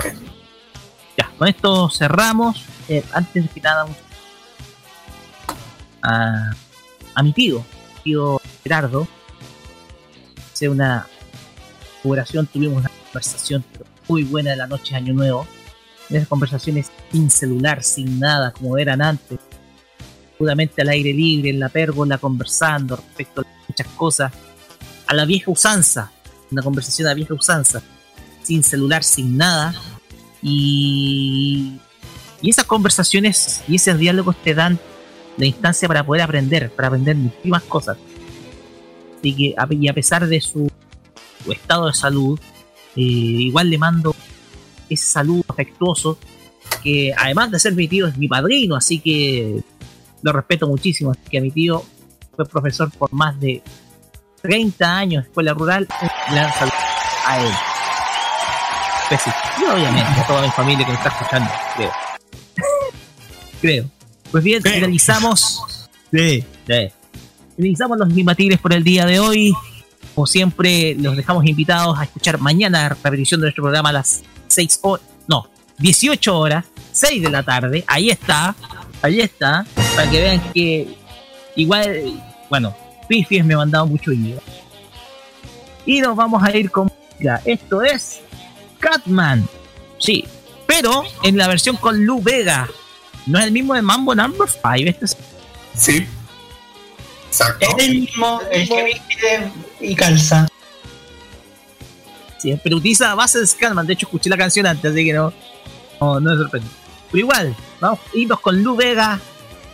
Ya, 1.16 1.30
con 1.36 1.48
esto 1.48 1.90
cerramos. 1.90 2.64
Eh, 2.88 3.04
antes 3.12 3.42
de 3.44 3.48
que 3.50 3.60
nada, 3.60 3.84
un- 3.84 4.07
a, 6.02 6.50
a 7.14 7.22
mi 7.22 7.32
tío, 7.32 7.64
tío 8.04 8.40
Gerardo, 8.62 9.08
hace 10.52 10.68
una 10.68 11.06
celebración, 12.02 12.46
tuvimos 12.46 12.78
una 12.78 12.90
conversación 13.04 13.64
muy 14.08 14.24
buena 14.24 14.50
de 14.50 14.56
la 14.56 14.66
noche 14.66 14.90
de 14.90 14.96
Año 14.96 15.14
Nuevo. 15.14 15.46
En 16.08 16.16
esas 16.16 16.28
conversaciones 16.28 16.90
sin 17.12 17.30
celular, 17.30 17.82
sin 17.82 18.18
nada, 18.18 18.52
como 18.52 18.78
eran 18.78 19.02
antes. 19.02 19.38
Puramente 20.38 20.82
al 20.82 20.88
aire 20.88 21.12
libre, 21.12 21.50
en 21.50 21.60
la 21.60 21.68
pérgola, 21.68 22.18
conversando 22.18 22.96
respecto 22.96 23.42
a 23.42 23.44
muchas 23.68 23.86
cosas. 23.88 24.32
A 25.06 25.14
la 25.14 25.24
vieja 25.24 25.50
usanza, 25.50 26.10
una 26.50 26.62
conversación 26.62 27.06
a 27.06 27.10
la 27.10 27.14
vieja 27.14 27.34
usanza. 27.34 27.82
Sin 28.42 28.62
celular, 28.62 29.04
sin 29.04 29.36
nada. 29.36 29.74
Y, 30.42 31.78
y 32.40 32.50
esas 32.50 32.64
conversaciones 32.64 33.62
y 33.68 33.76
esos 33.76 33.98
diálogos 33.98 34.36
te 34.42 34.54
dan 34.54 34.78
la 35.38 35.46
instancia 35.46 35.88
para 35.88 36.04
poder 36.04 36.22
aprender, 36.22 36.70
para 36.70 36.88
aprender 36.88 37.16
muchísimas 37.16 37.62
cosas. 37.62 37.96
Así 39.18 39.34
que, 39.34 39.54
y 39.70 39.88
a 39.88 39.94
pesar 39.94 40.26
de 40.26 40.40
su, 40.40 40.70
estado 41.50 41.86
de 41.86 41.94
salud, 41.94 42.38
eh, 42.96 43.00
igual 43.00 43.70
le 43.70 43.78
mando 43.78 44.14
ese 44.90 45.04
saludo 45.04 45.44
afectuoso, 45.48 46.18
que 46.82 47.14
además 47.16 47.50
de 47.50 47.58
ser 47.58 47.74
mi 47.74 47.88
tío, 47.88 48.06
es 48.06 48.16
mi 48.18 48.28
padrino, 48.28 48.76
así 48.76 48.98
que 48.98 49.62
lo 50.22 50.32
respeto 50.32 50.66
muchísimo. 50.66 51.12
Así 51.12 51.20
que 51.30 51.38
a 51.38 51.40
mi 51.40 51.50
tío 51.50 51.82
fue 52.34 52.44
profesor 52.46 52.90
por 52.90 53.12
más 53.12 53.38
de 53.40 53.62
30 54.42 54.96
años 54.96 55.24
en 55.24 55.28
escuela 55.28 55.54
rural, 55.54 55.88
un 56.02 56.34
gran 56.34 56.52
saludo 56.52 56.74
a 57.26 57.40
él. 57.40 57.52
Pues 59.08 59.22
sí, 59.22 59.30
y 59.60 59.64
obviamente 59.64 60.20
a 60.20 60.26
toda 60.26 60.42
mi 60.42 60.50
familia 60.50 60.84
que 60.84 60.92
me 60.92 60.98
está 60.98 61.08
escuchando, 61.08 61.50
creo. 61.76 61.92
creo. 63.60 63.97
Pues 64.30 64.44
bien, 64.44 64.62
finalizamos. 64.62 65.62
Sí, 66.12 66.44
sí. 66.66 66.88
Finalizamos 67.56 67.98
los 67.98 68.08
Mimatigres 68.08 68.58
por 68.58 68.72
el 68.72 68.84
día 68.84 69.06
de 69.06 69.20
hoy. 69.20 69.54
Como 70.14 70.26
siempre, 70.26 70.94
los 70.96 71.16
dejamos 71.16 71.46
invitados 71.46 71.98
a 71.98 72.04
escuchar 72.04 72.38
mañana 72.38 72.82
la 72.82 72.88
repetición 72.90 73.40
de 73.40 73.46
nuestro 73.46 73.62
programa 73.62 73.88
a 73.90 73.92
las 73.92 74.22
6 74.48 74.80
horas. 74.82 75.06
No, 75.26 75.48
18 75.78 76.38
horas, 76.38 76.64
6 76.92 77.22
de 77.22 77.30
la 77.30 77.42
tarde. 77.42 77.84
Ahí 77.86 78.10
está. 78.10 78.54
Ahí 79.02 79.20
está. 79.20 79.64
Para 79.94 80.10
que 80.10 80.20
vean 80.20 80.52
que 80.52 80.96
igual, 81.56 82.20
bueno, 82.50 82.74
Pifies 83.08 83.44
me 83.44 83.54
ha 83.54 83.58
mandado 83.58 83.86
mucho 83.86 84.10
dinero. 84.10 84.42
Y 85.86 86.00
nos 86.00 86.16
vamos 86.16 86.42
a 86.42 86.56
ir 86.56 86.70
con. 86.70 86.92
Esto 87.44 87.82
es 87.82 88.20
Catman. 88.78 89.48
Sí, 89.98 90.24
pero 90.66 91.02
en 91.22 91.36
la 91.36 91.48
versión 91.48 91.76
con 91.76 92.04
Lu 92.04 92.22
Vega. 92.22 92.68
¿No 93.28 93.38
es 93.38 93.44
el 93.44 93.52
mismo 93.52 93.74
de 93.74 93.82
Mambo 93.82 94.14
Number 94.14 94.48
5? 94.48 94.68
Este 94.90 95.04
es- 95.04 95.16
Sí. 95.76 96.06
Exacto. 97.28 97.66
Es 97.78 97.84
el 97.84 98.00
mismo, 98.00 98.40
el 98.50 98.68
que 98.68 98.84
viste 98.84 99.52
y 99.80 99.94
calza. 99.94 100.48
Sí, 102.38 102.58
pero 102.62 102.76
utiliza 102.76 103.14
base 103.14 103.40
de 103.40 103.46
Scatman. 103.46 103.86
De 103.86 103.92
hecho, 103.94 104.06
escuché 104.06 104.30
la 104.30 104.36
canción 104.36 104.66
antes, 104.66 104.90
así 104.92 105.04
que 105.04 105.12
no, 105.12 105.32
no, 106.00 106.20
no 106.20 106.30
me 106.30 106.36
sorprende. 106.36 106.68
Pero 107.10 107.18
igual, 107.18 107.56
vamos 107.80 107.98
a 108.00 108.16
irnos 108.16 108.40
con 108.40 108.62
Lou 108.62 108.76
Vega 108.76 109.20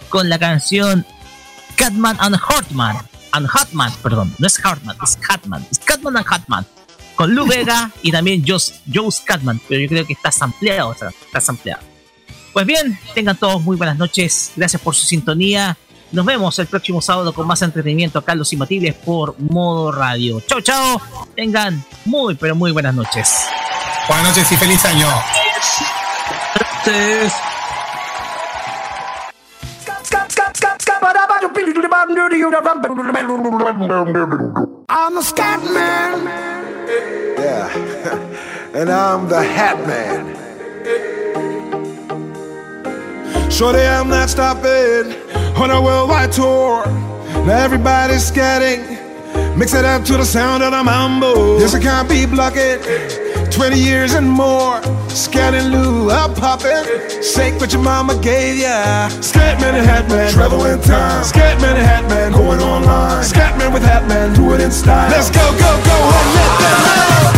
con 0.08 0.28
la 0.28 0.38
canción 0.38 1.06
Catman 1.76 2.16
and 2.20 2.36
Hartman. 2.36 2.96
And 3.32 3.48
Hartman, 3.52 3.92
perdón, 4.02 4.34
no 4.38 4.46
es 4.46 4.58
Hartman, 4.64 4.96
es 5.02 5.16
Catman. 5.16 5.66
Es 5.70 5.78
Catman 5.78 6.16
and 6.16 6.26
Hartman. 6.28 6.66
Con 7.16 7.34
Lou 7.34 7.46
Vega 7.46 7.90
y 8.02 8.10
también 8.10 8.42
Joe, 8.46 8.58
Joe 8.92 9.10
Scatman, 9.10 9.60
pero 9.68 9.80
yo 9.82 9.88
creo 9.88 10.06
que 10.06 10.12
está 10.14 10.32
sampleado, 10.32 10.88
o 10.90 10.94
sea, 10.94 11.08
está 11.08 11.40
sampleado. 11.40 11.82
Pues 12.54 12.66
bien, 12.66 12.96
tengan 13.14 13.36
todos 13.36 13.60
muy 13.62 13.76
buenas 13.76 13.98
noches. 13.98 14.52
Gracias 14.54 14.80
por 14.80 14.94
su 14.94 15.04
sintonía. 15.06 15.76
Nos 16.12 16.24
vemos 16.24 16.56
el 16.60 16.68
próximo 16.68 17.02
sábado 17.02 17.34
con 17.34 17.48
más 17.48 17.60
entretenimiento 17.62 18.20
acá 18.20 18.30
en 18.32 18.38
Los 18.38 18.52
Imbatibles 18.52 18.94
por 18.94 19.34
Modo 19.40 19.90
Radio. 19.90 20.40
Chao, 20.40 20.60
chao. 20.60 21.02
Tengan 21.34 21.84
muy, 22.04 22.36
pero 22.36 22.54
muy 22.54 22.70
buenas 22.70 22.94
noches. 22.94 23.46
Buenas 24.06 24.28
noches 24.28 24.52
y 24.52 24.56
feliz 24.56 24.84
año. 24.84 25.08
I'm 34.88 35.14
the 35.16 35.22
scat 35.22 35.60
man. 35.64 36.24
Yeah. 37.36 37.68
and 38.74 38.90
I'm 38.90 39.28
the 39.28 39.42
hat 39.42 39.84
man. 39.88 40.53
Shorty, 43.54 43.82
I'm 43.82 44.08
not 44.08 44.28
stopping 44.28 45.14
on 45.54 45.70
a 45.70 45.80
worldwide 45.80 46.32
tour. 46.32 46.84
Now 47.46 47.56
everybody's 47.56 48.28
scatting. 48.28 48.82
Mix 49.56 49.74
it 49.74 49.84
up 49.84 50.04
to 50.06 50.16
the 50.16 50.24
sound 50.24 50.64
of 50.64 50.72
the 50.72 50.82
mambo. 50.82 51.60
Yes, 51.60 51.72
I 51.72 51.78
can't 51.80 52.08
be 52.08 52.26
blocking. 52.26 52.80
20 53.52 53.78
years 53.78 54.14
and 54.14 54.28
more. 54.28 54.82
Scanning 55.08 55.70
Lou, 55.70 56.10
I'm 56.10 56.34
popping. 56.34 56.82
Shake 57.22 57.60
what 57.60 57.72
your 57.72 57.80
mama 57.80 58.20
gave 58.20 58.58
ya. 58.58 59.08
Scatman 59.22 59.74
and 59.74 59.86
Hatman, 59.86 60.32
travel 60.32 60.64
in 60.66 60.80
time. 60.80 61.22
Scatman 61.22 61.76
and 61.76 62.10
Hatman, 62.10 62.32
going 62.32 62.58
online. 62.58 63.22
Scatman 63.22 63.72
with 63.72 63.84
Hatman, 63.84 64.34
do 64.34 64.52
it 64.54 64.60
in 64.62 64.72
style. 64.72 65.08
Let's 65.12 65.30
go, 65.30 65.52
go, 65.52 65.80
go, 65.84 65.96
and 66.10 66.34
let 66.34 66.58
them 66.58 67.24
know. 67.24 67.33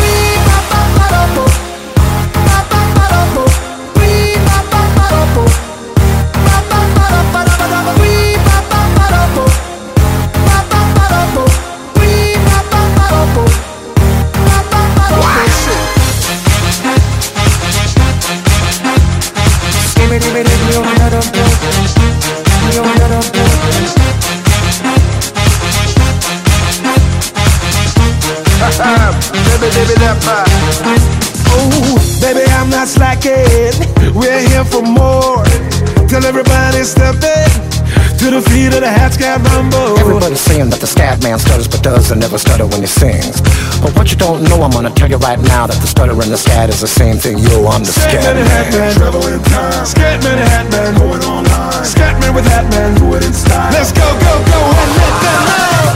Baby, 29.66 29.82
baby, 29.82 29.98
that 29.98 30.22
vibe. 30.22 30.46
Oh, 31.50 31.98
baby, 32.22 32.46
I'm 32.54 32.70
not 32.70 32.86
slacking. 32.86 33.74
We're 34.14 34.38
here 34.46 34.62
for 34.62 34.78
more. 34.78 35.42
Tell 36.06 36.22
everybody 36.22 36.86
step 36.86 37.18
in 37.18 37.50
to 38.22 38.30
the 38.30 38.46
feet 38.46 38.70
of 38.78 38.86
the 38.86 38.86
hat 38.86 39.18
scat 39.18 39.42
rumble. 39.50 39.98
Everybody's 39.98 40.38
saying 40.38 40.70
that 40.70 40.78
the 40.78 40.86
scat 40.86 41.18
man 41.26 41.42
stutters 41.42 41.66
but 41.66 41.82
doesn't 41.82 42.14
never 42.14 42.38
stutter 42.38 42.62
when 42.62 42.78
he 42.78 42.86
sings. 42.86 43.42
But 43.82 43.90
what 43.98 44.06
you 44.14 44.16
don't 44.16 44.46
know, 44.46 44.62
I'm 44.62 44.70
gonna 44.70 44.94
tell 44.94 45.10
you 45.10 45.18
right 45.18 45.42
now 45.50 45.66
that 45.66 45.82
the 45.82 45.90
stutter 45.90 46.14
and 46.14 46.30
the 46.30 46.38
scat 46.38 46.70
is 46.70 46.78
the 46.78 46.86
same 46.86 47.18
thing. 47.18 47.42
Yo, 47.42 47.66
I'm 47.66 47.82
the 47.82 47.90
scat 47.90 48.22
and 48.22 48.46
Hatman, 48.46 48.70
man. 48.70 48.94
travel 48.94 49.26
in 49.26 49.42
time. 49.50 49.82
Scatman 49.82 50.46
and 50.46 50.46
Hatman, 50.46 50.94
going 50.94 51.26
online. 51.26 51.82
Scatman 51.82 52.38
with 52.38 52.46
Hatman, 52.46 53.02
do 53.02 53.18
it 53.18 53.26
in 53.26 53.34
style. 53.34 53.74
Let's 53.74 53.90
go, 53.90 54.06
go, 54.06 54.32
go, 54.46 54.60
and 54.62 54.90
let 54.94 55.14
them 55.26 55.42
know. 55.42 55.95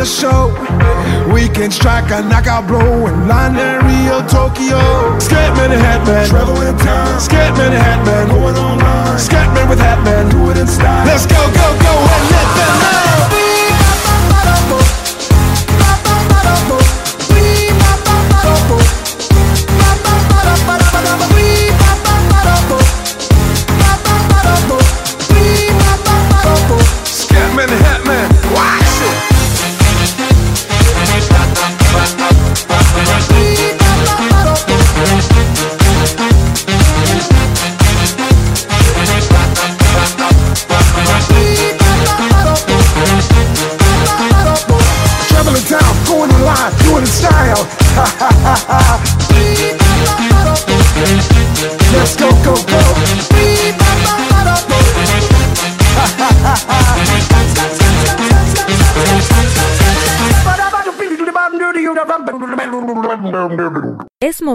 the 0.00 0.06
show. 0.06 0.48
We 1.30 1.46
can 1.48 1.70
strike 1.70 2.10
a 2.10 2.22
knockout 2.22 2.66
blow 2.66 3.06
in 3.06 3.28
London, 3.28 3.84
Rio, 3.84 4.26
Tokyo. 4.26 4.80
Scatman 5.20 5.76
and 5.76 5.82
Hatman, 5.82 6.26
travel 6.26 6.56
in 6.62 6.74
time. 6.78 7.20
Scatman 7.20 7.72
and 7.76 7.84
Hatman, 7.84 8.30
going 8.30 8.56
online. 8.56 9.18
Scatman 9.18 9.68
with 9.68 9.78
Hatman, 9.78 10.30
do 10.30 10.50
it 10.50 10.56
in 10.56 10.66
style. 10.66 11.04
Let's 11.04 11.26
go, 11.26 11.36
go, 11.36 11.68
go, 11.84 11.94
and 12.14 12.30
let 12.32 12.48
them 12.56 12.80
know. 12.80 13.39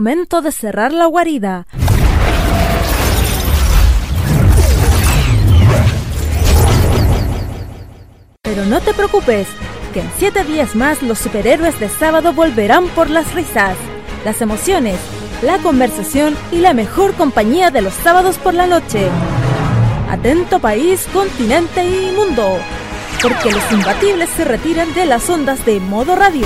De 0.06 0.52
cerrar 0.52 0.94
la 0.94 1.08
guarida. 1.08 1.66
Pero 8.44 8.66
no 8.66 8.82
te 8.82 8.94
preocupes, 8.94 9.48
que 9.94 10.02
en 10.02 10.12
siete 10.20 10.44
días 10.44 10.76
más 10.76 11.02
los 11.02 11.18
superhéroes 11.18 11.80
de 11.80 11.90
sábado 11.90 12.34
volverán 12.34 12.88
por 12.90 13.10
las 13.10 13.34
risas, 13.34 13.76
las 14.24 14.42
emociones, 14.42 15.00
la 15.42 15.58
conversación 15.58 16.36
y 16.52 16.58
la 16.58 16.76
mejor 16.76 17.16
compañía 17.16 17.72
de 17.72 17.82
los 17.82 17.96
sábados 17.96 18.38
por 18.38 18.54
la 18.54 18.68
noche. 18.68 19.10
Atento 20.12 20.60
país, 20.60 21.08
continente 21.14 21.84
y 21.84 22.12
mundo, 22.16 22.60
porque 23.24 23.50
los 23.50 23.72
imbatibles 23.72 24.30
se 24.30 24.46
retiran 24.46 24.94
de 24.94 25.08
las 25.08 25.28
ondas 25.32 25.66
de 25.66 25.80
modo 25.80 26.16
radio. 26.16 26.46